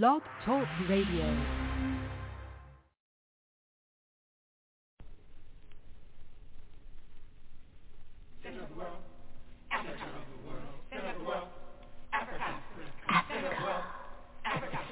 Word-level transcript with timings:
Blog 0.00 0.22
Talk 0.46 0.66
Radio. 0.88 1.36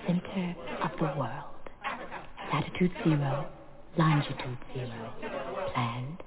Center 0.07 0.55
of 0.82 0.91
the 0.98 1.05
world. 1.19 1.30
Latitude 2.53 2.93
zero, 3.03 3.46
longitude 3.96 4.59
zero, 4.75 5.12
planned 5.73 6.23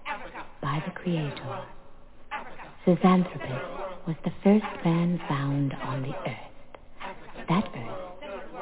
by 0.63 0.81
the 0.83 0.91
Creator. 0.93 1.61
Zinjanthropus 2.87 4.07
was 4.07 4.15
the 4.23 4.31
first 4.43 4.65
man 4.83 5.21
found 5.29 5.73
on 5.73 6.01
the 6.01 6.15
earth. 6.27 7.47
That 7.47 7.65
earth 7.75 8.12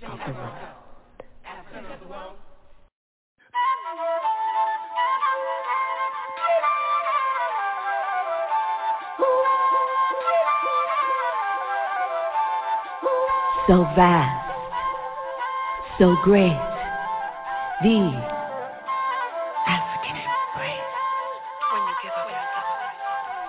So 0.00 0.06
vast, 13.96 14.38
so 15.98 16.16
great, 16.22 16.56
the. 17.82 18.14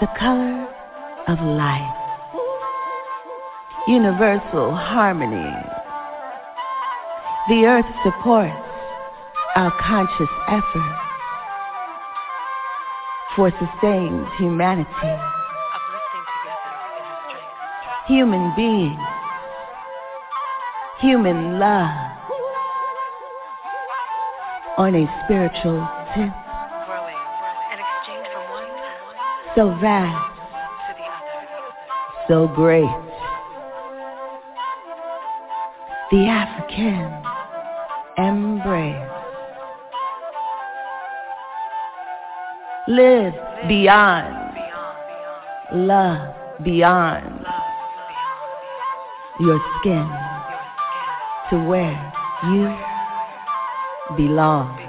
The 0.02 0.08
color 0.18 0.68
of 1.28 1.40
life, 1.42 1.94
universal 3.88 4.74
harmony. 4.74 5.79
The 7.50 7.66
earth 7.66 7.86
supports 8.04 8.54
our 9.56 9.72
conscious 9.82 10.30
effort 10.50 11.00
for 13.36 13.50
sustained 13.50 14.28
humanity. 14.38 14.90
Human 18.06 18.54
beings, 18.56 19.00
human 21.00 21.58
love 21.58 22.12
on 24.78 24.94
a 24.94 25.08
spiritual 25.26 25.90
tip. 26.14 26.32
So 29.56 29.76
vast, 29.82 30.38
so 32.28 32.48
great. 32.48 32.86
The 36.12 36.28
African 36.28 37.29
Live 42.90 43.36
beyond, 43.68 44.58
love 45.76 46.36
beyond 46.64 47.46
your 49.40 49.62
skin 49.80 50.10
to 51.52 51.64
where 51.70 52.14
you 52.46 52.76
belong. 54.18 54.89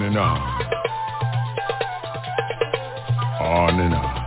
On 0.00 0.06
and 0.06 0.16
on. 0.16 0.40
On 3.42 3.80
and 3.80 3.94
on. 3.94 4.26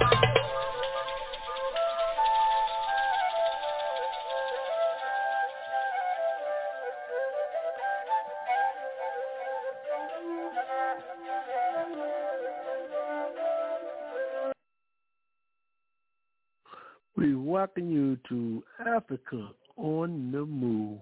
We 17.17 17.33
welcome 17.33 17.89
you 17.89 18.19
to 18.29 18.63
Africa 18.85 19.49
on 19.77 20.31
the 20.31 20.45
Move 20.45 20.99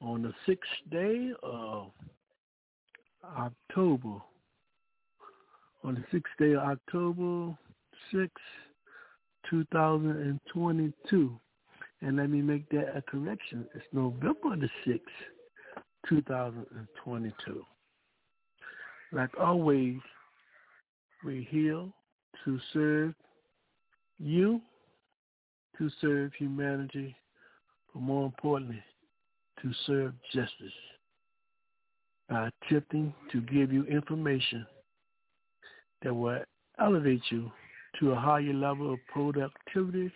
on 0.00 0.22
the 0.22 0.32
sixth 0.46 0.70
day 0.90 1.32
of 1.42 1.90
October. 3.72 4.20
On 5.82 5.94
the 5.94 6.04
sixth 6.12 6.32
day 6.38 6.52
of 6.52 6.60
October 6.60 7.56
6, 8.12 8.30
2022. 9.48 11.40
And 12.02 12.16
let 12.18 12.28
me 12.28 12.42
make 12.42 12.68
that 12.68 12.94
a 12.94 13.00
correction. 13.02 13.66
It's 13.74 13.84
November 13.92 14.56
the 14.56 14.68
6th, 14.86 15.00
2022. 16.06 17.64
Like 19.10 19.30
always, 19.40 19.96
we're 21.24 21.42
here 21.42 21.86
to 22.44 22.60
serve 22.74 23.14
you, 24.18 24.60
to 25.78 25.90
serve 26.02 26.32
humanity, 26.34 27.16
but 27.94 28.02
more 28.02 28.26
importantly, 28.26 28.82
to 29.62 29.72
serve 29.86 30.12
justice 30.34 30.74
by 32.32 32.48
attempting 32.64 33.12
to 33.30 33.42
give 33.42 33.70
you 33.70 33.84
information 33.84 34.66
that 36.02 36.14
will 36.14 36.40
elevate 36.80 37.20
you 37.30 37.52
to 38.00 38.12
a 38.12 38.16
higher 38.16 38.54
level 38.54 38.94
of 38.94 38.98
productivity, 39.12 40.10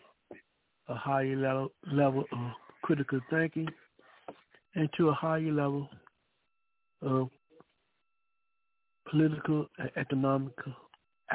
a 0.89 0.95
higher 0.95 1.37
level, 1.37 1.69
level 1.93 2.25
of 2.33 2.53
critical 2.81 3.21
thinking, 3.29 3.69
and 4.77 4.89
to 4.97 5.11
a 5.11 5.13
higher 5.13 5.53
level 5.53 5.91
of 7.03 7.29
political 9.11 9.67
and 9.79 9.91
economic 9.97 10.55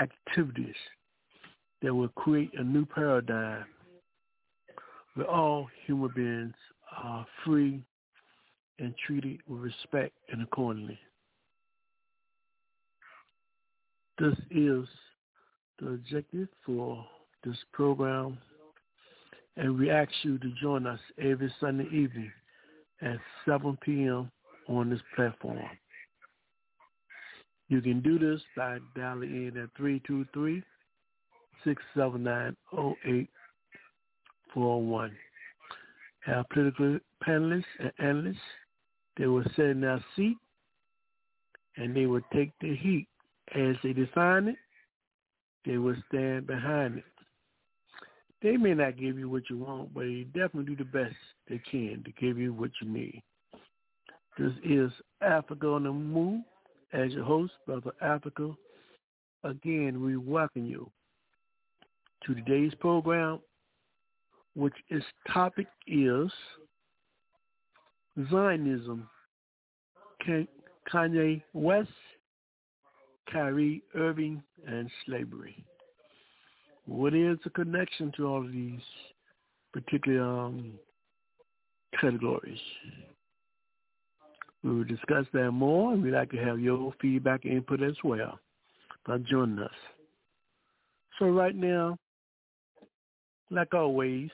activities 0.01 0.75
that 1.83 1.93
will 1.93 2.09
create 2.09 2.49
a 2.57 2.63
new 2.63 2.87
paradigm 2.87 3.65
where 5.13 5.29
all 5.29 5.67
human 5.85 6.09
beings 6.15 6.55
are 6.97 7.23
free 7.45 7.83
and 8.81 8.93
treated 9.05 9.39
with 9.47 9.61
respect 9.61 10.13
and 10.31 10.41
accordingly. 10.41 10.97
This 14.19 14.35
is 14.49 14.85
the 15.79 15.89
objective 15.89 16.47
for 16.65 17.05
this 17.43 17.57
program, 17.71 18.39
and 19.55 19.79
we 19.79 19.89
ask 19.89 20.11
you 20.23 20.37
to 20.39 20.51
join 20.61 20.85
us 20.87 20.99
every 21.19 21.53
Sunday 21.59 21.85
evening 21.85 22.31
at 23.01 23.17
7 23.45 23.77
p.m. 23.83 24.31
on 24.67 24.89
this 24.89 24.99
platform. 25.15 25.59
You 27.69 27.81
can 27.81 28.01
do 28.01 28.19
this 28.19 28.41
by 28.57 28.79
dialing 28.95 29.47
in 29.47 29.55
at 29.57 29.69
323 29.77 30.61
679 31.63 32.57
0841. 32.73 35.11
Our 36.27 36.43
political 36.51 36.99
panelists 37.25 37.63
and 37.79 37.91
analysts 37.97 38.37
they 39.17 39.27
will 39.27 39.43
sit 39.55 39.65
in 39.65 39.81
their 39.81 40.03
seat 40.15 40.37
and 41.77 41.95
they 41.95 42.05
will 42.05 42.21
take 42.33 42.51
the 42.61 42.75
heat. 42.75 43.07
As 43.53 43.75
they 43.83 43.91
define 43.91 44.47
it, 44.47 44.55
they 45.65 45.77
will 45.77 45.95
stand 46.07 46.47
behind 46.47 46.97
it. 46.99 47.03
They 48.41 48.57
may 48.57 48.73
not 48.73 48.97
give 48.97 49.19
you 49.19 49.29
what 49.29 49.49
you 49.49 49.57
want, 49.57 49.93
but 49.93 50.01
they 50.01 50.25
definitely 50.33 50.75
do 50.75 50.77
the 50.77 50.85
best 50.85 51.15
they 51.49 51.61
can 51.69 52.01
to 52.05 52.11
give 52.13 52.37
you 52.37 52.53
what 52.53 52.71
you 52.81 52.87
need. 52.87 53.21
This 54.37 54.53
is 54.63 54.91
Africa 55.21 55.67
on 55.67 55.83
the 55.83 55.91
Move. 55.91 56.41
As 56.93 57.11
your 57.11 57.23
host, 57.23 57.53
Brother 57.65 57.91
Africa, 58.01 58.51
again, 59.43 60.03
we 60.03 60.17
welcome 60.17 60.65
you 60.65 60.89
to 62.25 62.35
today's 62.35 62.73
program, 62.79 63.39
which 64.55 64.73
its 64.89 65.05
topic 65.31 65.67
is 65.87 66.29
Zionism, 68.29 69.07
Kanye 70.91 71.41
West, 71.53 71.89
Kyrie 73.31 73.81
Irving, 73.95 74.43
and 74.67 74.89
slavery. 75.05 75.63
What 76.85 77.13
is 77.13 77.37
the 77.43 77.49
connection 77.51 78.11
to 78.17 78.27
all 78.27 78.45
of 78.45 78.51
these 78.51 78.81
particular 79.71 80.21
um, 80.21 80.73
categories? 81.99 82.59
We 84.63 84.75
will 84.75 84.83
discuss 84.83 85.25
that 85.33 85.51
more, 85.51 85.93
and 85.93 86.03
we'd 86.03 86.11
like 86.11 86.31
to 86.31 86.37
have 86.37 86.59
your 86.59 86.93
feedback 87.01 87.45
input 87.45 87.81
as 87.81 87.95
well 88.03 88.39
by 89.07 89.17
joining 89.19 89.59
us. 89.59 89.71
So 91.17 91.27
right 91.27 91.55
now, 91.55 91.97
like 93.49 93.73
always, 93.73 94.29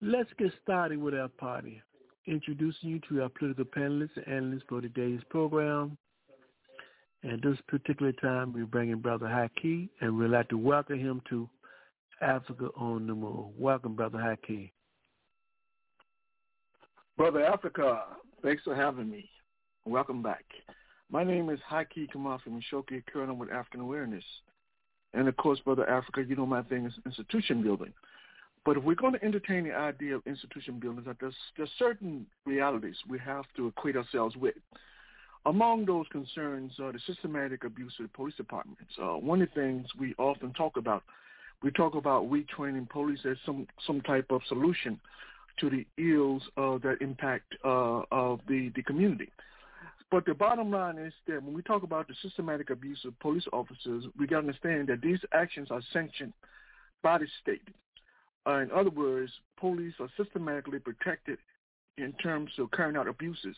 let's 0.00 0.30
get 0.38 0.52
started 0.62 0.98
with 0.98 1.14
our 1.14 1.28
party 1.28 1.82
introducing 2.26 2.90
you 2.90 3.00
to 3.08 3.22
our 3.22 3.28
political 3.28 3.64
panelists 3.64 4.16
and 4.16 4.26
analysts 4.26 4.64
for 4.68 4.80
today's 4.80 5.20
program. 5.30 5.96
At 7.24 7.42
this 7.42 7.58
particular 7.68 8.12
time, 8.12 8.52
we're 8.52 8.66
bringing 8.66 8.98
Brother 8.98 9.26
Haki, 9.26 9.88
and 10.00 10.16
we'd 10.16 10.28
like 10.28 10.48
to 10.48 10.58
welcome 10.58 10.98
him 10.98 11.20
to 11.28 11.48
Africa 12.20 12.68
on 12.76 13.06
the 13.06 13.14
Move. 13.14 13.48
Welcome, 13.58 13.94
Brother 13.94 14.18
Haki. 14.18 14.70
Brother 17.16 17.44
Africa, 17.44 18.04
thanks 18.42 18.62
for 18.62 18.74
having 18.74 19.10
me. 19.10 19.28
Welcome 19.84 20.22
back. 20.22 20.44
My 21.10 21.24
name 21.24 21.50
is 21.50 21.58
Haki 21.70 22.08
Kamafi 22.14 22.48
Mishoki, 22.48 23.02
Colonel 23.12 23.36
with 23.36 23.50
African 23.50 23.80
Awareness. 23.80 24.24
And 25.12 25.28
of 25.28 25.36
course, 25.36 25.58
Brother 25.60 25.88
Africa, 25.88 26.22
you 26.26 26.36
know 26.36 26.46
my 26.46 26.62
thing 26.62 26.86
is 26.86 26.94
institution 27.04 27.62
building. 27.62 27.92
But 28.64 28.76
if 28.76 28.84
we're 28.84 28.94
going 28.94 29.14
to 29.14 29.24
entertain 29.24 29.64
the 29.64 29.74
idea 29.74 30.16
of 30.16 30.22
institution 30.26 30.78
building, 30.78 31.04
there's, 31.18 31.34
there's 31.56 31.70
certain 31.78 32.26
realities 32.44 32.96
we 33.08 33.18
have 33.18 33.44
to 33.56 33.68
equate 33.68 33.96
ourselves 33.96 34.36
with. 34.36 34.54
Among 35.46 35.86
those 35.86 36.04
concerns 36.12 36.72
are 36.78 36.92
the 36.92 37.00
systematic 37.06 37.64
abuse 37.64 37.94
of 37.98 38.04
the 38.04 38.10
police 38.10 38.34
departments. 38.36 38.92
Uh, 39.02 39.16
one 39.16 39.40
of 39.40 39.48
the 39.48 39.60
things 39.60 39.86
we 39.98 40.14
often 40.18 40.52
talk 40.52 40.76
about, 40.76 41.02
we 41.62 41.70
talk 41.70 41.94
about 41.94 42.30
retraining 42.30 42.88
police 42.90 43.20
as 43.24 43.38
some, 43.46 43.66
some 43.86 44.02
type 44.02 44.26
of 44.28 44.42
solution 44.48 45.00
to 45.58 45.70
the 45.70 45.86
ills 45.96 46.42
uh, 46.58 46.76
that 46.78 46.98
impact 47.00 47.54
uh, 47.64 48.02
of 48.10 48.40
the, 48.48 48.70
the 48.76 48.82
community. 48.82 49.30
But 50.10 50.26
the 50.26 50.34
bottom 50.34 50.70
line 50.70 50.98
is 50.98 51.12
that 51.28 51.42
when 51.42 51.54
we 51.54 51.62
talk 51.62 51.84
about 51.84 52.08
the 52.08 52.14
systematic 52.22 52.70
abuse 52.70 52.98
of 53.06 53.18
police 53.20 53.44
officers, 53.52 54.04
we 54.18 54.26
got 54.26 54.40
to 54.42 54.48
understand 54.48 54.88
that 54.88 55.00
these 55.00 55.20
actions 55.32 55.68
are 55.70 55.80
sanctioned 55.92 56.32
by 57.02 57.18
the 57.18 57.26
state. 57.40 57.62
Uh, 58.46 58.58
in 58.58 58.70
other 58.72 58.90
words, 58.90 59.30
police 59.58 59.94
are 60.00 60.08
systematically 60.16 60.78
protected 60.78 61.38
in 61.98 62.12
terms 62.14 62.50
of 62.58 62.70
carrying 62.70 62.96
out 62.96 63.08
abuses. 63.08 63.56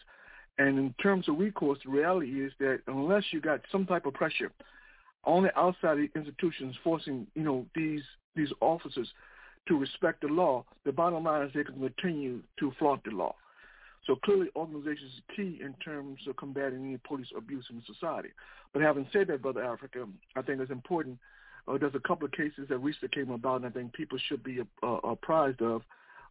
And 0.58 0.78
in 0.78 0.94
terms 1.02 1.28
of 1.28 1.38
recourse, 1.38 1.78
the 1.84 1.90
reality 1.90 2.44
is 2.44 2.52
that 2.58 2.80
unless 2.86 3.24
you 3.30 3.40
got 3.40 3.60
some 3.70 3.86
type 3.86 4.06
of 4.06 4.14
pressure 4.14 4.50
on 5.24 5.44
the 5.44 5.58
outside 5.58 5.98
the 5.98 6.10
institutions 6.18 6.74
forcing, 6.82 7.26
you 7.34 7.42
know, 7.42 7.66
these 7.74 8.02
these 8.34 8.52
officers 8.60 9.08
to 9.68 9.78
respect 9.78 10.22
the 10.22 10.26
law, 10.26 10.64
the 10.84 10.92
bottom 10.92 11.24
line 11.24 11.46
is 11.46 11.52
they 11.54 11.64
can 11.64 11.78
continue 11.78 12.42
to 12.58 12.72
flaunt 12.78 13.04
the 13.04 13.10
law. 13.10 13.34
So 14.06 14.16
clearly 14.16 14.48
organization 14.56 15.06
is 15.06 15.36
key 15.36 15.60
in 15.62 15.74
terms 15.84 16.18
of 16.28 16.36
combating 16.36 16.84
any 16.84 16.98
police 17.06 17.28
abuse 17.36 17.64
in 17.70 17.82
society. 17.86 18.30
But 18.72 18.82
having 18.82 19.06
said 19.12 19.28
that, 19.28 19.42
Brother 19.42 19.62
Africa, 19.62 20.06
I 20.34 20.42
think 20.42 20.60
it's 20.60 20.72
important 20.72 21.18
uh, 21.69 21.78
there's 21.78 21.95
a 21.95 22.00
couple 22.00 22.26
of 22.26 22.33
cases 22.33 22.69
that 22.69 22.78
recently 22.78 23.09
came 23.09 23.31
about, 23.31 23.57
and 23.57 23.66
I 23.66 23.71
think 23.71 23.92
people 23.92 24.19
should 24.28 24.42
be 24.42 24.61
uh, 24.83 24.87
apprised 24.87 25.62
of. 25.62 25.83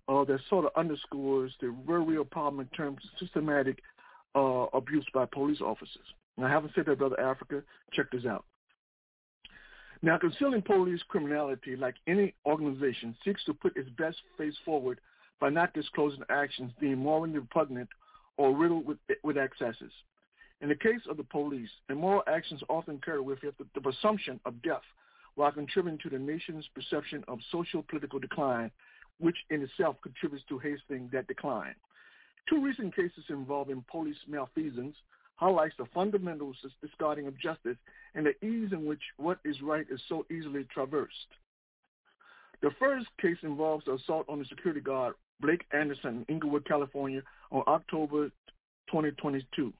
uh, 0.07 0.23
that 0.25 0.39
sort 0.49 0.65
of 0.65 0.71
underscores 0.75 1.51
the 1.61 1.73
very 1.85 2.03
real 2.03 2.25
problem 2.25 2.59
in 2.59 2.67
terms 2.75 2.99
of 3.03 3.19
systematic 3.19 3.79
uh, 4.35 4.65
abuse 4.73 5.05
by 5.13 5.25
police 5.25 5.61
officers. 5.61 6.05
Now, 6.37 6.47
having 6.47 6.71
said 6.75 6.85
that, 6.87 6.97
Brother 6.97 7.19
Africa, 7.19 7.61
check 7.93 8.11
this 8.11 8.25
out. 8.25 8.45
Now, 10.01 10.17
concealing 10.17 10.63
police 10.63 11.01
criminality, 11.07 11.75
like 11.75 11.95
any 12.07 12.33
organization, 12.45 13.15
seeks 13.23 13.43
to 13.45 13.53
put 13.53 13.77
its 13.77 13.89
best 13.97 14.17
face 14.37 14.55
forward 14.65 14.99
by 15.39 15.49
not 15.49 15.73
disclosing 15.73 16.23
actions 16.29 16.71
deemed 16.79 16.97
morally 16.97 17.37
repugnant 17.37 17.89
or 18.37 18.55
riddled 18.55 18.85
with, 18.85 18.97
with 19.23 19.37
excesses. 19.37 19.91
In 20.61 20.69
the 20.69 20.75
case 20.75 21.01
of 21.09 21.17
the 21.17 21.23
police, 21.23 21.69
immoral 21.89 22.23
actions 22.27 22.61
often 22.69 22.99
carry 23.03 23.21
with 23.21 23.43
it 23.43 23.55
the, 23.57 23.65
the 23.75 23.81
presumption 23.81 24.39
of 24.45 24.61
death 24.61 24.81
while 25.35 25.51
contributing 25.51 25.99
to 26.03 26.09
the 26.09 26.19
nation's 26.19 26.67
perception 26.75 27.23
of 27.27 27.39
social 27.51 27.83
political 27.83 28.19
decline, 28.19 28.71
which 29.19 29.37
in 29.49 29.61
itself 29.61 29.95
contributes 30.01 30.43
to 30.49 30.59
hastening 30.59 31.09
that 31.11 31.27
decline. 31.27 31.75
Two 32.49 32.63
recent 32.63 32.95
cases 32.95 33.23
involving 33.29 33.83
police 33.89 34.17
malfeasance 34.27 34.95
highlights 35.35 35.75
the 35.77 35.85
fundamental 35.93 36.53
discarding 36.81 37.27
of 37.27 37.39
justice 37.39 37.77
and 38.13 38.25
the 38.25 38.45
ease 38.45 38.71
in 38.71 38.85
which 38.85 39.01
what 39.17 39.39
is 39.45 39.61
right 39.61 39.85
is 39.89 40.01
so 40.07 40.25
easily 40.31 40.65
traversed. 40.73 41.15
The 42.61 42.71
first 42.79 43.07
case 43.19 43.37
involves 43.41 43.85
the 43.85 43.93
assault 43.93 44.27
on 44.29 44.39
the 44.39 44.45
security 44.45 44.81
guard 44.81 45.15
Blake 45.39 45.65
Anderson 45.73 46.25
in 46.27 46.35
Inglewood, 46.35 46.65
California 46.67 47.23
on 47.51 47.63
October 47.67 48.29
2022. 48.87 49.73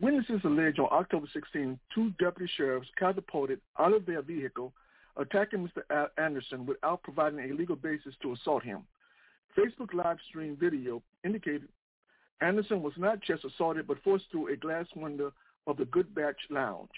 Witnesses 0.00 0.40
allege 0.44 0.78
on 0.78 0.88
October 0.90 1.26
16, 1.32 1.78
two 1.94 2.10
deputy 2.18 2.50
sheriffs 2.56 2.88
catapulted 2.98 3.60
out 3.78 3.94
of 3.94 4.06
their 4.06 4.22
vehicle, 4.22 4.72
attacking 5.16 5.68
Mr. 5.68 6.08
Anderson 6.18 6.66
without 6.66 7.02
providing 7.02 7.38
a 7.38 7.54
legal 7.54 7.76
basis 7.76 8.14
to 8.22 8.32
assault 8.32 8.64
him. 8.64 8.82
Facebook 9.56 9.94
live 9.94 10.18
stream 10.28 10.56
video 10.60 11.00
indicated 11.24 11.68
Anderson 12.40 12.82
was 12.82 12.92
not 12.96 13.20
just 13.20 13.44
assaulted 13.44 13.86
but 13.86 14.02
forced 14.02 14.24
through 14.30 14.52
a 14.52 14.56
glass 14.56 14.86
window 14.96 15.32
of 15.68 15.76
the 15.76 15.84
Good 15.86 16.12
Batch 16.12 16.40
Lounge. 16.50 16.88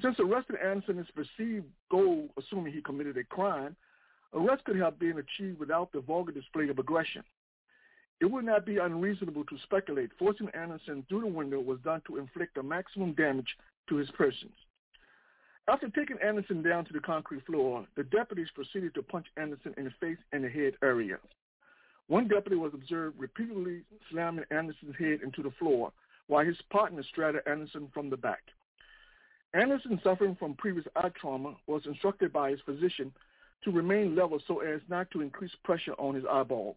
Since 0.00 0.16
arresting 0.20 0.56
Anderson 0.64 0.98
is 0.98 1.06
perceived 1.14 1.66
goal, 1.90 2.28
assuming 2.38 2.72
he 2.72 2.80
committed 2.80 3.16
a 3.16 3.24
crime, 3.24 3.74
arrest 4.34 4.64
could 4.64 4.76
have 4.76 4.98
been 4.98 5.18
achieved 5.18 5.58
without 5.58 5.90
the 5.92 6.00
vulgar 6.00 6.32
display 6.32 6.68
of 6.68 6.78
aggression. 6.78 7.24
It 8.20 8.30
would 8.30 8.44
not 8.44 8.64
be 8.64 8.78
unreasonable 8.78 9.44
to 9.44 9.58
speculate 9.64 10.10
forcing 10.18 10.48
Anderson 10.50 11.04
through 11.08 11.20
the 11.20 11.26
window 11.26 11.60
was 11.60 11.78
done 11.80 12.00
to 12.06 12.16
inflict 12.16 12.54
the 12.54 12.62
maximum 12.62 13.12
damage 13.12 13.56
to 13.88 13.96
his 13.96 14.10
person. 14.12 14.50
After 15.68 15.88
taking 15.90 16.18
Anderson 16.24 16.62
down 16.62 16.84
to 16.86 16.92
the 16.92 17.00
concrete 17.00 17.44
floor, 17.44 17.86
the 17.96 18.04
deputies 18.04 18.48
proceeded 18.54 18.94
to 18.94 19.02
punch 19.02 19.26
Anderson 19.36 19.74
in 19.76 19.84
the 19.84 19.90
face 20.00 20.18
and 20.32 20.44
the 20.44 20.48
head 20.48 20.74
area. 20.82 21.18
One 22.06 22.28
deputy 22.28 22.56
was 22.56 22.72
observed 22.72 23.18
repeatedly 23.18 23.82
slamming 24.10 24.44
Anderson's 24.50 24.94
head 24.96 25.20
into 25.22 25.42
the 25.42 25.50
floor 25.58 25.92
while 26.28 26.44
his 26.44 26.56
partner 26.70 27.02
straddled 27.02 27.42
Anderson 27.46 27.88
from 27.92 28.10
the 28.10 28.16
back. 28.16 28.42
Anderson, 29.54 30.00
suffering 30.04 30.36
from 30.38 30.54
previous 30.54 30.86
eye 30.96 31.10
trauma, 31.20 31.56
was 31.66 31.86
instructed 31.86 32.32
by 32.32 32.50
his 32.50 32.60
physician 32.64 33.12
to 33.64 33.70
remain 33.70 34.14
level 34.14 34.40
so 34.46 34.60
as 34.60 34.80
not 34.88 35.10
to 35.10 35.20
increase 35.20 35.52
pressure 35.64 35.94
on 35.94 36.14
his 36.14 36.24
eyeball. 36.30 36.76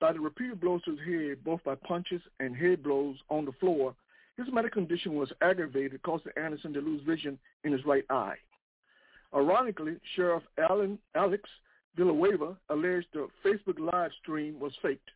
By 0.00 0.12
the 0.12 0.20
repeated 0.20 0.60
blows 0.60 0.82
to 0.84 0.92
his 0.92 1.00
head, 1.00 1.44
both 1.44 1.62
by 1.62 1.74
punches 1.74 2.22
and 2.40 2.56
head 2.56 2.82
blows 2.82 3.16
on 3.28 3.44
the 3.44 3.52
floor, 3.52 3.94
his 4.36 4.46
medical 4.50 4.80
condition 4.80 5.14
was 5.14 5.30
aggravated, 5.42 6.02
causing 6.02 6.32
Anderson 6.36 6.72
to 6.72 6.80
lose 6.80 7.02
vision 7.02 7.38
in 7.64 7.72
his 7.72 7.84
right 7.84 8.04
eye. 8.08 8.36
Ironically, 9.34 9.96
Sheriff 10.16 10.42
Alan 10.58 10.98
Alex 11.14 11.48
Villanueva 11.96 12.56
alleged 12.70 13.08
the 13.12 13.28
Facebook 13.44 13.78
live 13.78 14.10
stream 14.22 14.58
was 14.58 14.72
faked, 14.82 15.10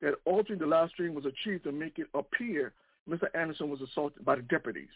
that 0.00 0.14
altering 0.24 0.58
the 0.58 0.66
live 0.66 0.88
stream 0.90 1.14
was 1.14 1.26
achieved 1.26 1.64
to 1.64 1.72
make 1.72 1.98
it 1.98 2.06
appear 2.14 2.72
Mr. 3.08 3.26
Anderson 3.34 3.68
was 3.68 3.80
assaulted 3.80 4.24
by 4.24 4.36
the 4.36 4.42
deputies. 4.42 4.88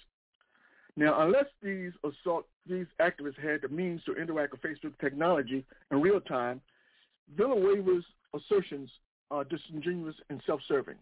Now, 0.97 1.23
unless 1.23 1.47
these 1.63 1.93
assault 2.05 2.47
these 2.67 2.87
activists 3.01 3.39
had 3.43 3.63
the 3.63 3.69
means 3.69 4.03
to 4.05 4.15
interact 4.15 4.53
with 4.53 4.63
Facebook 4.63 4.99
technology 5.01 5.65
in 5.91 6.01
real 6.01 6.21
time, 6.21 6.61
Villanueva's 7.37 8.05
assertions 8.33 8.89
are 9.31 9.45
disingenuous 9.45 10.17
and 10.31 10.41
self-serving. 10.47 10.97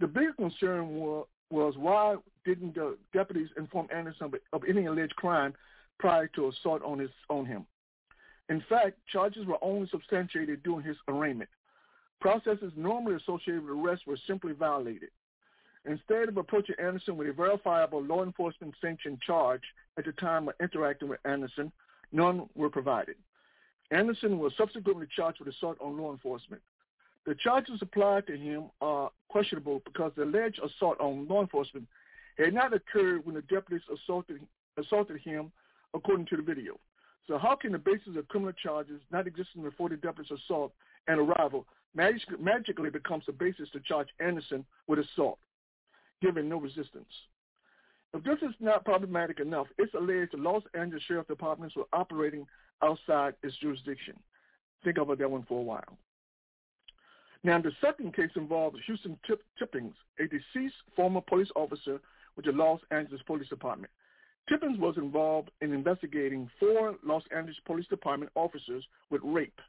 The 0.00 0.06
bigger 0.06 0.32
concern 0.32 0.96
was, 0.96 1.26
was 1.50 1.74
why 1.76 2.16
didn't 2.44 2.74
the 2.74 2.96
deputies 3.12 3.48
inform 3.56 3.88
Anderson 3.94 4.32
of, 4.52 4.62
any 4.68 4.86
alleged 4.86 5.16
crime 5.16 5.54
prior 5.98 6.26
to 6.28 6.48
assault 6.48 6.82
on 6.82 6.98
his 6.98 7.10
on 7.28 7.44
him? 7.44 7.66
In 8.48 8.62
fact, 8.68 8.98
charges 9.12 9.46
were 9.46 9.58
only 9.62 9.88
substantiated 9.88 10.62
during 10.62 10.84
his 10.84 10.96
arraignment. 11.08 11.50
Processes 12.20 12.72
normally 12.76 13.16
associated 13.16 13.62
with 13.62 13.78
arrest 13.78 14.06
were 14.06 14.18
simply 14.26 14.52
violated. 14.52 15.10
Instead 15.86 16.28
of 16.28 16.36
approaching 16.36 16.74
Anderson 16.78 17.16
with 17.16 17.28
a 17.28 17.32
verifiable 17.32 18.02
law 18.02 18.22
enforcement 18.22 18.74
sanctioned 18.80 19.20
charge 19.20 19.62
at 19.98 20.04
the 20.04 20.12
time 20.12 20.48
of 20.48 20.54
interacting 20.60 21.08
with 21.08 21.20
Anderson, 21.24 21.72
none 22.12 22.48
were 22.54 22.68
provided. 22.68 23.16
Anderson 23.90 24.38
was 24.38 24.52
subsequently 24.56 25.06
charged 25.14 25.38
with 25.40 25.48
assault 25.48 25.78
on 25.80 25.96
law 25.96 26.12
enforcement. 26.12 26.62
The 27.26 27.34
charges 27.34 27.80
applied 27.82 28.26
to 28.28 28.36
him 28.36 28.70
are 28.80 29.10
questionable 29.28 29.82
because 29.84 30.12
the 30.16 30.24
alleged 30.24 30.60
assault 30.64 30.98
on 31.00 31.28
law 31.28 31.42
enforcement 31.42 31.86
had 32.38 32.54
not 32.54 32.72
occurred 32.72 33.26
when 33.26 33.34
the 33.34 33.42
deputies 33.42 33.82
assaulted, 33.92 34.40
assaulted 34.78 35.20
him, 35.20 35.52
according 35.94 36.26
to 36.26 36.36
the 36.36 36.42
video. 36.42 36.78
So 37.26 37.38
how 37.38 37.54
can 37.54 37.72
the 37.72 37.78
basis 37.78 38.16
of 38.16 38.26
criminal 38.28 38.54
charges 38.54 39.00
not 39.12 39.26
existing 39.26 39.62
before 39.62 39.88
the 39.88 39.96
deputy's 39.96 40.32
assault 40.32 40.72
and 41.06 41.20
arrival 41.20 41.66
mag- 41.94 42.20
magically 42.40 42.90
becomes 42.90 43.24
the 43.26 43.32
basis 43.32 43.68
to 43.72 43.80
charge 43.80 44.08
Anderson 44.18 44.64
with 44.88 44.98
assault, 44.98 45.38
given 46.22 46.48
no 46.48 46.58
resistance? 46.58 47.12
If 48.12 48.24
this 48.24 48.38
is 48.42 48.54
not 48.58 48.84
problematic 48.84 49.38
enough, 49.38 49.68
it's 49.78 49.94
alleged 49.94 50.32
the 50.32 50.38
Los 50.38 50.62
Angeles 50.74 51.02
Sheriff 51.06 51.28
Departments 51.28 51.76
were 51.76 51.86
operating 51.92 52.46
outside 52.82 53.34
its 53.42 53.54
jurisdiction. 53.58 54.14
Think 54.82 54.98
about 54.98 55.18
that 55.18 55.30
one 55.30 55.44
for 55.48 55.60
a 55.60 55.62
while. 55.62 55.98
Now, 57.42 57.60
the 57.60 57.72
second 57.80 58.14
case 58.14 58.30
involves 58.36 58.78
Houston 58.86 59.18
Tip- 59.26 59.44
Tippings, 59.58 59.94
a 60.18 60.24
deceased 60.24 60.74
former 60.94 61.22
police 61.22 61.48
officer 61.56 61.98
with 62.36 62.44
the 62.44 62.52
Los 62.52 62.80
Angeles 62.90 63.22
Police 63.26 63.48
Department. 63.48 63.90
Tippins 64.48 64.78
was 64.78 64.96
involved 64.98 65.50
in 65.60 65.72
investigating 65.72 66.50
four 66.58 66.96
Los 67.04 67.22
Angeles 67.34 67.56
Police 67.66 67.86
Department 67.86 68.30
officers 68.34 68.84
with 69.10 69.22
rape. 69.24 69.60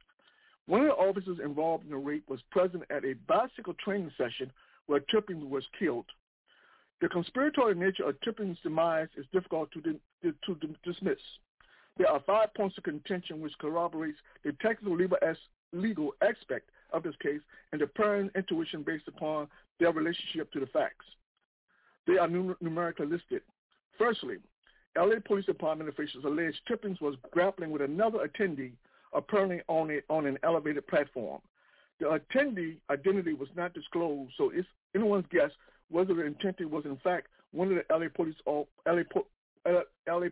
One 0.66 0.82
of 0.82 0.88
the 0.88 0.94
officers 0.94 1.40
involved 1.44 1.86
in 1.86 1.92
the 1.92 1.98
rape 1.98 2.28
was 2.30 2.42
present 2.52 2.84
at 2.90 3.06
a 3.06 3.14
bicycle 3.28 3.74
training 3.84 4.12
session 4.18 4.52
where 4.88 5.00
Tippins 5.00 5.46
was 5.46 5.64
killed. 5.78 6.06
The 7.00 7.10
conspiratorial 7.10 7.80
nature 7.80 8.04
of 8.04 8.20
Tippins' 8.22 8.58
demise 8.64 9.08
is 9.18 9.26
difficult 9.32 9.72
to, 9.72 9.82
di- 9.82 10.00
to 10.24 10.58
dismiss. 10.84 11.18
There 11.98 12.10
are 12.10 12.22
five 12.26 12.54
points 12.54 12.78
of 12.78 12.84
contention 12.84 13.42
which 13.42 13.58
corroborates 13.60 14.18
the 14.44 14.54
technical 14.62 14.96
legal, 14.96 15.18
as- 15.22 15.38
legal 15.74 16.14
aspect 16.22 16.70
of 16.92 17.04
this 17.04 17.16
case 17.22 17.42
and 17.72 17.82
parent 17.96 18.32
intuition 18.36 18.84
based 18.84 19.08
upon 19.08 19.48
their 19.80 19.92
relationship 19.92 20.52
to 20.52 20.60
the 20.60 20.68
facts. 20.68 21.06
They 22.08 22.18
are 22.18 22.28
numerically 22.28 23.08
listed. 23.08 23.42
Firstly, 23.98 24.38
LA 24.98 25.16
Police 25.26 25.46
Department 25.46 25.90
officials 25.90 26.26
allege 26.26 26.56
Tippins 26.68 27.00
was 27.00 27.16
grappling 27.32 27.72
with 27.72 27.82
another 27.82 28.28
attendee, 28.28 28.74
apparently 29.14 29.62
on, 29.68 29.92
a, 29.92 30.02
on 30.12 30.26
an 30.26 30.38
elevated 30.44 30.86
platform. 30.88 31.42
The 32.00 32.20
attendee 32.20 32.78
identity 32.90 33.34
was 33.34 33.50
not 33.56 33.74
disclosed, 33.74 34.34
so 34.38 34.52
it's 34.54 34.68
anyone's 34.96 35.26
guess 35.32 35.52
whether 35.90 36.14
the 36.14 36.24
attendee 36.24 36.70
was 36.70 36.86
in 36.86 36.98
fact 36.98 37.28
one 37.52 37.72
of 37.72 37.76
the 37.76 37.94
LA 37.94 38.08
Police, 38.14 38.36
LA, 38.48 39.82
LA 40.08 40.28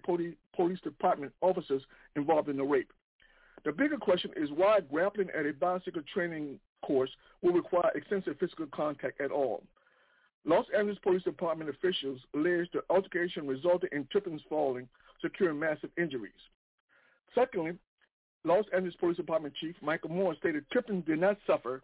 Police 0.55 0.81
Department 0.81 1.31
officers 1.41 1.83
involved 2.15 2.49
in 2.49 2.57
the 2.57 2.63
rape. 2.63 2.91
The 3.65 3.71
bigger 3.71 3.97
question 3.97 4.31
is 4.35 4.49
why 4.51 4.79
grappling 4.81 5.29
at 5.37 5.45
a 5.45 5.53
bicycle 5.53 6.01
training 6.13 6.59
course 6.81 7.09
will 7.41 7.53
require 7.53 7.91
extensive 7.95 8.37
physical 8.39 8.67
contact 8.67 9.19
at 9.21 9.31
all. 9.31 9.63
Los 10.45 10.65
Angeles 10.75 10.99
Police 11.03 11.23
Department 11.23 11.69
officials 11.69 12.19
alleged 12.33 12.69
the 12.73 12.81
altercation 12.89 13.45
resulted 13.45 13.91
in 13.91 14.07
Tippins 14.11 14.41
falling, 14.49 14.87
securing 15.21 15.59
massive 15.59 15.89
injuries. 15.97 16.31
Secondly, 17.35 17.73
Los 18.45 18.65
Angeles 18.73 18.95
Police 18.99 19.17
Department 19.17 19.53
Chief 19.55 19.75
Michel 19.81 20.09
Moore 20.09 20.35
stated 20.35 20.63
Tippins 20.71 21.05
did 21.05 21.19
not 21.19 21.37
suffer 21.45 21.81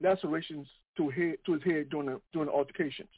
lacerations 0.00 0.66
to, 0.96 1.10
head, 1.10 1.36
to 1.44 1.52
his 1.52 1.62
head 1.62 1.90
during 1.90 2.06
the, 2.06 2.20
during 2.32 2.46
the 2.46 2.52
altercations. 2.52 3.08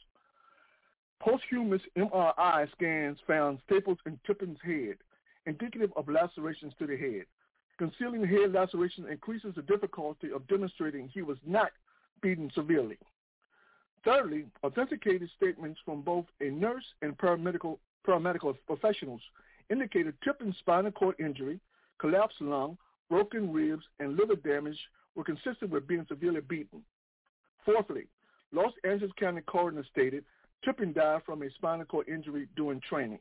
Posthumous 1.21 1.81
MRI 1.97 2.69
scans 2.73 3.17
found 3.25 3.59
staples 3.65 3.97
in 4.05 4.19
Tippins' 4.27 4.57
head, 4.63 4.97
indicative 5.45 5.91
of 5.95 6.09
lacerations 6.09 6.73
to 6.79 6.87
the 6.87 6.97
head. 6.97 7.25
Concealing 7.77 8.25
head 8.25 8.53
lacerations 8.53 9.07
increases 9.09 9.55
the 9.55 9.61
difficulty 9.63 10.31
of 10.31 10.47
demonstrating 10.47 11.07
he 11.07 11.21
was 11.21 11.37
not 11.45 11.71
beaten 12.21 12.51
severely. 12.53 12.97
Thirdly, 14.05 14.45
authenticated 14.63 15.29
statements 15.35 15.79
from 15.85 16.01
both 16.01 16.25
a 16.41 16.49
nurse 16.49 16.85
and 17.01 17.17
paramedical, 17.17 17.79
paramedical 18.05 18.55
professionals 18.67 19.21
indicated 19.69 20.13
Tippins' 20.23 20.57
spinal 20.59 20.91
cord 20.91 21.15
injury, 21.19 21.59
collapsed 21.99 22.41
lung, 22.41 22.77
broken 23.09 23.51
ribs, 23.51 23.83
and 23.99 24.17
liver 24.17 24.35
damage 24.35 24.77
were 25.15 25.23
consistent 25.23 25.71
with 25.71 25.87
being 25.87 26.05
severely 26.09 26.41
beaten. 26.41 26.83
Fourthly, 27.65 28.07
Los 28.51 28.73
Angeles 28.83 29.11
County 29.17 29.41
coroner 29.41 29.85
stated 29.91 30.25
Tippin 30.65 30.93
died 30.93 31.21
from 31.25 31.41
a 31.41 31.49
spinal 31.51 31.85
cord 31.85 32.07
injury 32.07 32.47
during 32.55 32.81
training. 32.81 33.19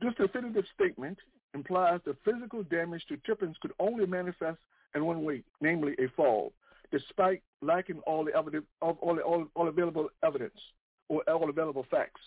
This 0.00 0.14
definitive 0.18 0.64
statement 0.74 1.18
implies 1.54 2.00
the 2.04 2.16
physical 2.24 2.62
damage 2.64 3.04
to 3.08 3.16
Tippins 3.26 3.56
could 3.60 3.72
only 3.78 4.06
manifest 4.06 4.58
in 4.94 5.04
one 5.04 5.24
way, 5.24 5.42
namely 5.60 5.94
a 5.98 6.08
fall, 6.14 6.52
despite 6.92 7.42
lacking 7.62 8.00
all 8.06 8.24
the 8.24 8.34
evidence, 8.34 8.66
all, 8.82 8.98
all, 9.00 9.46
all 9.54 9.68
available 9.68 10.08
evidence 10.22 10.58
or 11.08 11.22
all 11.28 11.48
available 11.48 11.86
facts. 11.90 12.20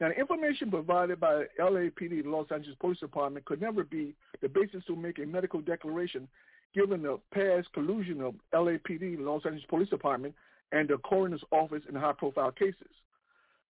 Now, 0.00 0.08
the 0.08 0.18
information 0.18 0.70
provided 0.70 1.20
by 1.20 1.44
LAPD, 1.60 2.22
the 2.24 2.28
Los 2.28 2.50
Angeles 2.50 2.76
Police 2.80 2.98
Department, 2.98 3.44
could 3.44 3.60
never 3.60 3.84
be 3.84 4.14
the 4.40 4.48
basis 4.48 4.84
to 4.86 4.96
make 4.96 5.18
a 5.18 5.26
medical 5.26 5.60
declaration 5.60 6.28
given 6.74 7.02
the 7.02 7.18
past 7.32 7.72
collusion 7.72 8.20
of 8.20 8.34
LAPD, 8.54 9.16
the 9.16 9.22
Los 9.22 9.44
Angeles 9.44 9.66
Police 9.68 9.90
Department, 9.90 10.34
and 10.72 10.88
the 10.88 10.96
coroner's 10.98 11.44
office 11.50 11.82
in 11.88 11.94
high-profile 11.94 12.52
cases. 12.52 12.88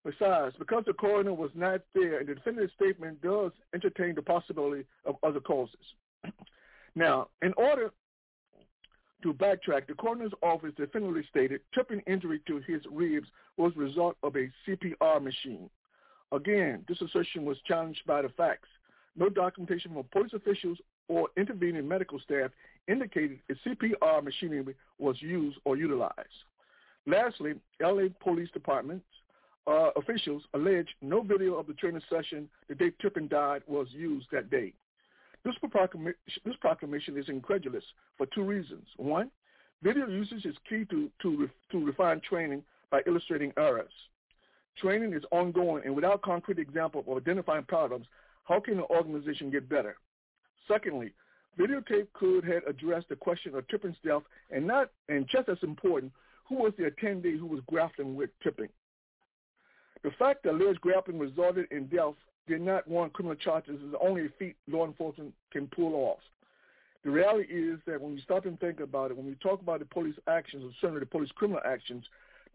Besides, 0.05 0.57
because 0.59 0.85
the 0.85 0.93
coroner 0.93 1.33
was 1.33 1.51
not 1.55 1.83
there, 1.95 2.19
and 2.19 2.29
the 2.29 2.35
definitive 2.35 2.71
statement 2.75 3.23
does 3.23 3.53
entertain 3.73 4.17
the 4.17 4.23
possibility 4.23 4.85
of 5.05 5.17
other 5.23 5.39
causes. 5.39 5.95
now, 6.97 7.29
in 7.41 7.53
order 7.57 7.93
to 9.23 9.33
backtrack, 9.35 9.87
the 9.87 9.95
coroner's 9.95 10.33
office 10.43 10.73
definitively 10.77 11.25
stated 11.31 11.61
tripping 11.73 12.01
injury 12.09 12.41
to 12.49 12.61
his 12.67 12.83
ribs 12.91 13.29
was 13.57 13.73
result 13.77 14.17
of 14.25 14.35
a 14.35 14.51
CPR 14.67 15.23
machine. 15.23 15.71
Again, 16.33 16.85
this 16.89 17.01
assertion 17.01 17.45
was 17.45 17.59
challenged 17.67 18.01
by 18.05 18.23
the 18.23 18.29
facts. 18.31 18.69
No 19.15 19.29
documentation 19.29 19.93
from 19.93 20.05
police 20.11 20.33
officials 20.33 20.79
or 21.07 21.29
intervening 21.37 21.87
medical 21.87 22.19
staff 22.19 22.51
indicated 22.89 23.39
a 23.51 23.69
CPR 23.69 24.25
machinery 24.25 24.75
was 24.99 25.21
used 25.21 25.59
or 25.65 25.77
utilized. 25.77 26.17
Lastly, 27.07 27.55
LA 27.81 28.05
Police 28.21 28.51
Department 28.51 29.03
uh, 29.67 29.91
officials 29.97 30.43
allege 30.55 30.89
no 31.01 31.23
video 31.23 31.55
of 31.55 31.67
the 31.67 31.75
training 31.75 32.03
session 32.11 32.49
the 32.69 32.75
day 32.75 32.93
Tippin 33.01 33.29
died 33.29 33.63
was 33.67 33.87
used 33.91 34.27
that 34.33 34.51
day. 34.51 34.73
This, 35.45 35.55
proclamation, 35.71 36.15
this 36.45 36.57
proclamation 36.61 37.19
is 37.19 37.29
incredulous 37.29 37.85
for 38.17 38.27
two 38.27 38.45
reasons. 38.45 38.87
One, 38.97 39.31
video 39.83 40.07
usage 40.07 40.45
is 40.45 40.57
key 40.69 40.85
to, 40.91 41.11
to, 41.23 41.51
to 41.73 41.85
refine 41.85 42.21
training 42.29 42.63
by 42.91 43.01
illustrating 43.07 43.53
errors. 43.57 43.91
Training 44.79 45.13
is 45.13 45.23
ongoing, 45.33 45.83
and 45.85 45.95
without 45.95 46.23
concrete 46.23 46.59
example 46.59 47.05
of 47.07 47.17
identifying 47.17 47.65
problems, 47.65 48.07
how 48.45 48.61
can 48.61 48.75
an 48.75 48.85
organization 48.91 49.51
get 49.51 49.69
better? 49.69 49.97
Secondly, 50.69 51.13
videotape 51.59 52.07
could 52.15 52.45
have 52.45 52.63
addressed 52.67 53.09
the 53.09 53.17
question 53.17 53.55
of 53.55 53.67
Tippin's 53.69 53.97
death, 54.05 54.23
and 54.51 54.67
not, 54.67 54.91
and 55.09 55.27
just 55.31 55.49
as 55.49 55.59
important, 55.63 56.13
who 56.49 56.57
was 56.57 56.73
the 56.79 56.85
attendee 56.85 57.39
who 57.39 57.47
was 57.47 57.61
grappling 57.67 58.15
with 58.15 58.31
Tipping. 58.43 58.69
The 60.03 60.11
fact 60.19 60.43
that 60.43 60.51
alleged 60.51 60.81
grappling 60.81 61.19
resulted 61.19 61.67
in 61.71 61.87
death 61.87 62.15
did 62.49 62.61
not 62.61 62.89
warrant 62.89 63.13
criminal 63.13 63.37
charges 63.37 63.81
is 63.81 63.95
only 64.01 64.27
a 64.27 64.29
feat 64.39 64.57
law 64.69 64.85
enforcement 64.87 65.33
can 65.53 65.69
pull 65.69 65.95
off. 65.95 66.19
The 67.05 67.11
reality 67.11 67.53
is 67.53 67.79
that 67.87 68.01
when 68.01 68.15
you 68.15 68.21
stop 68.21 68.47
and 68.47 68.59
think 68.61 68.81
about 68.81 69.11
it, 69.11 69.17
when 69.17 69.27
we 69.27 69.35
talk 69.37 69.61
about 69.61 69.81
the 69.81 69.87
police 69.87 70.15
actions, 70.29 70.65
or 70.65 70.71
certainly 70.81 71.01
the 71.01 71.07
police 71.07 71.31
criminal 71.35 71.63
actions, 71.65 72.05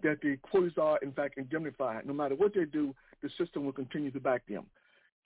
that 0.04 0.22
the 0.22 0.38
police 0.50 0.74
are 0.78 0.98
in 1.00 1.12
fact 1.12 1.38
indemnified. 1.38 2.06
No 2.06 2.14
matter 2.14 2.36
what 2.36 2.54
they 2.54 2.66
do, 2.66 2.94
the 3.22 3.30
system 3.38 3.66
will 3.66 3.74
continue 3.74 4.12
to 4.12 4.20
back 4.20 4.46
them. 4.48 4.66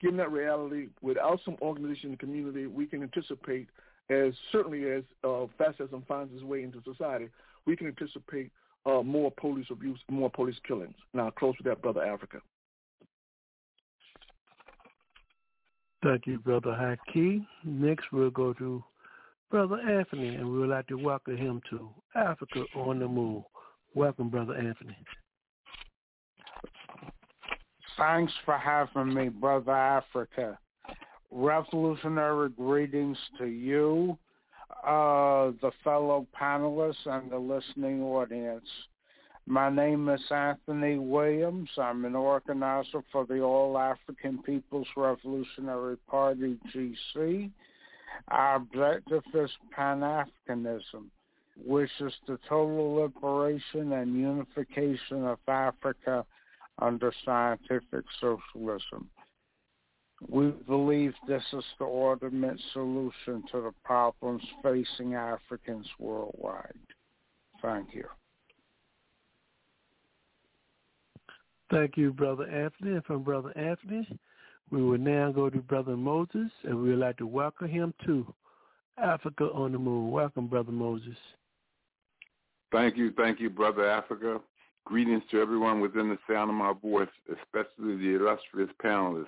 Given 0.00 0.16
that 0.16 0.32
reality, 0.32 0.88
without 1.02 1.40
some 1.44 1.56
organization 1.60 2.06
in 2.06 2.10
the 2.12 2.16
community, 2.16 2.66
we 2.66 2.86
can 2.86 3.02
anticipate, 3.02 3.68
as 4.10 4.32
certainly 4.50 4.90
as 4.90 5.04
uh, 5.22 5.46
fascism 5.58 6.02
finds 6.08 6.32
its 6.34 6.42
way 6.42 6.62
into 6.62 6.82
society, 6.82 7.28
we 7.66 7.76
can 7.76 7.86
anticipate 7.86 8.50
uh, 8.86 9.02
more 9.02 9.32
police 9.40 9.66
abuse, 9.70 10.00
more 10.10 10.30
police 10.30 10.56
killings. 10.66 10.94
Now, 11.14 11.30
close 11.30 11.54
with 11.58 11.66
that, 11.66 11.82
Brother 11.82 12.02
Africa. 12.04 12.38
Thank 16.02 16.26
you, 16.26 16.38
Brother 16.38 16.70
Haki. 16.70 17.46
Next, 17.64 18.06
we'll 18.12 18.30
go 18.30 18.52
to 18.54 18.82
Brother 19.50 19.78
Anthony, 19.80 20.34
and 20.34 20.50
we 20.50 20.58
would 20.58 20.70
like 20.70 20.88
to 20.88 20.96
welcome 20.96 21.36
him 21.36 21.60
to 21.70 21.90
Africa 22.16 22.64
on 22.74 22.98
the 22.98 23.06
Move. 23.06 23.44
Welcome, 23.94 24.28
Brother 24.28 24.54
Anthony. 24.54 24.96
Thanks 27.96 28.32
for 28.44 28.56
having 28.56 29.14
me, 29.14 29.28
Brother 29.28 29.72
Africa. 29.72 30.58
Revolutionary 31.30 32.48
greetings 32.48 33.18
to 33.38 33.46
you, 33.46 34.18
uh, 34.84 35.52
the 35.60 35.70
fellow 35.84 36.26
panelists, 36.38 37.06
and 37.06 37.30
the 37.30 37.38
listening 37.38 38.02
audience. 38.02 38.68
My 39.46 39.68
name 39.70 40.08
is 40.08 40.22
Anthony 40.30 40.98
Williams. 40.98 41.68
I'm 41.76 42.04
an 42.04 42.14
organizer 42.14 43.02
for 43.10 43.26
the 43.26 43.40
All 43.40 43.76
African 43.76 44.42
People's 44.42 44.86
Revolutionary 44.96 45.96
Party, 46.08 46.58
GC. 46.72 47.50
Our 48.28 48.56
objective 48.56 49.24
is 49.34 49.50
Pan-Africanism, 49.72 51.06
which 51.64 51.90
is 52.00 52.12
the 52.28 52.38
total 52.48 52.94
liberation 52.94 53.92
and 53.92 54.14
unification 54.14 55.24
of 55.24 55.38
Africa 55.48 56.24
under 56.78 57.12
scientific 57.24 58.04
socialism. 58.20 59.08
We 60.28 60.50
believe 60.50 61.14
this 61.26 61.42
is 61.52 61.64
the 61.78 61.84
ultimate 61.84 62.58
solution 62.72 63.42
to 63.52 63.60
the 63.60 63.72
problems 63.84 64.42
facing 64.62 65.14
Africans 65.14 65.86
worldwide. 65.98 66.72
Thank 67.60 67.94
you. 67.94 68.04
Thank 71.70 71.96
you, 71.96 72.12
Brother 72.12 72.44
Anthony. 72.44 72.92
And 72.92 73.04
from 73.04 73.22
Brother 73.22 73.56
Anthony, 73.56 74.06
we 74.70 74.82
will 74.82 74.98
now 74.98 75.32
go 75.32 75.50
to 75.50 75.58
Brother 75.58 75.96
Moses, 75.96 76.50
and 76.64 76.80
we 76.80 76.90
would 76.90 76.98
like 76.98 77.16
to 77.18 77.26
welcome 77.26 77.68
him 77.68 77.94
to 78.06 78.32
Africa 78.98 79.44
on 79.54 79.72
the 79.72 79.78
Move. 79.78 80.10
Welcome, 80.12 80.46
Brother 80.46 80.72
Moses. 80.72 81.16
Thank 82.70 82.96
you, 82.96 83.12
thank 83.16 83.40
you, 83.40 83.50
Brother 83.50 83.88
Africa. 83.88 84.40
Greetings 84.84 85.22
to 85.30 85.40
everyone 85.40 85.80
within 85.80 86.08
the 86.08 86.18
sound 86.28 86.50
of 86.50 86.56
my 86.56 86.72
voice, 86.72 87.08
especially 87.28 87.96
the 87.96 88.16
illustrious 88.16 88.70
panelists. 88.82 89.26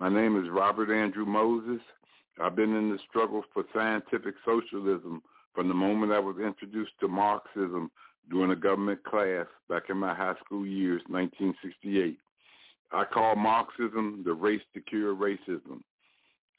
My 0.00 0.08
name 0.08 0.40
is 0.40 0.48
Robert 0.48 0.94
Andrew 0.94 1.26
Moses. 1.26 1.80
I've 2.40 2.54
been 2.54 2.76
in 2.76 2.88
the 2.88 3.00
struggle 3.08 3.42
for 3.52 3.64
scientific 3.74 4.36
socialism 4.46 5.22
from 5.56 5.66
the 5.66 5.74
moment 5.74 6.12
I 6.12 6.20
was 6.20 6.36
introduced 6.38 6.92
to 7.00 7.08
Marxism 7.08 7.90
during 8.30 8.52
a 8.52 8.56
government 8.56 9.02
class 9.02 9.46
back 9.68 9.84
in 9.88 9.96
my 9.96 10.14
high 10.14 10.36
school 10.44 10.64
years, 10.64 11.02
1968. 11.08 12.16
I 12.92 13.04
call 13.06 13.34
Marxism 13.34 14.22
the 14.24 14.34
race 14.34 14.62
to 14.74 14.80
cure 14.80 15.16
racism. 15.16 15.82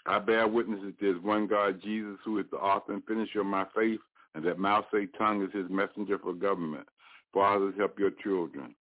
I 0.06 0.20
bear 0.20 0.46
witness 0.46 0.82
that 0.84 1.00
there's 1.00 1.22
one 1.22 1.48
God, 1.48 1.82
Jesus, 1.82 2.18
who 2.26 2.40
is 2.40 2.46
the 2.52 2.58
author 2.58 2.92
and 2.92 3.06
finisher 3.06 3.40
of 3.40 3.46
my 3.46 3.66
faith, 3.74 4.02
and 4.36 4.44
that 4.44 4.60
Mao 4.60 4.86
Zedong 4.94 5.48
is 5.48 5.54
his 5.54 5.70
messenger 5.70 6.20
for 6.20 6.34
government. 6.34 6.88
Fathers, 7.34 7.76
help 7.78 7.98
your 8.00 8.12
children. 8.22 8.76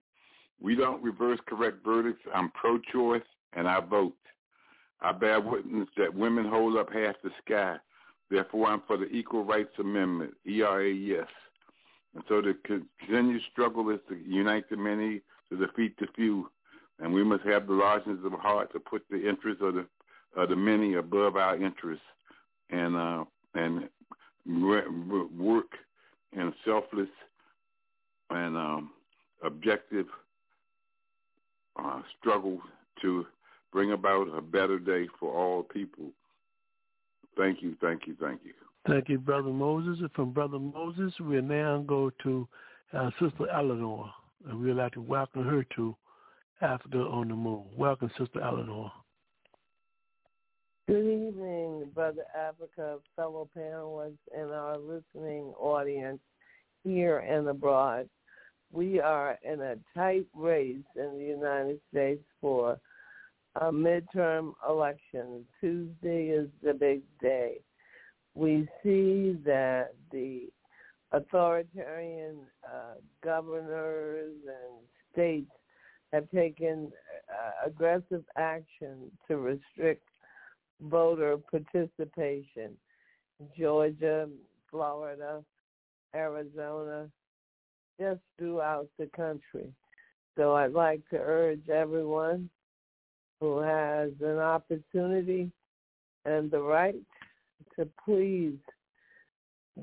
We 0.60 0.74
don't 0.74 1.00
reverse 1.00 1.38
correct 1.46 1.84
verdicts. 1.84 2.24
I'm 2.34 2.50
pro-choice, 2.50 3.22
and 3.52 3.68
I 3.68 3.78
vote. 3.78 4.14
I 5.00 5.12
bear 5.12 5.40
witness 5.40 5.88
that 5.96 6.14
women 6.14 6.46
hold 6.46 6.76
up 6.76 6.92
half 6.92 7.16
the 7.22 7.30
sky. 7.44 7.76
Therefore, 8.30 8.68
I'm 8.68 8.82
for 8.86 8.96
the 8.96 9.06
Equal 9.06 9.44
Rights 9.44 9.72
Amendment, 9.78 10.34
ERA, 10.44 10.90
yes. 10.90 11.26
And 12.14 12.24
so 12.28 12.42
the 12.42 12.56
continued 12.64 13.42
struggle 13.52 13.90
is 13.90 14.00
to 14.08 14.16
unite 14.16 14.68
the 14.68 14.76
many 14.76 15.20
to 15.50 15.56
defeat 15.56 15.98
the 15.98 16.06
few. 16.14 16.50
And 16.98 17.12
we 17.12 17.22
must 17.22 17.44
have 17.44 17.66
the 17.66 17.74
largeness 17.74 18.18
of 18.24 18.32
heart 18.32 18.72
to 18.72 18.80
put 18.80 19.02
the 19.10 19.28
interests 19.28 19.62
of 19.62 19.74
the 19.74 19.86
of 20.36 20.50
the 20.50 20.56
many 20.56 20.94
above 20.94 21.36
our 21.36 21.56
interests, 21.56 22.04
and 22.70 22.96
uh, 22.96 23.24
and 23.54 23.88
work 24.46 25.72
in 26.32 26.52
selfless 26.64 27.08
and 28.30 28.56
um, 28.56 28.90
objective 29.42 30.06
uh, 31.76 32.02
struggle 32.18 32.60
to 33.00 33.26
bring 33.72 33.92
about 33.92 34.28
a 34.36 34.40
better 34.40 34.78
day 34.78 35.06
for 35.18 35.32
all 35.32 35.62
people. 35.62 36.10
Thank 37.36 37.62
you, 37.62 37.76
thank 37.80 38.06
you, 38.06 38.16
thank 38.20 38.40
you. 38.44 38.52
Thank 38.86 39.08
you, 39.08 39.18
Brother 39.18 39.50
Moses. 39.50 40.00
And 40.00 40.10
from 40.12 40.32
Brother 40.32 40.58
Moses, 40.58 41.12
we'll 41.20 41.42
now 41.42 41.84
go 41.86 42.10
to 42.22 42.48
uh, 42.92 43.10
Sister 43.20 43.48
Eleanor, 43.52 44.10
and 44.48 44.60
we'd 44.60 44.72
like 44.72 44.92
to 44.92 45.00
welcome 45.00 45.44
her 45.44 45.64
to 45.76 45.94
Africa 46.60 46.98
on 46.98 47.28
the 47.28 47.34
Move. 47.34 47.66
Welcome, 47.76 48.10
Sister 48.18 48.40
Eleanor. 48.40 48.90
Good 50.88 51.04
evening, 51.04 51.90
Brother 51.94 52.24
Africa, 52.34 52.96
fellow 53.14 53.48
panelists, 53.56 54.16
and 54.34 54.50
our 54.50 54.78
listening 54.78 55.52
audience 55.60 56.20
here 56.82 57.18
and 57.18 57.46
abroad. 57.46 58.08
We 58.72 58.98
are 59.00 59.38
in 59.44 59.60
a 59.60 59.76
tight 59.94 60.26
race 60.34 60.76
in 60.96 61.18
the 61.18 61.24
United 61.24 61.80
States 61.90 62.22
for 62.40 62.80
a 63.56 63.72
midterm 63.72 64.52
election. 64.68 65.44
Tuesday 65.60 66.28
is 66.28 66.48
the 66.62 66.74
big 66.74 67.02
day. 67.20 67.58
we 68.34 68.68
see 68.82 69.36
that 69.44 69.94
the 70.12 70.48
authoritarian 71.12 72.36
uh, 72.64 72.94
governors 73.24 74.34
and 74.46 74.86
states 75.12 75.50
have 76.12 76.30
taken 76.30 76.92
uh, 77.30 77.66
aggressive 77.66 78.24
action 78.36 79.10
to 79.26 79.38
restrict 79.38 80.08
voter 80.82 81.36
participation. 81.50 82.76
Georgia, 83.56 84.28
Florida, 84.70 85.42
Arizona, 86.14 87.08
just 88.00 88.20
throughout 88.38 88.88
the 88.98 89.06
country. 89.16 89.72
So 90.36 90.54
I'd 90.54 90.72
like 90.72 91.00
to 91.10 91.16
urge 91.16 91.68
everyone 91.68 92.48
who 93.40 93.58
has 93.58 94.10
an 94.20 94.38
opportunity 94.38 95.50
and 96.24 96.50
the 96.50 96.60
right 96.60 96.96
to 97.76 97.88
please 98.04 98.58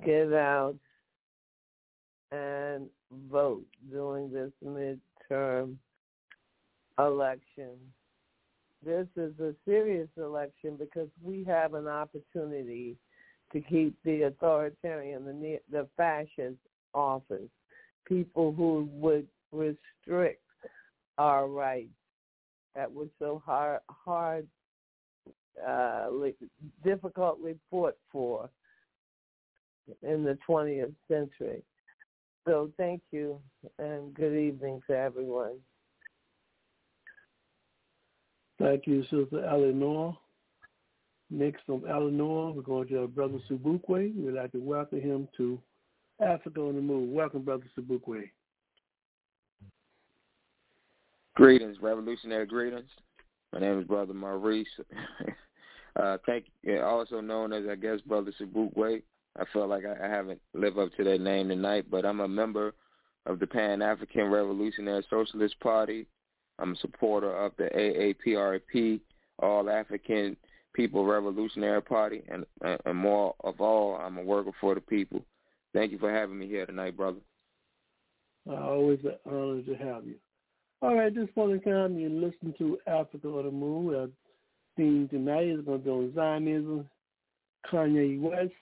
get 0.05 0.33
out 0.33 0.75
and 2.31 2.87
vote 3.31 3.65
during 3.89 4.31
this 4.31 4.51
midterm 4.63 5.75
election. 6.99 7.71
This 8.85 9.07
is 9.15 9.31
a 9.39 9.53
serious 9.65 10.09
election 10.17 10.75
because 10.77 11.07
we 11.23 11.43
have 11.45 11.73
an 11.73 11.87
opportunity 11.87 12.97
to 13.53 13.61
keep 13.61 13.95
the 14.03 14.23
authoritarian, 14.23 15.25
the, 15.25 15.59
the 15.71 15.87
fascist 15.95 16.57
office, 16.93 17.49
people 18.05 18.53
who 18.53 18.89
would 18.91 19.27
restrict 19.51 20.41
our 21.17 21.47
rights 21.47 21.89
that 22.75 22.91
was 22.91 23.07
so 23.19 23.41
hard, 23.45 23.79
hard, 23.89 24.47
uh, 25.65 26.07
difficultly 26.83 27.55
fought 27.69 27.95
for 28.11 28.49
in 30.03 30.23
the 30.23 30.37
20th 30.47 30.93
century. 31.07 31.63
So 32.45 32.71
thank 32.77 33.01
you 33.11 33.39
and 33.79 34.13
good 34.13 34.37
evening 34.37 34.81
to 34.87 34.95
everyone. 34.95 35.57
Thank 38.59 38.87
you, 38.87 39.03
Sister 39.03 39.45
Eleanor. 39.45 40.17
Next 41.29 41.63
from 41.65 41.83
Eleanor, 41.89 42.51
we're 42.53 42.61
going 42.61 42.87
to 42.89 43.07
Brother 43.07 43.39
Sobukwe. 43.49 44.15
We'd 44.15 44.33
like 44.33 44.51
to 44.51 44.59
welcome 44.59 45.01
him 45.01 45.27
to 45.37 45.59
Africa 46.21 46.61
on 46.61 46.75
the 46.75 46.81
Move. 46.81 47.09
Welcome, 47.09 47.41
Brother 47.41 47.65
Sobukwe. 47.77 48.29
Greetings, 51.35 51.75
revolutionary 51.81 52.45
greetings. 52.45 52.89
My 53.51 53.59
name 53.59 53.81
is 53.81 53.85
Brother 53.85 54.13
Maurice. 54.13 54.67
uh, 55.97 56.17
thank 56.25 56.45
you, 56.63 56.81
also 56.81 57.19
known 57.19 57.51
as, 57.51 57.65
I 57.69 57.75
guess, 57.75 57.99
Brother 58.01 58.31
Sobukwe. 58.39 59.01
I 59.37 59.43
feel 59.51 59.67
like 59.67 59.83
I, 59.85 60.07
haven't 60.07 60.39
lived 60.53 60.77
up 60.77 60.95
to 60.95 61.03
that 61.03 61.19
name 61.19 61.49
tonight, 61.49 61.91
but 61.91 62.05
I'm 62.05 62.21
a 62.21 62.27
member 62.27 62.73
of 63.25 63.39
the 63.39 63.47
Pan-African 63.47 64.27
Revolutionary 64.27 65.05
Socialist 65.09 65.59
Party. 65.59 66.07
I'm 66.57 66.71
a 66.71 66.77
supporter 66.77 67.35
of 67.35 67.51
the 67.57 67.65
AAPRP, 67.65 69.01
All 69.39 69.69
African 69.69 70.37
People 70.73 71.05
Revolutionary 71.05 71.81
Party, 71.81 72.23
and, 72.29 72.45
and 72.61 72.97
more 72.97 73.35
of 73.41 73.59
all, 73.59 73.97
I'm 73.97 74.17
a 74.17 74.23
worker 74.23 74.51
for 74.61 74.73
the 74.73 74.79
people. 74.79 75.19
Thank 75.73 75.91
you 75.91 75.99
for 75.99 76.09
having 76.09 76.39
me 76.39 76.47
here 76.47 76.65
tonight, 76.65 76.95
brother. 76.95 77.19
Uh, 78.49 78.53
always 78.53 78.99
an 79.03 79.17
honor 79.25 79.61
to 79.63 79.75
have 79.75 80.05
you. 80.05 80.15
All 80.85 80.95
right, 80.95 81.13
this 81.15 81.29
morning 81.35 81.61
time 81.61 81.97
you 81.97 82.09
listen 82.09 82.53
to 82.59 82.77
Africa 82.85 83.27
on 83.27 83.45
the 83.45 83.51
Move. 83.51 83.95
Our 83.95 84.07
theme 84.77 85.09
tonight 85.09 85.47
is 85.47 85.61
going 85.61 85.79
to 85.79 85.83
be 85.83 85.89
on 85.89 86.13
Zionism, 86.13 86.87
Kanye 87.65 88.21
West, 88.21 88.53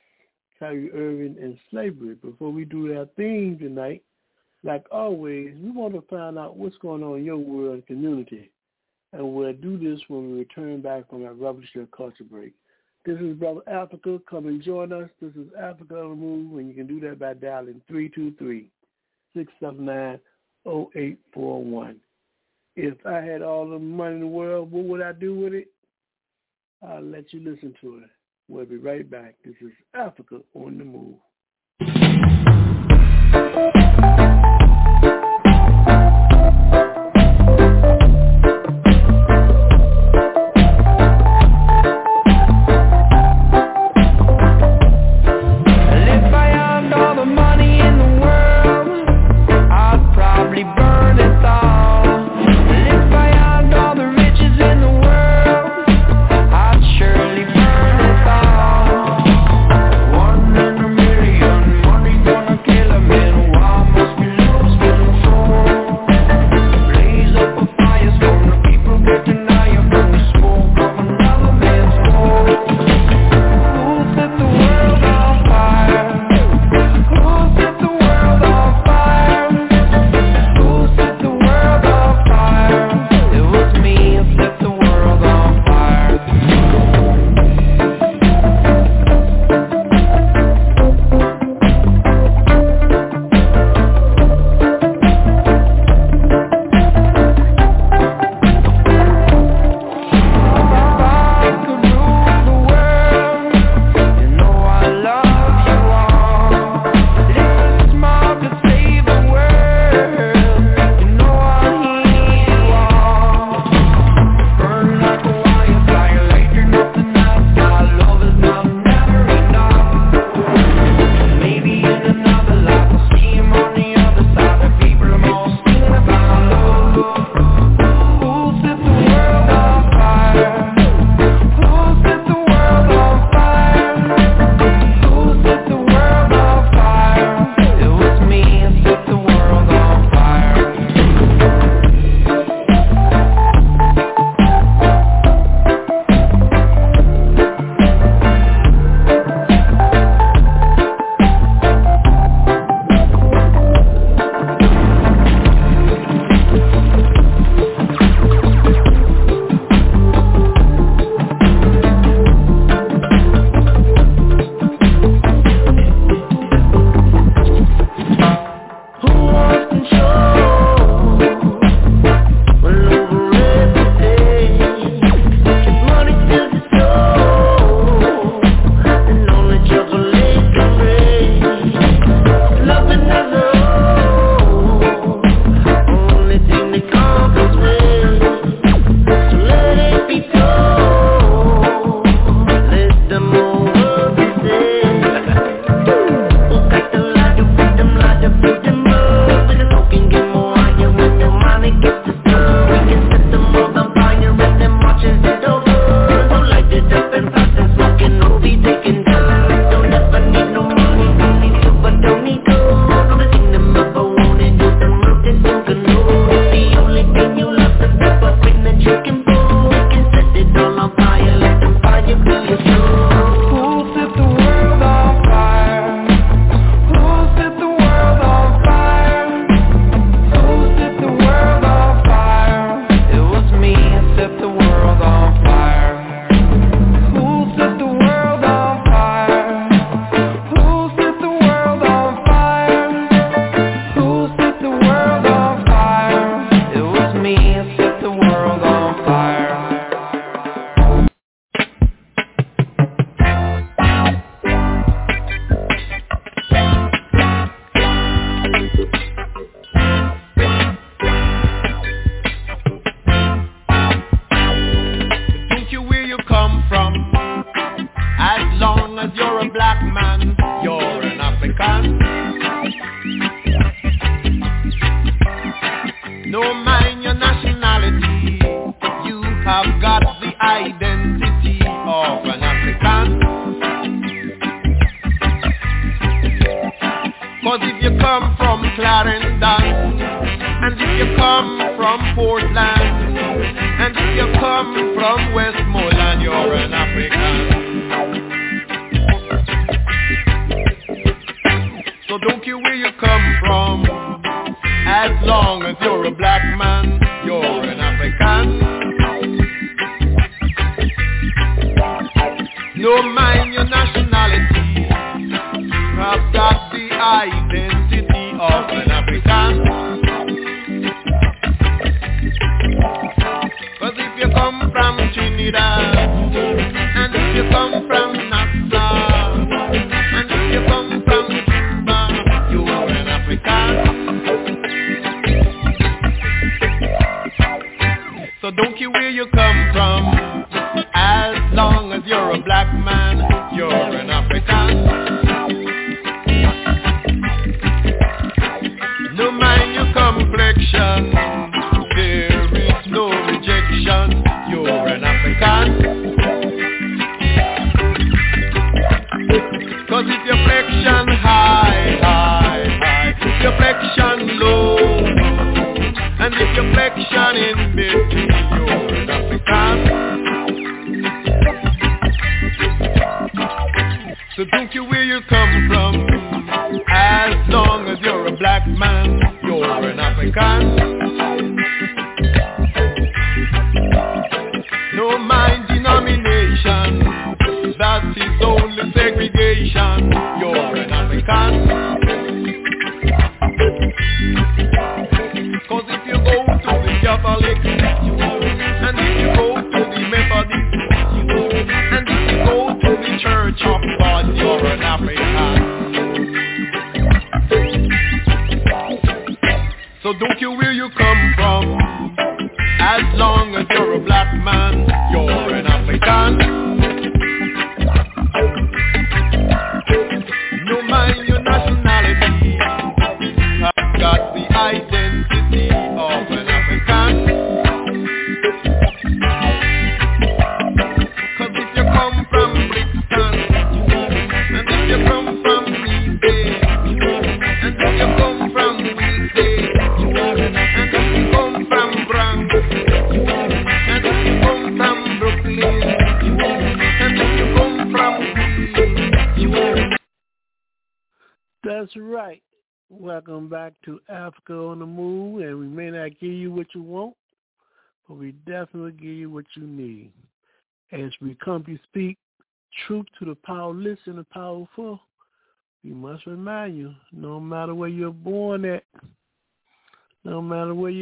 Kyrie 0.57 0.89
Irving, 0.93 1.35
and 1.41 1.59
slavery. 1.69 2.15
Before 2.15 2.49
we 2.49 2.63
do 2.63 2.97
our 2.97 3.07
theme 3.17 3.59
tonight, 3.59 4.03
like 4.63 4.85
always, 4.89 5.53
we 5.61 5.69
want 5.69 5.95
to 5.95 6.01
find 6.09 6.39
out 6.39 6.55
what's 6.55 6.77
going 6.77 7.03
on 7.03 7.17
in 7.17 7.25
your 7.25 7.35
world 7.35 7.73
and 7.73 7.85
community. 7.87 8.49
And 9.11 9.33
we'll 9.33 9.51
do 9.51 9.77
this 9.77 9.99
when 10.07 10.31
we 10.31 10.39
return 10.39 10.81
back 10.81 11.09
from 11.09 11.25
our 11.25 11.33
revolutionary 11.33 11.89
culture 11.93 12.23
break. 12.23 12.53
This 13.03 13.19
is 13.19 13.35
Brother 13.35 13.63
Africa. 13.67 14.21
Come 14.29 14.47
and 14.47 14.63
join 14.63 14.93
us. 14.93 15.09
This 15.21 15.35
is 15.35 15.51
Africa 15.61 15.99
on 15.99 16.11
the 16.11 16.15
Move, 16.15 16.57
and 16.57 16.69
you 16.69 16.73
can 16.73 16.87
do 16.87 17.01
that 17.01 17.19
by 17.19 17.33
dialing 17.33 17.81
323-679-0841. 19.35 21.97
If 22.75 23.05
I 23.05 23.21
had 23.21 23.43
all 23.43 23.69
the 23.69 23.77
money 23.77 24.15
in 24.15 24.21
the 24.21 24.27
world, 24.27 24.71
what 24.71 24.85
would 24.85 25.01
I 25.01 25.11
do 25.11 25.35
with 25.35 25.53
it? 25.53 25.67
I'll 26.81 27.03
let 27.03 27.31
you 27.31 27.39
listen 27.39 27.75
to 27.81 27.97
it. 27.97 28.09
We'll 28.47 28.65
be 28.65 28.77
right 28.77 29.07
back. 29.07 29.35
This 29.45 29.53
is 29.61 29.71
Africa 29.93 30.39
on 30.55 30.79
the 30.79 30.83
Move. 30.83 31.19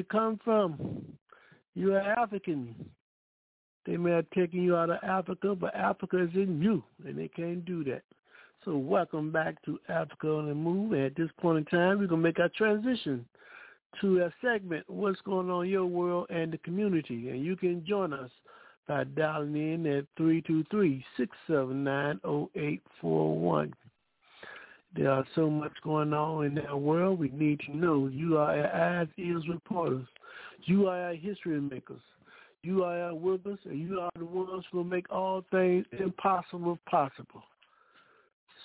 You 0.01 0.05
come 0.05 0.39
from, 0.43 1.05
you 1.75 1.93
are 1.93 1.99
African. 1.99 2.73
They 3.85 3.97
may 3.97 4.09
have 4.11 4.27
taken 4.31 4.63
you 4.63 4.75
out 4.75 4.89
of 4.89 4.97
Africa, 5.03 5.53
but 5.53 5.75
Africa 5.75 6.23
is 6.23 6.31
in 6.33 6.59
you, 6.59 6.83
and 7.05 7.15
they 7.15 7.27
can't 7.27 7.63
do 7.65 7.83
that. 7.83 8.01
So 8.65 8.77
welcome 8.77 9.31
back 9.31 9.63
to 9.65 9.79
Africa 9.89 10.27
on 10.27 10.47
the 10.47 10.55
Move. 10.55 10.93
At 10.93 11.15
this 11.15 11.29
point 11.39 11.59
in 11.59 11.65
time, 11.65 11.99
we're 11.99 12.07
going 12.07 12.21
to 12.21 12.27
make 12.27 12.39
our 12.39 12.49
transition 12.49 13.23
to 13.99 14.23
a 14.23 14.33
segment, 14.43 14.89
What's 14.89 15.21
Going 15.21 15.51
On 15.51 15.65
in 15.65 15.71
Your 15.71 15.85
World 15.85 16.31
and 16.31 16.51
the 16.51 16.57
Community. 16.57 17.29
And 17.29 17.45
you 17.45 17.55
can 17.55 17.85
join 17.85 18.11
us 18.11 18.31
by 18.87 19.03
dialing 19.03 19.55
in 19.55 19.85
at 19.85 20.05
323-679-0841. 21.47 23.71
There 24.95 25.09
are 25.09 25.25
so 25.35 25.49
much 25.49 25.73
going 25.83 26.13
on 26.13 26.45
in 26.45 26.55
that 26.55 26.79
world. 26.79 27.19
We 27.19 27.29
need 27.29 27.61
to 27.61 27.75
know 27.75 28.07
you 28.07 28.37
are 28.37 28.57
our 28.57 28.99
eyes, 28.99 29.07
ears, 29.17 29.47
reporters. 29.47 30.05
You 30.65 30.87
are 30.87 31.05
our 31.05 31.13
history 31.13 31.61
makers. 31.61 32.01
You 32.63 32.83
are 32.83 32.99
our 32.99 33.15
workers, 33.15 33.59
and 33.65 33.79
you 33.79 34.01
are 34.01 34.11
the 34.17 34.25
ones 34.25 34.65
who 34.69 34.79
will 34.79 34.83
make 34.83 35.09
all 35.09 35.43
things 35.49 35.85
impossible 35.97 36.77
possible. 36.89 37.43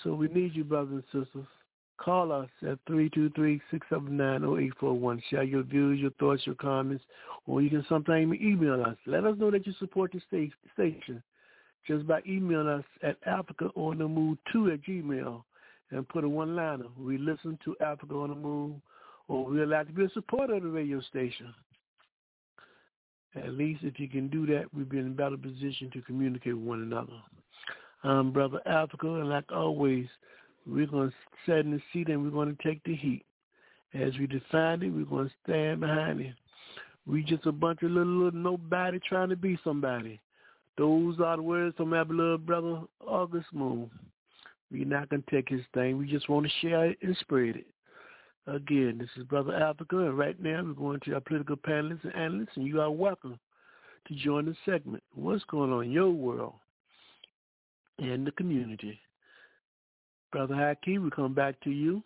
So 0.03 0.15
we 0.15 0.27
need 0.29 0.55
you, 0.55 0.65
brothers 0.65 1.05
and 1.13 1.25
sisters. 1.25 1.47
Call 1.99 2.31
us 2.31 2.51
at 2.69 2.79
323-679-0841. 2.91 5.23
Share 5.31 5.45
your 5.45 5.63
views, 5.63 5.99
your 5.99 6.11
thoughts, 6.19 6.45
your 6.45 6.57
comments, 6.57 7.03
or 7.47 7.63
you 7.63 7.71
can 7.71 7.87
sometimes 7.89 8.39
email 8.39 8.83
us. 8.83 8.99
Let 9.07 9.25
us 9.25 9.39
know 9.39 9.51
that 9.51 9.67
you 9.67 9.73
support 9.79 10.13
the 10.13 10.21
station 10.75 11.23
just 11.87 12.07
by 12.07 12.21
emailing 12.27 12.69
us 12.69 12.85
at 13.03 13.17
africaonthemove2 13.25 14.75
at 14.75 14.83
gmail 14.83 15.43
and 15.91 16.09
put 16.09 16.25
a 16.25 16.29
one-liner. 16.29 16.87
We 16.99 17.19
listen 17.19 17.59
to 17.65 17.77
Africa 17.81 18.15
on 18.15 18.31
the 18.31 18.35
Move, 18.35 18.77
or 19.29 19.45
we'd 19.45 19.67
like 19.67 19.87
to 19.89 19.93
be 19.93 20.05
a 20.05 20.11
supporter 20.11 20.55
of 20.55 20.63
the 20.63 20.69
radio 20.69 21.01
station. 21.03 21.55
At 23.35 23.53
least 23.53 23.85
if 23.85 24.01
you 24.01 24.09
can 24.09 24.29
do 24.29 24.47
that, 24.47 24.73
we'll 24.73 24.87
be 24.87 24.99
in 24.99 25.09
a 25.09 25.11
better 25.11 25.37
position 25.37 25.91
to 25.93 26.03
communicate 26.03 26.57
with 26.57 26.67
one 26.67 26.83
another. 26.83 27.13
I'm 28.03 28.33
Brother 28.33 28.61
Africa, 28.67 29.07
and 29.07 29.29
like 29.29 29.51
always, 29.53 30.07
we're 30.67 30.87
going 30.87 31.11
to 31.11 31.15
sit 31.45 31.67
in 31.67 31.73
the 31.73 31.81
seat 31.93 32.09
and 32.09 32.23
we're 32.23 32.31
going 32.31 32.57
to 32.57 32.63
take 32.63 32.83
the 32.85 32.95
heat. 32.95 33.25
As 33.95 34.13
we 34.19 34.27
define 34.27 34.83
it, 34.83 34.91
we're 34.91 35.05
going 35.05 35.29
to 35.29 35.35
stand 35.45 35.81
behind 35.81 36.21
it. 36.21 36.35
We 37.07 37.23
just 37.23 37.47
a 37.47 37.53
bunch 37.53 37.83
of 37.83 37.91
little, 37.91 38.25
little 38.25 38.41
nobody 38.41 38.99
trying 39.09 39.29
to 39.29 39.37
be 39.37 39.59
somebody. 39.63 40.21
Those 40.77 41.21
are 41.21 41.37
the 41.37 41.43
words 41.43 41.77
from 41.77 41.91
my 41.91 42.05
beloved 42.05 42.45
brother 42.45 42.81
August 43.07 43.47
Moon. 43.53 43.91
We're 44.71 44.85
not 44.85 45.09
going 45.09 45.23
to 45.23 45.31
take 45.31 45.49
his 45.49 45.63
thing. 45.75 45.97
We 45.99 46.07
just 46.07 46.29
want 46.29 46.47
to 46.47 46.53
share 46.61 46.87
it 46.87 46.99
and 47.03 47.17
spread 47.21 47.57
it. 47.57 47.67
Again, 48.49 48.99
this 48.99 49.09
is 49.17 49.25
Brother 49.25 49.55
Africa, 49.55 49.99
and 49.99 50.17
right 50.17 50.41
now 50.41 50.63
we're 50.65 50.73
going 50.73 51.01
to 51.01 51.15
our 51.15 51.21
political 51.21 51.57
panelists 51.57 52.05
and 52.05 52.15
analysts, 52.15 52.57
and 52.57 52.67
you 52.67 52.81
are 52.81 52.91
welcome 52.91 53.39
to 54.07 54.15
join 54.15 54.47
the 54.47 54.55
segment. 54.65 55.03
What's 55.15 55.45
going 55.45 55.73
on 55.73 55.85
in 55.85 55.91
your 55.91 56.11
world 56.11 56.55
and 57.99 58.27
the 58.27 58.31
community? 58.33 59.01
Brother 60.31 60.55
Haki, 60.55 61.03
we 61.03 61.11
come 61.11 61.35
back 61.35 61.61
to 61.63 61.71
you. 61.71 62.03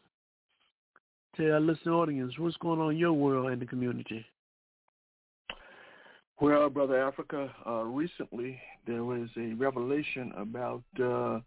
tell 1.36 1.52
our 1.52 1.60
listening 1.60 1.94
audience 1.94 2.38
what's 2.38 2.56
going 2.58 2.80
on 2.80 2.92
in 2.92 2.96
your 2.96 3.12
world 3.12 3.50
and 3.50 3.60
the 3.60 3.66
community. 3.66 4.24
Well, 6.40 6.70
Brother 6.70 7.02
Africa, 7.06 7.54
uh, 7.66 7.82
recently 7.82 8.58
there 8.86 9.04
was 9.04 9.28
a 9.36 9.52
revelation 9.54 10.32
about 10.38 10.82
uh, 11.02 11.40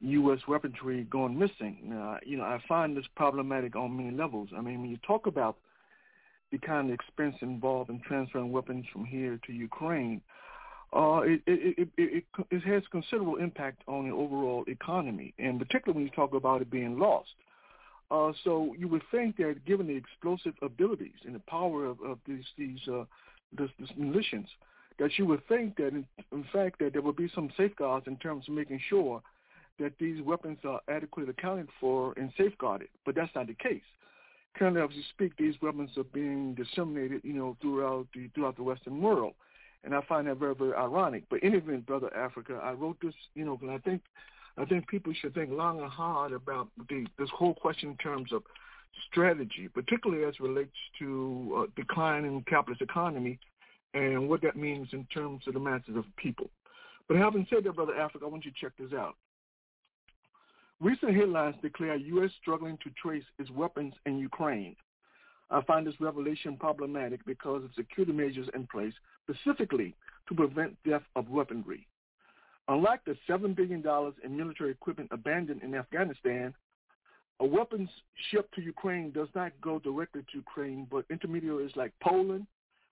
U.S. 0.00 0.40
weaponry 0.46 1.04
going 1.04 1.38
missing. 1.38 1.92
You 2.24 2.36
know, 2.36 2.44
I 2.44 2.60
find 2.68 2.96
this 2.96 3.06
problematic 3.16 3.76
on 3.76 3.96
many 3.96 4.16
levels. 4.16 4.48
I 4.56 4.60
mean, 4.60 4.80
when 4.80 4.90
you 4.90 4.98
talk 5.06 5.26
about 5.26 5.56
the 6.52 6.58
kind 6.58 6.88
of 6.88 6.94
expense 6.94 7.36
involved 7.40 7.90
in 7.90 8.00
transferring 8.00 8.52
weapons 8.52 8.86
from 8.92 9.04
here 9.04 9.38
to 9.46 9.52
Ukraine, 9.52 10.20
uh, 10.94 11.20
it, 11.22 11.42
it, 11.46 11.88
it, 11.98 12.24
it, 12.50 12.62
has 12.62 12.82
considerable 12.90 13.36
impact 13.36 13.82
on 13.86 14.08
the 14.08 14.14
overall 14.14 14.64
economy, 14.68 15.34
and 15.38 15.58
particularly 15.58 15.94
when 15.94 16.04
you 16.04 16.10
talk 16.12 16.32
about 16.32 16.62
it 16.62 16.70
being 16.70 16.98
lost. 16.98 17.28
Uh, 18.10 18.32
so 18.42 18.74
you 18.78 18.88
would 18.88 19.02
think 19.10 19.36
that 19.36 19.62
given 19.66 19.86
the 19.86 19.94
explosive 19.94 20.54
abilities 20.62 21.12
and 21.26 21.34
the 21.34 21.40
power 21.40 21.84
of, 21.84 22.00
of 22.00 22.18
these 22.26 22.44
these 22.56 22.78
uh, 22.90 23.04
this, 23.52 23.68
that 24.98 25.10
you 25.18 25.26
would 25.26 25.46
think 25.46 25.76
that 25.76 25.88
in, 25.88 26.06
in 26.32 26.44
fact 26.52 26.78
that 26.78 26.94
there 26.94 27.02
would 27.02 27.16
be 27.16 27.30
some 27.34 27.50
safeguards 27.54 28.06
in 28.06 28.16
terms 28.16 28.46
of 28.48 28.54
making 28.54 28.80
sure 28.88 29.22
that 29.78 29.92
these 29.98 30.22
weapons 30.22 30.58
are 30.64 30.80
adequately 30.88 31.30
accounted 31.30 31.68
for 31.80 32.14
and 32.16 32.32
safeguarded. 32.36 32.88
But 33.04 33.14
that's 33.14 33.34
not 33.34 33.46
the 33.46 33.54
case. 33.54 33.82
Currently, 34.56 34.82
as 34.82 34.88
we 34.90 35.04
speak, 35.10 35.36
these 35.36 35.54
weapons 35.62 35.90
are 35.96 36.04
being 36.04 36.54
disseminated, 36.54 37.20
you 37.22 37.34
know, 37.34 37.56
throughout 37.60 38.06
the 38.14 38.28
throughout 38.34 38.56
the 38.56 38.62
Western 38.62 39.00
world, 39.00 39.34
and 39.84 39.94
I 39.94 40.00
find 40.08 40.26
that 40.26 40.38
very 40.38 40.54
very 40.54 40.74
ironic. 40.74 41.24
But 41.30 41.42
in 41.42 41.50
any 41.50 41.58
event, 41.58 41.86
brother 41.86 42.14
Africa, 42.16 42.60
I 42.62 42.72
wrote 42.72 42.96
this, 43.00 43.14
you 43.34 43.44
know, 43.44 43.56
because 43.56 43.78
I 43.80 43.88
think 43.88 44.02
I 44.56 44.64
think 44.64 44.88
people 44.88 45.12
should 45.20 45.34
think 45.34 45.50
long 45.50 45.80
and 45.80 45.90
hard 45.90 46.32
about 46.32 46.68
the, 46.88 47.06
this 47.18 47.28
whole 47.30 47.54
question 47.54 47.90
in 47.90 47.96
terms 47.98 48.32
of 48.32 48.42
strategy, 49.08 49.68
particularly 49.72 50.24
as 50.24 50.40
relates 50.40 50.76
to 50.98 51.56
uh, 51.56 51.70
decline 51.76 52.24
in 52.24 52.42
capitalist 52.42 52.82
economy 52.82 53.38
and 53.94 54.28
what 54.28 54.42
that 54.42 54.56
means 54.56 54.88
in 54.92 55.04
terms 55.14 55.42
of 55.46 55.54
the 55.54 55.60
masses 55.60 55.96
of 55.96 56.04
people. 56.16 56.50
But 57.06 57.16
having 57.16 57.46
said 57.48 57.64
that, 57.64 57.76
Brother 57.76 57.96
Africa, 57.96 58.24
I 58.26 58.28
want 58.28 58.44
you 58.44 58.50
to 58.50 58.56
check 58.60 58.72
this 58.78 58.92
out. 58.92 59.14
Recent 60.80 61.14
headlines 61.16 61.56
declare 61.60 61.96
U.S. 61.96 62.30
struggling 62.40 62.78
to 62.84 62.90
trace 63.02 63.24
its 63.38 63.50
weapons 63.50 63.94
in 64.06 64.18
Ukraine. 64.18 64.76
I 65.50 65.60
find 65.62 65.86
this 65.86 66.00
revelation 66.00 66.56
problematic 66.56 67.24
because 67.24 67.64
of 67.64 67.70
security 67.74 68.12
measures 68.12 68.48
in 68.54 68.66
place 68.66 68.92
specifically 69.28 69.94
to 70.28 70.34
prevent 70.34 70.76
theft 70.84 71.06
of 71.16 71.30
weaponry. 71.30 71.86
Unlike 72.68 73.00
the 73.06 73.16
$7 73.28 73.56
billion 73.56 73.82
in 74.22 74.36
military 74.36 74.70
equipment 74.70 75.08
abandoned 75.10 75.62
in 75.62 75.74
Afghanistan, 75.74 76.54
a 77.40 77.46
weapons 77.46 77.88
shipped 78.30 78.54
to 78.54 78.60
Ukraine 78.60 79.10
does 79.10 79.28
not 79.34 79.52
go 79.60 79.78
directly 79.78 80.22
to 80.22 80.38
Ukraine, 80.38 80.86
but 80.90 81.04
intermediaries 81.10 81.72
like 81.76 81.92
Poland, 82.02 82.46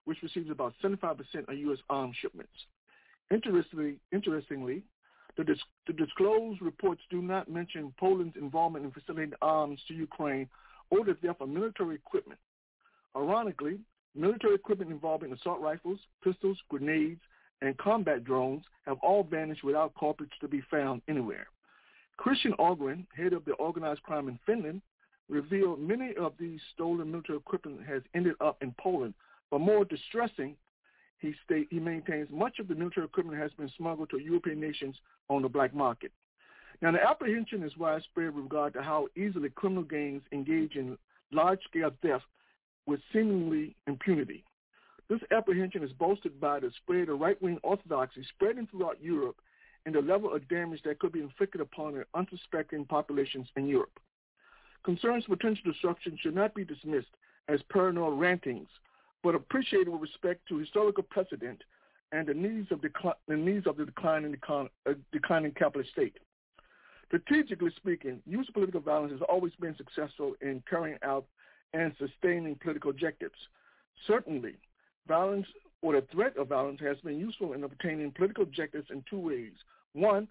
which 0.05 0.17
receives 0.23 0.49
about 0.49 0.73
75% 0.83 1.19
of 1.47 1.57
U.S. 1.57 1.79
arms 1.89 2.15
shipments. 2.19 2.51
Interestingly, 3.31 3.97
interestingly 4.11 4.83
the, 5.37 5.43
dis- 5.43 5.59
the 5.85 5.93
disclosed 5.93 6.61
reports 6.61 7.01
do 7.09 7.21
not 7.21 7.49
mention 7.49 7.93
Poland's 7.99 8.35
involvement 8.35 8.85
in 8.85 8.91
facilitating 8.91 9.33
arms 9.41 9.79
to 9.87 9.93
Ukraine 9.93 10.49
or 10.89 11.05
the 11.05 11.13
theft 11.15 11.41
of 11.41 11.49
military 11.49 11.95
equipment. 11.95 12.39
Ironically, 13.15 13.79
military 14.15 14.55
equipment 14.55 14.91
involving 14.91 15.31
assault 15.31 15.61
rifles, 15.61 15.99
pistols, 16.23 16.57
grenades, 16.69 17.21
and 17.61 17.77
combat 17.77 18.23
drones 18.23 18.63
have 18.85 18.97
all 19.01 19.23
vanished 19.23 19.63
without 19.63 19.93
culprits 19.99 20.33
to 20.41 20.47
be 20.47 20.61
found 20.69 21.01
anywhere. 21.07 21.47
Christian 22.17 22.53
Ahlgren, 22.53 23.05
head 23.15 23.33
of 23.33 23.45
the 23.45 23.53
organized 23.53 24.03
crime 24.03 24.27
in 24.27 24.39
Finland, 24.45 24.81
revealed 25.29 25.79
many 25.79 26.13
of 26.15 26.33
these 26.39 26.59
stolen 26.73 27.11
military 27.11 27.37
equipment 27.37 27.85
has 27.85 28.01
ended 28.15 28.35
up 28.41 28.57
in 28.61 28.73
Poland. 28.79 29.13
But 29.51 29.59
more 29.61 29.85
distressing, 29.85 30.55
he 31.19 31.33
state 31.43 31.67
he 31.69 31.79
maintains 31.79 32.29
much 32.31 32.59
of 32.59 32.67
the 32.67 32.75
military 32.75 33.05
equipment 33.05 33.39
has 33.39 33.51
been 33.53 33.71
smuggled 33.77 34.09
to 34.11 34.19
European 34.19 34.59
nations 34.59 34.95
on 35.29 35.41
the 35.41 35.49
black 35.49 35.73
market. 35.73 36.11
Now, 36.81 36.91
the 36.91 37.03
apprehension 37.03 37.63
is 37.63 37.75
widespread 37.77 38.35
with 38.35 38.43
regard 38.43 38.73
to 38.73 38.83
how 38.83 39.07
easily 39.15 39.49
criminal 39.49 39.83
gangs 39.83 40.21
engage 40.31 40.75
in 40.75 40.97
large-scale 41.31 41.91
theft 42.01 42.25
with 42.85 42.99
seemingly 43.11 43.75
impunity. 43.87 44.43
This 45.09 45.19
apprehension 45.31 45.83
is 45.83 45.91
bolstered 45.93 46.39
by 46.39 46.59
the 46.59 46.71
spread 46.83 47.09
of 47.09 47.19
right-wing 47.19 47.59
orthodoxy 47.63 48.23
spreading 48.29 48.67
throughout 48.67 49.01
Europe 49.01 49.37
and 49.85 49.95
the 49.95 50.01
level 50.01 50.33
of 50.33 50.47
damage 50.49 50.81
that 50.83 50.99
could 50.99 51.13
be 51.13 51.21
inflicted 51.21 51.61
upon 51.61 52.03
unsuspecting 52.13 52.85
populations 52.85 53.47
in 53.55 53.67
Europe. 53.67 53.99
Concerns 54.83 55.23
of 55.23 55.39
potential 55.39 55.71
destruction 55.71 56.17
should 56.21 56.35
not 56.35 56.53
be 56.53 56.63
dismissed 56.63 57.07
as 57.47 57.61
paranoid 57.71 58.19
rantings, 58.19 58.67
but 59.27 59.35
appreciated 59.35 59.89
with 59.89 60.01
respect 60.01 60.47
to 60.47 60.57
historical 60.57 61.03
precedent 61.03 61.61
and 62.13 62.25
the 62.25 62.33
needs 62.33 62.71
of, 62.71 62.79
decli- 62.79 63.11
the, 63.27 63.35
needs 63.35 63.67
of 63.67 63.75
the 63.75 63.83
declining, 63.83 64.33
econ- 64.33 64.69
uh, 64.89 64.93
declining 65.11 65.51
capitalist 65.51 65.91
state. 65.91 66.15
Strategically 67.07 67.71
speaking, 67.75 68.21
use 68.25 68.47
of 68.47 68.53
political 68.53 68.79
violence 68.79 69.11
has 69.11 69.19
always 69.27 69.51
been 69.59 69.75
successful 69.75 70.35
in 70.39 70.63
carrying 70.69 70.97
out 71.03 71.25
and 71.73 71.91
sustaining 71.99 72.55
political 72.55 72.89
objectives. 72.89 73.35
Certainly, 74.07 74.53
violence 75.09 75.47
or 75.81 75.91
the 75.91 76.07
threat 76.09 76.37
of 76.37 76.47
violence 76.47 76.79
has 76.79 76.95
been 77.03 77.19
useful 77.19 77.51
in 77.51 77.65
obtaining 77.65 78.11
political 78.11 78.43
objectives 78.43 78.87
in 78.91 79.03
two 79.09 79.19
ways. 79.19 79.51
One, 79.91 80.29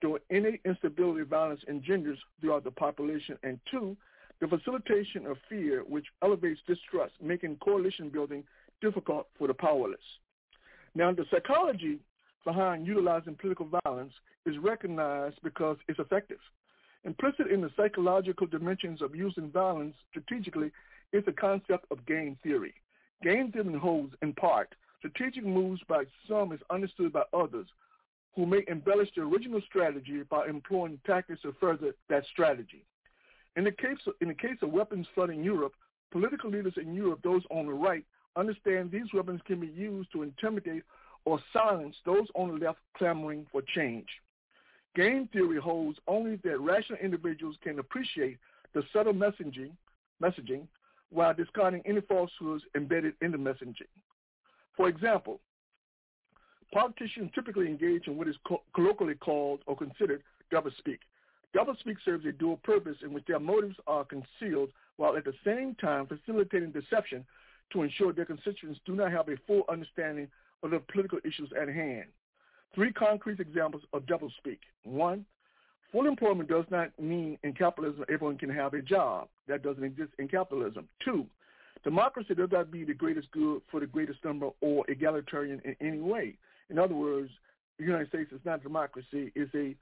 through 0.00 0.20
any 0.30 0.60
instability 0.64 1.24
violence 1.24 1.62
engenders 1.66 2.18
throughout 2.40 2.62
the 2.62 2.70
population, 2.70 3.38
and 3.42 3.58
two, 3.68 3.96
the 4.40 4.48
facilitation 4.48 5.26
of 5.26 5.36
fear, 5.48 5.82
which 5.88 6.06
elevates 6.22 6.60
distrust, 6.66 7.14
making 7.22 7.56
coalition 7.56 8.08
building 8.08 8.44
difficult 8.80 9.26
for 9.38 9.48
the 9.48 9.54
powerless. 9.54 10.00
Now, 10.94 11.12
the 11.12 11.24
psychology 11.30 11.98
behind 12.44 12.86
utilizing 12.86 13.34
political 13.34 13.68
violence 13.84 14.12
is 14.44 14.56
recognized 14.58 15.36
because 15.42 15.76
it's 15.88 15.98
effective. 15.98 16.38
Implicit 17.04 17.48
in 17.48 17.60
the 17.60 17.70
psychological 17.76 18.46
dimensions 18.46 19.00
of 19.02 19.14
using 19.14 19.50
violence 19.50 19.94
strategically 20.10 20.70
is 21.12 21.24
the 21.24 21.32
concept 21.32 21.86
of 21.90 22.04
game 22.06 22.36
theory. 22.42 22.74
Game 23.22 23.52
theory 23.52 23.78
holds, 23.78 24.14
in 24.22 24.32
part, 24.34 24.74
strategic 24.98 25.44
moves 25.44 25.80
by 25.88 26.04
some 26.28 26.52
is 26.52 26.60
understood 26.70 27.12
by 27.12 27.22
others 27.32 27.66
who 28.34 28.44
may 28.44 28.62
embellish 28.68 29.08
the 29.16 29.22
original 29.22 29.60
strategy 29.66 30.22
by 30.28 30.46
employing 30.46 30.98
tactics 31.06 31.40
to 31.42 31.54
further 31.58 31.94
that 32.08 32.24
strategy. 32.32 32.84
In 33.56 33.64
the 33.64 33.72
case 33.72 33.98
of, 34.06 34.14
in 34.20 34.28
the 34.28 34.34
case 34.34 34.58
of 34.62 34.70
weapons 34.70 35.06
flooding 35.14 35.42
Europe, 35.42 35.72
political 36.10 36.50
leaders 36.50 36.74
in 36.76 36.94
Europe, 36.94 37.20
those 37.22 37.42
on 37.50 37.66
the 37.66 37.72
right, 37.72 38.04
understand 38.36 38.90
these 38.90 39.12
weapons 39.14 39.40
can 39.46 39.60
be 39.60 39.66
used 39.68 40.12
to 40.12 40.22
intimidate 40.22 40.82
or 41.24 41.40
silence 41.52 41.96
those 42.04 42.26
on 42.34 42.48
the 42.48 42.64
left 42.64 42.78
clamoring 42.96 43.46
for 43.50 43.62
change. 43.74 44.06
Game 44.94 45.28
theory 45.32 45.58
holds 45.58 45.98
only 46.06 46.36
that 46.36 46.60
rational 46.60 46.98
individuals 47.00 47.56
can 47.62 47.78
appreciate 47.78 48.38
the 48.74 48.82
subtle 48.92 49.12
messaging, 49.12 49.70
messaging 50.22 50.66
while 51.10 51.34
discarding 51.34 51.82
any 51.86 52.00
falsehoods 52.02 52.62
embedded 52.74 53.14
in 53.22 53.32
the 53.32 53.38
messaging. 53.38 53.88
For 54.76 54.88
example, 54.88 55.40
Politicians 56.72 57.30
typically 57.34 57.66
engage 57.66 58.06
in 58.06 58.16
what 58.16 58.28
is 58.28 58.36
co- 58.46 58.62
colloquially 58.74 59.14
called 59.14 59.60
or 59.66 59.76
considered 59.76 60.22
doublespeak. 60.52 60.98
Doublespeak 61.56 61.96
serves 62.04 62.26
a 62.26 62.32
dual 62.32 62.58
purpose 62.58 62.98
in 63.02 63.14
which 63.14 63.24
their 63.24 63.40
motives 63.40 63.76
are 63.86 64.04
concealed 64.04 64.68
while 64.96 65.16
at 65.16 65.24
the 65.24 65.32
same 65.42 65.74
time 65.76 66.06
facilitating 66.06 66.70
deception 66.70 67.24
to 67.72 67.82
ensure 67.82 68.12
their 68.12 68.26
constituents 68.26 68.78
do 68.84 68.94
not 68.94 69.10
have 69.10 69.28
a 69.30 69.36
full 69.46 69.62
understanding 69.70 70.28
of 70.62 70.70
the 70.70 70.80
political 70.92 71.18
issues 71.24 71.50
at 71.58 71.68
hand. 71.68 72.04
Three 72.74 72.92
concrete 72.92 73.40
examples 73.40 73.84
of 73.94 74.04
doublespeak. 74.04 74.58
One, 74.84 75.24
full 75.90 76.06
employment 76.06 76.50
does 76.50 76.66
not 76.70 76.90
mean 77.00 77.38
in 77.42 77.54
capitalism 77.54 78.04
everyone 78.10 78.36
can 78.36 78.50
have 78.50 78.74
a 78.74 78.82
job. 78.82 79.28
That 79.48 79.62
doesn't 79.62 79.82
exist 79.82 80.10
in 80.18 80.28
capitalism. 80.28 80.86
Two, 81.02 81.26
democracy 81.84 82.34
does 82.34 82.50
not 82.52 82.70
be 82.70 82.84
the 82.84 82.92
greatest 82.92 83.30
good 83.30 83.62
for 83.70 83.80
the 83.80 83.86
greatest 83.86 84.22
number 84.26 84.50
or 84.60 84.84
egalitarian 84.90 85.62
in 85.64 85.74
any 85.80 86.00
way. 86.00 86.36
In 86.68 86.78
other 86.78 86.94
words, 86.94 87.30
the 87.78 87.84
United 87.84 88.08
States 88.08 88.32
is 88.32 88.40
not 88.44 88.62
democracy; 88.62 89.32
it's 89.34 89.54
a 89.54 89.74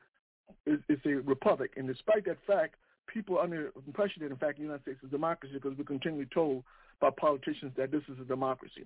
it's 0.67 1.07
a 1.07 1.11
republic. 1.11 1.73
And 1.77 1.87
despite 1.87 2.25
that 2.27 2.39
fact, 2.47 2.77
people 3.07 3.39
are 3.39 3.45
under 3.45 3.71
the 3.75 3.83
impression 3.87 4.23
that 4.23 4.31
in 4.31 4.37
fact 4.37 4.57
the 4.57 4.63
United 4.63 4.83
States 4.83 4.99
is 5.03 5.09
a 5.09 5.11
democracy 5.11 5.55
because 5.55 5.77
we're 5.77 5.85
continually 5.85 6.29
told 6.33 6.65
by 7.01 7.11
politicians 7.11 7.73
that 7.77 7.91
this 7.91 8.03
is 8.09 8.19
a 8.21 8.25
democracy. 8.25 8.85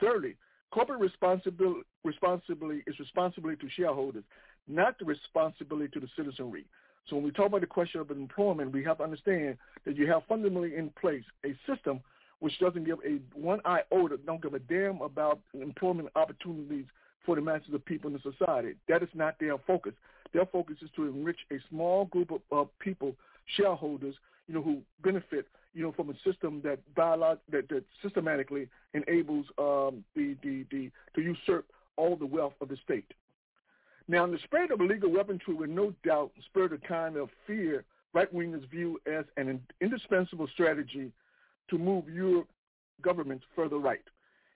Thirdly, 0.00 0.36
corporate 0.70 1.00
responsibility, 1.00 1.82
responsibility 2.04 2.82
is 2.86 2.98
responsibility 2.98 3.64
to 3.64 3.72
shareholders, 3.72 4.24
not 4.68 4.98
the 4.98 5.04
responsibility 5.04 5.88
to 5.88 6.00
the 6.00 6.08
citizenry. 6.16 6.64
So 7.08 7.16
when 7.16 7.24
we 7.24 7.30
talk 7.30 7.46
about 7.46 7.60
the 7.60 7.66
question 7.66 8.00
of 8.00 8.10
employment, 8.10 8.72
we 8.72 8.84
have 8.84 8.98
to 8.98 9.04
understand 9.04 9.58
that 9.84 9.96
you 9.96 10.06
have 10.10 10.22
fundamentally 10.28 10.76
in 10.76 10.90
place 11.00 11.24
a 11.44 11.56
system 11.70 12.00
which 12.40 12.58
doesn't 12.58 12.84
give 12.84 12.98
a 13.06 13.20
one 13.38 13.60
iota, 13.64 14.18
don't 14.26 14.42
give 14.42 14.54
a 14.54 14.58
damn 14.58 15.00
about 15.00 15.40
employment 15.54 16.08
opportunities 16.16 16.86
for 17.24 17.36
the 17.36 17.42
masses 17.42 17.72
of 17.74 17.84
people 17.84 18.08
in 18.08 18.14
the 18.14 18.32
society. 18.32 18.74
That 18.88 19.02
is 19.02 19.08
not 19.14 19.38
their 19.38 19.58
focus. 19.58 19.92
Their 20.32 20.46
focus 20.46 20.76
is 20.82 20.90
to 20.96 21.04
enrich 21.04 21.38
a 21.50 21.56
small 21.68 22.06
group 22.06 22.30
of, 22.30 22.40
of 22.50 22.78
people, 22.78 23.14
shareholders, 23.56 24.14
you 24.48 24.54
know, 24.54 24.62
who 24.62 24.80
benefit, 25.02 25.46
you 25.74 25.82
know, 25.82 25.92
from 25.92 26.10
a 26.10 26.14
system 26.24 26.60
that 26.64 26.78
biolog- 26.94 27.38
that, 27.50 27.68
that 27.68 27.84
systematically 28.02 28.68
enables 28.94 29.46
um, 29.58 30.04
the, 30.16 30.36
the, 30.42 30.64
the, 30.70 30.90
to 31.14 31.20
usurp 31.20 31.66
all 31.96 32.16
the 32.16 32.26
wealth 32.26 32.54
of 32.60 32.68
the 32.68 32.76
state. 32.84 33.12
Now, 34.08 34.24
in 34.24 34.32
the 34.32 34.38
spread 34.44 34.70
of 34.70 34.80
illegal 34.80 35.10
weaponry 35.10 35.54
will 35.54 35.68
no 35.68 35.94
doubt 36.04 36.32
spur 36.46 36.64
a 36.64 36.78
kind 36.78 37.16
of 37.16 37.28
fear 37.46 37.84
right-wingers 38.14 38.68
view 38.70 39.00
as 39.06 39.24
an 39.36 39.60
indispensable 39.80 40.48
strategy 40.52 41.12
to 41.70 41.78
move 41.78 42.08
Europe 42.08 42.48
governments 43.00 43.44
further 43.54 43.78
right. 43.78 44.02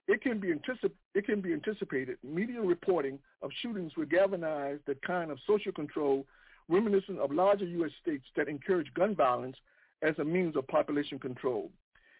It 0.07 0.21
can 0.21 0.39
be 0.39 0.53
anticip- 0.53 0.91
it 1.13 1.25
can 1.25 1.41
be 1.41 1.53
anticipated 1.53 2.17
media 2.23 2.61
reporting 2.61 3.19
of 3.41 3.51
shootings 3.61 3.95
will 3.97 4.05
galvanize 4.05 4.79
the 4.85 4.95
kind 4.95 5.31
of 5.31 5.39
social 5.45 5.71
control 5.71 6.25
reminiscent 6.69 7.19
of 7.19 7.31
larger 7.31 7.65
U.S. 7.65 7.91
states 8.01 8.25
that 8.35 8.47
encourage 8.47 8.93
gun 8.93 9.15
violence 9.15 9.57
as 10.01 10.17
a 10.19 10.23
means 10.23 10.55
of 10.55 10.67
population 10.67 11.19
control. 11.19 11.71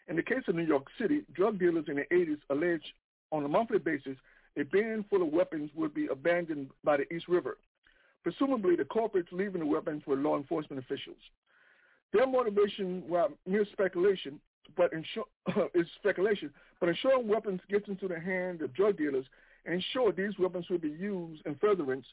In 0.07 0.15
the 0.15 0.23
case 0.23 0.43
of 0.47 0.55
New 0.55 0.65
York 0.65 0.87
City, 0.99 1.23
drug 1.33 1.59
dealers 1.59 1.85
in 1.87 1.95
the 1.95 2.05
80s 2.13 2.39
alleged 2.49 2.91
on 3.31 3.43
a 3.43 3.47
monthly 3.47 3.79
basis 3.79 4.17
a 4.57 4.63
bin 4.63 5.05
full 5.09 5.21
of 5.21 5.31
weapons 5.31 5.69
would 5.75 5.93
be 5.93 6.07
abandoned 6.07 6.69
by 6.83 6.97
the 6.97 7.13
East 7.13 7.27
River. 7.27 7.57
Presumably, 8.23 8.75
the 8.75 8.83
corporates 8.83 9.31
leaving 9.31 9.59
the 9.59 9.67
weapons 9.67 10.03
were 10.05 10.15
law 10.15 10.35
enforcement 10.35 10.83
officials. 10.83 11.17
Their 12.11 12.25
motivation, 12.25 13.03
while 13.07 13.29
mere 13.45 13.65
speculation, 13.71 14.39
but 14.77 14.93
ensure, 14.93 15.25
is 15.73 15.87
speculation, 15.95 16.51
but 16.79 16.89
ensuring 16.89 17.27
weapons 17.27 17.59
gets 17.69 17.87
into 17.87 18.07
the 18.07 18.19
hands 18.19 18.61
of 18.61 18.73
drug 18.73 18.97
dealers 18.97 19.25
and 19.65 19.75
ensure 19.75 20.11
these 20.11 20.37
weapons 20.39 20.69
will 20.69 20.77
be 20.77 20.89
used 20.89 21.45
in 21.45 21.55
furtherance 21.55 22.05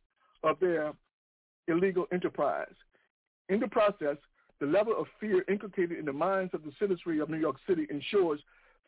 of 0.43 0.59
their 0.61 0.93
illegal 1.69 2.07
enterprise. 2.12 2.75
In 3.49 3.61
the 3.61 3.69
process, 3.69 4.17
the 4.61 4.67
level 4.67 4.95
of 4.99 5.07
fear 5.21 5.45
inculcated 5.49 5.99
in 5.99 6.05
the 6.05 6.12
minds 6.12 6.55
of 6.55 6.65
the 6.65 6.73
citizenry 6.79 7.21
of 7.21 7.29
New 7.29 7.39
York 7.39 7.57
City 7.69 7.87
ensures 7.91 8.41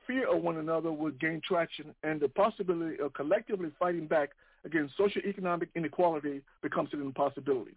fear 0.07 0.29
of 0.35 0.43
one 0.43 0.59
another 0.59 0.93
will 0.93 1.11
gain 1.13 1.41
traction 1.47 1.95
and 2.03 2.21
the 2.21 2.29
possibility 2.29 2.99
of 3.01 3.13
collectively 3.13 3.71
fighting 3.79 4.07
back 4.07 4.31
against 4.65 4.97
socioeconomic 4.99 5.69
inequality 5.75 6.43
becomes 6.63 6.89
an 6.93 7.01
impossibility. 7.01 7.75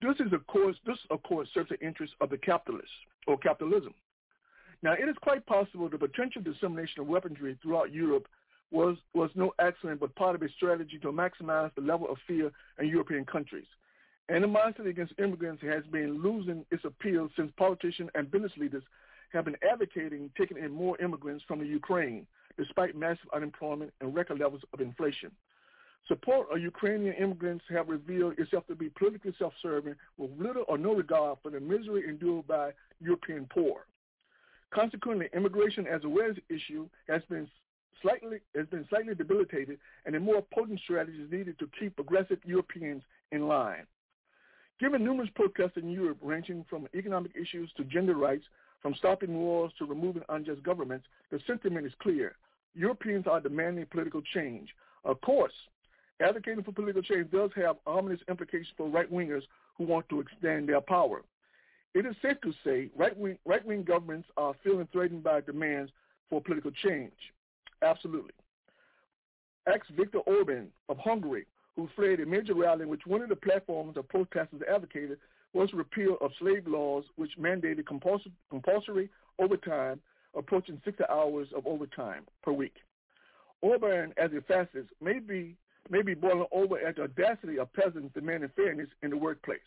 This 0.00 0.16
is 0.24 0.32
of 0.32 0.46
course 0.46 0.76
this 0.86 0.98
of 1.10 1.22
course 1.22 1.48
serves 1.54 1.68
the 1.68 1.80
interests 1.80 2.16
of 2.20 2.30
the 2.30 2.38
capitalists 2.38 2.90
or 3.26 3.38
capitalism. 3.38 3.94
Now 4.82 4.92
it 4.92 5.08
is 5.08 5.16
quite 5.22 5.46
possible 5.46 5.88
the 5.88 5.98
potential 5.98 6.42
dissemination 6.42 7.00
of 7.00 7.06
weaponry 7.06 7.56
throughout 7.62 7.92
Europe 7.92 8.26
was 8.70 8.96
was 9.14 9.30
no 9.34 9.52
accident 9.60 10.00
but 10.00 10.14
part 10.16 10.34
of 10.34 10.42
a 10.42 10.48
strategy 10.50 10.98
to 11.02 11.12
maximize 11.12 11.72
the 11.74 11.82
level 11.82 12.08
of 12.10 12.16
fear 12.26 12.50
in 12.78 12.88
European 12.88 13.24
countries. 13.24 13.66
Animosity 14.28 14.90
against 14.90 15.12
immigrants 15.18 15.62
has 15.62 15.84
been 15.90 16.22
losing 16.22 16.64
its 16.70 16.84
appeal 16.84 17.28
since 17.36 17.52
politicians 17.56 18.10
and 18.14 18.30
business 18.30 18.52
leaders 18.56 18.82
have 19.32 19.44
been 19.44 19.56
advocating 19.70 20.30
taking 20.38 20.58
in 20.58 20.72
more 20.72 21.00
immigrants 21.00 21.44
from 21.46 21.58
the 21.58 21.66
Ukraine, 21.66 22.26
despite 22.56 22.96
massive 22.96 23.28
unemployment 23.34 23.92
and 24.00 24.14
record 24.14 24.38
levels 24.38 24.62
of 24.72 24.80
inflation. 24.80 25.30
Support 26.08 26.48
of 26.50 26.60
Ukrainian 26.60 27.14
immigrants 27.14 27.64
have 27.70 27.88
revealed 27.88 28.38
itself 28.38 28.66
to 28.66 28.74
be 28.74 28.90
politically 28.90 29.34
self-serving 29.38 29.94
with 30.18 30.30
little 30.38 30.64
or 30.66 30.76
no 30.76 30.94
regard 30.94 31.38
for 31.42 31.50
the 31.50 31.60
misery 31.60 32.08
endured 32.08 32.46
by 32.46 32.72
European 33.00 33.46
poor. 33.52 33.86
Consequently, 34.72 35.28
immigration 35.34 35.86
as 35.86 36.02
a 36.02 36.06
awareness 36.06 36.38
issue 36.48 36.88
has 37.08 37.22
been 37.28 37.48
slightly 38.00 38.38
has 38.56 38.66
been 38.68 38.86
slightly 38.88 39.14
debilitated, 39.14 39.78
and 40.06 40.16
a 40.16 40.20
more 40.20 40.42
potent 40.52 40.80
strategy 40.80 41.18
is 41.18 41.30
needed 41.30 41.58
to 41.58 41.68
keep 41.78 41.98
aggressive 41.98 42.38
Europeans 42.44 43.02
in 43.32 43.46
line. 43.46 43.86
Given 44.80 45.04
numerous 45.04 45.30
protests 45.34 45.76
in 45.76 45.90
Europe 45.90 46.18
ranging 46.22 46.64
from 46.68 46.88
economic 46.94 47.32
issues 47.40 47.70
to 47.76 47.84
gender 47.84 48.14
rights, 48.14 48.44
from 48.80 48.94
stopping 48.94 49.34
wars 49.34 49.72
to 49.78 49.84
removing 49.84 50.24
unjust 50.30 50.62
governments, 50.62 51.06
the 51.30 51.38
sentiment 51.46 51.86
is 51.86 51.92
clear. 52.00 52.34
Europeans 52.74 53.26
are 53.26 53.40
demanding 53.40 53.86
political 53.86 54.22
change. 54.34 54.70
Of 55.04 55.20
course, 55.20 55.52
advocating 56.20 56.64
for 56.64 56.72
political 56.72 57.02
change 57.02 57.30
does 57.30 57.50
have 57.54 57.76
ominous 57.86 58.20
implications 58.28 58.72
for 58.76 58.88
right-wingers 58.88 59.42
who 59.76 59.84
want 59.84 60.08
to 60.08 60.20
extend 60.20 60.68
their 60.68 60.80
power. 60.80 61.22
It 61.94 62.06
is 62.06 62.14
safe 62.22 62.40
to 62.42 62.52
say 62.64 62.90
right-wing, 62.96 63.38
right-wing 63.44 63.84
governments 63.84 64.28
are 64.36 64.54
feeling 64.64 64.88
threatened 64.92 65.22
by 65.22 65.42
demands 65.42 65.92
for 66.30 66.40
political 66.40 66.70
change. 66.70 67.12
Absolutely. 67.82 68.32
Ex-Viktor 69.66 70.18
Orban 70.18 70.68
of 70.88 70.98
Hungary 70.98 71.46
who 71.76 71.88
fled 71.96 72.20
a 72.20 72.26
major 72.26 72.54
rally 72.54 72.82
in 72.82 72.88
which 72.88 73.06
one 73.06 73.22
of 73.22 73.28
the 73.28 73.36
platforms 73.36 73.96
of 73.96 74.08
protesters 74.08 74.60
advocated 74.70 75.18
was 75.54 75.72
repeal 75.72 76.16
of 76.20 76.30
slave 76.38 76.66
laws 76.66 77.04
which 77.16 77.38
mandated 77.38 77.86
compulsory, 77.86 78.32
compulsory 78.50 79.08
overtime 79.38 80.00
approaching 80.36 80.80
60 80.84 81.04
hours 81.10 81.48
of 81.54 81.66
overtime 81.66 82.22
per 82.42 82.52
week. 82.52 82.76
Orban, 83.60 84.12
as 84.16 84.30
a 84.32 84.40
fascist, 84.42 84.88
may 85.00 85.18
be, 85.18 85.56
may 85.90 86.02
be 86.02 86.14
boiling 86.14 86.46
over 86.52 86.78
at 86.78 86.96
the 86.96 87.02
audacity 87.02 87.58
of 87.58 87.72
peasants 87.72 88.14
demanding 88.14 88.50
fairness 88.56 88.88
in 89.02 89.10
the 89.10 89.16
workplace. 89.16 89.60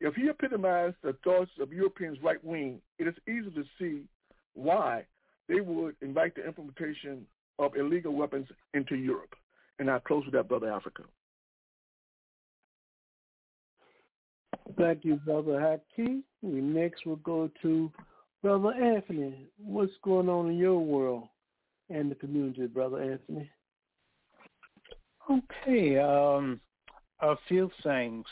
If 0.00 0.14
he 0.14 0.28
epitomized 0.28 0.96
the 1.02 1.16
thoughts 1.24 1.50
of 1.60 1.72
Europeans' 1.72 2.18
right 2.22 2.42
wing, 2.44 2.80
it 2.98 3.06
is 3.06 3.14
easy 3.28 3.50
to 3.54 3.64
see 3.78 4.02
why 4.54 5.04
they 5.48 5.60
would 5.60 5.96
invite 6.00 6.34
the 6.34 6.46
implementation 6.46 7.26
of 7.58 7.76
illegal 7.76 8.14
weapons 8.14 8.48
into 8.74 8.96
Europe. 8.96 9.34
And 9.78 9.90
I 9.90 9.98
close 10.00 10.24
with 10.24 10.34
that, 10.34 10.48
Brother 10.48 10.70
Africa. 10.70 11.02
Thank 14.78 15.04
you, 15.04 15.16
Brother 15.16 15.52
Haki. 15.98 16.22
We 16.42 16.60
next 16.60 17.06
will 17.06 17.16
go 17.16 17.50
to 17.62 17.92
Brother 18.42 18.72
Anthony. 18.72 19.46
What's 19.58 19.92
going 20.02 20.28
on 20.28 20.50
in 20.50 20.56
your 20.56 20.78
world 20.78 21.28
and 21.90 22.10
the 22.10 22.14
community, 22.14 22.66
Brother 22.66 23.02
Anthony? 23.02 23.50
Okay, 25.30 25.98
um, 25.98 26.60
a 27.20 27.34
few 27.48 27.70
things. 27.82 28.26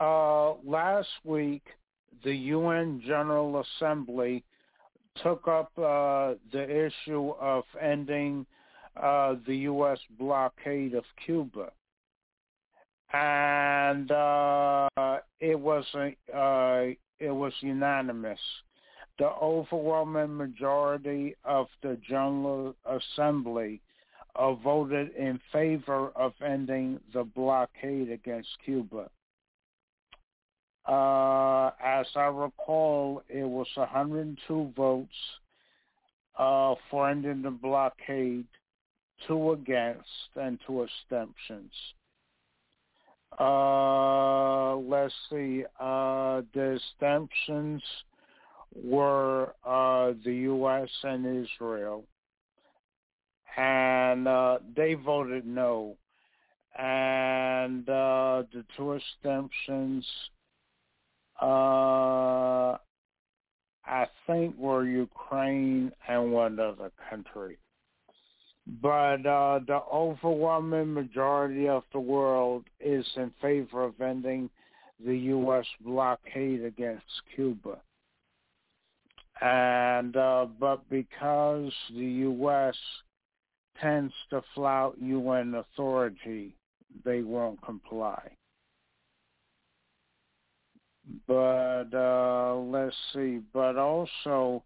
Uh, 0.00 0.54
last 0.64 1.08
week, 1.24 1.64
the 2.24 2.34
UN 2.34 3.02
General 3.04 3.64
Assembly 3.64 4.44
took 5.22 5.48
up 5.48 5.72
uh, 5.76 6.34
the 6.52 6.86
issue 6.86 7.30
of 7.40 7.64
ending 7.80 8.46
uh, 8.96 9.34
the 9.46 9.56
U.S. 9.56 9.98
blockade 10.18 10.94
of 10.94 11.04
Cuba, 11.24 11.70
and 13.12 14.10
uh, 14.10 14.88
it 15.40 15.58
was 15.58 15.84
uh, 15.94 16.94
it 17.18 17.30
was 17.30 17.52
unanimous. 17.60 18.40
The 19.18 19.30
overwhelming 19.42 20.36
majority 20.36 21.34
of 21.44 21.66
the 21.82 21.98
General 22.08 22.76
Assembly 22.86 23.80
uh, 24.36 24.52
voted 24.54 25.10
in 25.16 25.40
favor 25.52 26.10
of 26.14 26.32
ending 26.44 27.00
the 27.12 27.24
blockade 27.24 28.12
against 28.12 28.48
Cuba. 28.64 29.10
Uh, 30.88 31.70
as 31.84 32.06
I 32.16 32.26
recall, 32.32 33.22
it 33.28 33.44
was 33.44 33.68
102 33.74 34.72
votes 34.74 35.08
uh, 36.38 36.74
for 36.90 37.10
ending 37.10 37.42
the 37.42 37.50
blockade 37.50 38.46
two 39.26 39.52
against, 39.52 40.08
and 40.36 40.58
two 40.66 40.82
abstentions. 40.82 41.72
Uh, 43.38 44.76
let's 44.76 45.14
see. 45.30 45.64
Uh, 45.78 46.42
the 46.54 46.78
abstentions 47.00 47.82
were 48.74 49.54
uh, 49.64 50.12
the 50.24 50.34
U.S. 50.34 50.88
and 51.02 51.46
Israel, 51.46 52.04
and 53.56 54.28
uh, 54.28 54.58
they 54.76 54.94
voted 54.94 55.46
no. 55.46 55.96
And 56.78 57.88
uh, 57.88 58.44
the 58.52 58.64
two 58.76 58.92
abstentions, 58.92 60.06
uh, 61.40 62.76
I 63.86 64.06
think, 64.26 64.56
were 64.58 64.84
Ukraine 64.84 65.92
and 66.08 66.32
one 66.32 66.58
other 66.60 66.90
country 67.08 67.58
but 68.82 69.24
uh, 69.26 69.60
the 69.66 69.80
overwhelming 69.92 70.92
majority 70.92 71.68
of 71.68 71.84
the 71.92 72.00
world 72.00 72.64
is 72.80 73.06
in 73.16 73.32
favor 73.40 73.82
of 73.82 74.00
ending 74.00 74.50
the 75.04 75.16
U.S. 75.16 75.64
blockade 75.80 76.64
against 76.64 77.04
Cuba. 77.34 77.78
And 79.40 80.16
uh, 80.16 80.46
but 80.58 80.88
because 80.90 81.72
the 81.94 82.04
U.S. 82.04 82.74
tends 83.80 84.12
to 84.30 84.42
flout 84.54 84.96
UN 85.00 85.54
authority, 85.54 86.54
they 87.04 87.22
won't 87.22 87.62
comply. 87.62 88.20
But 91.26 91.94
uh, 91.94 92.56
let's 92.56 92.96
see. 93.12 93.40
But 93.52 93.76
also, 93.76 94.62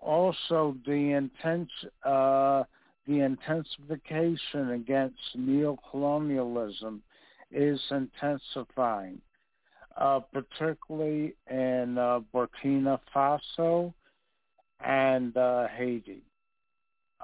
also 0.00 0.76
the 0.86 0.92
intention. 0.92 1.68
Uh, 2.04 2.64
the 3.06 3.20
intensification 3.20 4.70
against 4.70 5.18
neocolonialism 5.36 7.00
is 7.50 7.78
intensifying. 7.90 9.20
uh, 9.96 10.20
particularly 10.32 11.34
in 11.50 11.98
uh, 11.98 12.20
Burkina 12.34 12.98
Faso 13.14 13.92
and 14.84 15.36
uh, 15.36 15.68
Haiti. 15.68 16.22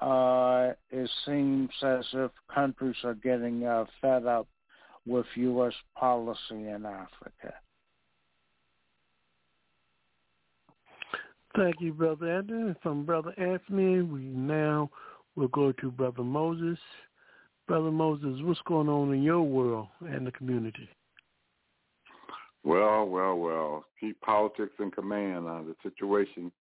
Uh, 0.01 0.73
it 0.91 1.11
seems 1.27 1.71
as 1.83 2.05
if 2.13 2.31
countries 2.53 2.97
are 3.05 3.15
getting 3.15 3.63
fed 4.01 4.27
up 4.27 4.47
with 5.07 5.27
U.S. 5.35 5.75
policy 5.97 6.39
in 6.51 6.87
Africa. 6.87 7.55
Thank 11.57 11.81
you, 11.81 11.93
Brother 11.93 12.39
Anthony. 12.39 12.75
From 12.83 13.05
Brother 13.05 13.35
Anthony, 13.37 14.03
we 14.03 14.21
now 14.21 14.89
will 15.35 15.49
go 15.49 15.73
to 15.73 15.91
Brother 15.91 16.23
Moses. 16.23 16.79
Brother 17.67 17.91
Moses, 17.91 18.41
what's 18.43 18.61
going 18.67 18.89
on 18.89 19.13
in 19.13 19.23
your 19.23 19.43
world 19.43 19.89
and 20.01 20.27
the 20.27 20.33
community? 20.33 20.89
Well, 22.63 23.07
well, 23.07 23.37
well. 23.37 23.85
Keep 23.99 24.21
politics 24.21 24.75
in 24.79 24.91
command. 24.91 25.47
Uh, 25.47 25.63
the 25.63 25.75
situation 25.83 26.53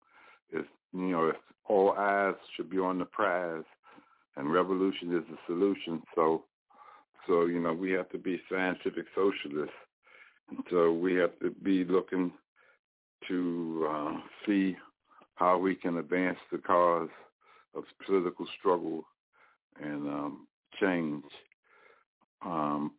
is, 0.52 0.66
you 0.94 1.12
know, 1.12 1.34
all 1.66 1.94
eyes 1.98 2.36
should 2.56 2.70
be 2.70 2.80
on 2.80 3.00
the 3.00 3.06
prize, 3.06 3.64
and 4.38 4.52
revolution 4.52 5.16
is 5.16 5.24
the 5.30 5.38
solution. 5.46 6.02
So, 6.16 6.46
so 7.28 7.46
you 7.46 7.60
know, 7.60 7.74
we 7.74 7.92
have 7.92 8.10
to 8.10 8.18
be 8.18 8.42
scientific 8.52 9.06
socialists. 9.14 9.74
And 10.50 10.60
so 10.72 10.92
we 10.92 11.14
have 11.16 11.38
to 11.42 11.52
be 11.52 11.84
looking 11.84 12.32
to 13.28 13.88
uh, 13.90 14.14
see 14.46 14.76
how 15.36 15.58
we 15.58 15.76
can 15.76 15.98
advance 15.98 16.38
the 16.52 16.58
cause 16.58 17.10
of 17.76 17.84
political 18.06 18.46
struggle 18.60 19.04
and 19.82 20.08
um, 20.08 20.48
change. 20.80 21.24
Um, 22.46 22.92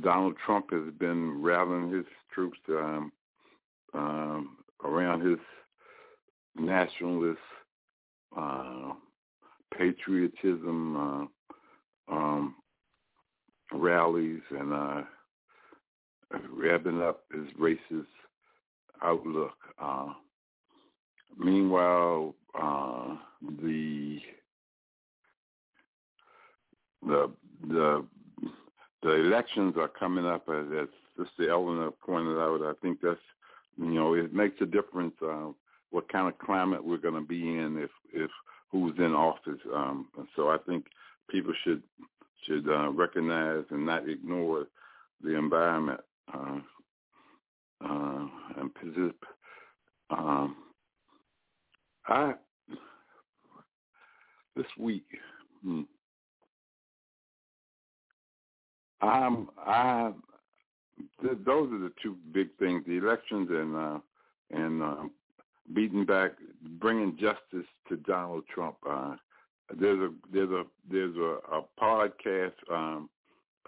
Donald 0.00 0.34
Trump 0.44 0.70
has 0.72 0.92
been 0.98 1.42
rallying 1.42 1.92
his 1.92 2.04
troops 2.34 2.58
um, 2.68 3.12
um, 3.94 4.56
around 4.84 5.24
his 5.24 5.38
nationalist 6.56 7.38
uh, 8.36 8.92
patriotism 9.76 10.96
uh, 10.96 12.12
um, 12.12 12.54
rallies 13.72 14.40
and 14.50 14.72
uh, 14.72 15.02
revving 16.52 17.06
up 17.06 17.24
his 17.32 17.46
racist 17.58 18.06
outlook. 19.02 19.56
Uh, 19.78 20.12
meanwhile, 21.36 22.34
uh, 22.58 23.16
the 23.62 24.18
the 27.06 27.30
the 27.68 28.06
the 29.02 29.10
elections 29.10 29.74
are 29.76 29.88
coming 29.88 30.26
up 30.26 30.48
as, 30.48 30.66
as 30.80 30.88
Sister 31.16 31.50
Eleanor 31.50 31.92
pointed 32.04 32.38
out. 32.38 32.62
I 32.62 32.72
think 32.80 33.00
that's 33.02 33.18
you 33.76 33.86
know 33.86 34.14
it 34.14 34.32
makes 34.32 34.60
a 34.60 34.66
difference 34.66 35.14
uh, 35.22 35.48
what 35.90 36.10
kind 36.10 36.28
of 36.28 36.38
climate 36.38 36.84
we're 36.84 36.96
going 36.96 37.14
to 37.14 37.20
be 37.20 37.40
in 37.56 37.78
if 37.78 37.90
if 38.12 38.30
who's 38.70 38.94
in 38.98 39.14
office. 39.14 39.60
Um, 39.72 40.08
so 40.34 40.48
I 40.48 40.56
think 40.66 40.86
people 41.30 41.52
should 41.64 41.82
should 42.46 42.68
uh, 42.68 42.90
recognize 42.90 43.64
and 43.70 43.86
not 43.86 44.08
ignore 44.08 44.66
the 45.22 45.36
environment 45.36 46.00
uh, 46.32 46.58
uh, 47.84 48.26
and 48.60 48.74
persist. 48.74 49.18
Um, 50.10 50.56
I 52.06 52.34
this 54.56 54.66
week. 54.78 55.06
Hmm, 55.64 55.82
I'm 59.00 59.48
I 59.58 60.12
th- 61.22 61.38
those 61.44 61.72
are 61.72 61.78
the 61.78 61.92
two 62.02 62.16
big 62.32 62.48
things: 62.58 62.84
the 62.86 62.98
elections 62.98 63.48
and 63.50 63.76
uh, 63.76 63.98
and 64.50 64.82
uh, 64.82 65.02
beating 65.72 66.04
back, 66.04 66.32
bringing 66.78 67.16
justice 67.16 67.68
to 67.88 67.96
Donald 67.96 68.44
Trump. 68.52 68.76
Uh, 68.88 69.16
there's 69.78 69.98
a 69.98 70.12
there's 70.32 70.50
a 70.50 70.64
there's 70.90 71.16
a, 71.16 71.38
a 71.56 71.62
podcast 71.80 72.52
um, 72.70 73.08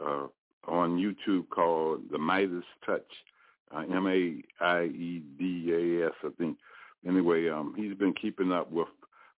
uh, 0.00 0.26
on 0.68 0.98
YouTube 0.98 1.48
called 1.48 2.02
The 2.10 2.18
Midas 2.18 2.64
Touch, 2.84 3.02
uh, 3.74 3.80
M 3.80 4.06
A 4.06 4.42
I 4.64 6.30
think. 6.38 6.58
Anyway, 7.06 7.48
um, 7.48 7.74
he's 7.76 7.94
been 7.94 8.14
keeping 8.14 8.52
up 8.52 8.70
with 8.70 8.88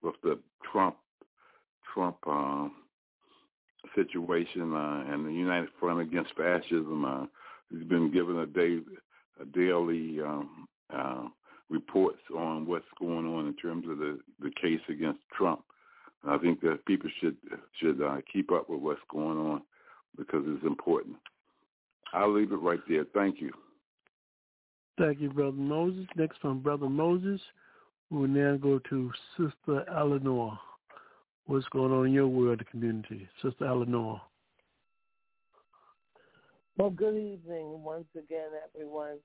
with 0.01 0.15
the 0.23 0.39
Trump 0.71 0.95
Trump. 1.93 2.17
Uh, 2.25 2.69
situation 3.95 4.73
uh, 4.75 5.03
and 5.11 5.25
the 5.25 5.31
United 5.31 5.69
Front 5.79 6.01
Against 6.01 6.35
Fascism. 6.35 7.05
Uh, 7.05 7.25
he's 7.71 7.87
been 7.87 8.11
given 8.11 8.37
a 8.37 8.45
day, 8.45 8.79
a 9.41 9.45
daily 9.45 10.19
um, 10.21 10.67
uh, 10.93 11.23
reports 11.69 12.19
on 12.35 12.67
what's 12.67 12.85
going 12.99 13.25
on 13.25 13.47
in 13.47 13.55
terms 13.55 13.85
of 13.89 13.97
the, 13.97 14.19
the 14.41 14.51
case 14.61 14.81
against 14.89 15.21
Trump. 15.35 15.63
I 16.27 16.37
think 16.37 16.61
that 16.61 16.85
people 16.85 17.09
should 17.21 17.37
should 17.79 18.01
uh, 18.01 18.17
keep 18.31 18.51
up 18.51 18.69
with 18.69 18.81
what's 18.81 18.99
going 19.09 19.37
on 19.37 19.61
because 20.17 20.43
it's 20.45 20.65
important. 20.65 21.15
I'll 22.13 22.33
leave 22.33 22.51
it 22.51 22.55
right 22.55 22.81
there. 22.89 23.05
Thank 23.13 23.39
you. 23.39 23.51
Thank 24.97 25.19
you, 25.19 25.29
Brother 25.29 25.57
Moses. 25.57 26.05
Next 26.15 26.39
from 26.41 26.59
Brother 26.59 26.89
Moses, 26.89 27.39
we'll 28.09 28.27
now 28.27 28.57
go 28.57 28.79
to 28.89 29.11
Sister 29.37 29.85
Eleanor 29.95 30.57
what's 31.47 31.67
going 31.69 31.91
on 31.91 32.07
in 32.07 32.13
your 32.13 32.27
world, 32.27 32.61
community. 32.69 33.27
Sister 33.41 33.65
Eleanor. 33.65 34.21
Well, 36.77 36.89
good 36.91 37.15
evening 37.15 37.83
once 37.83 38.07
again, 38.15 38.49
everyone. 38.73 39.17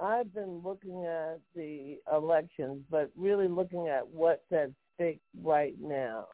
I've 0.00 0.32
been 0.32 0.62
looking 0.64 1.04
at 1.04 1.40
the 1.54 1.98
elections, 2.12 2.82
but 2.90 3.10
really 3.16 3.48
looking 3.48 3.88
at 3.88 4.06
what's 4.06 4.40
at 4.52 4.70
stake 4.94 5.20
right 5.42 5.74
now. 5.80 6.26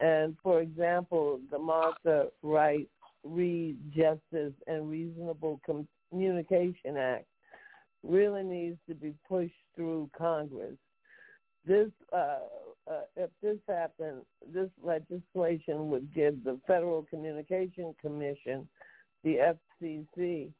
And 0.00 0.36
for 0.42 0.60
example, 0.60 1.40
the 1.50 1.58
Martha 1.58 2.28
Wright 2.42 2.88
Reed 3.22 3.76
Justice 3.94 4.54
and 4.66 4.90
Reasonable 4.90 5.60
Communication 6.10 6.96
Act 6.96 7.26
really 8.04 8.42
needs 8.42 8.78
to 8.88 8.94
be 8.94 9.14
pushed 9.28 9.52
through 9.74 10.10
Congress. 10.16 10.76
This 11.66 11.90
uh, 12.12 12.38
uh, 12.90 13.00
if 13.16 13.30
this 13.42 13.56
happened, 13.66 14.22
this 14.52 14.68
legislation 14.82 15.88
would 15.88 16.12
give 16.14 16.44
the 16.44 16.60
Federal 16.66 17.06
Communication 17.08 17.94
Commission, 18.00 18.68
the 19.22 19.54
FCC, 19.82 20.50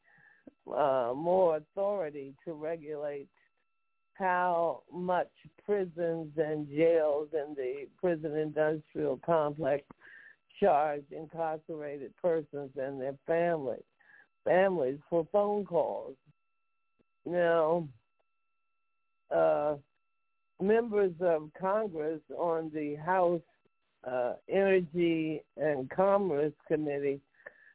uh, 0.74 1.12
more 1.14 1.58
authority 1.58 2.34
to 2.46 2.54
regulate 2.54 3.28
how 4.14 4.82
much 4.90 5.28
prisons 5.66 6.30
and 6.38 6.68
jails 6.68 7.28
and 7.34 7.54
the 7.56 7.86
prison 8.00 8.36
industrial 8.36 9.20
complex 9.26 9.84
charge 10.60 11.02
incarcerated 11.10 12.14
persons 12.22 12.70
and 12.76 13.00
their 13.00 13.16
families 13.26 13.82
families 14.44 14.98
for 15.08 15.26
phone 15.32 15.64
calls. 15.64 16.14
Now, 17.26 17.88
uh, 19.34 19.76
members 20.60 21.12
of 21.20 21.50
Congress 21.58 22.20
on 22.36 22.70
the 22.74 22.96
House 22.96 23.40
uh, 24.06 24.34
Energy 24.48 25.42
and 25.56 25.88
Commerce 25.90 26.52
Committee 26.68 27.20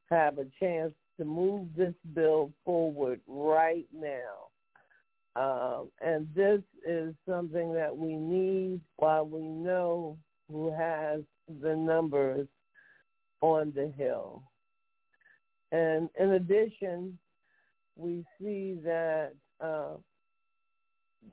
have 0.09 0.37
a 0.37 0.45
chance 0.59 0.93
to 1.17 1.25
move 1.25 1.67
this 1.75 1.93
bill 2.13 2.51
forward 2.63 3.19
right 3.27 3.85
now. 3.93 4.49
Um, 5.35 5.89
and 6.01 6.27
this 6.35 6.61
is 6.87 7.13
something 7.27 7.73
that 7.73 7.95
we 7.95 8.15
need 8.15 8.81
while 8.97 9.25
we 9.25 9.41
know 9.41 10.17
who 10.51 10.71
has 10.71 11.21
the 11.61 11.75
numbers 11.75 12.47
on 13.41 13.71
the 13.75 13.91
Hill. 13.97 14.41
And 15.71 16.09
in 16.19 16.31
addition, 16.31 17.17
we 17.99 18.23
see 18.39 18.77
that 18.83 19.33
uh, 19.61 19.95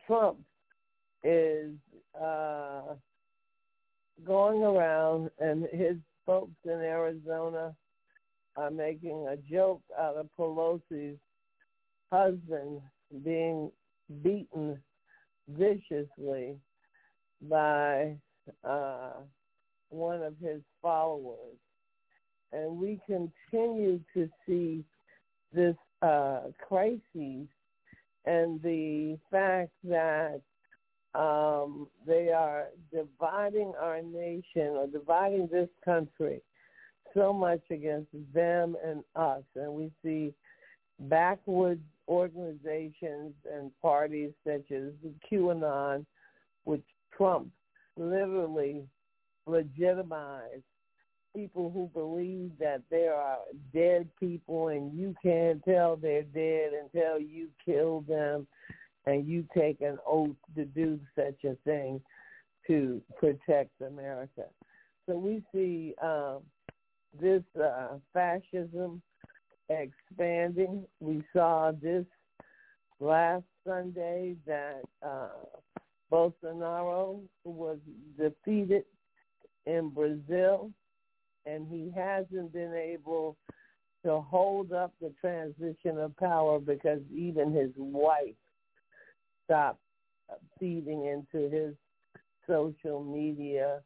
Trump 0.06 0.38
is 1.22 1.72
uh, 2.20 2.94
going 4.26 4.62
around, 4.62 5.30
and 5.38 5.66
his 5.72 5.96
folks 6.24 6.56
in 6.64 6.72
Arizona 6.72 7.74
are 8.56 8.70
making 8.70 9.28
a 9.28 9.36
joke 9.50 9.82
out 9.98 10.16
of 10.16 10.28
Pelosi's 10.38 11.18
husband 12.10 12.80
being 13.24 13.70
beaten 14.22 14.78
viciously 15.48 16.56
by 17.48 18.16
uh, 18.64 19.10
one 19.90 20.22
of 20.22 20.34
his 20.42 20.62
followers. 20.82 21.58
And 22.52 22.78
we 22.78 22.98
continue 23.06 24.00
to 24.14 24.28
see 24.46 24.84
this 25.52 25.76
uh, 26.02 26.40
crisis 26.66 27.48
and 28.24 28.60
the 28.62 29.18
fact 29.30 29.70
that 29.84 30.40
um, 31.14 31.86
they 32.06 32.30
are 32.30 32.66
dividing 32.92 33.72
our 33.80 34.02
nation 34.02 34.76
or 34.76 34.86
dividing 34.86 35.48
this 35.50 35.68
country 35.84 36.40
so 37.14 37.32
much 37.32 37.62
against 37.70 38.10
them 38.34 38.76
and 38.84 39.02
us. 39.14 39.42
And 39.54 39.72
we 39.72 39.90
see 40.02 40.34
backwoods 41.00 41.80
organizations 42.08 43.32
and 43.50 43.70
parties 43.80 44.32
such 44.44 44.70
as 44.70 44.92
QAnon, 45.30 46.04
which 46.64 46.84
Trump 47.16 47.48
literally 47.96 48.82
legitimized 49.46 50.62
people 51.36 51.70
who 51.70 51.90
believe 51.92 52.50
that 52.58 52.80
there 52.90 53.14
are 53.14 53.38
dead 53.74 54.08
people 54.18 54.68
and 54.68 54.98
you 54.98 55.14
can't 55.22 55.62
tell 55.64 55.94
they're 55.94 56.22
dead 56.22 56.70
until 56.72 57.20
you 57.20 57.48
kill 57.64 58.00
them 58.08 58.46
and 59.04 59.28
you 59.28 59.46
take 59.54 59.82
an 59.82 59.98
oath 60.06 60.34
to 60.56 60.64
do 60.64 60.98
such 61.14 61.44
a 61.44 61.54
thing 61.64 62.00
to 62.66 63.02
protect 63.18 63.70
America. 63.86 64.44
So 65.06 65.16
we 65.16 65.42
see 65.54 65.94
um, 66.02 66.38
this 67.20 67.42
uh, 67.62 67.98
fascism 68.14 69.02
expanding. 69.68 70.84
We 71.00 71.22
saw 71.34 71.72
this 71.82 72.06
last 72.98 73.44
Sunday 73.66 74.36
that 74.46 74.82
uh, 75.06 75.28
Bolsonaro 76.10 77.20
was 77.44 77.78
defeated 78.18 78.84
in 79.66 79.90
Brazil, 79.90 80.70
and 81.46 81.66
he 81.68 81.90
hasn't 81.94 82.52
been 82.52 82.74
able 82.74 83.36
to 84.04 84.20
hold 84.20 84.72
up 84.72 84.92
the 85.00 85.12
transition 85.20 85.98
of 85.98 86.16
power 86.16 86.58
because 86.58 87.00
even 87.14 87.52
his 87.52 87.70
wife 87.76 88.34
stopped 89.44 89.80
feeding 90.58 91.06
into 91.06 91.48
his 91.50 91.74
social 92.46 93.02
media 93.02 93.80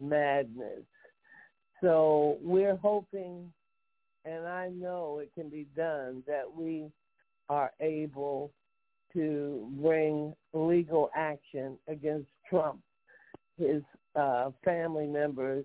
madness. 0.00 0.82
So 1.80 2.38
we're 2.42 2.76
hoping, 2.76 3.52
and 4.24 4.46
I 4.46 4.68
know 4.70 5.20
it 5.22 5.30
can 5.34 5.50
be 5.50 5.66
done, 5.76 6.22
that 6.26 6.44
we 6.54 6.86
are 7.48 7.72
able 7.80 8.50
to 9.12 9.68
bring 9.80 10.34
legal 10.52 11.10
action 11.14 11.78
against 11.88 12.28
Trump, 12.48 12.80
his 13.58 13.82
uh, 14.16 14.50
family 14.64 15.06
members, 15.06 15.64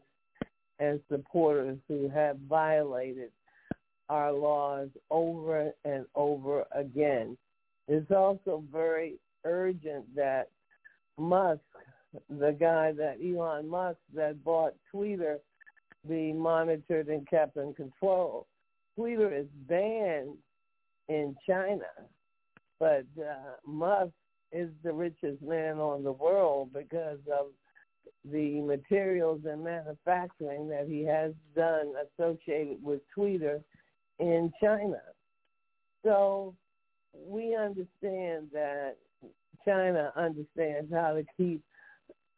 and 0.80 1.00
supporters 1.12 1.78
who 1.88 2.10
have 2.10 2.38
violated 2.50 3.32
our 4.10 4.32
laws 4.32 4.90
over 5.12 5.72
and 5.86 6.06
over 6.16 6.66
again. 6.72 7.38
It's 7.88 8.12
also 8.12 8.64
very 8.72 9.16
urgent 9.46 10.16
that 10.16 10.50
Musk, 11.18 11.62
the 12.30 12.56
guy 12.60 12.92
that 12.94 13.18
Elon 13.24 13.68
Musk 13.68 13.98
that 14.16 14.44
bought 14.44 14.74
Twitter, 14.92 15.40
be 16.08 16.32
monitored 16.32 17.08
and 17.08 17.28
kept 17.30 17.58
in 17.58 17.74
control. 17.74 18.48
Twitter 18.96 19.36
is 19.36 19.48
banned 19.68 20.38
in 21.10 21.36
China, 21.48 21.90
but 22.80 23.06
uh, 23.20 23.56
Musk 23.66 24.14
is 24.52 24.70
the 24.84 24.94
richest 24.94 25.42
man 25.42 25.78
on 25.78 26.04
the 26.04 26.12
world 26.12 26.72
because 26.74 27.20
of 27.32 27.48
the 28.32 28.62
materials 28.62 29.41
and 29.45 29.64
manufacturing 29.64 30.68
that 30.70 30.88
he 30.88 31.03
has 31.03 31.34
done 31.55 31.93
associated 32.18 32.78
with 32.82 33.01
Twitter 33.14 33.62
in 34.20 34.51
China. 34.62 35.01
So 36.03 36.55
we 37.14 37.55
understand 37.55 38.47
that 38.53 38.95
China 39.66 40.12
understands 40.16 40.91
how 40.93 41.14
to 41.14 41.24
keep 41.38 41.62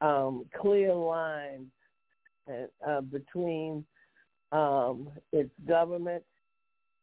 um, 0.01 0.45
clear 0.59 0.93
lines 0.93 1.67
uh, 2.87 3.01
between 3.01 3.85
um, 4.51 5.09
its 5.31 5.51
government 5.67 6.23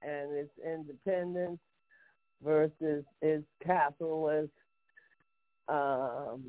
and 0.02 0.32
its 0.32 0.50
independence 0.64 1.58
versus 2.44 3.04
its 3.22 3.44
capitalist 3.64 4.50
um, 5.68 6.44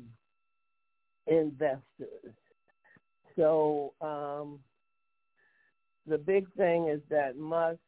investors. 1.26 2.34
So 3.36 3.92
um, 4.00 4.58
the 6.06 6.18
big 6.18 6.52
thing 6.54 6.88
is 6.88 7.00
that 7.10 7.36
Musk 7.36 7.78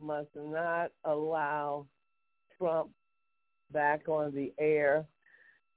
must 0.00 0.28
not 0.36 0.90
allow 1.04 1.86
Trump 2.58 2.90
back 3.72 4.08
on 4.08 4.34
the 4.34 4.52
air. 4.58 5.04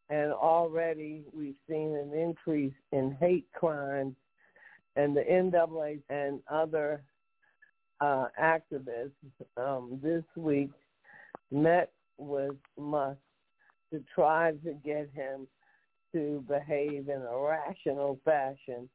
And 0.09 0.31
already 0.31 1.23
we've 1.33 1.55
seen 1.69 1.95
an 1.95 2.17
increase 2.17 2.73
in 2.91 3.17
hate 3.19 3.47
crimes 3.53 4.15
and 4.95 5.15
the 5.15 5.23
NAA 5.23 5.99
and 6.09 6.39
other 6.49 7.03
uh, 7.99 8.27
activists 8.41 9.11
um, 9.57 9.99
this 10.01 10.23
week 10.35 10.71
met 11.51 11.91
with 12.17 12.55
Musk 12.77 13.19
to 13.91 14.03
try 14.13 14.51
to 14.51 14.73
get 14.83 15.09
him 15.13 15.47
to 16.13 16.43
behave 16.47 17.09
in 17.09 17.21
a 17.21 17.37
rational 17.37 18.19
fashion 18.23 18.89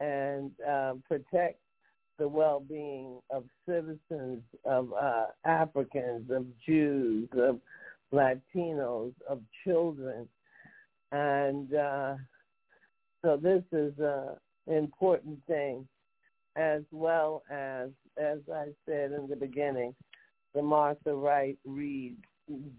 and 0.00 0.50
uh, 0.68 0.94
protect 1.06 1.58
the 2.18 2.28
well-being 2.28 3.20
of 3.30 3.44
citizens, 3.66 4.42
of 4.64 4.92
uh, 4.92 5.26
Africans, 5.44 6.30
of 6.30 6.46
Jews, 6.66 7.28
of 7.36 7.60
Latinos, 8.12 9.12
of 9.28 9.40
children. 9.64 10.28
And 11.12 11.72
uh, 11.74 12.14
so 13.24 13.36
this 13.36 13.62
is 13.72 13.92
an 13.98 14.36
important 14.66 15.38
thing, 15.46 15.86
as 16.56 16.82
well 16.90 17.42
as, 17.50 17.90
as 18.20 18.38
I 18.52 18.66
said 18.84 19.12
in 19.12 19.28
the 19.28 19.36
beginning, 19.36 19.94
the 20.54 20.62
Martha 20.62 21.14
Wright 21.14 21.58
Reed 21.64 22.16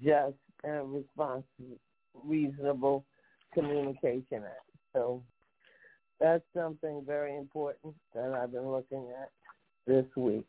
Just 0.03 0.35
and 0.63 0.93
Responsible, 0.93 1.79
Reasonable 2.25 3.05
Communication 3.53 4.43
Act. 4.43 4.69
So 4.93 5.21
that's 6.19 6.43
something 6.55 7.03
very 7.05 7.35
important 7.35 7.95
that 8.13 8.33
I've 8.33 8.51
been 8.51 8.69
looking 8.69 9.07
at 9.21 9.29
this 9.87 10.05
week. 10.15 10.45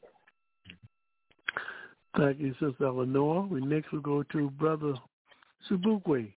Thank 2.16 2.40
you, 2.40 2.52
Sister 2.54 2.86
Eleanor. 2.86 3.42
We 3.42 3.60
next 3.60 3.92
will 3.92 4.00
go 4.00 4.22
to 4.24 4.50
Brother 4.50 4.94
Sobukwe. 5.70 6.32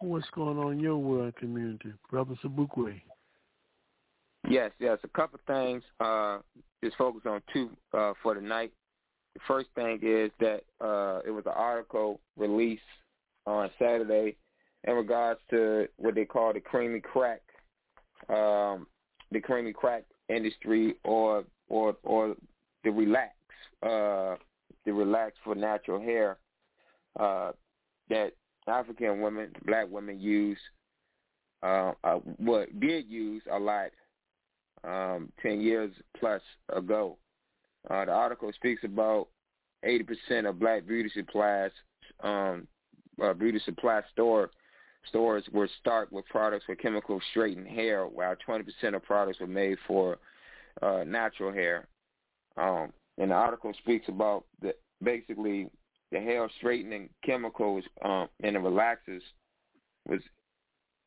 What's 0.00 0.26
going 0.34 0.58
on 0.58 0.72
in 0.72 0.80
your 0.80 0.96
world 0.96 1.36
community, 1.36 1.92
Brother 2.10 2.34
Sobukwe? 2.42 3.00
Yes, 4.48 4.70
yes. 4.78 4.98
A 5.04 5.08
couple 5.08 5.38
things. 5.46 5.82
Uh, 6.00 6.38
just 6.82 6.96
focus 6.96 7.22
on 7.26 7.42
two 7.52 7.70
uh, 7.92 8.12
for 8.22 8.34
tonight. 8.34 8.72
The 9.34 9.40
first 9.46 9.68
thing 9.74 9.98
is 10.02 10.30
that 10.40 10.62
uh, 10.80 11.20
it 11.26 11.30
was 11.30 11.44
an 11.46 11.52
article 11.56 12.20
released 12.36 12.82
on 13.46 13.70
Saturday 13.78 14.36
in 14.84 14.94
regards 14.94 15.40
to 15.50 15.86
what 15.96 16.14
they 16.14 16.24
call 16.24 16.52
the 16.52 16.60
creamy 16.60 17.00
crack, 17.00 17.40
um, 18.28 18.86
the 19.32 19.40
creamy 19.40 19.72
crack 19.72 20.04
industry, 20.28 20.96
or 21.04 21.44
or 21.68 21.96
or 22.02 22.34
the 22.84 22.90
relax, 22.90 23.32
uh, 23.82 24.36
the 24.84 24.92
relax 24.92 25.34
for 25.42 25.54
natural 25.54 26.00
hair 26.00 26.38
uh, 27.18 27.52
that 28.10 28.32
African 28.66 29.20
women, 29.20 29.52
black 29.66 29.86
women 29.90 30.20
use, 30.20 30.58
uh, 31.62 31.92
uh, 32.04 32.16
what 32.38 32.78
did 32.80 33.08
use 33.08 33.42
a 33.50 33.58
lot 33.58 33.90
um, 34.84 35.32
ten 35.40 35.60
years 35.60 35.92
plus 36.18 36.42
ago. 36.74 37.16
Uh, 37.90 38.04
the 38.04 38.12
article 38.12 38.50
speaks 38.54 38.82
about 38.82 39.28
80% 39.84 40.48
of 40.48 40.58
black 40.58 40.86
beauty 40.86 41.10
supplies, 41.14 41.70
um, 42.22 42.66
uh, 43.22 43.34
beauty 43.34 43.60
supply 43.66 44.00
store 44.10 44.50
stores 45.08 45.44
were 45.52 45.68
stocked 45.80 46.12
with 46.12 46.26
products 46.26 46.64
for 46.66 46.74
chemical 46.74 47.20
straightened 47.30 47.68
hair, 47.68 48.06
while 48.06 48.34
20% 48.46 48.64
of 48.94 49.02
products 49.02 49.40
were 49.40 49.46
made 49.46 49.78
for 49.86 50.18
uh, 50.82 51.04
natural 51.06 51.52
hair. 51.52 51.86
Um, 52.56 52.92
and 53.18 53.30
the 53.30 53.34
article 53.34 53.72
speaks 53.78 54.08
about 54.08 54.44
the 54.60 54.74
basically 55.02 55.68
the 56.12 56.20
hair 56.20 56.48
straightening 56.58 57.08
chemicals 57.24 57.84
um, 58.04 58.28
and 58.42 58.56
the 58.56 58.60
relaxers 58.60 59.22
was 60.08 60.20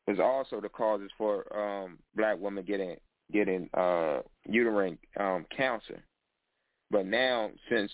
was 0.06 0.18
also 0.18 0.60
the 0.60 0.68
causes 0.68 1.10
for 1.18 1.44
um, 1.56 1.98
black 2.14 2.38
women 2.38 2.64
getting 2.64 2.96
getting 3.32 3.68
uh, 3.74 4.20
uterine 4.48 4.98
um, 5.18 5.44
cancer. 5.54 6.02
But 6.90 7.06
now, 7.06 7.50
since 7.70 7.92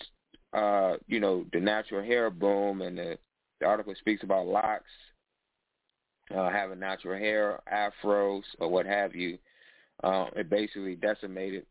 uh, 0.53 0.95
you 1.07 1.19
know 1.19 1.45
the 1.51 1.59
natural 1.59 2.03
hair 2.03 2.29
boom, 2.29 2.81
and 2.81 2.97
the, 2.97 3.17
the 3.59 3.65
article 3.65 3.93
speaks 3.99 4.23
about 4.23 4.47
locks, 4.47 4.89
uh, 6.33 6.49
having 6.49 6.79
natural 6.79 7.17
hair, 7.17 7.59
afros, 7.71 8.43
or 8.59 8.69
what 8.69 8.85
have 8.85 9.15
you, 9.15 9.37
uh, 10.03 10.25
it 10.35 10.49
basically 10.49 10.95
decimated 10.95 11.65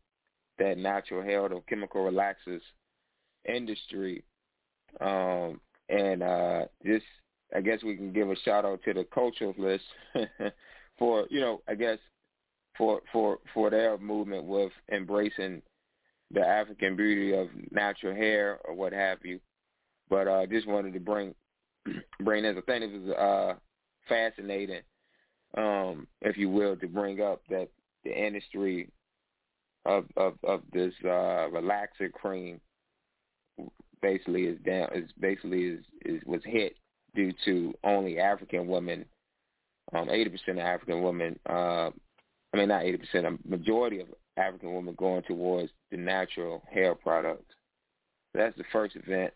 that 0.57 0.77
natural 0.77 1.23
hair, 1.23 1.47
the 1.49 1.61
chemical 1.67 2.01
relaxers 2.01 2.61
industry. 3.47 4.23
Um, 5.01 5.59
and 5.89 6.23
uh, 6.23 6.65
this, 6.83 7.01
I 7.55 7.61
guess 7.61 7.83
we 7.83 7.95
can 7.95 8.13
give 8.13 8.29
a 8.29 8.35
shout 8.37 8.65
out 8.65 8.81
to 8.83 8.93
the 8.93 9.03
culturalists 9.03 9.81
for, 10.99 11.25
you 11.29 11.41
know, 11.41 11.61
I 11.67 11.75
guess 11.75 11.99
for 12.77 13.01
for 13.11 13.39
for 13.53 13.69
their 13.69 13.97
movement 13.97 14.45
with 14.45 14.71
embracing 14.91 15.61
the 16.31 16.41
African 16.41 16.95
beauty 16.95 17.33
of 17.33 17.47
natural 17.71 18.15
hair 18.15 18.59
or 18.65 18.73
what 18.73 18.93
have 18.93 19.19
you. 19.23 19.39
But 20.09 20.27
I 20.27 20.43
uh, 20.43 20.45
just 20.47 20.67
wanted 20.67 20.93
to 20.93 20.99
bring 20.99 21.33
bring 22.19 22.43
this. 22.43 22.55
a 22.57 22.61
thing. 22.61 23.05
was 23.07 23.15
uh, 23.15 23.59
fascinating, 24.07 24.81
um, 25.57 26.07
if 26.21 26.37
you 26.37 26.49
will, 26.49 26.75
to 26.77 26.87
bring 26.87 27.21
up 27.21 27.41
that 27.49 27.69
the 28.03 28.11
industry 28.11 28.89
of 29.85 30.05
of 30.17 30.33
of 30.43 30.61
this 30.73 30.93
uh, 31.03 31.47
relaxer 31.51 32.11
cream 32.11 32.59
basically 34.01 34.43
is 34.43 34.59
down 34.65 34.89
is 34.93 35.09
basically 35.19 35.63
is, 35.63 35.85
is 36.05 36.21
was 36.25 36.41
hit 36.43 36.75
due 37.13 37.31
to 37.45 37.73
only 37.83 38.19
African 38.19 38.67
women. 38.67 39.05
Um, 39.93 40.09
eighty 40.09 40.29
percent 40.29 40.57
of 40.57 40.65
African 40.65 41.03
women, 41.03 41.39
uh, 41.47 41.89
I 42.53 42.57
mean 42.57 42.67
not 42.69 42.83
eighty 42.83 42.97
percent, 42.97 43.25
a 43.25 43.37
majority 43.47 43.99
of 43.99 44.07
African 44.37 44.73
women 44.73 44.95
going 44.95 45.23
towards 45.23 45.71
the 45.91 45.97
natural 45.97 46.63
hair 46.71 46.95
products. 46.95 47.53
So 48.33 48.39
that's 48.39 48.57
the 48.57 48.63
first 48.71 48.95
event. 48.95 49.33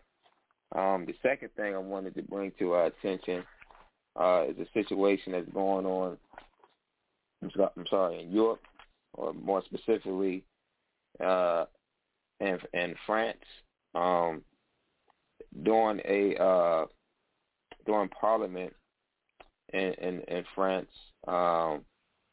Um, 0.74 1.04
the 1.06 1.14
second 1.22 1.50
thing 1.56 1.74
I 1.74 1.78
wanted 1.78 2.14
to 2.16 2.22
bring 2.22 2.52
to 2.58 2.72
our 2.72 2.86
attention 2.86 3.44
uh, 4.18 4.44
is 4.48 4.56
a 4.58 4.66
situation 4.72 5.32
that's 5.32 5.48
going 5.50 5.86
on. 5.86 6.16
I'm, 7.42 7.50
I'm 7.76 7.86
sorry, 7.88 8.22
in 8.22 8.30
Europe, 8.30 8.60
or 9.14 9.32
more 9.32 9.62
specifically, 9.64 10.44
uh, 11.24 11.66
in 12.40 12.58
in 12.74 12.94
France. 13.06 13.38
Um, 13.94 14.42
during 15.62 16.00
a 16.04 16.36
uh, 16.42 16.86
during 17.86 18.08
Parliament 18.08 18.72
in 19.72 19.94
in, 19.94 20.20
in 20.28 20.44
France, 20.54 20.90
um, 21.26 21.84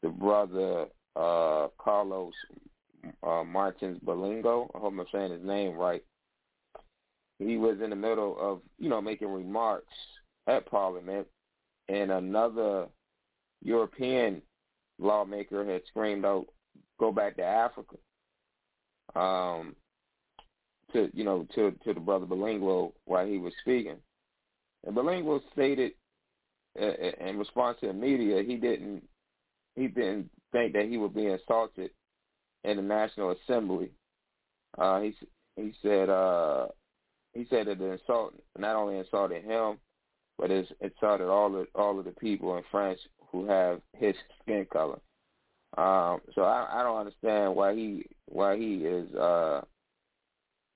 the 0.02 0.08
brother 0.08 0.86
uh, 1.16 1.68
Carlos 1.78 2.34
uh, 3.22 3.44
Martens 3.44 3.98
Bilongo, 4.04 4.68
I 4.74 4.78
hope 4.78 4.94
I'm 4.98 5.06
saying 5.12 5.32
his 5.32 5.44
name 5.44 5.74
right. 5.74 6.04
He 7.38 7.56
was 7.56 7.78
in 7.82 7.90
the 7.90 7.96
middle 7.96 8.36
of 8.40 8.60
you 8.78 8.88
know 8.88 9.00
making 9.00 9.28
remarks 9.28 9.94
at 10.46 10.68
Parliament, 10.70 11.26
and 11.88 12.10
another 12.10 12.86
European 13.62 14.42
lawmaker 14.98 15.64
had 15.64 15.82
screamed 15.86 16.24
out, 16.24 16.46
"Go 16.98 17.12
back 17.12 17.36
to 17.36 17.42
Africa." 17.44 17.96
Um, 19.14 19.74
to 20.92 21.10
you 21.12 21.24
know 21.24 21.46
to 21.54 21.72
to 21.84 21.94
the 21.94 22.00
brother 22.00 22.26
Bilongo 22.26 22.92
while 23.04 23.26
he 23.26 23.38
was 23.38 23.52
speaking, 23.60 23.96
and 24.86 24.96
Bilongo 24.96 25.40
stated 25.52 25.92
uh, 26.80 26.84
uh, 26.84 27.26
in 27.26 27.38
response 27.38 27.78
to 27.80 27.88
the 27.88 27.92
media 27.92 28.42
he 28.42 28.56
didn't 28.56 29.02
he 29.76 29.88
didn't 29.88 30.30
think 30.52 30.72
that 30.72 30.86
he 30.86 30.96
would 30.96 31.14
be 31.14 31.26
insulted 31.26 31.90
in 32.64 32.76
the 32.76 32.82
National 32.82 33.30
Assembly. 33.32 33.90
Uh, 34.76 35.00
he 35.00 35.14
he 35.56 35.74
said 35.82 36.08
uh, 36.08 36.66
he 37.34 37.46
said 37.50 37.66
that 37.66 37.78
the 37.78 37.92
insult 37.92 38.34
not 38.56 38.76
only 38.76 38.98
insulted 38.98 39.44
him, 39.44 39.78
but 40.38 40.50
it 40.50 40.68
insulted 40.80 41.28
all 41.28 41.54
of 41.60 41.66
all 41.74 41.98
of 41.98 42.04
the 42.04 42.12
people 42.12 42.56
in 42.56 42.62
France 42.70 43.00
who 43.30 43.46
have 43.46 43.80
his 43.96 44.14
skin 44.42 44.66
color. 44.72 44.98
Um, 45.76 46.20
so 46.34 46.42
I, 46.42 46.80
I 46.80 46.82
don't 46.82 46.98
understand 46.98 47.54
why 47.54 47.74
he 47.74 48.06
why 48.26 48.56
he 48.56 48.84
is 48.84 49.12
uh, 49.14 49.62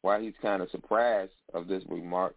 why 0.02 0.20
he's 0.20 0.34
kind 0.42 0.62
of 0.62 0.70
surprised 0.70 1.32
of 1.54 1.68
this 1.68 1.82
remark. 1.88 2.34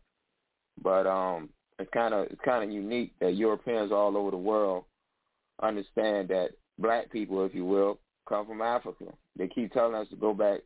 But 0.82 1.08
um, 1.08 1.50
it's 1.80 1.90
kind 1.94 2.14
of 2.14 2.28
it's 2.28 2.42
kind 2.46 2.64
of 2.64 2.72
unique 2.72 3.14
that 3.20 3.36
Europeans 3.36 3.92
all 3.92 4.16
over 4.16 4.32
the 4.32 4.38
world 4.38 4.86
understand 5.62 6.30
that 6.30 6.50
black 6.80 7.12
people, 7.12 7.46
if 7.46 7.56
you 7.56 7.66
will, 7.66 8.00
come 8.28 8.46
from 8.46 8.62
Africa. 8.62 9.06
They 9.38 9.48
keep 9.48 9.74
telling 9.74 9.96
us 9.96 10.08
to 10.10 10.16
go 10.16 10.34
back 10.34 10.62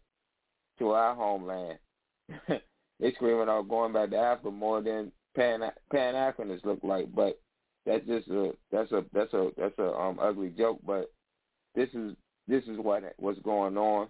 to 0.80 0.90
our 0.90 1.16
homeland. 1.16 1.80
they 2.48 3.12
screaming 3.14 3.50
out 3.50 3.70
going 3.70 3.94
back 3.94 4.12
to 4.12 4.18
Africa 4.18 4.52
more 4.52 4.82
than 4.82 5.12
Pan 5.36 5.62
Africanists 5.94 6.66
look 6.66 6.80
like. 6.84 7.14
But 7.14 7.40
that's 7.86 8.06
just 8.06 8.28
a 8.30 8.52
that's 8.72 8.92
a 8.92 9.04
that's 9.14 9.34
a 9.34 9.50
that's 9.58 9.78
a 9.80 9.94
um 9.94 10.20
ugly 10.22 10.50
joke. 10.50 10.80
But 10.86 11.12
this 11.76 11.90
is 11.94 12.16
this 12.48 12.64
is 12.66 12.78
what 12.78 13.04
what's 13.18 13.40
going 13.40 13.78
on, 13.78 14.08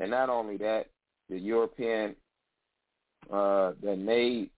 and 0.00 0.10
not 0.10 0.28
only 0.28 0.56
that, 0.58 0.86
the 1.28 1.38
European 1.38 2.14
uh, 3.32 3.72
that 3.82 3.98
made 3.98 4.50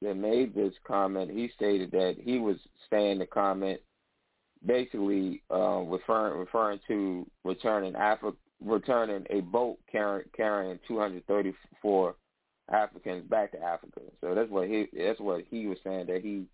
that 0.00 0.14
made 0.14 0.54
this 0.54 0.74
comment, 0.86 1.30
he 1.30 1.50
stated 1.54 1.90
that 1.92 2.16
he 2.18 2.38
was 2.38 2.56
saying 2.90 3.18
the 3.18 3.26
comment 3.26 3.80
basically 4.64 5.42
uh, 5.50 5.80
referring 5.80 6.38
referring 6.38 6.80
to 6.88 7.26
returning 7.44 7.94
Africa 7.96 8.36
returning 8.64 9.26
a 9.30 9.40
boat 9.40 9.78
carrying 9.90 10.28
carrying 10.36 10.78
234 10.86 12.14
Africans 12.70 13.28
back 13.28 13.52
to 13.52 13.62
Africa. 13.62 14.00
So 14.20 14.34
that's 14.34 14.50
what 14.50 14.68
he 14.68 14.86
that's 14.96 15.20
what 15.20 15.44
he 15.50 15.66
was 15.66 15.78
saying 15.84 16.06
that 16.06 16.22
he 16.22 16.46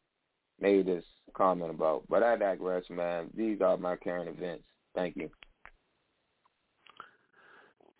made 0.60 0.86
this 0.86 1.04
comment 1.34 1.70
about. 1.70 2.04
But 2.08 2.22
I 2.22 2.36
digress, 2.36 2.84
man. 2.90 3.30
These 3.36 3.60
are 3.60 3.76
my 3.76 3.96
current 3.96 4.28
events. 4.28 4.64
Thank 4.94 5.16
you. 5.16 5.30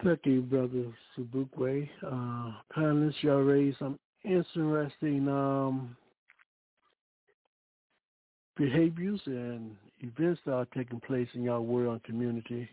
Thank 0.03 0.21
you, 0.25 0.43
Brother 0.43 0.87
Sobukwe. 1.17 1.89
Uh, 2.07 2.53
panelists, 2.77 3.23
y'all 3.23 3.43
raised 3.43 3.79
some 3.79 3.99
interesting 4.25 5.29
um, 5.29 5.97
behaviors 8.57 9.21
and 9.27 9.77
events 10.01 10.41
that 10.47 10.53
are 10.53 10.67
taking 10.67 11.01
place 11.01 11.29
in 11.35 11.43
your 11.43 11.61
world 11.61 11.95
and 11.95 12.05
community. 12.05 12.69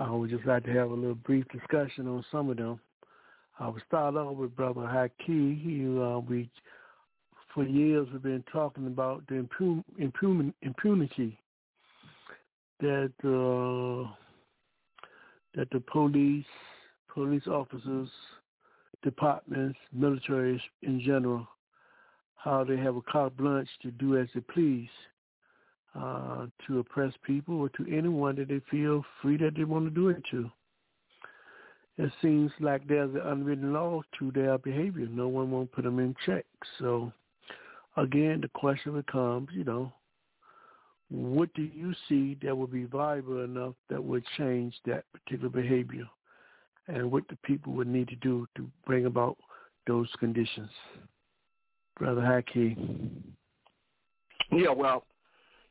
I 0.00 0.10
would 0.10 0.30
just 0.30 0.46
like 0.46 0.64
to 0.64 0.72
have 0.72 0.90
a 0.90 0.94
little 0.94 1.14
brief 1.14 1.44
discussion 1.48 2.08
on 2.08 2.24
some 2.30 2.50
of 2.50 2.56
them. 2.56 2.80
I 3.60 3.66
will 3.68 3.80
start 3.86 4.14
off 4.14 4.36
with 4.36 4.54
Brother 4.54 4.82
Haki. 4.82 5.60
He, 5.60 5.84
uh, 6.00 6.20
we, 6.20 6.48
for 7.52 7.64
years, 7.64 8.06
we've 8.12 8.22
been 8.22 8.44
talking 8.52 8.86
about 8.86 9.26
the 9.26 9.34
impun- 9.34 9.84
impun- 10.00 10.54
impunity 10.62 11.38
that 12.80 13.12
uh, 13.24 14.10
that 15.56 15.68
the 15.72 15.80
police, 15.90 16.44
police 17.12 17.46
officers, 17.48 18.08
departments, 19.02 19.78
militaries 19.96 20.60
in 20.82 21.00
general, 21.00 21.46
how 22.36 22.62
they 22.62 22.76
have 22.76 22.94
a 22.94 23.02
carte 23.02 23.36
blanche 23.36 23.68
to 23.82 23.90
do 23.90 24.16
as 24.16 24.28
they 24.34 24.40
please 24.40 24.88
uh, 25.96 26.46
to 26.66 26.78
oppress 26.78 27.12
people 27.24 27.58
or 27.60 27.68
to 27.70 27.84
anyone 27.92 28.36
that 28.36 28.48
they 28.48 28.60
feel 28.70 29.04
free 29.20 29.36
that 29.36 29.56
they 29.56 29.64
want 29.64 29.84
to 29.84 29.90
do 29.90 30.10
it 30.10 30.22
to. 30.30 30.48
It 31.98 32.12
seems 32.22 32.52
like 32.60 32.86
there's 32.86 33.12
an 33.14 33.22
unwritten 33.22 33.72
law 33.72 34.02
to 34.20 34.30
their 34.30 34.56
behavior. 34.56 35.08
No 35.10 35.26
one 35.26 35.50
won't 35.50 35.72
put 35.72 35.82
them 35.82 35.98
in 35.98 36.14
check. 36.24 36.46
So, 36.78 37.12
again, 37.96 38.40
the 38.40 38.48
question 38.48 38.94
becomes, 38.94 39.48
you 39.52 39.64
know, 39.64 39.92
what 41.10 41.52
do 41.54 41.62
you 41.62 41.92
see 42.08 42.36
that 42.42 42.56
would 42.56 42.70
be 42.70 42.84
viable 42.84 43.42
enough 43.42 43.74
that 43.90 44.02
would 44.02 44.22
change 44.36 44.74
that 44.86 45.04
particular 45.12 45.48
behavior 45.48 46.06
and 46.86 47.10
what 47.10 47.26
the 47.28 47.36
people 47.44 47.72
would 47.72 47.88
need 47.88 48.08
to 48.08 48.16
do 48.16 48.46
to 48.56 48.70
bring 48.86 49.06
about 49.06 49.36
those 49.88 50.08
conditions? 50.20 50.70
Brother 51.98 52.20
Haki. 52.20 52.76
Yeah, 54.52 54.70
well, 54.70 55.04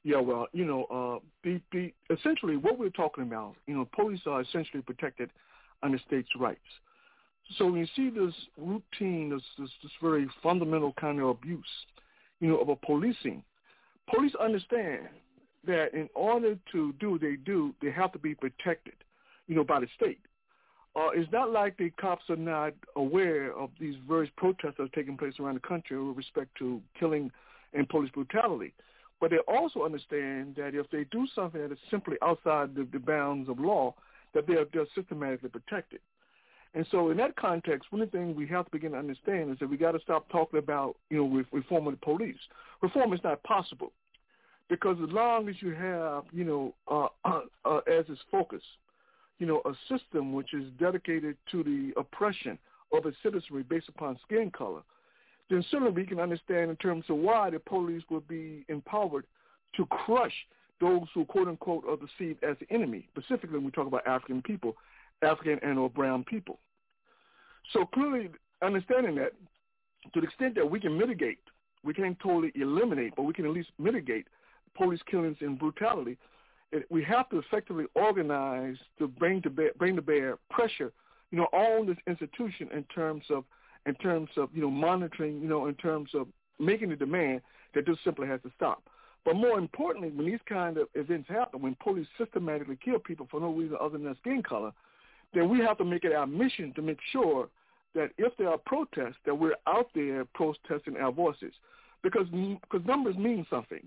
yeah, 0.04 0.20
well, 0.20 0.48
you 0.52 0.66
know, 0.66 0.84
uh, 0.86 1.26
the, 1.44 1.62
the, 1.72 1.94
essentially 2.14 2.58
what 2.58 2.78
we're 2.78 2.90
talking 2.90 3.24
about, 3.24 3.56
you 3.66 3.76
know, 3.76 3.88
police 3.96 4.20
are 4.26 4.42
essentially 4.42 4.82
protected 4.82 5.30
under 5.84 6.00
states' 6.00 6.30
rights. 6.40 6.60
So 7.58 7.66
when 7.66 7.76
you 7.78 7.88
see 7.96 8.10
this 8.10 8.34
routine, 8.58 9.30
this, 9.30 9.42
this, 9.58 9.70
this 9.82 9.92
very 10.02 10.28
fundamental 10.44 10.94
kind 11.00 11.20
of 11.20 11.30
abuse, 11.30 11.66
you 12.40 12.50
know, 12.50 12.58
of 12.58 12.70
a 12.70 12.76
policing, 12.76 13.44
police 14.14 14.34
understand 14.42 15.08
that 15.66 15.94
in 15.94 16.10
order 16.14 16.58
to 16.72 16.94
do 17.00 17.12
what 17.12 17.22
they 17.22 17.36
do, 17.36 17.74
they 17.82 17.92
have 17.92 18.12
to 18.14 18.20
be 18.20 18.36
protected, 18.36 18.96
you 19.48 19.56
know, 19.56 19.64
by 19.64 19.80
the 19.80 19.88
state. 19.96 20.20
Uh, 20.96 21.10
it's 21.14 21.32
not 21.32 21.52
like 21.52 21.78
the 21.78 21.92
cops 21.92 22.24
are 22.30 22.36
not 22.36 22.74
aware 22.96 23.56
of 23.56 23.70
these 23.80 23.96
various 24.08 24.32
protests 24.36 24.74
that 24.78 24.84
are 24.84 24.96
taking 24.96 25.16
place 25.16 25.34
around 25.40 25.56
the 25.56 25.68
country 25.68 26.02
with 26.02 26.18
respect 26.18 26.50
to 26.58 26.82
killing 27.00 27.32
and 27.74 27.88
police 27.88 28.10
brutality. 28.12 28.74
But 29.20 29.32
they 29.32 29.38
also 29.48 29.84
understand 29.84 30.56
that 30.58 30.74
if 30.74 30.90
they 30.90 31.06
do 31.12 31.28
something 31.36 31.62
that 31.62 31.72
is 31.72 31.78
simply 31.92 32.16
outside 32.22 32.76
the, 32.76 32.88
the 32.92 33.00
bounds 33.00 33.50
of 33.50 33.60
law, 33.60 33.94
that 34.34 34.48
they 34.48 34.54
are 34.54 34.66
they're 34.74 34.86
systematically 34.96 35.50
protected. 35.50 36.00
And 36.74 36.86
so 36.92 37.10
in 37.10 37.18
that 37.18 37.36
context, 37.36 37.92
one 37.92 38.02
of 38.02 38.12
the 38.12 38.18
things 38.18 38.36
we 38.36 38.48
have 38.48 38.66
to 38.66 38.72
begin 38.72 38.92
to 38.92 38.98
understand 38.98 39.52
is 39.52 39.58
that 39.60 39.70
we 39.70 39.78
got 39.78 39.94
to 39.94 40.00
stop 40.00 40.30
talking 40.30 40.60
about, 40.60 40.96
you 41.10 41.18
know, 41.18 41.44
reform 41.52 41.88
of 41.88 41.94
the 41.94 42.06
police. 42.06 42.36
Reform 42.82 43.14
is 43.14 43.20
not 43.24 43.42
possible 43.44 43.92
because 44.70 44.98
as 45.02 45.10
long 45.10 45.48
as 45.50 45.56
you 45.60 45.74
have, 45.74 46.24
you 46.32 46.44
know, 46.44 46.74
uh, 46.90 47.08
uh, 47.26 47.42
uh, 47.66 47.78
as 47.88 48.06
its 48.10 48.22
focus, 48.32 48.62
you 49.40 49.48
know, 49.48 49.62
a 49.66 49.74
system 49.90 50.34
which 50.34 50.54
is 50.54 50.66
dedicated 50.80 51.38
to 51.52 51.64
the 51.64 51.94
oppression 52.00 52.58
of 52.94 53.06
its 53.06 53.18
citizenry 53.24 53.64
based 53.64 53.90
upon 53.90 54.20
skin 54.26 54.52
color, 54.52 54.82
then 55.50 55.64
certainly 55.72 55.94
we 55.94 56.06
can 56.06 56.20
understand 56.20 56.70
in 56.70 56.76
terms 56.78 57.06
of 57.10 57.18
why 57.18 57.50
the 57.50 57.60
police 57.60 58.04
would 58.10 58.28
be 58.28 58.66
empowered 58.68 59.26
to 59.76 59.86
crush 59.86 60.34
those 60.80 61.08
who 61.14 61.26
quote 61.26 61.48
unquote 61.48 61.84
are 61.88 61.98
perceived 61.98 62.44
as 62.44 62.58
the 62.60 62.74
enemy, 62.74 63.08
specifically 63.12 63.58
when 63.58 63.66
we 63.66 63.72
talk 63.72 63.88
about 63.88 64.06
African 64.06 64.42
people, 64.42 64.76
African 65.22 65.60
and 65.64 65.80
or 65.80 65.90
brown 65.90 66.24
people. 66.24 66.60
So 67.74 67.86
clearly 67.86 68.30
understanding 68.62 69.16
that, 69.16 69.34
to 70.14 70.22
the 70.22 70.28
extent 70.28 70.56
that 70.56 70.70
we 70.70 70.80
can 70.80 70.98
mitigate, 70.98 71.40
we 71.84 71.94
can't 71.94 72.18
totally 72.20 72.52
eliminate, 72.56 73.16
but 73.16 73.24
we 73.24 73.34
can 73.34 73.46
at 73.46 73.52
least 73.52 73.70
mitigate 73.78 74.28
police 74.76 75.02
killings 75.10 75.38
and 75.42 75.58
brutality. 75.58 76.18
It, 76.72 76.86
we 76.90 77.04
have 77.04 77.30
to 77.30 77.40
effectively 77.40 77.86
organize 77.96 78.78
to 79.00 79.08
bring 79.08 79.42
to 79.44 79.50
bear, 79.50 79.72
bring 79.78 79.96
to 79.96 80.02
bear 80.02 80.38
pressure, 80.50 80.92
you 81.32 81.38
know, 81.38 81.46
on 81.46 81.88
this 81.88 81.98
institution 82.08 82.70
in 82.74 82.84
terms 82.84 83.24
of 83.30 83.44
in 83.86 83.96
terms 83.96 84.30
of 84.38 84.50
you 84.54 84.62
know 84.62 84.70
monitoring, 84.70 85.42
you 85.42 85.48
know, 85.48 85.68
in 85.68 85.76
terms 85.76 86.10
of 86.14 86.28
making 86.60 86.90
the 86.90 86.96
demand 86.96 87.42
that 87.74 87.86
this 87.86 87.98
simply 88.04 88.28
has 88.28 88.42
to 88.42 88.52
stop. 88.56 88.84
But 89.28 89.36
more 89.36 89.60
importantly, 89.60 90.10
when 90.10 90.26
these 90.26 90.40
kind 90.48 90.78
of 90.78 90.88
events 90.96 91.28
happen, 91.28 91.62
when 91.62 91.76
police 91.84 92.08
systematically 92.18 92.78
kill 92.82 92.98
people 92.98 93.28
for 93.30 93.42
no 93.42 93.52
reason 93.52 93.76
other 93.78 93.98
than 93.98 94.06
their 94.06 94.16
skin 94.22 94.42
color, 94.42 94.72
then 95.34 95.50
we 95.50 95.60
have 95.60 95.78
to 95.80 95.84
make 95.84 96.06
it 96.06 96.14
our 96.14 96.26
mission 96.26 96.72
to 96.76 96.82
make 96.82 97.00
sure 97.12 97.50
that 97.94 98.12
if 98.18 98.32
there 98.38 98.48
are 98.48 98.58
protests, 98.58 99.18
that 99.26 99.36
we're 99.36 99.58
out 99.68 99.90
there 99.94 100.24
protesting 100.34 100.96
our 100.96 101.12
voices, 101.12 101.52
because 102.04 102.26
because 102.30 102.88
numbers 102.88 103.18
mean 103.18 103.46
something. 103.50 103.86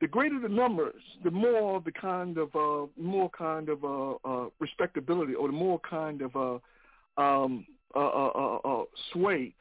The 0.00 0.06
greater 0.06 0.38
the 0.38 0.48
numbers, 0.48 1.02
the 1.24 1.32
more 1.32 1.82
the 1.84 1.90
kind 1.90 2.38
of 2.38 2.54
uh, 2.54 2.86
more 2.96 3.28
kind 3.30 3.70
of 3.70 3.82
uh, 3.82 4.12
uh, 4.24 4.50
respectability, 4.60 5.34
or 5.34 5.48
the 5.48 5.52
more 5.52 5.80
kind 5.80 6.22
of 6.22 6.36
uh, 6.36 7.20
um, 7.20 7.66
uh, 7.96 7.98
uh, 7.98 8.84
sway 9.12 9.52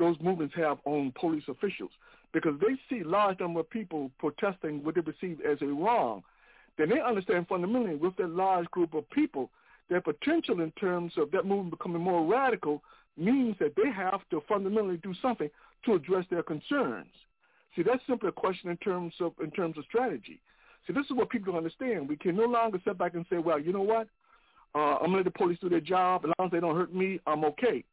those 0.00 0.16
movements 0.20 0.54
have 0.56 0.78
on 0.84 1.12
police 1.18 1.44
officials, 1.48 1.90
because 2.32 2.54
they 2.60 2.78
see 2.88 3.02
large 3.02 3.40
number 3.40 3.60
of 3.60 3.70
people 3.70 4.10
protesting 4.18 4.84
what 4.84 4.94
they 4.94 5.00
perceive 5.00 5.40
as 5.40 5.58
a 5.62 5.66
wrong. 5.66 6.22
Then 6.78 6.88
they 6.88 7.00
understand 7.00 7.48
fundamentally 7.48 7.96
with 7.96 8.16
that 8.16 8.30
large 8.30 8.66
group 8.70 8.94
of 8.94 9.08
people 9.10 9.50
their 9.90 10.00
potential 10.00 10.60
in 10.60 10.70
terms 10.72 11.12
of 11.16 11.30
that 11.32 11.44
movement 11.44 11.72
becoming 11.76 12.00
more 12.00 12.24
radical 12.24 12.80
means 13.18 13.56
that 13.58 13.74
they 13.76 13.90
have 13.90 14.20
to 14.30 14.40
fundamentally 14.48 14.98
do 14.98 15.12
something 15.20 15.50
to 15.84 15.94
address 15.94 16.24
their 16.30 16.44
concerns. 16.44 17.10
See, 17.74 17.82
that's 17.82 18.02
simply 18.08 18.28
a 18.28 18.32
question 18.32 18.70
in 18.70 18.76
terms 18.78 19.12
of 19.20 19.32
in 19.42 19.50
terms 19.50 19.76
of 19.76 19.84
strategy. 19.84 20.40
See, 20.86 20.92
this 20.92 21.04
is 21.06 21.12
what 21.12 21.28
people 21.28 21.56
understand. 21.56 22.08
We 22.08 22.16
can 22.16 22.36
no 22.36 22.44
longer 22.44 22.80
sit 22.84 22.98
back 22.98 23.14
and 23.14 23.26
say, 23.28 23.38
well, 23.38 23.58
you 23.58 23.72
know 23.72 23.82
what? 23.82 24.08
Uh, 24.74 24.96
I'm 24.96 25.10
going 25.10 25.10
to 25.10 25.16
let 25.18 25.24
the 25.24 25.30
police 25.32 25.58
do 25.60 25.68
their 25.68 25.80
job. 25.80 26.22
As 26.24 26.30
long 26.38 26.46
as 26.46 26.52
they 26.52 26.60
don't 26.60 26.76
hurt 26.76 26.94
me, 26.94 27.20
I'm 27.26 27.44
okay. 27.44 27.84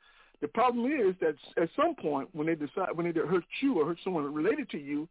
The 0.42 0.48
problem 0.48 0.86
is 0.92 1.16
that 1.20 1.36
at 1.62 1.70
some 1.76 1.96
point 1.96 2.30
when 2.34 2.48
they 2.48 2.56
decide 2.56 2.90
when 2.94 3.12
they 3.12 3.20
hurt 3.20 3.44
you 3.62 3.80
or 3.80 3.86
hurt 3.86 3.98
someone 4.04 4.32
related 4.32 4.70
to 4.72 4.78
you, 4.78 5.08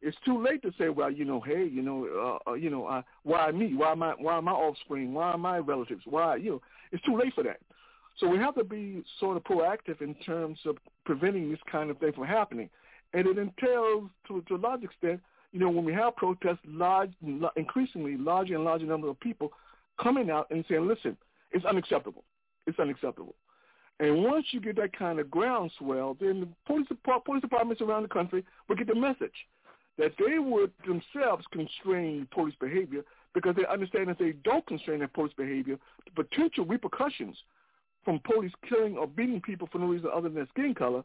it's 0.00 0.16
too 0.24 0.40
late 0.40 0.62
to 0.62 0.72
say, 0.78 0.88
well, 0.88 1.10
you 1.10 1.24
know, 1.24 1.40
hey, 1.40 1.64
you 1.64 1.82
know, 1.82 2.38
uh, 2.46 2.50
uh, 2.50 2.54
you 2.54 2.70
know, 2.70 2.86
uh, 2.86 3.02
why 3.24 3.50
me? 3.50 3.74
Why 3.74 3.94
my 3.94 4.12
why 4.12 4.38
my 4.40 4.52
offspring? 4.52 5.12
Why 5.12 5.34
my 5.36 5.58
relatives? 5.58 6.02
Why 6.04 6.36
you 6.36 6.50
know? 6.50 6.62
It's 6.92 7.02
too 7.02 7.18
late 7.18 7.34
for 7.34 7.42
that. 7.44 7.58
So 8.18 8.28
we 8.28 8.38
have 8.38 8.54
to 8.56 8.64
be 8.64 9.04
sort 9.20 9.36
of 9.36 9.44
proactive 9.44 10.00
in 10.00 10.14
terms 10.16 10.58
of 10.66 10.76
preventing 11.04 11.50
this 11.50 11.60
kind 11.70 11.90
of 11.90 11.98
thing 11.98 12.12
from 12.12 12.24
happening, 12.24 12.68
and 13.12 13.26
it 13.26 13.38
entails, 13.38 14.10
to, 14.26 14.42
to 14.48 14.56
a 14.56 14.58
large 14.58 14.82
extent, 14.82 15.20
you 15.52 15.60
know, 15.60 15.70
when 15.70 15.84
we 15.84 15.92
have 15.92 16.16
protests, 16.16 16.58
large, 16.66 17.12
increasingly 17.56 18.16
larger 18.16 18.54
and 18.56 18.64
larger 18.64 18.86
number 18.86 19.08
of 19.08 19.18
people 19.20 19.52
coming 20.02 20.30
out 20.30 20.48
and 20.50 20.64
saying, 20.68 20.86
listen, 20.86 21.16
it's 21.52 21.64
unacceptable. 21.64 22.24
It's 22.66 22.78
unacceptable. 22.78 23.34
And 24.00 24.22
once 24.22 24.46
you 24.52 24.60
get 24.60 24.76
that 24.76 24.96
kind 24.96 25.18
of 25.18 25.30
groundswell, 25.30 26.16
then 26.20 26.40
the 26.40 26.48
police, 26.66 26.86
police 27.24 27.42
departments 27.42 27.82
around 27.82 28.02
the 28.02 28.08
country 28.08 28.44
will 28.68 28.76
get 28.76 28.86
the 28.86 28.94
message 28.94 29.46
that 29.98 30.12
they 30.18 30.38
would 30.38 30.70
themselves 30.86 31.44
constrain 31.50 32.28
police 32.32 32.54
behavior 32.60 33.02
because 33.34 33.56
they 33.56 33.66
understand 33.66 34.08
that 34.08 34.12
if 34.12 34.18
they 34.18 34.32
don't 34.44 34.66
constrain 34.66 35.00
their 35.00 35.08
police 35.08 35.32
behavior, 35.36 35.76
the 36.04 36.24
potential 36.24 36.64
repercussions 36.64 37.36
from 38.04 38.20
police 38.20 38.52
killing 38.68 38.96
or 38.96 39.06
beating 39.06 39.40
people 39.40 39.68
for 39.70 39.78
no 39.78 39.86
reason 39.86 40.08
other 40.12 40.28
than 40.28 40.34
their 40.34 40.48
skin 40.48 40.74
color 40.74 41.02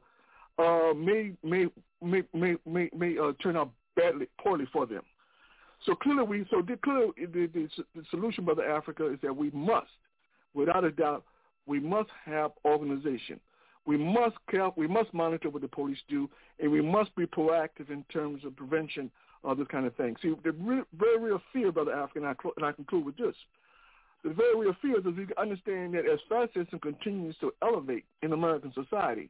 uh, 0.59 0.93
may 0.95 1.31
may 1.43 1.65
may 2.01 2.21
may 2.33 2.55
may, 2.65 2.89
may 2.95 3.17
uh, 3.17 3.33
turn 3.41 3.57
out 3.57 3.71
badly 3.95 4.27
poorly 4.39 4.67
for 4.71 4.85
them. 4.85 5.01
So 5.85 5.95
clearly, 5.95 6.23
we 6.23 6.45
so 6.49 6.61
the, 6.61 6.77
clearly 6.77 7.11
the, 7.17 7.47
the, 7.47 7.67
the 7.95 8.03
solution, 8.11 8.45
Brother 8.45 8.69
Africa, 8.69 9.11
is 9.11 9.19
that 9.23 9.35
we 9.35 9.49
must, 9.51 9.87
without 10.53 10.83
a 10.83 10.91
doubt, 10.91 11.23
we 11.65 11.79
must 11.79 12.09
have 12.25 12.51
organization. 12.65 13.39
We 13.85 13.97
must 13.97 14.35
we 14.77 14.87
must 14.87 15.13
monitor 15.13 15.49
what 15.49 15.61
the 15.61 15.67
police 15.67 15.97
do, 16.07 16.29
and 16.59 16.71
we 16.71 16.81
must 16.81 17.13
be 17.15 17.25
proactive 17.25 17.89
in 17.89 18.03
terms 18.11 18.45
of 18.45 18.55
prevention 18.55 19.11
of 19.43 19.57
this 19.57 19.67
kind 19.67 19.85
of 19.85 19.95
thing. 19.95 20.15
See, 20.21 20.33
the 20.43 20.85
very 20.97 21.19
real 21.19 21.41
fear, 21.51 21.71
Brother 21.71 21.93
Africa, 21.93 22.19
and 22.19 22.27
I, 22.27 22.35
cl- 22.41 22.53
and 22.55 22.65
I 22.65 22.71
conclude 22.71 23.05
with 23.05 23.17
this. 23.17 23.35
The 24.23 24.29
very 24.29 24.57
real 24.57 24.75
fear 24.81 24.99
is 24.99 25.05
we 25.05 25.27
understand 25.37 25.95
that 25.95 26.05
as 26.05 26.19
fascism 26.29 26.79
continues 26.79 27.35
to 27.41 27.53
elevate 27.61 28.05
in 28.21 28.31
American 28.31 28.71
society, 28.73 29.29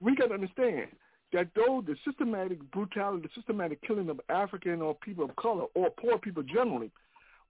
we 0.00 0.14
got 0.14 0.28
to 0.28 0.34
understand 0.34 0.86
that 1.32 1.48
though 1.56 1.82
the 1.84 1.96
systematic 2.04 2.58
brutality, 2.70 3.22
the 3.22 3.40
systematic 3.40 3.80
killing 3.82 4.08
of 4.08 4.20
African 4.28 4.82
or 4.82 4.94
people 4.94 5.24
of 5.24 5.34
color 5.36 5.64
or 5.74 5.90
poor 5.90 6.18
people 6.18 6.44
generally, 6.44 6.92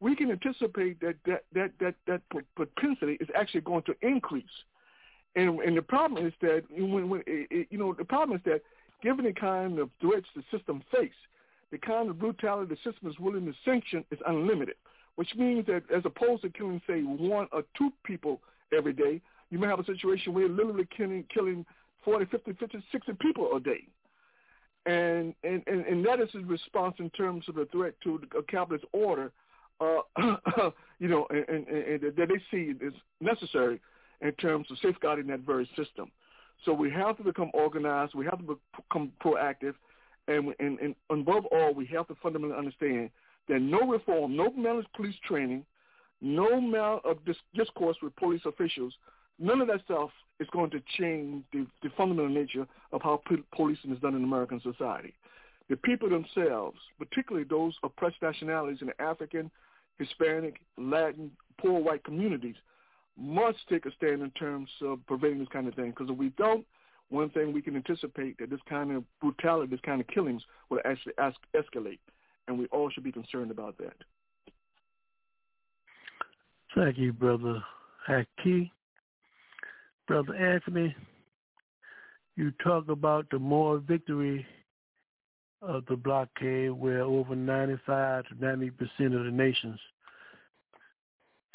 we 0.00 0.16
can 0.16 0.30
anticipate 0.30 1.00
that 1.00 1.16
that 1.26 1.44
that 1.52 1.72
that, 1.78 1.94
that 2.06 2.22
propensity 2.56 3.18
is 3.20 3.28
actually 3.36 3.60
going 3.60 3.82
to 3.82 3.94
increase 4.02 4.44
and 5.36 5.60
and 5.60 5.76
the 5.76 5.82
problem 5.82 6.26
is 6.26 6.32
that 6.40 6.64
when, 6.70 7.08
when 7.08 7.20
it, 7.26 7.46
it, 7.50 7.66
you 7.70 7.78
know 7.78 7.94
the 7.94 8.04
problem 8.04 8.36
is 8.36 8.44
that 8.44 8.62
given 9.02 9.24
the 9.24 9.32
kind 9.32 9.78
of 9.78 9.90
threats 10.00 10.26
the 10.34 10.42
system 10.50 10.82
face, 10.92 11.10
the 11.70 11.78
kind 11.78 12.10
of 12.10 12.18
brutality 12.18 12.74
the 12.74 12.90
system 12.90 13.08
is 13.08 13.18
willing 13.18 13.46
to 13.46 13.52
sanction 13.64 14.04
is 14.10 14.18
unlimited. 14.26 14.74
Which 15.16 15.34
means 15.36 15.66
that 15.66 15.82
as 15.94 16.02
opposed 16.04 16.42
to 16.42 16.50
killing 16.50 16.80
say 16.86 17.02
one 17.02 17.46
or 17.52 17.62
two 17.76 17.92
people 18.04 18.40
every 18.76 18.92
day, 18.92 19.20
you 19.50 19.58
may 19.58 19.66
have 19.66 19.80
a 19.80 19.84
situation 19.84 20.32
where 20.32 20.46
you're 20.46 20.56
literally 20.56 20.88
killing 20.96 21.24
killing 21.32 21.64
40, 22.04 22.24
50, 22.26 22.52
50, 22.54 22.82
60 22.90 23.12
people 23.20 23.54
a 23.54 23.60
day. 23.60 23.86
And 24.86 25.34
and, 25.44 25.62
and, 25.66 25.84
and 25.84 26.04
that 26.06 26.20
is 26.20 26.30
his 26.32 26.44
response 26.44 26.96
in 26.98 27.10
terms 27.10 27.44
of 27.48 27.54
the 27.54 27.66
threat 27.66 27.94
to 28.02 28.20
a 28.36 28.42
capitalist 28.42 28.86
order, 28.92 29.30
uh, 29.80 30.70
you 30.98 31.08
know, 31.08 31.26
and, 31.30 31.48
and, 31.48 31.68
and 31.68 32.02
that 32.02 32.28
they 32.28 32.40
see 32.50 32.72
is 32.84 32.94
necessary 33.20 33.80
in 34.20 34.32
terms 34.32 34.66
of 34.70 34.78
safeguarding 34.82 35.26
that 35.28 35.40
very 35.40 35.68
system. 35.76 36.10
So 36.64 36.74
we 36.74 36.90
have 36.90 37.16
to 37.16 37.24
become 37.24 37.50
organized. 37.54 38.14
We 38.14 38.26
have 38.26 38.38
to 38.38 38.58
become 38.76 39.12
proactive. 39.24 39.74
And, 40.28 40.54
and, 40.60 40.78
and 40.78 40.94
above 41.08 41.46
all, 41.46 41.72
we 41.74 41.86
have 41.86 42.06
to 42.08 42.14
fundamentally 42.22 42.58
understand 42.58 43.10
that 43.48 43.60
no 43.60 43.80
reform, 43.80 44.36
no 44.36 44.52
malice 44.52 44.86
police 44.94 45.14
training, 45.26 45.64
no 46.20 46.46
amount 46.58 47.04
of 47.06 47.18
discourse 47.54 47.96
with 48.02 48.14
police 48.16 48.42
officials, 48.44 48.92
none 49.38 49.60
of 49.60 49.68
that 49.68 49.82
stuff 49.84 50.10
is 50.38 50.48
going 50.52 50.70
to 50.70 50.80
change 50.98 51.44
the, 51.52 51.66
the 51.82 51.88
fundamental 51.96 52.30
nature 52.30 52.66
of 52.92 53.00
how 53.02 53.20
policing 53.54 53.92
is 53.92 54.00
done 54.00 54.14
in 54.14 54.22
American 54.22 54.60
society. 54.60 55.14
The 55.68 55.76
people 55.76 56.10
themselves, 56.10 56.78
particularly 56.98 57.46
those 57.48 57.74
oppressed 57.82 58.20
nationalities 58.20 58.82
in 58.82 58.90
African, 58.98 59.50
Hispanic, 60.00 60.56
Latin, 60.78 61.30
poor 61.60 61.78
white 61.80 62.02
communities, 62.04 62.56
must 63.18 63.58
take 63.68 63.84
a 63.84 63.92
stand 63.92 64.22
in 64.22 64.30
terms 64.30 64.68
of 64.82 64.98
preventing 65.06 65.38
this 65.38 65.48
kind 65.52 65.68
of 65.68 65.74
thing. 65.74 65.90
Because 65.90 66.08
if 66.10 66.16
we 66.16 66.30
don't, 66.30 66.66
one 67.10 67.28
thing 67.30 67.52
we 67.52 67.60
can 67.60 67.76
anticipate 67.76 68.38
that 68.38 68.50
this 68.50 68.60
kind 68.68 68.92
of 68.92 69.04
brutality, 69.20 69.70
this 69.70 69.80
kind 69.84 70.00
of 70.00 70.06
killings 70.08 70.42
will 70.70 70.80
actually 70.84 71.12
ask, 71.18 71.36
escalate, 71.54 71.98
and 72.48 72.58
we 72.58 72.66
all 72.66 72.88
should 72.90 73.04
be 73.04 73.12
concerned 73.12 73.50
about 73.50 73.76
that. 73.78 73.94
Thank 76.74 76.98
you, 76.98 77.12
Brother 77.12 77.62
Haki. 78.08 78.70
Brother 80.06 80.34
Anthony, 80.34 80.94
you 82.36 82.52
talk 82.64 82.88
about 82.88 83.26
the 83.30 83.38
moral 83.38 83.80
victory 83.80 84.46
of 85.62 85.84
the 85.86 85.96
blockade 85.96 86.70
where 86.70 87.02
over 87.02 87.36
95 87.36 88.24
to 88.26 88.44
90 88.44 88.70
percent 88.70 89.14
of 89.14 89.24
the 89.24 89.30
nations 89.30 89.78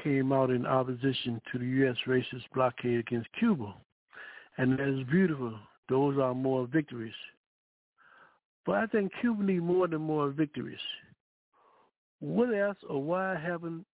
came 0.03 0.31
out 0.31 0.51
in 0.51 0.65
opposition 0.65 1.41
to 1.51 1.57
the 1.57 1.65
U.S. 1.65 1.95
racist 2.07 2.43
blockade 2.53 2.99
against 2.99 3.27
Cuba. 3.39 3.73
And 4.57 4.77
that 4.77 4.87
is 4.87 5.07
beautiful. 5.09 5.53
Those 5.89 6.17
are 6.19 6.33
more 6.33 6.67
victories. 6.67 7.13
But 8.65 8.75
I 8.75 8.85
think 8.87 9.11
Cuba 9.21 9.43
needs 9.43 9.63
more 9.63 9.87
than 9.87 10.01
more 10.01 10.29
victories. 10.29 10.79
What 12.19 12.53
else 12.53 12.77
or 12.89 13.01
why 13.01 13.35
haven't 13.35 13.85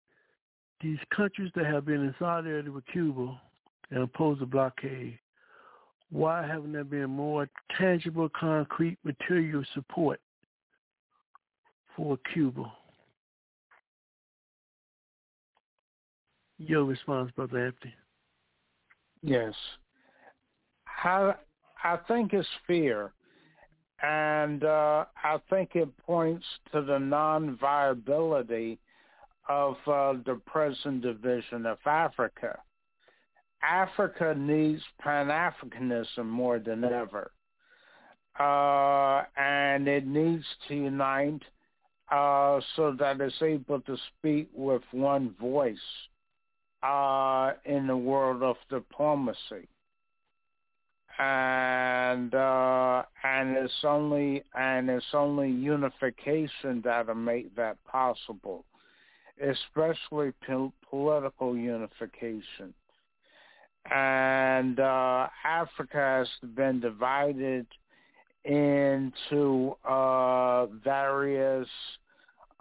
these 0.82 1.00
countries 1.16 1.52
that 1.56 1.66
have 1.66 1.86
been 1.86 2.02
in 2.02 2.16
solidarity 2.20 2.70
with 2.70 2.86
Cuba 2.92 3.40
and 3.92 4.04
opposed 4.04 4.42
the 4.42 4.46
blockade, 4.46 5.18
why 6.12 6.46
haven't 6.46 6.74
there 6.74 6.84
been 6.84 7.10
more 7.10 7.50
tangible, 7.78 8.30
concrete, 8.38 8.98
material 9.04 9.64
support 9.74 10.20
for 11.96 12.18
Cuba? 12.34 12.72
Your 16.58 16.84
response, 16.84 17.32
Brother 17.36 17.68
Anthony. 17.68 17.94
Yes. 19.24 19.54
I, 21.04 21.34
I 21.84 21.98
think 22.08 22.34
it's 22.34 22.48
fear. 22.68 23.14
And 24.04 24.64
uh, 24.64 25.06
I 25.24 25.38
think 25.50 25.72
it 25.76 25.90
points 26.06 26.46
to 26.72 26.82
the 26.82 26.98
non-viability 26.98 28.80
of 29.48 29.76
uh, 29.88 30.14
the 30.26 30.40
present 30.46 31.04
division 31.04 31.66
of 31.66 31.78
Africa. 31.86 32.60
Africa 33.64 34.34
needs 34.38 34.82
Pan-Africanism 35.00 36.26
more 36.26 36.60
than 36.60 36.84
ever. 36.84 37.32
Uh, 38.40 39.24
and 39.38 39.88
it 39.88 40.08
needs 40.08 40.46
to 40.68 40.76
unite 40.76 41.42
uh, 42.12 42.60
so 42.76 42.96
that 42.98 43.22
it's 43.22 43.42
able 43.42 43.82
to 43.82 43.98
speak 44.18 44.50
with 44.54 44.82
one 44.92 45.36
voice 45.40 45.78
uh, 46.84 47.52
in 47.66 47.88
the 47.88 47.96
world 47.96 48.42
of 48.44 48.56
diplomacy. 48.70 49.68
And 51.20 52.34
uh, 52.34 53.04
and 53.24 53.56
it's 53.56 53.74
only 53.84 54.44
and 54.56 54.90
it's 54.90 55.06
only 55.14 55.52
unification 55.52 56.82
that'll 56.84 57.14
make 57.14 57.56
that 57.58 57.78
possible, 57.84 58.66
especially 59.40 60.32
po- 60.48 60.74
political 60.90 61.56
unification. 61.56 62.74
And 63.90 64.80
uh, 64.80 65.28
Africa 65.44 65.98
has 65.98 66.50
been 66.56 66.80
divided 66.80 67.66
into 68.46 69.76
uh, 69.88 70.68
various 70.84 71.68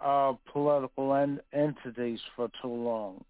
uh, 0.03 0.33
political 0.51 1.13
en- 1.15 1.39
entities 1.53 2.19
for 2.35 2.49
too 2.61 2.67
long. 2.67 3.23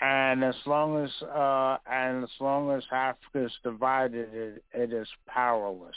And 0.00 0.42
as 0.42 0.56
long 0.66 1.04
as 1.04 1.10
uh, 1.22 1.78
and 1.90 2.24
as 2.24 2.30
long 2.40 2.70
as 2.72 2.82
Africa 2.90 3.46
is 3.46 3.52
divided, 3.62 4.28
it, 4.34 4.64
it 4.72 4.92
is 4.92 5.08
powerless. 5.28 5.94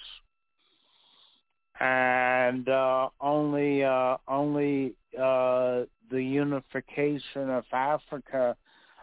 And 1.79 2.69
uh, 2.69 3.09
only 3.19 3.83
uh, 3.83 4.17
only 4.27 4.93
the 5.13 5.87
unification 6.11 7.49
of 7.49 7.65
Africa 7.73 8.55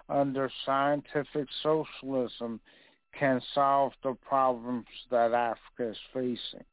under 0.09 0.51
scientific 0.67 1.49
socialism 1.63 2.61
can 3.19 3.41
solve 3.55 3.93
the 4.03 4.15
problems 4.27 4.87
that 5.11 5.33
Africa 5.33 5.91
is 5.91 5.99
facing. 6.13 6.65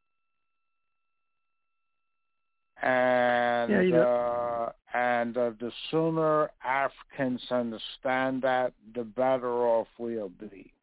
And 2.81 3.71
Yeah, 3.71 3.81
you 3.81 3.91
know- 3.91 4.03
uh, 4.03 4.71
and 4.93 5.37
uh, 5.37 5.51
the 5.59 5.71
sooner 5.89 6.49
Africans 6.63 7.41
understand 7.51 8.41
that, 8.41 8.73
the 8.95 9.03
better 9.03 9.65
off 9.67 9.87
we'll 9.97 10.29
be. 10.29 10.73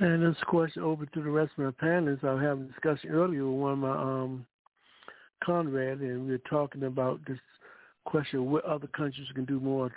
And 0.00 0.22
this 0.22 0.42
question 0.44 0.82
over 0.82 1.04
to 1.04 1.22
the 1.22 1.30
rest 1.30 1.52
of 1.58 1.64
my 1.64 1.70
panelists. 1.72 2.24
I 2.24 2.32
was 2.32 2.42
having 2.42 2.64
a 2.64 2.68
discussion 2.68 3.10
earlier 3.10 3.44
with 3.44 3.60
one 3.60 3.72
of 3.72 3.78
my 3.78 3.90
um 3.90 4.46
Conrad 5.44 6.00
and 6.00 6.24
we 6.24 6.32
were 6.32 6.38
talking 6.38 6.84
about 6.84 7.20
this 7.26 7.38
question 8.10 8.50
what 8.50 8.64
other 8.64 8.88
countries 8.88 9.28
can 9.34 9.44
do 9.44 9.60
more 9.60 9.90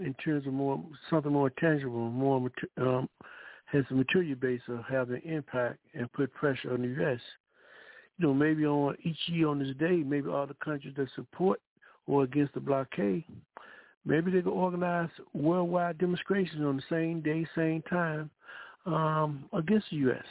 in 0.00 0.14
terms 0.24 0.46
of 0.46 0.52
more 0.52 0.82
something 1.08 1.32
more 1.32 1.50
tangible, 1.50 2.10
more 2.10 2.50
um, 2.78 3.08
has 3.66 3.84
a 3.90 3.94
material 3.94 4.36
base 4.36 4.60
of 4.68 4.80
having 4.90 5.22
impact 5.24 5.78
and 5.94 6.12
put 6.12 6.32
pressure 6.34 6.72
on 6.72 6.82
the 6.82 6.88
U.S. 6.88 7.20
You 8.18 8.26
know, 8.26 8.34
maybe 8.34 8.66
on 8.66 8.96
each 9.04 9.18
year 9.26 9.48
on 9.48 9.60
this 9.60 9.74
day, 9.78 10.02
maybe 10.04 10.28
all 10.28 10.46
the 10.46 10.54
countries 10.54 10.94
that 10.96 11.08
support 11.14 11.60
or 12.08 12.24
against 12.24 12.54
the 12.54 12.60
blockade, 12.60 13.24
maybe 14.04 14.32
they 14.32 14.42
could 14.42 14.50
organize 14.50 15.10
worldwide 15.32 15.98
demonstrations 15.98 16.64
on 16.64 16.76
the 16.76 16.82
same 16.90 17.20
day, 17.20 17.46
same 17.54 17.82
time 17.82 18.30
um, 18.86 19.44
against 19.52 19.86
the 19.90 19.96
U.S. 19.98 20.24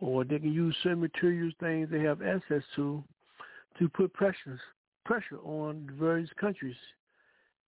Or 0.00 0.24
they 0.24 0.38
can 0.40 0.52
use 0.52 0.74
certain 0.82 1.00
materials, 1.00 1.54
things 1.60 1.88
they 1.92 2.00
have 2.00 2.20
access 2.22 2.62
to, 2.76 3.04
to 3.78 3.88
put 3.90 4.12
pressures 4.12 4.60
pressure 5.04 5.38
on 5.44 5.90
various 5.98 6.30
countries 6.40 6.76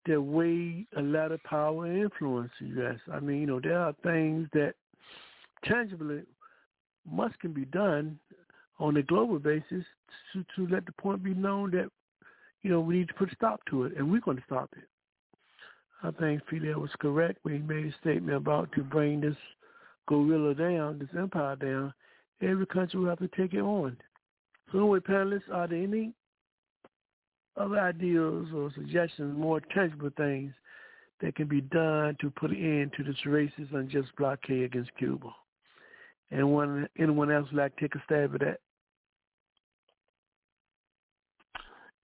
that 0.05 0.21
weigh 0.21 0.85
a 0.97 1.01
lot 1.01 1.31
of 1.31 1.43
power 1.43 1.85
and 1.85 2.01
influence 2.01 2.51
U.S. 2.59 2.99
I 3.11 3.19
mean, 3.19 3.41
you 3.41 3.47
know, 3.47 3.59
there 3.59 3.79
are 3.79 3.93
things 4.03 4.47
that 4.53 4.73
tangibly 5.63 6.21
must 7.09 7.39
can 7.39 7.53
be 7.53 7.65
done 7.65 8.19
on 8.79 8.97
a 8.97 9.03
global 9.03 9.39
basis 9.39 9.85
to, 10.33 10.45
to 10.55 10.67
let 10.73 10.85
the 10.85 10.91
point 10.93 11.23
be 11.23 11.33
known 11.33 11.71
that, 11.71 11.89
you 12.63 12.71
know, 12.71 12.79
we 12.79 12.97
need 12.97 13.07
to 13.09 13.13
put 13.13 13.31
a 13.31 13.35
stop 13.35 13.61
to 13.69 13.83
it, 13.83 13.93
and 13.95 14.11
we're 14.11 14.21
going 14.21 14.37
to 14.37 14.43
stop 14.45 14.69
it. 14.75 14.87
I 16.03 16.09
think 16.11 16.41
Fidel 16.49 16.79
was 16.79 16.89
correct 16.99 17.39
when 17.43 17.55
he 17.55 17.61
made 17.61 17.85
a 17.85 17.95
statement 17.99 18.35
about 18.35 18.71
to 18.73 18.81
bring 18.81 19.21
this 19.21 19.35
gorilla 20.07 20.55
down, 20.55 20.97
this 20.97 21.09
empire 21.17 21.55
down. 21.55 21.93
Every 22.41 22.65
country 22.65 22.99
will 22.99 23.09
have 23.09 23.19
to 23.19 23.29
take 23.29 23.53
it 23.53 23.61
on. 23.61 23.97
So 24.71 24.79
anyway, 24.79 24.99
panelists, 24.99 25.51
are 25.51 25.67
there 25.67 25.83
any 25.83 26.13
other 27.57 27.79
ideas 27.79 28.47
or 28.53 28.71
suggestions, 28.73 29.37
more 29.37 29.61
tangible 29.73 30.11
things 30.17 30.53
that 31.21 31.35
can 31.35 31.47
be 31.47 31.61
done 31.61 32.15
to 32.21 32.29
put 32.31 32.51
an 32.51 32.57
end 32.57 32.93
to 32.97 33.03
this 33.03 33.15
racist 33.25 33.73
unjust 33.73 34.09
blockade 34.17 34.63
against 34.63 34.95
Cuba? 34.97 35.29
Anyone, 36.31 36.87
anyone 36.97 37.31
else 37.31 37.47
like 37.51 37.75
to 37.75 37.81
take 37.81 37.95
a 37.95 38.03
stab 38.05 38.33
at 38.35 38.39
that? 38.41 38.59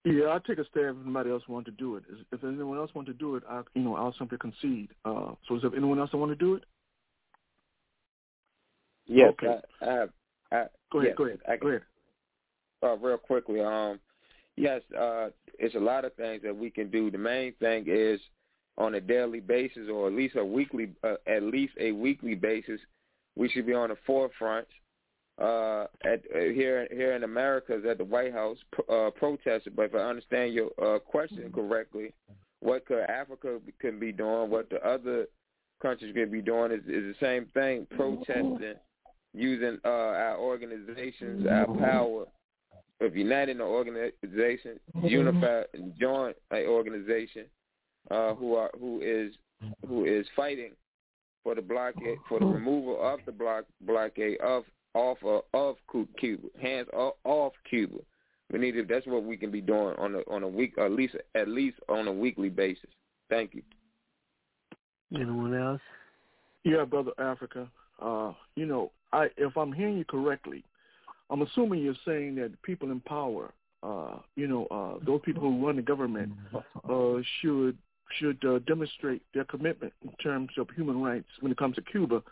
Yeah, 0.03 0.25
I'll 0.25 0.39
take 0.39 0.57
a 0.57 0.65
stab 0.65 0.95
if 0.95 1.03
anybody 1.03 1.31
else 1.31 1.43
want 1.47 1.65
to 1.65 1.71
do 1.71 1.97
it. 1.97 2.03
If 2.31 2.43
anyone 2.43 2.77
else 2.77 2.91
want 2.93 3.07
to 3.07 3.13
do 3.13 3.35
it, 3.35 3.43
I, 3.49 3.61
you 3.73 3.81
know, 3.81 3.95
I'll 3.95 4.15
simply 4.17 4.37
concede. 4.37 4.89
Uh, 5.03 5.31
so 5.47 5.55
is 5.55 5.61
there 5.63 5.75
anyone 5.75 5.99
else 5.99 6.11
that 6.11 6.17
want 6.17 6.31
to 6.31 6.35
do 6.35 6.55
it? 6.55 6.63
Yes, 9.05 9.33
Okay. 9.41 9.59
I, 9.81 9.85
I, 9.85 10.05
I, 10.51 10.65
Go 10.91 10.99
ahead, 10.99 11.09
yes, 11.09 11.15
go 11.17 11.25
ahead, 11.25 11.39
I, 11.47 11.57
go 11.57 11.67
ahead. 11.69 11.81
uh, 12.83 12.95
real 12.97 13.17
quickly. 13.17 13.59
Um, 13.61 13.99
yes, 14.57 14.81
uh, 14.99 15.29
it's 15.59 15.75
a 15.75 15.79
lot 15.79 16.03
of 16.03 16.13
things 16.15 16.41
that 16.43 16.55
we 16.55 16.69
can 16.69 16.89
do. 16.89 17.09
The 17.09 17.17
main 17.17 17.53
thing 17.53 17.85
is 17.87 18.19
on 18.77 18.95
a 18.95 19.01
daily 19.01 19.39
basis, 19.39 19.89
or 19.91 20.07
at 20.07 20.13
least 20.13 20.35
a 20.35 20.43
weekly, 20.43 20.89
uh, 21.03 21.15
at 21.25 21.43
least 21.43 21.73
a 21.79 21.91
weekly 21.91 22.35
basis, 22.35 22.79
we 23.35 23.47
should 23.49 23.65
be 23.65 23.73
on 23.73 23.89
the 23.89 23.97
forefront. 24.05 24.67
Uh, 25.39 25.85
at 26.03 26.23
uh, 26.35 26.39
here 26.39 26.87
here 26.91 27.13
in 27.13 27.23
America, 27.23 27.77
is 27.77 27.85
at 27.85 27.99
the 27.99 28.03
White 28.03 28.33
House 28.33 28.57
uh, 28.89 29.11
protesting. 29.15 29.73
But 29.75 29.83
if 29.83 29.95
I 29.95 29.99
understand 29.99 30.53
your 30.53 30.71
uh, 30.81 30.97
question 30.97 31.51
correctly, 31.53 32.11
what 32.59 32.87
could 32.87 33.01
Africa 33.01 33.59
can 33.79 33.99
be 33.99 34.11
doing? 34.11 34.49
What 34.49 34.71
the 34.71 34.83
other 34.83 35.27
countries 35.79 36.15
could 36.15 36.31
be 36.31 36.41
doing 36.41 36.71
is, 36.71 36.81
is 36.87 37.13
the 37.13 37.15
same 37.19 37.45
thing: 37.53 37.85
protesting, 37.95 38.73
using 39.35 39.77
uh, 39.85 39.87
our 39.87 40.37
organizations, 40.37 41.45
our 41.45 41.67
power 41.67 42.25
of 42.99 43.15
uniting 43.15 43.59
the 43.59 43.63
organization, 43.63 44.79
unify 45.03 45.63
and 45.73 45.93
join 45.99 46.33
an 46.51 46.65
organization 46.65 47.45
uh, 48.09 48.33
who 48.33 48.55
are 48.55 48.71
who 48.79 49.01
is 49.01 49.33
who 49.87 50.05
is 50.05 50.25
fighting 50.35 50.71
for 51.43 51.55
the 51.55 51.61
blockade 51.61 52.17
for 52.27 52.39
the 52.39 52.45
removal 52.45 52.99
of 53.01 53.19
the 53.25 53.31
block 53.31 53.65
blockade 53.81 54.39
of 54.41 54.63
off 54.93 55.17
of, 55.23 55.43
of 55.53 55.75
Cuba, 56.17 56.47
hands 56.61 56.87
off, 56.93 57.13
off 57.23 57.53
Cuba. 57.69 57.99
We 58.51 58.59
need 58.59 58.71
to, 58.73 58.83
that's 58.83 59.05
what 59.05 59.23
we 59.23 59.37
can 59.37 59.51
be 59.51 59.61
doing 59.61 59.95
on 59.97 60.15
a 60.15 60.19
on 60.33 60.43
a 60.43 60.47
week 60.47 60.73
at 60.77 60.91
least 60.91 61.15
at 61.35 61.47
least 61.47 61.77
on 61.89 62.07
a 62.07 62.13
weekly 62.13 62.49
basis. 62.49 62.89
Thank 63.29 63.53
you. 63.53 63.61
Anyone 65.13 65.53
else? 65.53 65.81
Yeah, 66.63 66.85
brother 66.85 67.11
Africa. 67.19 67.69
Uh, 68.01 68.33
you 68.55 68.65
know, 68.65 68.91
I 69.13 69.27
if 69.37 69.55
I'm 69.57 69.71
hearing 69.71 69.97
you 69.97 70.05
correctly, 70.05 70.63
I'm 71.29 71.41
assuming 71.41 71.81
you're 71.81 71.95
saying 72.05 72.35
that 72.35 72.61
people 72.61 72.91
in 72.91 72.99
power, 73.01 73.53
uh, 73.83 74.17
you 74.35 74.47
know, 74.47 74.65
uh, 74.67 75.03
those 75.05 75.21
people 75.23 75.41
who 75.41 75.65
run 75.65 75.75
the 75.75 75.81
government, 75.81 76.33
uh, 76.89 77.15
should 77.41 77.77
should 78.19 78.43
uh, 78.45 78.59
demonstrate 78.59 79.21
their 79.33 79.43
commitment 79.43 79.91
in 80.03 80.11
terms 80.23 80.49
of 80.57 80.67
human 80.75 81.01
rights 81.01 81.27
when 81.41 81.51
it 81.51 81.57
comes 81.57 81.75
to 81.75 81.81
Cuba 81.81 82.23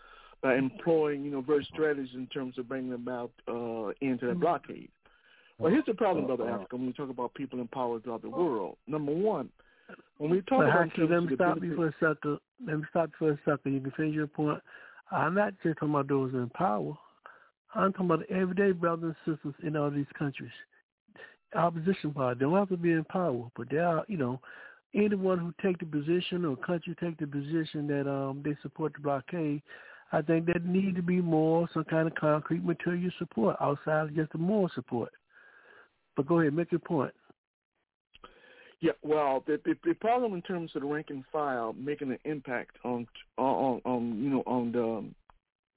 by 0.41 0.56
employing, 0.56 1.24
you 1.26 1.32
know, 1.32 1.41
various 1.41 1.68
strategies 1.68 2.14
in 2.14 2.28
terms 2.28 2.58
of 2.58 2.70
bringing 2.70 2.93
about 2.93 3.32
uh, 3.48 3.89
into 4.02 4.28
that 4.28 4.39
blockade. 4.39 4.89
Well, 5.58 5.72
here's 5.72 5.86
the 5.86 5.93
problem, 5.93 6.28
brother 6.28 6.50
Africa, 6.50 6.76
when 6.76 6.88
we 6.88 6.93
talk 6.93 7.10
about 7.10 7.34
people 7.34 7.60
in 7.60 7.68
power 7.68 8.00
throughout 8.00 8.22
the 8.22 8.30
world. 8.30 8.78
Number 8.88 9.14
one, 9.14 9.50
when 10.18 10.30
we 10.30 10.41
talk 10.41 10.60
But 10.60 10.68
about 10.68 10.89
Haki, 10.89 11.10
let 11.10 11.24
me 11.24 11.30
the 11.30 11.36
stop 11.36 11.64
you 11.64 11.76
for 11.76 11.88
a 11.88 11.93
second. 12.00 12.39
Let 12.66 12.78
me 12.78 12.84
stop 12.89 13.10
you 13.10 13.16
for 13.18 13.32
a 13.32 13.39
second. 13.58 13.74
You 13.74 13.80
can 13.80 13.91
finish 13.91 14.16
your 14.16 14.28
point. 14.28 14.62
I'm 15.12 15.36
not 15.36 15.54
just 15.64 15.78
talking 15.80 15.89
about 15.89 16.08
those 16.08 16.34
in 16.34 16.50
power. 16.50 16.98
I'm 17.76 17.91
talking 17.91 18.05
about 18.05 18.30
everyday 18.32 18.71
brothers 18.71 19.15
and 19.26 19.38
sisters 19.38 19.53
in 19.63 19.76
all 19.76 19.91
these 19.91 20.05
countries. 20.17 20.51
Opposition 21.53 22.13
party. 22.13 22.39
They 22.39 22.45
don't 22.45 22.57
have 22.57 22.69
to 22.69 22.78
be 22.78 22.91
in 22.91 23.03
power, 23.03 23.49
but 23.55 23.69
they 23.69 23.78
are, 23.78 24.05
you 24.07 24.17
know, 24.17 24.39
anyone 24.93 25.39
who 25.39 25.53
take 25.61 25.80
the 25.80 25.86
position 25.86 26.45
or 26.45 26.55
country 26.55 26.95
take 26.99 27.17
the 27.17 27.28
position 27.28 27.88
that 27.88 28.09
um 28.09 28.41
they 28.43 28.57
support 28.61 28.93
the 28.93 29.01
blockade, 29.01 29.61
I 30.11 30.21
think 30.21 30.45
there 30.45 30.59
need 30.63 30.95
to 30.95 31.01
be 31.01 31.21
more 31.21 31.67
some 31.73 31.84
kind 31.86 32.07
of 32.07 32.15
concrete 32.15 32.63
material 32.63 33.11
support 33.19 33.57
outside 33.59 34.03
of 34.03 34.15
just 34.15 34.32
the 34.32 34.38
moral 34.38 34.71
support. 34.73 35.11
But 36.15 36.28
go 36.28 36.39
ahead, 36.39 36.53
make 36.53 36.71
your 36.71 36.80
point. 36.80 37.13
Yeah, 38.82 38.91
well, 39.03 39.43
the, 39.47 39.59
the 39.65 39.76
the 39.84 39.93
problem 39.95 40.34
in 40.34 40.41
terms 40.41 40.71
of 40.76 40.82
the 40.82 40.88
rank 40.88 41.07
and 41.09 41.23
file 41.32 41.73
making 41.73 42.11
an 42.11 42.19
impact 42.26 42.78
on 42.84 43.07
on 43.38 43.82
on 43.86 44.23
you 44.23 44.30
know 44.30 44.43
on 44.45 44.71
the, 44.71 44.84
um, 44.84 45.15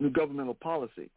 the 0.01 0.11
governmental 0.11 0.55
policy. 0.55 1.11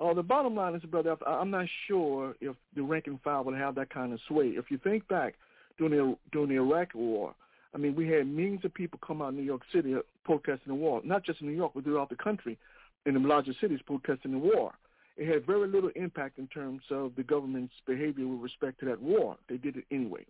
Uh, 0.00 0.14
the 0.14 0.22
bottom 0.22 0.54
line 0.54 0.74
is, 0.74 0.82
brother, 0.84 1.16
I- 1.26 1.34
I'm 1.34 1.50
not 1.50 1.68
sure 1.86 2.34
if 2.40 2.56
the 2.74 2.82
rank 2.82 3.06
and 3.06 3.20
file 3.20 3.44
would 3.44 3.56
have 3.56 3.74
that 3.74 3.90
kind 3.90 4.12
of 4.12 4.20
sway. 4.22 4.48
If 4.50 4.70
you 4.70 4.78
think 4.78 5.06
back 5.08 5.34
during 5.76 5.92
the 5.92 6.16
during 6.32 6.48
the 6.48 6.56
Iraq 6.56 6.94
War, 6.94 7.34
I 7.74 7.78
mean, 7.78 7.94
we 7.94 8.08
had 8.08 8.26
millions 8.26 8.64
of 8.64 8.72
people 8.72 8.98
come 9.06 9.20
out 9.20 9.28
in 9.28 9.36
New 9.36 9.42
York 9.42 9.62
City 9.72 9.94
protesting 10.24 10.68
the 10.68 10.74
war, 10.74 11.02
not 11.04 11.22
just 11.22 11.40
in 11.42 11.48
New 11.48 11.54
York, 11.54 11.72
but 11.74 11.84
throughout 11.84 12.08
the 12.08 12.16
country, 12.16 12.58
in 13.04 13.14
the 13.14 13.20
larger 13.20 13.52
cities 13.60 13.80
protesting 13.82 14.32
the 14.32 14.38
war. 14.38 14.72
It 15.16 15.28
had 15.28 15.44
very 15.44 15.68
little 15.68 15.90
impact 15.94 16.38
in 16.38 16.46
terms 16.48 16.82
of 16.90 17.14
the 17.14 17.22
government's 17.22 17.74
behavior 17.86 18.26
with 18.26 18.40
respect 18.40 18.80
to 18.80 18.86
that 18.86 19.02
war. 19.02 19.36
They 19.48 19.58
did 19.58 19.76
it 19.76 19.84
anyway. 19.90 20.24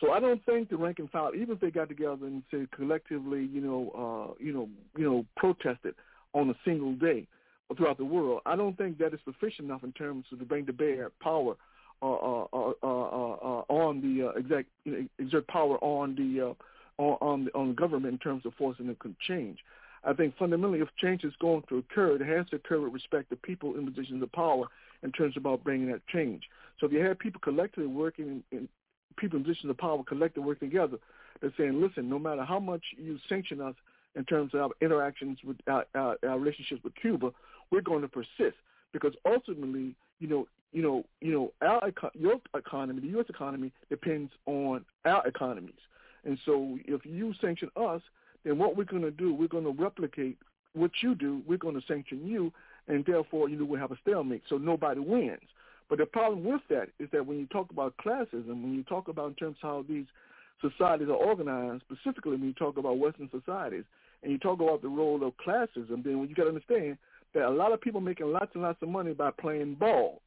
So 0.00 0.12
I 0.12 0.20
don't 0.20 0.44
think 0.46 0.68
the 0.68 0.76
rank 0.76 1.00
and 1.00 1.10
file, 1.10 1.32
even 1.34 1.54
if 1.54 1.60
they 1.60 1.70
got 1.70 1.88
together 1.88 2.26
and 2.26 2.42
said 2.50 2.70
collectively, 2.70 3.44
you 3.52 3.60
know, 3.60 3.90
uh, 3.90 4.34
you 4.38 4.52
know, 4.52 4.68
you 4.96 5.04
know, 5.04 5.26
protested 5.36 5.94
on 6.34 6.50
a 6.50 6.54
single 6.64 6.92
day 6.94 7.26
throughout 7.76 7.98
the 7.98 8.04
world, 8.04 8.42
I 8.46 8.56
don't 8.56 8.76
think 8.76 8.98
that 8.98 9.14
is 9.14 9.20
sufficient 9.24 9.68
enough 9.68 9.84
in 9.84 9.92
terms 9.92 10.24
of 10.32 10.38
to 10.38 10.44
bring 10.44 10.66
to 10.66 10.72
bear 10.72 11.10
power 11.20 11.54
uh, 12.02 12.06
uh, 12.06 12.46
uh, 12.52 12.72
uh, 12.82 13.64
on 13.68 14.00
the 14.00 14.28
uh, 14.28 14.60
know, 14.84 15.06
exert 15.18 15.46
power 15.46 15.78
on 15.78 16.14
the 16.14 16.50
uh, 16.50 17.02
on 17.02 17.18
on 17.20 17.44
the, 17.44 17.54
on 17.54 17.68
the 17.68 17.74
government 17.74 18.12
in 18.12 18.18
terms 18.18 18.44
of 18.44 18.52
forcing 18.54 18.86
them 18.88 18.96
to 19.02 19.14
change. 19.26 19.58
I 20.04 20.12
think 20.12 20.36
fundamentally, 20.36 20.80
if 20.80 20.88
change 21.00 21.22
is 21.22 21.32
going 21.40 21.62
to 21.68 21.78
occur, 21.78 22.16
it 22.16 22.26
has 22.26 22.48
to 22.50 22.56
occur 22.56 22.80
with 22.80 22.92
respect 22.92 23.30
to 23.30 23.36
people 23.36 23.76
in 23.76 23.86
positions 23.86 24.22
of 24.22 24.32
power 24.32 24.66
in 25.04 25.12
terms 25.12 25.36
of 25.36 25.42
about 25.44 25.62
bringing 25.62 25.90
that 25.92 26.04
change. 26.08 26.42
So 26.80 26.86
if 26.86 26.92
you 26.92 26.98
have 27.00 27.18
people 27.18 27.40
collectively 27.40 27.86
working 27.86 28.42
in, 28.50 28.58
in 28.58 28.68
people 29.16 29.38
in 29.38 29.44
positions 29.44 29.70
of 29.70 29.78
power 29.78 30.02
collectively 30.02 30.42
working 30.42 30.70
together, 30.70 30.98
they're 31.40 31.52
saying, 31.56 31.80
listen, 31.80 32.08
no 32.08 32.18
matter 32.18 32.44
how 32.44 32.58
much 32.58 32.82
you 32.96 33.18
sanction 33.28 33.60
us 33.60 33.74
in 34.16 34.24
terms 34.24 34.54
of 34.54 34.60
our 34.60 34.70
interactions 34.80 35.38
with 35.44 35.56
our, 35.66 35.84
our, 35.94 36.16
our 36.26 36.38
relationships 36.38 36.82
with 36.84 36.94
Cuba, 36.94 37.32
we're 37.70 37.80
going 37.80 38.02
to 38.02 38.08
persist 38.08 38.56
because 38.92 39.14
ultimately, 39.24 39.94
you 40.20 40.28
know, 40.28 40.46
you 40.72 40.82
know, 40.82 41.04
you 41.20 41.32
know, 41.32 41.52
our 41.66 41.92
your 42.14 42.36
economy, 42.54 43.00
the 43.00 43.08
U.S. 43.08 43.26
economy 43.28 43.72
depends 43.90 44.32
on 44.46 44.84
our 45.04 45.26
economies, 45.26 45.74
and 46.24 46.38
so 46.46 46.78
if 46.86 47.04
you 47.04 47.34
sanction 47.40 47.70
us, 47.76 48.00
then 48.44 48.58
what 48.58 48.76
we're 48.76 48.84
going 48.84 49.02
to 49.02 49.10
do, 49.10 49.34
we're 49.34 49.48
going 49.48 49.64
to 49.64 49.82
replicate 49.82 50.38
what 50.74 50.90
you 51.02 51.14
do. 51.14 51.42
We're 51.46 51.58
going 51.58 51.78
to 51.78 51.86
sanction 51.86 52.26
you, 52.26 52.52
and 52.88 53.04
therefore, 53.04 53.48
you 53.48 53.56
know, 53.56 53.66
we 53.66 53.78
have 53.78 53.92
a 53.92 53.98
stalemate. 54.02 54.42
So 54.48 54.56
nobody 54.56 55.00
wins. 55.00 55.40
But 55.90 55.98
the 55.98 56.06
problem 56.06 56.44
with 56.44 56.62
that 56.70 56.88
is 56.98 57.08
that 57.12 57.26
when 57.26 57.38
you 57.38 57.46
talk 57.46 57.70
about 57.70 57.94
classism, 58.02 58.46
when 58.46 58.72
you 58.74 58.82
talk 58.84 59.08
about 59.08 59.28
in 59.28 59.34
terms 59.34 59.56
of 59.62 59.68
how 59.68 59.84
these 59.86 60.06
societies 60.62 61.08
are 61.08 61.12
organized, 61.12 61.82
specifically 61.82 62.32
when 62.32 62.44
you 62.44 62.54
talk 62.54 62.78
about 62.78 62.98
Western 62.98 63.28
societies, 63.30 63.84
and 64.22 64.32
you 64.32 64.38
talk 64.38 64.60
about 64.60 64.82
the 64.82 64.88
role 64.88 65.24
of 65.24 65.32
classism, 65.44 66.02
then 66.04 66.26
you 66.28 66.34
got 66.34 66.44
to 66.44 66.48
understand 66.50 66.96
that 67.34 67.44
a 67.44 67.50
lot 67.50 67.72
of 67.72 67.80
people 67.80 68.00
making 68.00 68.30
lots 68.30 68.50
and 68.54 68.62
lots 68.62 68.80
of 68.82 68.88
money 68.88 69.12
by 69.12 69.30
playing 69.30 69.74
ball 69.74 70.20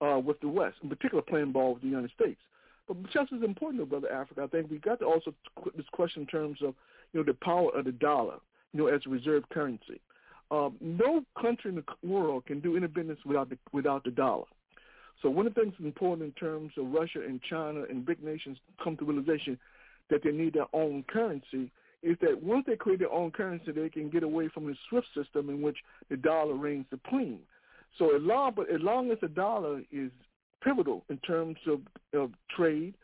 uh, 0.00 0.18
with 0.18 0.40
the 0.40 0.48
West, 0.48 0.76
in 0.82 0.88
particular 0.88 1.22
playing 1.22 1.52
ball 1.52 1.74
with 1.74 1.82
the 1.82 1.88
United 1.88 2.10
States. 2.10 2.40
But 2.88 3.02
just 3.12 3.32
as 3.32 3.42
important, 3.42 3.80
though, 3.80 3.98
Brother 3.98 4.12
Africa, 4.12 4.42
I 4.44 4.46
think 4.46 4.70
we 4.70 4.78
got 4.78 5.00
to 5.00 5.06
also 5.06 5.34
this 5.76 5.86
question 5.92 6.22
in 6.22 6.28
terms 6.28 6.58
of 6.62 6.74
you 7.12 7.20
know 7.20 7.24
the 7.24 7.34
power 7.34 7.70
of 7.76 7.84
the 7.84 7.92
dollar, 7.92 8.36
you 8.72 8.80
know, 8.80 8.86
as 8.86 9.00
a 9.06 9.10
reserve 9.10 9.48
currency. 9.50 10.00
Um, 10.50 10.76
no 10.80 11.24
country 11.40 11.70
in 11.70 11.76
the 11.76 12.08
world 12.08 12.46
can 12.46 12.60
do 12.60 12.76
any 12.76 12.86
business 12.86 13.18
without 13.26 13.50
the, 13.50 13.58
without 13.72 14.04
the 14.04 14.12
dollar. 14.12 14.44
So 15.22 15.30
one 15.30 15.46
of 15.46 15.54
the 15.54 15.62
things 15.62 15.74
important 15.80 16.26
in 16.26 16.32
terms 16.32 16.72
of 16.76 16.92
Russia 16.92 17.20
and 17.26 17.40
China 17.42 17.82
and 17.88 18.06
big 18.06 18.22
nations 18.22 18.58
come 18.82 18.96
to 18.98 19.04
realization 19.04 19.58
that 20.10 20.22
they 20.22 20.30
need 20.30 20.54
their 20.54 20.66
own 20.72 21.04
currency 21.08 21.70
is 22.06 22.16
that 22.20 22.40
once 22.40 22.64
they 22.66 22.76
create 22.76 23.00
their 23.00 23.12
own 23.12 23.32
currency, 23.32 23.72
they 23.72 23.88
can 23.88 24.08
get 24.08 24.22
away 24.22 24.48
from 24.48 24.66
the 24.66 24.76
SWIFT 24.88 25.08
system 25.12 25.50
in 25.50 25.60
which 25.60 25.76
the 26.08 26.16
dollar 26.16 26.54
reigns 26.54 26.86
supreme. 26.88 27.40
So 27.98 28.14
as 28.14 28.22
long, 28.22 28.52
but 28.54 28.70
as 28.70 28.80
long 28.80 29.10
as 29.10 29.18
the 29.20 29.28
dollar 29.28 29.82
is 29.90 30.12
pivotal 30.62 31.04
in 31.10 31.18
terms 31.18 31.56
of, 31.66 31.80
of 32.12 32.30
trade, 32.54 32.94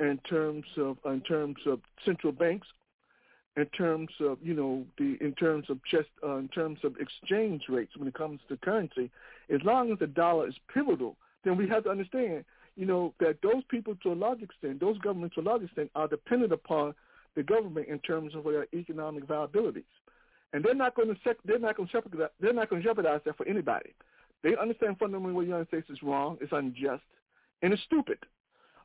in 0.00 0.18
terms 0.28 0.64
of 0.76 0.96
in 1.04 1.20
terms 1.20 1.56
of 1.66 1.78
central 2.04 2.32
banks, 2.32 2.66
in 3.56 3.66
terms 3.66 4.10
of 4.20 4.38
you 4.42 4.54
know 4.54 4.84
the 4.98 5.16
in 5.20 5.32
terms 5.34 5.66
of 5.70 5.78
just 5.88 6.08
uh, 6.24 6.36
in 6.36 6.48
terms 6.48 6.80
of 6.82 6.96
exchange 6.98 7.62
rates 7.68 7.92
when 7.96 8.08
it 8.08 8.14
comes 8.14 8.40
to 8.48 8.56
currency, 8.56 9.10
as 9.54 9.60
long 9.62 9.92
as 9.92 9.98
the 10.00 10.08
dollar 10.08 10.48
is 10.48 10.54
pivotal, 10.72 11.16
then 11.44 11.56
we 11.56 11.68
have 11.68 11.84
to 11.84 11.90
understand 11.90 12.44
you 12.74 12.86
know 12.86 13.14
that 13.20 13.36
those 13.42 13.62
people 13.68 13.94
to 14.02 14.12
a 14.12 14.14
large 14.14 14.42
extent, 14.42 14.80
those 14.80 14.98
governments 14.98 15.36
to 15.36 15.42
a 15.42 15.42
large 15.42 15.62
extent, 15.62 15.90
are 15.94 16.08
dependent 16.08 16.52
upon 16.52 16.92
the 17.36 17.42
government 17.42 17.88
in 17.88 17.98
terms 18.00 18.34
of 18.34 18.44
their 18.44 18.66
economic 18.74 19.24
viabilities, 19.24 19.84
and 20.52 20.64
they're 20.64 20.74
not 20.74 20.94
going 20.94 21.08
to 21.08 21.16
sec- 21.24 21.42
they're 21.44 21.58
not 21.58 21.76
going 21.76 21.88
to 21.88 21.92
jeopardize 21.92 22.30
they're 22.40 22.52
not 22.52 22.70
going 22.70 22.82
to 22.82 22.88
jeopardize 22.88 23.20
that 23.24 23.36
for 23.36 23.46
anybody. 23.46 23.90
They 24.42 24.56
understand 24.56 24.98
fundamentally 24.98 25.32
what 25.32 25.42
the 25.42 25.46
United 25.46 25.68
States 25.68 25.88
is 25.90 26.02
wrong, 26.02 26.36
it's 26.40 26.52
unjust, 26.52 27.02
and 27.62 27.72
it's 27.72 27.82
stupid. 27.84 28.18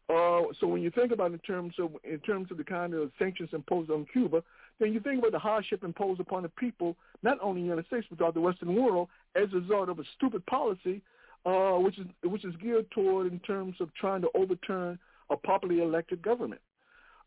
Uh, 0.09 0.41
so 0.59 0.65
when 0.65 0.81
you 0.81 0.89
think 0.89 1.11
about 1.11 1.31
in 1.31 1.39
terms 1.39 1.73
of 1.77 1.91
in 2.03 2.19
terms 2.19 2.49
of 2.49 2.57
the 2.57 2.63
kind 2.63 2.93
of 2.95 3.11
sanctions 3.19 3.49
imposed 3.53 3.91
on 3.91 4.07
Cuba, 4.11 4.43
then 4.79 4.91
you 4.91 4.99
think 4.99 5.19
about 5.19 5.33
the 5.33 5.39
hardship 5.39 5.83
imposed 5.83 6.19
upon 6.19 6.43
the 6.43 6.49
people, 6.49 6.95
not 7.21 7.37
only 7.41 7.61
in 7.61 7.67
the 7.67 7.71
United 7.71 7.87
States 7.87 8.07
but 8.09 8.17
throughout 8.17 8.33
the 8.33 8.41
Western 8.41 8.73
world, 8.73 9.07
as 9.35 9.49
a 9.53 9.57
result 9.57 9.89
of 9.89 9.99
a 9.99 10.03
stupid 10.15 10.43
policy, 10.47 11.01
uh, 11.45 11.73
which 11.73 11.99
is 11.99 12.07
which 12.23 12.43
is 12.43 12.55
geared 12.55 12.89
toward 12.89 13.31
in 13.31 13.39
terms 13.41 13.75
of 13.79 13.93
trying 13.93 14.21
to 14.21 14.29
overturn 14.33 14.97
a 15.29 15.37
popularly 15.37 15.81
elected 15.81 16.21
government. 16.23 16.61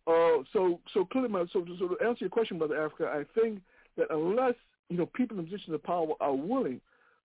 Uh, 0.06 0.42
so 0.52 0.80
so 0.92 1.04
clearly, 1.04 1.28
so, 1.52 1.64
so 1.78 1.88
to 1.88 2.04
answer 2.04 2.24
your 2.24 2.30
question, 2.30 2.58
Brother 2.58 2.84
Africa, 2.84 3.10
I 3.12 3.24
think 3.38 3.60
that 3.96 4.08
unless 4.10 4.54
you 4.88 4.96
know 4.96 5.06
people 5.06 5.38
in 5.38 5.44
positions 5.44 5.74
of 5.74 5.82
power 5.82 6.08
are 6.20 6.34
willing 6.34 6.80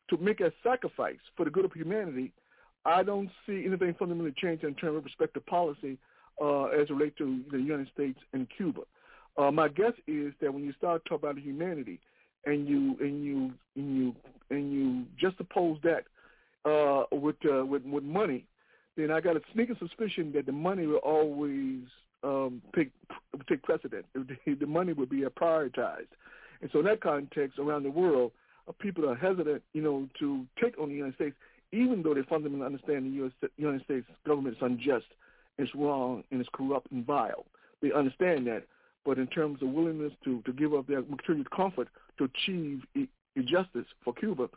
to 0.09 0.17
make 0.17 0.41
a 0.41 0.51
sacrifice 0.63 1.17
for 1.35 1.43
the 1.43 1.51
good 1.51 1.65
of 1.65 1.73
humanity, 1.73 2.31
I 2.85 3.03
don't 3.03 3.29
see 3.45 3.63
anything 3.65 3.95
fundamentally 3.97 4.33
changing 4.37 4.69
in 4.69 4.75
terms 4.75 4.97
of 4.97 5.05
respect 5.05 5.33
to 5.33 5.41
policy 5.41 5.97
uh, 6.41 6.65
as 6.65 6.89
relates 6.89 7.17
to 7.17 7.41
the 7.51 7.57
United 7.57 7.89
States 7.93 8.19
and 8.33 8.47
Cuba. 8.55 8.81
Uh, 9.37 9.51
my 9.51 9.67
guess 9.67 9.93
is 10.07 10.33
that 10.41 10.53
when 10.53 10.63
you 10.63 10.73
start 10.73 11.03
talking 11.05 11.29
about 11.29 11.37
humanity 11.37 11.99
and 12.45 12.67
you 12.67 12.95
and 12.99 13.23
you 13.23 13.53
and 13.75 13.97
you 13.97 14.15
and 14.49 14.71
you 14.71 15.05
just 15.19 15.39
oppose 15.39 15.77
that 15.83 16.03
uh, 16.69 17.03
with, 17.11 17.35
uh, 17.51 17.65
with 17.65 17.83
with 17.85 18.03
money, 18.03 18.45
then 18.95 19.11
I 19.11 19.19
got 19.19 19.35
a 19.35 19.41
sneaking 19.53 19.77
suspicion 19.79 20.31
that 20.33 20.45
the 20.45 20.51
money 20.51 20.85
will 20.85 20.97
always 20.97 21.81
um, 22.23 22.61
take 22.75 22.91
take 23.47 23.63
precedent. 23.63 24.05
The 24.45 24.65
money 24.65 24.93
would 24.93 25.09
be 25.09 25.21
prioritized, 25.21 26.07
and 26.61 26.69
so 26.71 26.79
in 26.79 26.85
that 26.85 27.01
context, 27.01 27.59
around 27.59 27.83
the 27.83 27.91
world, 27.91 28.31
people 28.79 29.09
are 29.09 29.15
hesitant, 29.15 29.63
you 29.73 29.81
know, 29.81 30.07
to 30.19 30.45
take 30.61 30.79
on 30.79 30.89
the 30.89 30.95
United 30.95 31.15
States, 31.15 31.35
even 31.71 32.01
though 32.03 32.13
they 32.13 32.23
fundamentally 32.23 32.65
understand 32.65 33.05
the 33.05 33.25
US, 33.25 33.31
United 33.57 33.83
States 33.83 34.07
government 34.25 34.57
is 34.57 34.61
unjust, 34.61 35.05
it's 35.57 35.73
wrong, 35.75 36.23
and 36.31 36.39
it's 36.39 36.49
corrupt 36.53 36.91
and 36.91 37.05
vile. 37.05 37.45
They 37.81 37.91
understand 37.91 38.47
that, 38.47 38.63
but 39.05 39.17
in 39.17 39.27
terms 39.27 39.61
of 39.61 39.69
willingness 39.69 40.13
to, 40.23 40.41
to 40.43 40.53
give 40.53 40.73
up 40.73 40.87
their 40.87 41.01
material 41.01 41.45
comfort 41.55 41.87
to 42.17 42.25
achieve 42.25 42.83
e- 42.95 43.07
justice 43.45 43.85
for 44.03 44.13
Cuba, 44.13 44.49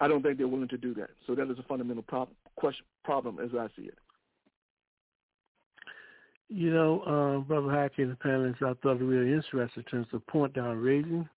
I 0.00 0.08
don't 0.08 0.22
think 0.22 0.38
they're 0.38 0.48
willing 0.48 0.68
to 0.68 0.76
do 0.76 0.92
that. 0.94 1.10
So 1.26 1.34
that 1.34 1.50
is 1.50 1.58
a 1.58 1.62
fundamental 1.62 2.02
prob- 2.02 2.28
question, 2.56 2.84
problem 3.04 3.38
as 3.38 3.50
I 3.56 3.68
see 3.76 3.86
it. 3.86 3.98
You 6.48 6.72
know, 6.72 7.00
uh, 7.00 7.38
Brother 7.40 7.68
Haki 7.68 7.98
and 7.98 8.12
the 8.12 8.16
panelists, 8.16 8.62
I 8.62 8.74
thought 8.82 9.00
it 9.00 9.04
really 9.04 9.32
interesting 9.32 9.82
in 9.82 9.90
terms 9.90 10.06
of 10.12 10.26
point 10.26 10.54
down 10.54 10.76
raising 10.76 11.28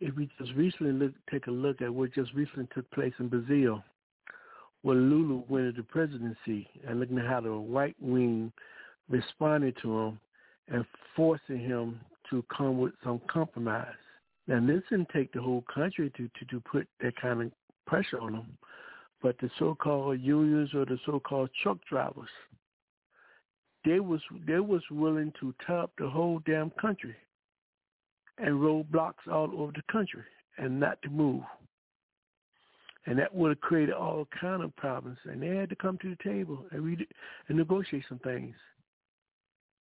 if 0.00 0.14
we 0.16 0.28
just 0.38 0.52
recently 0.54 0.92
look, 0.92 1.12
take 1.30 1.46
a 1.46 1.50
look 1.50 1.80
at 1.80 1.92
what 1.92 2.12
just 2.14 2.32
recently 2.34 2.68
took 2.74 2.90
place 2.90 3.12
in 3.18 3.28
Brazil, 3.28 3.82
where 4.82 4.96
Lula 4.96 5.42
won 5.48 5.72
the 5.76 5.82
presidency, 5.82 6.68
and 6.86 7.00
looking 7.00 7.18
at 7.18 7.26
how 7.26 7.40
the 7.40 7.50
right 7.50 7.96
wing 8.00 8.52
responded 9.08 9.76
to 9.82 9.98
him 9.98 10.20
and 10.68 10.84
forcing 11.14 11.58
him 11.58 12.00
to 12.30 12.44
come 12.54 12.78
with 12.78 12.92
some 13.02 13.20
compromise. 13.28 13.86
Now, 14.46 14.60
this 14.60 14.82
didn't 14.90 15.08
take 15.10 15.32
the 15.32 15.40
whole 15.40 15.64
country 15.72 16.12
to, 16.16 16.28
to, 16.28 16.44
to 16.50 16.60
put 16.60 16.86
that 17.00 17.16
kind 17.16 17.42
of 17.42 17.52
pressure 17.86 18.20
on 18.20 18.34
him, 18.34 18.58
but 19.22 19.36
the 19.40 19.50
so-called 19.58 20.20
unions 20.20 20.70
or 20.74 20.84
the 20.84 20.98
so-called 21.06 21.50
truck 21.62 21.78
drivers, 21.88 22.28
they 23.84 24.00
was 24.00 24.20
they 24.46 24.60
was 24.60 24.82
willing 24.90 25.32
to 25.40 25.54
top 25.66 25.92
the 25.98 26.08
whole 26.08 26.40
damn 26.46 26.70
country 26.70 27.14
and 28.38 28.54
roadblocks 28.54 29.30
all 29.30 29.50
over 29.56 29.72
the 29.72 29.82
country 29.92 30.22
and 30.58 30.80
not 30.80 31.00
to 31.02 31.10
move. 31.10 31.42
And 33.06 33.18
that 33.18 33.34
would 33.34 33.50
have 33.50 33.60
created 33.60 33.94
all 33.94 34.26
kind 34.40 34.62
of 34.62 34.74
problems. 34.76 35.18
And 35.24 35.42
they 35.42 35.54
had 35.54 35.68
to 35.68 35.76
come 35.76 35.98
to 35.98 36.10
the 36.10 36.22
table 36.24 36.64
and 36.70 36.82
read 36.82 37.06
and 37.48 37.58
negotiate 37.58 38.04
some 38.08 38.18
things 38.20 38.54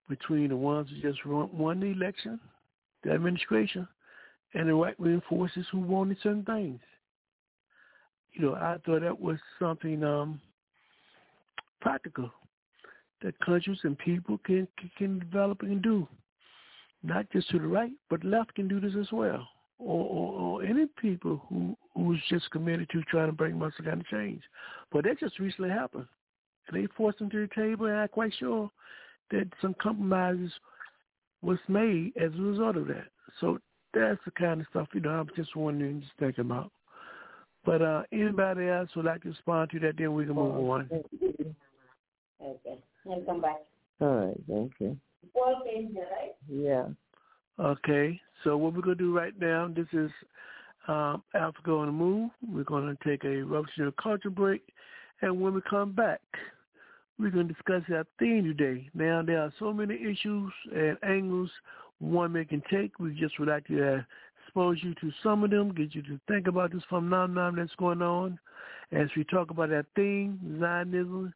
between 0.07 0.49
the 0.49 0.55
ones 0.55 0.89
who 0.89 1.01
just 1.01 1.25
won 1.25 1.79
the 1.79 1.87
election, 1.87 2.39
the 3.03 3.11
administration, 3.11 3.87
and 4.53 4.69
the 4.69 4.73
right 4.73 4.97
wing 4.99 5.21
forces 5.27 5.65
who 5.71 5.79
wanted 5.79 6.17
certain 6.21 6.45
things. 6.45 6.79
You 8.33 8.45
know, 8.45 8.53
I 8.53 8.77
thought 8.85 9.01
that 9.01 9.19
was 9.19 9.37
something 9.59 10.03
um, 10.03 10.39
practical 11.81 12.31
that 13.21 13.39
countries 13.39 13.79
and 13.83 13.97
people 13.97 14.37
can 14.45 14.67
can 14.97 15.19
develop 15.19 15.61
and 15.61 15.81
do 15.81 16.07
not 17.03 17.29
just 17.31 17.49
to 17.49 17.59
the 17.59 17.67
right, 17.67 17.91
but 18.09 18.23
left 18.23 18.55
can 18.55 18.67
do 18.67 18.79
this 18.79 18.93
as 18.99 19.11
well. 19.11 19.47
Or, 19.79 20.05
or, 20.05 20.39
or 20.39 20.63
any 20.63 20.87
people 20.99 21.41
who 21.49 21.77
who's 21.95 22.21
just 22.29 22.49
committed 22.49 22.89
to 22.89 23.03
trying 23.03 23.27
to 23.27 23.33
bring 23.33 23.53
about 23.53 23.73
some 23.77 23.85
kind 23.85 24.01
of 24.01 24.07
change. 24.07 24.41
But 24.91 25.03
that 25.03 25.19
just 25.19 25.39
recently 25.39 25.69
happened. 25.69 26.07
And 26.67 26.83
they 26.83 26.87
forced 26.97 27.19
them 27.19 27.29
to 27.29 27.47
the 27.47 27.55
table, 27.55 27.85
and 27.85 27.95
I'm 27.95 28.07
quite 28.07 28.33
sure 28.39 28.71
that 29.31 29.47
some 29.61 29.75
compromises 29.81 30.51
was 31.41 31.59
made 31.67 32.13
as 32.17 32.31
a 32.33 32.41
result 32.41 32.77
of 32.77 32.87
that. 32.87 33.07
So 33.39 33.59
that's 33.93 34.19
the 34.25 34.31
kind 34.31 34.61
of 34.61 34.67
stuff, 34.69 34.87
you 34.93 34.99
know, 34.99 35.11
I'm 35.11 35.29
just 35.35 35.55
wondering, 35.55 36.01
just 36.01 36.13
thinking 36.19 36.41
about. 36.41 36.71
But 37.63 37.81
uh, 37.81 38.03
anybody 38.11 38.67
else 38.67 38.89
would 38.95 39.05
like 39.05 39.23
to 39.23 39.29
respond 39.29 39.69
to 39.71 39.79
that, 39.79 39.97
then 39.97 40.13
we 40.13 40.25
can 40.25 40.35
move 40.35 40.69
on. 40.69 40.89
Okay. 42.41 42.77
I'll 43.09 43.21
come 43.21 43.41
back. 43.41 43.57
All 43.99 44.07
right, 44.07 44.37
thank 44.49 44.73
you. 44.79 44.97
Four 45.33 45.55
pages, 45.65 45.95
right? 45.95 46.35
Yeah. 46.49 46.85
Okay, 47.59 48.19
so 48.43 48.57
what 48.57 48.73
we're 48.73 48.81
going 48.81 48.97
to 48.97 49.03
do 49.03 49.17
right 49.17 49.33
now, 49.39 49.67
this 49.73 49.87
is 49.93 50.11
um, 50.87 51.23
Africa 51.33 51.71
on 51.71 51.87
the 51.87 51.91
Move. 51.91 52.29
We're 52.47 52.63
going 52.63 52.95
to 52.95 53.09
take 53.09 53.23
a 53.23 53.41
revolutionary 53.43 53.93
culture 54.01 54.29
break, 54.29 54.61
and 55.21 55.41
when 55.41 55.53
we 55.53 55.61
come 55.69 55.91
back, 55.93 56.21
we're 57.19 57.31
going 57.31 57.47
to 57.47 57.53
discuss 57.53 57.81
our 57.91 58.05
theme 58.19 58.43
today. 58.43 58.89
Now, 58.93 59.23
there 59.23 59.41
are 59.41 59.51
so 59.57 59.73
many 59.73 59.95
issues 59.95 60.51
and 60.75 60.97
angles 61.01 61.49
one 61.99 62.33
may 62.33 62.45
can 62.45 62.61
take. 62.69 62.99
We 62.99 63.15
just 63.15 63.39
would 63.39 63.49
like 63.49 63.65
to 63.67 63.95
uh, 63.95 64.01
expose 64.45 64.77
you 64.83 64.93
to 65.01 65.11
some 65.23 65.43
of 65.43 65.49
them, 65.49 65.73
get 65.73 65.95
you 65.95 66.03
to 66.03 66.19
think 66.27 66.47
about 66.47 66.71
this 66.71 66.83
phenomenon 66.89 67.55
that's 67.55 67.73
going 67.77 68.03
on 68.03 68.39
as 68.91 69.07
we 69.17 69.23
talk 69.23 69.49
about 69.49 69.69
that 69.69 69.85
theme, 69.95 70.39
Zionism, 70.59 71.33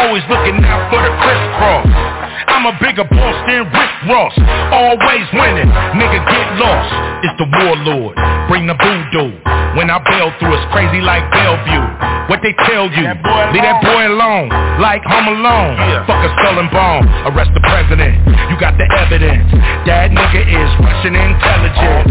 Always 0.00 0.24
looking 0.32 0.64
out 0.64 0.88
for 0.88 1.04
the 1.04 1.12
crisscross. 1.20 2.25
I'm 2.48 2.66
a 2.66 2.74
bigger 2.80 3.04
boss 3.04 3.36
than 3.48 3.68
Rick 3.70 3.92
Ross. 4.08 4.34
Always 4.72 5.26
winning. 5.32 5.70
Nigga 5.96 6.20
get 6.24 6.46
lost. 6.60 6.92
It's 7.24 7.36
the 7.40 7.48
warlord. 7.48 8.16
Bring 8.48 8.66
the 8.66 8.76
voodoo. 8.76 9.32
When 9.76 9.92
I 9.92 10.00
bail 10.00 10.32
through, 10.40 10.56
it's 10.56 10.68
crazy 10.72 11.04
like 11.04 11.24
Bellevue. 11.32 11.84
What 12.32 12.42
they 12.42 12.56
tell 12.66 12.90
you? 12.90 13.06
Leave 13.52 13.62
that 13.62 13.78
boy 13.84 14.02
alone. 14.08 14.50
Like 14.82 15.04
Home 15.06 15.30
Alone. 15.36 15.76
Fuck 16.08 16.26
a 16.26 16.30
skull 16.40 16.58
and 16.58 16.70
bone. 16.72 17.06
Arrest 17.30 17.54
the 17.54 17.62
president. 17.62 18.18
You 18.50 18.58
got 18.58 18.74
the 18.80 18.88
evidence. 18.88 19.46
That 19.86 20.10
nigga 20.10 20.42
is 20.42 20.68
Russian 20.82 21.14
intelligence. 21.14 22.10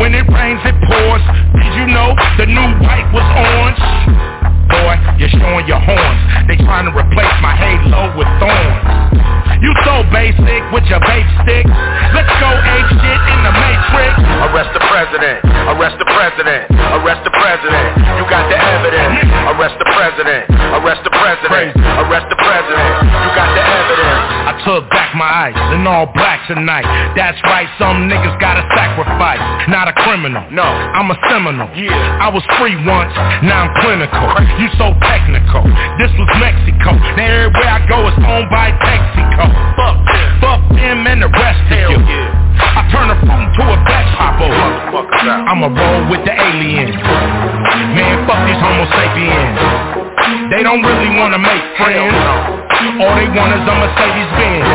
When 0.00 0.16
it 0.16 0.26
rains, 0.26 0.60
it 0.66 0.74
pours. 0.88 1.22
Did 1.54 1.72
you 1.76 1.86
know 1.92 2.16
the 2.40 2.46
new 2.50 2.68
white 2.82 3.06
was 3.14 3.26
orange? 3.36 4.41
Boy, 4.82 4.98
you're 5.14 5.30
showing 5.30 5.66
your 5.70 5.78
horns. 5.78 6.20
They 6.50 6.58
trying 6.58 6.90
to 6.90 6.94
replace 6.94 7.36
my 7.38 7.54
halo 7.54 8.10
with 8.18 8.26
thorns. 8.42 9.22
You 9.62 9.70
so 9.86 10.02
basic 10.10 10.58
with 10.74 10.82
your 10.90 10.98
vape 10.98 11.30
stick. 11.46 11.62
Let's 12.10 12.34
go 12.42 12.50
ape 12.50 12.90
shit 12.98 13.20
in 13.30 13.38
the 13.46 13.54
matrix. 13.54 14.10
Arrest 14.50 14.74
the 14.74 14.82
president. 14.90 15.38
Arrest 15.70 16.02
the 16.02 16.08
president. 16.10 16.66
Arrest 16.98 17.22
the 17.22 17.30
president. 17.30 17.94
You 18.18 18.26
got 18.26 18.50
the 18.50 18.58
evidence. 18.58 19.22
Arrest 19.54 19.78
the 19.78 19.86
president. 19.86 20.50
Arrest 20.50 21.06
the 21.06 21.14
president. 21.14 21.78
Arrest 21.78 22.26
the 22.26 22.38
president. 22.42 22.90
You 23.06 23.30
got 23.38 23.48
the 23.54 23.62
evidence. 23.62 24.42
I 24.50 24.52
took 24.66 24.90
back 24.90 25.14
my 25.14 25.30
ice 25.54 25.62
in 25.78 25.86
all 25.86 26.10
black 26.10 26.42
tonight. 26.50 26.82
That's 27.14 27.38
right, 27.46 27.70
some 27.78 28.10
niggas 28.10 28.34
gotta 28.42 28.66
sacrifice. 28.74 29.38
Not 29.70 29.86
a 29.86 29.94
criminal. 29.94 30.42
No, 30.50 30.66
I'm 30.66 31.06
a 31.06 31.18
seminal. 31.30 31.70
Yeah. 31.78 31.94
I 32.18 32.28
was 32.34 32.42
free 32.58 32.74
once, 32.82 33.14
now 33.46 33.70
I'm 33.70 33.72
clinical. 33.78 34.26
You 34.58 34.68
so 34.78 34.92
technical. 35.04 35.64
This 35.98 36.12
was 36.16 36.28
Mexico. 36.38 36.96
Now 37.16 37.48
everywhere 37.48 37.70
I 37.72 37.80
go 37.88 37.98
it's 38.08 38.18
owned 38.20 38.48
by 38.48 38.72
Texaco. 38.80 39.46
Fuck 39.76 39.98
them. 40.06 40.28
Fuck 40.40 40.62
them 40.72 41.06
and 41.06 41.22
the 41.22 41.30
rest 41.30 41.64
of 41.72 42.00
you. 42.04 42.42
I 42.62 42.84
turn 42.92 43.08
a 43.10 43.16
phone 43.24 43.48
to 43.48 43.62
a 43.68 43.78
back 43.84 44.06
popo. 44.16 44.48
I'ma 45.48 45.68
roll 45.72 46.00
with 46.08 46.24
the 46.24 46.34
aliens. 46.34 46.96
Man, 47.96 48.24
fuck 48.28 48.40
these 48.48 48.60
homo 48.60 48.84
sapiens. 48.92 49.58
They 50.52 50.62
don't 50.62 50.82
really 50.84 51.10
wanna 51.16 51.38
make 51.38 51.64
friends. 51.76 52.16
All 53.00 53.14
they 53.16 53.28
want 53.32 53.52
is 53.56 53.64
a 53.64 53.74
Mercedes 53.76 54.30
Benz. 54.36 54.68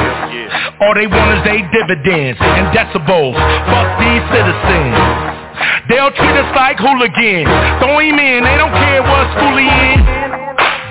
All 0.81 0.93
they 0.93 1.07
want 1.07 1.37
is 1.37 1.41
they 1.43 1.61
dividends 1.73 2.39
and 2.41 2.69
decibels. 2.73 3.35
Fuck 3.69 3.89
these 3.99 4.23
citizens. 4.29 5.46
They'll 5.89 6.11
treat 6.11 6.35
us 6.37 6.51
like 6.55 6.77
hooligans. 6.77 7.49
Throw 7.79 7.99
him 7.99 8.19
in, 8.19 8.43
they 8.43 8.57
don't 8.57 8.73
care 8.73 9.01
what 9.01 9.25
school 9.37 9.57
he 9.57 9.67
in. 9.67 9.99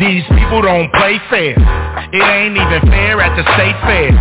These 0.00 0.24
people 0.36 0.60
don't 0.60 0.92
play 0.92 1.16
fair. 1.30 1.56
It 2.12 2.20
ain't 2.22 2.56
even 2.56 2.80
fair 2.92 3.20
at 3.20 3.32
the 3.36 3.44
state 3.56 3.78
fair. 3.88 4.12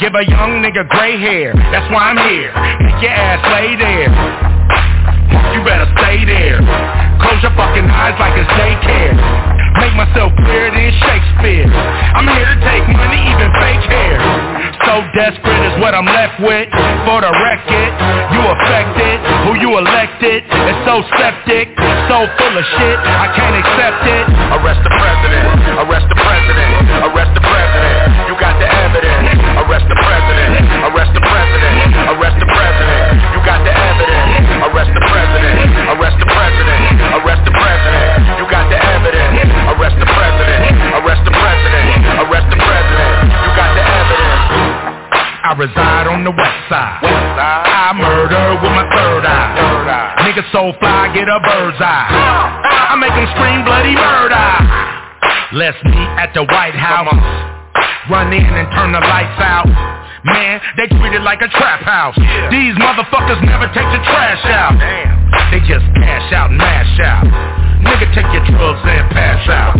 Give 0.00 0.14
a 0.14 0.24
young 0.24 0.62
nigga 0.62 0.88
gray 0.88 1.18
hair. 1.18 1.52
That's 1.74 1.84
why 1.92 2.14
I'm 2.14 2.20
here. 2.30 2.54
Make 2.86 3.02
your 3.02 3.12
ass 3.12 3.42
lay 3.50 3.74
there. 3.74 4.10
You 5.52 5.60
better 5.66 5.90
stay 5.98 6.22
there. 6.24 6.62
Close 7.18 7.42
your 7.42 7.52
fucking 7.58 7.88
eyes 7.90 8.14
like 8.22 8.32
it's 8.38 8.48
daycare. 8.54 9.16
Make 9.82 9.94
myself 9.94 10.32
clearer 10.38 10.70
than 10.70 10.90
Shakespeare. 11.02 11.66
I'm 11.68 12.26
here 12.30 12.46
to 12.46 12.58
take 12.62 12.86
money, 12.88 13.20
even 13.28 13.50
fake 13.58 13.84
hair. 13.90 14.16
So 14.86 15.02
desperate 15.12 15.62
is 15.68 15.74
what 15.82 15.92
I'm 15.94 16.06
left 16.06 16.40
with. 16.40 16.70
For 17.04 17.18
the 17.20 17.32
record, 17.34 17.87
elected 20.28 20.44
is 20.68 20.78
so 20.84 21.00
septic, 21.16 21.68
so 22.08 22.28
full 22.36 22.54
of 22.56 22.64
shit. 22.76 22.98
I 23.00 23.32
can't 23.32 23.56
accept 23.56 24.02
it. 24.04 24.24
Arrest 24.60 24.80
the 24.84 24.92
president. 24.92 25.46
Arrest 25.88 26.06
the 26.08 26.18
president. 26.20 26.72
Arrest 27.08 27.32
the 27.34 27.47
reside 45.58 46.06
on 46.06 46.22
the 46.22 46.30
west 46.30 46.62
side. 46.70 47.02
West 47.02 47.30
side. 47.34 47.66
I 47.66 47.90
murder 47.98 48.62
with 48.62 48.70
my 48.70 48.86
third 48.94 49.26
eye. 49.26 49.58
Third 49.58 49.88
eye. 49.90 50.14
Nigga 50.22 50.46
so 50.54 50.70
fly, 50.78 51.10
get 51.10 51.26
a 51.26 51.42
bird's 51.42 51.82
eye. 51.82 52.06
I 52.88 52.94
make 52.94 53.10
them 53.10 53.26
scream 53.34 53.66
bloody 53.66 53.98
murder. 53.98 54.48
Let's 55.58 55.76
meet 55.82 56.10
at 56.14 56.30
the 56.32 56.46
White 56.46 56.78
House. 56.78 57.10
Run 58.08 58.32
in 58.32 58.46
and 58.46 58.70
turn 58.72 58.94
the 58.94 59.02
lights 59.02 59.42
out. 59.42 59.66
Man, 60.24 60.60
they 60.78 60.86
treat 60.86 61.12
it 61.12 61.22
like 61.22 61.42
a 61.42 61.48
trap 61.48 61.82
house. 61.82 62.16
These 62.50 62.74
motherfuckers 62.78 63.42
never 63.42 63.66
take 63.74 63.86
the 63.90 64.02
trash 64.06 64.44
out. 64.46 64.78
They 65.50 65.60
just 65.66 65.84
cash 65.98 66.32
out 66.32 66.50
and 66.50 66.58
mash 66.58 67.00
out. 67.00 67.57
Nigga, 67.82 68.06
take 68.14 68.28
your 68.34 68.44
drugs 68.50 68.82
and 68.82 69.06
pass 69.14 69.42
out. 69.48 69.76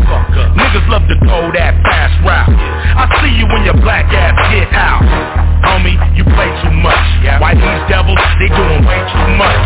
Niggas 0.55 0.87
love 0.89 1.07
to 1.11 1.17
go 1.27 1.51
that 1.55 1.75
fast 1.83 2.15
route. 2.23 2.55
I 2.95 3.05
see 3.23 3.33
you 3.35 3.47
when 3.51 3.65
your 3.65 3.79
black 3.83 4.07
ass 4.15 4.35
get 4.55 4.71
out. 4.73 5.03
Homie, 5.67 5.99
you 6.17 6.23
play 6.25 6.51
too 6.63 6.75
much. 6.79 7.03
Why 7.43 7.55
these 7.55 7.83
devils, 7.91 8.19
they 8.39 8.49
doing 8.49 8.87
way 8.87 9.01
too 9.03 9.29
much. 9.35 9.65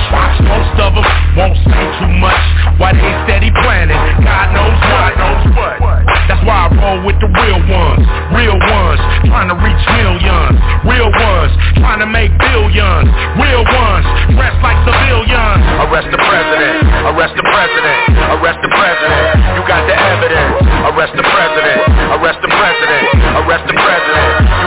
Most 0.49 0.75
of 0.81 0.97
them 0.97 1.07
won't 1.37 1.57
say 1.61 1.83
too 2.01 2.13
much. 2.19 2.43
Why 2.81 2.93
they 2.97 3.13
steady 3.29 3.53
planning, 3.53 4.01
God 4.25 4.47
knows 4.57 4.79
what. 4.81 5.13
knows 5.21 5.45
what. 5.57 5.92
That's 6.33 6.49
why 6.49 6.65
I 6.65 6.73
roll 6.73 7.05
with 7.05 7.21
the 7.21 7.29
real 7.29 7.61
ones. 7.69 8.09
Real 8.33 8.57
ones, 8.57 9.01
trying 9.29 9.53
to 9.53 9.57
reach 9.61 9.85
millions. 10.01 10.57
Real 10.81 11.13
ones, 11.13 11.53
trying 11.77 12.01
to 12.01 12.09
make 12.09 12.33
billions. 12.41 13.13
Real 13.37 13.61
ones, 13.61 14.05
dressed 14.33 14.57
like 14.65 14.81
civilians. 14.81 15.61
Arrest 15.85 16.09
the 16.09 16.17
president. 16.17 16.89
Arrest 17.13 17.37
the 17.37 17.45
president. 17.45 18.01
Arrest 18.33 18.65
the 18.65 18.73
president. 18.73 19.29
You 19.45 19.63
got 19.69 19.85
the 19.85 19.93
evidence. 19.93 20.57
Arrest 20.89 21.13
the 21.21 21.27
president. 21.37 21.81
Arrest 22.17 22.41
the 22.41 22.49
president. 22.49 23.05
Arrest 23.45 23.65
the 23.69 23.77
president. 23.77 24.62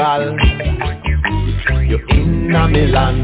gal 0.00 0.22
You're 1.90 2.06
in 2.08 2.54
a 2.54 2.68
Milan. 2.68 3.16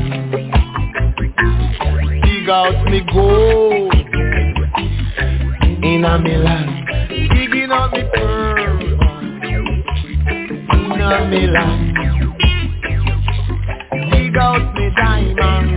Dig 2.23 2.49
out 2.51 2.85
me 2.91 3.01
gold. 3.13 3.95
In 5.83 6.05
a 6.05 6.19
Milan. 6.19 6.67
Digging 7.33 7.71
out 7.71 7.93
me 7.93 8.03
pearl 8.13 8.77
In 10.95 11.01
a 11.01 11.21
Milan. 11.33 11.79
Dig 14.11 14.37
out 14.37 14.75
me 14.77 14.87
diamond 14.97 15.71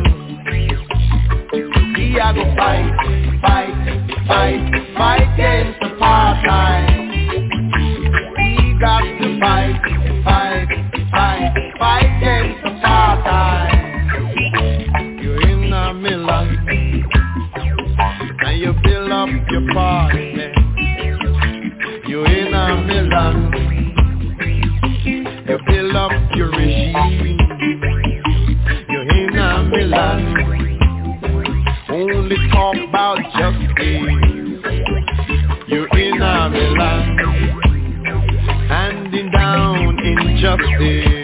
We 1.96 2.20
are 2.20 2.34
go 2.34 2.44
fight, 2.58 2.92
fight, 3.42 3.74
fight, 4.28 4.62
fight 4.98 5.26
against 5.34 5.80
apartheid. 5.82 6.88
We 8.36 8.80
got 8.82 9.19
your 19.52 19.74
party. 19.74 20.36
You're 22.08 22.26
in 22.28 22.54
a 22.54 22.84
Milan. 22.86 23.52
You 25.06 25.58
build 25.68 25.96
up 25.96 26.12
your 26.36 26.52
regime. 26.52 27.38
You're 28.90 29.10
in 29.10 29.38
a 29.38 29.64
Milan. 29.64 30.36
Only 31.90 32.38
talk 32.52 32.76
about 32.88 33.18
justice. 33.38 34.04
You're 35.68 35.88
in 35.98 36.22
a 36.22 36.50
Milan. 36.50 37.18
Handing 38.68 39.32
down 39.32 40.00
injustice. 40.00 41.19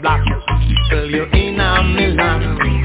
block. 0.00 0.24
Girl, 0.90 1.10
you're 1.10 1.30
in 1.32 1.60
a 1.60 1.82
Milan. 1.82 2.79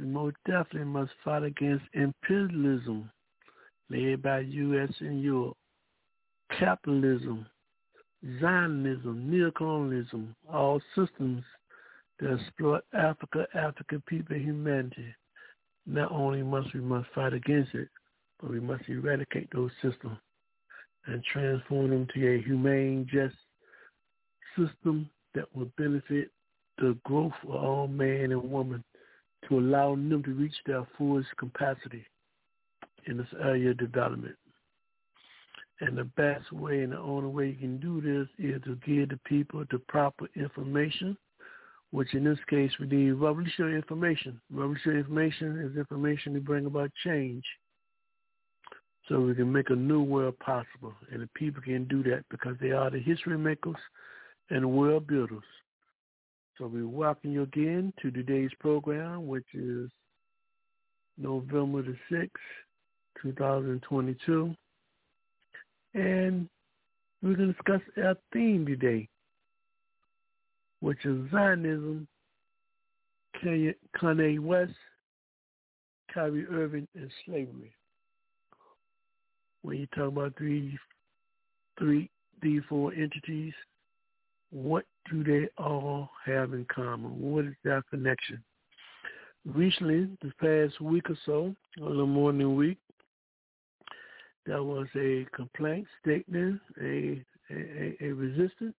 most 0.00 0.36
definitely 0.46 0.84
must 0.84 1.12
fight 1.24 1.42
against 1.42 1.84
imperialism 1.92 3.10
led 3.90 4.22
by 4.22 4.40
U.S. 4.40 4.90
and 5.00 5.22
Europe, 5.22 5.56
capitalism, 6.58 7.46
Zionism, 8.40 9.30
neocolonialism, 9.30 10.34
all 10.52 10.80
systems 10.96 11.42
that 12.20 12.38
exploit 12.40 12.82
Africa, 12.92 13.46
African 13.54 14.02
people, 14.06 14.36
humanity. 14.36 15.14
Not 15.86 16.10
only 16.10 16.42
must 16.42 16.74
we 16.74 16.80
must 16.80 17.08
fight 17.14 17.32
against 17.32 17.74
it, 17.74 17.88
but 18.40 18.50
we 18.50 18.60
must 18.60 18.88
eradicate 18.88 19.48
those 19.52 19.70
systems 19.82 20.18
and 21.06 21.22
transform 21.24 21.90
them 21.90 22.08
to 22.14 22.34
a 22.34 22.42
humane, 22.42 23.06
just 23.10 23.36
system 24.56 25.08
that 25.34 25.44
will 25.54 25.70
benefit 25.78 26.30
the 26.78 26.96
growth 27.04 27.32
of 27.44 27.50
all 27.50 27.88
man 27.88 28.32
and 28.32 28.50
woman 28.50 28.82
to 29.48 29.58
allow 29.58 29.94
them 29.94 30.22
to 30.24 30.32
reach 30.32 30.54
their 30.66 30.86
fullest 30.96 31.28
capacity 31.36 32.04
in 33.06 33.16
this 33.18 33.26
area 33.42 33.70
of 33.70 33.78
development. 33.78 34.36
And 35.80 35.96
the 35.96 36.04
best 36.04 36.50
way 36.52 36.82
and 36.82 36.92
the 36.92 36.98
only 36.98 37.28
way 37.28 37.48
you 37.48 37.54
can 37.54 37.78
do 37.78 38.00
this 38.00 38.28
is 38.38 38.60
to 38.64 38.76
give 38.84 39.10
the 39.10 39.20
people 39.24 39.64
the 39.70 39.78
proper 39.78 40.26
information, 40.34 41.16
which 41.92 42.14
in 42.14 42.24
this 42.24 42.38
case 42.50 42.72
we 42.80 42.86
need 42.86 43.12
revolutionary 43.12 43.76
information. 43.76 44.40
Revolutionary 44.50 45.00
information 45.00 45.58
is 45.60 45.76
information 45.76 46.34
to 46.34 46.40
bring 46.40 46.66
about 46.66 46.90
change 47.04 47.44
so 49.08 49.20
we 49.20 49.34
can 49.34 49.50
make 49.50 49.70
a 49.70 49.76
new 49.76 50.02
world 50.02 50.38
possible. 50.40 50.92
And 51.12 51.22
the 51.22 51.28
people 51.34 51.62
can 51.62 51.84
do 51.84 52.02
that 52.04 52.24
because 52.28 52.56
they 52.60 52.72
are 52.72 52.90
the 52.90 52.98
history 52.98 53.38
makers 53.38 53.76
and 54.50 54.70
world 54.70 55.06
builders. 55.06 55.44
So 56.58 56.66
we 56.66 56.84
welcome 56.84 57.30
you 57.30 57.42
again 57.44 57.92
to 58.02 58.10
today's 58.10 58.50
program, 58.58 59.28
which 59.28 59.46
is 59.54 59.88
November 61.16 61.82
the 61.82 61.96
6th, 62.10 62.30
2022. 63.22 64.56
And 65.94 66.48
we're 67.22 67.36
going 67.36 67.48
to 67.48 67.52
discuss 67.52 67.80
our 68.02 68.16
theme 68.32 68.66
today, 68.66 69.08
which 70.80 71.04
is 71.04 71.30
Zionism, 71.30 72.08
Kanye 73.44 74.40
West, 74.40 74.72
Kyrie 76.12 76.46
Irving, 76.46 76.88
and 76.96 77.08
slavery. 77.24 77.72
When 79.62 79.76
you 79.76 79.86
talk 79.94 80.08
about 80.08 80.36
three, 80.36 80.76
three, 81.78 82.10
three, 82.40 82.60
four 82.68 82.92
entities, 82.94 83.54
what 84.50 84.84
do 85.10 85.24
they 85.24 85.48
all 85.62 86.10
have 86.24 86.52
in 86.52 86.66
common? 86.72 87.20
What 87.20 87.46
is 87.46 87.54
their 87.64 87.82
connection? 87.90 88.42
Recently, 89.44 90.08
the 90.22 90.32
past 90.40 90.80
week 90.80 91.08
or 91.08 91.18
so, 91.24 91.54
a 91.80 91.84
little 91.84 92.06
more 92.06 92.32
than 92.32 92.42
a 92.42 92.50
week, 92.50 92.78
there 94.46 94.62
was 94.62 94.86
a 94.96 95.26
complaint 95.34 95.86
statement, 96.00 96.60
a, 96.82 97.22
a, 97.50 97.96
a 98.00 98.12
resistance 98.12 98.74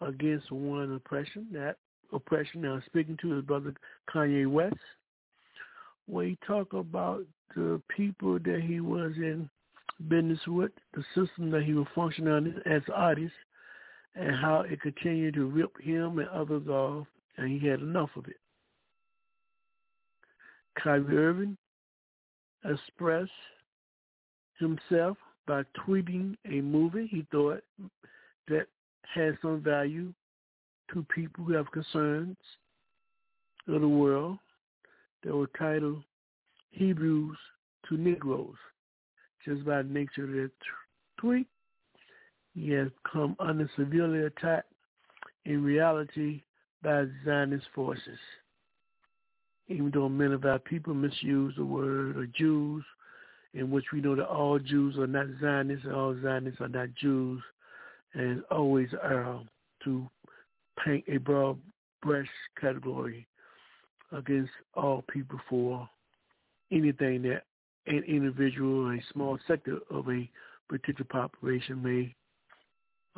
against 0.00 0.50
one 0.52 0.94
oppression. 0.94 1.46
That 1.52 1.76
oppression 2.12 2.62
now 2.62 2.80
speaking 2.86 3.16
to 3.22 3.32
his 3.32 3.44
brother 3.44 3.74
Kanye 4.14 4.46
West, 4.46 4.76
where 6.06 6.26
he 6.26 6.38
talked 6.46 6.74
about 6.74 7.24
the 7.54 7.80
people 7.94 8.38
that 8.38 8.60
he 8.66 8.80
was 8.80 9.12
in 9.16 9.48
business 10.08 10.38
with, 10.46 10.70
the 10.94 11.02
system 11.14 11.50
that 11.50 11.64
he 11.64 11.74
was 11.74 11.86
functioning 11.94 12.32
on 12.32 12.62
as 12.66 12.82
artist, 12.94 13.32
and 14.14 14.34
how 14.34 14.60
it 14.60 14.80
continued 14.80 15.34
to 15.34 15.46
rip 15.46 15.78
him 15.80 16.18
and 16.18 16.28
others 16.28 16.66
off, 16.68 17.06
and 17.36 17.48
he 17.48 17.66
had 17.66 17.80
enough 17.80 18.10
of 18.16 18.26
it. 18.26 18.36
Kyrie 20.82 21.16
Irving 21.16 21.56
expressed 22.64 23.30
himself 24.58 25.16
by 25.46 25.62
tweeting 25.86 26.36
a 26.50 26.60
movie 26.60 27.06
he 27.06 27.26
thought 27.30 27.62
that 28.48 28.66
had 29.14 29.38
some 29.40 29.60
value 29.60 30.12
to 30.92 31.04
people 31.14 31.44
who 31.44 31.52
have 31.52 31.70
concerns 31.72 32.36
of 33.66 33.80
the 33.80 33.88
world 33.88 34.38
that 35.22 35.34
were 35.34 35.50
titled 35.58 36.02
Hebrews 36.70 37.36
to 37.88 37.96
Negroes. 37.96 38.56
Just 39.44 39.64
by 39.64 39.82
nature 39.82 40.24
of 40.24 40.30
that 40.30 40.50
tweet, 41.18 41.46
he 42.58 42.70
has 42.72 42.88
come 43.10 43.36
under 43.38 43.70
severely 43.76 44.24
attack 44.24 44.64
in 45.44 45.62
reality 45.62 46.42
by 46.82 47.04
Zionist 47.24 47.66
forces. 47.74 48.18
Even 49.68 49.90
though 49.92 50.08
many 50.08 50.34
of 50.34 50.44
our 50.44 50.58
people 50.58 50.94
misuse 50.94 51.54
the 51.56 51.64
word 51.64 52.16
or 52.16 52.26
Jews 52.26 52.84
in 53.54 53.70
which 53.70 53.84
we 53.92 54.00
know 54.00 54.14
that 54.14 54.26
all 54.26 54.58
Jews 54.58 54.96
are 54.98 55.06
not 55.06 55.26
Zionists 55.40 55.84
and 55.84 55.94
all 55.94 56.16
Zionists 56.22 56.60
are 56.60 56.68
not 56.68 56.94
Jews, 56.94 57.42
and 58.14 58.42
always 58.50 58.88
are 59.02 59.40
to 59.84 60.08
paint 60.84 61.04
a 61.08 61.18
broad 61.18 61.58
brush 62.02 62.28
category 62.60 63.26
against 64.12 64.50
all 64.74 65.04
people 65.10 65.38
for 65.48 65.88
anything 66.70 67.22
that 67.22 67.44
an 67.86 68.02
individual 68.06 68.86
or 68.86 68.94
a 68.94 69.04
small 69.12 69.38
sector 69.46 69.78
of 69.90 70.08
a 70.08 70.30
particular 70.68 71.06
population 71.10 71.82
may 71.82 72.14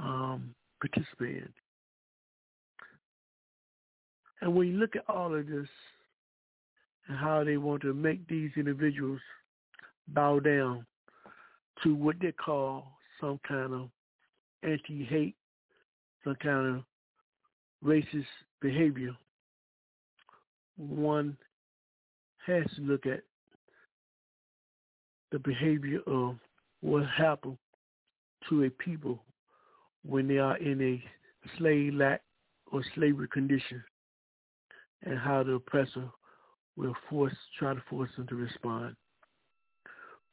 um, 0.00 0.54
participate 0.80 1.36
in. 1.36 1.48
And 4.40 4.54
when 4.54 4.68
you 4.68 4.78
look 4.78 4.96
at 4.96 5.08
all 5.08 5.34
of 5.34 5.46
this 5.46 5.68
and 7.08 7.18
how 7.18 7.44
they 7.44 7.58
want 7.58 7.82
to 7.82 7.92
make 7.92 8.26
these 8.26 8.50
individuals 8.56 9.20
bow 10.08 10.40
down 10.40 10.86
to 11.82 11.94
what 11.94 12.16
they 12.20 12.32
call 12.32 12.86
some 13.20 13.38
kind 13.46 13.74
of 13.74 13.90
anti-hate, 14.62 15.36
some 16.24 16.36
kind 16.42 16.76
of 16.76 16.82
racist 17.84 18.24
behavior, 18.60 19.14
one 20.76 21.36
has 22.46 22.64
to 22.76 22.82
look 22.82 23.04
at 23.06 23.20
the 25.32 25.38
behavior 25.38 26.00
of 26.06 26.36
what 26.80 27.06
happened 27.06 27.58
to 28.48 28.64
a 28.64 28.70
people 28.70 29.22
when 30.06 30.28
they 30.28 30.38
are 30.38 30.56
in 30.58 30.80
a 30.80 31.02
slave 31.58 31.94
lack 31.94 32.22
or 32.72 32.82
slavery 32.94 33.28
condition 33.28 33.82
and 35.02 35.18
how 35.18 35.42
the 35.42 35.52
oppressor 35.52 36.08
will 36.76 36.94
force 37.08 37.34
try 37.58 37.74
to 37.74 37.82
force 37.88 38.10
them 38.16 38.26
to 38.28 38.34
respond. 38.34 38.96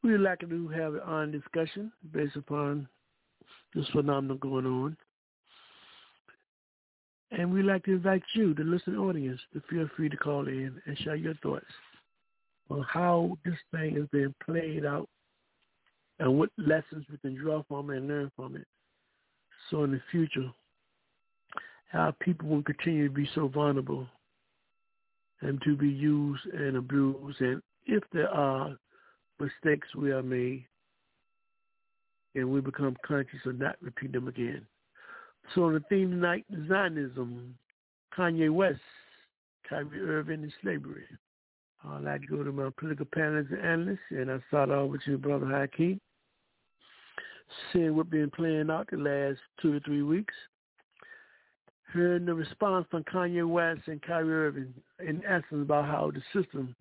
We'd 0.04 0.18
like 0.18 0.40
to 0.42 0.68
have 0.70 0.94
an 0.94 1.02
on 1.02 1.32
discussion 1.32 1.92
based 2.14 2.36
upon 2.36 2.88
this 3.74 3.88
phenomenon 3.90 4.38
going 4.38 4.66
on. 4.66 4.98
And 7.32 7.52
we'd 7.52 7.66
like 7.66 7.84
to 7.86 7.92
invite 7.92 8.24
you, 8.34 8.54
the 8.54 8.64
listening 8.64 9.00
audience, 9.00 9.42
to 9.54 9.62
feel 9.70 9.90
free 9.98 10.08
to 10.08 10.16
call 10.16 10.48
in 10.48 10.82
and 10.86 10.98
share 11.00 11.16
your 11.16 11.34
thoughts 11.36 11.66
on 12.70 12.84
how 12.84 13.38
this 13.44 13.58
thing 13.72 13.98
is 13.98 14.08
being 14.12 14.34
played 14.46 14.86
out 14.86 15.10
and 16.20 16.38
what 16.38 16.50
lessons 16.58 17.06
we 17.12 17.18
can 17.18 17.36
draw 17.36 17.64
from 17.68 17.90
it 17.90 17.98
and 17.98 18.08
learn 18.08 18.32
from 18.36 18.56
it. 18.56 18.66
So 19.70 19.84
in 19.84 19.92
the 19.92 20.02
future, 20.12 20.52
how 21.92 22.14
people 22.20 22.50
will 22.50 22.64
continue 22.64 23.08
to 23.08 23.14
be 23.14 23.30
so 23.34 23.48
vulnerable 23.48 24.08
and 25.42 25.62
to 25.64 25.76
be 25.76 25.90
used 25.90 26.46
and 26.48 26.78
abused. 26.78 27.42
And 27.42 27.62
if 27.86 28.04
there 28.12 28.30
are 28.30 28.76
mistakes 29.40 29.88
we 29.96 30.10
have 30.10 30.26
made 30.26 30.66
and 32.36 32.52
we 32.52 32.62
become 32.62 32.96
conscious 33.06 33.40
of 33.46 33.60
not 33.60 33.76
repeat 33.82 34.12
them 34.12 34.28
again. 34.28 34.66
So 35.56 35.64
on 35.64 35.74
the 35.74 35.80
theme 35.90 36.12
tonight, 36.12 36.46
Zionism, 36.68 37.58
Kanye 38.16 38.52
West, 38.52 38.80
Kyrie 39.68 40.02
Irving, 40.02 40.44
and 40.44 40.54
slavery. 40.62 41.06
I'd 41.88 42.04
like 42.04 42.22
to 42.22 42.28
go 42.28 42.44
to 42.44 42.52
my 42.52 42.70
political 42.78 43.06
panelists 43.06 43.52
and 43.52 43.66
analysts, 43.66 44.00
and 44.10 44.32
I 44.32 44.40
start 44.48 44.72
off 44.72 44.90
with 44.90 45.02
you, 45.06 45.18
Brother 45.18 45.46
Hakeem. 45.46 46.02
Seeing 47.72 47.96
what's 47.96 48.10
been 48.10 48.30
playing 48.30 48.70
out 48.70 48.90
the 48.92 48.98
last 48.98 49.40
two 49.62 49.74
to 49.74 49.80
three 49.86 50.02
weeks, 50.02 50.34
hearing 51.94 52.26
the 52.26 52.34
response 52.34 52.86
from 52.92 53.04
Kanye 53.06 53.48
West 53.48 53.82
and 53.88 54.02
Kyrie 54.02 54.48
Irving, 54.48 54.74
in 55.00 55.24
essence, 55.26 55.62
about 55.62 55.86
how 55.86 56.12
the 56.12 56.22
system 56.40 56.76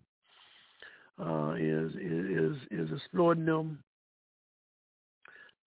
uh, 1.20 1.54
is 1.58 1.92
is 1.94 2.56
is 2.70 2.88
exploiting 2.92 3.46
them, 3.46 3.78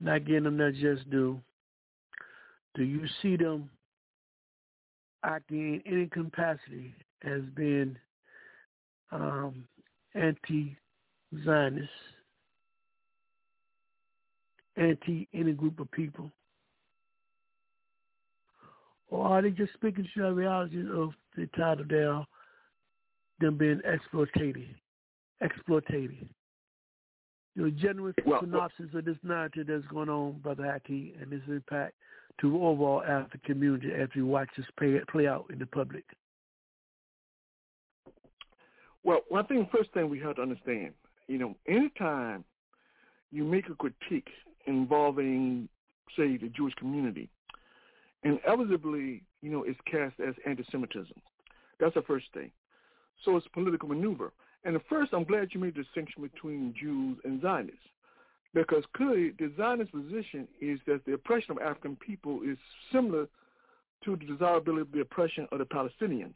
not 0.01 0.25
getting 0.25 0.43
them 0.43 0.57
their 0.57 0.71
just 0.71 1.09
due. 1.09 1.39
Do 2.75 2.83
you 2.83 3.05
see 3.21 3.35
them 3.35 3.69
acting 5.23 5.81
in 5.85 5.93
any 5.93 6.07
capacity 6.07 6.93
as 7.23 7.41
being 7.55 7.95
um, 9.11 9.65
anti-Zionist, 10.15 11.89
anti 14.79 15.27
any 15.33 15.51
group 15.51 15.79
of 15.79 15.91
people? 15.91 16.31
Or 19.09 19.25
are 19.27 19.41
they 19.41 19.49
just 19.49 19.73
speaking 19.73 20.07
to 20.15 20.21
the 20.21 20.31
reality 20.31 20.81
of 20.81 21.11
the 21.35 21.47
title 21.57 21.85
there, 21.89 22.25
them 23.39 23.57
being 23.57 23.81
exploited? 23.85 24.75
exploitated. 25.41 26.27
You 27.55 27.63
know, 27.63 27.69
general 27.71 28.13
well, 28.25 28.41
synopsis 28.41 28.87
well, 28.93 28.99
of 28.99 29.05
this 29.05 29.17
narrative 29.23 29.67
that's 29.67 29.85
going 29.87 30.09
on, 30.09 30.39
Brother 30.43 30.63
Haki, 30.63 31.21
and 31.21 31.31
its 31.33 31.43
impact 31.47 31.93
to 32.41 32.63
overall 32.63 33.03
African 33.03 33.41
community 33.45 33.91
as 33.91 34.09
we 34.15 34.21
watch 34.21 34.49
this 34.55 34.65
play, 34.77 34.99
play 35.11 35.27
out 35.27 35.45
in 35.51 35.59
the 35.59 35.65
public. 35.65 36.03
Well, 39.03 39.21
one 39.29 39.45
thing, 39.47 39.67
first 39.75 39.91
thing 39.93 40.09
we 40.09 40.19
have 40.19 40.35
to 40.35 40.41
understand, 40.41 40.93
you 41.27 41.37
know, 41.37 41.55
anytime 41.67 42.43
you 43.31 43.43
make 43.43 43.65
a 43.69 43.75
critique 43.75 44.27
involving, 44.65 45.67
say, 46.17 46.37
the 46.37 46.49
Jewish 46.49 46.73
community, 46.75 47.29
inevitably, 48.23 49.23
you 49.41 49.49
know, 49.49 49.63
it's 49.63 49.79
cast 49.89 50.19
as 50.19 50.35
anti-Semitism. 50.45 51.15
That's 51.79 51.95
the 51.95 52.01
first 52.01 52.25
thing. 52.33 52.51
So 53.23 53.37
it's 53.37 53.45
a 53.45 53.49
political 53.49 53.89
maneuver. 53.89 54.31
And 54.65 54.75
at 54.75 54.81
first, 54.89 55.13
I'm 55.13 55.23
glad 55.23 55.49
you 55.53 55.59
made 55.61 55.75
the 55.75 55.83
distinction 55.83 56.21
between 56.21 56.73
Jews 56.79 57.17
and 57.23 57.41
Zionists, 57.41 57.79
because 58.53 58.83
clearly 58.95 59.31
the 59.39 59.51
Zionist 59.55 59.91
position 59.91 60.47
is 60.59 60.79
that 60.87 61.05
the 61.05 61.13
oppression 61.13 61.51
of 61.51 61.59
African 61.59 61.95
people 61.95 62.41
is 62.43 62.57
similar 62.91 63.27
to 64.03 64.15
the 64.15 64.25
desirability 64.25 64.81
of 64.81 64.91
the 64.91 65.01
oppression 65.01 65.47
of 65.51 65.59
the 65.59 65.65
Palestinians. 65.65 66.33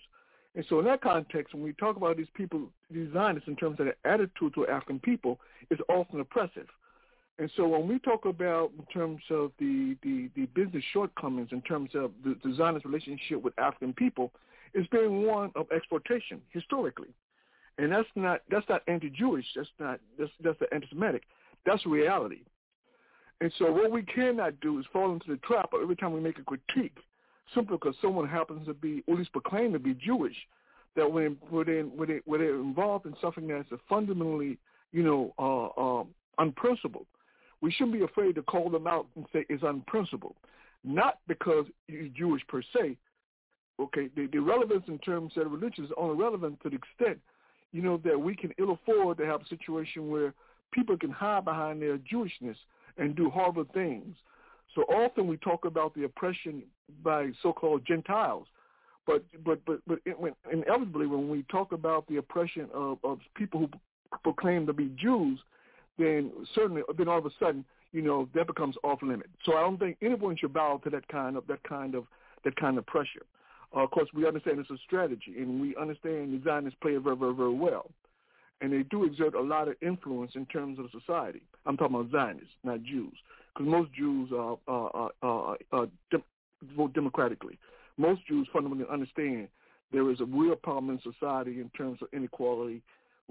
And 0.55 0.63
so 0.69 0.79
in 0.79 0.85
that 0.85 1.01
context, 1.01 1.53
when 1.53 1.63
we 1.63 1.73
talk 1.73 1.97
about 1.97 2.15
these 2.15 2.27
people, 2.35 2.69
these 2.91 3.11
Zionists, 3.11 3.47
in 3.47 3.55
terms 3.55 3.79
of 3.79 3.87
their 3.87 3.95
attitude 4.05 4.53
to 4.53 4.67
African 4.67 4.99
people, 4.99 5.39
is 5.71 5.79
often 5.89 6.19
oppressive. 6.19 6.67
And 7.39 7.49
so 7.57 7.67
when 7.67 7.87
we 7.87 7.99
talk 7.99 8.25
about 8.25 8.71
in 8.77 8.85
terms 8.93 9.21
of 9.31 9.51
the, 9.59 9.97
the, 10.03 10.29
the 10.35 10.45
business 10.47 10.83
shortcomings 10.93 11.49
in 11.51 11.61
terms 11.63 11.89
of 11.95 12.11
the, 12.23 12.35
Zionist 12.55 12.85
relationship 12.85 13.41
with 13.41 13.57
African 13.57 13.93
people, 13.93 14.31
it's 14.73 14.87
been 14.89 15.23
one 15.23 15.51
of 15.55 15.65
exploitation 15.71 16.41
historically. 16.51 17.09
And 17.79 17.91
that's 17.91 18.07
not 18.15 18.41
that's 18.51 18.69
not 18.69 18.83
anti-Jewish. 18.87 19.45
That's 19.55 19.69
not 19.79 19.99
that's 20.19 20.29
that's 20.43 20.59
anti-Semitic. 20.71 21.23
That's 21.65 21.83
reality. 21.87 22.41
And 23.41 23.51
so 23.57 23.71
what 23.71 23.91
we 23.91 24.03
cannot 24.03 24.59
do 24.61 24.79
is 24.79 24.85
fall 24.93 25.11
into 25.11 25.25
the 25.27 25.37
trap 25.37 25.73
of 25.73 25.81
every 25.81 25.95
time 25.95 26.13
we 26.13 26.19
make 26.19 26.37
a 26.37 26.43
critique, 26.43 26.95
simply 27.55 27.77
because 27.77 27.95
someone 27.99 28.27
happens 28.27 28.67
to 28.67 28.75
be, 28.75 29.03
or 29.07 29.15
at 29.15 29.19
least 29.19 29.31
proclaim 29.31 29.73
to 29.73 29.79
be 29.79 29.95
Jewish, 29.95 30.35
that 30.95 31.11
when 31.11 31.35
when 31.49 31.65
they 31.65 31.79
when 31.81 32.09
they 32.09 32.21
when 32.25 32.41
they're 32.41 32.59
involved 32.59 33.07
in 33.07 33.15
something 33.19 33.47
that's 33.47 33.67
fundamentally 33.89 34.59
you 34.91 35.01
know 35.01 35.33
uh, 35.39 36.01
uh, 36.01 36.03
unprincipled, 36.37 37.07
we 37.63 37.71
shouldn't 37.71 37.93
be 37.93 38.03
afraid 38.03 38.35
to 38.35 38.43
call 38.43 38.69
them 38.69 38.85
out 38.85 39.07
and 39.15 39.25
say 39.33 39.45
it's 39.49 39.63
unprincipled, 39.63 40.35
not 40.83 41.17
because 41.27 41.65
you're 41.87 42.09
Jewish 42.09 42.45
per 42.47 42.61
se. 42.61 42.97
Okay, 43.79 44.09
the, 44.15 44.27
the 44.31 44.39
relevance 44.39 44.83
in 44.87 44.99
terms 44.99 45.33
of 45.37 45.51
religion 45.51 45.85
is 45.85 45.91
only 45.97 46.15
relevant 46.21 46.61
to 46.61 46.69
the 46.69 46.75
extent 46.75 47.19
you 47.73 47.81
know, 47.81 47.99
that 48.05 48.17
we 48.17 48.35
can 48.35 48.53
ill 48.59 48.71
afford 48.71 49.17
to 49.17 49.25
have 49.25 49.41
a 49.41 49.47
situation 49.47 50.09
where 50.09 50.33
people 50.71 50.95
can 50.95 51.09
hide 51.09 51.43
behind 51.43 51.81
their 51.81 51.97
Jewishness 51.97 52.55
and 52.97 53.15
do 53.15 53.29
horrible 53.29 53.65
things. 53.73 54.15
So 54.75 54.83
often 54.83 55.27
we 55.27 55.37
talk 55.37 55.65
about 55.65 55.93
the 55.95 56.03
oppression 56.03 56.63
by 57.03 57.31
so-called 57.41 57.81
Gentiles, 57.85 58.47
but 59.05 59.23
but 59.43 59.59
but 59.65 59.79
but 59.87 59.99
it, 60.05 60.17
when, 60.19 60.33
inevitably 60.51 61.07
when 61.07 61.29
we 61.29 61.43
talk 61.51 61.73
about 61.73 62.07
the 62.07 62.17
oppression 62.17 62.69
of, 62.73 62.99
of 63.03 63.19
people 63.35 63.59
who 63.59 63.69
proclaim 64.23 64.65
to 64.67 64.73
be 64.73 64.91
Jews, 64.95 65.39
then 65.97 66.31
certainly 66.55 66.81
then 66.97 67.07
all 67.07 67.19
of 67.19 67.25
a 67.25 67.31
sudden 67.39 67.65
you 67.91 68.01
know 68.01 68.27
that 68.33 68.47
becomes 68.47 68.75
off 68.83 69.01
limit. 69.01 69.29
So 69.45 69.53
I 69.53 69.61
don't 69.61 69.79
think 69.79 69.97
anyone 70.01 70.35
should 70.37 70.53
bow 70.53 70.81
to 70.83 70.89
that 70.89 71.07
kind 71.07 71.37
of 71.37 71.47
that 71.47 71.63
kind 71.63 71.95
of 71.95 72.05
that 72.43 72.55
kind 72.55 72.77
of 72.77 72.85
pressure. 72.85 73.23
Uh, 73.75 73.81
of 73.81 73.91
course, 73.91 74.09
we 74.13 74.27
understand 74.27 74.59
it's 74.59 74.69
a 74.69 74.77
strategy, 74.85 75.35
and 75.37 75.59
we 75.59 75.75
understand 75.75 76.33
the 76.33 76.41
Zionists 76.43 76.77
play 76.81 76.91
it 76.91 77.01
very, 77.01 77.15
very, 77.15 77.33
very 77.33 77.53
well. 77.53 77.89
And 78.61 78.71
they 78.71 78.83
do 78.83 79.03
exert 79.03 79.33
a 79.33 79.41
lot 79.41 79.67
of 79.67 79.75
influence 79.81 80.33
in 80.35 80.45
terms 80.45 80.79
of 80.79 80.85
society. 80.91 81.41
I'm 81.65 81.75
talking 81.75 81.95
about 81.95 82.11
Zionists, 82.11 82.53
not 82.63 82.83
Jews, 82.83 83.13
because 83.53 83.67
most 83.69 83.91
Jews 83.93 84.29
are, 84.31 84.57
are, 84.67 85.11
are, 85.21 85.57
are 85.71 85.87
dem- 86.11 86.23
vote 86.77 86.93
democratically. 86.93 87.57
Most 87.97 88.25
Jews 88.27 88.47
fundamentally 88.53 88.87
understand 88.91 89.47
there 89.91 90.09
is 90.11 90.21
a 90.21 90.25
real 90.25 90.55
problem 90.55 90.91
in 90.91 91.13
society 91.13 91.59
in 91.59 91.69
terms 91.75 91.99
of 92.01 92.07
inequality, 92.13 92.81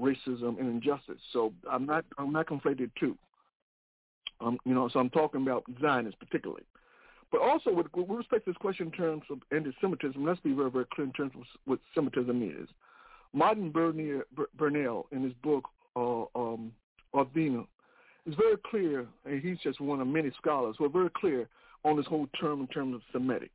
racism, 0.01 0.59
and 0.59 0.69
injustice. 0.69 1.21
So 1.33 1.53
I'm 1.71 1.87
not 1.87 2.05
I'm 2.19 2.33
not 2.33 2.47
conflated 2.47 2.91
too. 2.99 3.17
Um, 4.41 4.59
you 4.65 4.75
know, 4.75 4.89
so 4.89 4.99
I'm 4.99 5.11
talking 5.11 5.43
about 5.43 5.65
Zionists 5.81 6.19
particularly. 6.19 6.65
But 7.31 7.41
also, 7.41 7.73
with, 7.73 7.87
with 7.95 8.11
respect 8.11 8.45
to 8.45 8.51
this 8.51 8.59
question 8.59 8.89
in 8.89 8.93
terms 8.93 9.23
of 9.31 9.39
anti-Semitism, 9.53 10.23
let's 10.23 10.41
be 10.41 10.53
very, 10.53 10.71
very 10.71 10.85
clear 10.93 11.07
in 11.07 11.13
terms 11.15 11.33
of 11.35 11.43
what 11.65 11.79
Semitism 11.95 12.43
is. 12.43 12.69
Martin 13.33 13.71
Bernal, 13.71 15.07
in 15.11 15.23
his 15.23 15.33
book, 15.43 15.65
uh, 15.97 16.25
um, 16.39 16.73
Athena, 17.15 17.63
is 18.27 18.35
very 18.35 18.57
clear, 18.71 19.07
and 19.25 19.41
he's 19.41 19.57
just 19.61 19.81
one 19.81 20.03
of 20.03 20.07
many 20.07 20.31
scholars 20.37 20.77
who 20.79 20.85
are 20.85 20.91
very 20.91 21.09
clear 21.17 21.49
on 21.85 21.97
this 21.97 22.07
whole 22.07 22.29
term 22.39 22.61
in 22.61 22.67
terms 22.67 22.95
of 22.97 23.01
Semitic. 23.13 23.53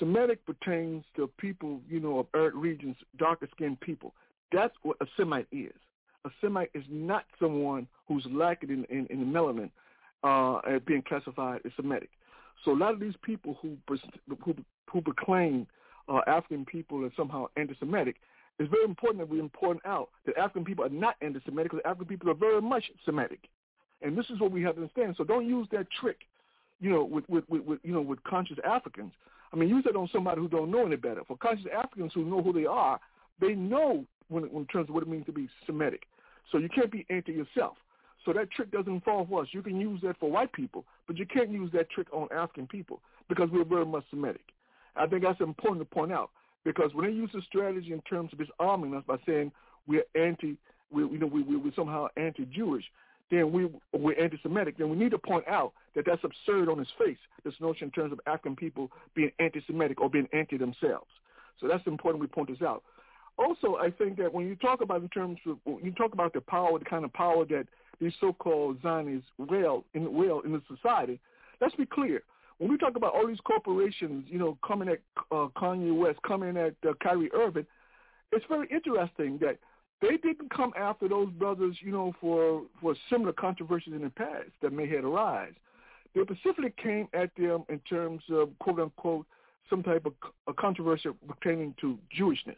Semitic 0.00 0.44
pertains 0.44 1.04
to 1.14 1.30
people, 1.38 1.80
you 1.88 2.00
know, 2.00 2.18
of 2.18 2.26
arid 2.34 2.54
regions, 2.54 2.96
darker-skinned 3.18 3.80
people. 3.80 4.14
That's 4.52 4.74
what 4.82 4.96
a 5.00 5.06
Semite 5.16 5.46
is. 5.52 5.72
A 6.24 6.30
Semite 6.40 6.70
is 6.74 6.84
not 6.90 7.24
someone 7.38 7.86
who's 8.06 8.26
lacking 8.30 8.70
in, 8.70 8.84
in, 8.84 9.06
in 9.06 9.24
melanin 9.26 9.70
uh, 10.22 10.78
being 10.86 11.02
classified 11.02 11.60
as 11.64 11.72
Semitic. 11.76 12.10
So 12.64 12.72
a 12.72 12.76
lot 12.76 12.92
of 12.92 13.00
these 13.00 13.14
people 13.22 13.56
who 13.62 13.76
who, 13.88 14.54
who 14.90 15.00
proclaim 15.00 15.66
uh, 16.08 16.20
African 16.26 16.64
people 16.64 17.04
as 17.06 17.12
somehow 17.16 17.46
anti-Semitic, 17.56 18.16
it's 18.58 18.70
very 18.70 18.84
important 18.84 19.20
that 19.20 19.28
we 19.28 19.40
point 19.48 19.80
out 19.86 20.10
that 20.26 20.36
African 20.36 20.64
people 20.64 20.84
are 20.84 20.90
not 20.90 21.16
anti-Semitic 21.22 21.72
because 21.72 21.84
African 21.86 22.06
people 22.06 22.30
are 22.30 22.34
very 22.34 22.60
much 22.60 22.84
Semitic, 23.04 23.48
and 24.02 24.16
this 24.16 24.26
is 24.28 24.40
what 24.40 24.52
we 24.52 24.62
have 24.62 24.74
to 24.74 24.82
understand. 24.82 25.14
So 25.16 25.24
don't 25.24 25.46
use 25.46 25.66
that 25.72 25.86
trick, 25.98 26.18
you 26.80 26.90
know, 26.90 27.04
with 27.04 27.26
with, 27.28 27.48
with, 27.48 27.62
with 27.64 27.78
you 27.82 27.92
know 27.94 28.02
with 28.02 28.22
conscious 28.24 28.58
Africans. 28.64 29.12
I 29.52 29.56
mean, 29.56 29.68
use 29.68 29.84
that 29.84 29.96
on 29.96 30.08
somebody 30.12 30.40
who 30.40 30.48
don't 30.48 30.70
know 30.70 30.86
any 30.86 30.96
better. 30.96 31.22
For 31.26 31.36
conscious 31.36 31.66
Africans 31.74 32.12
who 32.14 32.24
know 32.24 32.42
who 32.42 32.52
they 32.52 32.66
are, 32.66 33.00
they 33.40 33.54
know 33.54 34.04
when, 34.30 34.44
in 34.44 34.66
terms 34.66 34.88
of 34.88 34.94
what 34.94 35.02
it 35.02 35.08
means 35.08 35.26
to 35.26 35.32
be 35.32 35.48
Semitic. 35.66 36.02
So 36.50 36.58
you 36.58 36.68
can't 36.68 36.90
be 36.90 37.06
anti 37.10 37.32
yourself. 37.32 37.76
So 38.24 38.32
that 38.32 38.50
trick 38.50 38.70
doesn't 38.70 39.04
fall 39.04 39.26
for 39.28 39.42
us. 39.42 39.48
You 39.52 39.62
can 39.62 39.80
use 39.80 40.00
that 40.02 40.18
for 40.18 40.30
white 40.30 40.52
people, 40.52 40.84
but 41.06 41.16
you 41.16 41.26
can't 41.26 41.50
use 41.50 41.70
that 41.72 41.90
trick 41.90 42.06
on 42.12 42.28
African 42.34 42.66
people 42.66 43.00
because 43.28 43.48
we're 43.50 43.64
very 43.64 43.86
much 43.86 44.04
Semitic. 44.10 44.42
I 44.96 45.06
think 45.06 45.22
that's 45.22 45.40
important 45.40 45.88
to 45.88 45.94
point 45.94 46.12
out 46.12 46.30
because 46.64 46.90
when 46.94 47.06
they 47.06 47.12
use 47.12 47.30
the 47.32 47.40
strategy 47.46 47.92
in 47.92 48.02
terms 48.02 48.30
of 48.32 48.38
disarming 48.38 48.94
us 48.94 49.04
by 49.06 49.16
saying 49.26 49.52
we're 49.86 50.04
anti, 50.14 50.56
we, 50.90 51.02
you 51.04 51.18
know, 51.18 51.26
we, 51.26 51.42
we, 51.42 51.56
we're 51.56 51.74
somehow 51.74 52.08
anti-Jewish, 52.16 52.84
then 53.30 53.52
we, 53.52 53.68
we're 53.92 54.18
anti-Semitic, 54.20 54.76
then 54.76 54.90
we 54.90 54.96
need 54.96 55.12
to 55.12 55.18
point 55.18 55.46
out 55.48 55.72
that 55.94 56.04
that's 56.04 56.22
absurd 56.24 56.68
on 56.68 56.80
its 56.80 56.90
face, 56.98 57.16
this 57.44 57.54
notion 57.60 57.84
in 57.84 57.90
terms 57.92 58.12
of 58.12 58.20
African 58.26 58.56
people 58.56 58.90
being 59.14 59.30
anti-Semitic 59.38 60.00
or 60.00 60.10
being 60.10 60.28
anti 60.32 60.58
themselves. 60.58 61.08
So 61.60 61.68
that's 61.68 61.86
important 61.86 62.20
we 62.20 62.26
point 62.26 62.48
this 62.48 62.62
out. 62.62 62.82
Also, 63.38 63.76
I 63.76 63.90
think 63.90 64.18
that 64.18 64.32
when 64.32 64.46
you 64.46 64.54
talk 64.56 64.82
about 64.82 65.02
in 65.02 65.08
terms 65.08 65.38
of, 65.46 65.58
you 65.82 65.92
talk 65.92 66.12
about 66.12 66.32
the 66.32 66.40
power, 66.40 66.78
the 66.78 66.84
kind 66.84 67.04
of 67.04 67.12
power 67.12 67.44
that 67.46 67.66
these 68.00 68.12
so-called 68.20 68.78
Zionists 68.82 69.28
will 69.38 69.84
in 69.94 70.06
in 70.06 70.52
the 70.52 70.62
society. 70.74 71.20
Let's 71.60 71.74
be 71.74 71.86
clear. 71.86 72.22
When 72.58 72.70
we 72.70 72.76
talk 72.76 72.96
about 72.96 73.14
all 73.14 73.26
these 73.26 73.40
corporations, 73.40 74.26
you 74.28 74.38
know, 74.38 74.58
coming 74.66 74.88
at 74.88 75.00
uh, 75.32 75.48
Kanye 75.56 75.96
West, 75.96 76.18
coming 76.26 76.56
at 76.56 76.74
uh, 76.86 76.92
Kyrie 77.02 77.32
Irving, 77.32 77.66
it's 78.32 78.44
very 78.48 78.68
interesting 78.70 79.38
that 79.38 79.56
they 80.02 80.16
didn't 80.16 80.50
come 80.54 80.72
after 80.78 81.08
those 81.08 81.30
brothers, 81.32 81.76
you 81.80 81.92
know, 81.92 82.14
for 82.20 82.62
for 82.80 82.94
similar 83.08 83.32
controversies 83.32 83.94
in 83.94 84.02
the 84.02 84.10
past 84.10 84.50
that 84.62 84.72
may 84.72 84.86
have 84.88 85.04
arisen. 85.04 85.56
They 86.14 86.22
specifically 86.22 86.74
came 86.82 87.08
at 87.12 87.30
them 87.36 87.64
in 87.68 87.78
terms 87.80 88.22
of 88.30 88.50
quote 88.58 88.80
unquote 88.80 89.26
some 89.68 89.82
type 89.82 90.06
of 90.06 90.14
a 90.48 90.52
controversy 90.52 91.10
pertaining 91.28 91.74
to 91.80 91.98
Jewishness, 92.18 92.56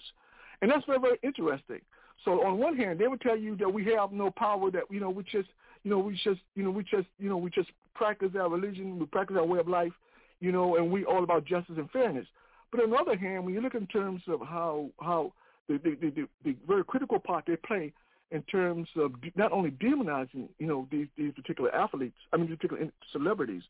and 0.63 0.71
that's 0.71 0.87
very 0.87 0.99
very 0.99 1.19
interesting. 1.23 1.81
So 2.25 2.47
on 2.47 2.59
one 2.59 2.77
hand, 2.77 2.99
they 2.99 3.09
would 3.09 3.21
tell 3.21 3.37
you 3.37 3.57
that 3.57 3.73
we 3.73 3.85
have 3.87 4.13
no 4.13 4.31
power, 4.31 4.71
that 4.71 4.85
you 4.91 5.01
know 5.01 5.11
we 5.11 5.25
just 5.25 5.49
you 5.83 5.91
know 5.91 5.99
we 5.99 6.15
just 6.15 6.41
you 6.55 6.63
know 6.63 6.71
we 6.71 6.85
just 6.85 7.09
you 7.19 7.29
know 7.29 7.37
we 7.37 7.51
just 7.51 7.71
practice 7.95 8.31
our 8.39 8.49
religion, 8.49 8.99
we 8.99 9.07
practice 9.07 9.37
our 9.39 9.45
way 9.45 9.59
of 9.59 9.69
life, 9.69 9.93
you 10.41 10.53
know, 10.53 10.77
and 10.77 10.91
we 10.91 11.05
all 11.05 11.25
about 11.25 11.45
justice 11.45 11.75
and 11.77 11.91
fairness. 11.91 12.27
But 12.71 12.83
on 12.83 12.91
the 12.91 12.97
other 12.97 13.17
hand, 13.17 13.45
when 13.45 13.55
you 13.55 13.61
look 13.61 13.75
in 13.75 13.87
terms 13.89 14.23
of 14.29 14.41
how 14.41 14.89
how 15.01 15.33
the 15.69 15.79
the, 15.79 15.97
the, 16.01 16.29
the 16.45 16.57
very 16.67 16.85
critical 16.85 17.19
part 17.19 17.45
they 17.47 17.57
play 17.57 17.93
in 18.31 18.43
terms 18.43 18.89
of 18.97 19.13
not 19.37 19.53
only 19.53 19.71
demonizing 19.73 20.49
you 20.59 20.67
know 20.67 20.87
these 20.91 21.09
these 21.19 21.33
particular 21.33 21.75
athletes, 21.75 22.17
I 22.33 22.37
mean 22.37 22.49
these 22.49 22.57
particular 22.57 22.89
celebrities, 23.13 23.63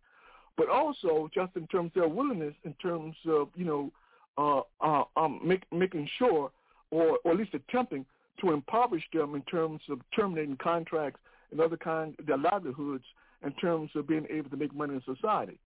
but 0.56 0.68
also 0.68 1.28
just 1.34 1.56
in 1.56 1.66
terms 1.68 1.92
of 1.96 2.02
their 2.02 2.08
willingness 2.08 2.54
in 2.64 2.74
terms 2.74 3.16
of 3.26 3.48
you 3.56 3.64
know 3.64 3.92
uh, 4.38 4.60
uh, 4.80 5.04
um, 5.16 5.40
make, 5.44 5.64
making 5.72 6.08
sure 6.18 6.50
or, 6.92 7.18
or 7.24 7.32
at 7.32 7.38
least 7.38 7.54
attempting 7.54 8.06
to 8.40 8.52
impoverish 8.52 9.02
them 9.12 9.34
in 9.34 9.42
terms 9.42 9.80
of 9.90 9.98
terminating 10.14 10.56
contracts 10.62 11.18
and 11.50 11.60
other 11.60 11.76
kind 11.76 12.14
their 12.26 12.38
livelihoods 12.38 13.04
in 13.44 13.52
terms 13.54 13.90
of 13.96 14.06
being 14.06 14.26
able 14.30 14.48
to 14.50 14.56
make 14.56 14.72
money 14.74 14.94
in 14.94 15.16
society. 15.16 15.58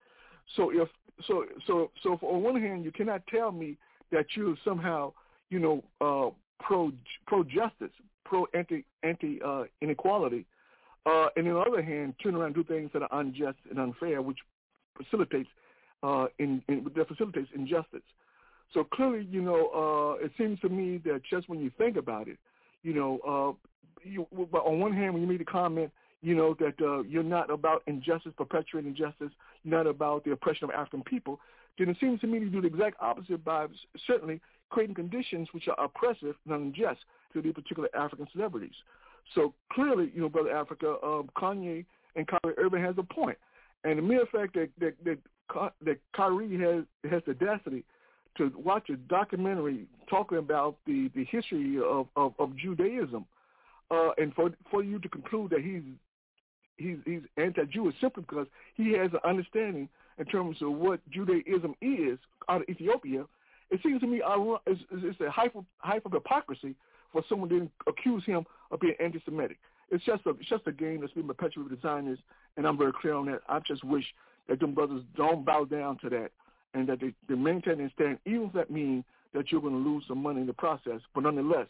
So 0.57 0.71
if 0.71 0.89
so 1.27 1.45
so 1.67 1.91
so 2.03 2.19
on 2.23 2.43
one 2.43 2.61
hand 2.61 2.85
you 2.85 2.93
cannot 2.93 3.23
tell 3.27 3.53
me 3.53 3.77
that 4.13 4.27
you're 4.35 4.57
somehow 4.65 5.13
you 5.51 5.59
know 5.59 5.85
uh, 6.01 6.31
pro 6.65 6.93
pro 7.27 7.43
justice, 7.45 7.93
pro 8.25 8.47
anti 8.55 8.85
anti 9.03 9.41
uh, 9.43 9.65
inequality, 9.81 10.47
uh, 11.05 11.29
and 11.37 11.49
on 11.49 11.55
the 11.55 11.61
other 11.61 11.83
hand 11.83 12.15
turn 12.23 12.35
around 12.35 12.55
and 12.55 12.55
do 12.55 12.65
things 12.65 12.91
that 12.93 13.03
are 13.03 13.21
unjust 13.21 13.59
and 13.71 13.79
unfair, 13.79 14.23
which 14.23 14.39
facilitates 14.97 15.49
uh, 16.03 16.27
in, 16.39 16.63
in 16.69 16.87
that 16.95 17.09
facilitates 17.09 17.49
injustice. 17.55 18.03
So 18.75 18.85
clearly, 18.85 19.27
you 19.31 19.43
know, 19.43 20.17
uh, 20.21 20.25
it 20.25 20.33
seems 20.37 20.61
to 20.61 20.69
me 20.69 20.99
that 21.05 21.23
just 21.29 21.49
when 21.49 21.61
you 21.61 21.71
think 21.79 21.97
about 21.97 22.29
it, 22.29 22.39
you 22.83 22.95
know, 22.95 23.21
uh, 23.27 23.69
you, 24.03 24.27
on 24.53 24.81
one 24.81 24.93
hand, 24.93 25.13
when 25.13 25.23
you 25.23 25.29
made 25.29 25.41
the 25.41 25.45
comment, 25.45 25.91
you 26.23 26.35
know, 26.35 26.57
that 26.59 26.75
uh, 26.81 27.03
you're 27.03 27.23
not 27.23 27.51
about 27.51 27.83
injustice, 27.87 28.33
perpetuating 28.37 28.91
injustice, 28.91 29.31
not 29.65 29.87
about 29.87 30.25
the 30.25 30.33
oppression 30.33 30.65
of 30.65 30.71
African 30.71 31.03
people, 31.03 31.41
then 31.79 31.89
it 31.89 31.97
seems 32.01 32.21
to 32.21 32.27
me 32.27 32.39
you 32.39 32.51
do 32.51 32.61
the 32.61 32.67
exact 32.67 32.97
opposite 33.01 33.45
by 33.45 33.67
certainly 34.07 34.41
creating 34.71 34.95
conditions 34.95 35.49
which 35.53 35.69
are 35.69 35.85
oppressive 35.85 36.35
and 36.45 36.55
unjust 36.55 37.01
to 37.33 37.43
the 37.43 37.53
particular 37.53 37.89
African 37.95 38.27
celebrities. 38.33 38.75
So 39.35 39.55
clearly, 39.73 40.11
you 40.15 40.21
know, 40.21 40.29
Brother 40.29 40.57
Africa, 40.57 40.97
um, 41.03 41.29
Kanye 41.37 41.85
and 42.15 42.27
Kyrie 42.27 42.55
Irving 42.59 42.83
has 42.83 42.95
a 42.99 43.03
point. 43.03 43.39
And 43.85 43.99
the 43.99 44.03
mere 44.03 44.27
fact 44.33 44.55
that 44.55 44.71
that 44.81 44.95
that, 45.05 45.19
that 45.85 45.99
Kyrie 46.15 46.59
has 46.59 46.85
has 47.11 47.23
the 47.27 47.33
audacity 47.33 47.85
to 48.39 48.53
watch 48.57 48.89
a 48.91 48.97
documentary 48.97 49.87
talking 50.09 50.39
about 50.39 50.77
the, 50.87 51.11
the 51.15 51.25
history 51.25 51.79
of, 51.79 52.07
of, 52.17 52.35
of 52.39 52.57
Judaism, 52.57 53.27
uh, 53.91 54.11
and 54.19 54.35
for 54.35 54.51
for 54.71 54.83
you 54.83 54.99
to 54.99 55.09
conclude 55.09 55.51
that 55.51 55.61
he's 55.61 55.83
he's 56.77 56.99
he's 57.05 57.23
anti-Jewish 57.37 57.95
simply 58.01 58.25
because 58.29 58.47
he 58.75 58.93
has 58.93 59.11
an 59.13 59.21
understanding 59.25 59.89
in 60.19 60.25
terms 60.27 60.57
of 60.63 60.73
what 60.73 61.01
Judaism 61.11 61.75
is 61.81 62.19
out 62.49 62.63
of 62.63 62.69
Ethiopia, 62.69 63.25
it 63.71 63.81
seems 63.83 64.01
to 64.01 64.07
me 64.07 64.23
it's, 64.67 64.81
it's 64.91 65.21
a 65.21 65.31
hype 65.31 65.55
of, 65.55 65.65
hype 65.79 66.07
of 66.07 66.13
hypocrisy 66.13 66.75
for 67.13 67.23
someone 67.29 67.49
to 67.49 67.71
accuse 67.87 68.25
him 68.25 68.45
of 68.71 68.81
being 68.81 68.95
anti-Semitic. 69.01 69.59
It's 69.91 70.05
just 70.05 70.27
a 70.27 70.31
it's 70.31 70.49
just 70.49 70.67
a 70.67 70.73
game 70.73 71.01
that's 71.01 71.13
been 71.13 71.27
perpetuated 71.27 71.71
with 71.71 71.83
Zionists, 71.83 72.25
and 72.57 72.67
I'm 72.67 72.79
very 72.79 72.93
clear 73.01 73.15
on 73.15 73.27
that. 73.27 73.43
I 73.49 73.61
just 73.61 73.85
wish 73.85 74.05
that 74.49 74.61
them 74.61 74.75
brothers 74.75 75.03
don't 75.17 75.45
bow 75.45 75.65
down 75.65 75.99
to 75.99 76.09
that, 76.11 76.31
and 76.77 76.87
that 76.89 77.01
they, 77.01 77.13
they 77.29 77.35
maintain 77.35 77.81
and 77.81 77.91
stand, 77.95 78.19
even 78.27 78.45
if 78.45 78.53
that 78.53 78.71
means 78.71 79.03
that 79.35 79.51
you're 79.51 79.61
going 79.61 79.73
to 79.73 79.91
lose 79.91 80.05
some 80.07 80.23
money 80.23 80.41
in 80.41 80.47
the 80.47 80.53
process. 80.53 81.01
But 81.15 81.25
nonetheless, 81.25 81.67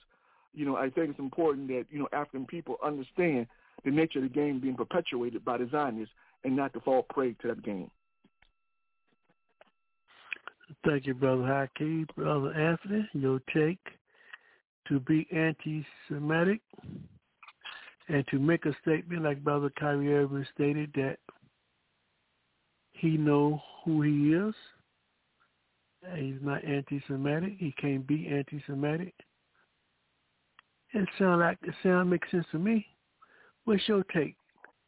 you 0.52 0.66
know, 0.66 0.76
I 0.76 0.90
think 0.90 1.10
it's 1.10 1.18
important 1.18 1.68
that 1.68 1.84
you 1.90 2.00
know 2.00 2.08
African 2.12 2.46
people 2.46 2.76
understand 2.84 3.46
the 3.84 3.90
nature 3.90 4.18
of 4.18 4.24
the 4.24 4.30
game 4.30 4.60
being 4.60 4.76
perpetuated 4.76 5.44
by 5.44 5.58
the 5.58 5.68
Zionists 5.70 6.14
and 6.44 6.56
not 6.56 6.72
to 6.72 6.80
fall 6.80 7.06
prey 7.10 7.34
to 7.42 7.48
that 7.48 7.62
game. 7.62 7.90
Thank 10.84 11.06
you, 11.06 11.14
Brother 11.14 11.42
Haki. 11.42 12.06
Brother 12.16 12.52
Anthony, 12.52 13.08
your 13.12 13.40
take 13.54 13.78
to 14.88 15.00
be 15.00 15.26
anti-Semitic 15.32 16.60
and 18.08 18.24
to 18.30 18.38
make 18.38 18.66
a 18.66 18.76
statement 18.82 19.22
like 19.22 19.42
Brother 19.44 19.70
Kyrie 19.78 20.14
Irving 20.14 20.46
stated 20.54 20.90
that 20.94 21.18
he 22.92 23.16
know 23.16 23.60
who 23.84 24.02
he 24.02 24.32
is. 24.32 24.54
He's 26.14 26.38
not 26.40 26.64
anti-Semitic. 26.64 27.54
He 27.58 27.72
can't 27.80 28.06
be 28.06 28.28
anti-Semitic. 28.28 29.14
It 30.92 31.08
sound 31.18 31.40
like 31.40 31.58
it 31.62 31.74
sound 31.82 32.10
makes 32.10 32.30
sense 32.30 32.46
to 32.52 32.58
me. 32.58 32.86
What's 33.64 33.86
your 33.88 34.04
take, 34.14 34.36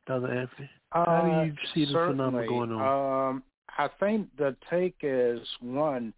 Brother 0.06 0.28
Anthony? 0.28 0.70
How 0.90 1.22
do 1.22 1.46
you 1.46 1.56
see 1.74 1.92
the 1.92 1.98
phenomenon 1.98 2.48
going 2.48 2.72
on? 2.72 3.30
Um, 3.30 3.42
I 3.76 3.88
think 4.00 4.28
the 4.36 4.56
take 4.70 4.96
is 5.02 5.40
one 5.60 6.14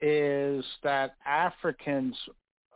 is 0.00 0.64
that 0.82 1.14
Africans 1.26 2.16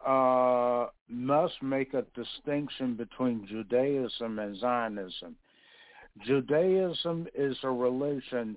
uh, 0.06 0.86
must 1.08 1.62
make 1.62 1.94
a 1.94 2.04
distinction 2.14 2.94
between 2.94 3.46
Judaism 3.46 4.38
and 4.38 4.58
Zionism. 4.58 5.36
Judaism 6.26 7.28
is 7.34 7.56
a 7.62 7.70
religion 7.70 8.56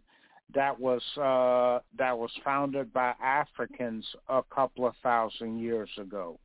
that 0.53 0.79
was 0.79 1.01
uh, 1.17 1.79
that 1.97 2.17
was 2.17 2.31
founded 2.43 2.93
by 2.93 3.13
Africans 3.21 4.05
a 4.29 4.41
couple 4.53 4.85
of 4.85 4.93
thousand 5.01 5.59
years 5.59 5.89
ago. 5.97 6.39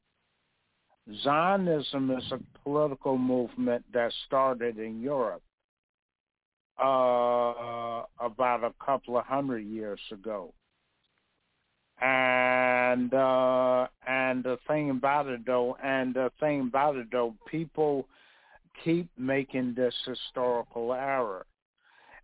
Zionism 1.23 2.11
is 2.11 2.25
a 2.33 2.41
political 2.63 3.17
movement 3.17 3.85
that 3.93 4.13
started 4.27 4.79
in 4.79 5.01
Europe 5.01 5.43
uh, 6.79 8.03
about 8.21 8.63
a 8.63 8.73
couple 8.85 9.17
of 9.17 9.25
hundred 9.25 9.67
years 9.67 10.01
ago. 10.13 10.53
And 12.01 13.13
uh, 13.13 13.89
and 14.07 14.45
the 14.45 14.59
thing 14.69 14.91
about 14.91 15.27
it 15.27 15.45
though, 15.45 15.77
and 15.83 16.15
the 16.15 16.31
thing 16.39 16.61
about 16.61 16.97
it 16.97 17.09
though, 17.11 17.35
people 17.47 18.07
keep 18.85 19.09
making 19.19 19.75
this 19.75 19.95
historical 20.07 20.93
error. 20.93 21.45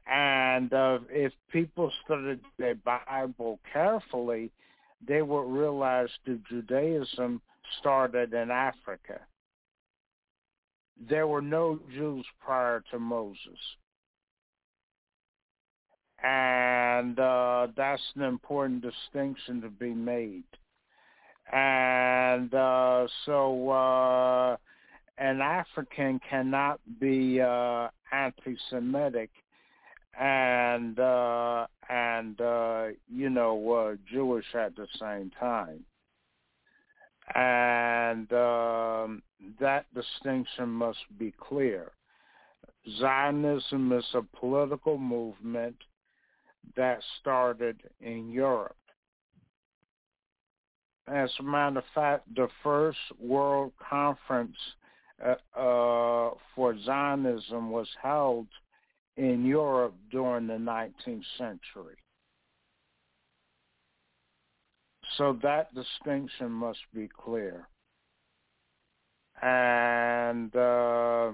And 0.06 0.72
uh, 0.72 0.98
if 1.08 1.32
people 1.50 1.90
studied 2.04 2.40
the 2.58 2.78
Bible 2.84 3.58
carefully, 3.72 4.50
they 5.06 5.22
would 5.22 5.50
realize 5.50 6.10
that 6.26 6.44
Judaism 6.46 7.40
started 7.80 8.34
in 8.34 8.50
Africa. 8.50 9.20
There 11.08 11.26
were 11.26 11.42
no 11.42 11.80
Jews 11.92 12.24
prior 12.40 12.82
to 12.90 12.98
Moses 12.98 13.58
and 16.24 17.18
uh, 17.20 17.66
that's 17.76 18.02
an 18.16 18.22
important 18.22 18.82
distinction 18.82 19.60
to 19.60 19.68
be 19.68 19.92
made. 19.92 20.44
And 21.52 22.52
uh, 22.54 23.06
so, 23.26 23.68
uh, 23.68 24.56
an 25.18 25.40
African 25.42 26.18
cannot 26.28 26.80
be 26.98 27.40
uh, 27.40 27.88
anti-Semitic 28.10 29.30
and 30.18 30.98
uh, 30.98 31.66
and 31.88 32.40
uh, 32.40 32.86
you 33.08 33.30
know 33.30 33.72
uh, 33.72 33.96
Jewish 34.10 34.46
at 34.54 34.76
the 34.76 34.86
same 35.00 35.30
time, 35.38 35.84
and 37.34 38.32
um, 38.32 39.22
that 39.60 39.86
distinction 39.94 40.68
must 40.68 40.98
be 41.18 41.32
clear. 41.38 41.92
Zionism 42.98 43.92
is 43.92 44.04
a 44.14 44.22
political 44.38 44.98
movement 44.98 45.76
that 46.76 47.00
started 47.20 47.80
in 48.00 48.30
Europe. 48.30 48.76
As 51.06 51.30
a 51.38 51.42
matter 51.42 51.78
of 51.78 51.84
fact, 51.94 52.34
the 52.34 52.48
first 52.62 52.98
World 53.18 53.72
Conference 53.90 54.56
uh, 55.24 55.34
uh, 55.58 56.30
for 56.54 56.76
Zionism 56.84 57.70
was 57.70 57.88
held 58.02 58.46
in 59.16 59.44
Europe 59.44 59.94
during 60.10 60.46
the 60.46 60.54
19th 60.54 61.24
century. 61.38 61.96
So 65.16 65.38
that 65.42 65.74
distinction 65.74 66.50
must 66.50 66.80
be 66.92 67.08
clear. 67.08 67.68
And 69.42 70.54
uh, 70.56 71.32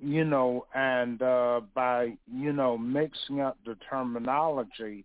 you 0.00 0.24
know, 0.24 0.66
and 0.74 1.20
uh, 1.20 1.60
by, 1.74 2.16
you 2.32 2.52
know, 2.52 2.78
mixing 2.78 3.40
up 3.40 3.58
the 3.66 3.76
terminology, 3.88 5.04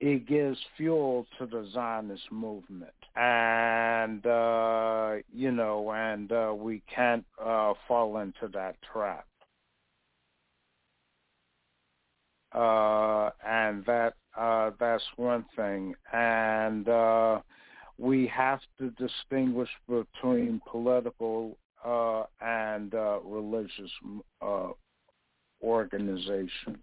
it 0.00 0.26
gives 0.26 0.58
fuel 0.76 1.26
to 1.38 1.46
the 1.46 1.68
Zionist 1.72 2.30
movement. 2.30 2.92
And, 3.14 4.24
uh, 4.26 5.16
you 5.32 5.52
know, 5.52 5.92
and 5.92 6.30
uh, 6.32 6.52
we 6.56 6.82
can't 6.92 7.24
uh, 7.42 7.74
fall 7.86 8.18
into 8.18 8.48
that 8.54 8.76
trap. 8.92 9.26
Uh, 12.52 13.30
and 13.46 13.84
that 13.84 14.14
uh, 14.38 14.70
that's 14.78 15.04
one 15.16 15.44
thing. 15.56 15.94
And 16.12 16.88
uh, 16.88 17.40
we 17.98 18.26
have 18.28 18.60
to 18.78 18.90
distinguish 18.90 19.68
between 19.88 20.60
political 20.70 21.58
uh, 21.84 22.24
and 22.40 22.94
uh, 22.94 23.20
religious 23.24 23.90
uh, 24.40 24.68
organizations. 25.62 26.78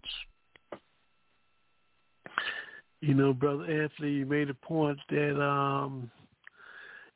You 3.00 3.14
know, 3.14 3.32
brother 3.32 3.64
Anthony, 3.64 4.12
you 4.12 4.26
made 4.26 4.50
a 4.50 4.54
point 4.54 4.98
that 5.10 5.42
um, 5.42 6.10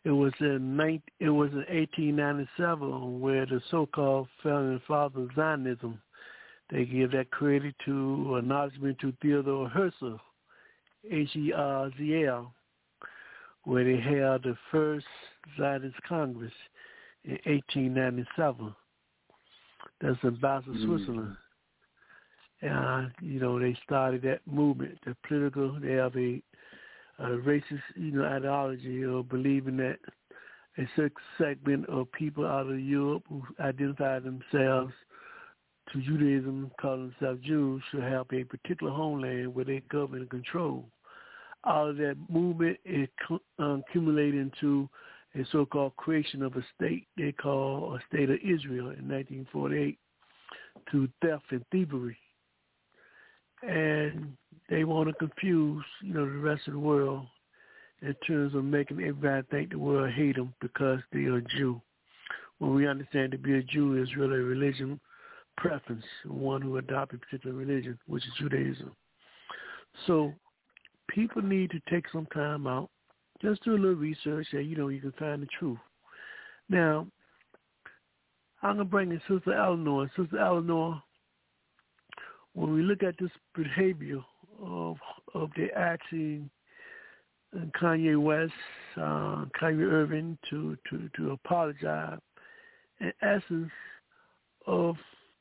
it 0.04 0.10
was 0.10 0.32
in 0.40 0.76
19, 0.76 1.02
it 1.20 1.30
was 1.30 1.50
in 1.50 1.58
1897 1.58 3.20
where 3.20 3.46
the 3.46 3.60
so-called 3.70 4.28
founding 4.42 4.80
father 4.86 5.22
of 5.22 5.30
Zionism 5.34 6.00
they 6.70 6.84
give 6.84 7.12
that 7.12 7.30
credit 7.30 7.74
to 7.84 8.36
acknowledgement 8.38 8.98
to 9.00 9.12
Theodore 9.20 9.68
Herzl, 9.68 10.16
H-E-R-Z-L, 11.10 12.54
where 13.64 13.84
they 13.84 14.00
held 14.00 14.44
the 14.44 14.56
first 14.70 15.06
Zionist 15.58 15.96
Congress 16.08 16.52
in 17.24 17.32
1897. 17.44 18.74
That's 20.00 20.16
in 20.22 20.36
Basel, 20.36 20.72
mm. 20.72 20.84
Switzerland. 20.86 21.36
And, 22.62 23.10
you 23.20 23.40
know, 23.40 23.58
they 23.58 23.76
started 23.84 24.22
that 24.22 24.40
movement, 24.46 24.98
the 25.06 25.16
political, 25.26 25.78
they 25.80 25.92
have 25.92 26.14
a, 26.16 26.42
a 27.18 27.38
racist, 27.38 27.80
you 27.96 28.12
know, 28.12 28.24
ideology 28.24 29.02
of 29.02 29.28
believing 29.28 29.78
that 29.78 29.98
a 30.78 30.88
certain 30.94 31.16
segment 31.38 31.88
of 31.88 32.12
people 32.12 32.46
out 32.46 32.68
of 32.68 32.78
Europe 32.78 33.24
who 33.28 33.42
identify 33.60 34.18
themselves 34.18 34.92
to 35.92 36.00
Judaism, 36.00 36.70
call 36.80 36.96
themselves 36.96 37.40
Jews, 37.44 37.82
should 37.90 38.02
have 38.02 38.26
a 38.32 38.44
particular 38.44 38.92
homeland 38.92 39.54
where 39.54 39.64
they 39.64 39.82
govern 39.90 40.20
and 40.20 40.30
control. 40.30 40.84
All 41.64 41.90
of 41.90 41.96
that 41.98 42.16
movement 42.28 42.78
is 42.84 43.08
um, 43.58 43.82
accumulating 43.88 44.40
into 44.40 44.88
a 45.34 45.44
so-called 45.52 45.96
creation 45.96 46.42
of 46.42 46.56
a 46.56 46.64
state 46.74 47.06
they 47.16 47.32
call 47.32 47.94
a 47.94 48.00
state 48.08 48.30
of 48.30 48.36
Israel 48.36 48.90
in 48.90 49.08
1948 49.08 49.98
to 50.90 51.08
theft 51.22 51.44
and 51.50 51.64
thievery. 51.70 52.16
And 53.62 54.32
they 54.68 54.84
want 54.84 55.08
to 55.08 55.14
confuse, 55.14 55.84
you 56.02 56.14
know, 56.14 56.24
the 56.24 56.38
rest 56.38 56.66
of 56.66 56.72
the 56.72 56.78
world, 56.78 57.26
in 58.02 58.14
terms 58.26 58.54
of 58.54 58.64
making 58.64 59.00
everybody 59.00 59.46
think 59.50 59.70
the 59.70 59.78
world 59.78 60.10
hate 60.12 60.36
them 60.36 60.54
because 60.60 61.00
they 61.12 61.24
are 61.24 61.42
Jew. 61.56 61.80
When 62.58 62.74
we 62.74 62.88
understand 62.88 63.32
to 63.32 63.38
be 63.38 63.58
a 63.58 63.62
Jew 63.62 64.02
is 64.02 64.16
really 64.16 64.38
a 64.38 64.42
religion 64.42 64.98
preference, 65.60 66.04
one 66.26 66.62
who 66.62 66.78
adopted 66.78 67.20
a 67.22 67.26
particular 67.26 67.56
religion, 67.56 67.98
which 68.06 68.24
is 68.26 68.32
Judaism. 68.38 68.90
So 70.06 70.32
people 71.08 71.42
need 71.42 71.70
to 71.70 71.80
take 71.90 72.06
some 72.12 72.26
time 72.26 72.66
out, 72.66 72.90
just 73.42 73.62
do 73.64 73.72
a 73.72 73.78
little 73.78 73.94
research 73.94 74.48
and, 74.52 74.68
you 74.68 74.76
know, 74.76 74.88
you 74.88 75.00
can 75.00 75.12
find 75.12 75.42
the 75.42 75.48
truth. 75.58 75.78
Now, 76.68 77.06
I'm 78.62 78.76
going 78.76 78.78
to 78.78 78.84
bring 78.84 79.10
in 79.10 79.20
Sister 79.28 79.54
Eleanor. 79.54 80.10
Sister 80.16 80.38
Eleanor, 80.38 81.02
when 82.54 82.72
we 82.72 82.82
look 82.82 83.02
at 83.02 83.14
this 83.18 83.30
behavior 83.54 84.20
of 84.62 84.96
of 85.34 85.50
the 85.56 85.68
acting 85.76 86.50
Kanye 87.80 88.20
West, 88.20 88.52
uh, 88.96 89.44
Kyrie 89.58 89.84
Irving 89.84 90.38
to, 90.50 90.76
to, 90.88 91.08
to 91.16 91.30
apologize 91.32 92.18
in 93.00 93.12
essence 93.22 93.70
of 94.66 94.96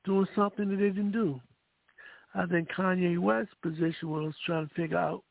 doing 0.09 0.27
something 0.35 0.67
that 0.67 0.77
they 0.77 0.89
didn't 0.89 1.11
do. 1.11 1.39
I 2.33 2.47
think 2.47 2.67
Kanye 2.75 3.19
West's 3.19 3.53
position 3.61 4.09
was 4.09 4.33
trying 4.43 4.67
to 4.67 4.73
figure 4.73 4.97
out, 4.97 5.23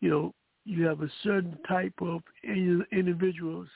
you 0.00 0.10
know, 0.10 0.34
you 0.64 0.84
have 0.86 1.00
a 1.00 1.10
certain 1.22 1.56
type 1.68 1.94
of 2.00 2.22
individuals 2.42 3.68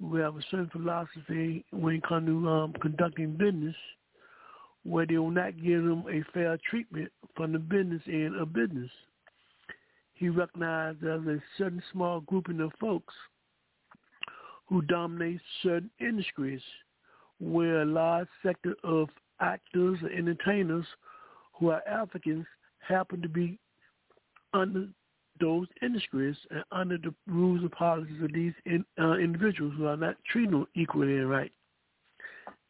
who 0.00 0.16
have 0.16 0.36
a 0.36 0.42
certain 0.50 0.70
philosophy 0.70 1.66
when 1.70 1.96
it 1.96 2.02
comes 2.02 2.28
to 2.28 2.48
um, 2.48 2.72
conducting 2.80 3.32
business, 3.32 3.76
where 4.84 5.04
they 5.04 5.18
will 5.18 5.30
not 5.30 5.54
give 5.62 5.84
them 5.84 6.04
a 6.10 6.22
fair 6.32 6.58
treatment 6.68 7.12
from 7.36 7.52
the 7.52 7.58
business 7.58 8.00
end 8.06 8.36
of 8.36 8.54
business. 8.54 8.90
He 10.14 10.30
recognized 10.30 11.02
there's 11.02 11.26
a 11.26 11.42
certain 11.58 11.82
small 11.92 12.20
grouping 12.22 12.60
of 12.60 12.72
folks 12.80 13.14
who 14.66 14.80
dominate 14.82 15.40
certain 15.62 15.90
industries 16.00 16.62
where 17.42 17.82
a 17.82 17.84
large 17.84 18.28
sector 18.44 18.76
of 18.84 19.08
actors 19.40 19.98
or 20.02 20.10
entertainers 20.10 20.86
who 21.58 21.70
are 21.70 21.86
Africans 21.88 22.46
happen 22.78 23.20
to 23.20 23.28
be 23.28 23.58
under 24.54 24.86
those 25.40 25.66
industries 25.82 26.36
and 26.50 26.62
under 26.70 26.98
the 26.98 27.12
rules 27.26 27.60
and 27.60 27.72
policies 27.72 28.22
of 28.22 28.32
these 28.32 28.52
in, 28.64 28.84
uh, 29.00 29.14
individuals 29.14 29.74
who 29.76 29.86
are 29.86 29.96
not 29.96 30.14
treating 30.30 30.52
them 30.52 30.68
equally 30.76 31.16
and 31.16 31.28
right. 31.28 31.50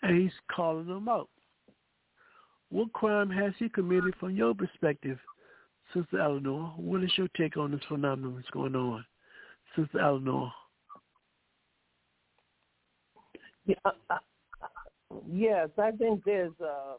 And 0.03 0.19
he's 0.23 0.33
calling 0.51 0.87
them 0.87 1.09
out. 1.09 1.29
What 2.71 2.93
crime 2.95 3.29
has 3.29 3.53
he 3.59 3.69
committed 3.69 4.15
from 4.19 4.35
your 4.35 4.55
perspective, 4.55 5.19
Sister 5.93 6.19
Eleanor? 6.19 6.73
What 6.77 7.05
is 7.05 7.11
your 7.19 7.29
take 7.37 7.59
on 7.59 7.73
this 7.73 7.81
phenomenon 7.87 8.37
that's 8.37 8.51
going 8.51 8.75
on, 8.75 9.05
Sister 9.77 10.01
Eleanor? 10.01 10.51
Yeah, 13.67 13.77
uh, 13.85 14.19
yes, 15.31 15.69
I 15.79 15.91
think 15.93 16.23
there's 16.25 16.59
a, 16.61 16.97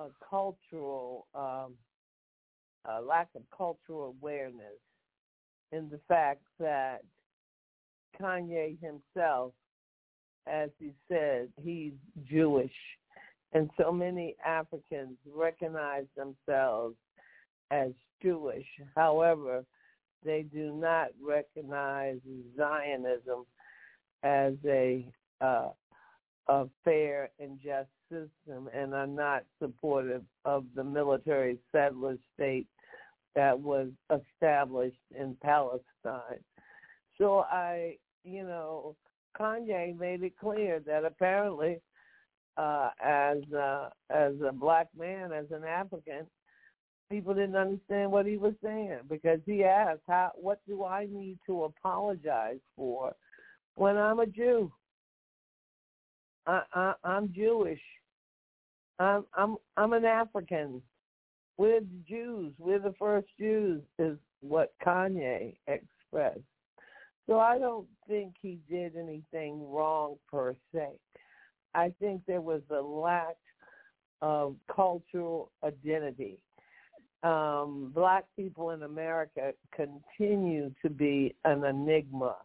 a 0.00 0.08
cultural 0.28 1.26
um, 1.34 1.74
a 2.88 3.00
lack 3.00 3.28
of 3.34 3.42
cultural 3.56 4.14
awareness 4.20 4.78
in 5.72 5.88
the 5.90 5.98
fact 6.06 6.42
that 6.60 7.00
Kanye 8.20 8.76
himself, 8.80 9.52
as 10.46 10.70
he 10.78 10.92
said, 11.08 11.48
he's 11.62 11.94
Jewish 12.28 12.70
and 13.52 13.70
so 13.80 13.90
many 13.90 14.36
Africans 14.44 15.16
recognize 15.34 16.04
themselves 16.16 16.96
as 17.70 17.90
Jewish. 18.22 18.66
However, 18.94 19.64
they 20.24 20.42
do 20.42 20.72
not 20.72 21.08
recognize 21.24 22.18
Zionism 22.56 23.46
as 24.22 24.54
a 24.66 25.06
uh, 25.40 25.70
a 26.48 26.66
fair 26.84 27.30
and 27.40 27.58
just 27.62 27.88
system 28.10 28.68
and 28.72 28.94
are 28.94 29.06
not 29.06 29.44
supportive 29.60 30.22
of 30.44 30.64
the 30.74 30.84
military 30.84 31.58
settler 31.72 32.16
state 32.34 32.66
that 33.34 33.58
was 33.58 33.88
established 34.10 34.96
in 35.18 35.36
Palestine. 35.42 36.40
So 37.18 37.44
I, 37.50 37.96
you 38.24 38.44
know, 38.44 38.96
Kanye 39.38 39.98
made 39.98 40.22
it 40.22 40.38
clear 40.38 40.80
that 40.86 41.04
apparently 41.04 41.80
uh, 42.56 42.90
as 43.04 43.38
uh, 43.52 43.90
as 44.10 44.32
a 44.46 44.52
black 44.52 44.88
man, 44.96 45.32
as 45.32 45.46
an 45.50 45.64
African, 45.64 46.26
people 47.10 47.34
didn't 47.34 47.56
understand 47.56 48.10
what 48.10 48.26
he 48.26 48.36
was 48.36 48.54
saying 48.62 49.00
because 49.08 49.40
he 49.44 49.64
asked, 49.64 50.00
"How? 50.08 50.32
What 50.34 50.60
do 50.66 50.84
I 50.84 51.06
need 51.10 51.38
to 51.46 51.64
apologize 51.64 52.60
for 52.74 53.14
when 53.74 53.96
I'm 53.96 54.20
a 54.20 54.26
Jew? 54.26 54.72
I, 56.46 56.94
I'm 57.04 57.32
Jewish. 57.32 57.80
I'm 58.98 59.24
I'm 59.34 59.56
I'm 59.76 59.92
an 59.92 60.04
African. 60.04 60.80
We're 61.58 61.80
the 61.80 62.02
Jews. 62.08 62.52
We're 62.58 62.78
the 62.78 62.94
first 62.98 63.28
Jews," 63.38 63.82
is 63.98 64.16
what 64.40 64.72
Kanye 64.84 65.56
expressed. 65.66 66.40
So 67.26 67.40
I 67.40 67.58
don't 67.58 67.86
think 68.06 68.34
he 68.40 68.58
did 68.70 68.96
anything 68.96 69.68
wrong 69.70 70.16
per 70.30 70.54
se. 70.72 70.90
I 71.74 71.92
think 72.00 72.22
there 72.26 72.40
was 72.40 72.62
a 72.70 72.80
lack 72.80 73.36
of 74.22 74.56
cultural 74.74 75.50
identity. 75.64 76.38
Um, 77.22 77.90
black 77.94 78.24
people 78.36 78.70
in 78.70 78.84
America 78.84 79.52
continue 79.74 80.72
to 80.82 80.88
be 80.88 81.34
an 81.44 81.64
enigma, 81.64 82.36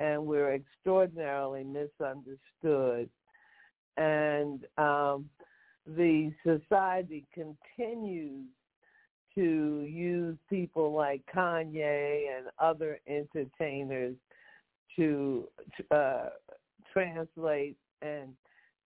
and 0.00 0.26
we're 0.26 0.54
extraordinarily 0.54 1.62
misunderstood. 1.62 3.08
And 3.96 4.64
um, 4.78 5.28
the 5.86 6.32
society 6.42 7.26
continues 7.34 8.46
to 9.34 9.86
use 9.88 10.36
people 10.48 10.92
like 10.92 11.22
Kanye 11.32 12.36
and 12.36 12.46
other 12.58 12.98
entertainers 13.06 14.16
to 14.96 15.46
uh, 15.90 16.30
translate 16.92 17.76
and 18.02 18.32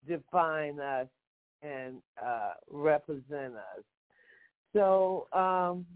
define 0.09 0.80
us 0.80 1.06
and 1.62 1.98
uh, 2.24 2.55
represent 2.70 3.55
us. 3.55 3.84
So, 4.72 5.28
um, 5.32 5.86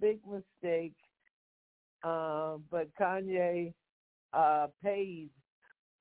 big 0.00 0.18
mistake. 0.26 0.94
Uh, 2.02 2.56
but 2.70 2.88
Kanye 3.00 3.72
uh, 4.32 4.66
paid 4.82 5.28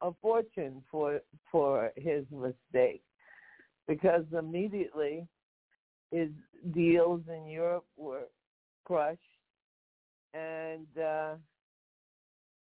a 0.01 0.11
fortune 0.21 0.83
for 0.89 1.21
for 1.51 1.91
his 1.95 2.25
mistake. 2.31 3.03
Because 3.87 4.23
immediately 4.37 5.27
his 6.11 6.29
deals 6.73 7.21
in 7.27 7.47
Europe 7.47 7.85
were 7.97 8.27
crushed, 8.85 9.19
and 10.33 10.87
uh, 10.97 11.35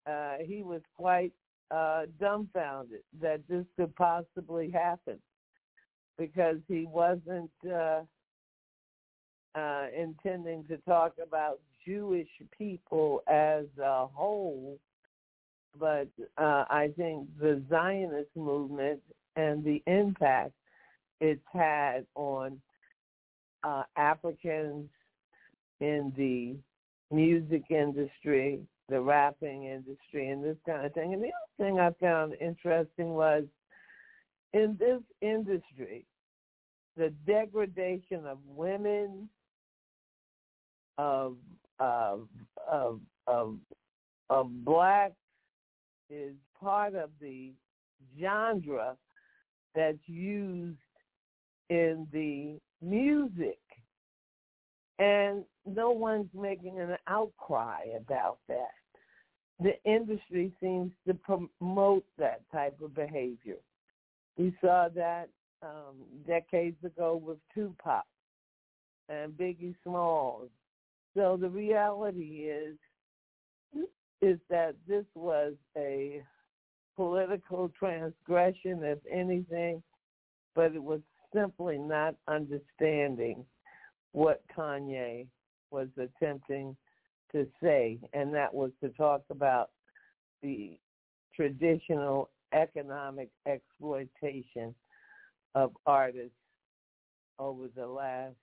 uh, 0.07 0.35
he 0.45 0.63
was 0.63 0.81
quite 0.97 1.33
uh, 1.71 2.03
dumbfounded 2.19 3.01
that 3.21 3.41
this 3.49 3.65
could 3.77 3.95
possibly 3.97 4.71
happen. 4.71 5.19
Because 6.19 6.59
he 6.69 6.87
wasn't 6.87 7.51
uh, 7.73 8.03
uh, 9.55 9.87
intending 9.97 10.65
to 10.65 10.77
talk 10.79 11.15
about 11.23 11.61
Jewish 11.87 12.29
people 12.57 13.23
as 13.27 13.65
a 13.83 14.07
whole, 14.07 14.79
but 15.79 16.09
uh, 16.39 16.65
I 16.69 16.91
think 16.97 17.29
the 17.39 17.63
Zionist 17.69 18.35
movement 18.37 19.01
and 19.37 19.65
the 19.65 19.83
impact 19.87 20.53
it's 21.21 21.41
had 21.53 22.07
on 22.15 22.61
uh, 23.63 23.83
Africans 23.97 24.89
in 25.81 26.13
the 26.17 26.57
music 27.15 27.65
industry, 27.71 28.61
the 28.89 29.01
rapping 29.01 29.65
industry 29.65 30.29
and 30.31 30.43
this 30.43 30.57
kind 30.67 30.85
of 30.85 30.93
thing. 30.95 31.13
And 31.13 31.23
the 31.23 31.29
other 31.29 31.65
thing 31.65 31.79
I 31.79 31.91
found 32.01 32.35
interesting 32.41 33.11
was 33.15 33.45
in 34.53 34.77
this 34.79 35.01
industry, 35.21 36.05
the 36.97 37.11
degradation 37.27 38.27
of 38.27 38.39
women, 38.47 39.29
of 40.99 41.37
of 41.79 42.29
of 42.71 43.01
of, 43.27 43.57
of 44.29 44.65
blacks 44.65 45.15
is 46.11 46.35
part 46.61 46.95
of 46.95 47.11
the 47.21 47.53
genre 48.21 48.97
that's 49.75 49.99
used 50.07 50.79
in 51.69 52.07
the 52.13 52.59
music. 52.85 53.59
And 54.99 55.45
no 55.65 55.91
one's 55.91 56.29
making 56.35 56.81
an 56.81 56.97
outcry 57.07 57.85
about 57.97 58.39
that 58.49 58.75
the 59.61 59.75
industry 59.85 60.53
seems 60.61 60.91
to 61.07 61.15
promote 61.15 62.05
that 62.19 62.41
type 62.51 62.79
of 62.83 62.95
behavior. 62.95 63.59
We 64.39 64.57
saw 64.61 64.89
that 64.95 65.29
um, 65.63 65.97
decades 66.27 66.83
ago 66.83 67.21
with 67.23 67.37
Tupac 67.55 68.05
and 69.11 69.33
Biggie 69.33 69.75
Smalls. 69.85 70.49
So 71.15 71.37
the 71.39 71.51
reality 71.51 72.49
is 72.49 72.77
is 74.23 74.39
that 74.49 74.75
this 74.87 75.05
was 75.15 75.55
a 75.77 76.23
political 76.97 77.71
transgression, 77.79 78.83
if 78.83 78.99
anything, 79.11 79.83
but 80.55 80.75
it 80.75 80.83
was 80.83 81.01
simply 81.35 81.79
not 81.79 82.15
understanding 82.29 83.45
what 84.13 84.43
Kanye 84.57 85.27
was 85.71 85.89
attempting 85.97 86.77
to 87.33 87.47
say, 87.63 87.99
and 88.13 88.35
that 88.35 88.53
was 88.53 88.73
to 88.83 88.89
talk 88.91 89.23
about 89.31 89.71
the 90.43 90.79
traditional 91.35 92.29
economic 92.53 93.31
exploitation 93.47 94.75
of 95.55 95.73
artists 95.87 96.35
over 97.39 97.69
the 97.75 97.87
last 97.87 98.35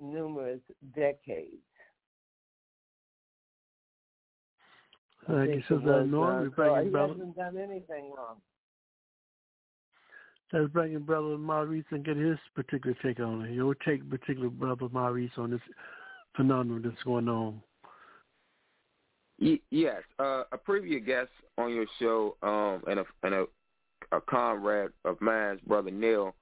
numerous 0.00 0.60
decades. 0.96 1.62
Like 5.28 5.48
you 5.48 5.62
said, 5.68 5.82
that 5.84 6.06
Norm, 6.06 6.52
so 6.56 6.74
he 6.82 6.90
brother. 6.90 7.12
hasn't 7.14 7.36
done 7.36 7.56
anything 7.56 8.12
wrong. 8.16 8.36
Let's 10.52 10.70
bring 10.70 10.92
in 10.92 11.02
Brother 11.02 11.36
Maurice 11.38 11.84
and 11.90 12.04
get 12.04 12.16
his 12.16 12.38
particular 12.54 12.96
take 13.02 13.18
on 13.18 13.44
it. 13.44 13.52
Your 13.52 13.74
take, 13.74 14.08
particular 14.08 14.50
Brother 14.50 14.88
Maurice, 14.92 15.32
on 15.36 15.50
this 15.50 15.60
phenomenon 16.36 16.82
that's 16.84 17.02
going 17.02 17.28
on. 17.28 17.60
Yes, 19.70 20.02
uh, 20.20 20.44
a 20.52 20.58
previous 20.58 21.04
guest 21.04 21.30
on 21.58 21.74
your 21.74 21.86
show, 21.98 22.36
um, 22.42 22.82
and 22.88 23.00
a 23.00 23.04
and 23.24 23.34
a, 23.34 23.46
a 24.12 24.20
comrade 24.20 24.90
of 25.04 25.20
mine, 25.20 25.58
Brother 25.66 25.90
Neil, 25.90 26.34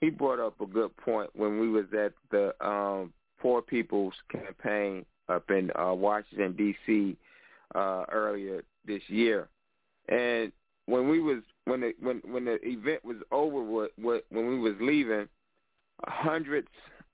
he 0.00 0.10
brought 0.10 0.38
up 0.38 0.60
a 0.60 0.66
good 0.66 0.94
point 0.98 1.30
when 1.34 1.58
we 1.58 1.70
was 1.70 1.86
at 1.98 2.12
the 2.30 2.52
um, 2.64 3.12
Poor 3.40 3.62
People's 3.62 4.14
Campaign 4.30 5.06
up 5.28 5.50
in 5.50 5.70
uh, 5.78 5.94
Washington 5.94 6.52
D.C. 6.52 7.16
Uh, 7.74 8.04
earlier 8.10 8.62
this 8.86 9.02
year, 9.08 9.48
and 10.08 10.52
when 10.86 11.08
we 11.08 11.20
was 11.20 11.42
when 11.64 11.80
the 11.80 11.92
when 12.00 12.22
when 12.24 12.44
the 12.44 12.58
event 12.62 13.04
was 13.04 13.16
over, 13.32 13.88
when 13.96 14.20
we 14.30 14.58
was 14.58 14.74
leaving, 14.80 15.28
hundreds 16.06 16.68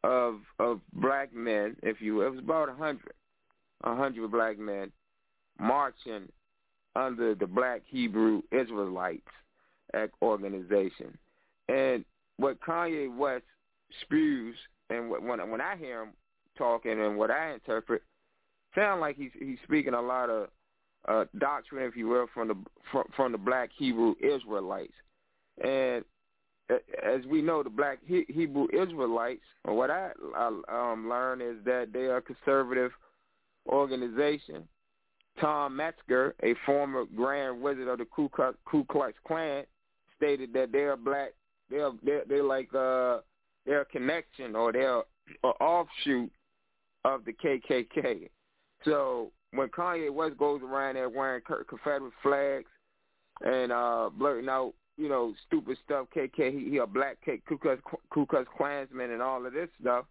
of 0.05 0.41
of 0.59 0.81
black 0.93 1.35
men, 1.35 1.77
if 1.83 2.01
you 2.01 2.21
it 2.23 2.31
was 2.31 2.39
about 2.39 2.69
a 2.69 2.75
hundred, 2.75 3.13
a 3.85 3.97
hundred 3.97 4.31
black 4.31 4.59
men 4.59 4.93
marching 5.59 6.29
under 6.95 7.35
the 7.35 7.47
Black 7.47 7.83
Hebrew 7.87 8.43
Israelites 8.53 9.23
organization, 10.21 11.17
and 11.69 12.05
what 12.37 12.61
Kanye 12.61 13.15
West 13.15 13.45
spews, 14.03 14.57
and 14.91 15.11
what, 15.11 15.23
when 15.23 15.51
when 15.51 15.61
I 15.61 15.77
hear 15.77 16.03
him 16.03 16.11
talking 16.59 17.01
and 17.01 17.17
what 17.17 17.31
I 17.31 17.55
interpret, 17.55 18.03
sound 18.75 19.01
like 19.01 19.17
he's 19.17 19.31
he's 19.39 19.59
speaking 19.65 19.95
a 19.95 20.01
lot 20.01 20.31
of 20.31 20.49
uh, 21.09 21.25
doctrine, 21.39 21.87
if 21.87 21.97
you 21.97 22.09
will, 22.09 22.27
from 22.33 22.49
the 22.49 22.57
from, 22.91 23.05
from 23.15 23.33
the 23.33 23.39
Black 23.39 23.71
Hebrew 23.77 24.15
Israelites, 24.21 24.95
and 25.63 26.05
as 27.03 27.25
we 27.27 27.43
know, 27.43 27.63
the 27.63 27.71
Black 27.71 27.99
he- 28.05 28.27
Hebrew 28.29 28.67
Israelites, 28.73 29.43
what 29.65 29.91
I, 29.91 30.11
um, 30.37 31.09
learned 31.09 31.43
is 31.43 31.57
that 31.65 31.93
they 31.93 32.07
are 32.07 32.19
a 32.19 32.23
conservative 32.23 32.93
organization. 33.67 34.67
Tom 35.41 35.77
Metzger, 35.77 36.35
a 36.43 36.55
former 36.67 37.05
Grand 37.17 37.61
Wizard 37.61 37.89
of 37.89 37.99
the 37.99 38.05
Ku 38.05 38.29
Klux, 38.29 39.19
Klan, 39.27 39.65
stated 40.17 40.53
that 40.53 40.73
they 40.73 40.81
are 40.81 40.97
black. 40.97 41.31
They're 41.71 41.91
they're, 42.03 42.23
they're 42.29 42.45
like 42.45 42.73
uh, 42.75 43.19
they're 43.65 43.83
a 43.83 43.87
connection 43.87 44.55
or 44.55 44.73
they're 44.73 44.99
an 44.99 45.53
offshoot 45.61 46.31
of 47.05 47.25
the 47.25 47.33
KKK. 47.33 48.29
So 48.85 49.31
when 49.53 49.69
Kanye 49.69 50.13
West 50.13 50.37
goes 50.39 50.61
around 50.63 50.95
there 50.95 51.09
wearing 51.09 51.43
Confederate 51.69 52.13
flags 52.23 52.71
and 53.45 53.73
uh 53.73 54.11
blurting 54.13 54.49
out, 54.49 54.75
you 54.97 55.09
know, 55.09 55.35
stupid 55.47 55.79
stuff, 55.85 56.07
KK, 56.15 56.53
he, 56.53 56.71
he 56.71 56.77
a 56.79 56.87
black 56.87 57.19
K, 57.25 57.41
Ku 57.49 57.59
Klux, 57.59 57.81
Ku 58.11 58.27
Klux 58.27 58.49
Klansman 58.57 59.11
and 59.11 59.23
all 59.23 59.45
of 59.45 59.53
this 59.53 59.69
stuff, 59.81 60.05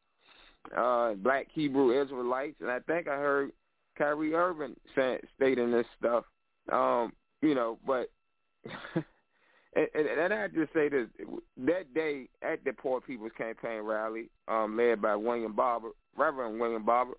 uh, 0.76 1.14
black 1.14 1.48
Hebrew 1.54 2.00
Israelites, 2.02 2.58
and 2.62 2.70
I 2.70 2.80
think 2.80 3.08
I 3.08 3.16
heard 3.16 3.52
Kyrie 3.98 4.34
Irving 4.34 4.76
say, 4.96 5.20
stating 5.36 5.72
this 5.72 5.86
stuff, 6.00 6.26
um, 6.72 7.14
you 7.42 7.56
know, 7.56 7.78
but. 7.86 8.10
and, 9.76 9.88
and, 9.96 10.08
and 10.08 10.34
I 10.34 10.48
just 10.48 10.72
say 10.72 10.88
this: 10.88 11.08
that 11.66 11.92
day 11.96 12.28
at 12.44 12.64
the 12.64 12.74
Poor 12.74 13.02
People's 13.02 13.32
Campaign 13.36 13.82
rally, 13.82 14.30
um, 14.48 14.78
led 14.78 15.02
by 15.02 15.16
William 15.16 15.54
Barber, 15.54 15.90
Reverend 16.16 16.60
William 16.60 16.86
Barber, 16.86 17.14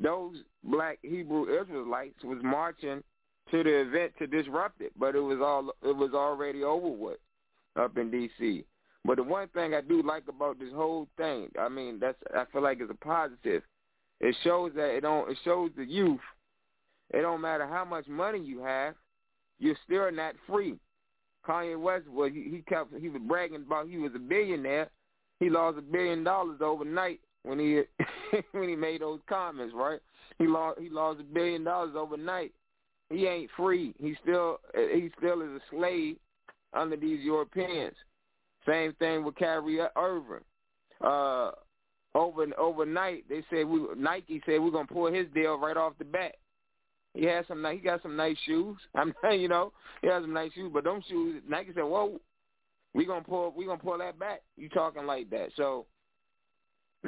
those 0.00 0.36
black 0.62 0.98
Hebrew 1.02 1.60
Israelites 1.60 2.22
was 2.24 2.38
marching 2.42 3.02
to 3.50 3.62
the 3.62 3.80
event 3.80 4.12
to 4.18 4.26
disrupt 4.26 4.80
it, 4.80 4.92
but 4.98 5.14
it 5.14 5.20
was 5.20 5.38
all 5.40 5.70
it 5.82 5.96
was 5.96 6.12
already 6.14 6.62
over 6.62 6.88
with 6.88 7.18
up 7.76 7.96
in 7.98 8.10
D.C. 8.10 8.64
But 9.04 9.16
the 9.16 9.22
one 9.22 9.48
thing 9.48 9.74
I 9.74 9.82
do 9.82 10.02
like 10.02 10.24
about 10.28 10.58
this 10.58 10.72
whole 10.74 11.08
thing, 11.16 11.48
I 11.60 11.68
mean, 11.68 11.98
that's 12.00 12.16
I 12.34 12.44
feel 12.52 12.62
like 12.62 12.80
is 12.80 12.90
a 12.90 13.04
positive. 13.04 13.62
It 14.20 14.34
shows 14.42 14.72
that 14.76 14.96
it 14.96 15.02
don't. 15.02 15.30
It 15.30 15.38
shows 15.44 15.70
the 15.76 15.84
youth. 15.84 16.20
It 17.12 17.20
don't 17.20 17.42
matter 17.42 17.66
how 17.66 17.84
much 17.84 18.08
money 18.08 18.40
you 18.40 18.60
have, 18.60 18.94
you're 19.58 19.76
still 19.84 20.10
not 20.10 20.34
free. 20.46 20.78
Kanye 21.46 21.78
West 21.78 22.08
was 22.08 22.32
he, 22.32 22.44
he 22.50 22.62
kept 22.66 22.94
he 22.98 23.08
was 23.08 23.20
bragging 23.26 23.64
about 23.66 23.88
he 23.88 23.98
was 23.98 24.12
a 24.14 24.18
billionaire. 24.18 24.88
He 25.40 25.50
lost 25.50 25.78
a 25.78 25.82
billion 25.82 26.24
dollars 26.24 26.60
overnight 26.62 27.20
when 27.44 27.58
he 27.58 27.82
when 28.52 28.68
he 28.68 28.76
made 28.76 29.00
those 29.00 29.20
comments, 29.28 29.74
right? 29.76 30.00
He 30.38 30.46
lost 30.46 30.80
he 30.80 30.88
lost 30.88 31.20
a 31.20 31.24
billion 31.24 31.64
dollars 31.64 31.94
overnight. 31.96 32.52
He 33.10 33.26
ain't 33.26 33.50
free. 33.56 33.94
He 34.00 34.16
still 34.22 34.58
he 34.74 35.10
still 35.18 35.42
is 35.42 35.48
a 35.48 35.60
slave 35.70 36.16
under 36.72 36.96
these 36.96 37.20
Europeans. 37.22 37.94
Same 38.66 38.94
thing 38.94 39.24
with 39.24 39.36
Kyrie 39.36 39.80
Irving. 39.96 40.44
Uh, 41.00 41.50
over 42.14 42.46
overnight, 42.58 43.24
they 43.28 43.44
said 43.50 43.66
we 43.66 43.80
Nike 43.96 44.42
said 44.46 44.60
we're 44.60 44.70
gonna 44.70 44.86
pull 44.86 45.12
his 45.12 45.26
deal 45.34 45.58
right 45.58 45.76
off 45.76 45.92
the 45.98 46.04
bat. 46.04 46.36
He 47.12 47.24
has 47.26 47.46
some 47.46 47.64
he 47.70 47.78
got 47.78 48.02
some 48.02 48.16
nice 48.16 48.36
shoes. 48.46 48.78
I'm 48.94 49.14
you 49.32 49.48
know 49.48 49.72
he 50.02 50.08
has 50.08 50.22
some 50.22 50.32
nice 50.32 50.52
shoes, 50.52 50.70
but 50.72 50.84
them 50.84 51.02
shoes 51.08 51.42
Nike 51.48 51.72
said, 51.74 51.84
whoa, 51.84 52.20
we 52.94 53.04
gonna 53.04 53.24
pull 53.24 53.52
we 53.56 53.66
gonna 53.66 53.78
pull 53.78 53.98
that 53.98 54.18
back. 54.18 54.42
You 54.56 54.68
talking 54.68 55.06
like 55.06 55.28
that? 55.30 55.50
So 55.56 55.86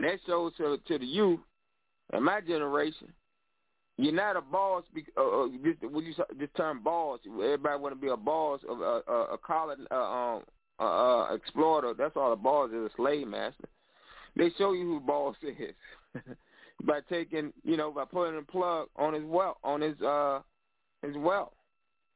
that 0.04 0.18
shows 0.26 0.52
to 0.58 0.78
to 0.86 0.98
the 0.98 1.06
youth 1.06 1.40
and 2.12 2.24
my 2.24 2.40
generation. 2.40 3.08
You're 3.98 4.12
not 4.12 4.36
a 4.36 4.42
boss. 4.42 4.84
Uh, 5.16 5.20
uh, 5.20 5.48
just 5.64 5.92
when 5.92 6.04
you 6.04 6.14
just 6.38 6.56
term 6.56 6.82
boss, 6.82 7.20
everybody 7.26 7.80
want 7.80 7.94
to 7.94 8.00
be 8.00 8.08
a 8.08 8.16
boss 8.16 8.60
of 8.68 8.80
a, 8.80 9.00
a, 9.10 9.22
a 9.34 9.38
colon, 9.38 9.86
uh, 9.90 9.94
um, 9.94 10.42
uh, 10.78 10.82
uh, 10.82 11.34
exploiter. 11.34 11.94
That's 11.96 12.16
all 12.16 12.32
a 12.32 12.36
boss 12.36 12.70
is, 12.70 12.76
a 12.76 12.90
slave 12.96 13.26
master. 13.26 13.68
They 14.36 14.50
show 14.58 14.74
you 14.74 14.84
who 14.84 15.00
boss 15.00 15.34
is 15.42 15.74
by 16.84 17.00
taking, 17.08 17.54
you 17.64 17.78
know, 17.78 17.90
by 17.90 18.04
putting 18.04 18.38
a 18.38 18.42
plug 18.42 18.88
on 18.96 19.14
his 19.14 19.24
wealth, 19.24 19.56
on 19.64 19.80
his 19.80 19.98
uh, 20.02 20.40
his 21.02 21.16
wealth. 21.16 21.52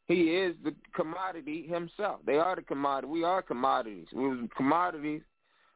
He 0.07 0.37
is 0.37 0.57
the 0.63 0.75
commodity 0.95 1.67
himself. 1.67 2.21
They 2.27 2.37
are 2.37 2.57
the 2.57 2.63
commodity. 2.63 3.07
We 3.07 3.25
are 3.25 3.41
commodities. 3.41 4.07
We 4.13 4.29
was 4.29 4.49
commodities 4.55 5.23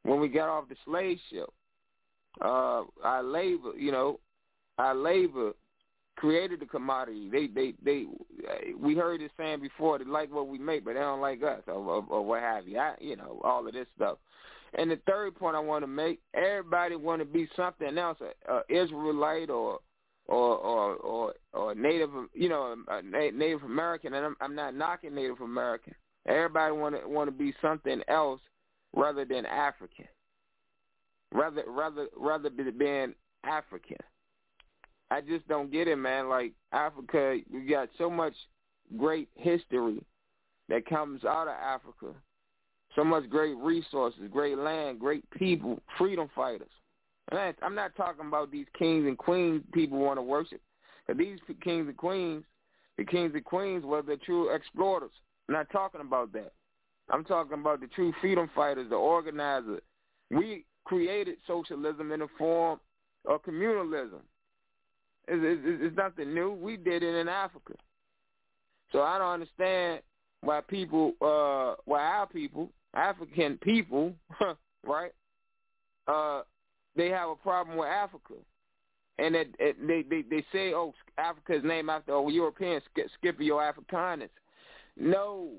when 0.02 0.20
we 0.20 0.28
got 0.28 0.50
off 0.50 0.68
the 0.68 0.76
slave 0.84 1.18
ship 1.30 1.48
uh, 2.40 2.82
our 3.02 3.22
labor, 3.22 3.72
you 3.76 3.92
know, 3.92 4.20
our 4.78 4.94
labor 4.94 5.52
created 6.16 6.60
the 6.60 6.66
commodity. 6.66 7.28
They, 7.30 7.46
they, 7.46 7.74
they. 7.84 8.06
We 8.78 8.94
heard 8.94 9.20
this 9.20 9.30
saying 9.36 9.60
before. 9.60 9.98
They 9.98 10.04
like 10.04 10.32
what 10.32 10.48
we 10.48 10.58
make, 10.58 10.84
but 10.84 10.94
they 10.94 11.00
don't 11.00 11.20
like 11.20 11.42
us, 11.42 11.62
or, 11.66 11.74
or, 11.74 12.06
or 12.08 12.22
what 12.24 12.40
have 12.40 12.66
you. 12.66 12.78
I, 12.78 12.94
you 13.00 13.16
know, 13.16 13.40
all 13.44 13.66
of 13.66 13.72
this 13.72 13.86
stuff. 13.96 14.18
And 14.76 14.90
the 14.90 14.98
third 15.06 15.36
point 15.36 15.56
I 15.56 15.60
want 15.60 15.82
to 15.82 15.86
make: 15.86 16.20
everybody 16.34 16.96
want 16.96 17.20
to 17.20 17.26
be 17.26 17.48
something 17.56 17.96
else, 17.96 18.18
a, 18.20 18.52
a 18.52 18.62
Israelite 18.68 19.50
or 19.50 19.78
or 20.26 20.56
or 20.56 20.94
or, 20.96 21.34
or 21.52 21.74
Native, 21.74 22.10
you 22.32 22.48
know, 22.48 22.74
Native 23.04 23.62
American. 23.62 24.14
And 24.14 24.26
I'm, 24.26 24.36
I'm 24.40 24.54
not 24.54 24.74
knocking 24.74 25.14
Native 25.14 25.40
American. 25.40 25.94
Everybody 26.26 26.72
want 26.72 27.00
to 27.00 27.08
want 27.08 27.28
to 27.28 27.32
be 27.32 27.54
something 27.62 28.00
else 28.08 28.40
rather 28.94 29.24
than 29.24 29.46
African 29.46 30.06
rather 31.34 31.64
rather 31.68 32.06
rather 32.16 32.48
than 32.48 32.78
being 32.78 33.14
African. 33.44 33.98
I 35.10 35.20
just 35.20 35.46
don't 35.48 35.70
get 35.70 35.86
it, 35.86 35.96
man. 35.96 36.28
Like 36.28 36.52
Africa, 36.72 37.38
we 37.52 37.66
got 37.66 37.90
so 37.98 38.08
much 38.08 38.32
great 38.96 39.28
history 39.36 40.02
that 40.68 40.86
comes 40.86 41.24
out 41.24 41.48
of 41.48 41.54
Africa. 41.54 42.16
So 42.96 43.04
much 43.04 43.28
great 43.28 43.56
resources, 43.56 44.22
great 44.30 44.56
land, 44.56 45.00
great 45.00 45.28
people, 45.30 45.80
freedom 45.98 46.28
fighters. 46.34 46.70
And 47.30 47.54
I'm 47.62 47.74
not 47.74 47.96
talking 47.96 48.26
about 48.26 48.52
these 48.52 48.66
kings 48.78 49.06
and 49.06 49.18
queens 49.18 49.62
people 49.72 49.98
want 49.98 50.18
to 50.18 50.22
worship. 50.22 50.60
But 51.06 51.18
these 51.18 51.38
kings 51.62 51.88
and 51.88 51.96
queens, 51.96 52.44
the 52.96 53.04
kings 53.04 53.32
and 53.34 53.44
queens 53.44 53.84
were 53.84 54.02
the 54.02 54.16
true 54.18 54.54
exploiters. 54.54 55.10
I'm 55.48 55.54
not 55.54 55.70
talking 55.70 56.00
about 56.00 56.32
that. 56.34 56.52
I'm 57.10 57.24
talking 57.24 57.54
about 57.54 57.80
the 57.80 57.88
true 57.88 58.12
freedom 58.20 58.48
fighters, 58.54 58.88
the 58.88 58.96
organizers. 58.96 59.82
We 60.30 60.64
created 60.84 61.36
socialism 61.46 62.12
in 62.12 62.20
the 62.20 62.28
form 62.38 62.80
of 63.26 63.42
communalism. 63.42 64.20
It's, 65.26 65.62
it's, 65.64 65.82
it's 65.82 65.96
nothing 65.96 66.34
new. 66.34 66.52
We 66.52 66.76
did 66.76 67.02
it 67.02 67.14
in 67.14 67.28
Africa. 67.28 67.74
So 68.92 69.02
I 69.02 69.18
don't 69.18 69.32
understand 69.32 70.02
why 70.42 70.60
people, 70.60 71.14
uh, 71.20 71.76
why 71.84 72.02
our 72.02 72.26
people, 72.26 72.70
African 72.92 73.58
people, 73.62 74.12
right, 74.86 75.12
uh, 76.06 76.42
they 76.96 77.08
have 77.08 77.30
a 77.30 77.36
problem 77.36 77.76
with 77.78 77.88
Africa. 77.88 78.34
And 79.18 79.34
it, 79.34 79.54
it, 79.58 79.76
they, 79.86 80.02
they 80.02 80.22
they 80.22 80.44
say, 80.52 80.74
oh, 80.74 80.92
Africa 81.18 81.54
is 81.54 81.64
named 81.64 81.88
after 81.88 82.12
oh, 82.12 82.28
European 82.28 82.80
Scipio 83.22 83.60
Africanus. 83.60 84.30
No, 84.96 85.50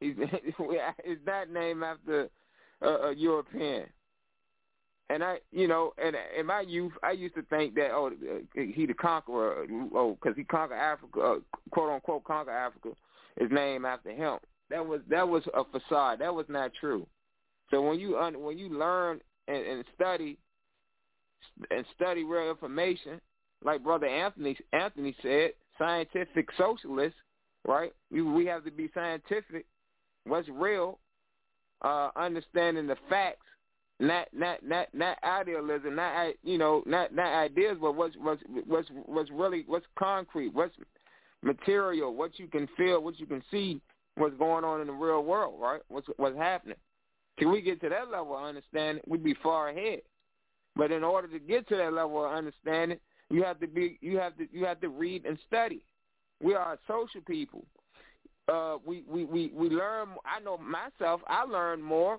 it's 0.00 1.20
not 1.26 1.50
named 1.50 1.82
after 1.82 2.28
a, 2.82 2.88
a 2.88 3.14
European. 3.14 3.86
And 5.10 5.24
I, 5.24 5.38
you 5.50 5.66
know, 5.66 5.92
and 6.02 6.14
in 6.38 6.46
my 6.46 6.60
youth, 6.60 6.92
I 7.02 7.10
used 7.10 7.34
to 7.34 7.42
think 7.42 7.74
that 7.74 7.90
oh, 7.90 8.12
he 8.54 8.86
the 8.86 8.94
conqueror, 8.94 9.66
oh, 9.92 10.16
because 10.22 10.36
he 10.36 10.44
conquered 10.44 10.76
Africa, 10.76 11.20
uh, 11.20 11.36
quote 11.72 11.90
unquote, 11.90 12.22
conquer 12.22 12.52
Africa, 12.52 12.90
is 13.36 13.50
named 13.50 13.84
after 13.84 14.10
him. 14.10 14.38
That 14.70 14.86
was 14.86 15.00
that 15.10 15.28
was 15.28 15.42
a 15.52 15.64
facade. 15.64 16.20
That 16.20 16.32
was 16.32 16.46
not 16.48 16.70
true. 16.78 17.08
So 17.72 17.82
when 17.82 17.98
you 17.98 18.18
un, 18.18 18.40
when 18.40 18.56
you 18.56 18.68
learn 18.68 19.20
and, 19.48 19.66
and 19.66 19.84
study 19.96 20.38
and 21.72 21.84
study 21.96 22.22
real 22.22 22.48
information, 22.48 23.20
like 23.64 23.82
Brother 23.82 24.06
Anthony 24.06 24.56
Anthony 24.72 25.16
said, 25.22 25.50
scientific 25.76 26.50
socialists, 26.56 27.18
right? 27.66 27.92
We 28.12 28.22
we 28.22 28.46
have 28.46 28.64
to 28.64 28.70
be 28.70 28.88
scientific. 28.94 29.66
What's 30.24 30.48
real? 30.48 31.00
Uh, 31.82 32.10
understanding 32.14 32.86
the 32.86 32.96
facts 33.08 33.46
not 34.00 34.28
not 34.32 34.66
not 34.66 34.88
not 34.94 35.18
idealism, 35.22 35.94
not 35.94 36.32
you 36.42 36.58
know, 36.58 36.82
not 36.86 37.14
not 37.14 37.32
ideas, 37.34 37.76
but 37.80 37.94
what's 37.94 38.16
what's 38.18 38.42
what's 38.66 38.88
what's 39.06 39.30
really 39.30 39.64
what's 39.66 39.86
concrete, 39.98 40.54
what's 40.54 40.74
material, 41.42 42.14
what 42.14 42.38
you 42.38 42.46
can 42.48 42.66
feel, 42.76 43.02
what 43.02 43.18
you 43.20 43.26
can 43.26 43.42
see, 43.50 43.80
what's 44.16 44.36
going 44.36 44.64
on 44.64 44.80
in 44.80 44.86
the 44.86 44.92
real 44.92 45.22
world, 45.22 45.54
right? 45.60 45.82
What's 45.88 46.08
what's 46.16 46.36
happening. 46.36 46.76
Can 47.38 47.50
we 47.50 47.60
get 47.60 47.80
to 47.82 47.88
that 47.90 48.10
level 48.10 48.36
of 48.36 48.44
understanding, 48.44 49.02
we'd 49.06 49.24
be 49.24 49.36
far 49.42 49.68
ahead. 49.68 50.00
But 50.76 50.92
in 50.92 51.04
order 51.04 51.28
to 51.28 51.38
get 51.38 51.68
to 51.68 51.76
that 51.76 51.92
level 51.92 52.24
of 52.24 52.32
understanding, 52.32 52.98
you 53.28 53.42
have 53.44 53.60
to 53.60 53.66
be 53.66 53.98
you 54.00 54.18
have 54.18 54.36
to 54.38 54.46
you 54.50 54.64
have 54.64 54.80
to 54.80 54.88
read 54.88 55.26
and 55.26 55.38
study. 55.46 55.82
We 56.42 56.54
are 56.54 56.78
social 56.88 57.20
people. 57.26 57.64
Uh, 58.50 58.78
we, 58.84 59.04
we, 59.06 59.24
we, 59.26 59.52
we 59.54 59.68
learn. 59.68 60.08
I 60.24 60.42
know 60.42 60.58
myself. 60.58 61.20
I 61.28 61.44
learn 61.44 61.82
more 61.82 62.18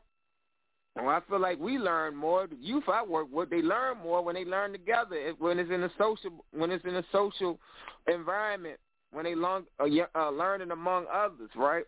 well, 0.96 1.10
I 1.10 1.20
feel 1.30 1.40
like 1.40 1.60
we 1.60 1.78
learn 1.78 2.16
more. 2.16 2.48
The 2.48 2.56
youth 2.56 2.84
I 2.92 3.04
work 3.04 3.28
with, 3.32 3.50
they 3.50 3.62
learn 3.62 3.98
more 4.04 4.24
when 4.24 4.36
they 4.36 4.46
learn 4.46 4.72
together. 4.72 5.34
When 5.40 5.60
it's 5.60 5.72
in 5.72 5.84
a 5.84 5.92
social, 5.98 6.46
when 6.52 6.72
it's 6.72 6.86
in 6.86 6.96
a 6.96 7.04
social 7.12 7.60
environment, 8.08 8.78
when 9.12 9.24
they 9.24 9.36
learn, 9.36 9.64
uh, 9.80 9.86
uh, 10.16 10.30
learning 10.30 10.72
among 10.72 11.06
others, 11.14 11.50
right? 11.56 11.86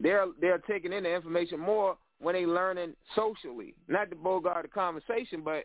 They're 0.00 0.26
they're 0.40 0.58
taking 0.58 0.92
in 0.92 1.04
the 1.04 1.14
information 1.14 1.58
more 1.58 1.96
when 2.20 2.34
they 2.34 2.46
learning 2.46 2.94
socially. 3.14 3.74
Not 3.88 4.10
to 4.10 4.16
bogart 4.16 4.62
the 4.62 4.68
conversation, 4.68 5.42
but 5.44 5.64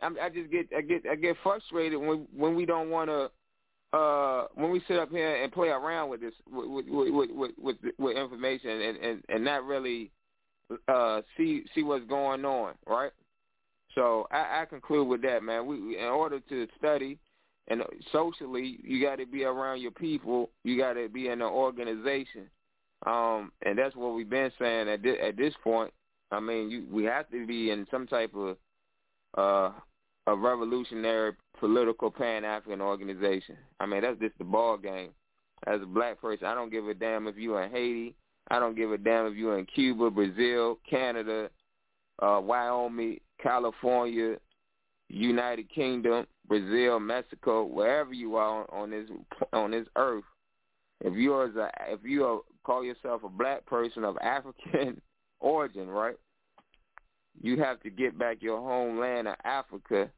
I'm, 0.00 0.16
I 0.20 0.28
just 0.28 0.50
get 0.50 0.68
I 0.76 0.80
get 0.82 1.04
I 1.10 1.14
get 1.16 1.36
frustrated 1.42 2.00
when 2.00 2.26
when 2.36 2.54
we 2.54 2.64
don't 2.64 2.90
want 2.90 3.10
to 3.10 3.30
uh 3.96 4.46
when 4.54 4.70
we 4.70 4.80
sit 4.86 4.98
up 4.98 5.10
here 5.10 5.42
and 5.42 5.52
play 5.52 5.68
around 5.68 6.10
with 6.10 6.20
this 6.20 6.34
with 6.50 6.86
with 6.88 7.10
with 7.12 7.30
with, 7.32 7.50
with, 7.58 7.76
with 7.98 8.16
information 8.16 8.70
and, 8.70 8.96
and 8.98 9.22
and 9.28 9.44
not 9.44 9.64
really 9.64 10.10
uh, 10.88 11.22
see 11.36 11.64
see 11.74 11.82
what's 11.82 12.06
going 12.06 12.44
on, 12.44 12.74
right? 12.86 13.12
So 13.94 14.26
I, 14.30 14.62
I 14.62 14.64
conclude 14.66 15.08
with 15.08 15.22
that, 15.22 15.42
man. 15.42 15.66
We 15.66 15.98
in 15.98 16.04
order 16.04 16.40
to 16.40 16.68
study 16.78 17.18
and 17.68 17.82
socially, 18.12 18.78
you 18.82 19.02
got 19.02 19.16
to 19.16 19.26
be 19.26 19.44
around 19.44 19.80
your 19.80 19.92
people. 19.92 20.50
You 20.64 20.76
got 20.76 20.94
to 20.94 21.08
be 21.08 21.28
in 21.28 21.40
an 21.40 21.42
organization, 21.42 22.48
um, 23.06 23.52
and 23.64 23.78
that's 23.78 23.94
what 23.94 24.14
we've 24.14 24.28
been 24.28 24.50
saying 24.58 24.88
at 24.88 25.02
this, 25.02 25.16
at 25.22 25.36
this 25.36 25.54
point. 25.62 25.92
I 26.32 26.40
mean, 26.40 26.70
you, 26.70 26.86
we 26.90 27.04
have 27.04 27.30
to 27.30 27.46
be 27.46 27.70
in 27.70 27.86
some 27.90 28.06
type 28.06 28.32
of 28.34 28.56
uh, 29.38 29.72
a 30.26 30.36
revolutionary 30.36 31.32
political 31.58 32.10
Pan 32.10 32.44
African 32.44 32.80
organization. 32.80 33.56
I 33.78 33.86
mean, 33.86 34.02
that's 34.02 34.20
just 34.20 34.38
the 34.38 34.44
ball 34.44 34.76
game. 34.76 35.10
As 35.66 35.82
a 35.82 35.86
black 35.86 36.20
person, 36.20 36.46
I 36.46 36.54
don't 36.54 36.70
give 36.70 36.88
a 36.88 36.94
damn 36.94 37.26
if 37.26 37.36
you 37.36 37.56
in 37.58 37.70
Haiti, 37.70 38.14
I 38.50 38.58
don't 38.58 38.76
give 38.76 38.92
a 38.92 38.98
damn 38.98 39.26
if 39.26 39.36
you're 39.36 39.58
in 39.58 39.66
Cuba, 39.66 40.10
Brazil, 40.10 40.78
Canada, 40.88 41.50
uh, 42.20 42.40
Wyoming, 42.42 43.20
California, 43.40 44.36
United 45.08 45.72
Kingdom, 45.72 46.26
Brazil, 46.46 46.98
Mexico, 46.98 47.64
wherever 47.64 48.12
you 48.12 48.36
are 48.36 48.66
on, 48.72 48.82
on 48.82 48.90
this 48.90 49.08
on 49.52 49.70
this 49.70 49.86
earth. 49.96 50.24
If 51.02 51.14
you're 51.14 51.46
a, 51.46 51.70
if 51.88 52.00
you 52.04 52.24
are, 52.24 52.40
call 52.64 52.84
yourself 52.84 53.22
a 53.24 53.28
black 53.28 53.64
person 53.66 54.04
of 54.04 54.18
African 54.18 55.00
origin, 55.40 55.88
right? 55.88 56.16
You 57.40 57.58
have 57.62 57.80
to 57.82 57.90
get 57.90 58.18
back 58.18 58.38
your 58.40 58.58
homeland 58.58 59.28
of 59.28 59.36
Africa, 59.44 60.10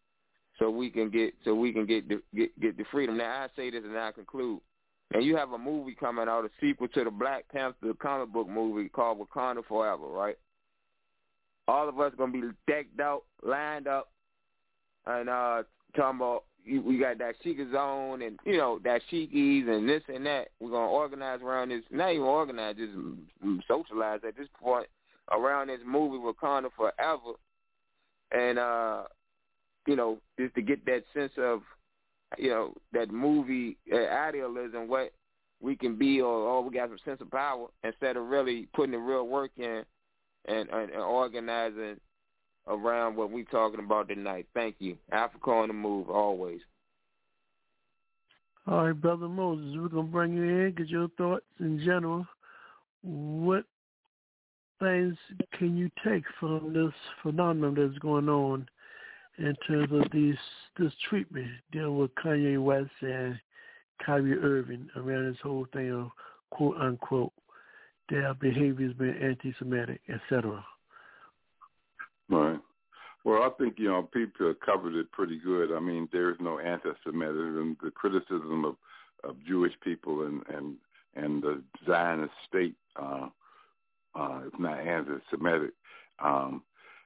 so 0.59 0.71
we 0.71 0.91
can 0.91 1.11
get 1.11 1.35
so 1.45 1.55
we 1.55 1.73
can 1.73 1.87
get 1.87 2.09
the, 2.09 2.23
get 2.35 2.59
get 2.61 2.77
the 2.77 2.85
freedom. 2.91 3.19
Now 3.19 3.43
I 3.43 3.49
say 3.55 3.71
this 3.71 3.85
and 3.85 3.97
I 3.97 4.11
conclude. 4.13 4.61
And 5.13 5.25
you 5.25 5.37
have 5.37 5.53
a 5.53 5.59
movie 5.59 5.95
coming 5.99 6.29
out, 6.29 6.45
a 6.45 6.51
sequel 6.61 6.89
to 6.89 7.05
the 7.05 7.11
Black 7.11 7.45
Panther 7.53 7.93
comic 8.01 8.33
book 8.33 8.49
movie 8.49 8.89
called 8.89 9.19
Wakanda 9.19 9.65
Forever, 9.67 10.07
right? 10.07 10.39
All 11.69 11.89
of 11.89 12.01
us 12.01 12.13
gonna 12.17 12.33
be 12.33 12.43
decked 12.67 12.99
out, 13.01 13.25
lined 13.43 13.87
up, 13.87 14.11
and 15.07 15.29
uh 15.29 15.63
talking 15.95 16.17
about 16.17 16.45
we 16.67 16.99
got 16.99 17.19
that 17.19 17.35
Sheikah 17.45 17.73
zone 17.73 18.23
and 18.23 18.39
you 18.45 18.57
know 18.57 18.81
that 18.85 19.03
Sheikies 19.11 19.69
and 19.69 19.89
this 19.89 20.03
and 20.09 20.25
that. 20.27 20.49
We're 20.61 20.71
gonna 20.71 20.91
organize 20.91 21.41
around 21.43 21.71
this. 21.71 21.83
Not 21.91 22.13
even 22.13 22.23
organize, 22.23 22.77
just 22.77 22.93
socialize 23.69 24.21
at 24.27 24.37
this 24.37 24.49
point 24.61 24.87
around 25.31 25.69
this 25.69 25.81
movie 25.85 26.19
Wakanda 26.19 26.71
Forever, 26.77 27.35
and 28.33 28.59
uh, 28.59 29.03
you 29.87 29.97
know 29.97 30.19
just 30.39 30.55
to 30.55 30.63
get 30.63 30.85
that 30.87 31.03
sense 31.15 31.33
of 31.37 31.63
you 32.39 32.51
know, 32.51 32.75
that 32.93 33.11
movie 33.11 33.77
uh, 33.93 33.97
idealism, 33.97 34.89
what 34.89 35.13
we 35.61 35.77
can 35.77 35.97
be 35.97 36.21
or, 36.21 36.33
or 36.33 36.63
we 36.63 36.75
got 36.75 36.89
some 36.89 36.99
sense 37.05 37.21
of 37.21 37.31
power 37.31 37.69
instead 37.85 38.17
of 38.17 38.27
really 38.27 38.69
putting 38.75 38.93
the 38.93 38.99
real 38.99 39.27
work 39.27 39.51
in 39.57 39.85
and, 40.47 40.69
and, 40.69 40.91
and 40.91 41.03
organizing 41.03 41.97
around 42.67 43.17
what 43.17 43.31
we're 43.31 43.45
talking 43.45 43.81
about 43.81 44.09
tonight. 44.09 44.47
Thank 44.55 44.77
you. 44.79 44.97
Africa 45.11 45.51
on 45.51 45.69
the 45.69 45.75
move, 45.75 46.11
always. 46.11 46.61
All 48.67 48.87
right, 48.87 48.93
Brother 49.01 49.29
Moses, 49.29 49.77
we're 49.77 49.89
to 49.89 50.03
bring 50.03 50.37
you 50.37 50.43
in, 50.43 50.75
get 50.77 50.89
your 50.89 51.09
thoughts 51.19 51.45
in 51.59 51.81
general. 51.85 52.27
What 53.03 53.65
things 54.79 55.17
can 55.59 55.77
you 55.77 55.91
take 56.05 56.23
from 56.39 56.73
this 56.73 56.93
phenomenon 57.23 57.75
that's 57.75 57.99
going 57.99 58.29
on 58.29 58.67
in 59.39 59.55
terms 59.67 59.91
of 59.93 60.11
these 60.13 60.37
this 60.79 60.93
treatment 61.09 61.49
dealing 61.73 61.99
with 61.99 62.15
Kanye 62.15 62.63
West 62.63 62.91
and 63.01 63.39
Kyrie 64.05 64.39
Irving 64.39 64.89
around 64.97 65.31
this 65.31 65.41
whole 65.43 65.67
thing 65.73 65.91
of 65.93 66.11
quote 66.51 66.77
unquote 66.79 67.33
their 68.09 68.35
behaviors 68.35 68.95
being 68.99 69.17
anti-Semitic, 69.21 70.01
etc. 70.09 70.65
Right. 72.29 72.61
Well, 73.25 73.43
I 73.43 73.51
think 73.59 73.75
you 73.79 73.89
know 73.89 74.09
people 74.13 74.55
covered 74.65 74.95
it 74.95 75.11
pretty 75.13 75.39
good. 75.39 75.73
I 75.73 75.81
mean, 75.81 76.09
there 76.13 76.31
is 76.31 76.37
no 76.41 76.59
anti-Semitism. 76.59 77.79
The 77.83 77.91
criticism 77.91 78.65
of 78.65 78.77
of 79.25 79.37
Jewish 79.47 79.73
people 79.83 80.27
and 80.27 80.43
and 80.55 80.77
and 81.15 81.43
the 81.43 81.63
Zionist 81.87 82.33
state 82.49 82.75
uh, 83.01 83.29
uh, 84.15 84.41
is 84.47 84.53
not 84.59 84.81
anti-Semitic. 84.81 85.73
Um, 86.23 86.63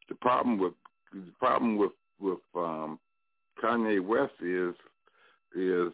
the 0.08 0.14
problem 0.14 0.58
with 0.58 0.72
the 1.12 1.32
problem 1.38 1.76
with 1.76 1.92
with 2.20 2.38
um, 2.54 2.98
Kanye 3.62 4.04
West 4.04 4.34
is 4.40 4.74
is 5.54 5.92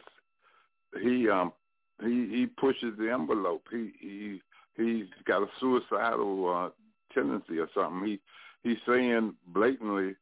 he 1.01 1.29
um 1.29 1.53
he 2.01 2.27
he 2.29 2.47
pushes 2.47 2.97
the 2.99 3.11
envelope. 3.11 3.65
He 3.71 3.93
he 4.01 4.41
he's 4.77 5.07
got 5.25 5.43
a 5.43 5.47
suicidal 5.61 6.49
uh, 6.49 7.15
tendency 7.15 7.59
or 7.59 7.69
something. 7.75 8.07
He 8.07 8.21
he's 8.69 8.79
saying 8.87 9.35
blatantly 9.49 10.15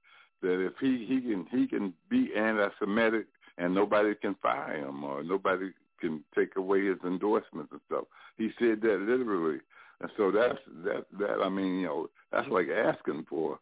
that 0.42 0.64
if 0.64 0.74
he 0.80 1.06
he 1.06 1.20
can 1.20 1.46
he 1.50 1.66
can 1.66 1.94
be 2.08 2.30
anti-Semitic 2.36 3.26
and 3.58 3.74
nobody 3.74 4.14
can 4.14 4.34
fire 4.42 4.76
him 4.76 5.04
or 5.04 5.22
nobody 5.22 5.70
can 6.00 6.24
take 6.34 6.56
away 6.56 6.86
his 6.86 6.98
endorsements 7.04 7.72
and 7.72 7.80
stuff. 7.86 8.04
He 8.38 8.50
said 8.58 8.80
that 8.82 9.00
literally, 9.00 9.60
and 10.00 10.10
so 10.16 10.30
that's 10.30 10.58
that 10.84 11.06
that 11.18 11.42
I 11.42 11.48
mean 11.48 11.80
you 11.80 11.86
know 11.86 12.10
that's 12.32 12.48
like 12.48 12.68
asking 12.68 13.26
for 13.28 13.58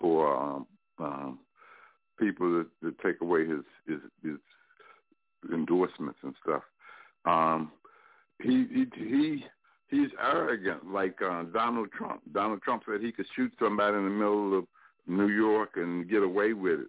for 0.00 0.36
um, 0.36 0.66
um, 0.98 1.38
people 2.18 2.64
to, 2.64 2.90
to 2.90 2.96
take 3.02 3.20
away 3.20 3.46
his, 3.46 3.60
his 3.86 4.00
his 4.22 4.38
endorsements 5.52 6.18
and 6.22 6.34
stuff. 6.42 6.62
Um, 7.24 7.72
he 8.42 8.66
he 8.72 8.86
he 8.96 9.44
he's 9.88 10.10
arrogant, 10.20 10.90
like 10.90 11.20
uh, 11.22 11.44
Donald 11.44 11.88
Trump. 11.92 12.22
Donald 12.32 12.62
Trump 12.62 12.82
said 12.86 13.00
he 13.00 13.12
could 13.12 13.26
shoot 13.34 13.52
somebody 13.58 13.96
in 13.96 14.04
the 14.04 14.10
middle 14.10 14.58
of 14.58 14.64
New 15.06 15.28
York 15.28 15.70
and 15.76 16.08
get 16.08 16.22
away 16.22 16.52
with 16.52 16.80
it. 16.80 16.88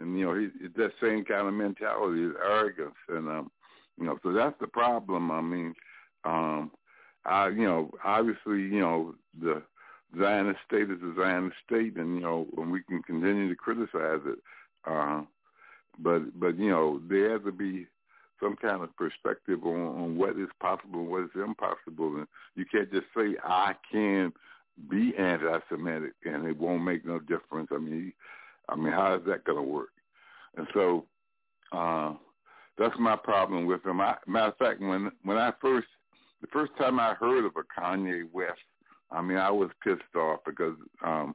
and 0.00 0.18
you 0.18 0.24
know, 0.24 0.38
he, 0.38 0.48
it's 0.60 0.76
that 0.76 0.92
same 1.00 1.24
kind 1.24 1.46
of 1.48 1.54
mentality, 1.54 2.28
arrogance, 2.42 2.94
and 3.08 3.28
um, 3.28 3.50
you 3.98 4.06
know, 4.06 4.18
so 4.22 4.32
that's 4.32 4.58
the 4.60 4.66
problem. 4.66 5.30
I 5.30 5.40
mean, 5.40 5.74
um, 6.24 6.70
I, 7.24 7.48
you 7.48 7.64
know, 7.64 7.90
obviously, 8.04 8.62
you 8.62 8.80
know, 8.80 9.14
the 9.40 9.62
Zionist 10.18 10.60
state 10.66 10.90
is 10.90 11.02
a 11.02 11.14
Zionist 11.18 11.56
state, 11.66 11.96
and 11.96 12.14
you 12.14 12.20
know, 12.20 12.46
and 12.56 12.70
we 12.70 12.82
can 12.82 13.02
continue 13.02 13.48
to 13.48 13.56
criticize 13.56 14.20
it. 14.26 14.38
Uh, 14.86 15.22
but 15.98 16.38
but 16.38 16.58
you 16.58 16.70
know, 16.70 17.00
there 17.08 17.32
has 17.32 17.42
to 17.44 17.52
be 17.52 17.86
some 18.42 18.56
kind 18.56 18.82
of 18.82 18.94
perspective 18.96 19.64
on, 19.64 19.80
on 19.80 20.16
what 20.16 20.30
is 20.30 20.48
possible 20.60 21.00
and 21.00 21.08
what 21.08 21.24
is 21.24 21.30
impossible, 21.34 22.16
and 22.16 22.26
you 22.56 22.64
can't 22.70 22.92
just 22.92 23.06
say 23.16 23.36
I 23.42 23.74
can 23.90 24.32
be 24.90 25.14
anti-Semitic 25.16 26.14
and 26.24 26.46
it 26.46 26.58
won't 26.58 26.82
make 26.82 27.06
no 27.06 27.20
difference. 27.20 27.68
I 27.72 27.78
mean, 27.78 28.12
I 28.68 28.74
mean, 28.74 28.92
how 28.92 29.14
is 29.14 29.22
that 29.26 29.44
going 29.44 29.58
to 29.58 29.62
work? 29.62 29.90
And 30.56 30.66
so 30.74 31.04
uh, 31.72 32.14
that's 32.78 32.94
my 32.98 33.16
problem 33.16 33.66
with 33.66 33.84
him. 33.84 34.00
I, 34.00 34.16
matter 34.26 34.48
of 34.48 34.56
fact, 34.56 34.80
when 34.80 35.10
when 35.22 35.36
I 35.36 35.52
first 35.60 35.86
the 36.40 36.48
first 36.48 36.72
time 36.76 36.98
I 36.98 37.14
heard 37.14 37.44
of 37.46 37.52
a 37.56 37.80
Kanye 37.80 38.24
West, 38.32 38.60
I 39.10 39.22
mean, 39.22 39.38
I 39.38 39.50
was 39.50 39.70
pissed 39.82 40.02
off 40.16 40.40
because 40.44 40.74
um, 41.04 41.34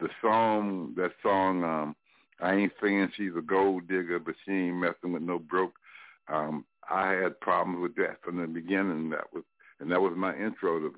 the 0.00 0.08
song, 0.22 0.94
that 0.96 1.10
song, 1.22 1.64
um, 1.64 1.96
I 2.40 2.54
ain't 2.54 2.72
saying 2.82 3.12
she's 3.16 3.32
a 3.36 3.42
gold 3.42 3.88
digger, 3.88 4.18
but 4.18 4.34
she 4.44 4.52
ain't 4.52 4.76
messing 4.76 5.12
with 5.12 5.22
no 5.22 5.38
broke. 5.38 5.74
Um, 6.28 6.64
I 6.90 7.12
had 7.12 7.40
problems 7.40 7.80
with 7.80 7.96
that 7.96 8.22
from 8.22 8.40
the 8.40 8.46
beginning. 8.46 9.10
That 9.10 9.32
was, 9.32 9.44
and 9.80 9.90
that 9.90 10.00
was 10.00 10.12
my 10.16 10.34
intro 10.36 10.78
to 10.80 10.92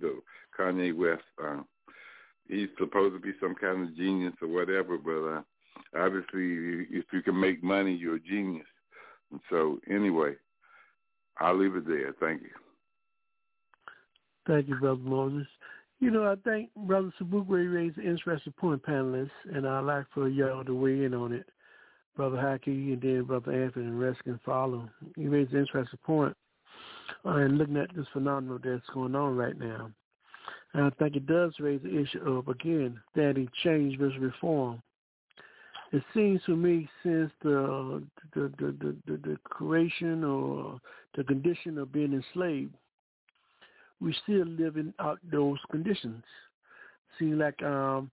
the 0.00 0.20
Kanye 0.58 0.96
West. 0.96 1.22
Uh, 1.42 1.62
he's 2.48 2.68
supposed 2.78 3.14
to 3.14 3.20
be 3.20 3.32
some 3.40 3.54
kind 3.54 3.88
of 3.88 3.96
genius 3.96 4.34
or 4.40 4.48
whatever, 4.48 4.96
but 4.96 5.10
uh, 5.26 5.42
obviously, 6.04 6.86
if 6.90 7.04
you 7.12 7.22
can 7.22 7.38
make 7.38 7.62
money, 7.62 7.94
you're 7.94 8.16
a 8.16 8.20
genius. 8.20 8.66
And 9.30 9.40
so, 9.50 9.78
anyway, 9.90 10.34
I'll 11.38 11.58
leave 11.58 11.76
it 11.76 11.86
there. 11.86 12.14
Thank 12.20 12.42
you. 12.42 12.50
Thank 14.46 14.68
you, 14.68 14.76
Brother 14.76 15.00
Moses. 15.00 15.46
You 16.00 16.10
know, 16.10 16.24
I 16.24 16.36
think 16.48 16.70
Brother 16.74 17.12
Sobukwe 17.20 17.72
raised 17.72 17.98
an 17.98 18.06
interesting 18.06 18.54
point, 18.54 18.82
panelists, 18.82 19.30
and 19.54 19.68
I'd 19.68 19.80
like 19.80 20.06
for 20.14 20.28
y'all 20.28 20.64
to 20.64 20.74
weigh 20.74 21.04
in 21.04 21.12
on 21.12 21.32
it. 21.32 21.46
Brother 22.16 22.38
Haki 22.38 22.92
and 22.92 23.00
then 23.02 23.24
Brother 23.24 23.52
Anthony 23.52 23.86
and 23.86 24.00
rest 24.00 24.24
can 24.24 24.40
follow. 24.44 24.88
He 25.14 25.26
raised 25.28 25.52
an 25.52 25.60
interesting 25.60 25.98
point 26.04 26.36
uh, 27.24 27.30
and 27.30 27.58
looking 27.58 27.76
at 27.76 27.94
this 27.94 28.06
phenomenon 28.12 28.60
that's 28.64 28.88
going 28.94 29.14
on 29.14 29.36
right 29.36 29.58
now. 29.58 29.90
And 30.72 30.84
I 30.84 30.90
think 30.90 31.16
it 31.16 31.26
does 31.26 31.52
raise 31.58 31.82
the 31.82 31.98
issue 31.98 32.20
of, 32.20 32.48
again, 32.48 32.98
standing 33.12 33.48
change 33.62 33.98
versus 33.98 34.18
reform. 34.18 34.82
It 35.92 36.02
seems 36.14 36.40
to 36.46 36.56
me 36.56 36.88
since 37.02 37.30
the 37.42 38.02
the, 38.34 38.52
the, 38.58 38.66
the, 38.80 38.96
the, 39.06 39.16
the 39.16 39.36
creation 39.44 40.22
or 40.24 40.80
the 41.16 41.24
condition 41.24 41.78
of 41.78 41.92
being 41.92 42.12
enslaved, 42.12 42.74
we 44.00 44.14
still 44.22 44.46
living 44.46 44.94
out 44.98 45.18
those 45.30 45.58
conditions. 45.70 46.22
Seems 47.18 47.38
like 47.38 47.62
um, 47.62 48.10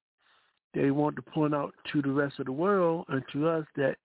they 0.73 0.91
want 0.91 1.15
to 1.15 1.21
point 1.21 1.55
out 1.55 1.73
to 1.91 2.01
the 2.01 2.11
rest 2.11 2.39
of 2.39 2.45
the 2.45 2.51
world 2.51 3.05
and 3.09 3.23
to 3.33 3.47
us 3.47 3.65
that 3.75 3.95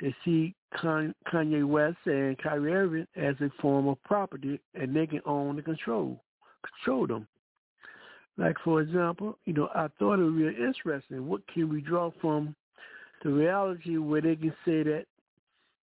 they 0.00 0.14
see 0.24 0.54
Kanye 0.74 1.66
West 1.66 1.98
and 2.06 2.38
Kyrie 2.38 2.72
Irving 2.72 3.06
as 3.16 3.34
a 3.40 3.50
form 3.60 3.88
of 3.88 4.02
property, 4.04 4.60
and 4.74 4.94
they 4.94 5.06
can 5.06 5.20
own 5.26 5.56
and 5.56 5.64
control 5.64 6.20
control 6.62 7.06
them. 7.06 7.26
Like 8.36 8.56
for 8.64 8.80
example, 8.80 9.38
you 9.44 9.52
know, 9.52 9.68
I 9.74 9.88
thought 9.98 10.20
it 10.20 10.24
was 10.24 10.34
real 10.34 10.48
interesting. 10.48 11.26
What 11.26 11.46
can 11.52 11.68
we 11.68 11.80
draw 11.80 12.12
from 12.20 12.54
the 13.22 13.30
reality 13.30 13.96
where 13.96 14.20
they 14.20 14.36
can 14.36 14.54
say 14.64 14.82
that 14.84 15.06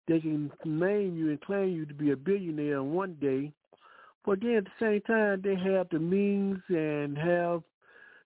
they 0.06 0.20
can 0.20 0.52
name 0.64 1.16
you 1.16 1.30
and 1.30 1.40
claim 1.40 1.70
you 1.70 1.86
to 1.86 1.94
be 1.94 2.10
a 2.12 2.16
billionaire 2.16 2.82
one 2.82 3.16
day, 3.20 3.52
but 4.24 4.40
then 4.40 4.56
at 4.56 4.64
the 4.64 4.70
same 4.80 5.00
time, 5.02 5.42
they 5.42 5.56
have 5.56 5.88
the 5.90 5.98
means 5.98 6.60
and 6.68 7.16
have 7.18 7.62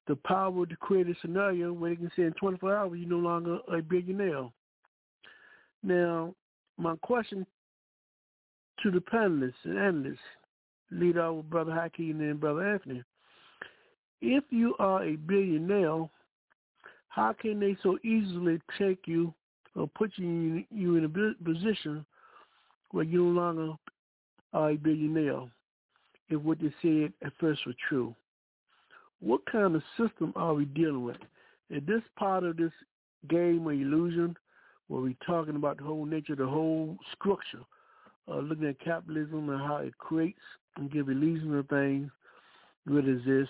the 0.07 0.17
power 0.17 0.65
to 0.65 0.77
create 0.77 1.09
a 1.09 1.15
scenario 1.21 1.73
where 1.73 1.91
they 1.91 1.97
can 1.97 2.11
say 2.17 2.23
in 2.23 2.33
24 2.33 2.77
hours 2.77 2.99
you're 2.99 3.09
no 3.09 3.17
longer 3.17 3.59
a 3.73 3.83
billionaire. 3.83 4.49
Now, 5.83 6.35
my 6.79 6.97
question 7.03 7.47
to 8.83 8.91
the 8.91 9.01
panelists 9.01 9.53
and 9.65 9.79
analysts, 9.79 10.19
lead 10.91 11.19
out 11.19 11.35
with 11.35 11.51
Brother 11.51 11.73
Haki 11.73 12.11
and 12.11 12.41
Brother 12.41 12.67
Anthony. 12.67 13.03
If 14.21 14.45
you 14.51 14.75
are 14.79 15.05
a 15.05 15.17
billionaire, 15.17 16.09
how 17.09 17.35
can 17.39 17.61
they 17.61 17.77
so 17.83 17.99
easily 18.05 18.61
take 18.79 19.07
you 19.07 19.35
or 19.75 19.89
put 19.89 20.13
you 20.17 20.65
you 20.71 20.97
in 20.97 21.05
a 21.05 21.45
position 21.45 22.05
where 22.93 23.05
you 23.05 23.25
no 23.25 23.41
longer 23.41 23.73
are 24.53 24.71
a 24.71 24.77
billionaire? 24.77 25.49
If 26.29 26.41
what 26.41 26.59
they 26.61 26.73
said 26.83 27.13
at 27.25 27.33
first 27.41 27.67
was 27.67 27.75
true. 27.89 28.15
What 29.21 29.41
kind 29.51 29.75
of 29.75 29.83
system 29.97 30.33
are 30.37 30.55
we 30.55 30.65
dealing 30.65 31.05
with? 31.05 31.17
Is 31.71 31.83
this 31.87 32.03
part 32.17 32.45
of 32.45 32.57
this 32.57 32.73
game 33.29 33.67
or 33.67 33.73
illusion 33.73 34.37
where 34.87 35.03
we're 35.03 35.15
talking 35.27 35.57
about 35.57 35.79
the 35.79 35.85
whole 35.85 36.05
nature, 36.05 36.37
the 36.37 36.47
whole 36.47 36.97
structure, 37.13 37.65
uh, 38.29 38.39
looking 38.39 38.69
at 38.69 38.81
capitalism 38.81 39.49
and 39.51 39.61
how 39.61 39.79
it 39.79 39.97
creates 39.99 40.39
and 40.77 40.91
gives 40.91 41.09
illusion 41.09 41.57
of 41.59 41.69
things? 41.69 42.11
What 42.87 43.07
is 43.07 43.21
this? 43.27 43.49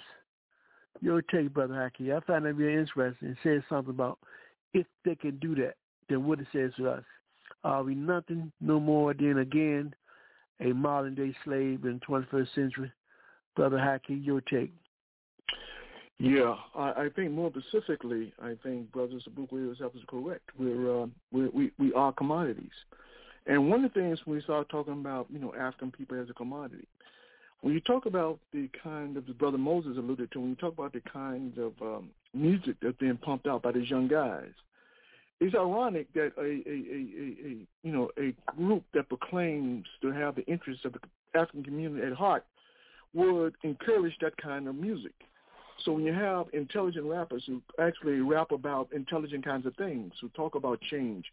Your 1.00 1.22
take, 1.22 1.54
Brother 1.54 1.74
Haki. 1.74 2.16
I 2.16 2.20
find 2.26 2.44
that 2.44 2.54
very 2.54 2.76
interesting. 2.80 3.28
It 3.28 3.36
says 3.42 3.62
something 3.68 3.94
about 3.94 4.18
if 4.74 4.86
they 5.04 5.14
can 5.14 5.38
do 5.38 5.54
that, 5.56 5.74
then 6.08 6.26
what 6.26 6.40
it 6.40 6.46
says 6.52 6.72
to 6.78 6.88
us. 6.88 7.04
Are 7.62 7.82
we 7.82 7.94
nothing 7.94 8.50
no 8.60 8.80
more 8.80 9.14
than, 9.14 9.38
again, 9.38 9.94
a 10.60 10.72
modern 10.72 11.14
day 11.14 11.34
slave 11.44 11.84
in 11.84 12.00
the 12.00 12.06
21st 12.06 12.54
century. 12.54 12.92
Brother 13.56 13.76
Haki, 13.76 14.24
your 14.24 14.40
take. 14.40 14.72
Yeah, 16.18 16.56
I, 16.74 16.90
I 16.90 17.08
think 17.14 17.30
more 17.30 17.50
specifically, 17.50 18.32
I 18.42 18.54
think 18.62 18.90
Brother 18.90 19.14
Sobukwe 19.14 19.70
is 19.70 19.80
absolutely 19.80 20.04
correct. 20.08 20.50
We're, 20.58 21.02
uh, 21.02 21.06
we're, 21.32 21.50
we 21.50 21.70
we 21.78 21.92
are 21.92 22.12
commodities, 22.12 22.72
and 23.46 23.70
one 23.70 23.84
of 23.84 23.94
the 23.94 24.00
things 24.00 24.18
when 24.24 24.36
we 24.36 24.42
start 24.42 24.68
talking 24.68 24.94
about 24.94 25.28
you 25.30 25.38
know 25.38 25.54
African 25.54 25.92
people 25.92 26.20
as 26.20 26.28
a 26.28 26.34
commodity, 26.34 26.88
when 27.60 27.72
you 27.72 27.80
talk 27.80 28.06
about 28.06 28.40
the 28.52 28.68
kind 28.82 29.16
of 29.16 29.26
the 29.26 29.32
Brother 29.32 29.58
Moses 29.58 29.96
alluded 29.96 30.32
to, 30.32 30.40
when 30.40 30.50
you 30.50 30.56
talk 30.56 30.72
about 30.72 30.92
the 30.92 31.02
kind 31.12 31.56
of 31.56 31.72
um, 31.80 32.10
music 32.34 32.74
that's 32.82 32.98
being 32.98 33.16
pumped 33.16 33.46
out 33.46 33.62
by 33.62 33.70
these 33.70 33.88
young 33.88 34.08
guys, 34.08 34.50
it's 35.40 35.54
ironic 35.54 36.12
that 36.14 36.32
a, 36.36 36.42
a, 36.42 36.44
a, 36.44 37.46
a, 37.46 37.66
you 37.82 37.92
know 37.92 38.10
a 38.18 38.34
group 38.56 38.84
that 38.94 39.08
proclaims 39.08 39.86
to 40.02 40.10
have 40.10 40.34
the 40.34 40.44
interests 40.46 40.84
of 40.84 40.92
the 40.94 41.00
African 41.38 41.62
community 41.62 42.06
at 42.06 42.12
heart 42.12 42.44
would 43.14 43.54
encourage 43.62 44.14
that 44.20 44.36
kind 44.36 44.68
of 44.68 44.74
music. 44.74 45.14
So 45.84 45.92
when 45.92 46.04
you 46.04 46.12
have 46.12 46.46
intelligent 46.52 47.06
rappers 47.06 47.44
who 47.46 47.62
actually 47.80 48.20
rap 48.20 48.50
about 48.50 48.92
intelligent 48.92 49.44
kinds 49.44 49.64
of 49.64 49.74
things, 49.76 50.12
who 50.20 50.28
talk 50.30 50.56
about 50.56 50.80
change, 50.90 51.24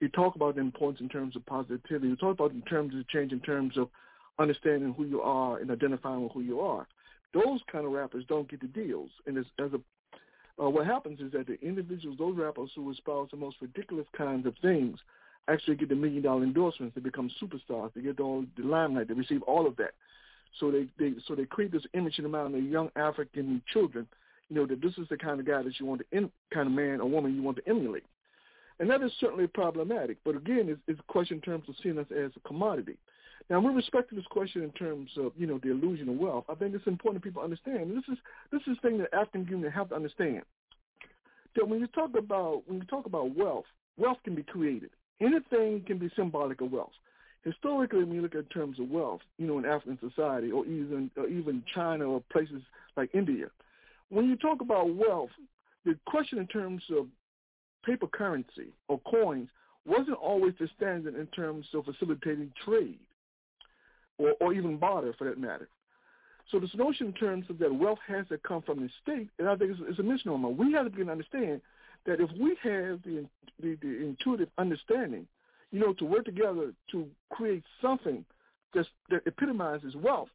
you 0.00 0.08
talk 0.08 0.34
about 0.34 0.54
the 0.54 0.62
importance 0.62 1.00
in 1.00 1.08
terms 1.08 1.36
of 1.36 1.44
positivity, 1.46 2.08
you 2.08 2.16
talk 2.16 2.32
about 2.32 2.52
in 2.52 2.62
terms 2.62 2.94
of 2.94 3.06
change 3.08 3.32
in 3.32 3.40
terms 3.40 3.76
of 3.76 3.88
understanding 4.38 4.94
who 4.96 5.04
you 5.04 5.20
are 5.20 5.58
and 5.58 5.70
identifying 5.70 6.22
with 6.22 6.32
who 6.32 6.40
you 6.40 6.60
are. 6.60 6.86
Those 7.34 7.60
kind 7.70 7.86
of 7.86 7.92
rappers 7.92 8.24
don't 8.28 8.50
get 8.50 8.60
the 8.60 8.66
deals, 8.66 9.10
and 9.26 9.38
as, 9.38 9.44
as 9.58 9.72
a 9.72 9.80
uh, 10.62 10.68
what 10.68 10.86
happens 10.86 11.20
is 11.20 11.32
that 11.32 11.46
the 11.46 11.60
individuals, 11.60 12.18
those 12.18 12.36
rappers 12.36 12.70
who 12.74 12.90
espouse 12.90 13.28
the 13.30 13.36
most 13.36 13.56
ridiculous 13.60 14.06
kinds 14.16 14.46
of 14.46 14.54
things, 14.62 14.98
actually 15.48 15.76
get 15.76 15.88
the 15.88 15.94
million 15.94 16.22
dollar 16.22 16.44
endorsements. 16.44 16.94
They 16.94 17.00
become 17.00 17.30
superstars. 17.42 17.92
They 17.94 18.02
get 18.02 18.20
all 18.20 18.44
the 18.56 18.62
limelight. 18.62 19.08
They 19.08 19.14
receive 19.14 19.42
all 19.42 19.66
of 19.66 19.76
that. 19.76 19.92
So 20.60 20.70
they, 20.70 20.86
they 20.98 21.14
so 21.26 21.34
they 21.34 21.46
create 21.46 21.72
this 21.72 21.86
image 21.94 22.18
in 22.18 22.24
the 22.24 22.28
mind 22.28 22.54
of 22.54 22.62
young 22.62 22.90
African 22.94 23.62
children, 23.72 24.06
you 24.48 24.56
know, 24.56 24.66
that 24.66 24.82
this 24.82 24.92
is 24.98 25.08
the 25.08 25.16
kind 25.16 25.40
of 25.40 25.46
guy 25.46 25.62
that 25.62 25.80
you 25.80 25.86
want 25.86 26.02
to, 26.02 26.16
in, 26.16 26.30
kind 26.52 26.66
of 26.66 26.72
man 26.72 27.00
or 27.00 27.08
woman 27.08 27.34
you 27.34 27.42
want 27.42 27.56
to 27.56 27.68
emulate. 27.68 28.04
And 28.78 28.88
that 28.90 29.02
is 29.02 29.12
certainly 29.20 29.46
problematic. 29.46 30.18
But 30.24 30.36
again, 30.36 30.66
it's, 30.68 30.80
it's 30.86 31.00
a 31.00 31.12
question 31.12 31.36
in 31.36 31.40
terms 31.40 31.64
of 31.68 31.74
seeing 31.82 31.98
us 31.98 32.06
as 32.10 32.32
a 32.36 32.48
commodity. 32.48 32.96
Now, 33.50 33.60
with 33.60 33.74
respect 33.74 34.10
to 34.10 34.14
this 34.14 34.26
question 34.26 34.62
in 34.62 34.70
terms 34.72 35.10
of 35.16 35.32
you 35.36 35.46
know 35.46 35.58
the 35.58 35.70
illusion 35.70 36.08
of 36.08 36.16
wealth, 36.16 36.44
I 36.48 36.54
think 36.54 36.74
it's 36.74 36.86
important 36.86 37.24
people 37.24 37.42
understand. 37.42 37.90
this 37.90 38.04
is 38.10 38.18
this 38.50 38.62
is 38.66 38.76
the 38.82 38.88
thing 38.88 38.98
that 38.98 39.12
African 39.14 39.44
community 39.44 39.74
have 39.74 39.88
to 39.90 39.94
understand. 39.94 40.42
That 41.56 41.68
when 41.68 41.80
you 41.80 41.86
talk 41.88 42.16
about 42.16 42.62
when 42.66 42.78
you 42.78 42.84
talk 42.84 43.06
about 43.06 43.36
wealth, 43.36 43.66
wealth 43.96 44.18
can 44.24 44.34
be 44.34 44.42
created. 44.42 44.90
Anything 45.20 45.82
can 45.86 45.98
be 45.98 46.10
symbolic 46.16 46.60
of 46.60 46.72
wealth. 46.72 46.92
Historically, 47.44 48.04
when 48.04 48.14
you 48.14 48.22
look 48.22 48.34
at 48.34 48.48
terms 48.50 48.78
of 48.78 48.88
wealth, 48.88 49.20
you 49.38 49.46
know, 49.46 49.58
in 49.58 49.64
African 49.64 49.98
society 50.08 50.50
or 50.50 50.64
even 50.66 51.10
or 51.16 51.26
even 51.28 51.62
China 51.74 52.04
or 52.04 52.22
places 52.32 52.62
like 52.96 53.10
India, 53.14 53.46
when 54.08 54.28
you 54.28 54.36
talk 54.36 54.60
about 54.60 54.94
wealth, 54.94 55.30
the 55.84 55.98
question 56.06 56.38
in 56.38 56.46
terms 56.46 56.82
of 56.96 57.06
paper 57.84 58.06
currency 58.06 58.72
or 58.88 59.00
coins 59.00 59.48
wasn't 59.84 60.16
always 60.16 60.54
the 60.60 60.68
standard 60.76 61.16
in 61.16 61.26
terms 61.28 61.66
of 61.74 61.84
facilitating 61.84 62.52
trade 62.64 62.98
or, 64.22 64.34
or 64.40 64.52
even 64.52 64.76
barter 64.78 65.14
for 65.16 65.24
that 65.28 65.38
matter. 65.38 65.68
So 66.50 66.58
this 66.58 66.74
notion 66.74 67.06
in 67.08 67.12
terms 67.12 67.46
of 67.48 67.58
that 67.58 67.74
wealth 67.74 68.00
has 68.08 68.26
to 68.28 68.38
come 68.38 68.62
from 68.62 68.80
the 68.80 68.90
state, 69.02 69.28
and 69.38 69.48
I 69.48 69.56
think 69.56 69.72
it's, 69.72 69.80
it's 69.88 69.98
a 69.98 70.02
misnomer. 70.02 70.48
We 70.48 70.72
have 70.72 70.84
to 70.84 70.90
begin 70.90 71.06
to 71.06 71.12
understand 71.12 71.60
that 72.04 72.20
if 72.20 72.30
we 72.38 72.56
have 72.62 73.02
the, 73.02 73.26
the, 73.62 73.76
the 73.80 74.04
intuitive 74.04 74.48
understanding, 74.58 75.26
you 75.70 75.80
know, 75.80 75.92
to 75.94 76.04
work 76.04 76.24
together 76.24 76.72
to 76.90 77.06
create 77.30 77.62
something 77.80 78.24
that's, 78.74 78.88
that 79.10 79.26
epitomizes 79.26 79.94
wealth, 79.96 80.28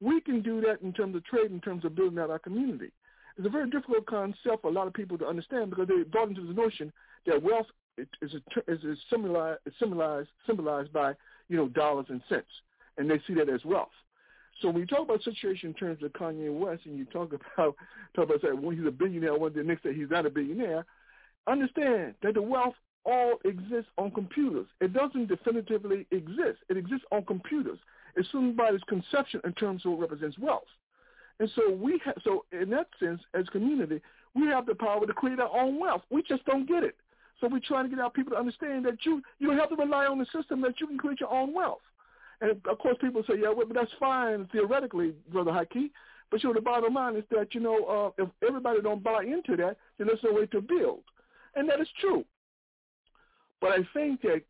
we 0.00 0.20
can 0.20 0.40
do 0.42 0.60
that 0.62 0.80
in 0.82 0.92
terms 0.92 1.14
of 1.14 1.24
trade, 1.24 1.50
in 1.50 1.60
terms 1.60 1.84
of 1.84 1.94
building 1.94 2.18
out 2.18 2.30
our 2.30 2.38
community. 2.38 2.90
It's 3.36 3.46
a 3.46 3.50
very 3.50 3.70
difficult 3.70 4.06
concept 4.06 4.62
for 4.62 4.68
a 4.68 4.72
lot 4.72 4.86
of 4.86 4.94
people 4.94 5.18
to 5.18 5.26
understand 5.26 5.70
because 5.70 5.88
they 5.88 6.02
bought 6.02 6.28
into 6.28 6.46
the 6.46 6.54
notion 6.54 6.92
that 7.26 7.42
wealth 7.42 7.66
is, 7.98 8.06
is, 8.22 8.84
is 8.84 8.98
symbolized, 9.10 9.60
symbolized, 9.78 10.30
symbolized 10.46 10.92
by, 10.92 11.12
you 11.48 11.56
know, 11.56 11.68
dollars 11.68 12.06
and 12.08 12.22
cents, 12.28 12.46
and 13.00 13.10
they 13.10 13.20
see 13.26 13.34
that 13.34 13.48
as 13.48 13.64
wealth. 13.64 13.88
So 14.60 14.68
when 14.68 14.78
you 14.78 14.86
talk 14.86 15.00
about 15.00 15.22
situation 15.22 15.70
in 15.70 15.74
terms 15.74 16.02
of 16.02 16.12
Kanye 16.12 16.52
West, 16.52 16.82
and 16.84 16.98
you 16.98 17.06
talk 17.06 17.32
about 17.56 17.74
talk 18.14 18.26
about 18.26 18.42
that 18.42 18.60
when 18.60 18.76
he's 18.76 18.86
a 18.86 18.90
billionaire, 18.90 19.36
one 19.38 19.52
the 19.54 19.62
next 19.62 19.82
day 19.82 19.94
he's 19.94 20.10
not 20.10 20.26
a 20.26 20.30
billionaire, 20.30 20.84
understand 21.46 22.14
that 22.22 22.34
the 22.34 22.42
wealth 22.42 22.74
all 23.04 23.38
exists 23.44 23.90
on 23.96 24.10
computers. 24.10 24.66
It 24.80 24.92
doesn't 24.92 25.28
definitively 25.28 26.06
exist. 26.10 26.58
It 26.68 26.76
exists 26.76 27.06
on 27.10 27.24
computers. 27.24 27.78
It's 28.14 28.28
somebody's 28.30 28.82
conception 28.88 29.40
in 29.44 29.54
terms 29.54 29.86
of 29.86 29.92
what 29.92 30.00
represents 30.02 30.38
wealth. 30.38 30.68
And 31.38 31.50
so 31.56 31.72
we 31.72 31.98
have, 32.04 32.16
so 32.22 32.44
in 32.52 32.68
that 32.70 32.88
sense, 32.98 33.20
as 33.32 33.46
community, 33.48 34.02
we 34.34 34.46
have 34.48 34.66
the 34.66 34.74
power 34.74 35.06
to 35.06 35.12
create 35.14 35.40
our 35.40 35.48
own 35.58 35.80
wealth. 35.80 36.02
We 36.10 36.22
just 36.22 36.44
don't 36.44 36.68
get 36.68 36.84
it. 36.84 36.96
So 37.40 37.48
we're 37.48 37.60
trying 37.60 37.84
to 37.84 37.90
get 37.90 37.98
our 37.98 38.10
people 38.10 38.32
to 38.32 38.38
understand 38.38 38.84
that 38.84 38.98
you 39.06 39.22
you 39.38 39.46
don't 39.48 39.56
have 39.56 39.70
to 39.70 39.76
rely 39.76 40.04
on 40.04 40.18
the 40.18 40.26
system, 40.26 40.60
that 40.60 40.78
you 40.78 40.86
can 40.86 40.98
create 40.98 41.20
your 41.20 41.32
own 41.32 41.54
wealth. 41.54 41.80
And 42.40 42.52
of 42.66 42.78
course, 42.78 42.96
people 43.00 43.22
say, 43.28 43.34
yeah, 43.40 43.50
well, 43.50 43.66
that's 43.72 43.90
fine 43.98 44.48
theoretically, 44.52 45.14
Brother 45.30 45.50
Haki. 45.50 45.90
But 46.30 46.42
you 46.42 46.48
know, 46.48 46.54
the 46.54 46.60
bottom 46.60 46.94
line 46.94 47.16
is 47.16 47.24
that 47.30 47.54
you 47.54 47.60
know, 47.60 48.12
uh, 48.18 48.22
if 48.22 48.28
everybody 48.46 48.80
don't 48.80 49.02
buy 49.02 49.24
into 49.24 49.56
that, 49.56 49.76
then 49.98 50.06
there's 50.06 50.22
no 50.22 50.32
way 50.32 50.46
to 50.46 50.60
build, 50.60 51.02
and 51.56 51.68
that 51.68 51.80
is 51.80 51.88
true. 52.00 52.24
But 53.60 53.72
I 53.72 53.78
think 53.92 54.22
that 54.22 54.42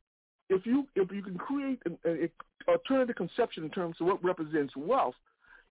if 0.51 0.67
you 0.67 0.87
if 0.95 1.11
you 1.11 1.23
can 1.23 1.39
create 1.39 1.81
an, 1.87 1.97
an 2.05 2.29
alternative 2.69 3.17
conception 3.17 3.65
in 3.65 3.71
terms 3.71 3.97
of 4.01 4.09
what 4.09 4.23
represents 4.23 4.77
wealth, 4.77 5.15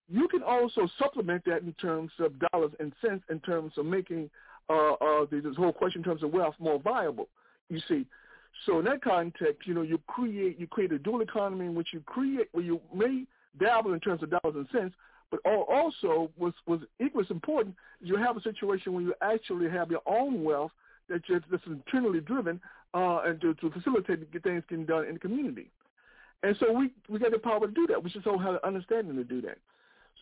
you 0.09 0.27
can 0.27 0.41
also 0.41 0.87
supplement 0.97 1.45
that 1.45 1.61
in 1.61 1.73
terms 1.73 2.11
of 2.19 2.33
dollars 2.51 2.71
and 2.79 2.91
cents, 3.05 3.23
in 3.29 3.39
terms 3.41 3.73
of 3.77 3.85
making 3.85 4.29
uh, 4.69 4.93
uh, 4.93 5.25
this 5.29 5.43
whole 5.55 5.73
question 5.73 5.99
in 5.99 6.05
terms 6.05 6.23
of 6.23 6.31
wealth 6.31 6.55
more 6.59 6.79
viable. 6.79 7.29
You 7.69 7.79
see, 7.87 8.05
so 8.65 8.79
in 8.79 8.85
that 8.85 9.01
context, 9.01 9.67
you 9.67 9.73
know, 9.73 9.81
you 9.81 9.99
create 10.07 10.59
you 10.59 10.67
create 10.67 10.91
a 10.91 10.99
dual 10.99 11.21
economy 11.21 11.65
in 11.65 11.75
which 11.75 11.89
you 11.93 12.01
create 12.05 12.49
where 12.51 12.63
you 12.63 12.81
may 12.93 13.25
dabble 13.59 13.93
in 13.93 13.99
terms 13.99 14.21
of 14.21 14.29
dollars 14.29 14.55
and 14.55 14.67
cents, 14.71 14.95
but 15.31 15.39
also 15.45 16.29
was 16.37 16.53
was 16.65 16.81
equally 16.99 17.25
as 17.25 17.31
important 17.31 17.75
you 18.01 18.15
have 18.15 18.37
a 18.37 18.41
situation 18.41 18.93
where 18.93 19.03
you 19.03 19.13
actually 19.21 19.69
have 19.69 19.91
your 19.91 20.01
own 20.05 20.43
wealth 20.43 20.71
that 21.09 21.25
just 21.25 21.45
that's 21.51 21.65
internally 21.65 22.19
driven 22.19 22.59
uh, 22.93 23.21
and 23.25 23.39
to, 23.41 23.53
to 23.55 23.69
facilitate 23.71 24.31
get 24.31 24.43
things 24.43 24.63
getting 24.69 24.85
done 24.85 25.05
in 25.05 25.15
the 25.15 25.19
community. 25.19 25.69
And 26.43 26.55
so 26.59 26.71
we 26.71 26.91
we 27.09 27.19
got 27.19 27.31
the 27.31 27.39
power 27.39 27.61
to 27.61 27.67
do 27.67 27.87
that. 27.87 28.03
We 28.03 28.09
just 28.09 28.25
don't 28.25 28.41
have 28.41 28.53
the 28.53 28.67
understanding 28.67 29.15
to 29.15 29.23
do 29.23 29.41
that. 29.41 29.57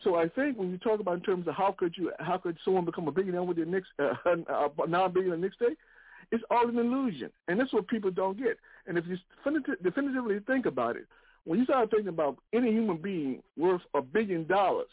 So 0.04 0.14
I 0.16 0.28
think 0.28 0.56
when 0.56 0.70
you 0.70 0.78
talk 0.78 1.00
about 1.00 1.14
in 1.14 1.20
terms 1.22 1.48
of 1.48 1.54
how 1.54 1.74
could 1.76 1.96
you 1.96 2.12
how 2.18 2.38
could 2.38 2.56
someone 2.64 2.84
become 2.84 3.08
a 3.08 3.12
billionaire 3.12 3.42
with 3.42 3.56
their 3.56 3.66
next 3.66 3.88
uh, 3.98 4.14
non-billionaire 4.88 5.36
next 5.38 5.58
day, 5.58 5.76
it's 6.30 6.44
all 6.50 6.68
an 6.68 6.78
illusion, 6.78 7.30
and 7.48 7.58
that's 7.58 7.72
what 7.72 7.88
people 7.88 8.10
don't 8.10 8.38
get. 8.38 8.58
And 8.86 8.98
if 8.98 9.04
you 9.06 9.16
definitively 9.82 10.38
think 10.46 10.66
about 10.66 10.96
it, 10.96 11.06
when 11.44 11.58
you 11.58 11.64
start 11.64 11.90
thinking 11.90 12.08
about 12.08 12.36
any 12.52 12.70
human 12.70 12.98
being 12.98 13.42
worth 13.56 13.80
a 13.94 14.02
billion 14.02 14.46
dollars, 14.46 14.88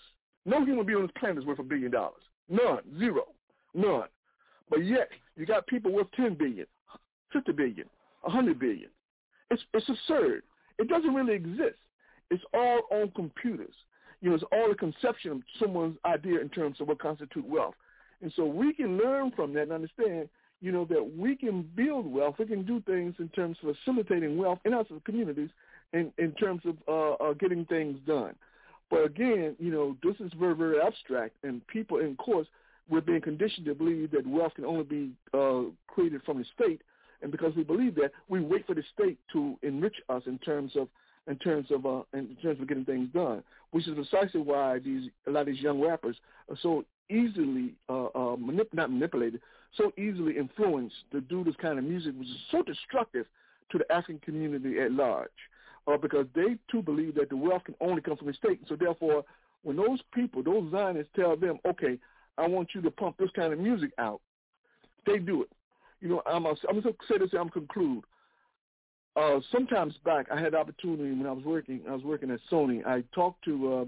no 0.46 0.64
human 0.64 0.86
being 0.86 0.98
on 1.00 1.04
this 1.04 1.12
planet 1.20 1.40
is 1.40 1.46
worth 1.46 1.60
a 1.60 1.64
billion 1.64 1.92
dollars. 1.92 2.22
None, 2.50 2.80
zero, 2.98 3.24
none. 3.74 4.08
But 4.70 4.86
yet 4.86 5.10
you 5.36 5.46
got 5.46 5.68
people 5.68 5.92
worth 5.92 6.12
ten 6.16 6.36
billion, 6.36 6.66
fifty 7.34 7.52
billion, 7.52 7.88
a 8.24 8.30
hundred 8.30 8.60
billion. 8.60 8.90
It's 9.52 9.62
it's 9.74 9.90
absurd. 9.90 10.44
It 10.78 10.88
doesn't 10.88 11.14
really 11.14 11.34
exist. 11.34 11.80
It's 12.32 12.44
all 12.54 12.82
on 12.92 13.12
computers. 13.16 13.74
You 14.22 14.30
know, 14.30 14.36
it's 14.36 14.44
all 14.52 14.72
a 14.72 14.76
conception 14.76 15.32
of 15.32 15.42
someone's 15.60 15.98
idea 16.06 16.40
in 16.40 16.50
terms 16.50 16.80
of 16.80 16.88
what 16.88 17.00
constitutes 17.00 17.48
wealth. 17.48 17.76
And 18.22 18.32
so 18.36 18.46
we 18.46 18.74
can 18.74 18.98
learn 18.98 19.32
from 19.36 19.54
that 19.54 19.64
and 19.64 19.72
understand 19.72 20.30
you 20.62 20.72
know, 20.72 20.86
that 20.86 21.18
we 21.18 21.36
can 21.36 21.70
build 21.76 22.12
wealth. 22.12 22.36
We 22.40 22.46
can 22.46 22.66
do 22.66 22.82
things 22.82 23.16
in 23.20 23.30
terms 23.30 23.58
of 23.64 23.76
facilitating 23.76 24.38
wealth 24.38 24.60
in 24.66 24.74
our 24.74 24.86
communities 25.06 25.50
in, 25.94 26.12
in 26.18 26.32
terms 26.34 26.62
of 26.66 26.76
uh, 26.88 27.24
uh, 27.24 27.34
getting 27.34 27.66
things 27.66 27.98
done. 28.08 28.36
But 28.90 29.06
again, 29.06 29.56
you 29.60 29.72
know, 29.72 29.98
this 30.04 30.16
is 30.20 30.32
very, 30.40 30.56
very 30.56 30.80
abstract, 30.80 31.36
and 31.44 31.66
people, 31.68 32.00
in 32.00 32.16
course, 32.16 32.48
we're 32.88 33.02
being 33.02 33.22
conditioned 33.22 33.66
to 33.66 33.74
believe 33.74 34.12
that 34.12 34.28
wealth 34.28 34.54
can 34.56 34.66
only 34.66 34.84
be 34.84 35.12
uh, 35.34 35.64
created 35.88 36.22
from 36.24 36.38
the 36.38 36.46
state, 36.54 36.82
and 37.22 37.32
because 37.32 37.56
we 37.56 37.64
believe 37.64 37.96
that, 37.96 38.12
we 38.30 38.42
wait 38.42 38.68
for 38.68 38.76
the 38.76 38.84
state 38.94 39.18
to 39.34 39.58
enrich 39.64 39.96
us 40.10 40.22
in 40.28 40.38
terms 40.40 40.74
of 40.76 40.88
in 41.28 41.36
terms 41.38 41.68
of 41.72 41.86
uh, 41.86 42.02
in 42.14 42.36
terms 42.42 42.60
of 42.62 42.68
getting 42.68 42.86
things 42.86 43.10
done, 43.14 43.44
which 43.72 43.88
is 43.88 43.96
precisely 43.96 44.42
why 44.42 44.80
these 44.80 45.10
a 45.28 45.32
lot 45.32 45.42
of 45.42 45.48
these 45.48 45.62
young 45.62 45.82
rappers 45.82 46.18
are 46.50 46.58
so 46.62 46.86
easily 47.10 47.74
uh, 47.90 48.06
uh, 48.06 48.36
manip- 48.36 48.74
not 48.74 48.92
manipulated, 48.92 49.42
so 49.76 49.92
easily 49.98 50.38
influenced 50.38 50.96
to 51.12 51.22
do 51.22 51.44
this 51.44 51.56
kind 51.62 51.78
of 51.78 51.86
music, 51.86 52.14
which 52.18 52.28
is 52.28 52.38
so 52.52 52.62
destructive 52.64 53.26
to 53.72 53.78
the 53.78 53.92
African 53.92 54.20
community 54.20 54.80
at 54.80 54.92
large, 54.92 55.30
uh, 55.88 55.98
because 55.98 56.28
they 56.36 56.58
too 56.70 56.82
believe 56.82 57.16
that 57.16 57.30
the 57.30 57.38
wealth 57.38 57.64
can 57.64 57.76
only 57.82 58.02
come 58.02 58.18
from 58.18 58.28
the 58.28 58.34
state. 58.34 58.60
So 58.68 58.76
therefore, 58.76 59.24
when 59.64 59.76
those 59.76 60.00
people, 60.14 60.44
those 60.44 60.72
Zionists, 60.72 61.12
tell 61.16 61.36
them, 61.36 61.58
okay, 61.66 61.98
I 62.38 62.48
want 62.48 62.70
you 62.76 62.82
to 62.82 62.92
pump 62.92 63.18
this 63.18 63.32
kind 63.36 63.52
of 63.52 63.60
music 63.60 63.92
out, 63.98 64.22
they 65.06 65.18
do 65.18 65.42
it. 65.44 65.50
You 66.02 66.10
know, 66.10 66.22
I'm, 66.26 66.46
I'm 66.46 66.56
going 66.70 66.84
to 66.84 66.94
say 67.10 67.18
this. 67.18 67.32
I'm 67.40 67.50
conclude. 67.50 68.04
Uh, 69.16 69.40
sometimes 69.52 69.94
back, 70.04 70.28
I 70.32 70.40
had 70.40 70.54
the 70.54 70.58
opportunity 70.58 71.12
when 71.12 71.26
I 71.26 71.32
was 71.32 71.46
working. 71.46 71.82
I 71.88 71.94
was 71.94 72.04
working 72.04 72.32
at 72.32 72.40
Sony. 72.52 72.86
I 72.86 73.04
talked 73.14 73.46
to 73.46 73.74
uh, 73.74 73.86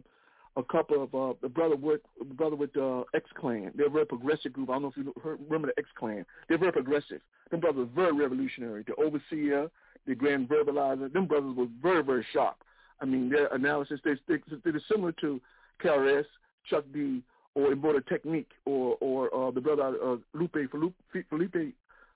a 0.59 0.63
couple 0.63 1.03
of 1.03 1.13
uh, 1.13 1.33
the 1.41 1.49
brother 1.49 1.75
with 1.75 2.01
the 2.17 2.25
brother 2.25 2.55
with 2.55 2.75
uh, 2.77 3.03
X 3.13 3.29
Clan. 3.37 3.71
They're 3.75 3.87
a 3.87 3.91
very 3.91 4.05
progressive 4.05 4.53
group. 4.53 4.69
I 4.69 4.73
don't 4.73 4.83
know 4.83 4.87
if 4.89 4.97
you 4.97 5.13
heard, 5.21 5.39
remember 5.45 5.67
the 5.67 5.79
X 5.79 5.89
Clan. 5.97 6.25
They're 6.47 6.57
very 6.57 6.71
progressive. 6.71 7.21
Them 7.51 7.59
brothers 7.59 7.89
were 7.93 8.03
very 8.03 8.15
revolutionary. 8.15 8.83
The 8.87 8.95
overseer, 8.95 9.69
the 10.07 10.15
grand 10.15 10.47
verbalizer. 10.47 11.11
Them 11.11 11.25
brothers 11.25 11.55
were 11.55 11.67
very 11.81 12.03
very 12.03 12.25
sharp. 12.33 12.55
I 13.01 13.05
mean, 13.05 13.29
their 13.29 13.47
analysis 13.47 13.99
they 14.05 14.13
they 14.27 14.41
they're 14.63 14.81
similar 14.89 15.11
to 15.21 15.41
KRS, 15.83 16.25
Chuck 16.69 16.85
D, 16.93 17.21
or 17.53 17.73
Immortal 17.73 18.01
Technique, 18.01 18.51
or 18.65 18.97
or 19.01 19.33
uh, 19.35 19.51
the 19.51 19.61
brother 19.61 19.95
uh, 20.01 20.15
Lupe 20.33 20.55
Felipe 20.71 20.95
Felipe 21.29 21.73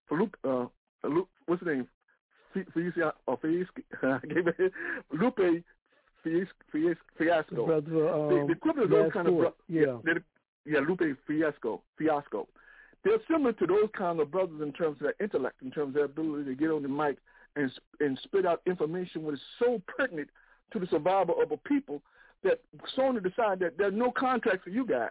Felipe 0.07 0.35
uh, 0.45 0.65
what's 1.45 1.61
the 1.63 1.69
name? 1.69 1.87
Fiasco, 2.73 4.23
Lupe 5.11 5.63
Fiasco. 7.17 7.65
Brother, 7.65 8.09
um, 8.09 8.29
the, 8.29 8.45
the 8.47 8.51
equivalent 8.53 8.83
of 8.83 8.89
those 8.89 9.11
kind 9.13 9.27
of 9.27 9.37
bro- 9.37 9.53
yeah. 9.67 9.97
yeah, 10.65 10.79
Lupe 10.87 11.17
Fiasco, 11.27 11.81
Fiasco. 11.97 12.47
They're 13.03 13.17
similar 13.29 13.53
to 13.53 13.65
those 13.65 13.89
kind 13.97 14.19
of 14.19 14.29
brothers 14.29 14.61
in 14.61 14.71
terms 14.73 14.97
of 14.97 15.03
their 15.03 15.15
intellect, 15.19 15.61
in 15.63 15.71
terms 15.71 15.89
of 15.89 15.93
their 15.95 16.05
ability 16.05 16.45
to 16.45 16.55
get 16.55 16.69
on 16.69 16.83
the 16.83 16.89
mic 16.89 17.17
and 17.55 17.71
and 17.99 18.17
spit 18.23 18.45
out 18.45 18.61
information 18.65 19.23
which 19.23 19.35
is 19.35 19.41
so 19.59 19.81
pertinent 19.87 20.29
to 20.71 20.79
the 20.79 20.87
survival 20.87 21.35
of 21.41 21.51
a 21.51 21.57
people 21.57 22.01
that 22.43 22.59
Sony 22.97 23.21
decided 23.21 23.59
that 23.59 23.77
there's 23.77 23.93
no 23.93 24.11
contract 24.11 24.63
for 24.63 24.69
you 24.69 24.85
guys. 24.85 25.09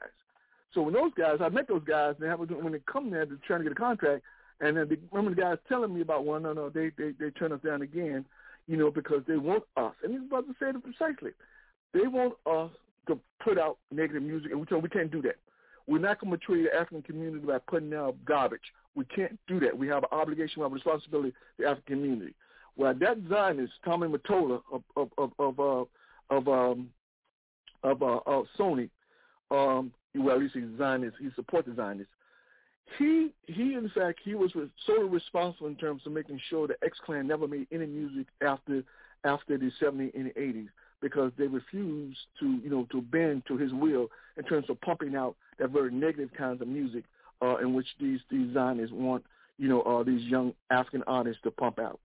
So 0.72 0.82
when 0.82 0.94
those 0.94 1.12
guys, 1.16 1.38
I 1.40 1.48
met 1.48 1.68
those 1.68 1.84
guys, 1.84 2.14
and 2.18 2.24
they 2.24 2.28
have, 2.28 2.38
when 2.38 2.72
they 2.72 2.80
come 2.90 3.10
there 3.10 3.26
to 3.26 3.36
try 3.46 3.58
to 3.58 3.62
get 3.62 3.72
a 3.72 3.76
contract, 3.76 4.22
and 4.60 4.76
then 4.76 4.88
the, 4.88 4.98
remember 5.10 5.34
the 5.34 5.40
guys 5.40 5.58
telling 5.68 5.94
me 5.94 6.00
about 6.00 6.24
one, 6.24 6.42
no, 6.42 6.52
no, 6.52 6.68
they 6.68 6.90
they 6.96 7.12
they 7.18 7.30
turn 7.30 7.52
us 7.52 7.60
down 7.64 7.82
again 7.82 8.24
you 8.70 8.76
know, 8.76 8.88
because 8.88 9.22
they 9.26 9.36
want 9.36 9.64
us. 9.76 9.94
And 10.04 10.14
these 10.14 10.28
brothers 10.28 10.54
said 10.60 10.76
it 10.76 10.82
precisely. 10.84 11.32
They 11.92 12.06
want 12.06 12.34
us 12.46 12.70
to 13.08 13.18
put 13.42 13.58
out 13.58 13.78
negative 13.90 14.22
music, 14.22 14.52
and 14.52 14.60
we 14.60 14.66
tell 14.66 14.78
them 14.78 14.84
we 14.84 14.88
can't 14.88 15.10
do 15.10 15.20
that. 15.22 15.36
We're 15.88 15.98
not 15.98 16.20
going 16.20 16.30
to 16.30 16.38
betray 16.38 16.62
the 16.62 16.74
African 16.74 17.02
community 17.02 17.44
by 17.44 17.58
putting 17.58 17.92
out 17.94 18.14
garbage. 18.24 18.60
We 18.94 19.04
can't 19.06 19.36
do 19.48 19.58
that. 19.58 19.76
We 19.76 19.88
have 19.88 20.04
an 20.04 20.10
obligation, 20.12 20.60
we 20.60 20.62
have 20.62 20.70
a 20.70 20.74
responsibility 20.76 21.30
to 21.30 21.36
the 21.58 21.68
African 21.68 21.96
community. 21.96 22.34
Well, 22.76 22.94
that 22.94 23.16
Zionist, 23.28 23.72
Tommy 23.84 24.06
Mottola 24.06 24.60
of 24.72 24.82
of 24.96 25.10
of 25.18 25.32
of, 25.40 25.58
uh, 25.58 25.84
of 26.30 26.48
um 26.48 26.90
of 27.82 28.02
uh, 28.02 28.16
uh, 28.18 28.42
Sony, 28.56 28.88
um, 29.50 29.92
well, 30.14 30.38
he's 30.38 30.50
Zionist. 30.78 31.16
He 31.20 31.30
supports 31.34 31.66
the 31.66 31.74
Zionists 31.74 32.12
he 32.98 33.30
he 33.46 33.74
in 33.74 33.90
fact 33.94 34.20
he 34.24 34.34
was 34.34 34.52
solely 34.86 35.08
responsible 35.08 35.68
in 35.68 35.76
terms 35.76 36.02
of 36.06 36.12
making 36.12 36.40
sure 36.48 36.66
that 36.66 36.76
X 36.82 36.98
Clan 37.04 37.26
never 37.26 37.46
made 37.46 37.66
any 37.72 37.86
music 37.86 38.26
after 38.42 38.82
after 39.24 39.58
the 39.58 39.70
70s 39.80 40.14
and 40.14 40.26
the 40.26 40.40
80s 40.40 40.68
because 41.00 41.32
they 41.38 41.46
refused 41.46 42.18
to 42.40 42.58
you 42.62 42.70
know 42.70 42.86
to 42.90 43.00
bend 43.00 43.42
to 43.48 43.56
his 43.56 43.72
will 43.72 44.08
in 44.36 44.44
terms 44.44 44.66
of 44.68 44.80
pumping 44.80 45.14
out 45.14 45.36
that 45.58 45.70
very 45.70 45.92
negative 45.92 46.30
kinds 46.36 46.60
of 46.60 46.68
music 46.68 47.04
uh, 47.42 47.56
in 47.56 47.74
which 47.74 47.86
these 48.00 48.20
these 48.30 48.52
Zionists 48.54 48.92
want 48.92 49.24
you 49.58 49.68
know 49.68 49.82
uh, 49.82 50.02
these 50.02 50.22
young 50.22 50.52
African 50.70 51.02
artists 51.06 51.42
to 51.44 51.50
pump 51.50 51.78
out. 51.78 52.00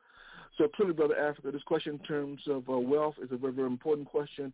So 0.58 0.70
clearly, 0.70 0.94
brother 0.94 1.18
Africa, 1.18 1.52
this 1.52 1.64
question 1.64 1.94
in 1.94 2.00
terms 2.00 2.42
of 2.48 2.70
uh, 2.70 2.78
wealth 2.78 3.16
is 3.22 3.32
a 3.32 3.38
very 3.38 3.54
very 3.54 3.68
important 3.68 4.08
question. 4.08 4.54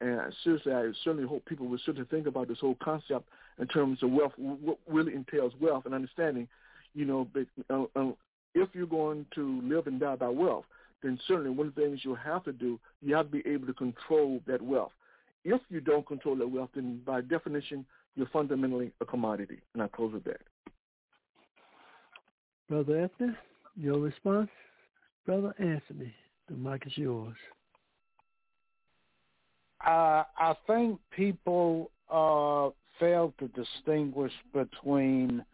And 0.00 0.32
seriously, 0.44 0.72
I 0.72 0.90
certainly 1.02 1.26
hope 1.26 1.44
people 1.46 1.66
will 1.66 1.78
certainly 1.84 2.06
think 2.08 2.26
about 2.26 2.48
this 2.48 2.60
whole 2.60 2.76
concept 2.82 3.28
in 3.58 3.66
terms 3.66 4.02
of 4.02 4.10
wealth, 4.10 4.32
what 4.36 4.78
really 4.86 5.14
entails 5.14 5.52
wealth, 5.60 5.86
and 5.86 5.94
understanding, 5.94 6.46
you 6.94 7.04
know, 7.04 7.26
uh, 7.68 7.84
uh, 7.96 8.12
if 8.54 8.68
you're 8.74 8.86
going 8.86 9.26
to 9.34 9.60
live 9.62 9.86
and 9.88 9.98
die 10.00 10.14
by 10.16 10.28
wealth, 10.28 10.64
then 11.02 11.18
certainly 11.26 11.50
one 11.50 11.68
of 11.68 11.74
the 11.74 11.82
things 11.82 12.00
you 12.04 12.14
have 12.14 12.44
to 12.44 12.52
do, 12.52 12.78
you 13.02 13.14
have 13.14 13.26
to 13.26 13.42
be 13.42 13.50
able 13.50 13.66
to 13.66 13.74
control 13.74 14.40
that 14.46 14.62
wealth. 14.62 14.92
If 15.44 15.60
you 15.68 15.80
don't 15.80 16.06
control 16.06 16.36
that 16.36 16.48
wealth, 16.48 16.70
then 16.74 17.00
by 17.04 17.20
definition, 17.20 17.84
you're 18.14 18.28
fundamentally 18.28 18.92
a 19.00 19.04
commodity. 19.04 19.58
And 19.74 19.82
I 19.82 19.88
close 19.88 20.12
with 20.12 20.24
that. 20.24 20.40
Brother 22.68 23.00
Anthony, 23.00 23.36
your 23.76 23.98
response? 23.98 24.50
Brother 25.24 25.54
Anthony, 25.58 26.12
the 26.48 26.56
mic 26.56 26.86
is 26.86 26.96
yours. 26.96 27.36
Uh, 29.84 30.24
I 30.36 30.54
think 30.66 30.98
people 31.10 31.90
uh, 32.10 32.70
fail 32.98 33.32
to 33.38 33.48
distinguish 33.48 34.32
between 34.52 35.44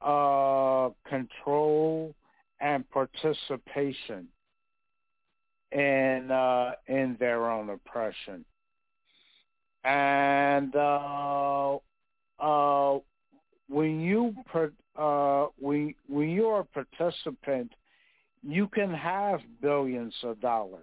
uh, 0.00 0.90
control 1.08 2.14
and 2.60 2.88
participation 2.90 4.28
in 5.72 6.30
uh, 6.30 6.72
in 6.88 7.16
their 7.18 7.50
own 7.50 7.70
oppression. 7.70 8.44
And 9.84 10.74
uh, 10.74 11.76
uh, 12.38 12.98
when 13.68 14.00
you 14.00 14.34
uh, 14.96 15.46
when 15.58 15.94
when 16.08 16.30
you're 16.30 16.60
a 16.60 16.64
participant, 16.64 17.72
you 18.42 18.68
can 18.68 18.92
have 18.92 19.40
billions 19.60 20.14
of 20.22 20.40
dollars 20.40 20.80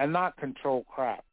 and 0.00 0.14
not 0.14 0.34
control 0.38 0.84
crap. 0.92 1.24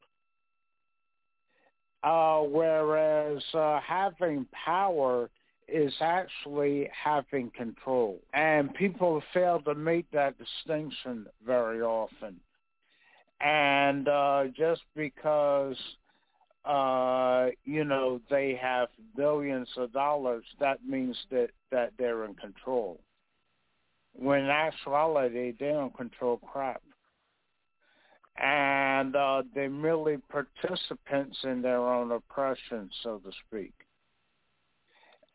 Uh, 2.04 2.42
whereas 2.42 3.42
uh, 3.54 3.80
having 3.80 4.46
power 4.66 5.30
is 5.70 5.94
actually 6.02 6.90
having 6.92 7.50
control. 7.52 8.20
And 8.34 8.74
people 8.76 9.24
fail 9.34 9.62
to 9.62 9.74
make 9.74 10.12
that 10.12 10.36
distinction 10.38 11.28
very 11.46 11.82
often. 11.82 12.36
And 13.40 14.08
uh, 14.08 14.46
just 14.56 14.82
because, 14.96 15.78
uh, 16.66 17.48
you 17.64 17.86
know, 17.86 18.20
they 18.30 18.60
have 18.62 18.90
billions 19.16 19.70
of 19.78 19.94
dollars, 19.94 20.44
that 20.60 20.86
means 20.86 21.18
that, 21.32 21.50
that 21.72 21.94
they're 21.98 22.26
in 22.26 22.34
control. 22.36 23.00
When 24.14 24.42
in 24.42 24.50
actuality, 24.50 25.54
they 25.58 25.72
don't 25.72 25.96
control 25.96 26.38
crap 26.38 26.82
and 28.38 29.16
uh, 29.16 29.44
they're 29.56 29.70
merely 29.70 30.18
participants 30.30 31.38
in 31.44 31.62
their 31.62 31.80
own 31.80 32.12
oppression, 32.12 32.90
so 33.04 33.20
to 33.20 33.32
speak. 33.48 33.74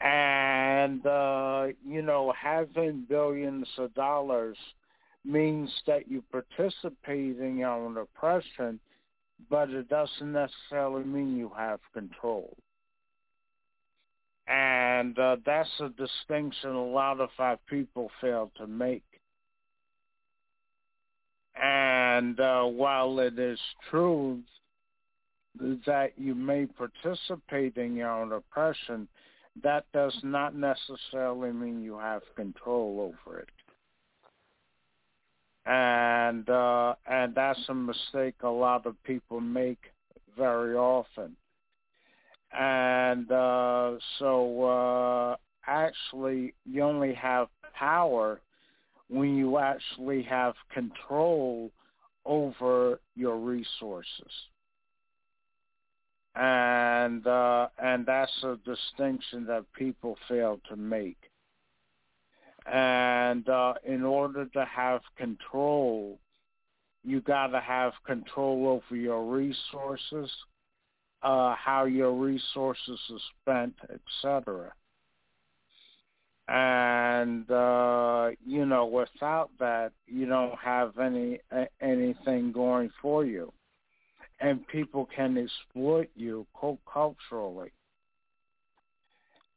And, 0.01 1.07
uh, 1.07 1.66
you 1.87 2.03
know, 2.03 2.33
having 2.41 3.07
billions 3.09 3.69
of 3.79 3.95
dollars 3.95 4.57
means 5.24 5.70
that 5.87 6.11
you 6.11 6.23
participate 6.33 7.39
in 7.39 7.59
your 7.59 7.70
own 7.70 7.97
oppression, 7.97 8.81
but 9.49 9.70
it 9.70 9.89
doesn't 9.89 10.33
necessarily 10.33 11.05
mean 11.05 11.37
you 11.37 11.53
have 11.57 11.81
control. 11.93 12.57
And 14.49 15.16
uh, 15.19 15.37
that's 15.47 15.70
a 15.81 15.91
distinction 15.91 16.70
a 16.70 16.85
lot 16.85 17.20
of 17.20 17.31
our 17.39 17.59
people 17.69 18.11
fail 18.20 18.51
to 18.57 18.66
make. 18.66 19.05
And 21.61 22.39
uh, 22.41 22.65
while 22.65 23.19
it 23.19 23.39
is 23.39 23.59
true 23.91 24.41
that 25.87 26.12
you 26.16 26.35
may 26.35 26.66
participate 26.66 27.77
in 27.77 27.95
your 27.95 28.11
own 28.11 28.33
oppression, 28.33 29.07
that 29.62 29.85
does 29.93 30.16
not 30.23 30.55
necessarily 30.55 31.53
mean 31.53 31.83
you 31.83 31.99
have 31.99 32.23
control 32.37 33.12
over 33.27 33.41
it. 33.41 33.49
And 35.65 36.49
uh, 36.49 36.95
and 37.07 37.35
that's 37.35 37.61
a 37.69 37.74
mistake 37.74 38.35
a 38.43 38.49
lot 38.49 38.87
of 38.87 39.01
people 39.05 39.41
make 39.41 39.93
very 40.37 40.74
often. 40.74 41.37
And 42.53 43.31
uh, 43.31 43.93
so 44.19 44.65
uh, 44.65 45.37
actually, 45.66 46.55
you 46.65 46.83
only 46.83 47.15
have 47.15 47.49
power 47.74 48.41
when 49.12 49.36
you 49.36 49.59
actually 49.59 50.22
have 50.22 50.55
control 50.72 51.70
over 52.24 52.98
your 53.14 53.36
resources. 53.36 54.32
And 56.34 57.26
uh, 57.26 57.68
and 57.78 58.06
that's 58.06 58.32
a 58.43 58.59
distinction 58.64 59.44
that 59.47 59.70
people 59.74 60.16
fail 60.28 60.60
to 60.70 60.76
make. 60.76 61.18
And 62.64 63.47
uh, 63.48 63.74
in 63.84 64.02
order 64.02 64.47
to 64.47 64.64
have 64.64 65.02
control, 65.18 66.18
you 67.05 67.20
got 67.20 67.48
to 67.48 67.60
have 67.60 67.93
control 68.06 68.66
over 68.68 68.98
your 68.98 69.26
resources, 69.26 70.30
uh, 71.22 71.55
how 71.55 71.84
your 71.84 72.14
resources 72.14 72.98
are 73.10 73.18
spent, 73.43 73.74
etc 73.93 74.72
and 76.48 77.48
uh 77.51 78.31
you 78.44 78.66
know 78.66 78.85
without 78.86 79.51
that 79.60 79.93
you 80.06 80.27
don't 80.27 80.59
have 80.59 80.98
any 80.98 81.39
anything 81.81 82.52
going 82.52 82.90
for 83.01 83.24
you. 83.24 83.52
And 84.40 84.66
people 84.66 85.09
can 85.14 85.39
exploit 85.39 86.10
you 86.16 86.47
culturally. 86.93 87.70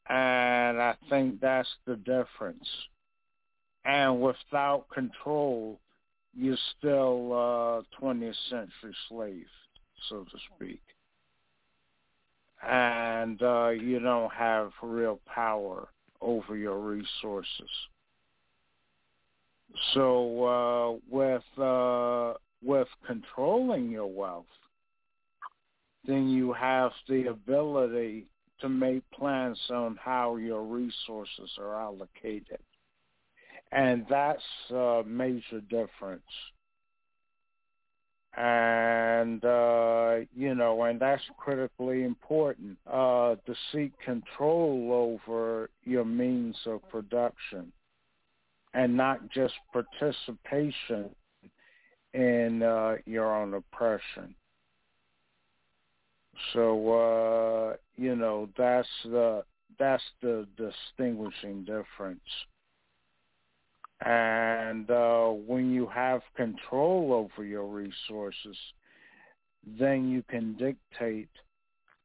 And 0.08 0.80
i 0.80 0.96
think 1.10 1.42
that's 1.42 1.70
the 1.86 1.96
difference. 1.96 2.68
And 3.84 4.22
without 4.22 4.86
control 4.94 5.80
you're 6.36 6.58
still 6.78 7.34
uh 7.34 7.82
20th 8.00 8.36
century 8.50 8.96
slave 9.10 9.48
so 10.10 10.24
to 10.24 10.38
speak. 10.56 10.82
And 12.62 13.42
uh 13.42 13.70
you 13.70 14.00
don't 14.00 14.32
have 14.32 14.72
real 14.84 15.20
power 15.26 15.88
over 16.26 16.58
your 16.58 16.80
resources. 16.80 17.70
So 19.94 20.46
uh, 20.46 21.00
with 21.10 21.44
uh, 21.60 22.34
with 22.64 22.88
controlling 23.06 23.92
your 23.92 24.08
wealth, 24.08 24.46
then 26.06 26.30
you 26.30 26.54
have 26.54 26.92
the 27.08 27.28
ability 27.28 28.26
to 28.62 28.70
make 28.70 29.04
plans 29.12 29.60
on 29.70 29.98
how 30.02 30.38
your 30.38 30.64
resources 30.64 31.52
are 31.60 31.80
allocated. 31.80 32.60
And 33.72 34.06
that's 34.10 34.42
a 34.72 35.04
major 35.06 35.60
difference 35.70 36.24
and 38.38 39.44
uh, 39.46 40.18
you 40.36 40.56
know, 40.56 40.84
and 40.84 41.00
that's 41.00 41.22
critically 41.38 42.04
important 42.04 42.78
uh, 42.92 43.36
to 43.46 43.56
seek 43.72 43.98
control 44.00 44.90
over 44.92 45.70
your 45.86 46.06
means 46.06 46.58
of 46.66 46.88
production, 46.90 47.72
and 48.74 48.96
not 48.96 49.30
just 49.30 49.54
participation 49.72 51.10
in 52.14 52.62
uh, 52.62 52.96
your 53.06 53.34
own 53.34 53.54
oppression. 53.54 54.36
So 56.54 56.92
uh, 56.92 57.76
you 57.96 58.16
know, 58.16 58.50
that's 58.58 58.88
the 59.06 59.44
that's 59.80 60.04
the 60.22 60.46
distinguishing 60.58 61.64
difference. 61.64 62.20
And 64.02 64.90
uh, 64.92 65.30
when 65.30 65.72
you 65.72 65.88
have 65.88 66.22
control 66.36 67.14
over 67.14 67.46
your 67.46 67.66
resources, 67.66 68.58
then 69.66 70.10
you 70.10 70.24
can 70.30 70.54
dictate 70.56 71.30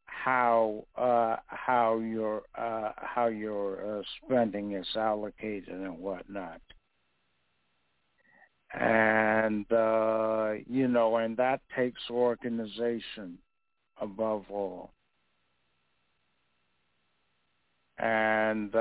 how 0.04 0.84
uh, 0.96 1.36
how 1.46 1.98
your 1.98 2.42
uh, 2.56 2.92
how 2.96 3.26
your 3.26 3.98
uh, 3.98 4.02
spending 4.24 4.72
is 4.72 4.86
allocated 4.96 5.68
and 5.68 5.98
whatnot. 5.98 6.60
And 8.72 9.70
uh, 9.72 10.52
you 10.68 10.86
know, 10.86 11.16
and 11.16 11.36
that 11.38 11.60
takes 11.76 12.02
organization 12.08 13.38
above 14.00 14.44
all. 14.50 14.92
And 17.98 18.74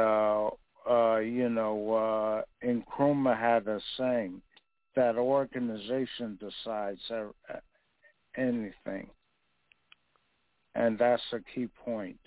uh, 0.90 1.10
uh, 1.10 1.18
you 1.18 1.50
know, 1.50 1.94
uh, 1.94 2.66
Nkrumah 2.66 3.40
had 3.40 3.68
a 3.68 3.80
saying 3.98 4.42
that 4.96 5.16
organization 5.16 6.38
decides 6.40 7.00
anything. 8.38 9.08
And 10.76 10.98
that's 10.98 11.22
a 11.34 11.40
key 11.54 11.68
point. 11.86 12.20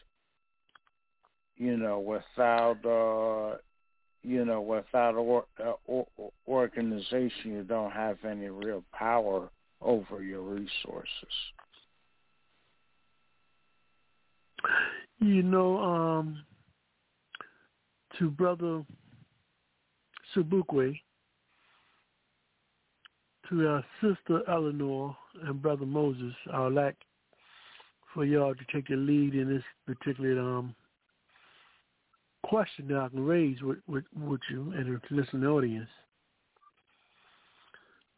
You 1.57 1.77
know, 1.77 2.01
without, 2.01 2.85
uh, 2.85 3.59
you 4.23 4.45
know, 4.45 4.61
without 4.61 5.15
or, 5.15 5.45
uh, 5.63 5.73
or, 5.87 6.07
organization, 6.49 7.53
you 7.53 7.63
don't 7.63 7.93
have 7.93 8.19
any 8.25 8.49
real 8.49 8.85
power 8.93 9.49
over 9.81 10.23
your 10.23 10.43
resources. 10.43 11.09
You 15.21 15.43
know, 15.43 15.79
um, 15.79 16.43
to 18.19 18.31
Brother 18.31 18.85
Sobukwe, 20.35 20.99
to 23.49 23.69
our 23.69 23.85
sister 24.01 24.43
Eleanor 24.49 25.17
and 25.45 25.61
Brother 25.61 25.87
Moses, 25.87 26.35
I 26.53 26.61
would 26.61 26.75
like 26.75 26.97
for 28.15 28.25
y'all 28.25 28.55
to 28.55 28.65
take 28.73 28.89
the 28.89 28.97
lead 28.97 29.35
in 29.35 29.49
this 29.49 29.63
particular 29.87 30.41
um, 30.41 30.75
question 32.45 32.89
that 32.89 32.99
I 32.99 33.09
can 33.09 33.25
raise 33.25 33.61
with, 33.63 33.79
with, 33.87 34.05
with 34.17 34.41
you 34.51 34.73
and 34.77 34.87
the 34.87 35.15
listening 35.15 35.47
audience. 35.47 35.89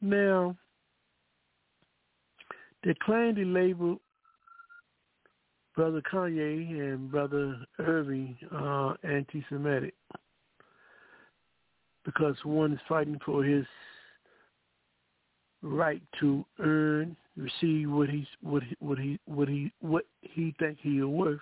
Now, 0.01 0.57
they 2.83 2.95
claim 3.03 3.37
to 3.37 3.45
label 3.45 4.01
Brother 5.75 6.03
Kanye 6.03 6.71
and 6.81 7.11
Brother 7.11 7.57
Irving 7.79 8.37
uh, 8.55 8.95
anti-Semitic 9.03 9.95
because 12.05 12.37
one 12.45 12.73
is 12.73 12.81
fighting 12.89 13.19
for 13.25 13.43
his 13.43 13.65
right 15.63 16.03
to 16.21 16.45
earn, 16.61 17.17
receive 17.37 17.91
what 17.91 18.09
he's 18.09 18.27
what 18.43 18.63
he, 18.63 18.77
what 18.79 18.99
he 18.99 19.19
what 19.27 19.49
he 19.49 19.73
what 19.81 20.05
he 20.23 20.55
think 20.59 20.79
he 20.81 20.99
is 20.99 21.05
worth, 21.05 21.41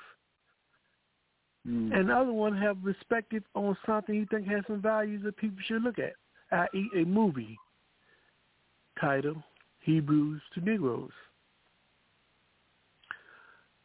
Mm. 1.67 1.97
and 1.97 2.09
the 2.09 2.17
other 2.17 2.33
one 2.33 2.57
have 2.57 2.83
perspective 2.83 3.45
on 3.55 3.77
something 3.87 4.17
he 4.17 4.25
think 4.25 4.49
has 4.49 4.65
some 4.67 4.83
values 4.83 5.23
that 5.23 5.37
people 5.37 5.59
should 5.65 5.83
look 5.83 5.99
at, 5.99 6.15
i.e., 6.51 6.91
a 6.97 7.05
movie 7.05 7.57
titled 9.01 9.41
Hebrews 9.81 10.43
to 10.55 10.61
Negroes. 10.61 11.13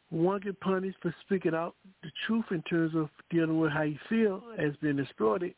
One 0.09 0.39
get 0.39 0.59
punished 0.61 0.97
for 1.01 1.13
speaking 1.25 1.53
out 1.53 1.75
the 2.01 2.11
truth 2.25 2.45
in 2.51 2.61
terms 2.63 2.95
of 2.95 3.09
dealing 3.29 3.59
with 3.59 3.71
how 3.71 3.83
you 3.83 3.97
feel 4.07 4.41
as 4.57 4.75
being 4.81 4.99
exploited. 4.99 5.53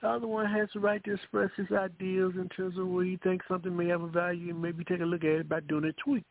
The 0.00 0.08
other 0.08 0.26
one 0.26 0.46
has 0.46 0.68
the 0.72 0.80
right 0.80 1.02
to 1.04 1.14
express 1.14 1.50
his 1.56 1.70
ideas 1.72 2.32
in 2.36 2.48
terms 2.56 2.78
of 2.78 2.86
where 2.86 3.04
he 3.04 3.18
thinks 3.18 3.46
something 3.48 3.76
may 3.76 3.88
have 3.88 4.02
a 4.02 4.08
value 4.08 4.50
and 4.50 4.62
maybe 4.62 4.84
take 4.84 5.00
a 5.00 5.04
look 5.04 5.24
at 5.24 5.30
it 5.30 5.48
by 5.48 5.60
doing 5.60 5.84
a 5.84 5.92
tweak. 5.94 6.24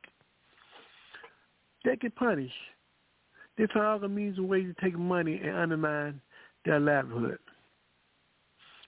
They 1.85 1.95
get 1.95 2.15
punished. 2.15 2.53
They 3.57 3.67
find 3.73 3.85
other 3.85 4.07
means 4.07 4.37
and 4.37 4.47
ways 4.47 4.73
to 4.73 4.83
take 4.83 4.97
money 4.97 5.39
and 5.43 5.55
undermine 5.55 6.21
their 6.65 6.79
livelihood 6.79 7.39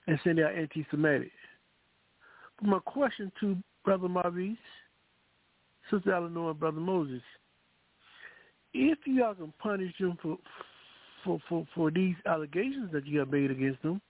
and 0.06 0.38
they 0.38 0.42
are 0.42 0.50
anti-Semitic. 0.50 1.32
But 2.58 2.68
my 2.68 2.78
question 2.80 3.30
to 3.40 3.56
Brother 3.84 4.08
Maurice, 4.08 4.56
Sister 5.90 6.12
Eleanor, 6.12 6.50
and 6.50 6.60
Brother 6.60 6.80
Moses, 6.80 7.22
if 8.74 8.98
y'all 9.06 9.34
can 9.34 9.52
punish 9.58 9.92
them 9.98 10.18
for 10.22 10.38
for 11.24 11.38
for 11.48 11.66
for 11.74 11.90
these 11.90 12.14
allegations 12.26 12.90
that 12.92 13.06
you 13.06 13.18
have 13.18 13.30
made 13.30 13.50
against 13.50 13.82
them, 13.82 14.00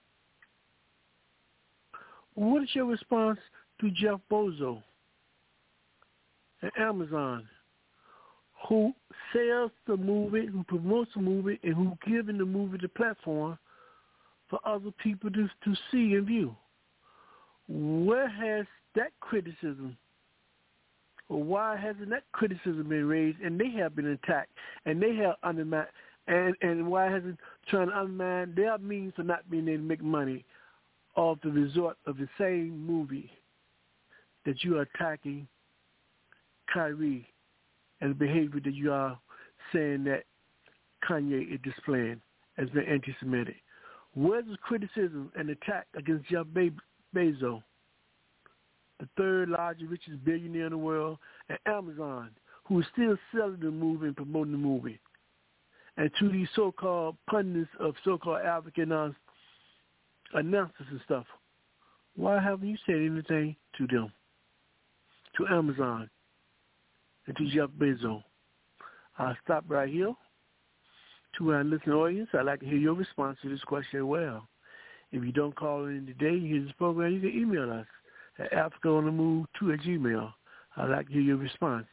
what 2.35 2.63
is 2.63 2.69
your 2.73 2.85
response 2.85 3.39
to 3.79 3.89
Jeff 3.91 4.19
Bezos 4.31 4.81
and 6.61 6.71
Amazon, 6.79 7.47
who 8.69 8.93
sells 9.33 9.71
the 9.87 9.97
movie, 9.97 10.45
who 10.45 10.63
promotes 10.63 11.11
the 11.15 11.21
movie, 11.21 11.59
and 11.63 11.73
who 11.73 11.97
giving 12.07 12.37
the 12.37 12.45
movie 12.45 12.77
the 12.81 12.89
platform 12.89 13.57
for 14.49 14.59
other 14.65 14.91
people 15.03 15.29
to 15.31 15.47
to 15.63 15.75
see 15.91 16.13
and 16.13 16.27
view? 16.27 16.55
Where 17.67 18.29
has 18.29 18.65
that 18.95 19.11
criticism 19.21 19.97
or 21.31 21.41
why 21.41 21.77
hasn't 21.77 22.09
that 22.09 22.23
criticism 22.33 22.89
been 22.89 23.05
raised 23.05 23.39
and 23.39 23.57
they 23.57 23.69
have 23.69 23.95
been 23.95 24.07
attacked 24.07 24.51
and 24.85 25.01
they 25.01 25.15
have 25.15 25.35
undermined 25.43 25.87
and 26.27 26.55
and 26.61 26.85
why 26.85 27.09
hasn't 27.09 27.39
trying 27.69 27.87
to 27.87 27.97
undermine 27.97 28.53
their 28.53 28.77
means 28.77 29.13
for 29.15 29.23
not 29.23 29.49
being 29.49 29.67
able 29.69 29.77
to 29.77 29.83
make 29.83 30.03
money 30.03 30.43
off 31.15 31.37
the 31.41 31.49
resort 31.49 31.97
of 32.05 32.17
the 32.17 32.27
same 32.37 32.85
movie 32.85 33.31
that 34.45 34.61
you 34.63 34.77
are 34.77 34.81
attacking 34.81 35.47
Kyrie 36.73 37.25
and 38.01 38.11
the 38.11 38.15
behavior 38.15 38.59
that 38.63 38.73
you 38.73 38.91
are 38.91 39.17
saying 39.71 40.03
that 40.03 40.23
Kanye 41.07 41.53
is 41.53 41.59
displaying 41.63 42.19
as 42.57 42.69
being 42.71 42.87
anti-Semitic. 42.87 43.55
Where's 44.15 44.45
the 44.45 44.57
criticism 44.57 45.31
and 45.37 45.49
attack 45.49 45.87
against 45.95 46.29
Jeff 46.29 46.45
Be- 46.53 46.71
Bezos, 47.15 47.63
the 49.01 49.09
third 49.17 49.49
largest, 49.49 49.89
richest 49.89 50.23
billionaire 50.23 50.67
in 50.67 50.71
the 50.71 50.77
world, 50.77 51.17
and 51.49 51.57
Amazon, 51.65 52.29
who 52.65 52.79
is 52.79 52.85
still 52.93 53.17
selling 53.35 53.59
the 53.59 53.71
movie 53.71 54.05
and 54.05 54.15
promoting 54.15 54.51
the 54.53 54.57
movie? 54.57 54.99
And 55.97 56.09
to 56.19 56.29
these 56.29 56.47
so-called 56.55 57.17
pundits 57.29 57.69
of 57.79 57.95
so-called 58.05 58.41
African 58.41 58.91
announcers 60.33 60.87
and 60.89 61.01
stuff, 61.03 61.25
why 62.15 62.39
haven't 62.39 62.67
you 62.67 62.77
said 62.85 62.95
anything 62.95 63.55
to 63.77 63.87
them, 63.87 64.13
to 65.37 65.47
Amazon, 65.47 66.09
and 67.25 67.35
to 67.35 67.49
Jeff 67.49 67.69
Bezos? 67.77 68.23
I'll 69.17 69.35
stop 69.43 69.65
right 69.67 69.89
here. 69.89 70.13
To 71.37 71.53
our 71.53 71.63
listening 71.63 71.95
audience, 71.95 72.29
I'd 72.33 72.45
like 72.45 72.59
to 72.59 72.65
hear 72.65 72.77
your 72.77 72.93
response 72.93 73.37
to 73.41 73.49
this 73.49 73.63
question 73.63 74.01
as 74.01 74.05
well. 74.05 74.47
If 75.11 75.23
you 75.23 75.31
don't 75.31 75.55
call 75.55 75.85
in 75.85 76.05
today, 76.05 76.35
you 76.35 76.55
hear 76.55 76.63
this 76.63 76.73
program, 76.77 77.13
you 77.13 77.19
can 77.19 77.31
email 77.31 77.71
us 77.71 77.87
at 78.41 78.51
africaonthemove2 78.51 79.73
at 79.73 79.79
gmail. 79.81 80.33
I'd 80.77 80.89
like 80.89 81.07
to 81.07 81.13
hear 81.13 81.21
your 81.21 81.37
response. 81.37 81.85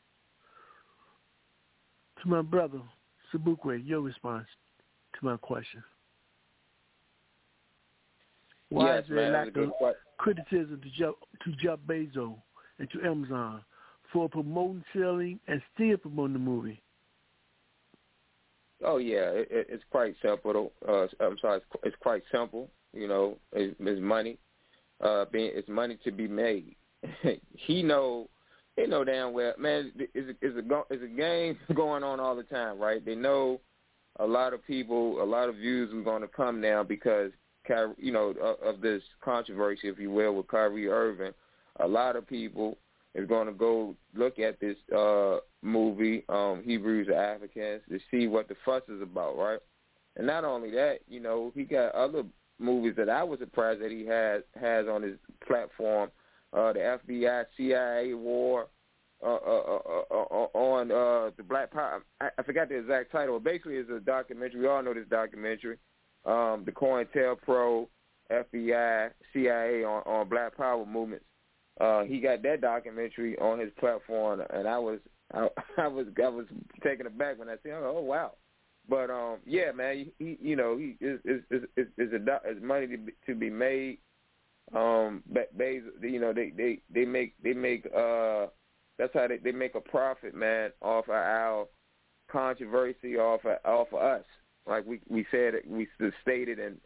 To 2.22 2.28
my 2.28 2.42
brother, 2.42 2.80
Sobukwe, 3.32 3.86
your 3.86 4.00
response 4.00 4.46
to 5.18 5.24
my 5.24 5.36
question. 5.36 5.82
Why 8.70 8.94
yes, 8.94 9.04
is 9.04 9.08
there 9.10 9.32
man, 9.32 9.32
lack 9.32 9.56
of 9.56 9.70
question. 9.72 10.00
criticism 10.18 10.80
to 10.82 10.90
Jeff, 10.90 11.14
to 11.44 11.52
Jeff 11.62 11.78
Bezos 11.86 12.36
and 12.78 12.90
to 12.90 13.02
Amazon 13.02 13.62
for 14.12 14.28
promoting, 14.28 14.84
selling, 14.92 15.40
and 15.48 15.62
still 15.74 15.96
promoting 15.96 16.34
the 16.34 16.38
movie? 16.38 16.82
Oh 18.84 18.98
yeah, 18.98 19.30
it, 19.30 19.48
it, 19.50 19.66
it's 19.70 19.84
quite 19.90 20.14
simple. 20.22 20.72
Uh, 20.86 21.06
I'm 21.20 21.38
sorry, 21.38 21.58
it's, 21.58 21.66
it's 21.82 21.96
quite 22.00 22.22
simple. 22.32 22.68
You 22.92 23.08
know, 23.08 23.38
it, 23.52 23.76
it's 23.78 24.00
money. 24.00 24.38
Uh, 25.02 25.24
being 25.30 25.50
it's 25.54 25.68
money 25.68 25.98
to 26.04 26.10
be 26.10 26.26
made. 26.26 26.74
he 27.52 27.82
know, 27.82 28.28
they 28.76 28.86
know 28.86 29.04
damn 29.04 29.32
well, 29.32 29.52
man. 29.58 29.92
Is 30.14 30.34
is 30.42 30.56
a 30.56 30.94
is 30.94 31.02
a 31.02 31.06
game 31.06 31.58
going 31.74 32.02
on 32.02 32.18
all 32.20 32.34
the 32.34 32.42
time, 32.44 32.78
right? 32.78 33.04
They 33.04 33.14
know 33.14 33.60
a 34.18 34.26
lot 34.26 34.52
of 34.52 34.66
people, 34.66 35.22
a 35.22 35.24
lot 35.24 35.48
of 35.48 35.56
views 35.56 35.92
are 35.94 36.02
going 36.02 36.22
to 36.22 36.28
come 36.28 36.60
now 36.60 36.82
because, 36.82 37.30
you 37.98 38.12
know, 38.12 38.34
of, 38.42 38.74
of 38.76 38.80
this 38.80 39.02
controversy, 39.22 39.88
if 39.88 39.98
you 39.98 40.10
will, 40.10 40.34
with 40.34 40.48
Kyrie 40.48 40.88
Irving. 40.88 41.32
A 41.80 41.86
lot 41.86 42.16
of 42.16 42.26
people 42.26 42.78
is 43.14 43.28
going 43.28 43.46
to 43.46 43.52
go 43.52 43.94
look 44.14 44.38
at 44.38 44.58
this 44.60 44.76
uh 44.96 45.38
movie, 45.62 46.24
um, 46.28 46.62
Hebrews 46.64 47.08
of 47.08 47.14
Africans, 47.14 47.82
to 47.88 47.98
see 48.10 48.26
what 48.26 48.48
the 48.48 48.56
fuss 48.64 48.82
is 48.88 49.02
about, 49.02 49.36
right? 49.36 49.60
And 50.16 50.26
not 50.26 50.44
only 50.44 50.70
that, 50.72 50.98
you 51.08 51.20
know, 51.20 51.52
he 51.54 51.64
got 51.64 51.94
other 51.94 52.24
movies 52.58 52.94
that 52.96 53.08
I 53.08 53.22
was 53.22 53.38
surprised 53.38 53.82
that 53.82 53.90
he 53.90 54.06
has 54.06 54.42
has 54.60 54.86
on 54.86 55.02
his 55.02 55.16
platform. 55.46 56.10
Uh, 56.52 56.72
the 56.72 56.98
FBI 57.08 57.44
CIA 57.56 58.14
war 58.14 58.68
uh, 59.22 59.26
uh, 59.26 59.78
uh, 59.90 60.14
uh, 60.14 60.48
on 60.54 60.90
uh, 60.90 61.30
the 61.36 61.42
Black 61.42 61.72
Power. 61.72 62.02
I, 62.20 62.28
I 62.38 62.42
forgot 62.42 62.68
the 62.68 62.78
exact 62.78 63.12
title. 63.12 63.40
Basically, 63.40 63.74
it's 63.74 63.90
a 63.90 64.00
documentary. 64.00 64.60
We 64.60 64.68
all 64.68 64.82
know 64.82 64.94
this 64.94 65.08
documentary. 65.10 65.76
Um, 66.24 66.62
the 66.64 66.72
COINTELPRO, 66.72 67.88
FBI, 68.30 69.10
CIA 69.32 69.84
on, 69.84 70.02
on 70.06 70.28
Black 70.28 70.56
Power 70.56 70.84
movements. 70.86 71.24
Uh, 71.80 72.02
he 72.04 72.20
got 72.20 72.42
that 72.42 72.60
documentary 72.60 73.38
on 73.38 73.58
his 73.58 73.70
platform, 73.78 74.42
and 74.50 74.66
I 74.66 74.78
was 74.78 74.98
I, 75.32 75.48
I 75.78 75.88
was 75.88 76.06
I 76.22 76.28
was 76.28 76.46
taken 76.82 77.06
aback 77.06 77.38
when 77.38 77.48
I 77.48 77.56
said, 77.62 77.72
"Oh 77.74 78.00
wow!" 78.00 78.32
But 78.88 79.10
um, 79.10 79.38
yeah, 79.46 79.72
man, 79.72 80.10
he, 80.18 80.38
you 80.40 80.56
know, 80.56 80.76
he 80.76 80.96
is 81.00 81.20
is 81.24 81.42
is 81.50 81.62
is, 81.76 81.86
is, 81.98 82.12
a, 82.12 82.50
is 82.50 82.62
money 82.62 82.86
to 82.86 82.96
be, 82.96 83.12
to 83.26 83.34
be 83.34 83.50
made. 83.50 83.98
Um, 84.74 85.22
but 85.32 85.50
they, 85.56 85.80
you 86.02 86.20
know, 86.20 86.32
they 86.32 86.52
they 86.56 86.80
they 86.92 87.04
make 87.04 87.34
they 87.42 87.52
make 87.52 87.86
uh, 87.86 88.46
that's 88.98 89.12
how 89.12 89.26
they 89.28 89.38
they 89.38 89.52
make 89.52 89.74
a 89.74 89.80
profit, 89.80 90.34
man, 90.34 90.70
off 90.80 91.04
of 91.04 91.14
our 91.14 91.66
controversy, 92.30 93.16
off 93.16 93.44
of, 93.44 93.58
off 93.64 93.88
of 93.92 94.00
us. 94.00 94.24
Like 94.66 94.86
we 94.86 95.00
we 95.08 95.26
said, 95.30 95.54
we 95.66 95.86
stated 96.22 96.58
and 96.58 96.78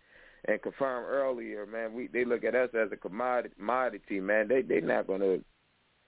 and 0.46 0.60
confirmed 0.60 1.06
earlier, 1.08 1.66
man. 1.66 1.92
We 1.92 2.08
they 2.08 2.24
look 2.24 2.42
at 2.44 2.54
us 2.54 2.70
as 2.74 2.90
a 2.92 2.96
commodity, 2.96 3.54
commodity 3.56 4.20
man. 4.20 4.48
They 4.48 4.62
they 4.62 4.80
not 4.80 5.06
gonna, 5.06 5.38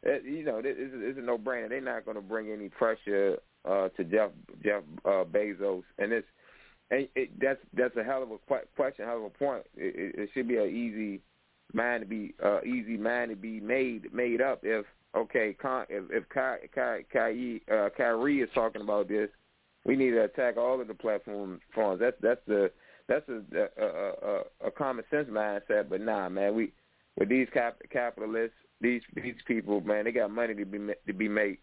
you 0.05 0.45
know, 0.45 0.61
it's, 0.65 0.79
it's 0.79 1.19
a 1.19 1.23
no 1.23 1.39
brainer. 1.39 1.69
They're 1.69 1.81
not 1.81 2.05
gonna 2.05 2.21
bring 2.21 2.51
any 2.51 2.69
pressure 2.69 3.39
uh, 3.65 3.89
to 3.91 4.05
Jeff 4.05 4.31
Jeff 4.63 4.83
uh, 5.05 5.25
Bezos, 5.25 5.83
and 5.99 6.13
it's 6.13 6.27
and 6.91 7.09
it, 7.15 7.31
that's 7.41 7.61
that's 7.75 7.97
a 7.97 8.05
hell 8.05 8.23
of 8.23 8.31
a 8.31 8.39
question, 8.77 9.05
hell 9.05 9.19
of 9.19 9.25
a 9.25 9.31
point. 9.31 9.65
It, 9.77 9.95
it, 9.97 10.23
it 10.23 10.31
should 10.35 10.49
be 10.49 10.57
an 10.57 10.69
easy 10.69 11.21
mind 11.73 12.03
to 12.03 12.07
be 12.07 12.35
uh, 12.45 12.61
easy 12.63 12.97
mind 12.97 13.31
to 13.31 13.37
be 13.37 13.61
made 13.61 14.13
made 14.13 14.41
up 14.41 14.61
if 14.63 14.85
okay, 15.17 15.57
Con, 15.61 15.87
if 15.89 16.05
if 16.11 16.25
Ky, 16.29 16.69
Ky, 16.75 17.07
Ky, 17.13 17.63
uh, 17.73 17.89
Kyrie 17.97 18.41
is 18.41 18.51
talking 18.55 18.83
about 18.83 19.09
this, 19.09 19.29
we 19.85 19.97
need 19.97 20.11
to 20.11 20.25
attack 20.25 20.57
all 20.57 20.81
of 20.81 20.89
the 20.89 20.95
platform 20.95 21.61
forms. 21.75 22.01
That's 22.01 22.17
that's 22.21 22.41
the 22.47 22.71
that's 23.09 23.29
a 23.29 23.43
a, 23.57 23.87
a 23.87 24.69
a 24.69 24.71
common 24.71 25.05
sense 25.11 25.29
mindset. 25.29 25.89
But 25.89 26.01
nah, 26.01 26.29
man, 26.29 26.55
we 26.55 26.73
with 27.17 27.29
these 27.29 27.49
cap, 27.53 27.77
capitalists, 27.91 28.57
these 28.81 29.03
these 29.15 29.35
people, 29.47 29.81
man, 29.81 30.05
they 30.05 30.13
got 30.13 30.31
money 30.31 30.55
to 30.55 30.65
be 30.65 30.79
to 31.07 31.13
be 31.13 31.29
made. 31.29 31.59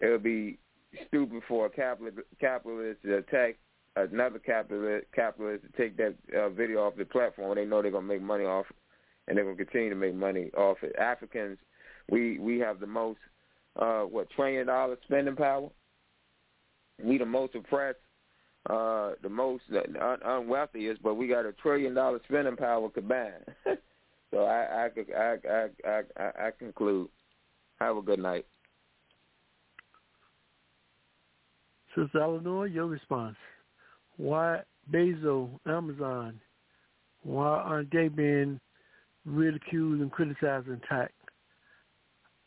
It 0.00 0.08
would 0.08 0.22
be 0.22 0.58
stupid 1.08 1.42
for 1.48 1.66
a 1.66 1.70
capitalist 1.70 3.02
to 3.02 3.16
attack 3.16 3.56
another 3.96 4.38
capitalist 4.38 5.06
capitalist 5.14 5.64
to 5.64 5.72
take 5.76 5.96
that 5.96 6.14
uh, 6.36 6.48
video 6.50 6.86
off 6.86 6.96
the 6.96 7.04
platform. 7.04 7.56
They 7.56 7.64
know 7.64 7.82
they're 7.82 7.90
gonna 7.90 8.06
make 8.06 8.22
money 8.22 8.44
off, 8.44 8.66
it, 8.70 8.76
and 9.26 9.36
they're 9.36 9.44
gonna 9.44 9.56
continue 9.56 9.90
to 9.90 9.96
make 9.96 10.14
money 10.14 10.50
off 10.56 10.78
it. 10.82 10.94
Africans, 10.96 11.58
we 12.10 12.38
we 12.38 12.58
have 12.58 12.80
the 12.80 12.86
most 12.86 13.18
uh 13.80 14.02
what 14.02 14.30
trillion 14.30 14.66
dollar 14.66 14.96
spending 15.04 15.36
power. 15.36 15.68
We 17.02 17.18
the 17.18 17.26
most 17.26 17.54
oppressed, 17.54 17.98
uh 18.70 19.12
the 19.22 19.28
most 19.28 19.64
un- 19.72 20.20
unwealthiest, 20.24 21.02
but 21.02 21.14
we 21.14 21.28
got 21.28 21.46
a 21.46 21.52
trillion 21.52 21.94
dollar 21.94 22.20
spending 22.28 22.56
power 22.56 22.88
combined. 22.90 23.44
so 24.30 24.44
I 24.44 24.86
I 24.86 24.90
I 25.16 25.36
I 25.48 25.68
I, 25.84 26.02
I, 26.18 26.46
I 26.46 26.50
conclude. 26.58 27.08
Have 27.80 27.98
a 27.98 28.02
good 28.02 28.18
night. 28.20 28.46
Sister 31.96 32.20
Eleanor, 32.20 32.66
your 32.66 32.86
response. 32.86 33.36
Why 34.18 34.60
Bezos, 34.92 35.48
Amazon, 35.66 36.38
why 37.22 37.46
aren't 37.46 37.90
they 37.90 38.08
being 38.08 38.60
ridiculed 39.24 40.00
and 40.00 40.12
criticized 40.12 40.68
and 40.68 40.80
attacked 40.82 41.12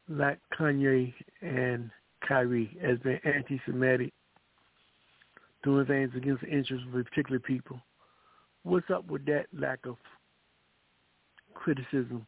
like 0.07 0.39
Kanye 0.57 1.13
and 1.41 1.89
Kyrie 2.27 2.77
as 2.81 2.97
being 2.99 3.19
anti-Semitic, 3.23 4.13
doing 5.63 5.85
things 5.85 6.11
against 6.15 6.41
the 6.41 6.49
interests 6.49 6.85
of 6.87 7.05
particular 7.05 7.39
people? 7.39 7.79
What's 8.63 8.89
up 8.91 9.07
with 9.07 9.25
that 9.25 9.47
lack 9.57 9.85
of 9.85 9.95
criticism, 11.55 12.25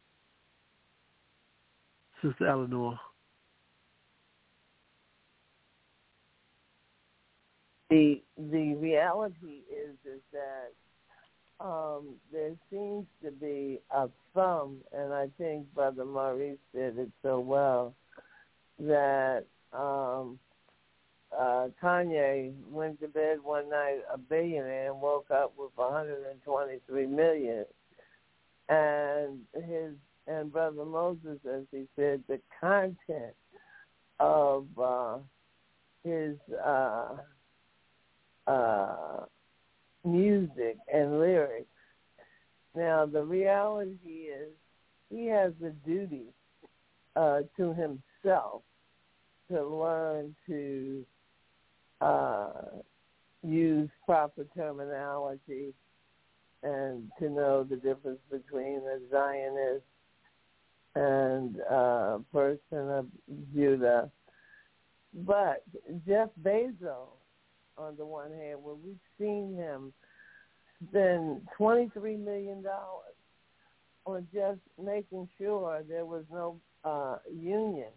Sister 2.20 2.46
Eleanor? 2.46 2.98
The 7.92 8.22
the 8.50 8.74
reality 8.74 9.60
is 9.70 9.94
is 10.06 10.20
that 10.32 10.72
um, 11.64 12.14
there 12.32 12.54
seems 12.70 13.04
to 13.22 13.30
be 13.30 13.80
a 13.90 14.08
thumb, 14.34 14.78
and 14.96 15.12
I 15.12 15.28
think 15.38 15.72
Brother 15.74 16.06
Maurice 16.06 16.58
did 16.74 16.98
it 16.98 17.10
so 17.22 17.38
well 17.38 17.94
that 18.78 19.44
um, 19.74 20.38
uh, 21.38 21.68
Kanye 21.82 22.54
went 22.70 22.98
to 23.00 23.08
bed 23.08 23.38
one 23.42 23.68
night 23.68 23.98
a 24.12 24.16
billionaire 24.16 24.90
and 24.90 25.00
woke 25.00 25.30
up 25.30 25.52
with 25.58 25.70
123 25.76 27.06
million, 27.06 27.66
and 28.70 29.38
his 29.54 29.92
and 30.26 30.50
Brother 30.50 30.84
Moses, 30.86 31.38
as 31.52 31.64
he 31.70 31.84
said, 31.96 32.22
the 32.28 32.40
content 32.58 33.34
of 34.18 34.66
uh, 34.80 35.18
his 36.04 36.36
uh, 36.64 37.16
uh, 38.46 39.24
music 40.04 40.76
and 40.92 41.20
lyrics. 41.20 41.66
Now, 42.74 43.06
the 43.06 43.22
reality 43.22 44.28
is 44.28 44.50
he 45.10 45.26
has 45.26 45.52
a 45.64 45.70
duty 45.86 46.26
uh, 47.16 47.40
to 47.56 47.74
himself 47.74 48.62
to 49.50 49.66
learn 49.66 50.34
to 50.46 51.04
uh, 52.00 52.50
use 53.42 53.90
proper 54.06 54.46
terminology 54.56 55.74
and 56.62 57.10
to 57.18 57.28
know 57.28 57.64
the 57.64 57.76
difference 57.76 58.20
between 58.30 58.78
a 58.78 58.98
Zionist 59.10 59.84
and 60.94 61.56
a 61.58 62.20
person 62.32 62.90
of 62.90 63.06
Judah. 63.54 64.10
But 65.26 65.64
Jeff 66.06 66.30
Bezos 66.42 67.08
on 67.78 67.96
the 67.96 68.04
one 68.04 68.30
hand, 68.32 68.58
where 68.62 68.74
we've 68.74 68.96
seen 69.18 69.54
him 69.56 69.92
spend 70.88 71.42
$23 71.58 72.18
million 72.24 72.64
on 74.04 74.26
just 74.34 74.60
making 74.82 75.28
sure 75.38 75.82
there 75.88 76.06
was 76.06 76.24
no 76.30 76.56
uh, 76.84 77.18
union 77.32 77.90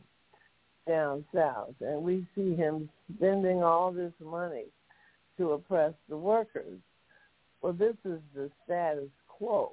down 0.88 1.26
south. 1.34 1.74
And 1.82 2.04
we 2.04 2.26
see 2.36 2.56
him 2.56 2.90
spending 3.18 3.64
all 3.64 3.92
this 3.92 4.14
money 4.24 4.66
to 5.38 5.54
oppress 5.54 5.94
the 6.10 6.18
workers. 6.18 6.80
Well, 7.62 7.74
this 7.74 7.96
is 8.06 8.20
the 8.36 8.50
status 8.64 9.10
quo. 9.28 9.72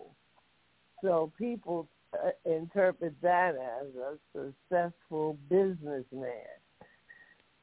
So 1.03 1.31
people 1.39 1.89
uh, 2.15 2.31
interpret 2.45 3.15
that 3.23 3.55
as 3.55 3.89
a 3.97 4.17
successful 4.33 5.37
businessman. 5.49 6.62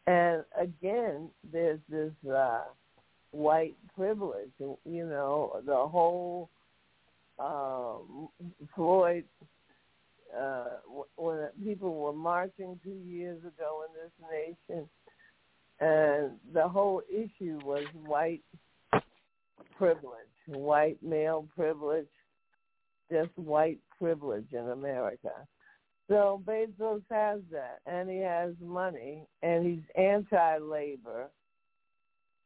And 0.10 0.44
again, 0.60 1.30
there's 1.52 1.80
this 1.88 2.11
uh, 2.27 2.64
white 3.30 3.76
privilege. 3.95 4.49
You 4.60 5.06
know, 5.06 5.61
the 5.64 5.76
whole 5.76 6.49
um, 7.38 8.30
Floyd, 8.76 9.26
uh, 10.36 10.65
when 11.15 11.49
people 11.64 11.94
were 11.94 12.14
marching 12.14 12.80
two 12.84 12.98
years 13.07 13.38
ago 13.41 13.84
in 13.86 13.94
this 14.02 14.57
nation, 14.72 14.90
and 15.80 16.31
the 16.56 16.68
whole 16.68 17.03
issue 17.07 17.60
was 17.64 17.86
white 18.03 18.41
privilege, 19.77 20.15
white 20.48 20.98
male 21.03 21.45
privilege, 21.56 22.07
just 23.11 23.30
white 23.36 23.77
privilege 23.99 24.48
in 24.53 24.69
America. 24.69 25.34
So 26.10 26.41
Bezos 26.44 27.03
has 27.11 27.40
that, 27.52 27.81
and 27.86 28.10
he 28.10 28.18
has 28.18 28.53
money, 28.60 29.27
and 29.44 29.64
he's 29.64 29.84
anti-labor. 29.95 31.30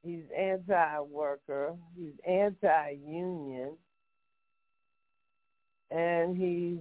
He's 0.06 0.26
anti-worker. 0.38 1.74
He's 1.98 2.12
anti-union, 2.28 3.72
and 5.92 6.36
he 6.36 6.80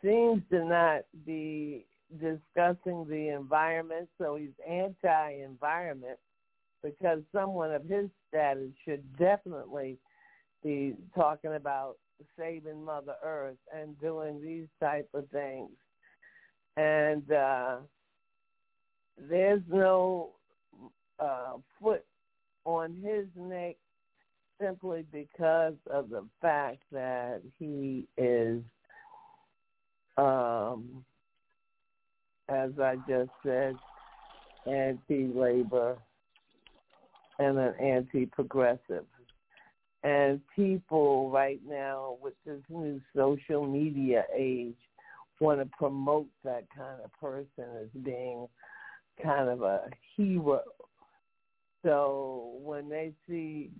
seems 0.00 0.40
to 0.52 0.64
not 0.64 1.00
be 1.26 1.84
discussing 2.12 3.04
the 3.08 3.34
environment. 3.36 4.08
So 4.18 4.36
he's 4.36 4.54
anti-environment 4.68 6.18
because 6.80 7.22
someone 7.32 7.72
of 7.72 7.84
his 7.86 8.08
status 8.28 8.70
should 8.84 9.02
definitely 9.16 9.98
be 10.62 10.94
talking 11.16 11.54
about 11.54 11.96
saving 12.38 12.84
Mother 12.84 13.16
Earth 13.24 13.58
and 13.74 14.00
doing 14.00 14.40
these 14.40 14.68
type 14.80 15.08
of 15.12 15.28
things 15.30 15.70
and 16.78 17.32
uh, 17.32 17.76
there's 19.28 19.62
no 19.68 20.30
uh, 21.18 21.54
foot 21.82 22.04
on 22.64 22.94
his 23.02 23.26
neck 23.36 23.74
simply 24.60 25.04
because 25.12 25.74
of 25.90 26.08
the 26.08 26.24
fact 26.40 26.78
that 26.92 27.40
he 27.58 28.06
is, 28.16 28.62
um, 30.16 31.04
as 32.48 32.70
I 32.80 32.96
just 33.08 33.30
said, 33.44 33.74
anti-labor 34.66 35.96
and 37.40 37.58
an 37.58 37.74
anti-progressive. 37.80 39.04
And 40.04 40.40
people 40.54 41.28
right 41.30 41.60
now 41.68 42.18
with 42.22 42.34
this 42.46 42.60
new 42.68 43.00
social 43.16 43.66
media 43.66 44.24
age 44.36 44.76
want 45.40 45.60
to 45.60 45.66
promote 45.76 46.28
that 46.44 46.64
kind 46.76 47.00
of 47.04 47.12
person 47.20 47.64
as 47.80 47.88
being 48.02 48.46
kind 49.22 49.48
of 49.48 49.62
a 49.62 49.82
hero. 50.16 50.62
So 51.84 52.54
when 52.60 52.88
they 52.88 53.12
see 53.28 53.70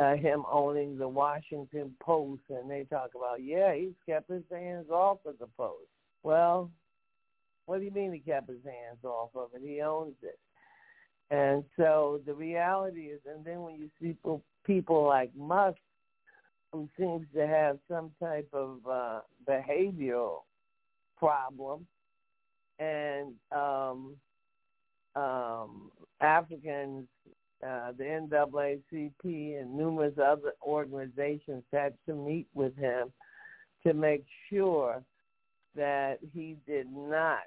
uh, 0.00 0.14
him 0.16 0.44
owning 0.50 0.98
the 0.98 1.08
Washington 1.08 1.94
Post 2.00 2.42
and 2.50 2.70
they 2.70 2.84
talk 2.84 3.10
about, 3.16 3.42
yeah, 3.42 3.74
he's 3.74 3.94
kept 4.06 4.30
his 4.30 4.42
hands 4.50 4.90
off 4.90 5.18
of 5.24 5.38
the 5.38 5.48
Post. 5.56 5.88
Well, 6.22 6.70
what 7.66 7.78
do 7.78 7.84
you 7.84 7.90
mean 7.90 8.12
he 8.12 8.18
kept 8.18 8.48
his 8.48 8.64
hands 8.64 9.04
off 9.04 9.30
of 9.34 9.48
it? 9.54 9.62
He 9.64 9.80
owns 9.80 10.14
it. 10.22 10.38
And 11.30 11.64
so 11.76 12.20
the 12.24 12.34
reality 12.34 13.06
is, 13.06 13.20
and 13.26 13.44
then 13.44 13.62
when 13.62 13.74
you 13.74 13.90
see 14.00 14.16
people, 14.64 15.06
like 15.06 15.34
Musk, 15.36 15.78
who 16.72 16.88
seems 16.98 17.26
to 17.34 17.46
have 17.46 17.78
some 17.88 18.10
type 18.20 18.48
of 18.52 18.78
uh, 18.88 19.20
behavioral 19.48 20.40
problem, 21.18 21.86
and 22.78 23.32
um, 23.52 24.16
um, 25.14 25.90
Africans, 26.20 27.06
uh, 27.66 27.92
the 27.96 28.04
NAACP, 28.04 29.60
and 29.60 29.76
numerous 29.76 30.14
other 30.18 30.52
organizations 30.62 31.64
had 31.72 31.94
to 32.06 32.14
meet 32.14 32.46
with 32.54 32.76
him 32.76 33.12
to 33.86 33.94
make 33.94 34.24
sure 34.50 35.02
that 35.74 36.18
he 36.34 36.56
did 36.66 36.86
not 36.92 37.40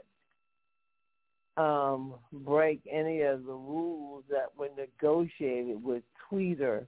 um, 1.58 2.16
break 2.32 2.80
any 2.90 3.22
of 3.22 3.44
the 3.44 3.54
rules 3.54 4.24
that 4.30 4.48
were 4.58 4.70
negotiated 4.78 5.84
with 5.84 6.04
Twitter 6.30 6.88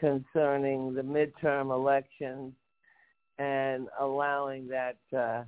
concerning 0.00 0.94
the 0.94 1.02
midterm 1.02 1.70
elections 1.72 2.52
and 3.38 3.88
allowing 4.00 4.68
that 4.68 4.96
uh, 5.16 5.44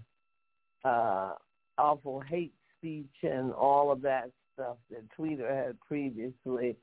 uh, 0.85 1.33
awful 1.77 2.21
hate 2.21 2.55
speech 2.79 3.07
and 3.23 3.53
all 3.53 3.91
of 3.91 4.03
that 4.03 4.31
stuff 4.55 4.77
that 4.91 5.09
Twitter 5.15 5.55
had 5.55 5.79
previously 5.81 6.77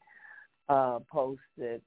uh, 0.70 1.00
posted. 1.12 1.82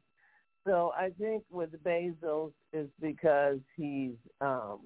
So 0.67 0.93
I 0.97 1.11
think 1.19 1.45
with 1.51 1.71
Bezos 1.83 2.53
is 2.73 2.89
because 3.01 3.59
he's 3.77 4.17
um, 4.41 4.81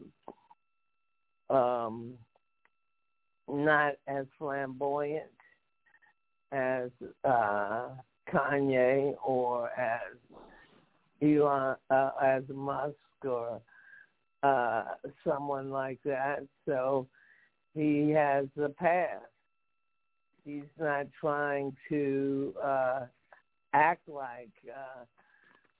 um, 1.51 2.13
not 3.49 3.95
as 4.07 4.27
flamboyant 4.39 5.25
as 6.53 6.91
uh, 7.25 7.89
Kanye 8.33 9.15
or 9.25 9.71
as 9.79 10.01
Elon, 11.21 11.77
uh, 11.91 12.11
as 12.23 12.43
Musk 12.53 12.95
or 13.25 13.61
uh, 14.43 14.85
someone 15.27 15.71
like 15.71 15.99
that. 16.05 16.41
So 16.67 17.07
he 17.75 18.11
has 18.11 18.47
the 18.57 18.69
path. 18.71 19.23
He's 20.45 20.63
not 20.79 21.07
trying 21.21 21.77
to 21.89 22.55
uh, 22.63 23.01
act 23.73 24.09
like 24.09 24.51
uh, 24.69 25.05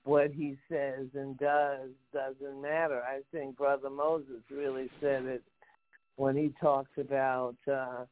what 0.05 0.31
he 0.31 0.57
says 0.69 1.07
and 1.13 1.37
does 1.37 1.89
doesn't 2.13 2.61
matter. 2.61 3.01
I 3.01 3.19
think 3.31 3.57
Brother 3.57 3.89
Moses 3.89 4.41
really 4.49 4.89
said 5.01 5.25
it 5.25 5.43
when 6.15 6.35
he 6.35 6.53
talks 6.61 6.91
about 6.97 7.55
uh, 7.71 8.05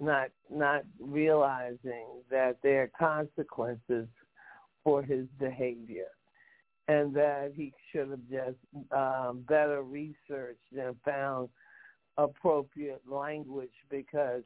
not 0.00 0.28
not 0.50 0.82
realizing 1.00 2.06
that 2.30 2.56
there 2.62 2.82
are 2.82 2.90
consequences 2.98 4.06
for 4.84 5.02
his 5.02 5.26
behavior, 5.38 6.08
and 6.88 7.14
that 7.14 7.52
he 7.54 7.72
should 7.90 8.10
have 8.10 8.28
just 8.30 8.58
um, 8.92 9.44
better 9.48 9.82
researched 9.82 10.72
and 10.76 10.96
found 11.04 11.48
appropriate 12.18 13.02
language 13.08 13.70
because 13.90 14.42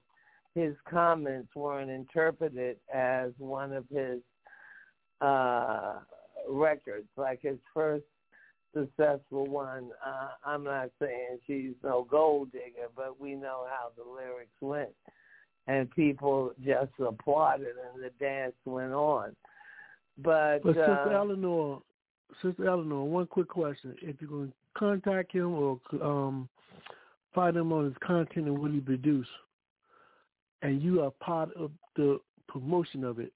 his 0.54 0.74
comments 0.88 1.54
weren't 1.54 1.90
interpreted 1.90 2.76
as 2.92 3.30
one 3.38 3.72
of 3.72 3.84
his 3.90 4.20
uh, 5.20 5.94
records, 6.48 7.08
like 7.16 7.42
his 7.42 7.58
first 7.74 8.04
successful 8.74 9.46
one. 9.46 9.90
Uh, 10.04 10.28
I'm 10.44 10.64
not 10.64 10.90
saying 11.00 11.38
she's 11.46 11.74
no 11.82 12.06
gold 12.10 12.52
digger, 12.52 12.88
but 12.94 13.20
we 13.20 13.34
know 13.34 13.64
how 13.68 13.90
the 13.96 14.08
lyrics 14.08 14.50
went. 14.60 14.90
And 15.66 15.90
people 15.90 16.52
just 16.64 16.92
applauded 17.04 17.74
and 17.92 18.02
the 18.02 18.10
dance 18.20 18.54
went 18.64 18.92
on. 18.92 19.34
But, 20.18 20.60
but 20.62 20.78
uh, 20.78 20.86
Sister 20.86 21.12
Eleanor, 21.12 21.82
Sister 22.42 22.68
Eleanor, 22.68 23.04
one 23.04 23.26
quick 23.26 23.48
question. 23.48 23.94
If 24.02 24.16
you're 24.20 24.30
going 24.30 24.48
to 24.48 24.54
contact 24.78 25.32
him 25.32 25.54
or 25.54 25.80
um, 26.02 26.48
find 27.34 27.56
him 27.56 27.72
on 27.72 27.86
his 27.86 27.94
content 28.04 28.46
and 28.46 28.58
what 28.58 28.70
he 28.70 28.80
produce, 28.80 29.28
and 30.62 30.82
you 30.82 31.02
are 31.02 31.10
part 31.10 31.50
of 31.54 31.70
the 31.96 32.20
promotion 32.48 33.04
of 33.04 33.18
it, 33.18 33.32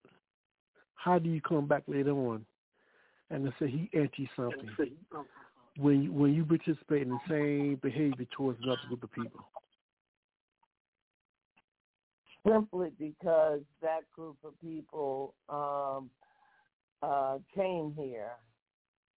how 0.95 1.19
do 1.19 1.31
you 1.31 1.41
come 1.41 1.67
back 1.67 1.83
later 1.87 2.13
on 2.13 2.45
and 3.31 3.51
say 3.59 3.69
he 3.69 3.91
anti 3.99 4.29
something 4.37 4.69
when 5.79 6.13
when 6.13 6.35
you 6.35 6.45
participate 6.45 7.03
in 7.03 7.11
the 7.11 7.19
same 7.29 7.77
behavior 7.77 8.27
towards 8.37 8.59
another 8.63 8.81
group 8.89 9.03
of 9.03 9.13
people? 9.13 9.47
Simply 12.47 12.91
because 12.99 13.61
that 13.83 14.01
group 14.15 14.37
of 14.45 14.59
people 14.61 15.35
um, 15.49 16.11
uh, 17.03 17.39
came 17.55 17.95
here 17.97 18.33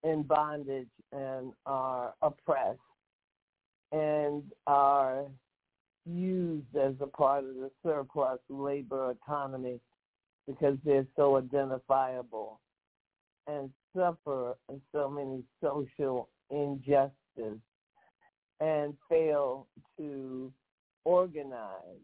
in 0.04 0.22
bondage 0.22 0.88
and 1.12 1.52
are 1.66 2.14
oppressed 2.22 2.78
and 3.92 4.42
are 4.66 5.24
used 6.06 6.76
as 6.76 6.94
a 7.00 7.06
part 7.06 7.44
of 7.44 7.54
the 7.54 7.70
surplus 7.82 8.38
labor 8.48 9.12
economy 9.12 9.80
because 10.46 10.76
they're 10.84 11.06
so 11.16 11.36
identifiable 11.36 12.60
and 13.46 13.70
suffer 13.96 14.54
so 14.92 15.08
many 15.08 15.42
social 15.62 16.28
injustice 16.50 17.60
and 18.60 18.94
fail 19.08 19.66
to 19.96 20.52
organize. 21.04 22.02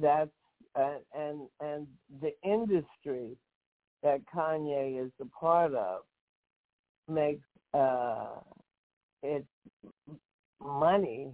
That's 0.00 0.30
and 0.76 1.48
and 1.60 1.86
the 2.20 2.32
industry 2.44 3.36
that 4.02 4.20
Kanye 4.34 5.04
is 5.04 5.12
a 5.20 5.26
part 5.26 5.74
of 5.74 6.00
makes 7.08 7.46
uh, 7.74 8.40
its 9.22 9.46
money 10.62 11.28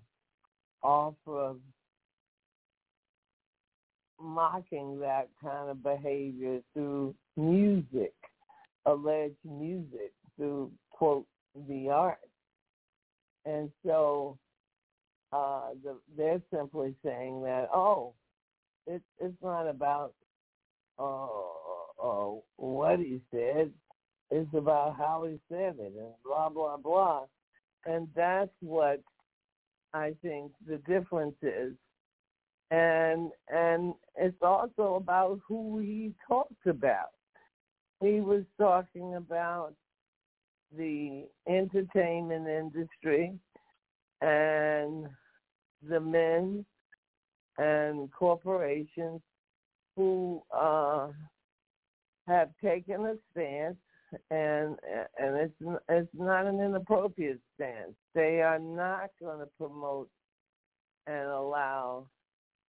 off 0.82 1.14
of 1.26 1.58
mocking 4.20 4.98
that 5.00 5.28
kind 5.42 5.70
of 5.70 5.82
behavior 5.82 6.60
through 6.72 7.14
music, 7.36 8.14
alleged 8.86 9.36
music, 9.44 10.12
through, 10.36 10.70
quote, 10.90 11.26
the 11.68 11.88
arts. 11.90 12.20
And 13.44 13.70
so 13.84 14.38
uh, 15.32 15.68
the, 15.84 15.96
they're 16.16 16.42
simply 16.52 16.94
saying 17.04 17.42
that, 17.42 17.68
oh, 17.74 18.14
it, 18.86 19.02
it's 19.20 19.42
not 19.42 19.66
about 19.68 20.14
uh, 20.98 21.26
uh, 22.02 22.30
what 22.56 22.98
he 22.98 23.20
said, 23.30 23.70
it's 24.30 24.54
about 24.54 24.96
how 24.96 25.26
he 25.28 25.38
said 25.48 25.76
it 25.78 25.92
and 25.96 26.12
blah, 26.24 26.48
blah, 26.48 26.76
blah. 26.76 27.22
And 27.84 28.08
that's 28.16 28.50
what 28.60 29.00
I 29.94 30.14
think 30.22 30.52
the 30.66 30.78
difference 30.78 31.36
is 31.42 31.74
and 32.70 33.30
and 33.48 33.94
it's 34.16 34.42
also 34.42 34.96
about 34.96 35.40
who 35.46 35.78
he 35.78 36.12
talked 36.26 36.66
about. 36.66 37.10
He 38.00 38.20
was 38.20 38.42
talking 38.58 39.14
about 39.14 39.72
the 40.76 41.26
entertainment 41.48 42.48
industry 42.48 43.32
and 44.20 45.06
the 45.88 46.00
men 46.00 46.64
and 47.58 48.10
corporations 48.12 49.20
who 49.94 50.42
uh, 50.54 51.08
have 52.26 52.50
taken 52.62 53.06
a 53.06 53.14
stance, 53.32 53.76
and 54.30 54.78
and 55.18 55.36
it's 55.36 55.54
it's 55.88 56.14
not 56.14 56.46
an 56.46 56.60
inappropriate 56.60 57.40
stance. 57.54 57.94
They 58.14 58.42
are 58.42 58.58
not 58.58 59.10
going 59.20 59.40
to 59.40 59.48
promote 59.58 60.08
and 61.06 61.28
allow 61.28 62.08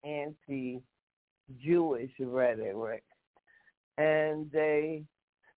anti-Jewish 0.04 0.82
rhetoric, 2.20 3.04
and 3.98 4.52
they 4.52 5.04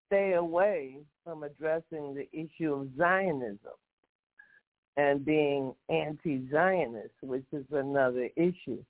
stay 0.07 0.33
away 0.33 0.99
from 1.25 1.43
addressing 1.43 2.15
the 2.15 2.29
issue 2.33 2.73
of 2.73 2.89
Zionism 2.97 3.77
and 4.97 5.25
being 5.25 5.73
anti-Zionist, 5.89 7.15
which 7.23 7.45
is 7.53 7.65
another 7.70 8.29
issue. 8.37 8.83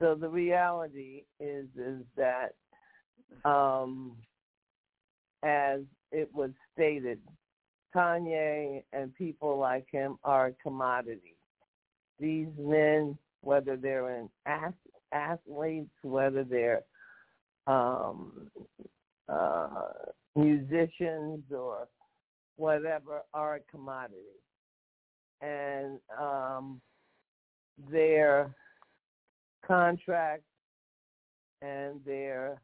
So 0.00 0.14
the 0.14 0.28
reality 0.28 1.24
is 1.38 1.66
is 1.76 2.02
that, 2.16 2.54
um, 3.44 4.16
as 5.44 5.80
it 6.12 6.30
was 6.32 6.50
stated, 6.72 7.20
Kanye 7.94 8.82
and 8.92 9.14
people 9.14 9.58
like 9.58 9.86
him 9.90 10.16
are 10.24 10.46
a 10.48 10.52
commodity. 10.62 11.36
These 12.18 12.48
men 12.58 13.18
whether 13.44 13.76
they're 13.76 14.18
in 14.18 14.28
athletes, 15.12 15.90
whether 16.02 16.44
they're 16.44 16.82
um, 17.66 18.50
uh, 19.28 19.68
musicians 20.34 21.42
or 21.50 21.86
whatever, 22.56 23.22
are 23.32 23.56
a 23.56 23.60
commodity. 23.70 24.16
And 25.40 25.98
um, 26.18 26.80
their 27.90 28.54
contract 29.66 30.42
and 31.60 32.00
their 32.06 32.60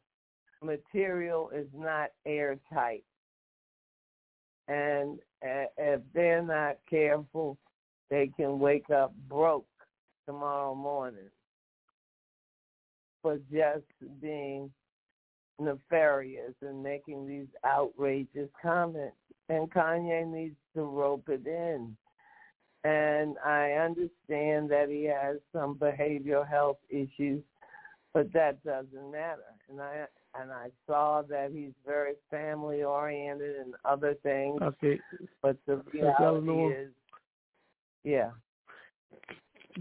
material 0.63 1.51
is 1.55 1.67
not 1.75 2.11
airtight. 2.27 3.05
And 4.69 5.19
if 5.43 6.01
they're 6.15 6.43
not 6.43 6.79
careful, 6.89 7.59
they 8.11 8.31
can 8.37 8.59
wake 8.59 8.91
up 8.91 9.13
broke 9.29 9.67
tomorrow 10.27 10.75
morning 10.75 11.31
for 13.23 13.39
just 13.53 13.85
being 14.21 14.71
nefarious 15.59 16.55
and 16.63 16.83
making 16.83 17.27
these 17.27 17.49
outrageous 17.67 18.49
comments. 18.63 19.17
And 19.49 19.71
Kanye 19.71 20.27
needs 20.27 20.57
to 20.75 20.83
rope 20.83 21.29
it 21.29 21.47
in. 21.47 21.97
And 22.85 23.37
I 23.45 23.73
understand 23.73 24.71
that 24.71 24.87
he 24.89 25.05
has 25.05 25.37
some 25.53 25.75
behavioral 25.75 26.49
health 26.49 26.79
issues, 26.89 27.43
but 28.15 28.33
that 28.33 28.63
doesn't 28.65 29.11
matter. 29.11 29.43
And 29.69 29.81
I 29.81 30.07
and 30.39 30.51
I 30.53 30.69
saw 30.87 31.23
that 31.29 31.51
he's 31.53 31.73
very 31.87 32.15
family 32.31 32.83
oriented 32.83 33.57
and 33.57 33.75
other 33.85 34.15
things. 34.23 34.61
Okay. 34.63 34.99
But 35.43 35.57
the 35.67 35.83
reality 35.93 36.75
is, 36.75 36.91
yeah. 38.05 38.31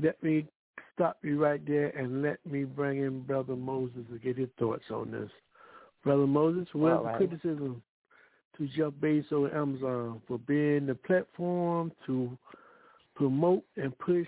Let 0.01 0.21
me 0.23 0.47
stop 0.95 1.17
you 1.21 1.43
right 1.43 1.65
there 1.65 1.87
and 1.89 2.21
let 2.21 2.43
me 2.45 2.63
bring 2.63 2.99
in 2.99 3.21
Brother 3.21 3.55
Moses 3.55 4.01
to 4.11 4.19
get 4.19 4.37
his 4.37 4.49
thoughts 4.57 4.83
on 4.91 5.11
this. 5.11 5.29
Brother 6.03 6.27
Moses, 6.27 6.67
where's 6.73 6.99
right. 7.03 7.19
the 7.19 7.27
criticism 7.27 7.81
to 8.57 8.67
Jeff 8.67 8.93
Bezos 9.01 9.49
and 9.49 9.53
Amazon 9.53 10.21
for 10.27 10.37
being 10.39 10.85
the 10.85 10.95
platform 10.95 11.91
to 12.05 12.37
promote 13.15 13.63
and 13.77 13.97
push 13.99 14.27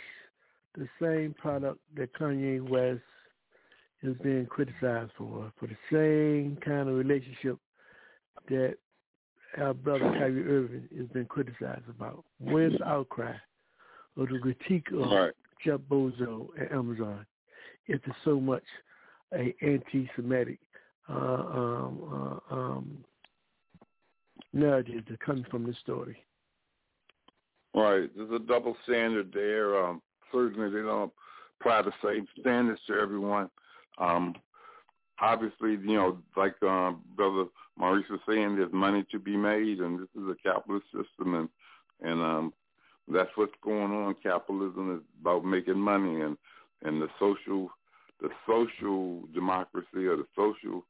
the 0.78 0.88
same 1.02 1.36
product 1.38 1.80
that 1.96 2.14
Kanye 2.14 2.62
West 2.62 3.02
is 4.04 4.16
being 4.24 4.46
criticized 4.48 5.12
for, 5.18 5.52
for 5.60 5.68
the 5.68 5.78
same 5.92 6.58
kind 6.64 6.90
of 6.90 6.96
relationship 6.96 7.58
that 8.50 8.76
our 9.58 9.74
brother 9.74 10.10
Kyrie 10.12 10.48
Irving 10.48 10.88
has 10.98 11.08
been 11.10 11.26
criticized 11.26 11.88
about. 11.90 12.24
Where's 12.40 12.78
the 12.78 12.88
outcry 12.88 13.34
or 14.18 14.28
the 14.28 14.40
critique 14.40 14.88
of 14.92 15.12
Right. 15.12 15.34
Jeff 15.64 15.80
Bezos 15.90 16.48
and 16.58 16.72
Amazon 16.72 17.26
if 17.88 18.02
there's 18.04 18.18
so 18.24 18.40
much 18.40 18.64
a 19.34 19.54
anti-Semitic 19.62 20.60
uh, 21.10 21.14
um, 21.14 22.40
uh, 22.52 22.54
um, 22.54 22.98
narrative 24.54 25.04
that 25.10 25.20
comes 25.20 25.46
from 25.50 25.66
this 25.66 25.78
story? 25.82 26.18
Right. 27.74 28.10
There's 28.16 28.32
a 28.32 28.40
double 28.40 28.76
standard 28.84 29.32
there. 29.34 29.84
Um, 29.84 30.02
certainly, 30.32 30.70
they 30.70 30.86
don't 30.86 31.12
apply 31.60 31.84
the 31.84 31.94
same 32.04 32.28
standards 32.40 32.82
to 32.88 32.94
everyone. 32.94 33.50
Um, 33.98 34.36
obviously, 35.20 35.72
you 35.72 35.96
know, 35.96 36.18
like 36.36 36.62
um, 36.64 37.02
Brother 37.16 37.46
Maurice 37.78 38.10
was 38.10 38.20
saying, 38.28 38.56
there's 38.56 38.74
money 38.74 39.06
to 39.12 39.20
be 39.20 39.38
made, 39.38 39.80
and 39.80 40.00
this 40.00 40.10
is 40.16 40.28
a 40.30 40.36
capitalist 40.44 40.86
system, 40.86 41.36
and 41.36 41.50
and 42.02 42.22
um, 42.22 42.54
that's 43.08 43.30
what's 43.36 43.54
going 43.64 43.92
on. 43.92 44.16
Capitalism 44.24 44.96
is 44.96 45.02
about 45.22 45.46
making 45.46 45.80
money, 45.80 46.22
and 46.22 46.38
and 46.84 47.02
the 47.02 47.08
social 47.20 47.70
the 48.22 48.30
social 48.48 49.24
democracy 49.34 50.06
or 50.06 50.18
the 50.18 50.28
social 50.36 50.86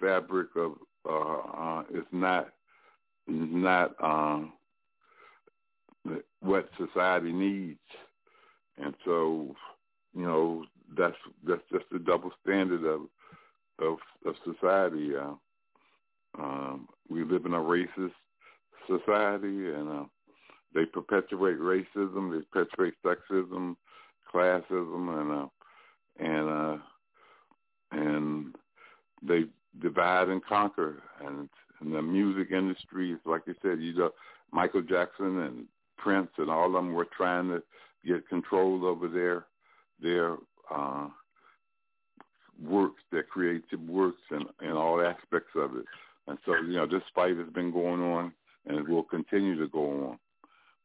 fabric 0.00 0.48
of 0.56 0.72
uh, 1.08 1.58
uh, 1.58 1.82
is 1.94 2.04
not 2.12 2.48
not 3.26 3.94
um, 4.02 4.52
what 6.40 6.68
society 6.76 7.32
needs, 7.32 7.78
and 8.78 8.94
so 9.04 9.54
you 10.14 10.22
know 10.22 10.64
that's 10.96 11.16
that's 11.46 11.62
just 11.72 11.84
the 11.90 11.98
double 11.98 12.30
standard 12.42 12.84
of 12.84 13.02
of, 13.78 13.98
of 14.26 14.34
society. 14.44 15.12
Uh, 15.16 15.34
um, 16.38 16.88
we 17.08 17.24
live 17.24 17.44
in 17.44 17.54
a 17.54 17.58
racist 17.58 18.12
society, 18.86 19.72
and 19.72 19.88
uh, 19.88 20.04
they 20.74 20.84
perpetuate 20.84 21.58
racism, 21.58 22.32
they 22.32 22.44
perpetuate 22.50 22.94
sexism, 23.04 23.76
classism, 24.32 25.20
and 25.20 25.32
uh, 25.32 25.46
and 26.18 26.48
uh, 26.48 26.78
and 27.92 28.54
they 29.22 29.44
divide 29.80 30.28
and 30.28 30.44
conquer. 30.44 31.02
And 31.24 31.48
in 31.80 31.92
the 31.92 32.02
music 32.02 32.52
industry, 32.52 33.12
it's 33.12 33.26
like 33.26 33.42
you 33.46 33.54
said, 33.62 33.80
you 33.80 33.94
know, 33.94 34.10
Michael 34.52 34.82
Jackson 34.82 35.40
and 35.40 35.64
Prince 35.98 36.30
and 36.38 36.50
all 36.50 36.66
of 36.66 36.72
them 36.72 36.92
were 36.92 37.06
trying 37.16 37.48
to 37.48 37.62
get 38.04 38.28
control 38.28 38.84
over 38.84 39.08
their 39.08 39.46
their 40.00 40.36
uh, 40.70 41.08
works, 42.62 43.02
their 43.10 43.22
creative 43.22 43.80
works, 43.88 44.20
and, 44.30 44.44
and 44.60 44.72
all 44.72 45.00
aspects 45.00 45.50
of 45.56 45.76
it. 45.76 45.84
And 46.28 46.38
so, 46.46 46.54
you 46.56 46.74
know, 46.74 46.86
this 46.86 47.02
fight 47.14 47.36
has 47.36 47.48
been 47.48 47.72
going 47.72 48.00
on, 48.02 48.32
and 48.66 48.78
it 48.78 48.88
will 48.88 49.02
continue 49.02 49.58
to 49.58 49.68
go 49.68 50.08
on. 50.10 50.18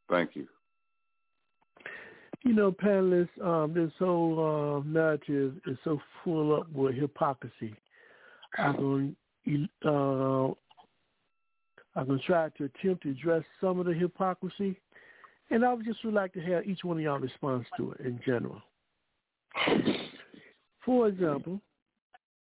Thank 0.10 0.36
you. 0.36 0.48
You 2.44 2.54
know, 2.54 2.72
panelists, 2.72 3.30
um, 3.44 3.74
this 3.74 3.92
whole 4.00 4.84
uh, 4.86 4.88
narrative 4.88 5.56
is 5.66 5.78
so 5.84 6.00
full 6.24 6.56
up 6.56 6.72
with 6.72 6.96
hypocrisy. 6.96 7.76
I'm 8.58 8.76
going 8.76 9.16
uh, 9.86 10.54
I'm 11.96 12.06
going 12.06 12.20
to 12.20 12.26
try 12.26 12.50
to 12.58 12.66
attempt 12.66 13.04
to 13.04 13.10
address 13.10 13.44
some 13.60 13.80
of 13.80 13.86
the 13.86 13.94
hypocrisy, 13.94 14.80
and 15.50 15.66
I 15.66 15.74
would 15.74 15.86
just 15.86 16.04
would 16.06 16.14
like 16.14 16.34
to 16.34 16.42
have 16.42 16.66
each 16.68 16.84
one 16.84 16.98
of 16.98 17.04
y'all 17.04 17.20
respond 17.20 17.66
to 17.78 17.92
it 17.94 18.06
in 18.06 18.20
general. 18.26 18.62
For 20.86 21.08
example, 21.08 21.62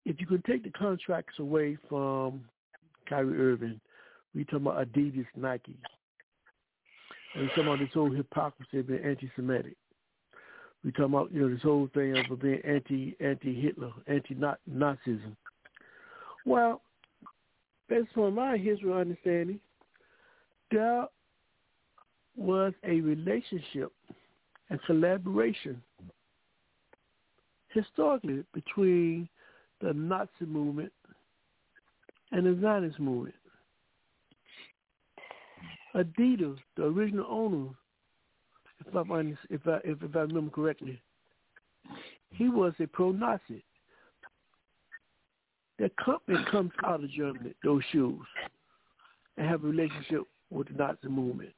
if 0.05 0.19
you 0.19 0.27
could 0.27 0.45
take 0.45 0.63
the 0.63 0.69
contracts 0.71 1.39
away 1.39 1.77
from 1.89 2.43
Kyrie 3.09 3.39
Irving, 3.39 3.79
we 4.33 4.43
talking 4.43 4.67
about 4.67 4.87
Adidas, 4.87 5.25
Nike, 5.35 5.77
and 7.35 7.49
talking 7.49 7.63
about 7.63 7.79
this 7.79 7.89
whole 7.93 8.11
hypocrisy 8.11 8.79
of 8.79 8.87
being 8.87 9.03
anti-Semitic. 9.03 9.75
We 10.83 10.91
talking 10.91 11.05
about 11.05 11.31
you 11.31 11.41
know 11.41 11.49
this 11.49 11.63
whole 11.63 11.89
thing 11.93 12.15
of 12.15 12.41
being 12.41 12.61
anti 12.63 13.15
anti 13.19 13.59
Hitler, 13.59 13.91
anti 14.07 14.35
Nazism. 14.35 15.35
Well, 16.45 16.81
based 17.89 18.15
on 18.17 18.35
my 18.35 18.57
history 18.57 18.93
understanding, 18.93 19.59
there 20.71 21.07
was 22.35 22.73
a 22.83 23.01
relationship 23.01 23.91
and 24.69 24.79
collaboration 24.83 25.81
historically 27.75 28.43
between 28.53 29.29
the 29.81 29.93
Nazi 29.93 30.45
movement 30.47 30.91
and 32.31 32.45
the 32.45 32.59
Zionist 32.61 32.99
movement. 32.99 33.35
Adidas, 35.93 36.57
the 36.75 36.83
original 36.83 37.25
owner, 37.29 37.69
if 38.85 38.95
I 38.95 39.01
if 39.49 39.67
I 39.67 39.79
if, 39.83 40.01
if 40.01 40.15
I 40.15 40.19
remember 40.19 40.51
correctly, 40.51 41.01
he 42.31 42.49
was 42.49 42.73
a 42.79 42.87
pro-Nazi. 42.87 43.63
That 45.77 45.95
company 45.97 46.39
comes 46.49 46.71
out 46.85 47.03
of 47.03 47.11
Germany, 47.11 47.53
those 47.63 47.81
shoes, 47.91 48.25
and 49.37 49.47
have 49.47 49.63
a 49.63 49.67
relationship 49.67 50.23
with 50.49 50.69
the 50.69 50.73
Nazi 50.73 51.07
movement. 51.09 51.51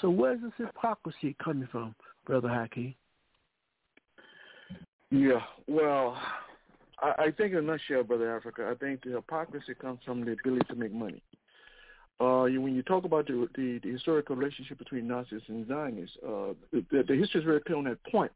So 0.00 0.10
where's 0.10 0.40
this 0.40 0.52
hypocrisy 0.56 1.36
coming 1.42 1.68
from, 1.70 1.94
Brother 2.26 2.48
Hakeem? 2.48 2.94
Yeah, 5.14 5.42
well, 5.68 6.18
I, 7.00 7.26
I 7.26 7.30
think 7.30 7.52
in 7.52 7.58
a 7.58 7.62
nutshell, 7.62 8.02
Brother 8.02 8.36
Africa, 8.36 8.68
I 8.68 8.74
think 8.74 9.04
the 9.04 9.12
hypocrisy 9.12 9.74
comes 9.74 10.00
from 10.04 10.24
the 10.24 10.32
ability 10.32 10.66
to 10.68 10.74
make 10.74 10.92
money. 10.92 11.22
Uh, 12.20 12.44
you, 12.46 12.60
when 12.60 12.74
you 12.74 12.82
talk 12.82 13.04
about 13.04 13.28
the, 13.28 13.48
the, 13.54 13.78
the 13.84 13.92
historical 13.92 14.34
relationship 14.34 14.76
between 14.76 15.06
Nazis 15.06 15.42
and 15.46 15.68
Zionists, 15.68 16.16
uh, 16.26 16.54
the, 16.72 17.04
the 17.06 17.14
history 17.14 17.40
is 17.40 17.44
very 17.44 17.60
clear 17.60 17.78
on 17.78 17.84
that 17.84 18.04
point 18.10 18.32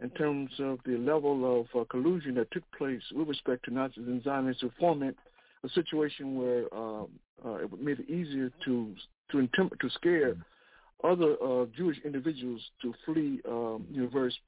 in 0.00 0.10
terms 0.10 0.50
of 0.60 0.78
the 0.86 0.96
level 0.96 1.60
of 1.60 1.80
uh, 1.80 1.84
collusion 1.90 2.36
that 2.36 2.52
took 2.52 2.62
place 2.78 3.02
with 3.12 3.26
respect 3.26 3.64
to 3.64 3.74
Nazis 3.74 4.06
and 4.06 4.22
Zionists 4.22 4.60
to 4.60 4.70
foment 4.78 5.16
a 5.64 5.68
situation 5.70 6.36
where 6.36 6.72
um, 6.72 7.08
uh, 7.44 7.54
it 7.54 7.82
made 7.82 7.98
it 7.98 8.08
easier 8.08 8.52
to 8.64 8.94
to 9.32 9.38
intim- 9.38 9.76
to 9.80 9.90
scare 9.90 10.36
other 11.06 11.36
uh, 11.42 11.66
Jewish 11.76 11.98
individuals 12.04 12.60
to 12.82 12.94
flee 13.04 13.40
um, 13.48 13.86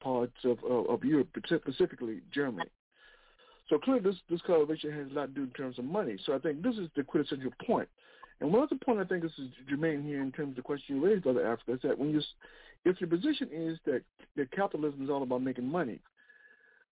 parts 0.01 0.33
of, 0.43 0.57
of, 0.63 0.89
of 0.89 1.03
Europe, 1.03 1.29
specifically 1.45 2.19
Germany. 2.33 2.69
So 3.69 3.77
clearly, 3.77 4.01
this 4.01 4.15
this 4.29 4.41
collaboration 4.41 4.91
has 4.91 5.11
a 5.11 5.13
lot 5.13 5.27
to 5.27 5.33
do 5.33 5.43
in 5.43 5.51
terms 5.51 5.77
of 5.77 5.85
money. 5.85 6.17
So 6.25 6.33
I 6.33 6.39
think 6.39 6.63
this 6.63 6.75
is 6.75 6.89
the 6.95 7.03
quintessential 7.03 7.51
point. 7.65 7.87
And 8.41 8.51
one 8.51 8.63
other 8.63 8.75
point 8.83 8.99
I 8.99 9.03
think 9.03 9.21
this 9.21 9.37
is 9.37 9.49
germane 9.69 10.03
here 10.03 10.21
in 10.21 10.31
terms 10.31 10.51
of 10.51 10.55
the 10.55 10.61
question 10.61 10.95
you 10.95 11.05
raised, 11.05 11.23
Brother 11.23 11.45
Africa, 11.45 11.73
is 11.73 11.79
that 11.83 11.97
when 11.99 12.09
you, 12.09 12.21
if 12.85 12.99
your 13.01 13.09
position 13.09 13.49
is 13.51 13.77
that 13.85 14.01
that 14.37 14.51
capitalism 14.51 15.03
is 15.03 15.09
all 15.09 15.23
about 15.23 15.43
making 15.43 15.69
money, 15.69 15.99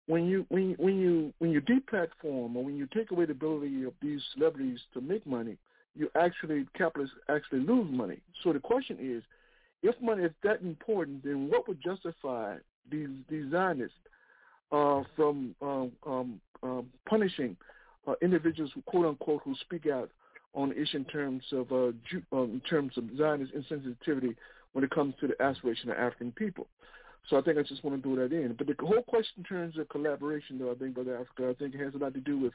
when 0.07 0.25
you 0.25 0.45
when 0.49 0.75
when 0.79 0.99
you 0.99 1.33
when 1.39 1.51
you 1.51 1.61
deplatform 1.61 2.55
or 2.55 2.63
when 2.63 2.75
you 2.75 2.87
take 2.93 3.11
away 3.11 3.25
the 3.25 3.33
ability 3.33 3.83
of 3.83 3.93
these 4.01 4.21
celebrities 4.33 4.79
to 4.93 5.01
make 5.01 5.25
money, 5.27 5.57
you 5.95 6.09
actually 6.15 6.65
capitalists 6.75 7.15
actually 7.29 7.59
lose 7.59 7.87
money. 7.91 8.19
So 8.43 8.51
the 8.51 8.59
question 8.59 8.97
is, 8.99 9.23
if 9.83 9.95
money 10.01 10.23
is 10.23 10.31
that 10.43 10.61
important, 10.61 11.23
then 11.23 11.49
what 11.49 11.67
would 11.67 11.81
justify 11.81 12.55
these 12.89 13.09
these 13.29 13.51
Zionists 13.51 13.95
uh, 14.71 15.03
from 15.15 15.55
um, 15.61 15.91
um, 16.05 16.41
um, 16.63 16.87
punishing 17.07 17.55
uh, 18.07 18.13
individuals 18.21 18.71
who 18.73 18.81
quote 18.83 19.05
unquote 19.05 19.41
who 19.43 19.55
speak 19.61 19.85
out 19.87 20.09
on 20.55 20.69
the 20.69 20.81
issue 20.81 20.97
in 20.97 21.05
terms 21.05 21.43
of 21.51 21.71
uh, 21.71 21.91
Jew, 22.09 22.21
um, 22.31 22.51
in 22.53 22.61
terms 22.69 22.97
of 22.97 23.05
Zionist 23.17 23.53
insensitivity 23.53 24.35
when 24.73 24.83
it 24.83 24.91
comes 24.91 25.13
to 25.19 25.27
the 25.27 25.41
aspiration 25.41 25.89
of 25.89 25.97
African 25.97 26.31
people. 26.31 26.67
So 27.29 27.37
I 27.37 27.41
think 27.41 27.57
I 27.57 27.63
just 27.63 27.83
want 27.83 27.95
to 27.95 28.01
throw 28.01 28.27
that 28.27 28.35
in. 28.35 28.53
But 28.57 28.67
the 28.67 28.75
whole 28.79 29.03
question 29.03 29.35
in 29.37 29.43
terms 29.43 29.77
of 29.77 29.87
collaboration, 29.89 30.59
though, 30.59 30.71
I 30.71 30.75
think, 30.75 30.95
Brother 30.95 31.15
Africa, 31.15 31.49
I 31.49 31.53
think 31.53 31.73
it 31.73 31.83
has 31.83 31.93
a 31.93 31.97
lot 31.97 32.13
to 32.13 32.19
do 32.19 32.37
with, 32.37 32.53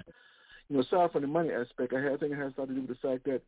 you 0.69 0.77
know, 0.77 0.83
aside 0.83 1.11
from 1.13 1.23
the 1.23 1.29
money 1.29 1.51
aspect, 1.51 1.95
I, 1.95 2.17
think 2.17 2.33
it 2.33 2.39
has 2.39 2.53
a 2.57 2.61
lot 2.61 2.69
to 2.69 2.75
do 2.75 2.83
with 2.83 2.91
the 2.91 3.09
fact 3.09 3.25
that, 3.25 3.41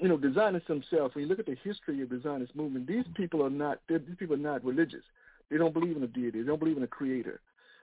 you 0.00 0.08
know, 0.08 0.20
Zionists 0.34 0.68
themselves, 0.68 1.14
when 1.14 1.24
you 1.24 1.28
look 1.28 1.38
at 1.38 1.46
the 1.46 1.56
history 1.62 2.02
of 2.02 2.08
the 2.08 2.20
Zionist 2.20 2.54
movement, 2.56 2.86
these 2.86 3.04
people 3.14 3.44
are 3.44 3.50
not, 3.50 3.78
these 3.88 4.00
people 4.18 4.34
are 4.34 4.38
not 4.38 4.64
religious. 4.64 5.02
They 5.50 5.56
don't 5.56 5.74
believe 5.74 5.96
in 5.96 6.02
a 6.02 6.08
deity. 6.08 6.40
They 6.40 6.46
don't 6.46 6.58
believe 6.58 6.76
in 6.76 6.82
a 6.82 6.88
creator. 6.88 7.40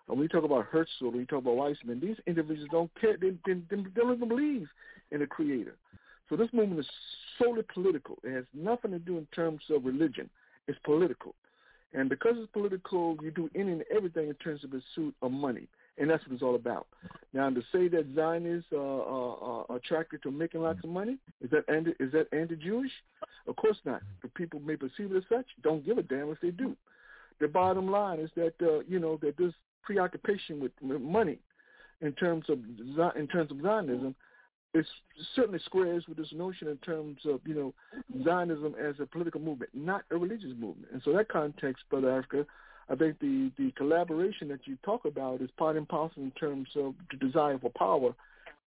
And 0.07 0.17
when 0.17 0.23
you 0.23 0.30
talk 0.30 0.43
about 0.43 0.65
Herzl, 0.65 1.11
when 1.11 1.19
you 1.19 1.25
talk 1.25 1.40
about 1.40 1.56
Weizmann, 1.56 2.01
these 2.01 2.17
individuals 2.27 2.69
don't 2.72 2.91
care. 2.99 3.15
They, 3.17 3.31
they, 3.45 3.59
they 3.69 3.83
don't 3.95 4.15
even 4.15 4.27
believe 4.27 4.67
in 5.11 5.22
a 5.22 5.27
creator. 5.27 5.75
So 6.30 6.35
this 6.35 6.49
movement 6.53 6.80
is 6.80 6.90
solely 7.38 7.64
political. 7.73 8.17
It 8.23 8.33
has 8.33 8.45
nothing 8.53 8.91
to 8.91 8.99
do 8.99 9.17
in 9.17 9.27
terms 9.33 9.61
of 9.69 9.85
religion. 9.85 10.30
It's 10.67 10.80
political. 10.83 11.35
And 11.93 12.09
because 12.09 12.35
it's 12.38 12.51
political, 12.51 13.17
you 13.22 13.31
do 13.31 13.49
any 13.56 13.72
and 13.73 13.83
everything 13.95 14.30
in 14.30 14.35
terms 14.35 14.64
of 14.64 14.72
pursuit 14.72 15.14
of 15.22 15.31
money. 15.31 15.67
And 16.01 16.09
that's 16.09 16.25
what 16.25 16.33
it's 16.33 16.41
all 16.41 16.55
about. 16.55 16.88
Now, 17.31 17.47
to 17.51 17.61
say 17.71 17.88
that 17.89 18.07
Zionists 18.15 18.73
are, 18.73 18.77
uh, 18.77 19.03
are, 19.03 19.38
uh, 19.38 19.45
are 19.45 19.65
uh, 19.69 19.75
attracted 19.75 20.23
to 20.23 20.31
making 20.31 20.61
lots 20.61 20.80
of 20.80 20.85
mm-hmm. 20.85 20.93
money, 20.95 21.17
is 21.41 21.51
that 21.51 21.63
anti, 21.69 21.91
is 21.99 22.11
that 22.13 22.25
anti-Jewish? 22.33 22.91
Of 23.47 23.55
course 23.55 23.77
not. 23.85 24.01
The 24.23 24.30
people 24.30 24.59
may 24.61 24.75
perceive 24.75 25.11
it 25.11 25.17
as 25.17 25.23
such. 25.30 25.45
Don't 25.61 25.85
give 25.85 25.99
a 25.99 26.03
damn 26.03 26.31
if 26.31 26.41
they 26.41 26.49
do. 26.49 26.75
The 27.39 27.47
bottom 27.47 27.91
line 27.91 28.19
is 28.19 28.31
that 28.35 28.53
uh, 28.63 28.80
you 28.88 28.99
know 28.99 29.19
that 29.21 29.38
this 29.38 29.53
preoccupation 29.83 30.59
with 30.59 30.71
money, 30.81 31.38
in 32.01 32.13
terms 32.13 32.45
of 32.49 32.57
in 33.15 33.27
terms 33.27 33.51
of 33.51 33.61
Zionism, 33.61 34.15
it 34.73 34.85
certainly 35.35 35.59
squares 35.65 36.03
with 36.07 36.17
this 36.17 36.33
notion 36.33 36.67
in 36.67 36.77
terms 36.77 37.19
of 37.25 37.41
you 37.45 37.53
know 37.53 37.73
Zionism 38.23 38.73
as 38.83 38.95
a 38.99 39.05
political 39.05 39.39
movement, 39.39 39.69
not 39.75 40.01
a 40.09 40.17
religious 40.17 40.53
movement. 40.57 40.88
And 40.91 41.01
so 41.05 41.13
that 41.13 41.30
context, 41.30 41.83
Brother 41.91 42.17
Africa, 42.17 42.47
I 42.91 42.95
think 42.95 43.19
the 43.19 43.51
the 43.57 43.71
collaboration 43.71 44.49
that 44.49 44.67
you 44.67 44.77
talk 44.83 45.05
about 45.05 45.41
is 45.41 45.49
part 45.57 45.77
and 45.77 45.87
parcel 45.87 46.23
in 46.23 46.31
terms 46.31 46.67
of 46.75 46.93
the 47.09 47.17
desire 47.25 47.57
for 47.57 47.71
power 47.71 48.13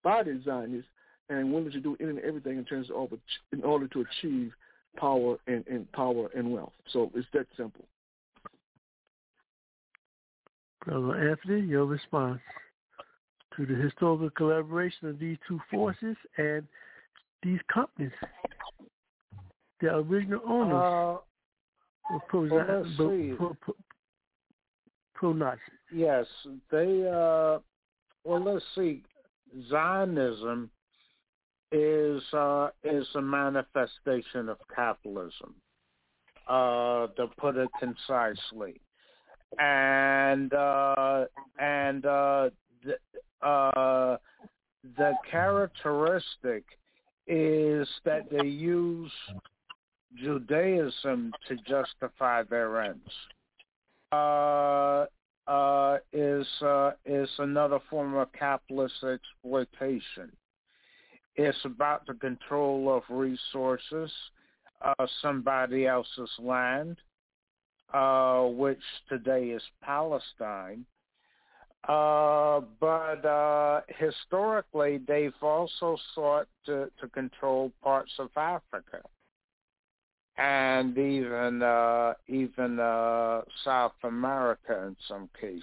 by 0.03 0.23
the 0.23 0.41
Zionists 0.45 0.89
and 1.29 1.53
willing 1.53 1.73
to 1.73 1.81
do 1.81 1.97
anything 2.01 2.19
and 2.19 2.27
everything 2.27 2.59
in 2.59 2.65
terms 2.65 2.89
of 2.95 3.09
in 3.53 3.63
order 3.63 3.87
to 3.89 4.03
achieve 4.03 4.53
power 4.97 5.37
and, 5.47 5.65
and 5.67 5.91
power 5.93 6.31
and 6.35 6.51
wealth. 6.53 6.73
So 6.93 7.11
it's 7.15 7.27
that 7.35 7.47
simple. 7.57 7.85
Brother 10.85 11.31
Anthony, 11.31 11.67
your 11.67 11.85
response 11.85 12.41
to 13.57 13.67
the 13.67 13.75
historical 13.75 14.31
collaboration 14.31 15.09
of 15.09 15.19
these 15.19 15.39
two 15.47 15.61
forces 15.71 16.17
and 16.39 16.67
these 17.43 17.61
companies. 17.73 18.13
The 19.81 19.97
original 19.97 20.41
owners 20.47 21.21
uh, 22.15 22.19
pro, 22.29 23.57
pro, 25.15 25.33
Nazi. 25.33 25.61
Yes, 25.93 26.27
they. 26.71 27.09
Uh, 27.09 27.59
well, 28.25 28.43
let's 28.43 28.65
see. 28.75 29.03
Zionism 29.69 30.71
is 31.73 32.23
uh, 32.33 32.69
is 32.83 33.07
a 33.15 33.21
manifestation 33.21 34.49
of 34.49 34.59
capitalism, 34.75 35.55
uh, 36.49 37.09
to 37.09 37.27
put 37.39 37.57
it 37.57 37.69
concisely, 37.79 38.81
and 39.59 40.53
uh, 40.53 41.25
and 41.59 42.07
uh, 42.07 42.49
uh, 43.43 44.17
the 44.97 45.13
characteristic 45.31 46.65
is 47.27 47.89
that 48.05 48.31
they 48.31 48.47
use 48.47 49.13
Judaism 50.17 51.33
to 51.49 51.57
justify 51.69 52.43
their 52.43 52.83
ends. 52.83 53.11
Uh, 54.15 55.07
uh, 55.47 55.99
is 56.13 56.47
uh, 56.63 56.93
is 57.05 57.29
another 57.39 57.79
form 57.91 58.15
of 58.15 58.33
capitalist 58.33 58.95
exploitation. 59.03 60.31
It's 61.37 61.59
about 61.65 62.07
the 62.07 62.15
control 62.15 62.95
of 62.97 63.03
resources, 63.11 64.11
uh, 64.81 65.07
somebody 65.21 65.87
else's 65.87 66.31
land, 66.39 66.97
uh, 67.93 68.43
which 68.45 68.81
today 69.09 69.49
is 69.49 69.63
Palestine, 69.83 70.87
uh, 71.89 72.61
but 72.81 73.85
historically, 73.99 75.01
they've 75.07 75.43
also 75.43 75.99
sought 76.15 76.47
to, 76.67 76.91
to 77.01 77.09
control 77.09 77.73
parts 77.83 78.13
of 78.19 78.31
Africa 78.37 79.01
and 80.37 80.97
even 80.99 81.63
uh, 81.63 82.15
even 82.29 82.81
uh, 82.81 83.43
South 83.65 83.93
America 84.03 84.87
in 84.87 84.97
some 85.09 85.29
cases. 85.41 85.63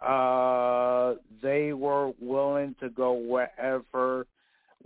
Uh, 0.00 1.14
they 1.42 1.72
were 1.72 2.12
willing 2.20 2.74
to 2.80 2.90
go 2.90 3.12
wherever 3.12 4.26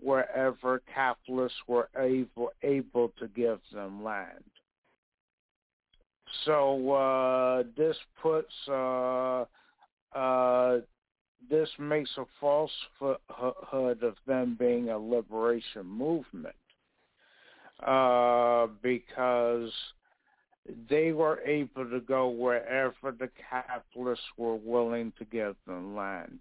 wherever 0.01 0.81
capitalists 0.93 1.59
were 1.67 1.89
able 1.99 2.51
able 2.63 3.13
to 3.19 3.29
give 3.29 3.59
them 3.73 4.05
land. 4.05 4.45
So 6.45 6.93
uh, 6.93 7.63
this 7.77 7.97
puts 8.23 8.53
uh, 8.69 9.45
uh, 10.15 10.79
this 11.51 11.69
makes 11.79 12.11
a 12.19 12.25
falsehood 12.39 14.03
of 14.03 14.15
them 14.27 14.57
being 14.59 14.91
a 14.91 14.99
liberation 14.99 15.87
movement 15.87 16.55
uh, 17.87 18.67
because 18.83 19.71
they 20.89 21.13
were 21.13 21.41
able 21.41 21.89
to 21.89 22.01
go 22.01 22.29
wherever 22.29 23.13
the 23.19 23.29
capitalists 23.51 24.25
were 24.37 24.57
willing 24.57 25.13
to 25.19 25.25
give 25.25 25.57
them 25.67 25.97
land. 25.97 26.39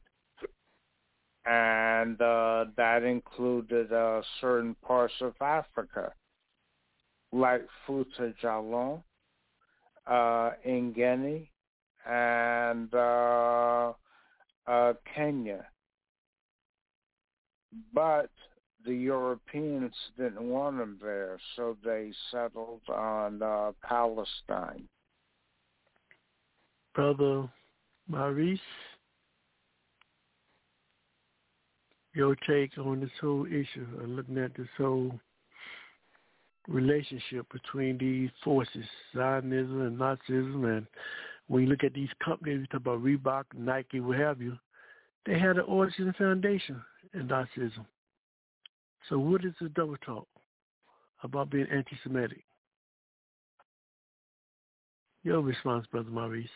And 1.46 2.22
uh, 2.22 2.66
that 2.76 3.04
included 3.04 3.92
uh, 3.92 4.22
certain 4.42 4.76
parts 4.86 5.14
of 5.22 5.34
Africa, 5.42 6.12
like 7.32 7.66
Futa 7.88 8.34
Djallon, 8.44 9.02
uh, 10.06 10.52
in 10.64 10.92
Guinea, 10.92 11.50
and 12.06 12.94
uh, 12.94 13.94
uh, 14.68 14.94
Kenya. 15.16 15.66
But 17.94 18.32
the 18.86 18.94
Europeans 18.94 19.94
didn't 20.18 20.42
want 20.42 20.78
them 20.78 20.98
there, 21.02 21.38
so 21.56 21.78
they 21.84 22.12
settled 22.32 22.82
on 22.88 23.42
uh, 23.42 23.72
Palestine. 23.84 24.88
Brother 26.96 27.50
Maurice, 28.08 28.60
your 32.14 32.36
take 32.48 32.78
on 32.78 33.02
this 33.02 33.10
whole 33.22 33.46
issue 33.46 33.86
of 34.02 34.10
looking 34.10 34.38
at 34.38 34.56
this 34.56 34.68
whole 34.78 35.20
relationship 36.68 37.46
between 37.52 37.98
these 37.98 38.30
forces, 38.44 38.86
Zionism 39.16 39.82
and 39.82 39.98
Nazism, 39.98 40.78
and 40.78 40.88
when 41.48 41.64
you 41.64 41.70
look 41.70 41.84
at 41.84 41.94
these 41.94 42.10
companies, 42.24 42.60
you 42.60 42.68
talk 42.68 42.82
about 42.82 43.04
Reebok, 43.04 43.44
Nike, 43.56 44.00
what 44.00 44.18
have 44.18 44.42
you, 44.42 44.58
they 45.26 45.38
had 45.38 45.58
an 45.58 45.66
origin 45.68 46.08
and 46.08 46.16
foundation 46.16 46.82
in 47.14 47.28
Nazism. 47.28 47.86
So 49.08 49.18
what 49.18 49.46
is 49.46 49.54
the 49.62 49.70
double 49.70 49.98
talk 49.98 50.28
about 51.24 51.50
being 51.50 51.68
anti-Semitic? 51.72 52.44
Your 55.24 55.42
response, 55.42 55.86
Brother 55.92 56.10
Maurice. 56.10 56.50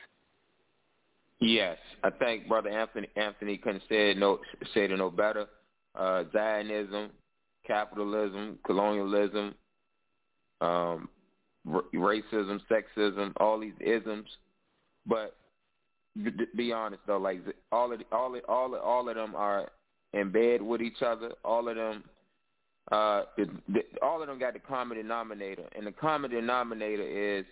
Yes, 1.39 1.77
I 2.03 2.09
think 2.09 2.47
Brother 2.47 2.69
Anthony 2.69 3.07
Anthony 3.17 3.57
couldn't 3.57 3.83
say 3.89 4.11
it 4.11 4.17
no 4.17 4.39
say 4.73 4.85
it 4.85 4.97
no 4.97 5.09
better. 5.09 5.47
Uh, 5.93 6.23
Zionism, 6.31 7.09
capitalism, 7.67 8.57
colonialism, 8.65 9.53
um, 10.61 11.09
r- 11.69 11.83
racism, 11.93 12.61
sexism, 12.71 13.33
all 13.37 13.59
these 13.59 13.73
isms 13.81 14.27
but 15.05 15.35
be 16.55 16.71
honest 16.71 17.01
though, 17.07 17.17
like 17.17 17.41
all 17.71 17.91
of 17.91 18.01
all 18.11 18.35
of, 18.35 18.41
all 18.47 18.75
of, 18.75 18.81
all 18.81 19.09
of 19.09 19.15
them 19.15 19.35
are 19.35 19.69
in 20.13 20.31
bed 20.31 20.61
with 20.61 20.81
each 20.81 21.01
other. 21.01 21.31
All 21.43 21.67
of 21.67 21.75
them, 21.75 22.03
uh, 22.91 23.23
the, 23.37 23.81
all 24.01 24.21
of 24.21 24.27
them 24.27 24.39
got 24.39 24.53
the 24.53 24.59
common 24.59 24.97
denominator, 24.97 25.63
and 25.75 25.87
the 25.87 25.91
common 25.91 26.31
denominator 26.31 27.03
is 27.03 27.45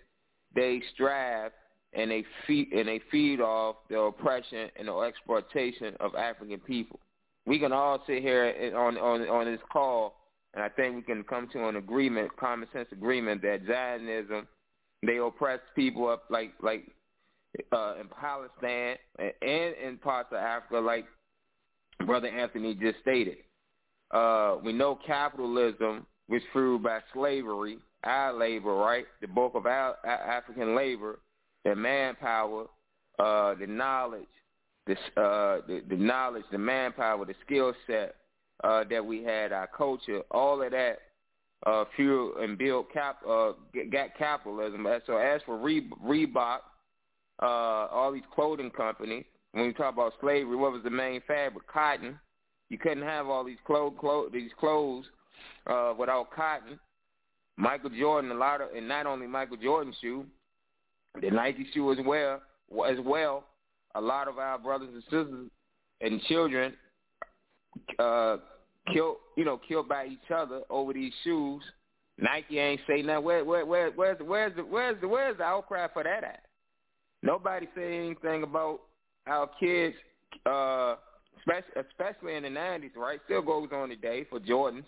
they 0.54 0.82
strive 0.94 1.52
and 1.94 2.10
they 2.10 2.24
feed 2.46 2.72
and 2.72 2.88
they 2.88 3.00
feed 3.10 3.40
off 3.40 3.76
the 3.88 3.98
oppression 3.98 4.68
and 4.76 4.88
the 4.88 4.98
exploitation 5.00 5.94
of 6.00 6.14
African 6.14 6.58
people. 6.60 7.00
We 7.46 7.58
can 7.58 7.72
all 7.72 8.02
sit 8.06 8.22
here 8.22 8.72
on 8.76 8.98
on 8.98 9.22
on 9.22 9.46
this 9.46 9.60
call, 9.72 10.16
and 10.54 10.62
I 10.62 10.68
think 10.68 10.96
we 10.96 11.02
can 11.02 11.24
come 11.24 11.48
to 11.52 11.68
an 11.68 11.76
agreement, 11.76 12.36
common 12.36 12.68
sense 12.72 12.88
agreement, 12.92 13.42
that 13.42 13.60
Zionism 13.66 14.46
they 15.04 15.16
oppress 15.16 15.60
people 15.74 16.08
up 16.08 16.24
like 16.30 16.52
like 16.62 16.84
uh, 17.72 17.94
in 18.00 18.08
Palestine 18.08 18.96
and 19.18 19.32
in 19.42 19.98
parts 20.02 20.28
of 20.32 20.38
Africa, 20.38 20.78
like 20.78 21.06
Brother 22.06 22.28
Anthony 22.28 22.74
just 22.74 23.00
stated. 23.00 23.38
Uh, 24.12 24.56
we 24.62 24.72
know 24.72 24.98
capitalism 25.06 26.06
was 26.28 26.42
fueled 26.52 26.82
by 26.82 27.00
slavery, 27.12 27.78
our 28.04 28.32
labor, 28.32 28.74
right? 28.74 29.06
The 29.20 29.28
bulk 29.28 29.54
of 29.54 29.66
our 29.66 29.96
African 30.06 30.76
labor, 30.76 31.20
the 31.64 31.74
manpower, 31.74 32.66
uh, 33.18 33.54
the 33.54 33.66
knowledge, 33.66 34.26
the, 34.86 34.94
uh, 35.20 35.60
the 35.66 35.82
the 35.88 35.96
knowledge, 35.96 36.44
the 36.50 36.58
manpower, 36.58 37.24
the 37.24 37.34
skill 37.46 37.72
set 37.86 38.16
uh, 38.64 38.84
that 38.90 39.04
we 39.04 39.22
had, 39.22 39.52
our 39.52 39.68
culture, 39.68 40.22
all 40.30 40.60
of 40.62 40.70
that 40.72 40.98
uh, 41.66 41.84
fuel 41.94 42.34
and 42.40 42.58
built 42.58 42.92
cap 42.92 43.20
uh, 43.28 43.52
got 43.90 44.16
capitalism. 44.18 44.86
So 45.06 45.16
as 45.16 45.40
for 45.46 45.56
Reebok, 45.56 46.58
uh, 47.40 47.46
all 47.46 48.12
these 48.12 48.22
clothing 48.34 48.70
companies. 48.70 49.24
When 49.52 49.66
we 49.66 49.72
talk 49.72 49.92
about 49.92 50.14
slavery, 50.20 50.56
what 50.56 50.72
was 50.72 50.82
the 50.82 50.90
main 50.90 51.20
fabric? 51.26 51.66
Cotton. 51.66 52.18
You 52.72 52.78
couldn't 52.78 53.02
have 53.02 53.26
all 53.26 53.44
these 53.44 53.58
clothes, 53.66 53.92
clo- 54.00 54.30
these 54.32 54.50
clothes 54.58 55.04
uh, 55.66 55.92
without 55.98 56.30
cotton. 56.34 56.80
Michael 57.58 57.90
Jordan, 57.90 58.30
a 58.30 58.34
lot 58.34 58.62
of, 58.62 58.70
and 58.74 58.88
not 58.88 59.04
only 59.04 59.26
Michael 59.26 59.58
Jordan 59.58 59.92
shoe, 60.00 60.24
the 61.20 61.30
Nike 61.30 61.66
shoe 61.74 61.92
as 61.92 61.98
well, 62.02 62.40
as 62.88 62.96
well. 63.04 63.44
A 63.94 64.00
lot 64.00 64.26
of 64.26 64.38
our 64.38 64.58
brothers 64.58 64.88
and 64.90 65.02
sisters 65.02 65.50
and 66.00 66.22
children 66.22 66.72
uh, 67.98 68.38
killed, 68.90 69.16
you 69.36 69.44
know, 69.44 69.60
killed 69.68 69.86
by 69.86 70.06
each 70.06 70.30
other 70.34 70.62
over 70.70 70.94
these 70.94 71.12
shoes. 71.24 71.62
Nike 72.16 72.58
ain't 72.58 72.80
say 72.88 73.02
nothing. 73.02 73.22
Where, 73.22 73.44
where, 73.44 73.66
where, 73.66 73.90
where's, 73.90 74.16
the, 74.16 74.24
where's 74.24 74.56
the, 74.56 74.62
where's 74.62 74.98
the, 75.02 75.08
where's 75.08 75.36
the 75.36 75.44
outcry 75.44 75.88
for 75.92 76.04
that 76.04 76.24
at? 76.24 76.44
Nobody 77.22 77.68
say 77.76 77.98
anything 77.98 78.44
about 78.44 78.80
our 79.26 79.50
kids, 79.60 79.94
uh, 80.46 80.94
especially, 81.38 81.82
especially 81.90 82.34
in 82.36 82.42
the 82.42 82.48
'90s, 82.48 82.96
right? 82.96 83.20
Still 83.24 83.42
goes 83.42 83.68
on 83.72 83.88
today 83.88 84.26
for 84.28 84.40
Jordans, 84.40 84.84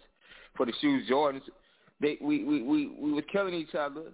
for 0.57 0.67
the 0.67 0.73
shoes 0.81 1.09
Jordans. 1.11 1.43
They, 2.01 2.19
we, 2.21 2.45
we, 2.45 2.63
we, 2.63 2.89
we 2.89 3.13
were 3.13 3.23
killing 3.23 3.55
each 3.55 3.75
other 3.75 4.13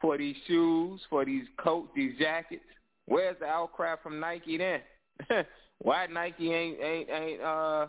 for 0.00 0.16
these 0.16 0.36
shoes, 0.46 1.00
for 1.10 1.24
these 1.24 1.44
coats, 1.62 1.90
these 1.94 2.18
jackets. 2.18 2.62
Where's 3.06 3.36
the 3.40 3.46
outcry 3.46 3.96
from 4.02 4.20
Nike 4.20 4.58
then? 4.58 4.80
Why 5.80 6.06
Nike 6.06 6.52
ain't 6.52 6.80
ain't 6.80 7.08
ain't 7.08 7.40
uh 7.40 7.86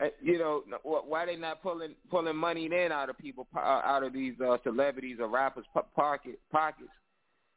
uh, 0.00 0.06
you 0.22 0.38
know, 0.38 0.62
why 0.82 1.26
they 1.26 1.36
not 1.36 1.62
pulling 1.62 1.94
pulling 2.10 2.36
money 2.36 2.64
in 2.64 2.90
out 2.90 3.10
of 3.10 3.18
people, 3.18 3.46
uh, 3.54 3.58
out 3.58 4.02
of 4.02 4.14
these 4.14 4.32
uh, 4.40 4.56
celebrities 4.64 5.18
or 5.20 5.28
rappers' 5.28 5.66
pocket 5.94 6.38
pockets, 6.50 6.88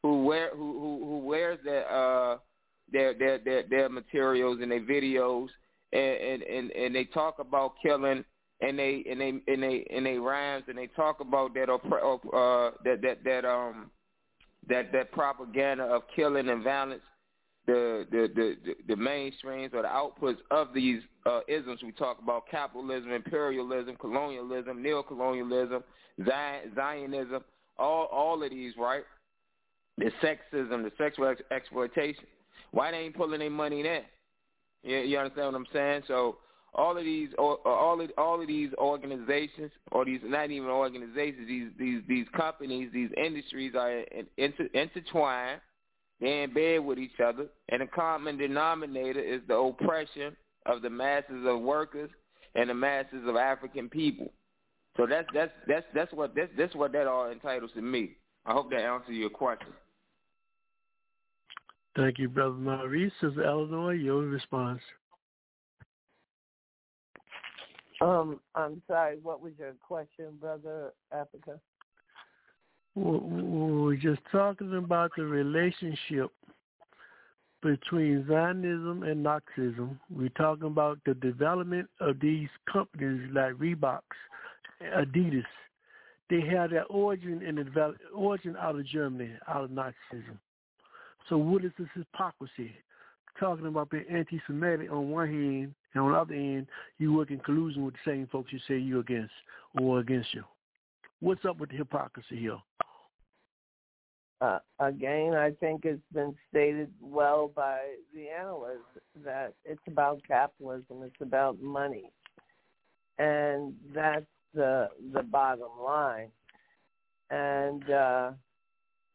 who 0.02 0.24
wear 0.26 0.50
who 0.54 0.74
who, 0.74 1.06
who 1.06 1.18
wears 1.20 1.58
their 1.64 1.90
uh 1.90 2.38
their 2.94 3.14
their 3.14 3.40
their, 3.40 3.64
their 3.70 3.90
materials 3.90 4.60
and 4.62 4.72
their 4.72 4.82
videos, 4.82 5.48
and, 5.92 6.02
and 6.02 6.44
and 6.44 6.72
and 6.72 6.96
they 6.96 7.06
talk 7.06 7.40
about 7.40 7.74
killing, 7.84 8.24
and 8.62 8.80
they 8.80 9.04
and 9.10 9.20
they 9.20 9.30
and 9.30 9.64
they 9.64 9.86
and 9.92 10.06
they 10.06 10.18
rhymes, 10.18 10.66
and 10.68 10.78
they 10.78 10.88
talk 10.88 11.20
about 11.20 11.54
that 11.56 11.70
uh 11.70 12.72
that 12.86 13.02
that 13.02 13.24
that 13.26 13.46
um 13.46 13.92
that 14.70 14.92
that 14.94 15.12
propaganda 15.12 15.84
of 15.84 16.04
killing 16.16 16.48
and 16.48 16.64
violence 16.64 17.02
the 17.66 18.06
the 18.12 18.30
the 18.36 18.76
the 18.88 18.96
mainstreams 18.96 19.74
or 19.74 19.82
the 19.82 19.88
outputs 19.88 20.38
of 20.52 20.74
these 20.74 21.02
uh, 21.26 21.40
isms 21.48 21.82
we 21.84 21.92
talk 21.94 22.20
about 22.22 22.44
capitalism, 22.50 23.12
imperialism, 23.12 23.96
colonialism, 23.96 24.84
neo-colonialism, 24.84 25.84
Zionism, 26.76 27.44
all 27.78 28.06
all 28.12 28.44
of 28.44 28.50
these, 28.50 28.74
right? 28.78 29.04
The 29.98 30.12
sexism, 30.22 30.84
the 30.84 30.92
sexual 30.98 31.28
ex- 31.28 31.42
exploitation. 31.52 32.26
Why 32.74 32.92
they 32.92 32.98
ain't 32.98 33.16
pulling 33.16 33.40
their 33.40 33.50
money 33.50 33.82
in? 33.82 34.02
You, 34.84 34.98
you 34.98 35.18
understand 35.18 35.54
what 35.54 35.56
I'm 35.56 35.68
saying? 35.72 36.04
So 36.08 36.38
all 36.74 36.98
of 36.98 37.04
these, 37.04 37.30
all 37.38 37.60
of 37.64 38.10
all 38.18 38.42
of 38.42 38.48
these 38.48 38.70
organizations, 38.78 39.72
or 39.92 40.06
these 40.06 40.20
not 40.24 40.52
even 40.52 40.70
organizations, 40.70 41.48
these 41.48 41.68
these 41.78 42.02
these 42.08 42.26
companies, 42.36 42.90
these 42.92 43.10
industries 43.16 43.74
are 43.76 44.04
inter, 44.38 44.68
intertwined 44.74 45.62
they're 46.20 46.44
in 46.44 46.54
bed 46.54 46.80
with 46.80 47.00
each 47.00 47.20
other, 47.24 47.48
and 47.70 47.82
the 47.82 47.88
common 47.88 48.38
denominator 48.38 49.20
is 49.20 49.42
the 49.48 49.56
oppression 49.56 50.36
of 50.66 50.82
the 50.82 50.90
masses 50.90 51.46
of 51.46 51.60
workers 51.60 52.10
and 52.56 52.70
the 52.70 52.74
masses 52.74 53.28
of 53.28 53.36
African 53.36 53.90
people. 53.90 54.32
So 54.96 55.06
that's 55.06 55.28
that's 55.34 55.52
that's 55.68 55.86
that's 55.94 56.14
what 56.14 56.34
that's 56.36 56.52
that's 56.58 56.76
what 56.76 56.92
that 56.94 57.08
all 57.08 57.30
entitles 57.30 57.72
to 57.76 57.82
me. 57.82 58.12
I 58.46 58.54
hope 58.54 58.70
that 58.72 58.82
answers 58.82 59.16
your 59.16 59.30
question. 59.30 59.74
Thank 61.96 62.18
you, 62.18 62.28
Brother 62.28 62.56
Maurice. 62.56 63.12
Sister 63.22 63.44
Eleanor, 63.44 63.94
your 63.94 64.22
response. 64.22 64.82
Um, 68.02 68.40
I'm 68.56 68.82
sorry. 68.88 69.18
What 69.22 69.42
was 69.42 69.54
your 69.60 69.74
question, 69.88 70.38
Brother 70.40 70.94
Africa? 71.12 71.60
we're 72.96 73.96
just 73.96 74.22
talking 74.32 74.76
about 74.76 75.12
the 75.18 75.24
relationship 75.24 76.30
between 77.62 78.26
Zionism 78.28 79.04
and 79.04 79.26
Nazism. 79.26 79.98
We're 80.12 80.30
talking 80.30 80.68
about 80.68 81.00
the 81.06 81.16
development 81.16 81.90
of 82.00 82.20
these 82.20 82.50
companies 82.72 83.30
like 83.34 83.54
Reeboks, 83.54 84.02
Adidas. 84.96 85.44
They 86.30 86.42
have 86.42 86.72
their 86.72 86.86
origin 86.86 87.42
in 87.42 87.56
the 87.56 87.64
develop, 87.64 87.98
origin 88.14 88.56
out 88.60 88.76
of 88.76 88.86
Germany, 88.86 89.32
out 89.48 89.64
of 89.64 89.70
Nazism. 89.72 90.38
So 91.30 91.38
what 91.38 91.64
is 91.64 91.72
this 91.78 91.88
hypocrisy? 91.94 92.74
Talking 93.40 93.66
about 93.66 93.90
being 93.90 94.06
anti-Semitic 94.10 94.92
on 94.92 95.10
one 95.10 95.28
hand, 95.28 95.74
and 95.94 96.04
on 96.04 96.12
the 96.12 96.18
other 96.18 96.36
hand, 96.36 96.68
you 97.00 97.14
work 97.14 97.32
in 97.32 97.40
collusion 97.40 97.84
with 97.86 97.96
the 97.96 98.12
same 98.12 98.28
folks 98.28 98.54
you 98.54 98.60
say 98.68 98.78
you're 98.78 99.00
against 99.00 99.34
or 99.80 100.00
against 100.00 100.34
you. 100.34 100.44
What's 101.20 101.46
up 101.46 101.58
with 101.58 101.70
the 101.70 101.78
hypocrisy 101.78 102.38
here? 102.38 102.60
Uh, 104.42 104.60
again, 104.80 105.34
I 105.34 105.52
think 105.52 105.86
it's 105.86 106.02
been 106.14 106.36
stated 106.50 106.92
well 107.02 107.50
by 107.56 107.80
the 108.14 108.28
analysts 108.28 108.82
that 109.24 109.54
it's 109.64 109.82
about 109.88 110.22
capitalism, 110.28 111.02
it's 111.04 111.22
about 111.22 111.62
money, 111.62 112.12
and 113.18 113.74
that's 113.96 114.26
the 114.54 114.90
the 115.14 115.24
bottom 115.24 115.70
line. 115.82 116.28
And 117.30 117.90
uh, 117.90 118.32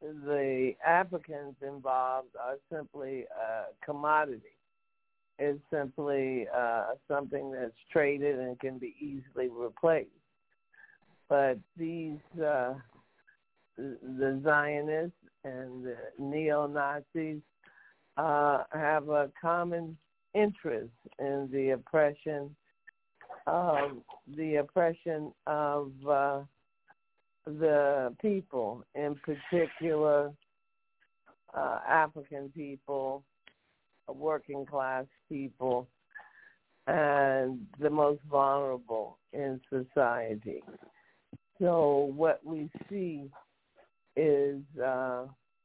the 0.01 0.73
Africans 0.87 1.55
involved 1.67 2.35
are 2.41 2.57
simply 2.73 3.25
a 3.25 3.85
commodity. 3.85 4.57
It's 5.39 5.61
simply 5.73 6.47
uh, 6.55 6.95
something 7.07 7.53
that's 7.53 7.73
traded 7.93 8.39
and 8.39 8.59
can 8.59 8.79
be 8.79 8.95
easily 9.01 9.49
replaced. 9.49 10.11
But 11.29 11.59
these 11.77 12.19
uh, 12.37 12.75
the 13.77 14.41
Zionists 14.43 15.17
and 15.45 15.85
the 15.85 15.97
neo-Nazis 16.19 17.41
uh, 18.17 18.65
have 18.73 19.09
a 19.09 19.31
common 19.41 19.97
interest 20.35 20.91
in 21.19 21.49
the 21.53 21.71
oppression 21.71 22.55
of 23.47 23.93
the 24.37 24.57
oppression 24.57 25.33
of 25.47 25.93
uh, 26.09 26.41
the 27.59 28.15
people, 28.21 28.85
in 28.95 29.17
particular 29.17 30.33
uh, 31.55 31.79
African 31.89 32.51
people, 32.55 33.23
working 34.09 34.67
class 34.67 35.07
people, 35.29 35.87
and 36.87 37.61
the 37.81 37.91
most 37.91 38.21
vulnerable 38.31 39.19
in 39.33 39.61
society. 39.71 40.63
So 41.61 42.13
what 42.15 42.41
we 42.45 42.71
see 42.89 43.31
is 44.17 44.59
uh, 44.83 45.25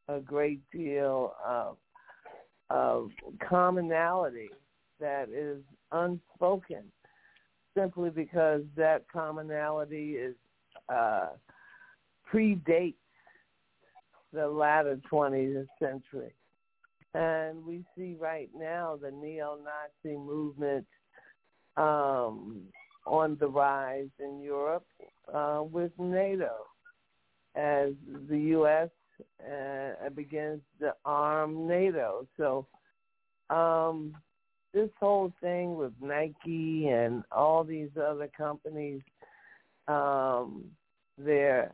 a 0.09 0.19
great 0.23 0.59
deal 0.71 1.33
of, 1.45 1.77
of 2.69 3.09
commonality 3.47 4.49
that 4.99 5.29
is 5.29 5.61
unspoken 5.91 6.83
simply 7.75 8.09
because 8.09 8.61
that 8.75 9.03
commonality 9.11 10.11
is 10.13 10.35
uh, 10.89 11.29
predates 12.31 12.95
the 14.33 14.47
latter 14.47 14.99
20th 15.11 15.67
century. 15.79 16.33
And 17.13 17.63
we 17.63 17.83
see 17.95 18.15
right 18.19 18.49
now 18.57 18.97
the 18.99 19.11
neo-Nazi 19.11 20.17
movement 20.17 20.85
um, 21.77 22.61
on 23.05 23.37
the 23.39 23.47
rise 23.47 24.09
in 24.19 24.41
Europe 24.41 24.85
uh, 25.31 25.61
with 25.63 25.91
NATO 25.99 26.51
as 27.55 27.91
the 28.29 28.39
U.S. 28.39 28.89
Uh, 29.39 30.09
begins 30.09 30.61
to 30.79 30.93
arm 31.05 31.67
NATO. 31.67 32.27
So 32.37 32.65
um, 33.49 34.15
this 34.73 34.89
whole 34.99 35.31
thing 35.39 35.75
with 35.75 35.93
Nike 36.01 36.87
and 36.87 37.23
all 37.31 37.63
these 37.63 37.89
other 37.95 38.29
companies, 38.35 39.01
um, 39.87 40.63
their 41.17 41.71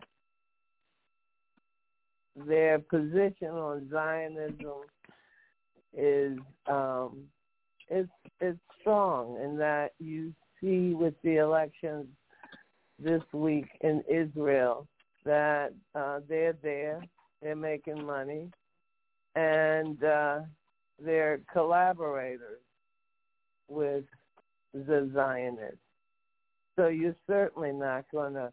their 2.36 2.80
position 2.80 3.50
on 3.50 3.90
Zionism 3.90 4.84
is 5.98 6.38
um, 6.68 7.24
it's 7.90 8.10
it's 8.40 8.60
strong 8.80 9.38
in 9.44 9.58
that 9.58 9.92
you 10.00 10.34
see 10.62 10.94
with 10.94 11.16
the 11.24 11.38
elections 11.38 12.06
this 13.00 13.24
week 13.34 13.68
in 13.82 14.04
Israel 14.10 14.88
that 15.26 15.74
uh, 15.96 16.20
they're 16.28 16.56
there, 16.62 17.02
they're 17.42 17.56
making 17.56 18.06
money, 18.06 18.50
and 19.36 20.04
uh, 20.04 20.40
they're 21.04 21.40
collaborators 21.52 22.62
with 23.68 24.04
the 24.74 25.10
Zionists. 25.14 25.78
So 26.76 26.88
you're 26.88 27.16
certainly 27.28 27.72
not 27.72 28.06
going 28.12 28.34
to 28.34 28.52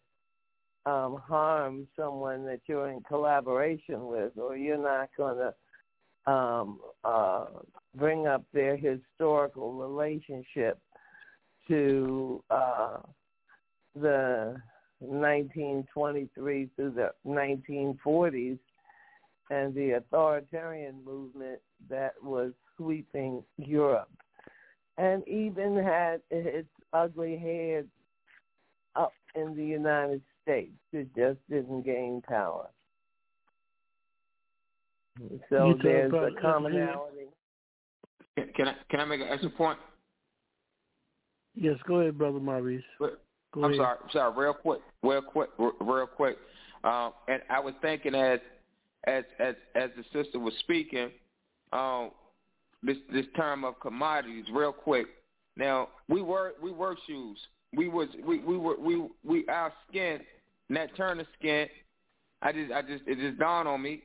um, 0.86 1.16
harm 1.16 1.86
someone 1.96 2.44
that 2.46 2.60
you're 2.66 2.90
in 2.90 3.00
collaboration 3.02 4.06
with, 4.06 4.32
or 4.38 4.56
you're 4.56 4.78
not 4.78 5.10
going 5.16 5.36
to 5.36 6.32
um, 6.32 6.78
uh, 7.04 7.46
bring 7.96 8.26
up 8.26 8.44
their 8.54 8.76
historical 8.76 9.74
relationship 9.74 10.78
to 11.68 12.42
uh, 12.50 12.98
the 13.96 14.56
1923 15.00 16.68
through 16.76 16.90
the 16.92 17.10
1940s 17.26 18.58
and 19.50 19.74
the 19.74 19.92
authoritarian 19.92 20.94
movement 21.04 21.60
that 21.90 22.12
was 22.22 22.52
sweeping 22.76 23.42
Europe. 23.58 24.10
And 24.98 25.26
even 25.28 25.76
had 25.76 26.20
its 26.30 26.68
ugly 26.92 27.36
head 27.36 27.88
up 28.94 29.12
in 29.34 29.54
the 29.56 29.64
United 29.64 30.22
States. 30.46 30.72
It 30.92 31.08
just 31.16 31.38
didn't 31.50 31.82
gain 31.82 32.22
power. 32.26 32.68
So 35.50 35.74
there's 35.82 36.12
a 36.12 36.28
commonality. 36.40 37.26
Can, 38.36 38.48
can 38.54 38.68
I 38.68 38.74
can 38.90 39.00
I 39.00 39.04
make 39.06 39.20
an 39.20 39.28
extra 39.30 39.50
point? 39.50 39.78
Yes, 41.54 41.76
go 41.88 42.00
ahead, 42.00 42.18
brother 42.18 42.38
Maurice. 42.38 42.82
Go 43.00 43.10
I'm 43.56 43.64
ahead. 43.64 43.76
sorry, 43.78 43.98
sorry, 44.12 44.36
real 44.36 44.54
quick, 44.54 44.80
real 45.02 45.22
quick, 45.22 45.48
real 45.58 46.06
quick. 46.06 46.36
Um, 46.84 47.12
and 47.28 47.40
I 47.48 47.58
was 47.60 47.72
thinking 47.80 48.14
as 48.14 48.40
as 49.06 49.24
as 49.38 49.54
as 49.74 49.90
the 49.96 50.04
sister 50.12 50.38
was 50.38 50.52
speaking, 50.60 51.10
um, 51.72 52.10
this 52.82 52.98
this 53.12 53.26
term 53.36 53.64
of 53.64 53.80
commodities, 53.80 54.44
real 54.52 54.72
quick. 54.72 55.06
Now 55.56 55.88
we 56.08 56.20
were 56.20 56.52
we 56.62 56.72
were 56.72 56.96
shoes. 57.06 57.38
We 57.74 57.88
was 57.88 58.08
we 58.24 58.40
we 58.40 58.58
were 58.58 58.78
we 58.78 59.08
we 59.24 59.46
our 59.48 59.72
skin, 59.88 60.20
Nat 60.68 60.88
Turner 60.96 61.26
skin. 61.38 61.66
I 62.42 62.52
just 62.52 62.72
I 62.72 62.82
just 62.82 63.04
it 63.06 63.18
just 63.18 63.38
dawned 63.38 63.68
on 63.68 63.82
me. 63.82 64.02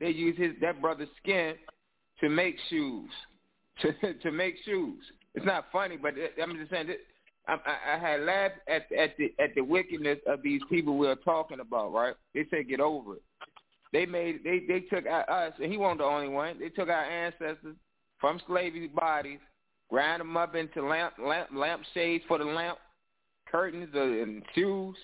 They 0.00 0.10
use 0.10 0.36
his 0.36 0.52
that 0.60 0.80
brother's 0.80 1.08
skin 1.22 1.54
to 2.20 2.28
make 2.28 2.56
shoes, 2.68 3.10
to 3.82 4.14
to 4.14 4.30
make 4.30 4.56
shoes. 4.64 5.02
It's 5.34 5.46
not 5.46 5.66
funny, 5.70 5.96
but 5.96 6.14
I'm 6.42 6.56
just 6.56 6.70
saying 6.70 6.88
that 6.88 6.98
I, 7.48 7.58
I, 7.94 7.98
had 7.98 8.20
laughed 8.22 8.56
at 8.68 8.90
at 8.92 9.16
the 9.18 9.34
at 9.38 9.54
the 9.54 9.62
wickedness 9.62 10.18
of 10.26 10.42
these 10.42 10.60
people 10.68 10.96
we 10.96 11.06
are 11.08 11.16
talking 11.16 11.60
about. 11.60 11.92
Right? 11.92 12.14
They 12.34 12.46
said 12.50 12.68
get 12.68 12.80
over 12.80 13.16
it. 13.16 13.22
They 13.92 14.06
made 14.06 14.42
they 14.44 14.62
they 14.66 14.80
took 14.80 15.04
us, 15.06 15.52
and 15.60 15.70
he 15.70 15.78
wasn't 15.78 15.98
the 15.98 16.04
only 16.04 16.28
one. 16.28 16.58
They 16.58 16.68
took 16.68 16.88
our 16.88 17.04
ancestors 17.04 17.76
from 18.18 18.40
slavery 18.46 18.88
bodies, 18.88 19.38
grind 19.90 20.20
them 20.20 20.36
up 20.36 20.54
into 20.54 20.82
lamp 20.86 21.14
lamp 21.22 21.50
lamp 21.54 21.82
shades 21.94 22.24
for 22.26 22.38
the 22.38 22.44
lamp, 22.44 22.78
curtains 23.50 23.90
and 23.94 24.42
shoes, 24.54 24.96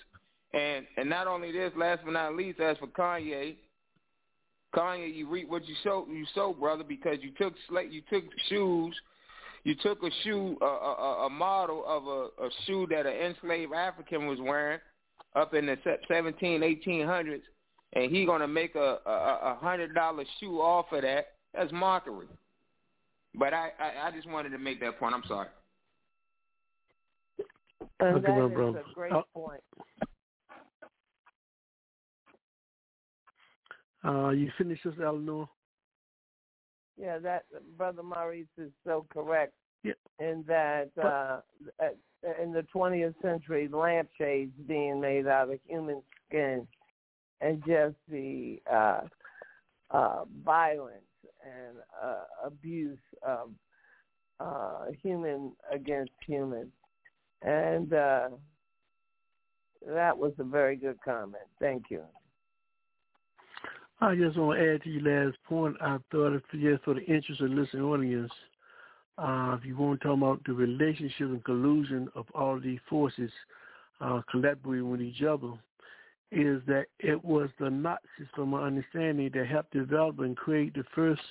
and 0.53 0.85
and 0.97 1.09
not 1.09 1.27
only 1.27 1.51
this, 1.51 1.71
last 1.75 2.01
but 2.05 2.11
not 2.11 2.35
least, 2.35 2.59
as 2.59 2.77
for 2.77 2.87
Kanye, 2.87 3.55
Kanye, 4.75 5.13
you 5.13 5.27
reap 5.29 5.49
what 5.49 5.67
you 5.67 5.75
sow, 5.83 6.05
you 6.09 6.25
sow, 6.35 6.53
brother, 6.53 6.83
because 6.83 7.17
you 7.21 7.31
took 7.37 7.53
sla- 7.69 7.91
you 7.91 8.01
took 8.09 8.23
shoes, 8.49 8.95
you 9.63 9.75
took 9.81 10.01
a 10.03 10.09
shoe, 10.23 10.57
a, 10.61 10.65
a, 10.65 11.25
a 11.25 11.29
model 11.29 11.83
of 11.87 12.05
a, 12.05 12.45
a 12.45 12.49
shoe 12.65 12.87
that 12.89 13.05
an 13.05 13.13
enslaved 13.13 13.73
African 13.73 14.27
was 14.27 14.39
wearing 14.41 14.79
up 15.35 15.53
in 15.53 15.65
the 15.65 15.77
17, 16.07 16.61
1800s, 16.61 17.41
and 17.93 18.11
he 18.11 18.25
gonna 18.25 18.47
make 18.47 18.75
a 18.75 18.97
a, 19.05 19.39
a 19.53 19.57
hundred 19.61 19.93
dollar 19.95 20.23
shoe 20.39 20.59
off 20.61 20.85
of 20.91 21.01
that. 21.01 21.27
That's 21.55 21.71
mockery. 21.71 22.27
But 23.35 23.53
I, 23.53 23.69
I 23.79 24.07
I 24.07 24.11
just 24.11 24.27
wanted 24.29 24.49
to 24.49 24.59
make 24.59 24.79
that 24.81 24.99
point. 24.99 25.15
I'm 25.15 25.23
sorry. 25.27 25.47
And 27.99 28.15
Look 28.15 28.23
at 28.25 28.27
that 28.27 28.39
my 28.39 28.45
is 28.45 28.51
brother. 28.53 28.83
a 28.89 28.93
great 28.93 29.11
Oh. 29.13 29.23
point. 29.33 29.61
Uh, 34.05 34.29
you 34.29 34.51
finished 34.57 34.83
this, 34.83 34.93
Eleanor? 35.03 35.47
Yeah, 36.99 37.19
that 37.19 37.45
brother 37.77 38.03
Maurice 38.03 38.45
is 38.57 38.71
so 38.85 39.05
correct 39.09 39.53
Yeah. 39.83 39.93
in 40.19 40.43
that 40.47 40.89
uh, 41.01 41.41
in 42.41 42.53
the 42.53 42.65
20th 42.73 43.19
century, 43.21 43.67
lampshades 43.67 44.53
being 44.67 44.99
made 45.01 45.27
out 45.27 45.49
of 45.49 45.59
human 45.67 46.01
skin, 46.27 46.67
and 47.41 47.63
just 47.65 47.95
the 48.09 48.61
uh, 48.71 49.01
uh, 49.91 50.25
violence 50.43 51.03
and 51.43 51.77
uh, 52.01 52.23
abuse 52.45 52.99
of 53.21 53.49
uh, 54.39 54.85
human 55.01 55.53
against 55.71 56.13
human, 56.25 56.71
and 57.41 57.93
uh, 57.93 58.29
that 59.87 60.17
was 60.17 60.33
a 60.39 60.43
very 60.43 60.75
good 60.75 60.97
comment. 61.03 61.43
Thank 61.59 61.85
you. 61.89 62.03
I 64.01 64.15
just 64.15 64.37
want 64.37 64.59
to 64.59 64.73
add 64.73 64.83
to 64.83 64.89
your 64.89 65.25
last 65.25 65.37
point. 65.45 65.75
I 65.81 65.97
thought 66.11 66.33
if 66.35 66.43
just 66.51 66.83
for 66.83 66.95
the 66.95 67.05
interest 67.05 67.41
of 67.41 67.49
the 67.49 67.55
listening 67.55 67.83
audience, 67.83 68.31
uh, 69.17 69.55
if 69.57 69.65
you 69.65 69.77
want 69.77 70.01
to 70.01 70.07
talk 70.07 70.17
about 70.17 70.41
the 70.45 70.53
relationship 70.53 71.27
and 71.27 71.43
collusion 71.43 72.09
of 72.15 72.25
all 72.33 72.59
these 72.59 72.79
forces 72.89 73.31
uh, 74.01 74.21
collaborating 74.29 74.89
with 74.89 75.01
each 75.01 75.21
other, 75.21 75.53
is 76.31 76.61
that 76.65 76.85
it 76.99 77.23
was 77.23 77.49
the 77.59 77.69
Nazis, 77.69 78.27
from 78.35 78.49
my 78.49 78.63
understanding, 78.63 79.29
that 79.33 79.47
helped 79.47 79.71
develop 79.71 80.19
and 80.19 80.35
create 80.35 80.73
the 80.73 80.83
first 80.95 81.21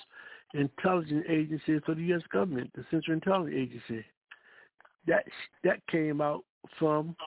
intelligence 0.53 1.25
agency 1.29 1.79
for 1.85 1.93
the 1.93 2.03
U.S. 2.03 2.21
government, 2.31 2.71
the 2.73 2.85
Central 2.89 3.15
Intelligence 3.15 3.55
Agency. 3.55 4.05
That 5.05 5.25
that 5.65 5.85
came 5.87 6.21
out 6.21 6.45
from 6.79 7.17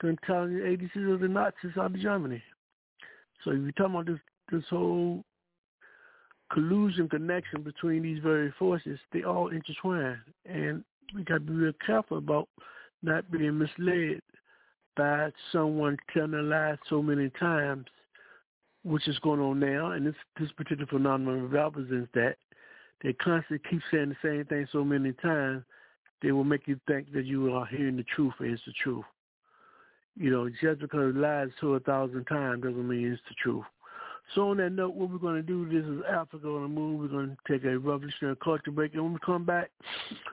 the 0.00 0.08
intelligence 0.08 0.62
agencies 0.66 1.12
of 1.12 1.20
the 1.20 1.28
Nazis 1.28 1.70
out 1.78 1.86
of 1.86 2.00
Germany. 2.00 2.42
So 3.44 3.52
if 3.52 3.58
you're 3.60 3.72
talking 3.72 3.94
about 3.94 4.06
this 4.06 4.18
this 4.50 4.64
whole 4.70 5.24
collusion 6.52 7.08
connection 7.08 7.62
between 7.62 8.02
these 8.02 8.22
very 8.22 8.52
forces, 8.58 8.98
they 9.12 9.22
all 9.22 9.48
intertwine. 9.48 10.20
And 10.46 10.84
we 11.14 11.24
got 11.24 11.34
to 11.34 11.40
be 11.40 11.52
real 11.52 11.72
careful 11.84 12.18
about 12.18 12.48
not 13.02 13.30
being 13.30 13.58
misled 13.58 14.20
by 14.96 15.30
someone 15.52 15.96
telling 16.12 16.34
a 16.34 16.42
lie 16.42 16.76
so 16.88 17.02
many 17.02 17.30
times, 17.40 17.86
which 18.84 19.08
is 19.08 19.18
going 19.20 19.40
on 19.40 19.58
now. 19.58 19.92
And 19.92 20.06
this, 20.06 20.14
this 20.38 20.52
particular 20.52 20.86
phenomenon 20.86 21.48
represents 21.50 22.10
that. 22.14 22.36
They 23.02 23.12
constantly 23.14 23.68
keep 23.68 23.82
saying 23.90 24.10
the 24.10 24.28
same 24.28 24.44
thing 24.46 24.66
so 24.72 24.84
many 24.84 25.12
times, 25.12 25.64
they 26.22 26.32
will 26.32 26.44
make 26.44 26.66
you 26.66 26.80
think 26.86 27.12
that 27.12 27.26
you 27.26 27.52
are 27.52 27.66
hearing 27.66 27.96
the 27.96 28.04
truth 28.04 28.32
and 28.38 28.52
it's 28.52 28.62
the 28.66 28.72
truth. 28.82 29.04
You 30.16 30.30
know, 30.30 30.48
just 30.48 30.80
because 30.80 31.14
lies 31.14 31.48
told 31.60 31.82
a 31.82 31.84
thousand 31.84 32.24
times 32.24 32.62
doesn't 32.62 32.88
mean 32.88 33.12
it's 33.12 33.22
the 33.28 33.34
truth. 33.42 33.64
So 34.34 34.50
on 34.50 34.56
that 34.56 34.70
note, 34.70 34.94
what 34.94 35.10
we're 35.10 35.18
going 35.18 35.36
to 35.36 35.42
do, 35.42 35.66
this 35.66 35.84
is 35.84 36.02
Africa 36.10 36.48
on 36.48 36.62
the 36.62 36.68
Move. 36.68 37.00
We're 37.00 37.08
going 37.08 37.36
to 37.36 37.52
take 37.52 37.64
a 37.64 37.78
revolutionary 37.78 38.36
culture 38.42 38.70
break. 38.70 38.94
And 38.94 39.02
when 39.02 39.12
we 39.12 39.18
come 39.24 39.44
back, 39.44 39.70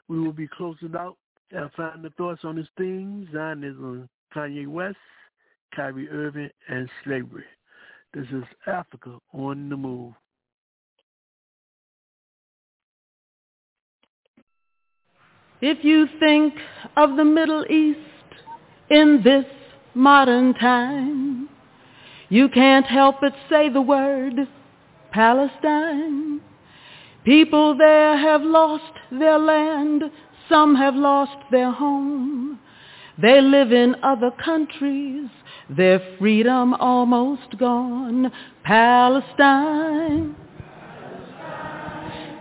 we 0.07 0.19
will 0.19 0.31
be 0.31 0.47
closing 0.47 0.95
out 0.95 1.17
our 1.55 1.69
final 1.75 2.09
thoughts 2.17 2.41
on 2.43 2.55
this 2.55 2.67
theme, 2.77 3.27
Zionism, 3.31 4.09
Kanye 4.35 4.67
West, 4.67 4.97
Kyrie 5.75 6.09
Irving, 6.09 6.49
and 6.69 6.89
slavery. 7.03 7.43
This 8.13 8.27
is 8.31 8.43
Africa 8.65 9.17
on 9.33 9.69
the 9.69 9.77
Move. 9.77 10.13
If 15.61 15.83
you 15.83 16.07
think 16.19 16.55
of 16.97 17.17
the 17.17 17.23
Middle 17.23 17.65
East 17.69 17.99
in 18.89 19.21
this 19.23 19.45
modern 19.93 20.55
time, 20.55 21.49
you 22.31 22.47
can't 22.47 22.85
help 22.85 23.17
but 23.19 23.33
say 23.49 23.67
the 23.67 23.81
word 23.81 24.47
Palestine. 25.11 26.39
People 27.25 27.77
there 27.77 28.17
have 28.17 28.41
lost 28.41 28.93
their 29.11 29.37
land, 29.37 30.03
some 30.47 30.73
have 30.75 30.95
lost 30.95 31.35
their 31.51 31.71
home. 31.71 32.57
They 33.21 33.41
live 33.41 33.73
in 33.73 33.97
other 34.01 34.31
countries, 34.31 35.27
their 35.69 35.99
freedom 36.17 36.73
almost 36.75 37.57
gone. 37.59 38.31
Palestine 38.63 40.33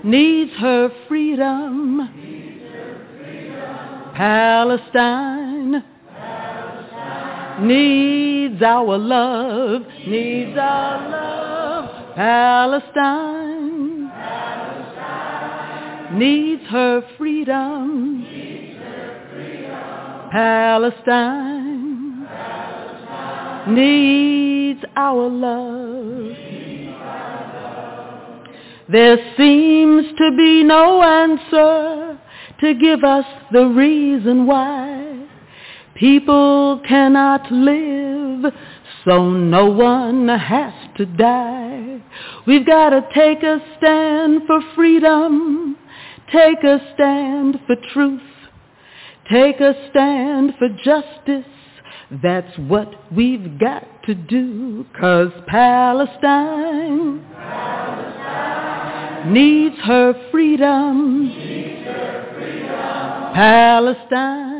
needs 0.04 0.52
her 0.52 0.88
freedom. 1.08 2.08
Palestine 4.14 5.82
needs 7.60 8.62
our 8.62 8.96
love, 8.98 9.82
needs 10.06 10.56
our 10.58 11.10
love. 11.10 12.14
Palestine, 12.16 14.10
needs 16.18 16.62
her 16.68 17.02
freedom. 17.16 18.24
Palestine, 20.32 22.28
needs 23.74 24.84
our 24.96 25.28
love. 25.28 26.36
There 28.88 29.18
seems 29.36 30.06
to 30.18 30.30
be 30.36 30.64
no 30.64 31.02
answer 31.02 32.18
to 32.60 32.74
give 32.74 33.04
us 33.04 33.24
the 33.52 33.66
reason 33.66 34.46
why 34.46 35.28
people 36.00 36.80
cannot 36.88 37.52
live 37.52 38.52
so 39.04 39.30
no 39.30 39.66
one 39.66 40.26
has 40.28 40.72
to 40.96 41.04
die. 41.04 42.02
We've 42.46 42.66
got 42.66 42.90
to 42.90 43.06
take 43.14 43.42
a 43.42 43.58
stand 43.76 44.42
for 44.46 44.60
freedom, 44.74 45.76
take 46.32 46.64
a 46.64 46.80
stand 46.94 47.60
for 47.66 47.76
truth, 47.92 48.22
take 49.30 49.60
a 49.60 49.74
stand 49.90 50.54
for 50.58 50.68
justice. 50.82 51.44
That's 52.22 52.58
what 52.58 52.92
we've 53.12 53.58
got 53.60 53.86
to 54.04 54.14
do, 54.14 54.86
cause 54.98 55.30
Palestine, 55.46 57.24
Palestine 57.34 59.32
needs 59.32 59.76
her 59.84 60.14
freedom. 60.30 61.28
Needs 61.28 61.84
her 61.84 62.32
freedom. 62.34 63.34
Palestine 63.34 64.59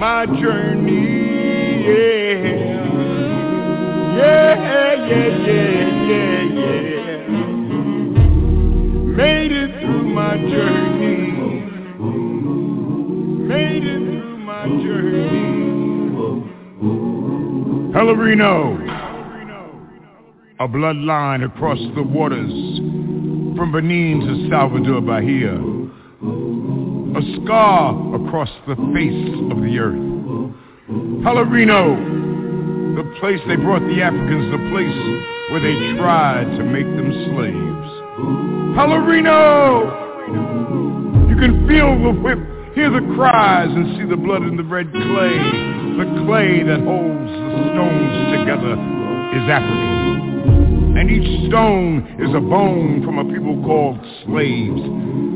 my 0.00 0.24
journey, 0.24 1.84
yeah. 1.84 2.70
Yeah, 4.16 4.54
yeah, 4.56 5.28
yeah, 5.46 5.74
yeah, 6.08 6.42
yeah. 6.56 7.28
Made 9.14 9.52
it 9.52 9.70
through 9.82 10.04
my 10.08 10.38
journey. 10.38 11.32
Made 13.46 13.84
it 13.84 13.98
through 13.98 14.38
my 14.38 14.64
journey. 14.64 16.10
Pelourinho. 17.92 18.58
A 20.60 20.66
bloodline 20.66 21.44
across 21.44 21.78
the 21.94 22.02
waters 22.02 22.78
from 23.54 23.70
Benin 23.70 24.20
to 24.20 24.48
Salvador 24.48 25.02
Bahia 25.02 25.69
a 27.16 27.22
scar 27.42 28.14
across 28.14 28.50
the 28.68 28.76
face 28.94 29.34
of 29.50 29.58
the 29.62 29.78
earth. 29.78 29.98
Pelourinho, 31.24 31.96
the 32.96 33.04
place 33.18 33.40
they 33.48 33.56
brought 33.56 33.82
the 33.82 34.00
Africans, 34.00 34.50
the 34.52 34.62
place 34.70 34.94
where 35.50 35.60
they 35.60 35.74
tried 35.98 36.44
to 36.56 36.64
make 36.64 36.86
them 36.86 37.10
slaves. 37.34 37.90
Pelourinho! 38.78 40.08
You 41.28 41.36
can 41.36 41.66
feel 41.66 41.98
the 42.02 42.12
whip, 42.20 42.38
hear 42.74 42.90
the 42.90 43.02
cries, 43.14 43.70
and 43.70 43.96
see 43.98 44.06
the 44.08 44.16
blood 44.16 44.42
in 44.42 44.56
the 44.56 44.62
red 44.62 44.92
clay. 44.92 45.38
The 45.98 46.06
clay 46.24 46.62
that 46.62 46.80
holds 46.86 47.30
the 47.30 47.64
stones 47.74 48.14
together 48.38 48.74
is 49.34 49.44
African. 49.50 50.96
And 50.96 51.10
each 51.10 51.48
stone 51.48 52.06
is 52.20 52.34
a 52.34 52.40
bone 52.40 53.02
from 53.04 53.18
a 53.18 53.24
people 53.24 53.62
called 53.64 53.98
slaves. 54.24 55.29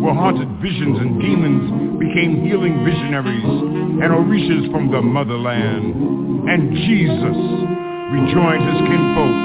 where 0.00 0.14
haunted 0.14 0.48
visions 0.60 0.98
and 0.98 1.20
demons 1.20 2.00
became 2.00 2.42
healing 2.44 2.84
visionaries 2.84 3.44
and 3.44 4.08
orishas 4.08 4.70
from 4.72 4.90
the 4.90 5.00
motherland. 5.00 6.48
And 6.48 6.72
Jesus 6.72 7.36
rejoined 8.10 8.64
his 8.64 8.80
kinfolk 8.88 9.36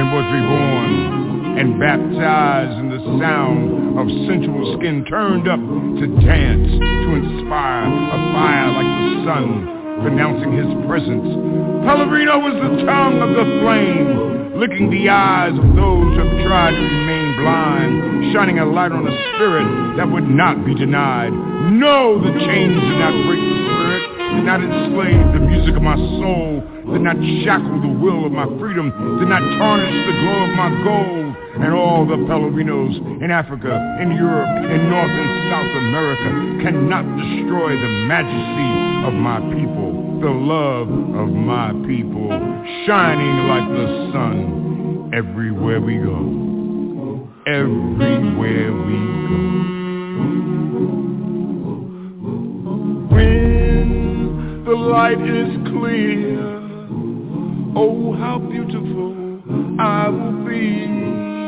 and 0.00 0.06
was 0.12 0.26
reborn 0.32 1.58
and 1.58 1.78
baptized 1.78 2.78
in 2.78 2.88
the 2.88 3.02
sound 3.20 3.98
of 3.98 4.06
sensual 4.26 4.78
skin 4.78 5.04
turned 5.04 5.48
up 5.48 5.60
to 5.60 6.06
dance, 6.24 6.70
to 6.72 7.10
inspire 7.14 7.84
a 7.84 8.18
fire 8.32 8.68
like 8.72 8.90
the 8.98 9.24
sun, 9.26 9.77
pronouncing 10.02 10.52
his 10.52 10.68
presence. 10.86 11.28
Pelourinho 11.84 12.38
was 12.42 12.54
the 12.58 12.84
tongue 12.84 13.18
of 13.22 13.30
the 13.34 13.46
flame, 13.62 14.58
licking 14.58 14.90
the 14.90 15.08
eyes 15.08 15.54
of 15.54 15.66
those 15.74 16.08
who 16.14 16.20
have 16.22 16.34
tried 16.46 16.74
to 16.74 16.82
remain 16.82 17.36
blind, 17.38 18.32
shining 18.32 18.58
a 18.58 18.66
light 18.66 18.92
on 18.92 19.06
a 19.06 19.14
spirit 19.34 19.66
that 19.96 20.10
would 20.10 20.28
not 20.28 20.64
be 20.64 20.74
denied. 20.74 21.32
No, 21.70 22.18
the 22.18 22.32
chains 22.46 22.74
did 22.74 22.98
not 22.98 23.14
break 23.26 23.42
the 23.42 23.58
spirit, 23.66 24.02
did 24.34 24.46
not 24.46 24.60
enslave 24.62 25.26
the 25.34 25.42
music 25.42 25.76
of 25.76 25.82
my 25.82 25.96
soul, 25.96 26.62
did 26.92 27.02
not 27.02 27.16
shackle 27.44 27.80
the 27.82 27.94
will 28.00 28.26
of 28.26 28.32
my 28.32 28.46
freedom, 28.58 28.90
did 29.18 29.28
not 29.28 29.42
tarnish 29.58 29.98
the 30.06 30.14
glow 30.22 30.38
of 30.46 30.52
my 30.56 30.70
gold. 30.82 31.27
And 31.60 31.74
all 31.74 32.06
the 32.06 32.14
Pelourinhos 32.14 33.22
in 33.22 33.30
Africa, 33.32 33.98
in 34.00 34.12
Europe, 34.12 34.48
in 34.70 34.90
North 34.90 35.10
and 35.10 35.50
South 35.50 35.74
America 35.82 36.62
cannot 36.62 37.02
destroy 37.18 37.74
the 37.74 37.88
majesty 38.06 39.06
of 39.08 39.14
my 39.14 39.40
people, 39.52 40.20
the 40.20 40.30
love 40.30 40.88
of 40.88 41.28
my 41.34 41.72
people, 41.84 42.30
shining 42.86 43.48
like 43.48 43.68
the 43.74 44.10
sun 44.12 45.10
everywhere 45.12 45.80
we 45.80 45.96
go. 45.98 47.28
Everywhere 47.46 48.72
we 48.86 48.98
go. 49.26 49.68
When 53.10 54.64
the 54.64 54.74
light 54.74 55.20
is 55.20 55.56
clear, 55.72 56.38
oh 57.74 58.12
how 58.16 58.38
beautiful 58.38 59.42
I 59.80 60.08
will 60.08 60.44
be 60.46 61.27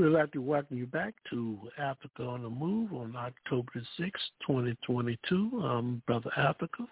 We'd 0.00 0.06
like 0.06 0.32
to 0.32 0.40
welcome 0.40 0.78
you 0.78 0.86
back 0.86 1.12
to 1.28 1.58
Africa 1.76 2.22
on 2.22 2.42
the 2.42 2.48
Move 2.48 2.94
on 2.94 3.14
October 3.14 3.70
the 3.74 4.02
6th, 4.02 4.46
2022. 4.46 5.60
I'm 5.62 6.02
Brother 6.06 6.30
Africa, 6.38 6.86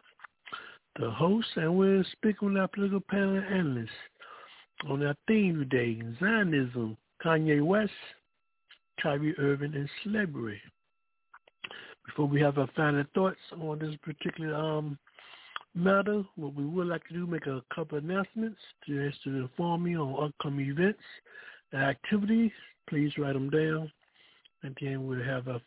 the 1.00 1.10
host, 1.10 1.46
and 1.56 1.74
we're 1.78 2.04
speaking 2.12 2.48
with 2.48 2.58
our 2.58 2.68
political 2.68 3.00
panel 3.00 3.42
analysts 3.50 3.88
on 4.90 5.02
our 5.06 5.16
theme 5.26 5.66
today, 5.70 6.02
Zionism, 6.20 6.98
Kanye 7.24 7.64
West, 7.64 7.92
Kyrie 9.02 9.34
Irving, 9.38 9.74
and 9.74 9.88
slavery. 10.04 10.60
Before 12.04 12.26
we 12.26 12.42
have 12.42 12.58
our 12.58 12.68
final 12.76 13.04
thoughts 13.14 13.38
on 13.58 13.78
this 13.78 13.96
particular 14.02 14.54
um, 14.54 14.98
matter, 15.74 16.24
what 16.36 16.54
we 16.54 16.66
would 16.66 16.88
like 16.88 17.08
to 17.08 17.14
do, 17.14 17.26
make 17.26 17.46
a 17.46 17.62
couple 17.74 17.96
announcements 17.96 18.60
to, 18.84 19.10
to 19.24 19.30
inform 19.30 19.86
you 19.86 20.02
on 20.02 20.28
upcoming 20.28 20.68
events 20.68 21.00
and 21.72 21.82
activities. 21.82 22.52
Please 22.88 23.12
write 23.18 23.34
them 23.34 23.50
down, 23.50 23.90
and 24.62 24.76
then 24.80 25.06
we'll 25.06 25.22
have 25.22 25.46
a 25.48 25.60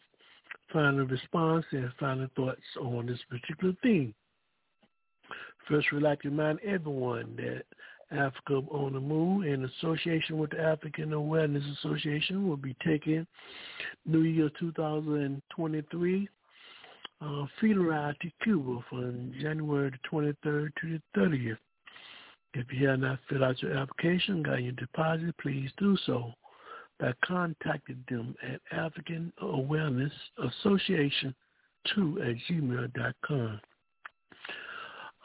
final 0.74 1.06
response 1.06 1.66
and 1.72 1.92
final 2.00 2.28
thoughts 2.36 2.62
on 2.80 3.06
this 3.06 3.20
particular 3.30 3.74
theme. 3.84 4.14
First, 5.68 5.92
we'd 5.92 6.02
like 6.02 6.22
to 6.22 6.30
remind 6.30 6.60
everyone 6.62 7.36
that 7.38 7.64
Africa 8.12 8.56
on 8.72 8.94
the 8.94 9.00
Move, 9.00 9.46
in 9.46 9.66
association 9.66 10.38
with 10.38 10.52
the 10.52 10.60
African 10.60 11.14
Awareness 11.14 11.64
Association, 11.78 12.48
will 12.48 12.58
be 12.58 12.76
taking 12.86 13.26
New 14.06 14.22
Year 14.22 14.50
2023 14.60 16.30
uh, 17.22 17.46
field 17.60 17.78
ride 17.78 18.16
to 18.22 18.32
Cuba 18.44 18.80
from 18.90 19.32
January 19.40 19.92
the 19.92 20.10
23rd 20.10 20.70
to 20.82 21.00
the 21.16 21.20
30th. 21.20 21.58
If 22.54 22.66
you 22.74 22.88
have 22.88 23.00
not 23.00 23.20
filled 23.30 23.44
out 23.44 23.62
your 23.62 23.78
application, 23.78 24.44
got 24.44 24.62
your 24.62 24.74
deposit, 24.74 25.36
please 25.38 25.70
do 25.78 25.96
so 26.06 26.34
by 27.02 27.14
contacted 27.26 28.04
them 28.10 28.36
at 28.48 28.62
African 28.72 29.34
Awareness 29.42 30.14
Association 30.38 31.34
2 31.96 32.22
at 32.22 32.36
gmail.com. 32.48 33.60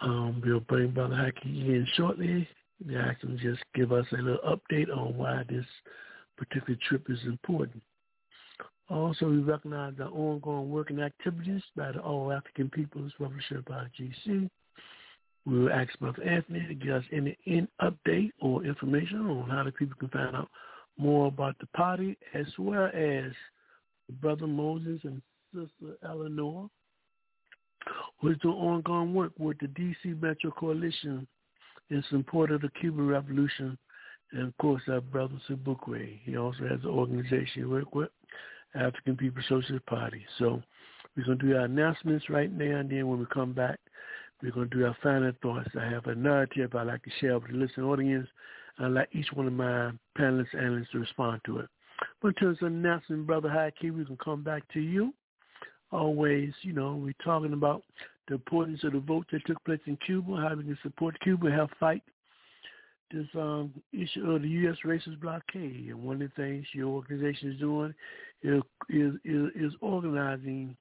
Um, 0.00 0.42
we'll 0.44 0.60
bring 0.60 0.90
Brother 0.90 1.14
Haki 1.14 1.44
in 1.44 1.86
shortly. 1.94 2.48
We 2.84 2.96
ask 2.96 3.22
him 3.22 3.38
just 3.40 3.60
give 3.74 3.92
us 3.92 4.06
a 4.12 4.16
little 4.16 4.38
update 4.46 4.90
on 4.90 5.16
why 5.16 5.44
this 5.48 5.64
particular 6.36 6.78
trip 6.88 7.06
is 7.10 7.18
important. 7.24 7.82
Also, 8.88 9.28
we 9.28 9.38
recognize 9.38 9.94
the 9.98 10.06
ongoing 10.06 10.70
working 10.70 11.00
activities 11.00 11.62
by 11.76 11.92
the 11.92 12.00
All 12.00 12.32
African 12.32 12.70
People's 12.70 13.12
Revolutionary 13.18 13.64
Party, 13.64 14.12
GC. 14.26 14.50
We 15.44 15.58
will 15.60 15.72
ask 15.72 15.98
Brother 15.98 16.22
Anthony 16.22 16.66
to 16.68 16.74
give 16.74 16.94
us 16.94 17.04
any 17.12 17.36
in 17.44 17.68
update 17.82 18.32
or 18.40 18.64
information 18.64 19.26
on 19.26 19.48
how 19.48 19.64
the 19.64 19.72
people 19.72 19.96
can 19.98 20.08
find 20.08 20.36
out 20.36 20.48
more 20.98 21.28
about 21.28 21.58
the 21.58 21.66
party, 21.68 22.16
as 22.34 22.46
well 22.58 22.90
as 22.94 23.32
Brother 24.20 24.46
Moses 24.46 25.00
and 25.04 25.20
Sister 25.54 25.96
Eleanor, 26.04 26.68
who 28.20 28.28
is 28.28 28.38
doing 28.38 28.56
ongoing 28.56 29.14
work 29.14 29.32
with 29.38 29.58
the 29.58 29.68
D.C. 29.68 30.14
Metro 30.20 30.50
Coalition 30.50 31.26
in 31.90 32.02
support 32.10 32.50
of 32.50 32.62
the 32.62 32.70
Cuban 32.80 33.06
Revolution, 33.06 33.78
and 34.32 34.48
of 34.48 34.56
course 34.58 34.82
our 34.88 35.00
brother 35.00 35.40
Sobukwe. 35.48 36.20
He 36.24 36.36
also 36.36 36.62
has 36.68 36.80
an 36.82 36.90
organization 36.90 37.46
he 37.54 37.64
works 37.64 37.88
with, 37.92 38.10
African 38.74 39.16
People 39.16 39.42
Socialist 39.48 39.86
Party. 39.86 40.24
So 40.38 40.62
we're 41.16 41.24
going 41.24 41.38
to 41.38 41.46
do 41.46 41.56
our 41.56 41.64
announcements 41.64 42.28
right 42.28 42.52
now, 42.52 42.78
and 42.78 42.90
then 42.90 43.06
when 43.06 43.20
we 43.20 43.26
come 43.32 43.52
back, 43.52 43.78
we're 44.42 44.52
going 44.52 44.68
to 44.68 44.76
do 44.76 44.84
our 44.84 44.96
final 45.02 45.32
thoughts. 45.42 45.70
I 45.80 45.84
have 45.84 46.06
a 46.06 46.14
narrative 46.14 46.74
I'd 46.74 46.86
like 46.86 47.02
to 47.04 47.10
share 47.20 47.38
with 47.38 47.50
the 47.50 47.56
listening 47.56 47.86
audience. 47.86 48.28
I'd 48.78 48.92
like 48.92 49.08
each 49.12 49.32
one 49.32 49.46
of 49.46 49.52
my 49.52 49.92
panelists 50.18 50.52
and 50.52 50.62
analysts 50.62 50.90
to 50.92 50.98
respond 50.98 51.40
to 51.46 51.58
it. 51.60 51.68
But 52.20 52.28
in 52.28 52.34
terms 52.34 52.58
of 52.60 52.68
announcement, 52.68 53.26
Brother 53.26 53.48
Haki, 53.48 53.96
we 53.96 54.04
can 54.04 54.18
come 54.22 54.42
back 54.42 54.62
to 54.74 54.80
you. 54.80 55.14
Always, 55.92 56.52
you 56.62 56.72
know, 56.72 56.94
we're 56.94 57.14
talking 57.24 57.52
about 57.52 57.82
the 58.28 58.34
importance 58.34 58.82
of 58.84 58.92
the 58.92 59.00
vote 59.00 59.26
that 59.32 59.46
took 59.46 59.62
place 59.64 59.80
in 59.86 59.96
Cuba, 60.04 60.36
how 60.36 60.54
we 60.54 60.64
can 60.64 60.78
support 60.82 61.18
Cuba, 61.20 61.50
help 61.50 61.70
fight 61.78 62.02
this 63.12 63.26
um, 63.34 63.72
issue 63.92 64.30
of 64.30 64.42
the 64.42 64.48
U.S. 64.48 64.76
racist 64.84 65.20
blockade. 65.20 65.86
And 65.88 66.02
one 66.02 66.20
of 66.20 66.30
the 66.34 66.42
things 66.42 66.66
your 66.72 66.88
organization 66.88 67.52
is 67.52 67.60
doing 67.60 67.94
is 68.42 68.62
is, 68.88 69.14
is, 69.24 69.50
is 69.54 69.72
organizing 69.80 70.76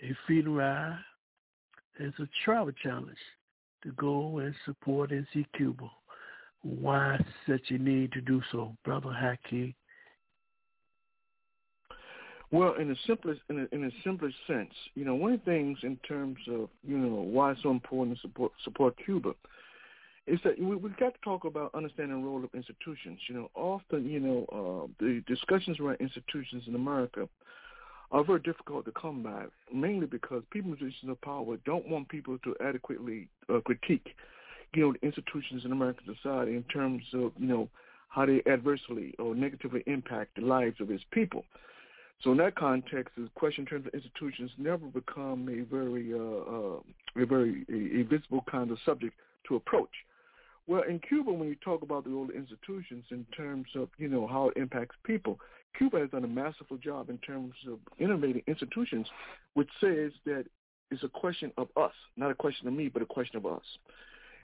a 0.00 0.12
freedom 0.26 0.54
ride. 0.54 0.98
It's 1.98 2.18
a 2.18 2.28
travel 2.44 2.72
challenge 2.82 3.18
to 3.82 3.90
go 3.92 4.38
and 4.38 4.54
support 4.64 5.10
and 5.10 5.26
see 5.34 5.46
Cuba. 5.56 5.90
Why 6.62 7.18
such 7.48 7.70
a 7.70 7.78
need 7.78 8.12
to 8.12 8.20
do 8.20 8.40
so, 8.52 8.76
Brother 8.84 9.08
Haki? 9.08 9.74
Well, 12.52 12.74
in 12.74 12.88
the 12.88 12.96
simplest 13.06 13.40
in 13.48 13.56
the, 13.56 13.74
in 13.74 13.82
the 13.82 13.90
simplest 14.04 14.36
sense, 14.46 14.72
you 14.94 15.04
know, 15.04 15.14
one 15.14 15.32
of 15.32 15.40
the 15.40 15.50
things 15.50 15.78
in 15.82 15.96
terms 16.08 16.36
of 16.48 16.68
you 16.86 16.98
know 16.98 17.22
why 17.22 17.52
it's 17.52 17.62
so 17.62 17.70
important 17.70 18.16
to 18.16 18.20
support 18.20 18.52
support 18.62 18.94
Cuba 19.04 19.34
is 20.26 20.38
that 20.44 20.58
we, 20.60 20.76
we've 20.76 20.96
got 20.98 21.14
to 21.14 21.20
talk 21.24 21.44
about 21.44 21.74
understanding 21.74 22.20
the 22.20 22.26
role 22.26 22.44
of 22.44 22.50
institutions. 22.54 23.18
You 23.28 23.34
know, 23.36 23.50
often 23.54 24.08
you 24.08 24.20
know 24.20 24.46
uh, 24.52 25.04
the 25.04 25.22
discussions 25.26 25.80
around 25.80 25.96
institutions 26.00 26.64
in 26.66 26.74
America 26.74 27.26
are 28.12 28.22
very 28.22 28.40
difficult 28.40 28.84
to 28.84 28.92
come 28.92 29.22
by, 29.22 29.46
mainly 29.72 30.06
because 30.06 30.42
people 30.50 30.72
in 30.72 30.76
positions 30.76 31.10
of 31.10 31.20
power 31.22 31.56
don't 31.64 31.88
want 31.88 32.08
people 32.10 32.36
to 32.44 32.54
adequately 32.62 33.28
uh, 33.48 33.60
critique, 33.60 34.14
you 34.74 34.82
know, 34.82 34.92
the 34.92 35.06
institutions 35.06 35.64
in 35.64 35.72
American 35.72 36.14
society 36.14 36.56
in 36.56 36.62
terms 36.64 37.02
of 37.14 37.32
you 37.38 37.46
know 37.46 37.68
how 38.08 38.26
they 38.26 38.42
adversely 38.50 39.14
or 39.18 39.34
negatively 39.34 39.82
impact 39.86 40.36
the 40.36 40.42
lives 40.42 40.80
of 40.80 40.90
its 40.90 41.04
people. 41.12 41.44
So 42.22 42.30
in 42.32 42.38
that 42.38 42.54
context, 42.54 43.14
the 43.16 43.28
question 43.34 43.62
in 43.62 43.66
terms 43.66 43.86
of 43.86 43.94
institutions 43.94 44.50
never 44.58 44.86
become 44.86 45.48
a 45.48 45.64
very 45.74 46.14
uh, 46.14 46.18
uh, 46.18 47.22
a 47.22 47.26
very 47.26 47.66
a, 47.68 48.00
a 48.00 48.02
visible 48.04 48.44
kind 48.50 48.70
of 48.70 48.78
subject 48.84 49.14
to 49.48 49.56
approach. 49.56 49.90
Well, 50.68 50.82
in 50.88 51.00
Cuba, 51.00 51.32
when 51.32 51.48
you 51.48 51.56
talk 51.56 51.82
about 51.82 52.04
the 52.04 52.14
old 52.14 52.30
institutions 52.30 53.04
in 53.10 53.26
terms 53.36 53.66
of 53.74 53.88
you 53.98 54.08
know 54.08 54.26
how 54.26 54.50
it 54.50 54.56
impacts 54.56 54.94
people, 55.04 55.38
Cuba 55.76 55.98
has 55.98 56.10
done 56.10 56.24
a 56.24 56.28
masterful 56.28 56.76
job 56.76 57.10
in 57.10 57.18
terms 57.18 57.54
of 57.68 57.78
innovating 57.98 58.42
institutions, 58.46 59.08
which 59.54 59.68
says 59.80 60.12
that 60.24 60.44
it's 60.90 61.02
a 61.02 61.08
question 61.08 61.50
of 61.56 61.68
us, 61.76 61.92
not 62.16 62.30
a 62.30 62.34
question 62.34 62.68
of 62.68 62.74
me, 62.74 62.88
but 62.88 63.02
a 63.02 63.06
question 63.06 63.36
of 63.36 63.46
us. 63.46 63.64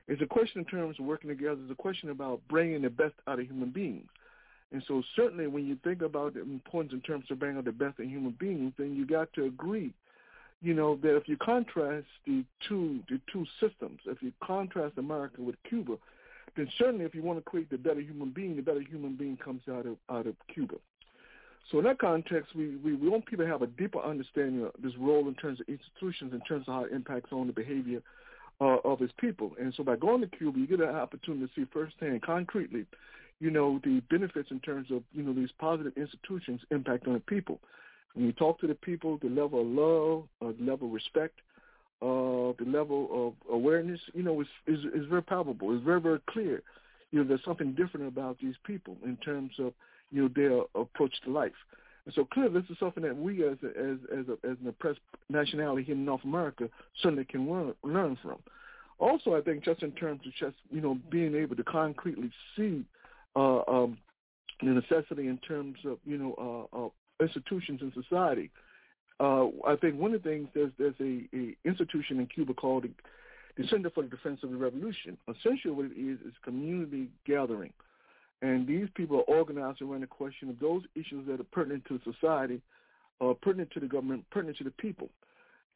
It's 0.08 0.22
a 0.22 0.26
question 0.26 0.60
in 0.60 0.64
terms 0.64 0.96
of 0.98 1.04
working 1.04 1.28
together. 1.28 1.58
It's 1.62 1.70
a 1.70 1.74
question 1.74 2.10
about 2.10 2.40
bringing 2.48 2.82
the 2.82 2.90
best 2.90 3.14
out 3.26 3.38
of 3.38 3.46
human 3.46 3.70
beings. 3.70 4.08
And 4.72 4.82
so 4.88 5.02
certainly 5.14 5.46
when 5.46 5.66
you 5.66 5.78
think 5.84 6.02
about 6.02 6.34
the 6.34 6.40
importance 6.40 6.92
in 6.92 7.00
terms 7.02 7.26
of 7.30 7.38
bringing 7.38 7.58
out 7.58 7.66
the 7.66 7.72
best 7.72 7.98
in 7.98 8.08
human 8.08 8.34
beings, 8.38 8.72
then 8.78 8.94
you 8.94 9.06
got 9.06 9.32
to 9.34 9.44
agree, 9.44 9.92
you 10.62 10.74
know, 10.74 10.96
that 11.02 11.16
if 11.16 11.28
you 11.28 11.36
contrast 11.36 12.06
the 12.26 12.44
two 12.66 13.00
the 13.08 13.20
two 13.32 13.46
systems, 13.60 14.00
if 14.06 14.22
you 14.22 14.32
contrast 14.42 14.98
America 14.98 15.40
with 15.40 15.56
Cuba, 15.68 15.96
then 16.56 16.68
certainly 16.78 17.04
if 17.04 17.14
you 17.14 17.22
want 17.22 17.38
to 17.38 17.50
create 17.50 17.70
the 17.70 17.78
better 17.78 18.00
human 18.00 18.30
being, 18.30 18.56
the 18.56 18.62
better 18.62 18.82
human 18.82 19.14
being 19.14 19.36
comes 19.36 19.62
out 19.70 19.86
of 19.86 19.96
out 20.10 20.26
of 20.26 20.34
Cuba. 20.52 20.74
So 21.70 21.78
in 21.78 21.84
that 21.84 21.98
context, 21.98 22.54
we, 22.54 22.76
we, 22.76 22.94
we 22.94 23.10
want 23.10 23.26
people 23.26 23.44
to 23.44 23.50
have 23.50 23.60
a 23.60 23.66
deeper 23.66 24.00
understanding 24.00 24.64
of 24.64 24.72
this 24.82 24.96
role 24.98 25.28
in 25.28 25.34
terms 25.34 25.60
of 25.60 25.68
institutions, 25.68 26.32
in 26.32 26.40
terms 26.48 26.66
of 26.66 26.74
how 26.74 26.84
it 26.84 26.92
impacts 26.92 27.30
on 27.30 27.46
the 27.46 27.52
behavior 27.52 28.00
uh, 28.60 28.78
of 28.84 28.98
his 28.98 29.10
people. 29.18 29.52
And 29.60 29.72
so 29.76 29.84
by 29.84 29.96
going 29.96 30.20
to 30.20 30.26
Cuba, 30.26 30.58
you 30.58 30.66
get 30.66 30.80
an 30.80 30.94
opportunity 30.94 31.46
to 31.46 31.52
see 31.54 31.66
firsthand, 31.72 32.22
concretely, 32.22 32.86
you 33.40 33.50
know, 33.50 33.80
the 33.84 34.02
benefits 34.10 34.50
in 34.50 34.60
terms 34.60 34.90
of, 34.90 35.02
you 35.12 35.22
know, 35.22 35.32
these 35.32 35.52
positive 35.58 35.92
institutions 35.96 36.60
impact 36.70 37.06
on 37.06 37.14
the 37.14 37.20
people. 37.20 37.60
When 38.14 38.26
you 38.26 38.32
talk 38.32 38.58
to 38.60 38.66
the 38.66 38.74
people, 38.74 39.18
the 39.22 39.28
level 39.28 39.60
of 39.60 39.66
love, 39.66 40.24
uh, 40.42 40.52
the 40.58 40.70
level 40.70 40.88
of 40.88 40.94
respect, 40.94 41.38
uh, 42.02 42.54
the 42.58 42.66
level 42.66 43.08
of 43.12 43.54
awareness, 43.54 44.00
you 44.12 44.22
know, 44.22 44.40
is, 44.40 44.48
is, 44.66 44.80
is 44.94 45.06
very 45.08 45.22
palpable. 45.22 45.74
It's 45.74 45.84
very, 45.84 46.00
very 46.00 46.20
clear. 46.28 46.62
You 47.10 47.20
know, 47.20 47.28
there's 47.28 47.44
something 47.44 47.74
different 47.74 48.08
about 48.08 48.38
these 48.40 48.54
people 48.64 48.96
in 49.04 49.16
terms 49.18 49.52
of, 49.58 49.72
you 50.10 50.22
know, 50.22 50.30
their 50.34 50.62
approach 50.80 51.14
to 51.24 51.30
life. 51.30 51.52
And 52.08 52.14
so 52.14 52.24
clearly 52.24 52.58
this 52.58 52.70
is 52.70 52.78
something 52.80 53.02
that 53.02 53.14
we 53.14 53.44
as 53.46 53.58
a, 53.62 53.66
as 53.66 53.98
as, 54.10 54.24
a, 54.28 54.50
as 54.50 54.56
an 54.62 54.68
oppressed 54.68 55.00
nationality 55.28 55.82
here 55.82 55.94
in 55.94 56.06
North 56.06 56.24
America 56.24 56.70
certainly 57.02 57.26
can 57.26 57.46
learn, 57.46 57.74
learn 57.82 58.16
from. 58.22 58.38
Also, 58.98 59.34
I 59.34 59.42
think 59.42 59.62
just 59.62 59.82
in 59.82 59.92
terms 59.92 60.22
of 60.24 60.32
just, 60.32 60.56
you 60.70 60.80
know, 60.80 60.96
being 61.10 61.34
able 61.34 61.54
to 61.54 61.62
concretely 61.64 62.30
see 62.56 62.82
uh, 63.36 63.58
um, 63.68 63.98
the 64.62 64.70
necessity 64.70 65.28
in 65.28 65.36
terms 65.46 65.76
of, 65.84 65.98
you 66.06 66.16
know, 66.16 66.68
uh, 66.72 66.86
uh, 66.86 66.88
institutions 67.22 67.82
in 67.82 67.92
society. 68.02 68.50
Uh, 69.20 69.48
I 69.66 69.76
think 69.78 70.00
one 70.00 70.14
of 70.14 70.22
the 70.22 70.30
things 70.30 70.48
there's 70.54 70.72
there's 70.78 70.94
a, 71.00 71.28
a 71.36 71.54
institution 71.66 72.20
in 72.20 72.26
Cuba 72.26 72.54
called 72.54 72.84
the, 72.84 72.90
the 73.62 73.68
Center 73.68 73.90
for 73.90 74.02
the 74.02 74.08
Defense 74.08 74.40
of 74.42 74.50
the 74.50 74.56
Revolution. 74.56 75.18
Essentially, 75.28 75.74
what 75.74 75.84
it 75.84 76.00
is 76.00 76.20
is 76.20 76.32
community 76.42 77.08
gathering, 77.26 77.74
and 78.42 78.66
these 78.66 78.88
people 78.94 79.18
are 79.18 79.34
organized 79.34 79.82
around 79.82 80.02
the 80.02 80.06
question 80.06 80.48
of 80.48 80.58
those 80.60 80.82
issues 80.94 81.26
that 81.26 81.40
are 81.40 81.44
pertinent 81.44 81.84
to 81.86 82.00
society, 82.04 82.60
uh, 83.20 83.32
pertinent 83.42 83.70
to 83.72 83.80
the 83.80 83.86
government, 83.86 84.24
pertinent 84.30 84.58
to 84.58 84.64
the 84.64 84.70
people. 84.70 85.08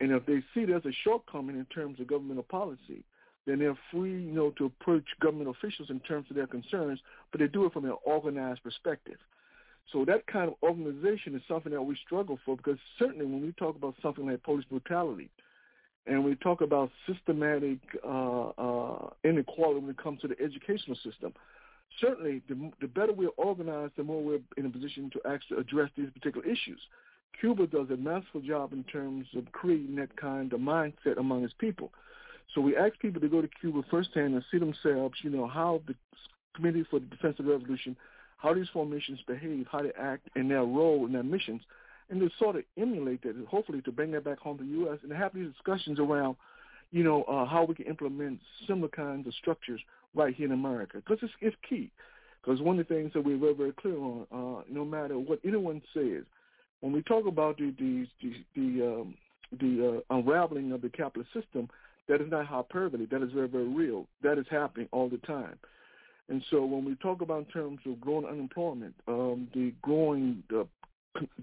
And 0.01 0.13
if 0.13 0.25
they 0.27 0.43
see 0.55 0.65
there's 0.65 0.85
a 0.87 0.93
shortcoming 1.05 1.57
in 1.57 1.65
terms 1.67 2.01
of 2.01 2.07
governmental 2.07 2.45
policy, 2.45 3.05
then 3.47 3.59
they're 3.59 3.79
free, 3.91 4.23
you 4.23 4.33
know, 4.33 4.51
to 4.51 4.67
approach 4.67 5.05
government 5.21 5.51
officials 5.51 5.91
in 5.91 6.01
terms 6.01 6.27
of 6.31 6.37
their 6.37 6.47
concerns, 6.47 7.01
but 7.31 7.41
they 7.41 7.49
do 7.49 7.67
it 7.67 7.73
from 7.73 7.85
an 7.85 7.97
organized 8.05 8.63
perspective. 8.63 9.19
So 9.93 10.05
that 10.05 10.27
kind 10.27 10.49
of 10.49 10.55
organization 10.63 11.35
is 11.35 11.43
something 11.49 11.73
that 11.73 11.83
we 11.83 11.97
struggle 12.07 12.39
for 12.45 12.57
because 12.57 12.79
certainly 12.99 13.27
when 13.27 13.43
we 13.43 13.53
talk 13.53 13.77
about 13.77 13.95
something 14.01 14.27
like 14.27 14.43
police 14.45 14.65
brutality 14.71 15.29
and 16.07 16.25
we 16.25 16.37
talk 16.37 16.61
about 16.61 16.91
systematic 17.07 17.79
uh, 18.05 18.49
uh, 18.51 19.11
inequality 19.25 19.81
when 19.81 19.91
it 19.91 19.99
comes 19.99 20.21
to 20.21 20.29
the 20.29 20.41
educational 20.41 20.97
system, 20.97 21.33
certainly 22.01 22.43
the, 22.49 22.71
the 22.81 22.89
better 22.89 23.13
we're 23.13 23.29
organized, 23.37 23.93
the 23.97 24.05
more 24.05 24.23
we're 24.23 24.41
in 24.57 24.67
a 24.67 24.71
position 24.71 25.11
to 25.11 25.21
actually 25.29 25.59
address 25.59 25.91
these 25.97 26.11
particular 26.11 26.47
issues. 26.47 26.81
Cuba 27.41 27.67
does 27.67 27.91
a 27.91 27.97
masterful 27.97 28.41
job 28.41 28.73
in 28.73 28.85
terms 28.85 29.27
of 29.37 29.51
creating 29.53 29.97
that 29.97 30.15
kind 30.17 30.53
of 30.53 30.61
mindset 30.61 31.19
among 31.19 31.45
its 31.45 31.55
people. 31.59 31.91
So 32.55 32.61
we 32.61 32.77
ask 32.77 32.99
people 32.99 33.21
to 33.21 33.29
go 33.29 33.41
to 33.41 33.49
Cuba 33.61 33.83
firsthand 33.91 34.35
and 34.35 34.45
see 34.51 34.59
themselves, 34.59 35.15
you 35.23 35.31
know, 35.31 35.47
how 35.47 35.81
the 35.87 35.95
Committee 36.55 36.85
for 36.91 37.01
the 37.01 37.07
Defense 37.07 37.37
of 37.39 37.47
the 37.47 37.53
Revolution, 37.53 37.97
how 38.37 38.53
these 38.53 38.69
formations 38.73 39.21
behave, 39.27 39.67
how 39.71 39.83
they 39.83 39.93
act, 39.99 40.29
and 40.35 40.51
their 40.51 40.65
role 40.65 41.07
and 41.07 41.15
their 41.15 41.23
missions, 41.23 41.63
and 42.11 42.21
to 42.21 42.29
sort 42.39 42.57
of 42.57 42.65
emulate 42.77 43.23
that, 43.23 43.37
and 43.37 43.47
hopefully 43.47 43.81
to 43.83 43.93
bring 43.93 44.11
that 44.11 44.25
back 44.25 44.39
home 44.39 44.59
to 44.59 44.65
the 44.65 44.71
U.S. 44.71 44.99
and 45.03 45.13
have 45.13 45.33
these 45.33 45.51
discussions 45.53 45.99
around, 45.99 46.37
you 46.93 47.03
know, 47.03 47.25
uh, 47.25 47.47
how 47.47 47.65
we 47.65 47.75
can 47.75 47.87
implement 47.87 48.39
similar 48.67 48.89
kinds 48.89 49.27
of 49.27 49.35
structures 49.35 49.81
right 50.15 50.35
here 50.35 50.47
in 50.47 50.53
America, 50.53 50.99
because 50.99 51.19
it's, 51.23 51.33
it's 51.41 51.57
key. 51.69 51.91
Because 52.41 52.61
one 52.61 52.79
of 52.79 52.87
the 52.87 52.95
things 52.95 53.13
that 53.15 53.25
we're 53.25 53.39
very, 53.39 53.55
very 53.55 53.73
clear 53.73 53.97
on, 53.97 54.27
uh, 54.31 54.63
no 54.71 54.85
matter 54.85 55.19
what 55.19 55.41
anyone 55.45 55.81
says, 55.95 56.25
when 56.81 56.93
we 56.93 57.03
talk 57.03 57.27
about 57.27 57.57
the 57.57 57.73
the 57.79 58.07
the, 58.21 58.33
the, 58.57 58.87
um, 58.87 59.15
the 59.61 60.03
uh, 60.11 60.17
unraveling 60.17 60.73
of 60.73 60.83
the 60.83 60.89
capitalist 60.89 61.33
system, 61.33 61.69
that 62.09 62.21
is 62.21 62.31
not 62.31 62.47
hyperbole. 62.47 63.07
That 63.07 63.23
is 63.23 63.33
very, 63.33 63.49
very 63.49 63.69
real. 63.69 64.07
That 64.23 64.39
is 64.39 64.47
happening 64.51 64.89
all 64.93 65.09
the 65.09 65.19
time. 65.19 65.57
And 66.29 66.43
so 66.51 66.65
when 66.65 66.85
we 66.85 66.95
talk 66.97 67.21
about 67.21 67.39
in 67.39 67.45
terms 67.47 67.81
of 67.87 68.01
growing 68.01 68.27
unemployment, 68.27 68.95
um, 69.07 69.49
the 69.55 69.73
growing 69.83 70.43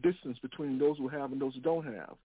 distance 0.04 0.38
between 0.42 0.80
those 0.80 0.98
who 0.98 1.08
have 1.08 1.32
and 1.32 1.42
those 1.42 1.54
who 1.54 1.62
don't 1.62 1.86
have, 1.86 2.16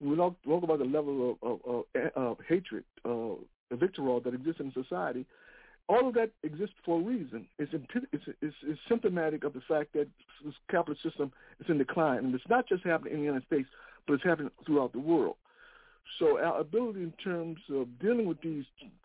we 0.00 0.16
talk, 0.16 0.36
about 0.46 0.78
the 0.78 0.84
level 0.84 1.36
of, 1.42 1.60
of, 1.64 1.84
of, 1.94 2.12
of 2.14 2.38
hatred, 2.48 2.84
uh, 3.04 3.34
vitriol 3.72 4.20
that 4.20 4.34
exists 4.34 4.60
in 4.60 4.72
society, 4.72 5.24
all 5.88 6.08
of 6.08 6.14
that 6.14 6.30
exists 6.42 6.74
for 6.84 7.00
a 7.00 7.02
reason. 7.02 7.46
It's, 7.58 7.72
it's, 7.72 8.24
it's, 8.42 8.54
it's 8.62 8.80
symptomatic 8.88 9.44
of 9.44 9.52
the 9.52 9.62
fact 9.68 9.92
that 9.94 10.08
this 10.44 10.54
capitalist 10.70 11.02
system 11.02 11.32
is 11.60 11.66
in 11.68 11.78
decline. 11.78 12.18
And 12.18 12.34
it's 12.34 12.48
not 12.48 12.68
just 12.68 12.84
happening 12.84 13.14
in 13.14 13.20
the 13.20 13.26
United 13.26 13.46
States, 13.46 13.68
but 14.06 14.14
it's 14.14 14.24
happening 14.24 14.50
throughout 14.66 14.92
the 14.92 14.98
world. 14.98 15.36
So 16.18 16.38
our 16.38 16.60
ability 16.60 17.02
in 17.02 17.12
terms 17.22 17.58
of 17.70 17.86
dealing 18.00 18.26
with 18.26 18.40
these 18.40 18.64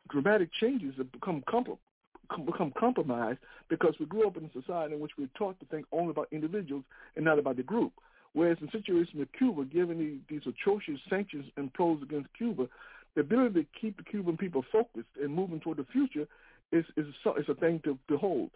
dramatic 0.09 0.49
changes 0.59 0.93
have 0.97 1.11
become 1.11 1.43
com- 1.49 1.77
become 2.45 2.71
compromised 2.77 3.39
because 3.69 3.95
we 3.99 4.05
grew 4.05 4.27
up 4.27 4.37
in 4.37 4.45
a 4.45 4.51
society 4.53 4.93
in 4.93 4.99
which 4.99 5.11
we're 5.17 5.29
taught 5.37 5.59
to 5.59 5.65
think 5.65 5.85
only 5.91 6.11
about 6.11 6.27
individuals 6.31 6.83
and 7.15 7.25
not 7.25 7.39
about 7.39 7.57
the 7.57 7.63
group. 7.63 7.91
Whereas 8.33 8.57
in 8.61 8.67
the 8.67 8.77
situation 8.77 9.21
of 9.21 9.31
Cuba, 9.33 9.65
given 9.65 9.97
the, 9.97 10.33
these 10.33 10.47
atrocious 10.47 10.99
sanctions 11.09 11.45
imposed 11.57 12.03
against 12.03 12.29
Cuba, 12.37 12.67
the 13.15 13.21
ability 13.21 13.61
to 13.61 13.67
keep 13.79 13.97
the 13.97 14.03
Cuban 14.03 14.37
people 14.37 14.63
focused 14.71 15.09
and 15.21 15.33
moving 15.33 15.59
toward 15.59 15.77
the 15.77 15.85
future 15.91 16.27
is 16.71 16.85
is 16.95 17.05
a, 17.25 17.29
is 17.33 17.45
a 17.49 17.55
thing 17.55 17.81
to 17.83 17.97
behold. 18.07 18.51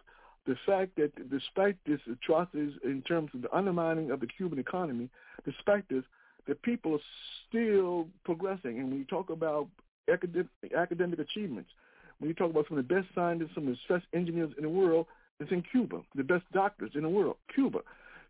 The 0.46 0.56
fact 0.64 0.96
that 0.96 1.12
despite 1.30 1.76
this 1.86 2.00
atrocities 2.10 2.72
in 2.84 3.02
terms 3.02 3.30
of 3.34 3.42
the 3.42 3.54
undermining 3.54 4.10
of 4.10 4.20
the 4.20 4.26
Cuban 4.26 4.58
economy, 4.58 5.10
despite 5.44 5.88
this, 5.88 6.04
the 6.46 6.54
people 6.54 6.94
are 6.94 7.00
still 7.48 8.08
progressing. 8.24 8.78
And 8.78 8.88
when 8.88 8.98
you 8.98 9.04
talk 9.04 9.30
about 9.30 9.68
academic, 10.10 10.46
academic 10.76 11.18
achievements, 11.18 11.70
when 12.18 12.28
you 12.28 12.34
talk 12.34 12.50
about 12.50 12.66
some 12.68 12.78
of 12.78 12.88
the 12.88 12.94
best 12.94 13.08
scientists, 13.14 13.50
some 13.54 13.68
of 13.68 13.74
the 13.74 13.94
best 13.94 14.06
engineers 14.14 14.52
in 14.56 14.62
the 14.62 14.70
world, 14.70 15.06
it's 15.40 15.50
in 15.50 15.62
Cuba. 15.70 16.00
The 16.14 16.24
best 16.24 16.44
doctors 16.52 16.92
in 16.94 17.02
the 17.02 17.08
world, 17.08 17.36
Cuba. 17.54 17.80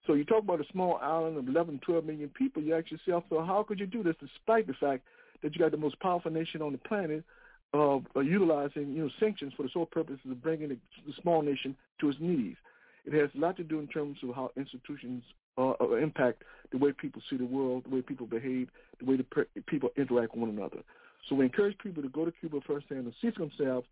So 0.06 0.14
you 0.14 0.24
talk 0.24 0.42
about 0.42 0.60
a 0.60 0.72
small 0.72 0.98
island 1.02 1.36
of 1.36 1.48
11, 1.48 1.80
12 1.84 2.04
million 2.04 2.28
people. 2.28 2.62
You 2.62 2.76
ask 2.76 2.90
yourself, 2.90 3.24
so 3.28 3.42
how 3.42 3.64
could 3.66 3.80
you 3.80 3.86
do 3.86 4.02
this 4.02 4.14
despite 4.20 4.66
the 4.66 4.74
fact 4.74 5.02
that 5.42 5.54
you 5.54 5.60
got 5.60 5.72
the 5.72 5.76
most 5.76 5.98
powerful 6.00 6.30
nation 6.30 6.62
on 6.62 6.72
the 6.72 6.78
planet 6.78 7.24
of 7.72 8.04
uh, 8.14 8.20
utilizing 8.20 8.92
you 8.92 9.02
know 9.02 9.10
sanctions 9.18 9.52
for 9.56 9.64
the 9.64 9.68
sole 9.72 9.86
purpose 9.86 10.18
of 10.28 10.42
bringing 10.42 10.68
the, 10.68 10.78
the 11.06 11.12
small 11.20 11.42
nation 11.42 11.76
to 12.00 12.08
its 12.08 12.18
knees? 12.20 12.56
It 13.04 13.12
has 13.14 13.30
a 13.36 13.38
lot 13.38 13.56
to 13.56 13.64
do 13.64 13.78
in 13.78 13.86
terms 13.88 14.18
of 14.22 14.34
how 14.34 14.50
institutions 14.56 15.22
uh, 15.58 15.72
uh, 15.80 15.94
impact 15.94 16.42
the 16.72 16.78
way 16.78 16.92
people 16.92 17.22
see 17.28 17.36
the 17.36 17.44
world, 17.44 17.84
the 17.84 17.94
way 17.94 18.02
people 18.02 18.26
behave, 18.26 18.68
the 18.98 19.06
way 19.06 19.16
the 19.16 19.24
per- 19.24 19.46
people 19.66 19.90
interact 19.96 20.34
with 20.34 20.42
one 20.42 20.50
another. 20.50 20.78
So 21.28 21.34
we 21.34 21.44
encourage 21.44 21.78
people 21.78 22.02
to 22.02 22.08
go 22.08 22.24
to 22.24 22.32
Cuba 22.32 22.60
firsthand 22.66 23.06
and 23.06 23.14
see 23.20 23.30
for 23.30 23.46
themselves 23.46 23.86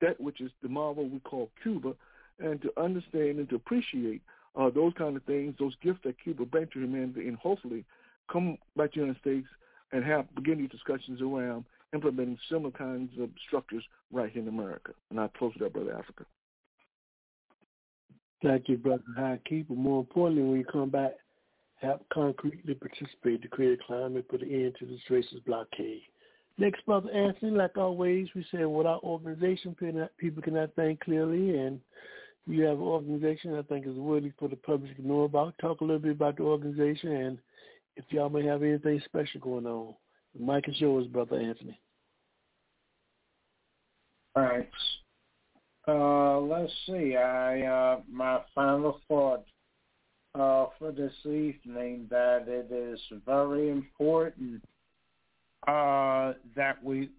that 0.00 0.20
which 0.20 0.40
is 0.40 0.50
the 0.62 0.68
marvel 0.68 1.08
we 1.08 1.20
call 1.20 1.50
Cuba, 1.62 1.94
and 2.38 2.60
to 2.62 2.72
understand 2.80 3.38
and 3.38 3.48
to 3.50 3.56
appreciate 3.56 4.22
uh, 4.56 4.70
those 4.70 4.92
kind 4.98 5.16
of 5.16 5.22
things, 5.24 5.54
those 5.58 5.74
gifts 5.82 6.00
that 6.04 6.20
Cuba 6.22 6.44
brings 6.44 6.70
to 6.72 6.80
humanity, 6.80 7.28
and 7.28 7.36
hopefully 7.36 7.84
come 8.30 8.58
back 8.76 8.92
to 8.92 9.00
the 9.00 9.06
United 9.06 9.20
States 9.20 9.46
and 9.92 10.04
have 10.04 10.32
begin 10.34 10.58
these 10.58 10.70
discussions 10.70 11.20
around 11.20 11.64
implementing 11.92 12.38
similar 12.48 12.70
kinds 12.70 13.10
of 13.20 13.28
structures 13.46 13.82
right 14.12 14.30
here 14.30 14.42
in 14.42 14.48
America. 14.48 14.92
And 15.10 15.20
I 15.20 15.28
close 15.36 15.52
with 15.54 15.62
that, 15.62 15.72
Brother 15.72 15.96
Africa. 15.96 16.24
Thank 18.42 18.68
you, 18.68 18.76
Brother 18.76 19.02
Haki. 19.18 19.66
But 19.68 19.76
more 19.76 20.00
importantly, 20.00 20.44
when 20.44 20.58
you 20.58 20.64
come 20.64 20.90
back, 20.90 21.12
have 21.80 22.00
concretely 22.12 22.74
participate 22.74 23.42
to 23.42 23.48
create 23.48 23.78
a 23.80 23.84
climate 23.84 24.26
for 24.30 24.38
the 24.38 24.46
end 24.46 24.76
to 24.78 24.86
this 24.86 25.00
racist 25.10 25.44
blockade. 25.46 26.02
Next, 26.58 26.84
Brother 26.84 27.10
Anthony, 27.10 27.52
like 27.52 27.78
always, 27.78 28.28
we 28.34 28.44
say 28.52 28.64
without 28.66 29.02
organization, 29.02 29.74
people 30.18 30.42
cannot 30.42 30.74
think 30.74 31.00
clearly, 31.00 31.58
and 31.58 31.80
you 32.46 32.64
have 32.64 32.78
an 32.78 32.84
organization 32.84 33.54
I 33.56 33.62
think 33.62 33.86
is 33.86 33.94
worthy 33.94 34.32
for 34.38 34.48
the 34.48 34.56
public 34.56 34.96
to 34.96 35.06
know 35.06 35.22
about. 35.22 35.54
Talk 35.60 35.80
a 35.80 35.84
little 35.84 36.00
bit 36.00 36.12
about 36.12 36.36
the 36.36 36.42
organization 36.44 37.12
and 37.12 37.38
if 37.96 38.04
y'all 38.10 38.30
may 38.30 38.44
have 38.46 38.62
anything 38.62 39.00
special 39.04 39.40
going 39.40 39.66
on. 39.66 39.94
The 40.34 40.44
mic 40.44 40.68
is 40.68 40.80
yours, 40.80 41.06
Brother 41.06 41.36
Anthony. 41.40 41.78
Thanks. 44.34 44.78
Uh, 45.88 46.38
let's 46.38 46.72
see. 46.86 47.16
I 47.16 47.62
uh, 47.62 48.00
my 48.10 48.40
final 48.54 49.00
thought 49.08 49.44
uh, 50.34 50.66
for 50.78 50.92
this 50.92 51.12
evening 51.24 52.06
that 52.10 52.44
it 52.46 52.72
is 52.72 53.00
very 53.26 53.70
important 53.70 54.62
uh, 55.66 56.34
that 56.54 56.82
we 56.82 57.10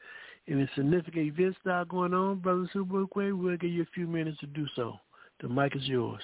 any 0.50 0.70
significant 0.76 1.28
events 1.28 1.58
that 1.64 1.72
are 1.72 1.86
going 1.86 2.14
on, 2.14 2.40
Brother 2.40 2.70
Sobukwe, 2.76 3.38
we'll 3.38 3.58
give 3.58 3.72
you 3.72 3.84
a 3.84 3.94
few 3.94 4.06
minutes 4.06 4.40
to 4.40 4.48
do 4.48 4.68
so. 4.76 4.96
The 5.42 5.48
mic 5.48 5.76
is 5.76 5.88
yours. 5.88 6.22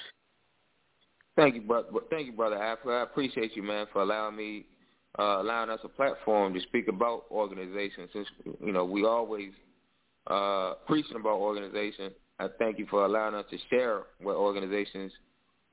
Thank 1.37 1.55
you, 1.55 1.61
brother. 1.61 1.87
Thank 2.09 2.27
you, 2.27 2.33
brother. 2.33 2.57
I 2.57 3.03
appreciate 3.03 3.55
you, 3.55 3.63
man, 3.63 3.85
for 3.93 4.01
allowing 4.01 4.35
me, 4.35 4.65
uh, 5.19 5.41
allowing 5.41 5.69
us 5.69 5.79
a 5.83 5.87
platform 5.87 6.53
to 6.55 6.59
speak 6.61 6.87
about 6.87 7.25
organizations. 7.31 8.09
Since 8.11 8.27
you 8.59 8.71
know 8.71 8.83
we 8.83 9.05
always 9.05 9.51
uh, 10.25 10.73
preaching 10.87 11.15
about 11.15 11.37
organization. 11.37 12.11
I 12.39 12.47
thank 12.59 12.77
you 12.77 12.85
for 12.89 13.05
allowing 13.05 13.35
us 13.35 13.45
to 13.49 13.57
share 13.69 14.03
what 14.21 14.35
organizations 14.35 15.11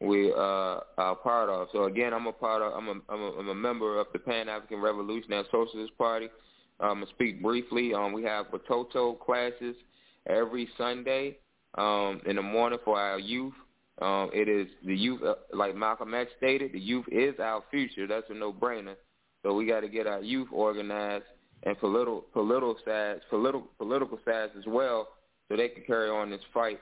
we 0.00 0.32
uh, 0.32 0.80
are 0.98 1.16
part 1.22 1.48
of. 1.48 1.68
So 1.72 1.84
again, 1.84 2.12
I'm 2.14 2.26
a 2.26 2.32
part 2.32 2.62
of. 2.62 2.72
I'm 2.72 2.88
a, 2.88 3.12
I'm 3.12 3.20
a, 3.20 3.38
I'm 3.38 3.48
a 3.48 3.54
member 3.54 3.98
of 3.98 4.06
the 4.12 4.18
Pan 4.18 4.48
African 4.48 4.80
Revolutionary 4.80 5.44
Socialist 5.50 5.96
Party. 5.98 6.28
I'm 6.80 7.00
gonna 7.00 7.06
speak 7.10 7.42
briefly. 7.42 7.94
Um, 7.94 8.12
we 8.12 8.24
have 8.24 8.46
Watoto 8.46 9.18
classes 9.18 9.76
every 10.26 10.68
Sunday 10.76 11.36
um, 11.76 12.20
in 12.26 12.36
the 12.36 12.42
morning 12.42 12.78
for 12.84 12.98
our 12.98 13.18
youth. 13.18 13.54
Um, 14.02 14.30
it 14.32 14.48
is 14.48 14.66
the 14.84 14.94
youth, 14.94 15.22
uh, 15.22 15.34
like 15.52 15.76
Malcolm 15.76 16.14
X 16.14 16.30
stated, 16.36 16.72
the 16.72 16.80
youth 16.80 17.06
is 17.12 17.38
our 17.38 17.62
future. 17.70 18.08
That's 18.08 18.26
a 18.28 18.34
no-brainer. 18.34 18.96
So 19.44 19.54
we 19.54 19.66
got 19.66 19.80
to 19.80 19.88
get 19.88 20.08
our 20.08 20.20
youth 20.20 20.48
organized 20.50 21.26
and 21.62 21.78
political 21.78 22.24
political 22.32 22.76
sides, 22.84 23.20
political 23.30 23.68
political 23.78 24.18
sides 24.24 24.52
as 24.58 24.64
well, 24.66 25.08
so 25.48 25.56
they 25.56 25.68
can 25.68 25.82
carry 25.84 26.10
on 26.10 26.30
this 26.30 26.40
fight 26.52 26.80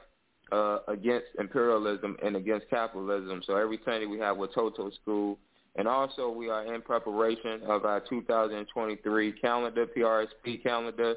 uh, 0.50 0.78
against 0.88 1.26
imperialism 1.38 2.16
and 2.24 2.36
against 2.36 2.68
capitalism. 2.68 3.42
So 3.46 3.56
every 3.56 3.80
Sunday 3.84 4.06
we 4.06 4.18
have 4.18 4.36
Watoto 4.36 4.92
School, 4.94 5.38
and 5.76 5.88
also 5.88 6.30
we 6.30 6.50
are 6.50 6.74
in 6.74 6.82
preparation 6.82 7.62
of 7.66 7.84
our 7.84 8.00
2023 8.08 9.32
calendar, 9.32 9.86
PRSP 9.86 10.62
calendar, 10.62 11.14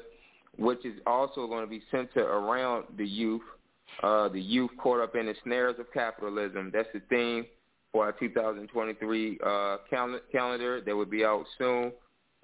which 0.56 0.84
is 0.86 0.98
also 1.06 1.46
going 1.46 1.64
to 1.64 1.70
be 1.70 1.82
centered 1.90 2.26
around 2.26 2.84
the 2.96 3.06
youth 3.06 3.42
uh, 4.02 4.28
the 4.28 4.40
youth 4.40 4.70
caught 4.78 5.00
up 5.00 5.16
in 5.16 5.26
the 5.26 5.34
snares 5.42 5.76
of 5.78 5.90
capitalism. 5.92 6.70
That's 6.72 6.88
the 6.92 7.00
theme 7.08 7.46
for 7.92 8.04
our 8.04 8.12
2023 8.12 9.38
uh, 9.44 9.76
cal- 9.88 10.20
calendar 10.30 10.80
that 10.82 10.94
will 10.94 11.06
be 11.06 11.24
out 11.24 11.44
soon. 11.56 11.92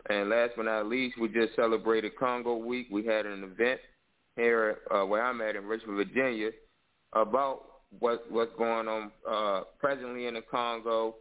And 0.09 0.31
last 0.31 0.53
but 0.57 0.65
not 0.65 0.87
least, 0.87 1.19
we 1.21 1.29
just 1.29 1.55
celebrated 1.55 2.17
Congo 2.17 2.57
Week. 2.57 2.89
We 2.91 3.05
had 3.05 3.27
an 3.27 3.45
event 3.45 3.81
here 4.37 4.79
uh, 4.91 5.05
where 5.05 5.25
I'm 5.25 5.41
at 5.41 5.57
in 5.57 5.65
Richmond, 5.65 5.97
Virginia, 5.97 6.51
about 7.13 7.63
what 7.99 8.31
what's 8.31 8.53
going 8.57 8.89
on 8.89 9.11
uh, 9.29 9.63
presently 9.79 10.27
in 10.27 10.35
the 10.35 10.43
Congo. 10.43 11.17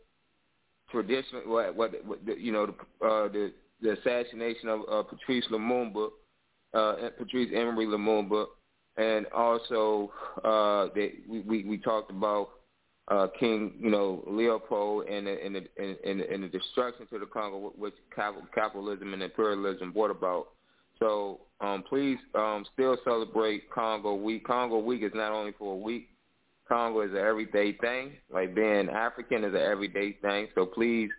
Traditionally, 0.89 1.45
what, 1.47 1.75
what, 1.75 1.91
what 2.05 2.19
you 2.39 2.51
know, 2.51 2.65
the, 2.65 3.07
uh, 3.07 3.27
the 3.29 3.53
the 3.81 3.93
assassination 3.93 4.69
of 4.69 4.81
uh, 4.91 5.03
Patrice 5.03 5.45
Lumumba, 5.51 6.09
uh, 6.73 6.95
Patrice 7.17 7.49
Emery 7.53 7.85
Lumumba, 7.85 8.45
and 8.97 9.25
also 9.27 10.11
uh, 10.43 10.93
that 10.93 11.11
we, 11.27 11.63
we, 11.63 11.77
talked 11.77 12.11
about 12.11 12.49
uh, 13.07 13.27
King, 13.39 13.73
you 13.79 13.89
know, 13.89 14.23
Leopold 14.27 15.07
and 15.07 15.27
the, 15.27 15.43
and 15.43 15.55
the, 15.55 15.67
and, 15.77 16.19
the, 16.19 16.31
and 16.31 16.43
the 16.43 16.47
destruction 16.47 17.07
to 17.07 17.19
the 17.19 17.25
Congo, 17.25 17.73
which 17.77 17.93
capitalism 18.53 19.13
and 19.13 19.23
imperialism 19.23 19.91
brought 19.91 20.11
about. 20.11 20.47
So 21.01 21.41
um, 21.59 21.83
please 21.83 22.17
um, 22.35 22.65
still 22.73 22.97
celebrate 23.03 23.69
Congo 23.71 24.15
Week. 24.15 24.45
Congo 24.45 24.79
Week 24.79 25.03
is 25.03 25.11
not 25.13 25.31
only 25.31 25.53
for 25.57 25.73
a 25.73 25.77
week. 25.77 26.09
Congo 26.69 27.01
is 27.01 27.11
an 27.11 27.17
everyday 27.17 27.73
thing. 27.73 28.13
Like 28.31 28.55
being 28.55 28.87
African 28.89 29.43
is 29.43 29.53
an 29.53 29.61
everyday 29.61 30.13
thing. 30.21 30.47
So 30.55 30.65
please 30.65 31.09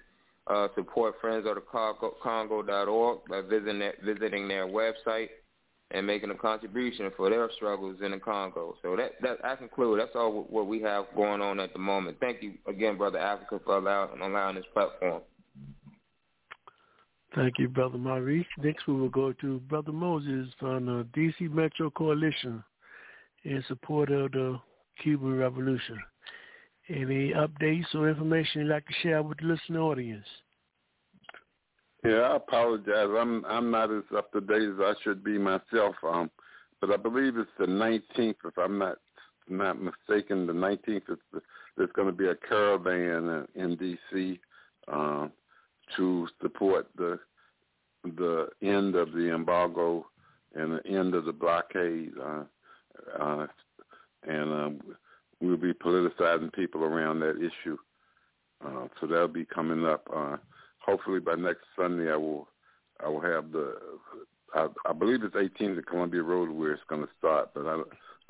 uh, 0.46 0.68
support 0.74 1.16
Friends 1.20 1.46
of 1.46 1.56
the 1.56 1.60
Congo, 1.60 2.14
Congo.org 2.22 3.20
by 3.28 3.42
visiting 3.42 3.80
their, 3.80 3.94
visiting 4.04 4.48
their 4.48 4.66
website 4.66 5.28
and 5.90 6.06
making 6.06 6.30
a 6.30 6.34
contribution 6.34 7.10
for 7.16 7.28
their 7.28 7.50
struggles 7.56 7.98
in 8.02 8.12
the 8.12 8.18
Congo. 8.18 8.76
So 8.82 8.96
that 8.96 9.12
that 9.20 9.44
I 9.44 9.56
conclude. 9.56 10.00
That's 10.00 10.14
all 10.14 10.46
what 10.48 10.66
we 10.66 10.80
have 10.82 11.04
going 11.14 11.42
on 11.42 11.60
at 11.60 11.72
the 11.72 11.78
moment. 11.78 12.18
Thank 12.20 12.42
you 12.42 12.54
again, 12.66 12.96
brother 12.96 13.18
Africa, 13.18 13.60
for 13.64 13.76
allowing 13.76 14.20
allowing 14.20 14.56
this 14.56 14.64
platform. 14.72 15.22
Thank 17.34 17.58
you, 17.58 17.68
brother 17.68 17.96
Maurice. 17.96 18.46
Next, 18.58 18.86
we 18.86 18.94
will 18.94 19.08
go 19.08 19.32
to 19.32 19.60
brother 19.60 19.92
Moses 19.92 20.48
from 20.58 20.86
the 20.86 21.06
DC 21.16 21.50
Metro 21.50 21.88
Coalition 21.90 22.62
in 23.44 23.64
support 23.68 24.10
of 24.10 24.32
the 24.32 24.60
Cuban 25.02 25.38
Revolution. 25.38 25.98
Any 26.88 27.32
updates 27.32 27.94
or 27.94 28.08
information 28.08 28.62
you'd 28.62 28.70
like 28.70 28.86
to 28.86 28.92
share 29.02 29.22
with 29.22 29.38
the 29.38 29.46
listening 29.46 29.80
audience? 29.80 30.26
Yeah, 32.04 32.20
I 32.20 32.36
apologize. 32.36 33.08
I'm 33.16 33.44
I'm 33.46 33.70
not 33.70 33.90
as 33.90 34.02
up 34.14 34.32
to 34.32 34.40
date 34.40 34.68
as 34.68 34.80
I 34.80 34.94
should 35.02 35.22
be 35.22 35.38
myself. 35.38 35.94
Um, 36.02 36.30
but 36.80 36.90
I 36.90 36.96
believe 36.96 37.36
it's 37.36 37.48
the 37.58 37.66
19th, 37.66 38.34
if 38.44 38.58
I'm 38.58 38.78
not 38.78 38.98
not 39.48 39.78
mistaken. 39.80 40.46
The 40.46 40.52
19th 40.52 41.10
is 41.10 41.18
the, 41.32 41.40
there's 41.76 41.92
going 41.94 42.08
to 42.08 42.12
be 42.12 42.26
a 42.26 42.34
caravan 42.34 43.46
in 43.54 43.76
D.C. 43.76 44.40
Um, 44.92 45.32
to 45.96 46.28
support 46.40 46.88
the 46.96 47.18
the 48.04 48.48
end 48.62 48.96
of 48.96 49.12
the 49.12 49.32
embargo 49.32 50.04
and 50.54 50.72
the 50.72 50.86
end 50.86 51.14
of 51.14 51.24
the 51.24 51.32
blockade. 51.32 52.12
Uh, 52.20 52.42
uh, 53.18 53.46
and 54.26 54.52
um, 54.52 54.80
we'll 55.40 55.56
be 55.56 55.72
politicizing 55.72 56.52
people 56.52 56.82
around 56.82 57.20
that 57.20 57.36
issue. 57.36 57.76
Uh, 58.64 58.86
so 59.00 59.06
that'll 59.06 59.28
be 59.28 59.44
coming 59.44 59.84
up. 59.84 60.06
Uh, 60.14 60.36
hopefully 60.78 61.20
by 61.20 61.34
next 61.34 61.62
Sunday 61.76 62.10
I 62.10 62.16
will 62.16 62.48
I 63.04 63.08
will 63.08 63.20
have 63.20 63.52
the 63.52 63.76
I, 64.54 64.68
I 64.86 64.92
believe 64.92 65.22
it's 65.22 65.34
18th 65.34 65.78
at 65.78 65.86
Columbia 65.86 66.22
Road 66.22 66.50
where 66.50 66.72
it's 66.72 66.82
going 66.88 67.02
to 67.02 67.08
start, 67.18 67.50
but 67.54 67.66
I 67.66 67.82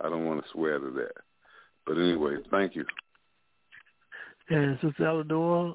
I 0.04 0.08
don't 0.08 0.26
want 0.26 0.42
to 0.42 0.50
swear 0.52 0.78
to 0.78 0.90
that. 0.90 1.16
But 1.86 1.98
anyway, 1.98 2.36
thank 2.50 2.76
you. 2.76 2.84
And 4.48 4.78
Sister 4.82 5.06
Eleanor, 5.06 5.74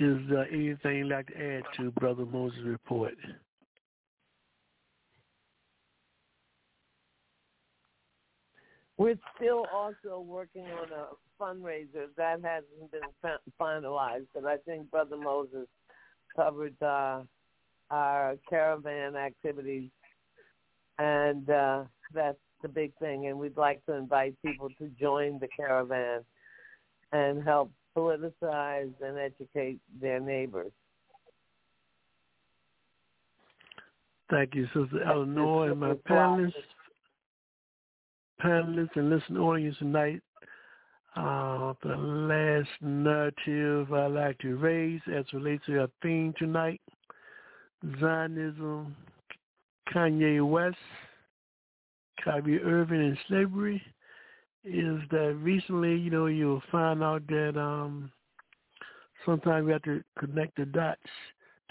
is 0.00 0.16
there 0.30 0.48
anything 0.50 0.96
you'd 0.96 1.08
like 1.08 1.26
to 1.26 1.36
add 1.36 1.62
to 1.76 1.90
Brother 1.90 2.24
Moses' 2.24 2.60
report? 2.64 3.14
We're 8.96 9.18
still 9.36 9.66
also 9.72 10.20
working 10.20 10.64
on 10.64 10.88
a 10.90 11.42
fundraiser 11.42 12.06
that 12.16 12.40
hasn't 12.42 12.90
been 12.90 13.00
finalized, 13.60 14.26
but 14.34 14.46
I 14.46 14.56
think 14.58 14.90
Brother 14.90 15.16
Moses 15.18 15.68
covered 16.34 16.80
uh, 16.82 17.22
our 17.90 18.36
caravan 18.48 19.16
activities, 19.16 19.90
and 20.98 21.48
uh, 21.50 21.84
that's 22.14 22.38
the 22.62 22.68
big 22.68 22.92
thing. 23.00 23.26
And 23.26 23.38
we'd 23.38 23.56
like 23.56 23.84
to 23.86 23.94
invite 23.94 24.34
people 24.44 24.68
to 24.78 24.88
join 24.98 25.38
the 25.40 25.48
caravan 25.48 26.20
and 27.12 27.42
help 27.42 27.70
politicize 27.96 28.92
and 29.02 29.18
educate 29.18 29.78
their 30.00 30.20
neighbors. 30.20 30.72
Thank 34.30 34.54
you, 34.54 34.66
Sister 34.66 35.02
Eleanor, 35.04 35.70
and 35.70 35.80
my 35.80 35.94
panelists, 36.08 36.52
panelists 38.40 38.94
and 38.94 39.10
listening 39.10 39.38
audience 39.40 39.76
tonight. 39.78 40.22
Uh, 41.16 41.72
the 41.82 41.96
last 41.96 42.68
narrative 42.80 43.92
I'd 43.92 44.12
like 44.12 44.38
to 44.38 44.56
raise 44.56 45.00
as 45.12 45.24
relates 45.32 45.66
to 45.66 45.80
our 45.80 45.88
theme 46.02 46.32
tonight, 46.38 46.80
Zionism, 47.98 48.94
Kanye 49.92 50.48
West, 50.48 50.76
Kyrie 52.24 52.62
Irving, 52.62 53.00
and 53.00 53.18
slavery, 53.26 53.82
is 54.64 55.00
that 55.10 55.36
recently, 55.40 55.96
you 55.96 56.10
know, 56.10 56.26
you'll 56.26 56.62
find 56.70 57.02
out 57.02 57.26
that 57.28 57.58
um, 57.58 58.10
sometimes 59.24 59.66
we 59.66 59.72
have 59.72 59.82
to 59.82 60.02
connect 60.18 60.56
the 60.56 60.66
dots 60.66 61.00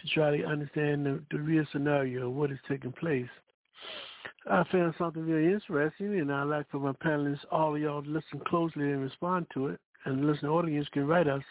to 0.01 0.08
try 0.14 0.35
to 0.35 0.43
understand 0.45 1.06
the, 1.06 1.22
the 1.32 1.40
real 1.40 1.66
scenario 1.72 2.27
of 2.27 2.35
what 2.35 2.51
is 2.51 2.59
taking 2.68 2.92
place. 2.93 3.27
I 4.50 4.64
found 4.72 4.93
something 4.98 5.26
very 5.26 5.53
interesting, 5.53 6.19
and 6.19 6.32
I'd 6.32 6.43
like 6.43 6.69
for 6.72 6.80
my 6.80 6.93
panelists, 6.93 7.45
all 7.51 7.76
of 7.76 7.82
y'all, 7.82 8.01
to 8.01 8.09
listen 8.09 8.40
closely 8.48 8.92
and 8.92 9.01
respond 9.01 9.48
to 9.53 9.68
it. 9.68 9.80
And 10.06 10.24
the 10.24 10.27
listening 10.27 10.51
audience 10.51 10.88
can 10.93 11.06
write 11.06 11.27
us 11.27 11.43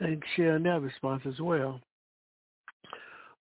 and 0.00 0.22
share 0.36 0.58
their 0.58 0.80
response 0.80 1.22
as 1.26 1.40
well. 1.40 1.80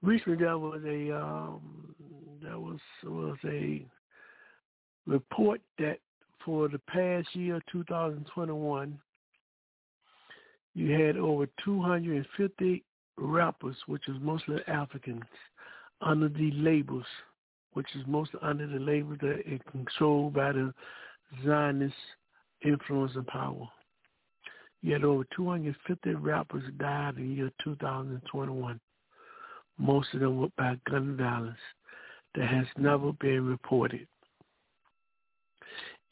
Recently, 0.02 0.38
there 0.38 0.58
was 0.58 0.82
a 0.86 1.12
um, 1.12 1.96
there 2.42 2.60
was 2.60 2.80
was 3.04 3.38
a 3.46 3.86
report 5.08 5.62
that 5.80 5.98
for 6.46 6.68
the 6.68 6.80
past 6.80 7.36
year, 7.36 7.62
2021, 7.72 9.00
you 10.76 10.92
had 10.92 11.18
over 11.18 11.48
250 11.64 12.84
rappers, 13.18 13.76
which 13.88 14.08
is 14.08 14.16
mostly 14.22 14.58
Africans, 14.68 15.24
under 16.02 16.30
the 16.30 16.52
labels, 16.52 17.06
which 17.74 17.88
is 17.96 18.04
mostly 18.08 18.40
under 18.42 18.68
the 18.68 18.80
labels 18.80 19.18
that 19.22 19.40
are 19.40 19.72
controlled 19.72 20.34
by 20.34 20.52
the 20.52 20.74
Zionist 21.46 21.96
influence 22.64 23.14
and 23.16 23.28
power. 23.28 23.68
You 24.82 24.94
had 24.94 25.04
over 25.04 25.24
250 25.36 26.16
rappers 26.16 26.64
died 26.78 27.18
in 27.18 27.30
the 27.30 27.36
year 27.36 27.52
2021. 27.64 28.80
Most 29.78 30.14
of 30.14 30.20
them 30.20 30.38
were 30.38 30.50
by 30.58 30.78
gun 30.90 31.16
violence 31.16 31.58
that 32.36 32.48
has 32.48 32.66
never 32.78 33.14
been 33.14 33.46
reported. 33.46 34.08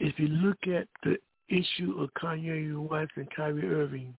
If 0.03 0.17
you 0.17 0.29
look 0.29 0.57
at 0.65 0.87
the 1.03 1.17
issue 1.47 1.93
of 1.99 2.09
Kanye 2.19 2.75
West 2.75 3.11
and 3.17 3.27
Kyrie 3.35 3.69
Irving, 3.69 4.15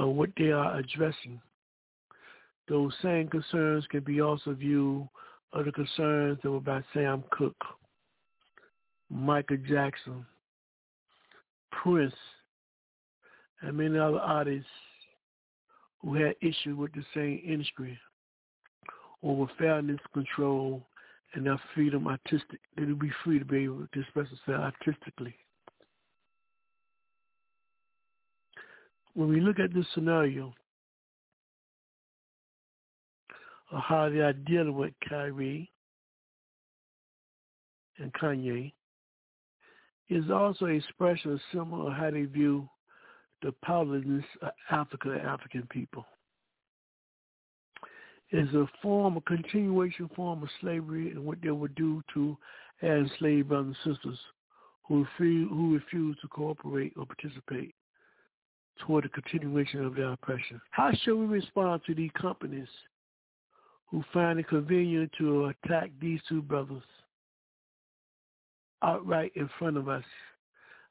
uh, 0.00 0.06
what 0.06 0.30
they 0.38 0.52
are 0.52 0.78
addressing, 0.78 1.40
those 2.68 2.92
same 3.02 3.26
concerns 3.26 3.84
can 3.90 4.04
be 4.04 4.20
also 4.20 4.54
viewed 4.54 5.08
of 5.54 5.64
the 5.64 5.72
concerns 5.72 6.38
that 6.40 6.50
were 6.52 6.60
by 6.60 6.82
Sam 6.94 7.24
Cooke, 7.32 7.64
Michael 9.10 9.56
Jackson, 9.68 10.24
Prince, 11.72 12.14
and 13.60 13.76
many 13.76 13.98
other 13.98 14.20
artists 14.20 14.70
who 16.00 16.14
had 16.14 16.36
issues 16.40 16.76
with 16.76 16.92
the 16.92 17.02
same 17.12 17.42
industry 17.44 17.98
over 19.24 19.50
fairness, 19.58 19.98
control, 20.14 20.86
and 21.34 21.46
their 21.46 21.60
freedom 21.74 22.06
artistic. 22.06 22.60
They 22.76 22.84
would 22.84 22.98
be 22.98 23.12
free 23.24 23.38
to 23.38 23.44
be 23.44 23.64
able 23.64 23.86
to 23.92 24.00
express 24.00 24.28
themselves 24.28 24.74
artistically. 24.86 25.34
When 29.14 29.28
we 29.28 29.40
look 29.40 29.58
at 29.58 29.74
this 29.74 29.86
scenario, 29.94 30.54
of 33.72 33.80
how 33.80 34.08
they 34.10 34.18
are 34.18 34.32
dealing 34.32 34.74
with 34.74 34.92
Kyrie 35.08 35.70
and 37.98 38.12
Kanye 38.12 38.72
is 40.08 40.30
also 40.30 40.66
an 40.66 40.76
expression 40.76 41.32
of 41.32 41.40
similar 41.52 41.90
how 41.90 42.10
they 42.10 42.24
view 42.24 42.68
the 43.42 43.52
powerlessness 43.64 44.24
of 44.42 44.50
Africa 44.70 45.12
and 45.12 45.22
African 45.22 45.66
people. 45.70 46.04
It's 48.34 48.52
a 48.54 48.66
form, 48.80 49.18
a 49.18 49.20
continuation 49.20 50.08
form 50.16 50.42
of 50.42 50.48
slavery 50.60 51.10
and 51.10 51.24
what 51.24 51.38
they 51.42 51.50
would 51.50 51.74
do 51.74 52.02
to 52.14 52.36
enslaved 52.82 53.48
brothers 53.48 53.76
and 53.84 53.94
sisters 53.94 54.18
who 54.84 55.04
refuse, 55.04 55.48
who 55.50 55.74
refuse 55.74 56.16
to 56.22 56.28
cooperate 56.28 56.94
or 56.96 57.04
participate 57.04 57.74
toward 58.80 59.04
the 59.04 59.10
continuation 59.10 59.84
of 59.84 59.94
their 59.94 60.12
oppression. 60.12 60.60
How 60.70 60.92
should 61.02 61.16
we 61.16 61.26
respond 61.26 61.82
to 61.86 61.94
these 61.94 62.10
companies 62.18 62.68
who 63.90 64.02
find 64.14 64.38
it 64.38 64.48
convenient 64.48 65.12
to 65.18 65.46
attack 65.46 65.90
these 66.00 66.20
two 66.26 66.40
brothers 66.40 66.82
outright 68.82 69.32
in 69.36 69.48
front 69.58 69.76
of 69.76 69.90
us, 69.90 70.04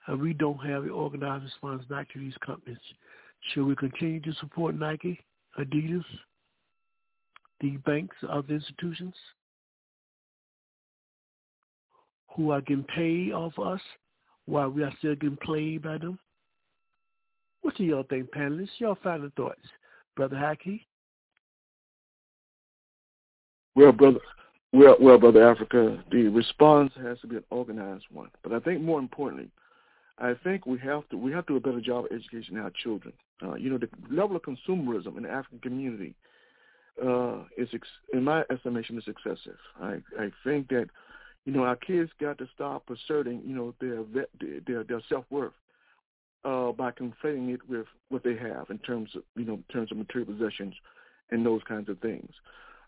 and 0.06 0.22
we 0.22 0.34
don't 0.34 0.60
have 0.60 0.84
an 0.84 0.92
organized 0.92 1.46
response 1.46 1.84
back 1.86 2.08
to 2.14 2.20
these 2.20 2.38
companies. 2.46 2.78
Should 3.52 3.66
we 3.66 3.76
continue 3.76 4.22
to 4.22 4.34
support 4.36 4.76
Nike, 4.76 5.20
Adidas, 5.60 6.06
the 7.62 7.78
banks, 7.78 8.16
other 8.28 8.54
institutions 8.54 9.14
who 12.36 12.52
are 12.52 12.62
getting 12.62 12.84
paid 12.84 13.34
off 13.34 13.58
us 13.60 13.82
while 14.46 14.70
we 14.70 14.84
are 14.84 14.94
still 15.00 15.16
getting 15.16 15.38
played 15.38 15.84
by 15.84 15.98
them? 15.98 16.18
What 17.62 17.76
do 17.76 17.84
y'all 17.84 18.06
think, 18.10 18.32
panelists? 18.32 18.80
Y'all 18.80 18.98
final 19.04 19.30
thoughts. 19.36 19.62
Brother 20.16 20.36
Haki? 20.36 20.82
Well, 23.76 23.92
brother, 23.92 24.20
well, 24.74 24.98
well, 25.00 25.18
brother 25.18 25.50
Africa, 25.50 26.04
the 26.12 26.28
response 26.28 26.92
has 27.02 27.20
to 27.22 27.28
be 27.28 27.38
an 27.38 27.44
organized 27.50 28.06
one. 28.12 28.30
But 28.44 28.54
I 28.54 28.60
think 28.60 28.82
more 28.82 29.00
importantly, 29.00 29.50
I 30.18 30.34
think 30.44 30.66
we 30.66 30.78
have 30.80 31.08
to 31.10 31.18
we 31.18 31.32
have 31.32 31.46
to 31.48 31.54
do 31.54 31.58
a 31.58 31.60
better 31.60 31.82
job 31.82 32.06
of 32.06 32.12
educating 32.12 32.58
our 32.58 32.72
children. 32.84 33.14
Uh, 33.44 33.56
you 33.56 33.70
know, 33.70 33.78
the 33.78 33.90
level 34.10 34.36
of 34.36 34.42
consumerism 34.44 35.18
in 35.18 35.24
the 35.24 35.30
African 35.30 35.60
community 35.60 36.14
uh, 37.06 37.44
is, 37.58 37.70
ex- 37.74 37.88
in 38.14 38.24
my 38.24 38.44
estimation, 38.52 38.98
is 38.98 39.08
excessive. 39.08 39.58
I 39.82 40.02
I 40.20 40.32
think 40.44 40.70
that 40.70 40.88
you 41.46 41.54
know 41.54 41.64
our 41.64 41.76
kids 41.76 42.12
got 42.20 42.38
to 42.38 42.48
stop 42.54 42.90
asserting 42.90 43.42
you 43.46 43.56
know 43.56 43.74
their 43.82 44.04
their 44.68 44.84
their 44.84 45.02
self 45.10 45.26
worth 45.30 45.54
uh, 46.44 46.72
by 46.72 46.92
conflating 46.92 47.54
it 47.54 47.62
with 47.70 47.86
what 48.10 48.24
they 48.24 48.36
have 48.36 48.70
in 48.70 48.78
terms 48.80 49.10
of 49.16 49.24
you 49.36 49.46
know 49.46 49.54
in 49.54 49.64
terms 49.72 49.92
of 49.92 49.98
material 49.98 50.32
possessions 50.34 50.76
and 51.32 51.46
those 51.46 51.62
kinds 51.68 51.90
of 51.90 52.00
things. 52.00 52.32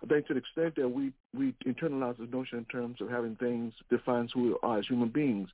I 0.04 0.08
think 0.08 0.28
to 0.28 0.34
the 0.34 0.40
extent 0.40 0.76
that 0.76 0.90
we 0.90 1.12
we 1.36 1.54
internalize 1.66 2.18
this 2.18 2.30
notion 2.32 2.60
in 2.60 2.66
terms 2.66 2.98
of 3.02 3.10
having 3.10 3.36
things 3.38 3.74
defines 3.90 4.32
who 4.34 4.44
we 4.44 4.56
are 4.62 4.80
as 4.80 4.88
human 4.88 5.10
beings, 5.10 5.50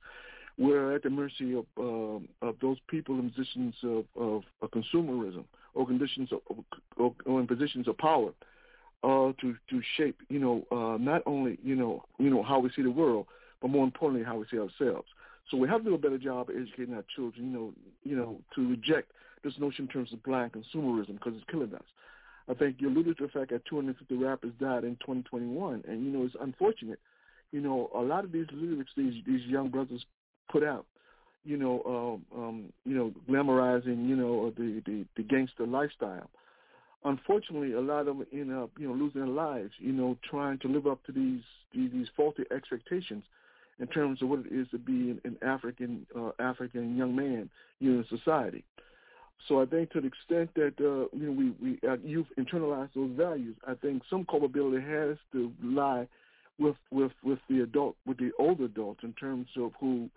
we're 0.58 0.94
at 0.94 1.02
the 1.02 1.10
mercy 1.10 1.54
of 1.54 1.66
uh, 1.78 2.46
of 2.46 2.56
those 2.60 2.78
people 2.88 3.18
in 3.18 3.30
positions 3.30 3.74
of, 3.82 4.04
of, 4.16 4.42
of 4.60 4.70
consumerism 4.70 5.44
or 5.74 5.86
conditions 5.86 6.30
of, 6.32 6.40
or, 6.96 7.14
or 7.26 7.40
in 7.40 7.46
positions 7.46 7.86
of 7.86 7.96
power 7.98 8.32
uh, 9.02 9.32
to 9.40 9.56
to 9.68 9.82
shape 9.96 10.18
you 10.28 10.38
know 10.38 10.66
uh, 10.70 10.98
not 10.98 11.22
only 11.26 11.58
you 11.62 11.74
know 11.74 12.04
you 12.18 12.30
know 12.30 12.42
how 12.42 12.58
we 12.58 12.70
see 12.74 12.82
the 12.82 12.90
world, 12.90 13.26
but 13.60 13.70
more 13.70 13.84
importantly 13.84 14.24
how 14.24 14.38
we 14.38 14.46
see 14.50 14.58
ourselves. 14.58 15.08
So 15.50 15.56
we 15.56 15.68
have 15.68 15.82
to 15.82 15.90
do 15.90 15.94
a 15.94 15.98
better 15.98 16.18
job 16.18 16.48
of 16.48 16.56
educating 16.56 16.94
our 16.94 17.04
children, 17.14 17.50
you 17.50 17.52
know, 17.52 17.72
you 18.04 18.16
know, 18.16 18.40
to 18.54 18.68
reject 18.68 19.10
this 19.42 19.54
notion 19.58 19.86
in 19.86 19.88
terms 19.88 20.12
of 20.12 20.22
blind 20.22 20.52
consumerism 20.52 21.14
because 21.14 21.32
it's 21.34 21.50
killing 21.50 21.74
us. 21.74 21.82
I 22.48 22.54
think 22.54 22.76
you 22.78 22.88
alluded 22.88 23.18
to 23.18 23.26
the 23.26 23.32
fact 23.32 23.50
that 23.50 23.64
250 23.66 24.16
rappers 24.16 24.52
died 24.60 24.84
in 24.84 24.96
2021, 24.96 25.84
and 25.88 26.04
you 26.04 26.10
know 26.10 26.24
it's 26.24 26.34
unfortunate. 26.40 26.98
You 27.52 27.60
know, 27.60 27.90
a 27.94 28.00
lot 28.00 28.24
of 28.24 28.32
these 28.32 28.46
lyrics 28.52 28.90
these 28.96 29.22
these 29.26 29.44
young 29.46 29.68
brothers 29.68 30.04
put 30.50 30.62
out, 30.64 30.86
you 31.44 31.56
know, 31.56 32.20
um, 32.34 32.40
um, 32.40 32.72
you 32.84 32.94
know, 32.94 33.12
glamorizing, 33.28 34.08
you 34.08 34.16
know, 34.16 34.52
the 34.56 34.82
the, 34.86 35.04
the 35.16 35.22
gangster 35.22 35.66
lifestyle. 35.66 36.28
Unfortunately, 37.04 37.72
a 37.72 37.80
lot 37.80 38.00
of 38.00 38.18
them 38.18 38.26
end 38.32 38.52
up, 38.52 38.70
you 38.78 38.86
know, 38.86 38.94
losing 38.94 39.22
their 39.22 39.30
lives, 39.30 39.72
you 39.78 39.92
know, 39.92 40.18
trying 40.28 40.58
to 40.58 40.68
live 40.68 40.86
up 40.86 41.02
to 41.04 41.12
these 41.12 41.40
these, 41.74 41.90
these 41.92 42.08
faulty 42.16 42.42
expectations 42.54 43.24
in 43.78 43.86
terms 43.86 44.20
of 44.20 44.28
what 44.28 44.40
it 44.40 44.52
is 44.52 44.68
to 44.70 44.78
be 44.78 45.10
an, 45.10 45.20
an 45.24 45.38
African 45.42 46.06
uh, 46.16 46.30
African 46.38 46.96
young 46.96 47.16
man, 47.16 47.48
you 47.78 47.92
know, 47.92 47.98
in 48.00 48.18
society. 48.18 48.64
So 49.48 49.62
I 49.62 49.66
think 49.66 49.90
to 49.92 50.00
the 50.00 50.08
extent 50.08 50.50
that 50.54 50.74
uh, 50.78 51.08
you 51.16 51.26
know 51.26 51.32
we 51.32 51.50
we 51.62 51.88
uh, 51.88 51.96
you've 52.04 52.26
internalized 52.38 52.90
those 52.94 53.12
values, 53.16 53.56
I 53.66 53.74
think 53.74 54.02
some 54.10 54.26
culpability 54.30 54.84
has 54.84 55.16
to 55.32 55.50
lie 55.62 56.06
with 56.58 56.76
with 56.90 57.12
with 57.24 57.38
the 57.48 57.62
adult 57.62 57.96
with 58.06 58.18
the 58.18 58.30
older 58.38 58.64
adults 58.64 59.00
in 59.02 59.14
terms 59.14 59.48
of 59.56 59.72
who 59.80 60.10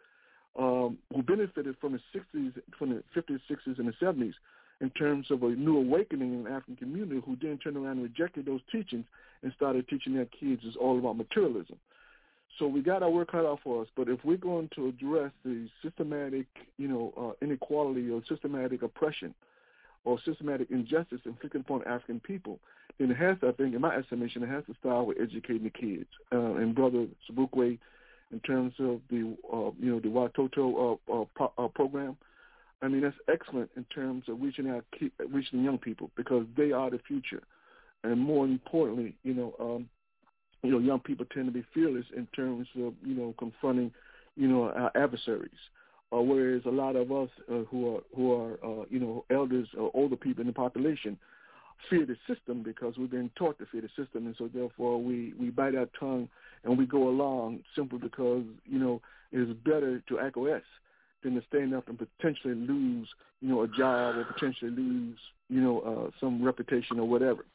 um, 0.60 0.98
who 1.14 1.24
benefited 1.24 1.76
from 1.80 1.94
the 1.94 2.20
60s, 2.20 2.54
from 2.78 2.90
the 2.90 3.04
50s, 3.16 3.40
60s, 3.50 3.80
and 3.80 3.88
the 3.88 4.06
70s 4.06 4.34
in 4.84 4.90
terms 4.90 5.32
of 5.32 5.44
a 5.44 5.50
new 5.50 5.78
awakening 5.78 6.34
in 6.34 6.44
the 6.44 6.50
African 6.50 6.76
community 6.76 7.22
who 7.26 7.38
then 7.42 7.58
turned 7.58 7.78
around 7.78 8.00
and 8.00 8.04
rejected 8.04 8.46
those 8.46 8.60
teachings 8.70 9.06
and 9.42 9.54
started 9.56 9.88
teaching 9.88 10.14
their 10.14 10.26
kids 10.26 10.62
is 10.66 10.76
all 10.76 11.00
about 11.00 11.16
materialism. 11.16 11.78
So 12.60 12.68
we 12.68 12.82
got 12.82 13.02
our 13.02 13.10
work 13.10 13.32
cut 13.32 13.46
out 13.46 13.62
for 13.64 13.82
us. 13.82 13.88
But 13.96 14.10
if 14.10 14.20
we're 14.26 14.36
going 14.36 14.70
to 14.76 14.90
address 14.90 15.32
the 15.46 15.70
systematic, 15.82 16.48
you 16.78 16.90
know, 16.90 17.14
uh, 17.18 17.46
inequality 17.46 18.10
or 18.10 18.22
systematic 18.28 18.82
oppression 18.84 19.34
or 20.04 20.20
systematic 20.26 20.70
injustice 20.70 21.22
inflicted 21.24 21.62
upon 21.62 21.84
African 21.86 22.20
people, 22.20 22.60
then 23.00 23.10
it 23.10 23.16
has 23.16 23.40
to, 23.40 23.48
I 23.48 23.52
think, 23.54 23.74
in 23.74 23.80
my 23.80 23.96
estimation, 23.96 24.44
it 24.44 24.50
has 24.50 24.66
to 24.66 24.76
start 24.82 25.08
with 25.08 25.18
educating 25.18 25.64
the 25.64 25.70
kids. 25.70 26.10
Uh, 26.30 26.56
and 26.56 26.76
Brother 26.76 27.08
Sobukwe, 27.32 27.80
in 28.34 28.40
terms 28.42 28.74
of 28.80 29.00
the, 29.10 29.34
uh, 29.52 29.72
you 29.80 29.92
know, 29.92 30.02
the 30.02 30.10
Watoto 30.10 31.00
uh, 31.10 31.22
uh, 31.22 31.26
pro- 31.36 31.54
uh, 31.58 31.70
program, 31.70 32.18
I 32.84 32.90
mean, 32.90 33.02
that's 33.02 33.16
excellent 33.32 33.70
in 33.78 33.86
terms 33.86 34.26
of 34.28 34.42
reaching 34.42 34.70
out, 34.70 34.86
reaching 35.32 35.64
young 35.64 35.78
people 35.78 36.12
because 36.18 36.46
they 36.58 36.72
are 36.72 36.90
the 36.90 37.00
future. 37.08 37.42
And 38.04 38.20
more 38.20 38.46
importantly, 38.46 39.16
you 39.24 39.34
know, 39.34 39.56
um, 39.60 39.90
you 40.64 40.72
know, 40.72 40.80
young 40.80 41.00
people 41.00 41.26
tend 41.34 41.46
to 41.46 41.52
be 41.52 41.66
fearless 41.74 42.06
in 42.16 42.28
terms 42.36 42.68
of, 42.78 42.94
you 43.04 43.16
know, 43.16 43.34
confronting, 43.40 43.92
you 44.36 44.48
know, 44.48 44.70
our 44.70 44.92
adversaries. 44.96 45.52
Uh, 46.14 46.22
whereas 46.22 46.62
a 46.66 46.70
lot 46.70 46.96
of 46.96 47.12
us 47.12 47.30
uh, 47.50 47.64
who 47.70 47.96
are 47.96 48.02
who 48.16 48.34
are 48.34 48.54
uh, 48.64 48.86
you 48.90 49.00
know 49.00 49.26
elders 49.32 49.68
or 49.76 49.90
older 49.96 50.16
people 50.16 50.42
in 50.42 50.48
the 50.48 50.54
population 50.54 51.18
fear 51.90 52.06
the 52.06 52.16
system 52.28 52.62
because 52.62 52.98
we've 52.98 53.10
been 53.10 53.32
taught 53.36 53.58
to 53.58 53.66
fear 53.72 53.82
the 53.82 53.90
system, 53.90 54.28
and 54.28 54.36
so 54.38 54.48
therefore 54.54 55.02
we 55.02 55.34
we 55.40 55.50
bite 55.50 55.74
our 55.76 55.88
tongue 56.00 56.30
and 56.64 56.78
we 56.78 56.86
go 56.86 57.10
along 57.10 57.60
simply 57.76 57.98
because 57.98 58.44
you 58.66 58.78
know 58.78 59.02
it 59.32 59.40
is 59.40 59.56
better 59.66 60.04
to 60.08 60.20
acquiesce 60.20 60.62
than 61.24 61.36
to 61.36 61.42
stand 61.48 61.74
up 61.74 61.88
and 61.88 61.98
potentially 61.98 62.56
lose 62.56 63.08
you 63.42 63.50
know 63.50 63.64
a 63.64 63.68
job 63.68 64.16
or 64.18 64.26
potentially 64.26 64.72
lose 64.72 65.18
you 65.50 65.62
know 65.62 65.80
uh, 65.82 66.12
some 66.20 66.44
reputation 66.44 67.00
or 67.00 67.08
whatever. 67.08 67.46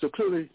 So 0.00 0.08
clearly, 0.08 0.50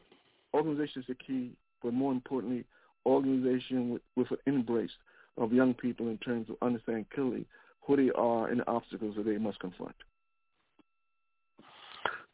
organization 0.53 1.01
is 1.01 1.07
the 1.07 1.15
key 1.15 1.51
but 1.85 1.93
more 1.93 2.11
importantly, 2.11 2.65
organization 3.05 3.91
with, 3.91 4.01
with 4.15 4.31
an 4.31 4.37
embrace 4.47 4.89
of 5.37 5.53
young 5.53 5.73
people 5.73 6.09
in 6.09 6.17
terms 6.17 6.49
of 6.49 6.55
understanding 6.61 7.05
clearly 7.13 7.45
who 7.81 7.95
they 7.95 8.11
are 8.15 8.47
and 8.47 8.59
the 8.59 8.67
obstacles 8.67 9.15
that 9.15 9.25
they 9.25 9.37
must 9.37 9.59
confront. 9.59 9.95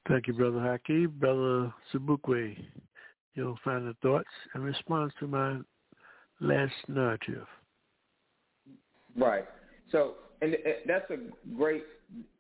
Thank 0.07 0.27
you, 0.27 0.33
Brother 0.33 0.57
Haki. 0.59 1.07
Brother 1.09 1.73
Sobukwe, 1.93 2.57
your 3.35 3.55
final 3.63 3.93
thoughts 4.01 4.29
and 4.53 4.63
response 4.63 5.11
to 5.19 5.27
my 5.27 5.59
last 6.39 6.73
narrative. 6.87 7.45
Right. 9.17 9.45
So, 9.91 10.15
and 10.41 10.55
that's 10.87 11.09
a 11.11 11.17
great, 11.55 11.83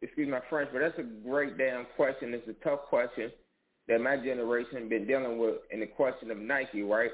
excuse 0.01 0.29
my 0.29 0.41
French, 0.49 0.69
but 0.73 0.79
that's 0.79 0.97
a 0.99 1.27
great 1.27 1.57
damn 1.57 1.85
question. 1.95 2.33
It's 2.33 2.47
a 2.47 2.63
tough 2.63 2.81
question 2.89 3.31
that 3.87 4.01
my 4.01 4.17
generation 4.17 4.89
been 4.89 5.05
dealing 5.05 5.37
with 5.37 5.55
in 5.71 5.79
the 5.79 5.87
question 5.87 6.31
of 6.31 6.37
Nike, 6.37 6.81
right? 6.81 7.11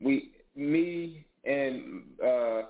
We, 0.00 0.32
me 0.56 1.26
and 1.44 2.02
uh, 2.24 2.62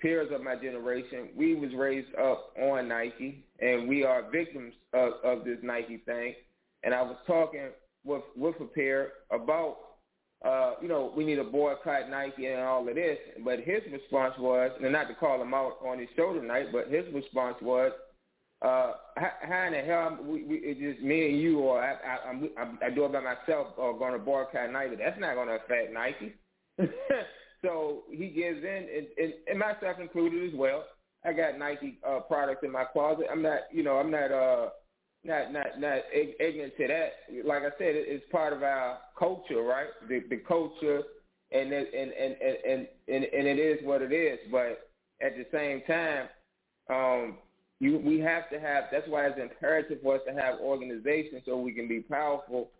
peers 0.00 0.30
of 0.32 0.42
my 0.42 0.56
generation, 0.56 1.28
we 1.36 1.54
was 1.54 1.70
raised 1.74 2.14
up 2.16 2.52
on 2.60 2.88
Nike, 2.88 3.44
and 3.60 3.88
we 3.88 4.04
are 4.04 4.30
victims 4.30 4.74
of, 4.92 5.12
of 5.24 5.44
this 5.44 5.58
Nike 5.62 5.98
thing. 5.98 6.34
And 6.82 6.92
I 6.92 7.00
was 7.02 7.16
talking 7.26 7.68
with 8.04 8.22
with 8.36 8.56
a 8.60 8.64
peer 8.64 9.12
about, 9.30 9.76
uh, 10.44 10.74
you 10.82 10.88
know, 10.88 11.12
we 11.16 11.24
need 11.24 11.36
to 11.36 11.44
boycott 11.44 12.10
Nike 12.10 12.46
and 12.46 12.60
all 12.60 12.86
of 12.86 12.94
this. 12.94 13.18
But 13.42 13.60
his 13.60 13.80
response 13.90 14.34
was, 14.38 14.70
and 14.82 14.92
not 14.92 15.08
to 15.08 15.14
call 15.14 15.40
him 15.40 15.54
out 15.54 15.78
on 15.84 15.98
his 15.98 16.08
show 16.16 16.34
tonight, 16.34 16.66
but 16.70 16.88
his 16.88 17.04
response 17.14 17.56
was, 17.62 17.92
uh, 18.62 18.92
how 19.16 19.64
in 19.66 19.72
the 19.72 19.80
hell 19.80 20.18
we, 20.22 20.44
we, 20.44 20.56
it's 20.56 20.80
just 20.80 21.04
me 21.04 21.30
and 21.30 21.40
you, 21.40 21.60
or 21.60 21.82
I, 21.82 21.92
I, 21.92 22.28
I'm, 22.28 22.48
I, 22.58 22.86
I 22.86 22.90
do 22.90 23.04
it 23.04 23.12
by 23.12 23.20
myself, 23.20 23.68
or 23.76 23.98
going 23.98 24.12
to 24.12 24.18
boycott 24.18 24.70
Nike? 24.70 24.96
That's 24.96 25.18
not 25.18 25.34
going 25.34 25.48
to 25.48 25.56
affect 25.56 25.92
Nike. 25.92 26.34
so 27.62 28.04
he 28.10 28.28
gives 28.28 28.58
in, 28.58 28.88
and, 28.96 29.06
and, 29.18 29.32
and 29.48 29.58
myself 29.58 29.98
included 30.00 30.48
as 30.48 30.58
well. 30.58 30.84
I 31.24 31.32
got 31.32 31.58
Nike 31.58 31.98
uh, 32.06 32.20
products 32.20 32.60
in 32.64 32.70
my 32.70 32.84
closet. 32.84 33.26
I'm 33.30 33.42
not, 33.42 33.60
you 33.72 33.82
know, 33.82 33.96
I'm 33.96 34.10
not, 34.10 34.30
uh, 34.30 34.68
not, 35.24 35.52
not, 35.52 35.80
not 35.80 35.98
ignorant 36.12 36.76
to 36.76 36.88
that. 36.88 37.12
Like 37.46 37.62
I 37.62 37.70
said, 37.78 37.94
it's 37.94 38.24
part 38.30 38.52
of 38.52 38.62
our 38.62 38.98
culture, 39.18 39.62
right? 39.62 39.88
The, 40.08 40.22
the 40.28 40.36
culture, 40.36 41.02
and 41.52 41.72
it, 41.72 41.90
and, 41.94 42.12
and, 42.12 42.36
and, 42.42 42.88
and, 43.08 43.24
and 43.24 43.46
it 43.48 43.58
is 43.58 43.78
what 43.84 44.02
it 44.02 44.12
is. 44.12 44.38
But 44.50 44.88
at 45.22 45.36
the 45.36 45.46
same 45.52 45.82
time, 45.86 46.28
um, 46.90 47.38
you, 47.80 47.98
we 47.98 48.18
have 48.20 48.50
to 48.50 48.60
have. 48.60 48.84
That's 48.92 49.08
why 49.08 49.26
it's 49.26 49.40
imperative 49.40 49.98
for 50.02 50.16
us 50.16 50.20
to 50.26 50.34
have 50.34 50.60
organizations 50.60 51.42
so 51.44 51.56
we 51.56 51.72
can 51.72 51.88
be 51.88 52.00
powerful, 52.00 52.70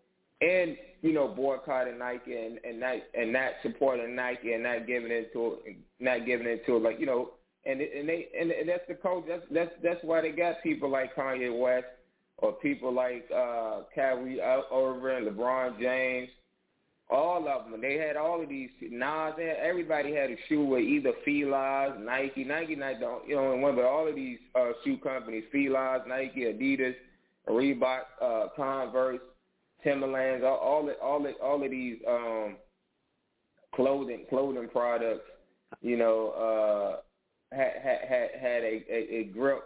and 0.41 0.77
you 1.01 1.13
know, 1.13 1.27
boycotting 1.27 1.99
Nike 1.99 2.35
and 2.35 2.59
and 2.63 2.79
not 2.79 2.95
and 3.13 3.33
not 3.33 3.51
supporting 3.61 4.15
Nike 4.15 4.53
and 4.53 4.63
not 4.63 4.87
giving 4.87 5.11
it 5.11 5.33
to 5.33 5.57
not 5.99 6.25
giving 6.25 6.47
into 6.47 6.77
like 6.77 6.99
you 6.99 7.05
know, 7.05 7.31
and 7.65 7.81
and 7.81 8.07
they 8.07 8.27
and, 8.39 8.51
and 8.51 8.69
that's 8.69 8.87
the 8.87 8.95
code. 8.95 9.25
That's 9.27 9.43
that's 9.51 9.71
that's 9.83 10.03
why 10.03 10.21
they 10.21 10.31
got 10.31 10.63
people 10.63 10.89
like 10.89 11.15
Kanye 11.15 11.57
West 11.57 11.85
or 12.37 12.53
people 12.53 12.93
like 12.93 13.25
uh 13.35 13.81
Kyrie 13.93 14.41
Irving, 14.41 15.31
LeBron 15.31 15.79
James 15.79 16.29
all 17.09 17.47
of 17.47 17.69
them. 17.69 17.81
They 17.81 17.95
had 17.95 18.15
all 18.15 18.41
of 18.41 18.49
these. 18.49 18.69
Nas, 18.81 19.33
they 19.37 19.45
had, 19.45 19.57
everybody 19.57 20.13
had 20.13 20.31
a 20.31 20.35
shoe 20.49 20.65
with 20.65 20.81
either 20.81 21.13
Fila's, 21.25 21.93
Nike, 21.99 22.43
Nike, 22.43 22.75
the 22.75 23.19
you 23.27 23.35
know, 23.35 23.55
one, 23.55 23.75
but 23.75 23.85
all 23.85 24.07
of 24.07 24.15
these 24.15 24.39
uh, 24.55 24.71
shoe 24.83 24.97
companies: 24.97 25.43
Fila's, 25.51 26.01
Nike, 26.07 26.41
Adidas, 26.41 26.95
Reebok, 27.47 28.01
uh, 28.21 28.47
Converse, 28.55 29.19
Timberlands, 29.83 30.43
all 30.43 30.57
all 30.57 30.89
all 31.01 31.27
all 31.43 31.63
of 31.63 31.71
these 31.71 31.97
um, 32.07 32.55
clothing 33.75 34.25
clothing 34.29 34.67
products. 34.71 35.29
You 35.81 35.97
know, 35.97 37.01
uh, 37.51 37.55
had 37.55 37.73
had 37.83 38.29
had 38.39 38.63
a, 38.63 38.83
a, 38.89 39.15
a 39.19 39.23
grip 39.25 39.63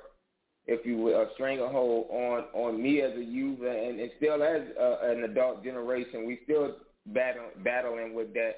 if 0.68 0.86
you 0.86 0.98
will, 0.98 1.22
a 1.22 1.28
stranglehold 1.34 2.08
on 2.12 2.44
on 2.54 2.82
me 2.82 3.02
as 3.02 3.14
a 3.16 3.24
youth 3.24 3.60
and, 3.60 4.00
and 4.00 4.12
still 4.18 4.44
as 4.44 4.62
uh, 4.80 4.98
an 5.04 5.24
adult 5.24 5.64
generation. 5.64 6.26
We 6.26 6.40
still 6.44 6.76
battle, 7.08 7.50
battling 7.64 8.14
with 8.14 8.34
that 8.34 8.56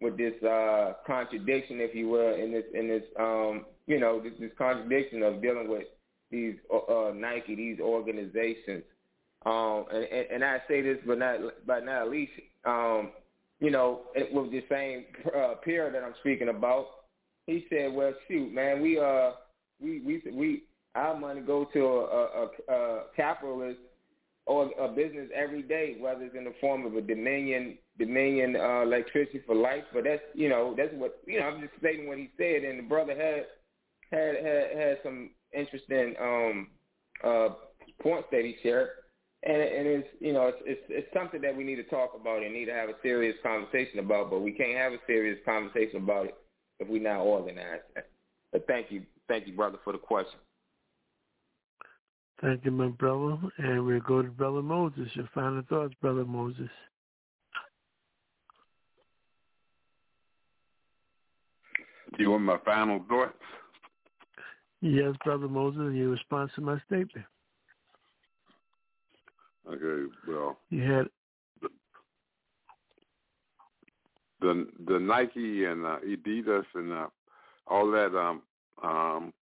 with 0.00 0.18
this 0.18 0.34
uh, 0.42 0.94
contradiction, 1.06 1.80
if 1.80 1.94
you 1.94 2.08
will, 2.08 2.34
in 2.34 2.52
this 2.52 2.64
in 2.74 2.88
this 2.88 3.04
um, 3.18 3.64
you 3.86 3.98
know 3.98 4.20
this, 4.20 4.32
this 4.38 4.50
contradiction 4.58 5.22
of 5.22 5.40
dealing 5.40 5.68
with 5.68 5.84
these 6.30 6.56
uh, 6.72 7.08
uh, 7.08 7.12
Nike, 7.12 7.54
these 7.54 7.80
organizations. 7.80 8.82
Um, 9.44 9.84
and, 9.92 10.04
and, 10.04 10.26
and 10.32 10.44
I 10.44 10.58
say 10.68 10.82
this, 10.82 10.98
but 11.06 11.18
not 11.18 11.38
but 11.66 11.84
not 11.84 12.10
least, 12.10 12.32
um, 12.64 13.10
you 13.60 13.70
know, 13.70 14.02
it 14.14 14.32
with 14.32 14.50
the 14.50 14.64
same 14.68 15.04
uh, 15.34 15.54
peer 15.64 15.90
that 15.90 16.02
I'm 16.02 16.14
speaking 16.20 16.48
about, 16.48 16.86
he 17.46 17.64
said, 17.70 17.92
"Well, 17.92 18.12
shoot, 18.28 18.52
man, 18.52 18.82
we 18.82 18.98
uh 18.98 19.32
we 19.80 20.00
we 20.00 20.22
we 20.32 20.62
our 20.96 21.18
money 21.18 21.40
go 21.40 21.66
to 21.72 21.86
a, 21.86 22.00
a, 22.00 22.74
a 22.74 23.02
capitalist 23.14 23.78
or 24.46 24.70
a 24.78 24.88
business 24.88 25.28
every 25.34 25.62
day, 25.62 25.96
whether 26.00 26.22
it's 26.22 26.36
in 26.36 26.44
the 26.44 26.54
form 26.60 26.86
of 26.86 26.94
a 26.94 27.00
Dominion 27.00 27.78
Dominion 27.98 28.56
uh, 28.56 28.82
electricity 28.82 29.42
for 29.46 29.54
life. 29.54 29.84
But 29.92 30.04
that's 30.04 30.22
you 30.34 30.48
know 30.48 30.74
that's 30.76 30.94
what 30.94 31.20
you 31.26 31.40
know. 31.40 31.46
I'm 31.46 31.60
just 31.60 31.72
stating 31.78 32.06
what 32.06 32.18
he 32.18 32.30
said, 32.36 32.62
and 32.64 32.78
the 32.78 32.88
brother 32.88 33.14
had 33.14 33.46
had 34.10 34.36
had, 34.36 34.78
had 34.78 34.98
some 35.02 35.30
interesting 35.52 36.14
um, 36.20 36.68
uh, 37.24 37.48
points 38.00 38.28
that 38.32 38.42
he 38.42 38.56
shared. 38.62 38.88
And, 39.42 39.56
and 39.56 39.86
it's 39.86 40.08
you 40.20 40.32
know 40.32 40.46
it's, 40.46 40.58
it's 40.64 40.82
it's 40.88 41.14
something 41.14 41.40
that 41.42 41.56
we 41.56 41.64
need 41.64 41.76
to 41.76 41.84
talk 41.84 42.12
about 42.18 42.42
and 42.42 42.54
need 42.54 42.66
to 42.66 42.72
have 42.72 42.88
a 42.88 42.94
serious 43.02 43.36
conversation 43.42 43.98
about. 43.98 44.30
But 44.30 44.40
we 44.40 44.52
can't 44.52 44.78
have 44.78 44.92
a 44.92 45.00
serious 45.06 45.38
conversation 45.44 45.96
about 45.96 46.26
it 46.26 46.34
if 46.78 46.88
we're 46.88 47.02
not 47.02 47.20
organized. 47.20 47.82
But 48.52 48.66
thank 48.66 48.90
you, 48.90 49.02
thank 49.28 49.46
you, 49.46 49.54
brother, 49.54 49.78
for 49.84 49.92
the 49.92 49.98
question. 49.98 50.38
Thank 52.40 52.64
you, 52.64 52.70
my 52.70 52.88
brother. 52.88 53.38
And 53.58 53.84
we'll 53.86 54.00
go 54.00 54.22
to 54.22 54.28
Brother 54.28 54.62
Moses. 54.62 55.08
Your 55.14 55.28
final 55.34 55.62
thoughts, 55.68 55.94
Brother 56.00 56.24
Moses. 56.24 56.68
Do 62.16 62.22
you 62.22 62.30
want 62.30 62.44
my 62.44 62.58
final 62.64 63.04
thoughts? 63.08 63.34
Yes, 64.80 65.14
Brother 65.24 65.48
Moses, 65.48 65.94
your 65.94 66.10
response 66.10 66.50
to 66.54 66.60
my 66.60 66.78
statement. 66.86 67.26
Okay, 69.68 70.12
well. 70.28 70.58
You 70.70 70.82
had 70.82 71.06
the 71.60 71.68
the, 74.40 74.68
the 74.86 74.98
Nike 75.00 75.64
and 75.64 75.84
uh, 75.84 75.98
Adidas 76.06 76.64
and 76.74 76.92
uh, 76.92 77.06
all 77.66 77.90
that 77.90 78.16
um 78.16 78.42
um 78.82 79.32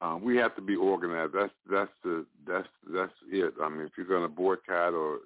um, 0.00 0.22
we 0.22 0.36
have 0.36 0.54
to 0.56 0.62
be 0.62 0.76
organized. 0.76 1.32
That's 1.34 1.52
that's 1.70 1.90
the 2.04 2.26
that's 2.46 2.68
that's 2.92 3.12
it. 3.30 3.54
I 3.62 3.68
mean, 3.68 3.82
if 3.82 3.92
you're 3.96 4.06
going 4.06 4.22
to 4.22 4.28
boycott 4.28 4.94
or 4.94 5.18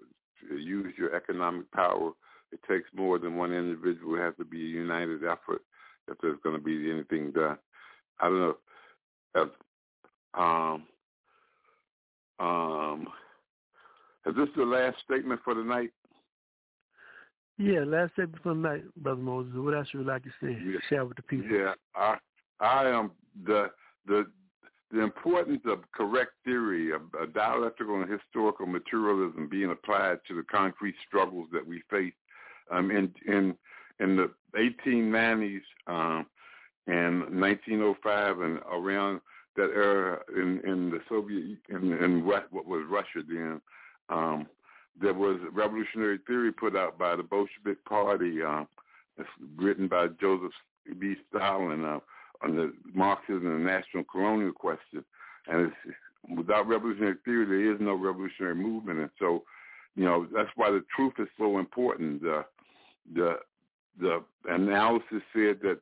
use 0.50 0.94
your 0.96 1.14
economic 1.14 1.70
power, 1.72 2.12
it 2.52 2.60
takes 2.68 2.88
more 2.94 3.18
than 3.18 3.36
one 3.36 3.52
individual. 3.52 4.16
It 4.16 4.20
has 4.20 4.34
to 4.38 4.44
be 4.44 4.60
a 4.60 4.68
united 4.68 5.24
effort 5.24 5.62
if 6.08 6.18
there's 6.22 6.38
going 6.42 6.56
to 6.56 6.62
be 6.62 6.90
anything 6.90 7.32
done. 7.32 7.58
I 8.20 8.24
don't 8.28 8.40
know. 8.40 8.56
If, 9.34 9.48
um, 10.34 10.86
Um, 12.40 13.06
is 14.26 14.34
this 14.34 14.48
the 14.56 14.64
last 14.64 14.96
statement 15.04 15.40
for 15.44 15.54
tonight? 15.54 15.90
Yeah, 17.58 17.80
last 17.84 18.12
statement 18.14 18.42
for 18.42 18.54
tonight, 18.54 18.84
Brother 18.96 19.20
Moses. 19.20 19.52
What 19.54 19.74
else 19.74 19.88
you 19.92 20.00
would 20.00 20.08
like 20.08 20.22
to 20.24 20.30
say? 20.42 20.56
Yeah. 20.64 20.78
Share 20.88 21.04
with 21.04 21.16
the 21.16 21.22
people. 21.22 21.50
Yeah, 21.50 21.74
I 21.94 22.16
I 22.60 22.88
am 22.88 23.10
the 23.44 23.70
the 24.06 24.26
the 24.92 25.02
importance 25.02 25.62
of 25.66 25.78
correct 25.92 26.32
theory 26.44 26.92
of, 26.92 27.02
of 27.18 27.32
dialectical 27.32 28.00
and 28.00 28.10
historical 28.10 28.66
materialism 28.66 29.48
being 29.48 29.70
applied 29.70 30.18
to 30.26 30.34
the 30.34 30.42
concrete 30.42 30.96
struggles 31.06 31.48
that 31.52 31.66
we 31.66 31.82
face 31.90 32.12
um, 32.70 32.90
in 32.90 33.12
in 33.26 33.54
in 34.00 34.16
the 34.16 34.30
1890s 34.56 35.60
um, 35.86 36.26
and 36.86 37.40
1905 37.40 38.40
and 38.40 38.58
around 38.72 39.20
that 39.56 39.70
era 39.74 40.20
in 40.36 40.60
in 40.66 40.90
the 40.90 41.00
Soviet 41.08 41.58
in 41.68 41.92
in 41.92 42.24
what 42.24 42.52
what 42.52 42.66
was 42.66 42.82
Russia 42.88 43.24
then. 43.26 43.60
Um, 44.08 44.46
there 45.00 45.14
was 45.14 45.38
a 45.46 45.50
revolutionary 45.50 46.18
theory 46.26 46.52
put 46.52 46.76
out 46.76 46.98
by 46.98 47.16
the 47.16 47.22
Bolshevik 47.22 47.82
Party, 47.84 48.42
uh, 48.42 48.64
written 49.56 49.88
by 49.88 50.08
Joseph 50.20 50.52
B. 50.98 51.14
Stalin 51.28 51.84
uh, 51.84 52.00
on 52.42 52.56
the 52.56 52.72
Marxism 52.94 53.46
and 53.46 53.66
the 53.66 53.70
national 53.70 54.04
colonial 54.04 54.52
question. 54.52 55.04
And 55.46 55.66
it's, 55.66 55.96
without 56.36 56.68
revolutionary 56.68 57.16
theory, 57.24 57.46
there 57.46 57.74
is 57.74 57.80
no 57.80 57.94
revolutionary 57.94 58.54
movement. 58.54 59.00
And 59.00 59.10
so, 59.18 59.44
you 59.96 60.04
know, 60.04 60.26
that's 60.32 60.50
why 60.56 60.70
the 60.70 60.84
truth 60.94 61.14
is 61.18 61.28
so 61.38 61.58
important. 61.58 62.22
The 62.22 62.44
the 63.14 63.38
the 63.98 64.22
analysis 64.48 65.22
said 65.32 65.58
that 65.62 65.78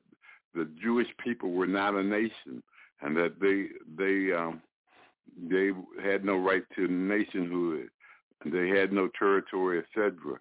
the 0.54 0.68
Jewish 0.82 1.08
people 1.22 1.52
were 1.52 1.66
not 1.66 1.94
a 1.94 2.02
nation, 2.02 2.62
and 3.02 3.16
that 3.16 3.34
they 3.40 3.66
they 3.96 4.32
um, 4.32 4.62
they 5.48 5.70
had 6.02 6.24
no 6.24 6.36
right 6.36 6.64
to 6.76 6.88
nationhood 6.88 7.90
they 8.44 8.68
had 8.68 8.92
no 8.92 9.08
territory, 9.18 9.80
etc. 9.80 10.38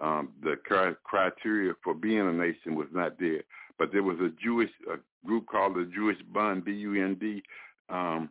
Um, 0.00 0.30
the 0.42 0.56
criteria 1.04 1.72
for 1.82 1.94
being 1.94 2.20
a 2.20 2.32
nation 2.32 2.74
was 2.74 2.88
not 2.92 3.18
there. 3.18 3.42
But 3.78 3.92
there 3.92 4.02
was 4.02 4.18
a 4.20 4.30
Jewish 4.42 4.70
a 4.90 4.98
group 5.26 5.46
called 5.46 5.74
the 5.74 5.90
Jewish 5.94 6.18
Bund, 6.32 6.64
B-U-N-D, 6.64 7.42
um, 7.88 8.30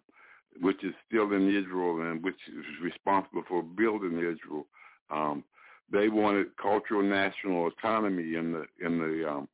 which 0.62 0.84
is 0.84 0.94
still 1.08 1.32
in 1.34 1.50
Israel 1.50 2.02
and 2.02 2.24
which 2.24 2.36
is 2.48 2.66
responsible 2.82 3.44
for 3.48 3.62
building 3.64 4.18
Israel. 4.18 4.66
Um, 5.10 5.44
they 5.92 6.10
wanted 6.10 6.58
cultural 6.62 7.04
national 7.04 7.68
autonomy 7.68 8.36
in 8.36 8.54
the 8.54 8.66
in 8.86 9.00
the 9.00 9.30
um, 9.30 9.48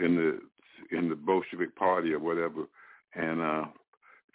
in 0.00 0.16
the 0.16 0.96
in 0.96 1.08
the 1.08 1.14
Bolshevik 1.14 1.74
Party 1.76 2.12
or 2.12 2.18
whatever, 2.18 2.64
and 3.14 3.40
uh, 3.40 3.66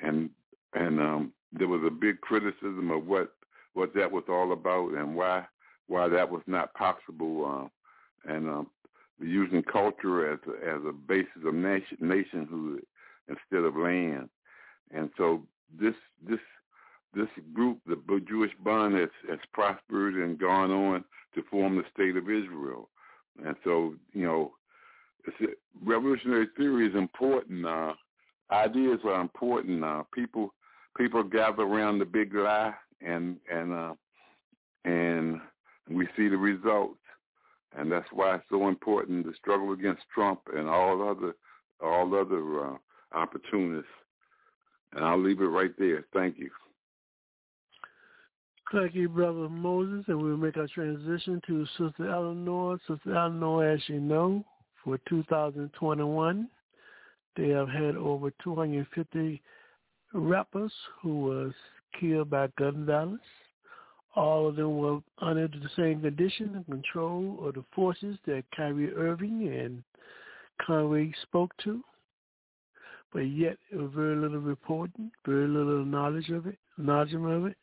and 0.01 0.30
and 0.73 0.99
um, 0.99 1.33
there 1.51 1.67
was 1.67 1.81
a 1.85 1.91
big 1.91 2.22
criticism 2.22 2.91
of 2.91 3.06
what 3.06 3.33
what 3.73 3.93
that 3.95 4.11
was 4.11 4.23
all 4.30 4.53
about 4.53 4.93
and 4.93 5.15
why 5.15 5.45
why 5.88 6.07
that 6.07 6.30
was 6.30 6.43
not 6.48 6.73
possible. 6.73 7.69
Uh, 8.25 8.31
and 8.31 8.48
um, 8.48 8.67
using 9.22 9.64
culture 9.64 10.32
as 10.33 10.40
a, 10.48 10.75
as 10.75 10.82
a 10.88 10.93
basis 10.93 11.43
of 11.45 11.53
nation, 11.53 11.98
nationhood 12.00 12.82
instead 13.27 13.64
of 13.64 13.75
land. 13.75 14.30
And 14.91 15.09
so 15.17 15.43
this 15.80 15.95
this 16.27 16.40
this 17.14 17.27
group, 17.53 17.80
the 17.85 17.98
Jewish 18.27 18.51
Bund, 18.64 18.95
has, 18.95 19.09
has 19.30 19.40
prospered 19.53 20.16
and 20.16 20.40
gone 20.40 20.72
on 20.72 21.03
to 21.35 21.43
form 21.50 21.75
the 21.75 21.83
state 21.93 22.16
of 22.16 22.30
Israel. 22.30 22.90
And 23.45 23.56
so, 23.64 23.95
you 24.14 24.24
know, 24.24 24.53
revolutionary 25.83 26.48
theory 26.56 26.88
is 26.88 26.95
important. 26.95 27.66
Uh, 27.66 27.93
ideas 28.51 29.00
are 29.06 29.22
important. 29.22 29.83
Uh, 29.83 30.03
people 30.14 30.53
people 30.98 31.24
gather 31.24 31.64
around 31.64 32.00
the 32.00 32.06
big 32.06 32.33
lie 32.33 32.74
and 33.01 33.38
and 33.51 33.74
uh, 33.74 33.93
and 34.85 35.40
we 35.90 36.08
see 36.17 36.27
the 36.27 36.38
results, 36.38 37.00
and 37.77 37.91
that's 37.91 38.08
why 38.11 38.35
it's 38.35 38.43
so 38.50 38.67
important 38.67 39.25
to 39.25 39.33
struggle 39.35 39.74
against 39.74 40.03
Trump 40.14 40.41
and 40.56 40.67
all 40.67 41.08
other 41.09 41.35
all 41.82 42.14
other 42.16 42.66
uh, 42.66 42.77
opportunists. 43.14 43.88
And 44.93 45.06
I'll 45.06 45.22
leave 45.22 45.41
it 45.41 45.45
right 45.45 45.72
there. 45.80 46.06
Thank 46.14 46.38
you. 46.38 46.50
Thank 48.72 48.95
you, 48.95 49.09
Brother 49.09 49.50
Moses, 49.50 50.06
and 50.08 50.22
we'll 50.22 50.38
make 50.38 50.58
our 50.58 50.67
transition 50.67 51.41
to 51.48 51.66
Sister 51.77 52.09
Eleanor. 52.09 52.77
Sister 52.88 53.16
Eleanor, 53.16 53.69
as 53.69 53.82
you 53.88 54.00
know, 54.00 54.45
for 54.83 54.98
2021, 55.09 56.48
they 57.35 57.50
have 57.50 57.67
had 57.67 57.95
over 57.95 58.32
250 58.43 59.41
rappers 60.14 60.72
who 61.01 61.19
was 61.22 61.51
killed 62.00 62.30
by 62.30 62.48
gun 62.58 62.85
violence. 62.85 63.22
All 64.15 64.48
of 64.48 64.56
them 64.57 64.77
were 64.77 64.99
under 65.19 65.48
the 65.48 65.69
same 65.75 66.01
condition 66.01 66.56
and 66.56 66.65
control 66.65 67.48
of 67.48 67.56
the 67.56 67.64
forces 67.73 68.17
that 68.25 68.43
Kyrie 68.56 68.93
Irving 68.93 69.48
and 69.48 69.83
Kanye 70.67 71.14
spoke 71.23 71.56
to. 71.64 71.81
But 73.14 73.22
yet, 73.22 73.57
very 73.72 74.15
little 74.15 74.40
reporting, 74.40 75.11
very 75.25 75.48
little 75.48 75.85
knowledge 75.85 76.30
of 76.30 76.48
it, 76.48 76.57
knowledge 76.77 77.14
of 77.14 77.45
it. 77.45 77.57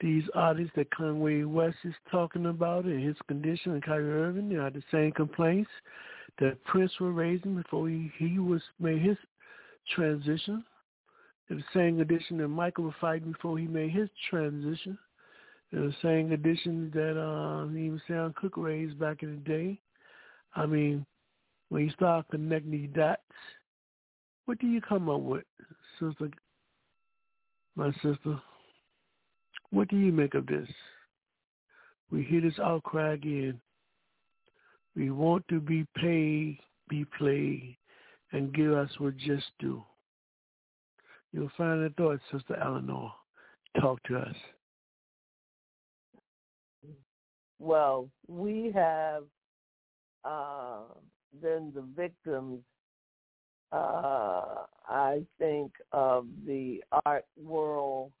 These 0.00 0.24
artists 0.34 0.72
that 0.76 0.90
Kanye 0.90 1.46
West 1.46 1.78
is 1.84 1.94
talking 2.10 2.46
about 2.46 2.84
and 2.84 3.02
his 3.02 3.16
condition 3.26 3.72
and 3.72 3.82
Kyrie 3.82 4.10
Irving—they 4.10 4.56
are 4.56 4.70
the 4.70 4.82
same 4.92 5.12
complaints 5.12 5.70
that 6.38 6.62
Prince 6.64 6.92
was 7.00 7.12
raising 7.14 7.56
before 7.56 7.88
he, 7.88 8.12
he 8.16 8.38
was 8.38 8.62
made 8.78 9.02
his 9.02 9.16
transition 9.94 10.64
the 11.48 11.64
same 11.72 12.00
edition 12.00 12.36
that 12.38 12.48
Michael 12.48 12.84
was 12.84 12.94
fighting 13.00 13.32
before 13.32 13.58
he 13.58 13.66
made 13.66 13.90
his 13.90 14.08
transition. 14.28 14.98
The 15.72 15.92
same 16.02 16.32
edition 16.32 16.90
that 16.94 17.20
uh, 17.20 17.66
even 17.68 18.00
Sam 18.06 18.34
Cooke 18.40 18.56
raised 18.56 18.98
back 18.98 19.22
in 19.22 19.34
the 19.34 19.50
day. 19.50 19.78
I 20.54 20.64
mean, 20.64 21.04
when 21.68 21.84
you 21.84 21.90
start 21.90 22.26
connecting 22.30 22.70
these 22.70 22.90
dots, 22.94 23.20
what 24.46 24.58
do 24.58 24.66
you 24.66 24.80
come 24.80 25.10
up 25.10 25.20
with, 25.20 25.44
sister? 26.00 26.30
My 27.76 27.92
sister, 28.02 28.40
what 29.70 29.88
do 29.88 29.96
you 29.98 30.10
make 30.10 30.34
of 30.34 30.46
this? 30.46 30.68
We 32.10 32.22
hear 32.22 32.40
this 32.40 32.58
outcry 32.58 33.12
again. 33.12 33.60
We 34.96 35.10
want 35.10 35.46
to 35.48 35.60
be 35.60 35.86
paid, 35.96 36.58
be 36.88 37.04
played, 37.18 37.76
and 38.32 38.54
give 38.54 38.72
us 38.72 38.90
what 38.98 39.16
just 39.18 39.46
due. 39.58 39.82
You'll 41.32 41.50
find 41.56 41.84
the 41.84 41.92
thoughts, 41.96 42.22
Sister 42.32 42.56
Eleanor. 42.56 43.12
Talk 43.80 44.02
to 44.04 44.16
us. 44.16 44.34
Well, 47.58 48.08
we 48.28 48.70
have 48.74 49.24
uh, 50.24 50.80
been 51.42 51.72
the 51.74 51.84
victims, 51.96 52.60
uh, 53.72 54.64
I 54.88 55.22
think, 55.38 55.72
of 55.92 56.26
the 56.46 56.82
art 57.04 57.26
world, 57.36 58.12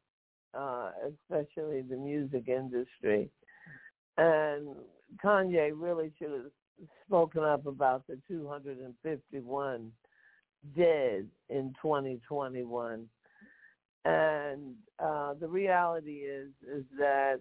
uh, 0.54 0.90
especially 1.06 1.82
the 1.82 1.96
music 1.96 2.48
industry. 2.48 3.30
And 4.16 4.74
Kanye 5.24 5.70
really 5.74 6.12
should 6.18 6.32
have 6.32 6.50
spoken 7.06 7.44
up 7.44 7.66
about 7.66 8.06
the 8.08 8.18
251 8.28 9.92
dead 10.76 11.26
in 11.48 11.74
2021. 11.80 13.06
And 14.04 14.74
uh, 14.98 15.34
the 15.34 15.48
reality 15.48 16.22
is 16.24 16.48
is 16.66 16.84
that 16.98 17.40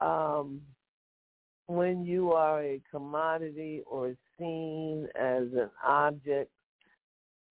um, 0.00 0.60
when 1.68 2.04
you 2.04 2.32
are 2.32 2.62
a 2.62 2.80
commodity 2.90 3.82
or 3.86 4.14
seen 4.38 5.06
as 5.14 5.44
an 5.52 5.70
object, 5.86 6.50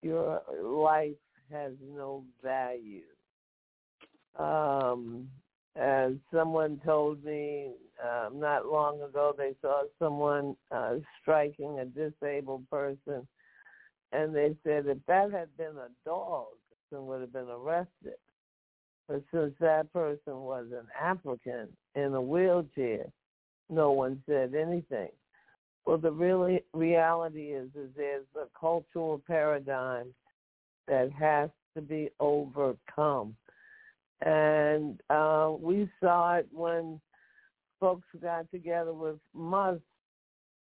your 0.02 0.42
life 0.62 1.16
has 1.50 1.72
no 1.82 2.24
value. 2.42 3.02
Um, 4.38 5.28
as 5.76 6.12
someone 6.32 6.80
told 6.84 7.24
me 7.24 7.70
uh, 8.04 8.28
not 8.32 8.66
long 8.66 9.00
ago, 9.02 9.34
they 9.36 9.54
saw 9.62 9.82
someone 9.98 10.56
uh, 10.70 10.96
striking 11.20 11.78
a 11.78 11.84
disabled 11.86 12.68
person 12.70 13.26
and 14.12 14.34
they 14.34 14.54
said 14.64 14.86
if 14.86 14.98
that 15.06 15.30
had 15.32 15.54
been 15.56 15.76
a 15.76 15.88
dog, 16.04 16.46
person 16.90 17.06
would 17.06 17.20
have 17.20 17.32
been 17.32 17.48
arrested. 17.48 18.14
But 19.06 19.22
since 19.32 19.54
that 19.60 19.92
person 19.92 20.36
was 20.36 20.66
an 20.72 20.86
African 21.00 21.68
in 21.94 22.14
a 22.14 22.20
wheelchair, 22.20 23.06
no 23.70 23.92
one 23.92 24.22
said 24.26 24.54
anything. 24.54 25.08
Well, 25.84 25.98
the 25.98 26.12
really 26.12 26.64
reality 26.74 27.52
is, 27.52 27.68
is 27.74 27.90
there's 27.96 28.26
a 28.36 28.46
cultural 28.58 29.22
paradigm 29.26 30.14
that 30.86 31.10
has 31.12 31.50
to 31.74 31.82
be 31.82 32.10
overcome. 32.20 33.36
And 34.20 35.00
uh, 35.10 35.52
we 35.58 35.88
saw 36.00 36.36
it 36.36 36.48
when 36.52 37.00
folks 37.80 38.08
got 38.20 38.50
together 38.50 38.92
with 38.92 39.16
Musk 39.32 39.80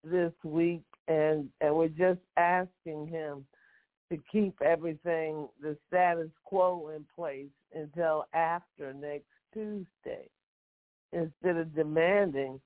this 0.04 0.32
week 0.44 0.82
and 1.08 1.48
and 1.60 1.74
we're 1.74 1.88
just 1.88 2.20
asking 2.36 3.06
him 3.08 3.44
to 4.10 4.18
keep 4.30 4.54
everything 4.62 5.48
the 5.60 5.76
status 5.88 6.30
quo 6.44 6.92
in 6.94 7.04
place 7.14 7.50
until 7.74 8.26
after 8.34 8.92
next 8.92 9.26
Tuesday 9.52 10.28
instead 11.12 11.56
of 11.56 11.74
demanding 11.74 12.60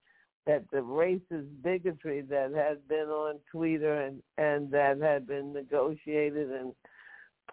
that 0.51 0.65
the 0.73 0.79
racist 0.79 1.47
bigotry 1.63 2.23
that 2.23 2.51
had 2.53 2.89
been 2.89 3.07
on 3.09 3.37
Twitter 3.53 4.03
and, 4.03 4.21
and 4.37 4.69
that 4.73 5.01
had 5.01 5.25
been 5.25 5.53
negotiated 5.53 6.51
and 6.51 6.73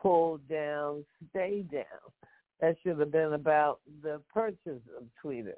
pulled 0.02 0.42
down 0.50 1.06
stay 1.30 1.64
down. 1.72 1.84
That 2.60 2.76
should 2.82 2.98
have 2.98 3.12
been 3.12 3.34
about 3.34 3.82
the 4.02 4.20
purchase 4.34 4.82
of 4.98 5.04
Twitter. 5.22 5.54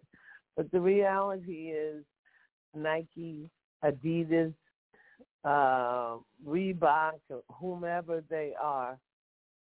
But 0.57 0.69
the 0.73 0.81
reality 0.81 1.71
is 1.71 2.03
Nike, 2.75 3.49
Adidas, 3.85 4.53
uh, 5.45 6.17
Reebok, 6.45 7.19
whomever 7.57 8.21
they 8.29 8.51
are, 8.61 8.97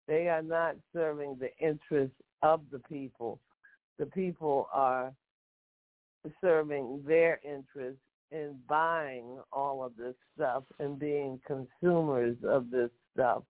they 0.07 0.29
are 0.29 0.41
not 0.41 0.77
serving 0.95 1.37
the 1.39 1.51
interests 1.63 2.17
of 2.43 2.63
the 2.73 2.79
people. 2.79 3.39
The 3.99 4.07
people 4.07 4.71
are 4.73 5.13
serving 6.41 7.03
their 7.07 7.41
interests 7.45 8.01
in 8.31 8.57
buying 8.69 9.39
all 9.53 9.83
of 9.83 9.97
this 9.97 10.15
stuff 10.35 10.65
and 10.79 10.99
being 10.99 11.41
consumers 11.47 12.37
of 12.45 12.71
this 12.71 12.91
stuff. 13.15 13.43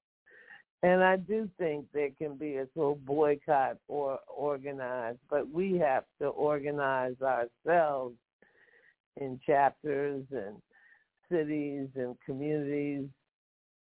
And 0.83 1.03
I 1.03 1.17
do 1.17 1.51
think 1.59 1.87
there 1.93 2.11
can 2.17 2.37
be 2.37 2.57
a 2.57 2.69
sort 2.75 2.97
of 2.97 3.05
boycott 3.05 3.79
or 3.89 4.21
organized, 4.29 5.19
but 5.29 5.51
we 5.51 5.77
have 5.79 6.05
to 6.21 6.29
organize 6.29 7.17
ourselves 7.21 8.15
in 9.17 9.41
chapters 9.45 10.25
and 10.31 10.63
cities 11.31 11.89
and 11.97 12.15
communities, 12.25 13.07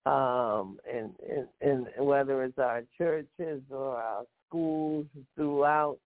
um, 0.05 0.77
and, 0.91 1.13
and, 1.61 1.87
and 1.97 2.05
whether 2.05 2.43
it's 2.43 2.59
our 2.59 2.83
churches 2.95 3.61
or 3.71 3.97
our 3.97 4.23
schools 4.47 5.07
throughout 5.35 5.97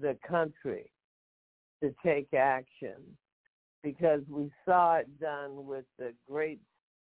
the 0.00 0.16
country 0.26 0.90
to 1.82 1.94
take 2.04 2.32
action 2.32 2.94
because 3.82 4.20
we 4.30 4.50
saw 4.64 4.96
it 4.96 5.20
done 5.20 5.66
with 5.66 5.84
the 5.98 6.12
great 6.30 6.60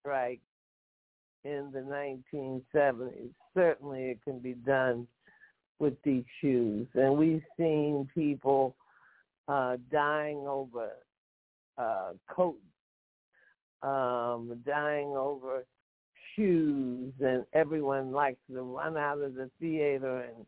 strike 0.01 0.41
in 1.43 1.71
the 1.71 1.79
1970s. 1.79 3.29
Certainly 3.53 4.11
it 4.11 4.23
can 4.23 4.39
be 4.39 4.53
done 4.53 5.07
with 5.79 5.93
these 6.03 6.25
shoes. 6.41 6.87
And 6.95 7.17
we've 7.17 7.43
seen 7.57 8.09
people 8.13 8.75
uh, 9.47 9.77
dying 9.91 10.45
over 10.47 10.89
uh, 11.77 12.11
coats, 12.29 12.57
um, 13.83 14.59
dying 14.65 15.13
over 15.15 15.63
shoes, 16.35 17.13
and 17.21 17.45
everyone 17.53 18.11
likes 18.11 18.39
to 18.51 18.61
run 18.61 18.97
out 18.97 19.21
of 19.21 19.35
the 19.35 19.49
theater 19.59 20.21
and 20.21 20.45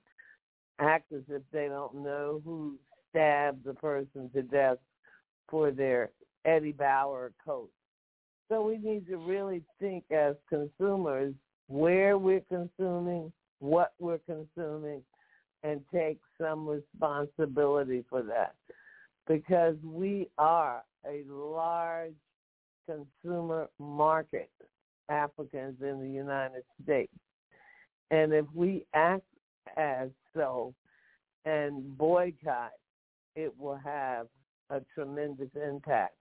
act 0.80 1.12
as 1.14 1.24
if 1.30 1.42
they 1.52 1.68
don't 1.68 1.96
know 1.96 2.42
who 2.44 2.76
stabbed 3.10 3.64
the 3.64 3.74
person 3.74 4.30
to 4.34 4.42
death 4.42 4.78
for 5.50 5.72
their 5.72 6.12
Eddie 6.46 6.72
Bauer 6.72 7.32
coat. 7.44 7.70
So 8.50 8.64
we 8.64 8.78
need 8.78 9.08
to 9.08 9.18
really 9.18 9.64
think 9.80 10.06
as 10.12 10.36
consumers 10.50 11.34
where 11.68 12.18
we're 12.18 12.44
consuming, 12.50 13.32
what 13.60 13.94
we're 14.00 14.20
consuming, 14.20 15.04
and 15.64 15.82
take 15.94 16.20
some 16.40 16.68
responsibility 16.68 18.04
for 18.10 18.24
that. 18.24 18.56
Because 19.28 19.76
we 19.84 20.30
are 20.38 20.84
a 21.06 21.24
large 21.28 22.16
consumer 22.88 23.70
market, 23.78 24.50
Africans 25.10 25.76
in 25.82 26.00
the 26.00 26.10
United 26.10 26.64
States. 26.84 27.14
And 28.10 28.34
if 28.34 28.46
we 28.56 28.86
act 28.96 29.24
as 29.78 30.10
so 30.34 30.74
and 31.46 31.96
boycott, 31.98 32.72
it 33.40 33.54
will 33.58 33.80
have 33.84 34.28
a 34.70 34.82
tremendous 34.94 35.50
impact. 35.56 36.16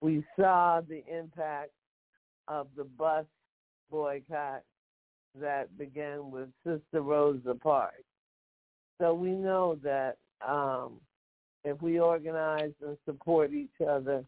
We 0.00 0.24
saw 0.38 0.80
the 0.80 1.02
impact 1.06 1.70
of 2.48 2.66
the 2.76 2.84
bus 2.84 3.24
boycott 3.90 4.62
that 5.40 5.76
began 5.78 6.30
with 6.30 6.48
Sister 6.64 7.02
Rosa 7.02 7.54
Parks. 7.54 8.02
So 9.00 9.14
we 9.14 9.30
know 9.30 9.78
that 9.82 10.16
um, 10.46 10.94
if 11.64 11.80
we 11.80 12.00
organize 12.00 12.72
and 12.84 12.96
support 13.04 13.52
each 13.52 13.80
other, 13.88 14.24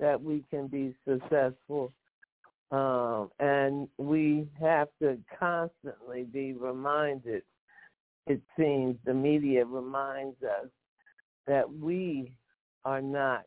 that 0.00 0.20
we 0.20 0.42
can 0.50 0.66
be 0.66 0.94
successful. 1.06 1.92
Um, 2.72 3.30
and 3.38 3.88
we 3.98 4.48
have 4.60 4.88
to 5.02 5.18
constantly 5.38 6.24
be 6.24 6.52
reminded, 6.54 7.42
it 8.26 8.40
seems, 8.56 8.96
the 9.04 9.14
media 9.14 9.64
reminds 9.64 10.42
us 10.42 10.68
that 11.50 11.68
we 11.68 12.30
are 12.84 13.02
not 13.02 13.42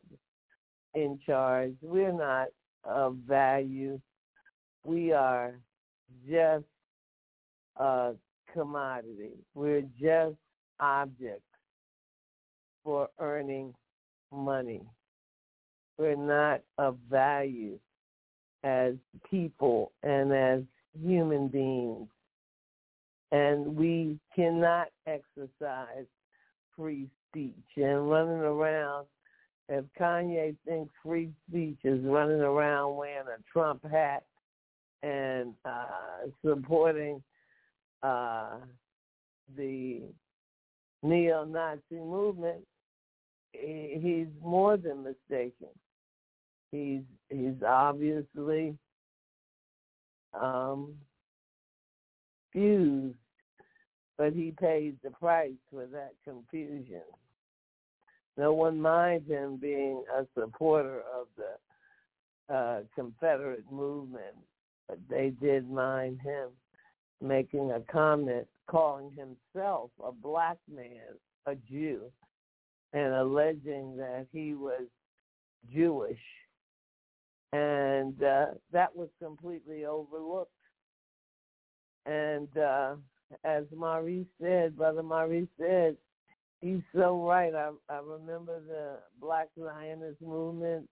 in 0.94 1.18
charge. 1.24 1.72
We're 1.80 2.12
not 2.12 2.48
of 2.84 3.16
value. 3.26 3.98
We 4.84 5.12
are 5.12 5.54
just 6.30 6.66
a 7.76 8.12
commodity. 8.52 9.38
We're 9.54 9.86
just 9.98 10.36
objects 10.80 11.48
for 12.84 13.08
earning 13.20 13.72
money. 14.30 14.82
We're 15.96 16.14
not 16.14 16.60
of 16.76 16.98
value 17.10 17.78
as 18.64 18.96
people 19.30 19.92
and 20.02 20.30
as 20.30 20.60
human 21.02 21.48
beings. 21.48 22.08
And 23.32 23.74
we 23.74 24.18
cannot 24.36 24.88
exercise 25.06 26.04
free 26.76 27.08
speech 27.34 27.52
and 27.76 28.08
running 28.08 28.40
around 28.40 29.06
if 29.68 29.84
Kanye 29.98 30.54
thinks 30.66 30.92
free 31.02 31.30
speech 31.48 31.78
is 31.84 32.04
running 32.04 32.40
around 32.40 32.96
wearing 32.96 33.26
a 33.28 33.42
Trump 33.50 33.82
hat 33.90 34.24
and 35.02 35.54
uh, 35.64 36.28
supporting 36.44 37.22
uh, 38.02 38.56
the 39.56 40.02
neo-Nazi 41.02 41.80
movement, 41.92 42.60
he's 43.52 44.26
more 44.42 44.76
than 44.76 45.02
mistaken. 45.02 45.68
He's 46.70 47.02
he's 47.30 47.62
obviously 47.66 48.76
um, 50.38 50.94
fused, 52.52 53.16
but 54.18 54.32
he 54.32 54.52
pays 54.60 54.94
the 55.02 55.10
price 55.10 55.52
for 55.70 55.86
that 55.86 56.12
confusion. 56.24 57.02
No 58.36 58.52
one 58.52 58.80
minds 58.80 59.28
him 59.28 59.56
being 59.56 60.02
a 60.16 60.26
supporter 60.38 61.00
of 61.00 61.26
the 61.36 62.54
uh, 62.54 62.80
Confederate 62.94 63.64
movement, 63.70 64.36
but 64.88 64.98
they 65.08 65.32
did 65.40 65.70
mind 65.70 66.20
him 66.20 66.48
making 67.22 67.70
a 67.70 67.80
comment 67.90 68.46
calling 68.66 69.10
himself 69.12 69.90
a 70.04 70.10
black 70.12 70.58
man, 70.72 71.18
a 71.46 71.54
Jew, 71.54 72.02
and 72.92 73.14
alleging 73.14 73.96
that 73.96 74.26
he 74.32 74.54
was 74.54 74.82
Jewish. 75.72 76.18
And 77.52 78.20
uh, 78.22 78.46
that 78.72 78.94
was 78.94 79.08
completely 79.22 79.84
overlooked. 79.84 80.50
And 82.04 82.48
uh, 82.58 82.96
as 83.44 83.64
Maurice 83.74 84.26
said, 84.40 84.76
Brother 84.76 85.02
Maurice 85.02 85.48
said, 85.58 85.96
he's 86.64 86.82
so 86.94 87.26
right. 87.26 87.54
I 87.54 87.70
I 87.88 87.98
remember 87.98 88.60
the 88.66 88.98
Black 89.20 89.48
Zionist 89.58 90.20
movement. 90.22 90.88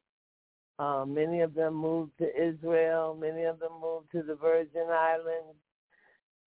Uh, 0.78 1.04
many 1.06 1.40
of 1.40 1.54
them 1.54 1.74
moved 1.74 2.12
to 2.18 2.26
Israel. 2.40 3.16
Many 3.18 3.44
of 3.44 3.58
them 3.58 3.72
moved 3.80 4.10
to 4.12 4.22
the 4.22 4.34
Virgin 4.34 4.88
Islands, 4.90 5.56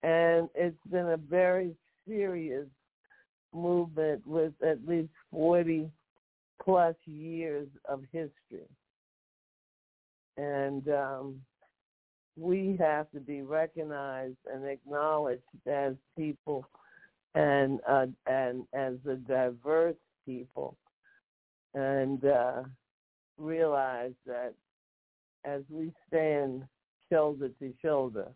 and 0.04 0.50
it's 0.54 0.78
been 0.92 1.10
a 1.10 1.18
very 1.18 1.76
serious 2.08 2.68
movement 3.54 4.26
with 4.28 4.54
at 4.66 4.86
least 4.88 5.12
forty 5.32 5.90
plus 6.64 6.96
years 7.06 7.68
of 7.90 8.02
history. 8.12 8.70
And 10.38 10.88
um, 10.90 11.42
we 12.38 12.76
have 12.80 13.10
to 13.12 13.20
be 13.20 13.42
recognized 13.42 14.38
and 14.52 14.66
acknowledged 14.66 15.42
as 15.66 15.94
people 16.18 16.68
and 17.36 17.80
uh, 17.88 18.06
and 18.28 18.66
as 18.74 18.94
a 19.10 19.16
diverse 19.16 19.96
people, 20.26 20.76
and 21.74 22.24
uh, 22.26 22.64
realize 23.38 24.14
that 24.26 24.54
as 25.44 25.62
we 25.70 25.92
stand 26.08 26.64
shoulder 27.12 27.50
to 27.60 27.74
shoulder, 27.82 28.28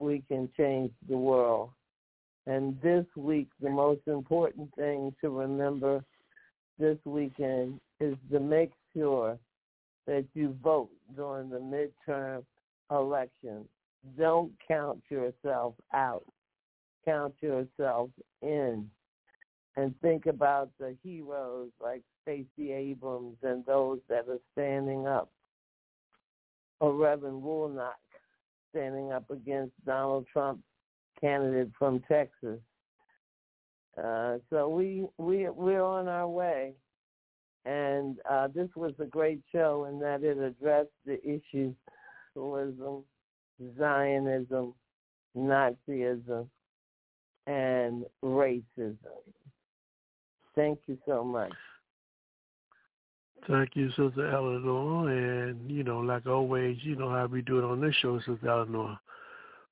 we 0.00 0.22
can 0.28 0.48
change 0.56 0.90
the 1.08 1.16
world. 1.16 1.70
And 2.46 2.80
this 2.82 3.04
week, 3.16 3.48
the 3.60 3.70
most 3.70 4.00
important 4.06 4.74
thing 4.74 5.14
to 5.20 5.30
remember 5.30 6.04
this 6.78 6.98
weekend 7.04 7.80
is 8.00 8.16
to 8.32 8.40
make 8.40 8.72
sure 8.94 9.38
that 10.06 10.24
you 10.34 10.56
vote 10.62 10.90
during 11.14 11.50
the 11.50 11.58
midterm 11.58 12.42
election. 12.90 13.66
Don't 14.16 14.52
count 14.66 15.02
yourself 15.10 15.74
out 15.92 16.24
count 17.08 17.34
yourself 17.40 18.10
in 18.42 18.86
and 19.76 19.94
think 20.00 20.26
about 20.26 20.70
the 20.78 20.94
heroes 21.02 21.70
like 21.80 22.02
Stacey 22.22 22.72
Abrams 22.72 23.36
and 23.42 23.64
those 23.64 24.00
that 24.08 24.28
are 24.28 24.40
standing 24.52 25.06
up, 25.06 25.30
or 26.80 26.94
Reverend 26.94 27.42
Warnock 27.42 27.96
standing 28.70 29.12
up 29.12 29.30
against 29.30 29.72
Donald 29.86 30.26
Trump, 30.30 30.60
candidate 31.20 31.70
from 31.78 32.00
Texas. 32.08 32.58
Uh, 33.96 34.36
so 34.50 34.68
we 34.68 35.06
we 35.16 35.48
we're 35.48 35.82
on 35.82 36.08
our 36.08 36.28
way, 36.28 36.74
and 37.64 38.18
uh, 38.30 38.48
this 38.54 38.68
was 38.76 38.92
a 39.00 39.06
great 39.06 39.40
show 39.50 39.86
in 39.88 39.98
that 39.98 40.22
it 40.22 40.38
addressed 40.38 40.90
the 41.06 41.18
issues, 41.24 41.74
Zionism, 43.78 44.74
Nazism, 45.36 46.48
and 47.48 48.04
racism. 48.22 48.96
Thank 50.54 50.80
you 50.86 50.98
so 51.06 51.24
much. 51.24 51.52
Thank 53.48 53.70
you, 53.74 53.88
Sister 53.90 54.30
Eleanor. 54.30 55.08
And, 55.08 55.70
you 55.70 55.82
know, 55.82 56.00
like 56.00 56.26
always, 56.26 56.76
you 56.82 56.94
know 56.94 57.10
how 57.10 57.26
we 57.26 57.40
do 57.40 57.58
it 57.58 57.64
on 57.64 57.80
this 57.80 57.94
show, 58.02 58.18
Sister 58.18 58.48
Eleanor. 58.48 58.98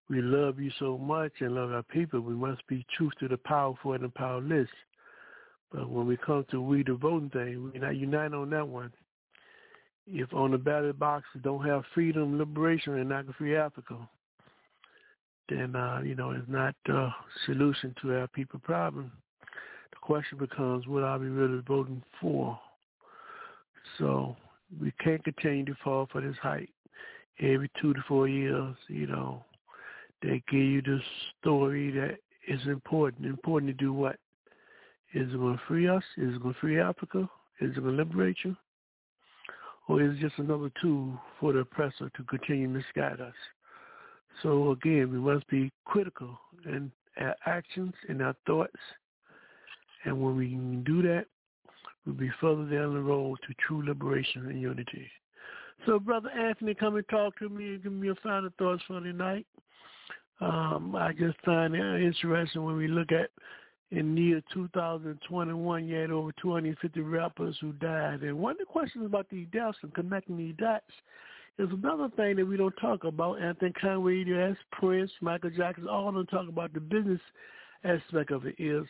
We 0.09 0.23
love 0.23 0.59
you 0.59 0.71
so 0.79 0.97
much 0.97 1.33
and 1.41 1.55
love 1.55 1.73
our 1.73 1.83
people. 1.83 2.21
We 2.21 2.35
must 2.35 2.67
be 2.69 2.87
truth 2.97 3.13
to 3.21 3.29
the 3.29 3.37
powerful 3.37 3.93
and 3.93 4.05
the 4.05 4.09
powerless. 4.09 4.69
But 5.73 5.91
when 5.91 6.07
we 6.07 6.17
come 6.17 6.47
to 6.53 6.63
we 6.63 6.83
the 6.85 6.95
voting 6.95 7.31
thing, 7.31 7.71
we 7.73 7.79
not 7.79 7.97
unite 7.97 8.33
on 8.33 8.51
that 8.51 8.67
one. 8.67 8.93
If 10.07 10.33
on 10.33 10.53
the 10.53 10.59
ballot 10.59 10.99
box 10.99 11.25
don't 11.43 11.67
have 11.67 11.83
freedom, 11.93 12.39
liberation, 12.39 12.95
and 12.95 13.09
not 13.09 13.27
free 13.37 13.57
Africa, 13.57 14.09
then 15.49 15.77
uh, 15.77 16.01
you 16.05 16.15
know 16.15 16.31
it's 16.31 16.49
not 16.49 16.75
the 16.87 17.11
solution 17.47 17.95
to 18.03 18.15
our 18.19 18.29
people 18.29 18.61
problem. 18.61 19.13
The 19.91 19.97
question 20.01 20.39
becomes, 20.39 20.87
what 20.87 21.03
are 21.03 21.19
we 21.19 21.29
really 21.29 21.63
voting 21.67 22.03
for? 22.21 22.59
So 23.99 24.37
we 24.81 24.93
can't 25.03 25.23
continue 25.23 25.65
to 25.67 25.77
fall 25.83 26.09
for 26.11 26.21
this 26.21 26.37
hype. 26.43 26.69
Every 27.41 27.71
two 27.81 27.95
to 27.95 28.01
four 28.09 28.29
years, 28.29 28.75
you 28.89 29.07
know, 29.07 29.45
they 30.23 30.43
give 30.51 30.61
you 30.61 30.83
the 30.83 31.01
story 31.41 31.91
that 31.93 32.19
is 32.49 32.67
important. 32.67 33.27
Important 33.27 33.79
to 33.79 33.85
do 33.85 33.93
what? 33.93 34.17
Is 35.15 35.33
it 35.33 35.39
going 35.39 35.57
to 35.57 35.63
free 35.69 35.89
us? 35.89 36.03
Is 36.17 36.35
it 36.35 36.43
going 36.43 36.55
to 36.55 36.61
free 36.61 36.81
Africa? 36.81 37.29
Is 37.61 37.71
it 37.71 37.81
going 37.81 37.97
to 37.97 38.03
liberate 38.03 38.37
you? 38.45 38.57
Or 39.89 40.03
is 40.03 40.17
it 40.17 40.21
just 40.21 40.39
another 40.39 40.71
tool 40.81 41.21
for 41.39 41.53
the 41.53 41.61
oppressor 41.61 42.11
to 42.17 42.23
continue 42.25 42.67
to 42.67 42.73
misguide 42.73 43.21
us? 43.21 43.35
So 44.43 44.73
again, 44.73 45.11
we 45.11 45.19
must 45.19 45.47
be 45.49 45.71
critical 45.85 46.39
in 46.65 46.91
our 47.19 47.35
actions 47.47 47.95
and 48.09 48.23
our 48.23 48.35
thoughts. 48.47 48.77
And 50.05 50.21
when 50.21 50.37
we 50.37 50.51
can 50.51 50.85
do 50.85 51.03
that, 51.03 51.27
we'll 52.05 52.15
be 52.15 52.31
further 52.41 52.65
down 52.65 52.95
the 52.95 53.01
road 53.01 53.39
to 53.47 53.55
true 53.67 53.85
liberation 53.85 54.47
and 54.47 54.61
unity. 54.61 55.11
So, 55.85 55.99
Brother 55.99 56.31
Anthony, 56.31 56.75
come 56.75 56.97
and 56.97 57.09
talk 57.09 57.39
to 57.39 57.49
me 57.49 57.75
and 57.75 57.83
give 57.83 57.93
me 57.93 58.07
your 58.07 58.17
final 58.17 58.51
thoughts 58.59 58.83
for 58.87 59.01
tonight. 59.01 59.47
Um, 60.41 60.95
I 60.97 61.13
just 61.13 61.37
find 61.45 61.75
it 61.75 62.03
interesting 62.03 62.65
when 62.65 62.77
we 62.77 62.89
look 62.89 63.13
at 63.13 63.31
in 63.91 64.15
the 64.15 64.21
year 64.21 64.43
2021, 64.53 65.87
you 65.87 65.95
had 65.95 66.11
over 66.11 66.33
250 66.41 67.01
rappers 67.01 67.57
who 67.61 67.73
died. 67.75 68.23
And 68.23 68.39
one 68.39 68.53
of 68.53 68.59
the 68.59 68.65
questions 68.65 69.07
about 69.07 69.29
these 69.31 69.47
deaths 69.53 69.79
and 69.83 69.95
connecting 69.95 70.37
these 70.37 70.57
dots 70.59 70.85
is 71.59 71.69
another 71.71 72.09
thing 72.17 72.37
that 72.37 72.47
we 72.47 72.57
don't 72.57 72.77
talk 72.81 73.05
about. 73.05 73.35
And 73.35 73.49
I 73.49 73.53
think 73.55 73.77
Kanye, 73.79 74.27
yes, 74.27 74.57
Prince, 74.73 75.11
Michael 75.21 75.51
Jackson, 75.51 75.89
all 75.89 76.13
them 76.13 76.27
talk 76.27 76.49
about 76.49 76.73
the 76.73 76.81
business 76.81 77.21
aspect 77.85 78.31
of 78.31 78.47
it 78.47 78.57
is 78.59 78.87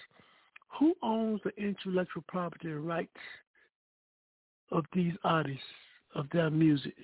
who 0.78 0.94
owns 1.02 1.40
the 1.44 1.50
intellectual 1.56 2.24
property 2.28 2.68
rights 2.68 3.10
of 4.72 4.84
these 4.92 5.12
artists, 5.24 5.62
of 6.14 6.26
their 6.32 6.50
music? 6.50 6.94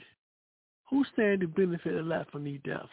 Who 0.90 1.04
stand 1.12 1.40
to 1.40 1.48
benefit 1.48 1.94
a 1.94 2.02
lot 2.02 2.30
from 2.30 2.44
these 2.44 2.60
deaths? 2.64 2.88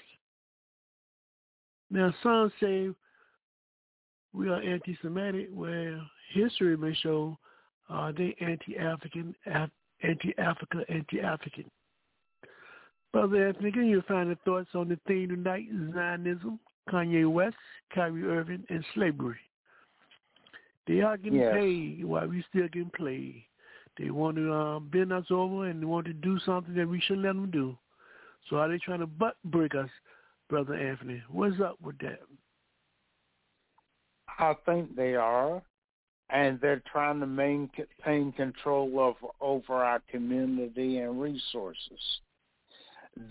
Now, 1.91 2.13
some 2.21 2.51
say 2.61 2.89
we 4.31 4.47
are 4.47 4.61
anti-Semitic, 4.61 5.49
where 5.51 5.99
history 6.33 6.77
may 6.77 6.93
show 6.93 7.37
uh, 7.89 8.11
they 8.15 8.35
anti-African, 8.39 9.35
Af- 9.47 9.71
anti-Africa, 10.03 10.85
anti-African. 10.87 11.65
Brother 13.11 13.47
Anthony, 13.47 13.71
can 13.71 13.87
you 13.87 14.03
find 14.07 14.29
the 14.29 14.35
thoughts 14.45 14.69
on 14.75 14.89
the 14.89 14.99
theme 15.07 15.29
tonight, 15.29 15.67
Zionism, 15.93 16.59
Kanye 16.89 17.29
West, 17.31 17.55
Kyrie 17.93 18.23
Irving, 18.23 18.63
and 18.69 18.85
slavery? 18.93 19.39
They 20.87 21.01
are 21.01 21.17
getting 21.17 21.39
Yes. 21.39 21.53
paid 21.53 22.05
while 22.05 22.27
we 22.27 22.43
still 22.49 22.67
getting 22.67 22.91
played. 22.91 23.45
They 23.97 24.11
want 24.11 24.37
to 24.37 24.53
um, 24.53 24.89
bend 24.89 25.11
us 25.11 25.25
over 25.29 25.65
and 25.65 25.81
they 25.81 25.85
want 25.85 26.05
to 26.05 26.13
do 26.13 26.39
something 26.39 26.73
that 26.75 26.87
we 26.87 27.01
shouldn't 27.01 27.25
let 27.25 27.35
them 27.35 27.51
do. 27.51 27.77
So 28.49 28.57
are 28.57 28.69
they 28.69 28.77
trying 28.77 28.99
to 28.99 29.07
butt 29.07 29.35
break 29.43 29.75
us, 29.75 29.89
Brother 30.49 30.75
Anthony? 30.75 31.21
What's 31.29 31.59
up 31.59 31.75
with 31.81 31.97
that? 31.99 32.19
I 34.39 34.55
think 34.65 34.95
they 34.95 35.15
are, 35.15 35.61
and 36.29 36.61
they're 36.61 36.81
trying 36.91 37.19
to 37.19 37.27
maintain 37.27 38.31
control 38.31 38.99
of 38.99 39.15
over 39.41 39.73
our 39.73 40.01
community 40.09 40.99
and 40.99 41.19
resources. 41.19 41.99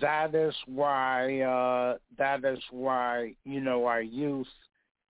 That 0.01 0.35
is 0.35 0.55
why. 0.67 1.41
Uh, 1.41 1.97
that 2.19 2.45
is 2.45 2.63
why 2.71 3.35
you 3.45 3.61
know 3.61 3.87
our 3.87 4.03
youth 4.03 4.47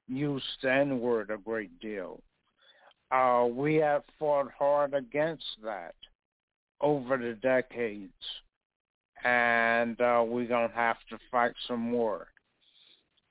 use 0.07 0.43
the 0.63 0.73
N 0.73 1.01
word 1.01 1.31
a 1.31 1.39
great 1.39 1.79
deal. 1.81 2.21
Uh, 3.11 3.47
we 3.51 3.77
have 3.77 4.03
fought 4.19 4.51
hard 4.57 4.95
against 4.95 5.45
that 5.65 5.95
over 6.81 7.17
the 7.17 7.35
decades, 7.43 8.13
and 9.25 10.01
uh, 10.01 10.23
we're 10.25 10.47
gonna 10.47 10.73
have 10.75 10.99
to 11.11 11.19
fight 11.31 11.53
some 11.67 11.81
more 11.81 12.29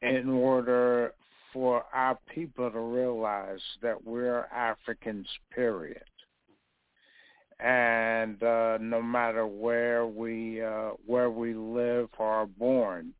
in 0.01 0.29
order 0.29 1.13
for 1.53 1.85
our 1.93 2.19
people 2.33 2.69
to 2.69 2.79
realize 2.79 3.61
that 3.81 4.03
we're 4.03 4.45
Africans, 4.53 5.27
period. 5.53 6.03
And 7.59 8.41
uh, 8.43 8.77
no 8.79 9.01
matter 9.01 9.47
where 9.47 10.05
we 10.05 10.61
uh, 10.63 10.91
where 11.05 11.31
we 11.31 11.53
live 11.53 12.09
or 12.19 12.27
are 12.27 12.45
born, 12.45 13.13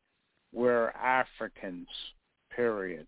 we're 0.54 0.90
Africans, 0.90 1.88
period. 2.56 3.08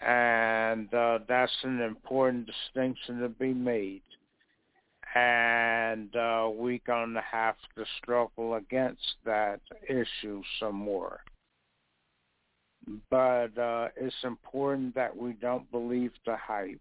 And 0.00 0.92
uh, 0.92 1.20
that's 1.28 1.52
an 1.62 1.80
important 1.80 2.46
distinction 2.46 3.20
to 3.20 3.28
be 3.28 3.52
made. 3.52 4.02
And 5.14 6.14
uh, 6.16 6.48
we're 6.52 6.80
going 6.86 7.12
to 7.14 7.22
have 7.30 7.56
to 7.76 7.84
struggle 7.98 8.54
against 8.54 9.14
that 9.24 9.60
issue 9.88 10.42
some 10.58 10.74
more 10.74 11.20
but 13.10 13.56
uh, 13.58 13.88
it's 13.96 14.14
important 14.24 14.94
that 14.94 15.16
we 15.16 15.32
don't 15.34 15.70
believe 15.70 16.12
the 16.26 16.36
hype. 16.36 16.80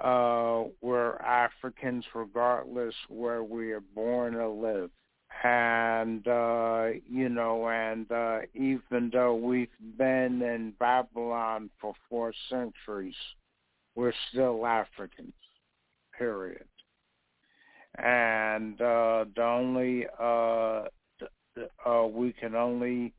Uh, 0.00 0.64
we're 0.80 1.16
Africans 1.16 2.04
regardless 2.14 2.94
where 3.08 3.42
we 3.42 3.72
are 3.72 3.80
born 3.80 4.34
or 4.34 4.48
live. 4.48 4.90
And, 5.44 6.26
uh, 6.26 6.88
you 7.08 7.28
know, 7.28 7.68
and 7.68 8.10
uh, 8.10 8.38
even 8.54 9.10
though 9.12 9.34
we've 9.34 9.68
been 9.96 10.42
in 10.42 10.72
Babylon 10.78 11.70
for 11.80 11.94
four 12.08 12.32
centuries, 12.48 13.14
we're 13.94 14.14
still 14.30 14.66
Africans, 14.66 15.34
period. 16.16 16.64
And 17.96 18.80
uh, 18.80 19.24
the 19.34 19.42
only, 19.42 20.06
uh, 20.20 20.84
uh, 21.84 22.06
we 22.06 22.32
can 22.32 22.54
only 22.54 23.12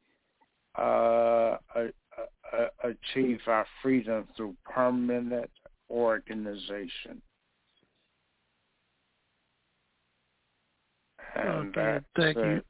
uh, 0.76 1.58
achieve 2.84 3.40
our 3.48 3.66
freedom 3.82 4.28
through 4.36 4.56
permanent 4.64 5.50
organization. 5.90 7.22
And 11.36 11.70
Okay, 11.70 12.00
thank 12.16 12.36
that's 12.36 12.46
you. 12.46 12.52
it. 12.52 12.66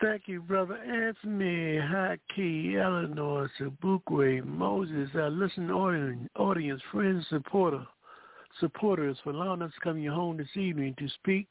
Thank 0.00 0.22
you, 0.28 0.40
Brother 0.42 0.76
Anthony, 0.76 1.80
Haki, 1.80 2.76
Eleanor, 2.76 3.50
Sobukwe, 3.58 4.44
Moses, 4.44 5.10
our 5.16 5.28
listening 5.28 5.72
audience, 5.72 6.28
audience, 6.36 6.80
friends, 6.92 7.26
supporter, 7.28 7.84
supporters 8.60 9.18
for 9.24 9.30
allowing 9.30 9.60
us 9.60 9.72
to 9.74 9.80
come 9.80 9.98
your 9.98 10.14
home 10.14 10.36
this 10.36 10.56
evening 10.56 10.94
to 10.98 11.08
speak 11.08 11.48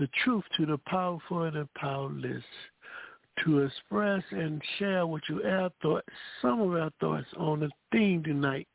the 0.00 0.08
truth 0.24 0.42
to 0.56 0.66
the 0.66 0.78
powerful 0.78 1.44
and 1.44 1.54
the 1.54 1.68
powerless, 1.76 2.42
to 3.44 3.60
express 3.60 4.22
and 4.30 4.62
share 4.78 5.06
with 5.06 5.22
you 5.28 5.42
our 5.44 5.70
thoughts, 5.82 6.06
some 6.40 6.60
of 6.60 6.72
our 6.74 6.90
thoughts 7.00 7.26
on 7.36 7.60
the 7.60 7.70
theme 7.92 8.22
tonight, 8.22 8.68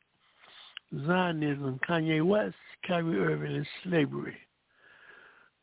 Zionism, 1.06 1.80
Kanye 1.88 2.24
West, 2.24 2.54
Kyrie 2.86 3.18
Irving, 3.18 3.56
and 3.56 3.66
slavery. 3.84 4.36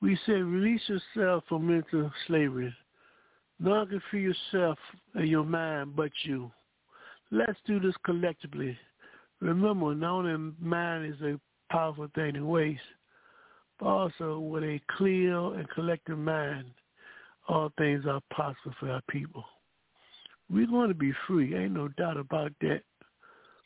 We 0.01 0.17
say 0.25 0.33
release 0.33 0.81
yourself 0.87 1.43
from 1.47 1.67
mental 1.67 2.11
slavery. 2.27 2.73
None 3.59 3.87
can 3.87 4.01
free 4.09 4.23
yourself 4.23 4.77
and 5.15 5.27
your 5.27 5.43
mind 5.43 5.95
but 5.95 6.11
you. 6.23 6.51
let's 7.31 7.59
do 7.65 7.79
this 7.79 7.95
collectively. 8.05 8.77
Remember, 9.41 9.93
not 9.93 10.25
only 10.25 10.53
mind 10.59 11.13
is 11.13 11.21
a 11.21 11.39
powerful 11.71 12.07
thing 12.15 12.33
to 12.33 12.45
waste, 12.45 12.81
but 13.79 13.87
also 13.87 14.39
with 14.39 14.63
a 14.63 14.79
clear 14.97 15.37
and 15.55 15.69
collective 15.69 16.17
mind, 16.17 16.71
all 17.49 17.71
things 17.77 18.05
are 18.05 18.21
possible 18.31 18.73
for 18.79 18.91
our 18.91 19.01
people. 19.09 19.43
We're 20.49 20.67
going 20.67 20.89
to 20.89 20.95
be 20.95 21.11
free, 21.27 21.55
ain't 21.55 21.73
no 21.73 21.89
doubt 21.89 22.17
about 22.17 22.51
that. 22.61 22.81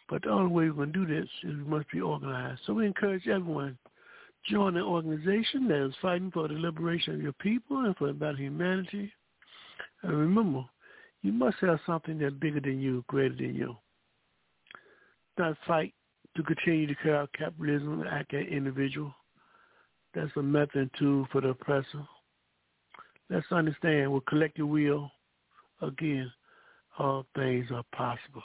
But 0.09 0.23
the 0.23 0.29
only 0.29 0.51
way 0.51 0.69
we're 0.69 0.85
going 0.85 0.93
to 0.93 1.05
do 1.05 1.15
this 1.19 1.29
is 1.43 1.57
we 1.57 1.63
must 1.63 1.91
be 1.91 2.01
organized. 2.01 2.61
So 2.65 2.73
we 2.73 2.87
encourage 2.87 3.27
everyone 3.27 3.77
join 4.49 4.75
an 4.75 4.83
organization 4.83 5.67
that 5.69 5.85
is 5.85 5.93
fighting 6.01 6.31
for 6.31 6.47
the 6.47 6.53
liberation 6.55 7.15
of 7.15 7.21
your 7.21 7.33
people 7.33 7.85
and 7.85 7.95
for 7.95 8.09
about 8.09 8.37
humanity. 8.37 9.11
And 10.01 10.17
remember, 10.17 10.63
you 11.21 11.31
must 11.31 11.57
have 11.61 11.79
something 11.85 12.17
that's 12.19 12.33
bigger 12.35 12.59
than 12.59 12.81
you, 12.81 13.05
greater 13.07 13.35
than 13.35 13.55
you. 13.55 13.75
Not 15.37 15.57
fight 15.65 15.93
to 16.35 16.43
continue 16.43 16.87
to 16.87 16.95
carry 16.95 17.17
out 17.17 17.29
capitalism 17.37 18.01
and 18.01 18.09
act 18.09 18.33
as 18.33 18.45
individual. 18.47 19.13
That's 20.13 20.31
a 20.35 20.43
method 20.43 20.75
and 20.75 20.91
tool 20.99 21.27
for 21.31 21.41
the 21.41 21.49
oppressor. 21.49 22.05
Let's 23.33 23.51
understand 23.51 24.13
with 24.13 24.27
collective 24.27 24.67
will, 24.67 25.09
again, 25.81 26.31
all 26.99 27.25
things 27.35 27.65
are 27.73 27.83
possible. 27.91 28.43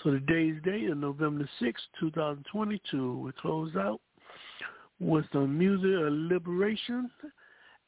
So 0.00 0.10
today's 0.10 0.62
date 0.62 0.84
is 0.84 0.96
November 0.96 1.48
the 1.60 1.66
6th, 1.66 1.72
2022. 1.98 3.18
We 3.18 3.32
close 3.32 3.74
out 3.74 4.00
with 5.00 5.24
some 5.32 5.58
music 5.58 5.90
of 5.90 6.12
liberation 6.12 7.10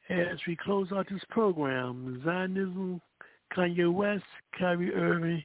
as 0.08 0.38
we 0.48 0.56
close 0.56 0.88
out 0.90 1.06
this 1.08 1.22
program. 1.30 2.20
Zionism, 2.24 3.00
Kanye 3.56 3.92
West, 3.92 4.24
Kyrie 4.58 4.92
Irving, 4.92 5.44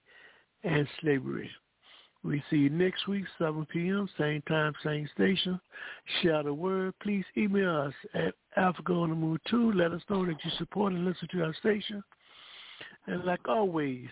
and 0.63 0.87
slavery. 1.01 1.51
We 2.23 2.41
see 2.49 2.55
you 2.55 2.69
next 2.69 3.07
week, 3.07 3.25
7 3.37 3.65
p.m., 3.65 4.07
same 4.17 4.41
time, 4.43 4.73
same 4.81 5.09
station. 5.13 5.59
Shout 6.21 6.45
the 6.45 6.53
word. 6.53 6.93
Please 7.01 7.25
email 7.35 7.75
us 7.75 7.93
at 8.13 8.33
Africa 8.55 8.93
on 8.93 9.09
the 9.09 9.15
Move 9.15 9.39
2. 9.49 9.73
Let 9.73 9.91
us 9.91 10.01
know 10.09 10.25
that 10.25 10.37
you 10.43 10.51
support 10.57 10.93
and 10.93 11.03
listen 11.03 11.27
to 11.33 11.43
our 11.43 11.53
station. 11.55 12.01
And 13.07 13.25
like 13.25 13.45
always, 13.49 14.07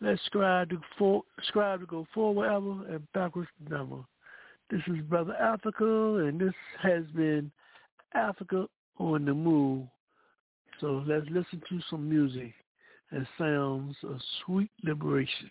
let's 0.00 0.22
strive 0.26 0.70
to, 0.70 0.80
for, 0.98 1.22
strive 1.48 1.80
to 1.80 1.86
go 1.86 2.06
forward 2.14 2.46
ever 2.46 2.94
and 2.94 3.12
backwards 3.12 3.50
never. 3.68 3.98
This 4.70 4.80
is 4.86 5.02
Brother 5.02 5.34
Africa, 5.34 6.24
and 6.26 6.40
this 6.40 6.54
has 6.82 7.04
been 7.14 7.50
Africa 8.14 8.66
on 8.98 9.26
the 9.26 9.34
Move. 9.34 9.86
So 10.80 11.04
let's 11.06 11.26
listen 11.26 11.60
to 11.68 11.80
some 11.90 12.08
music 12.08 12.54
and 13.10 13.26
sounds 13.36 13.96
of 14.02 14.18
sweet 14.44 14.70
liberation. 14.82 15.50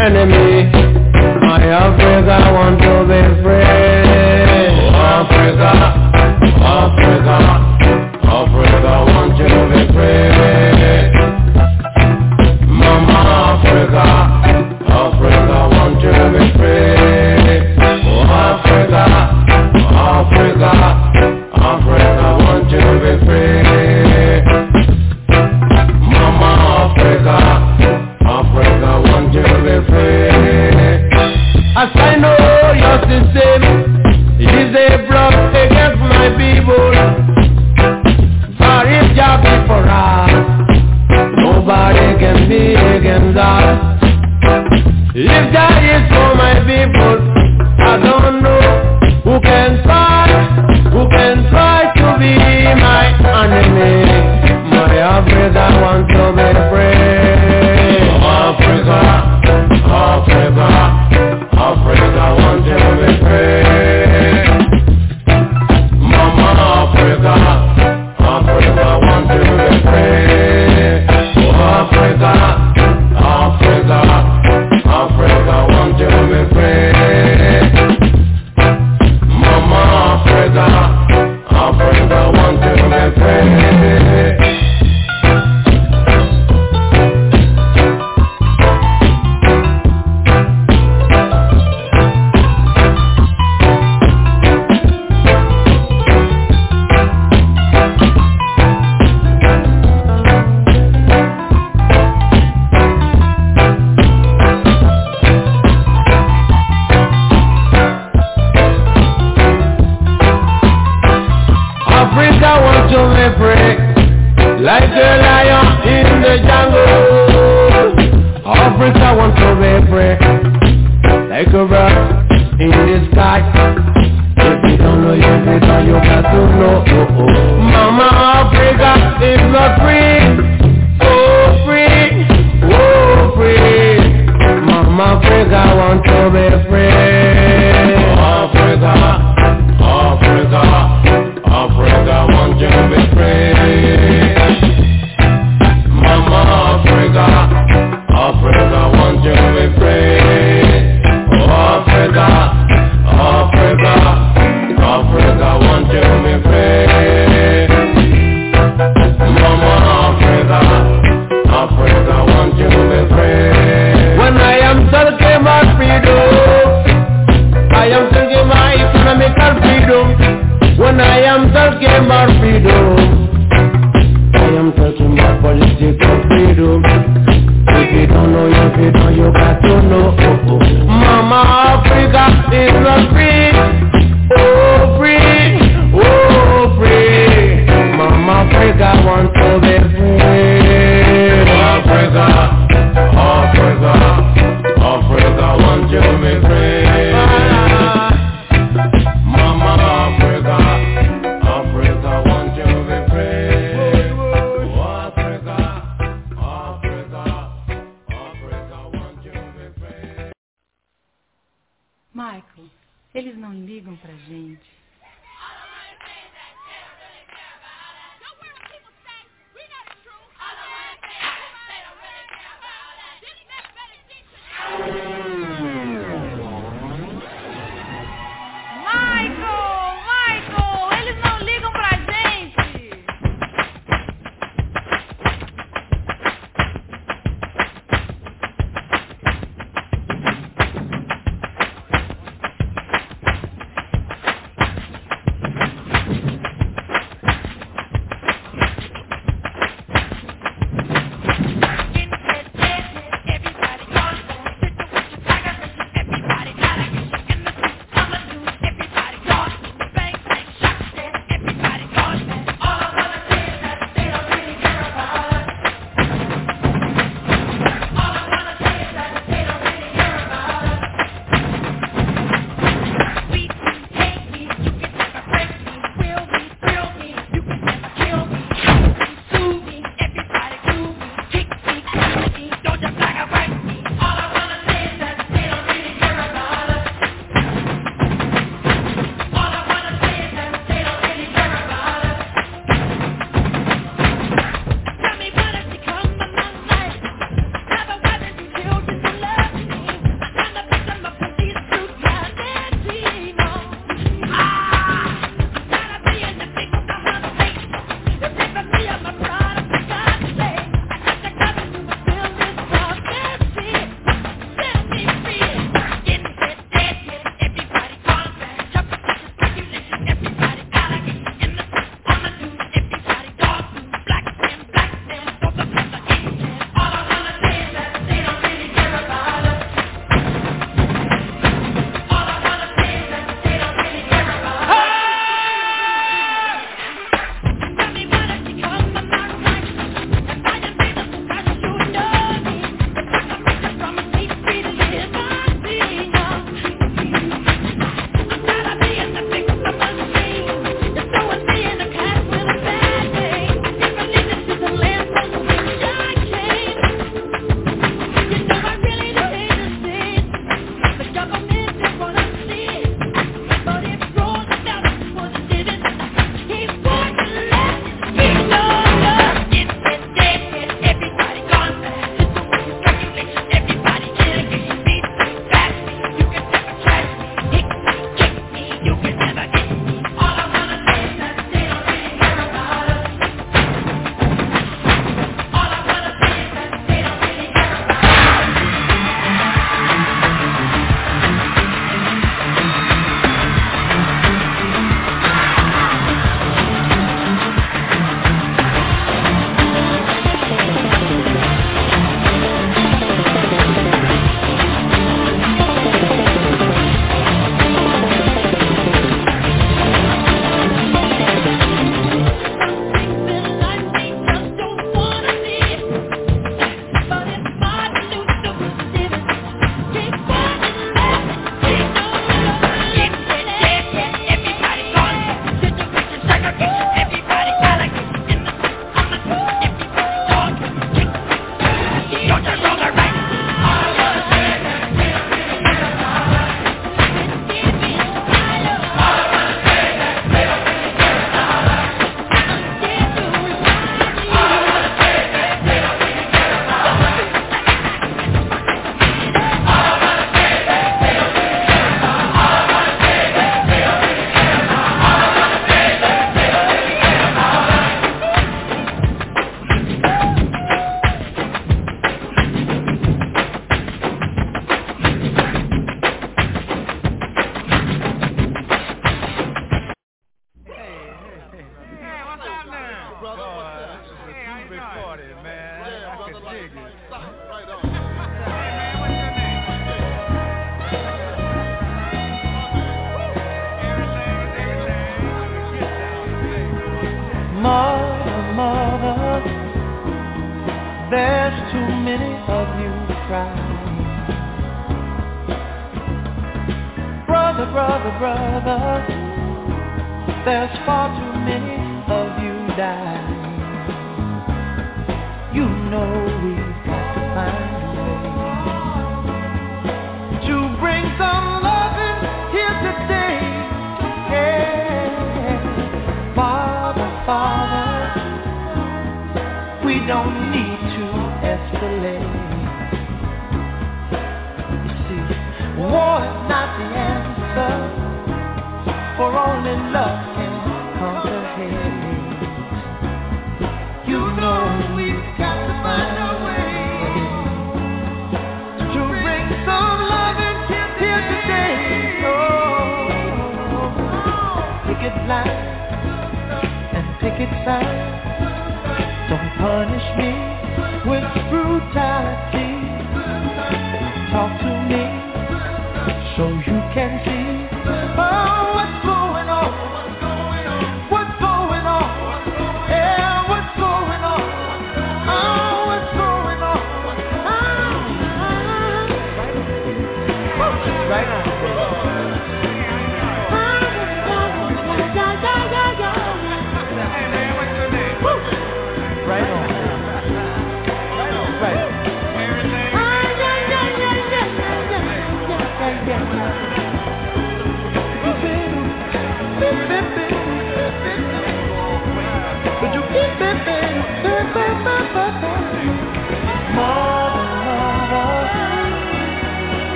enemy. 0.00 0.75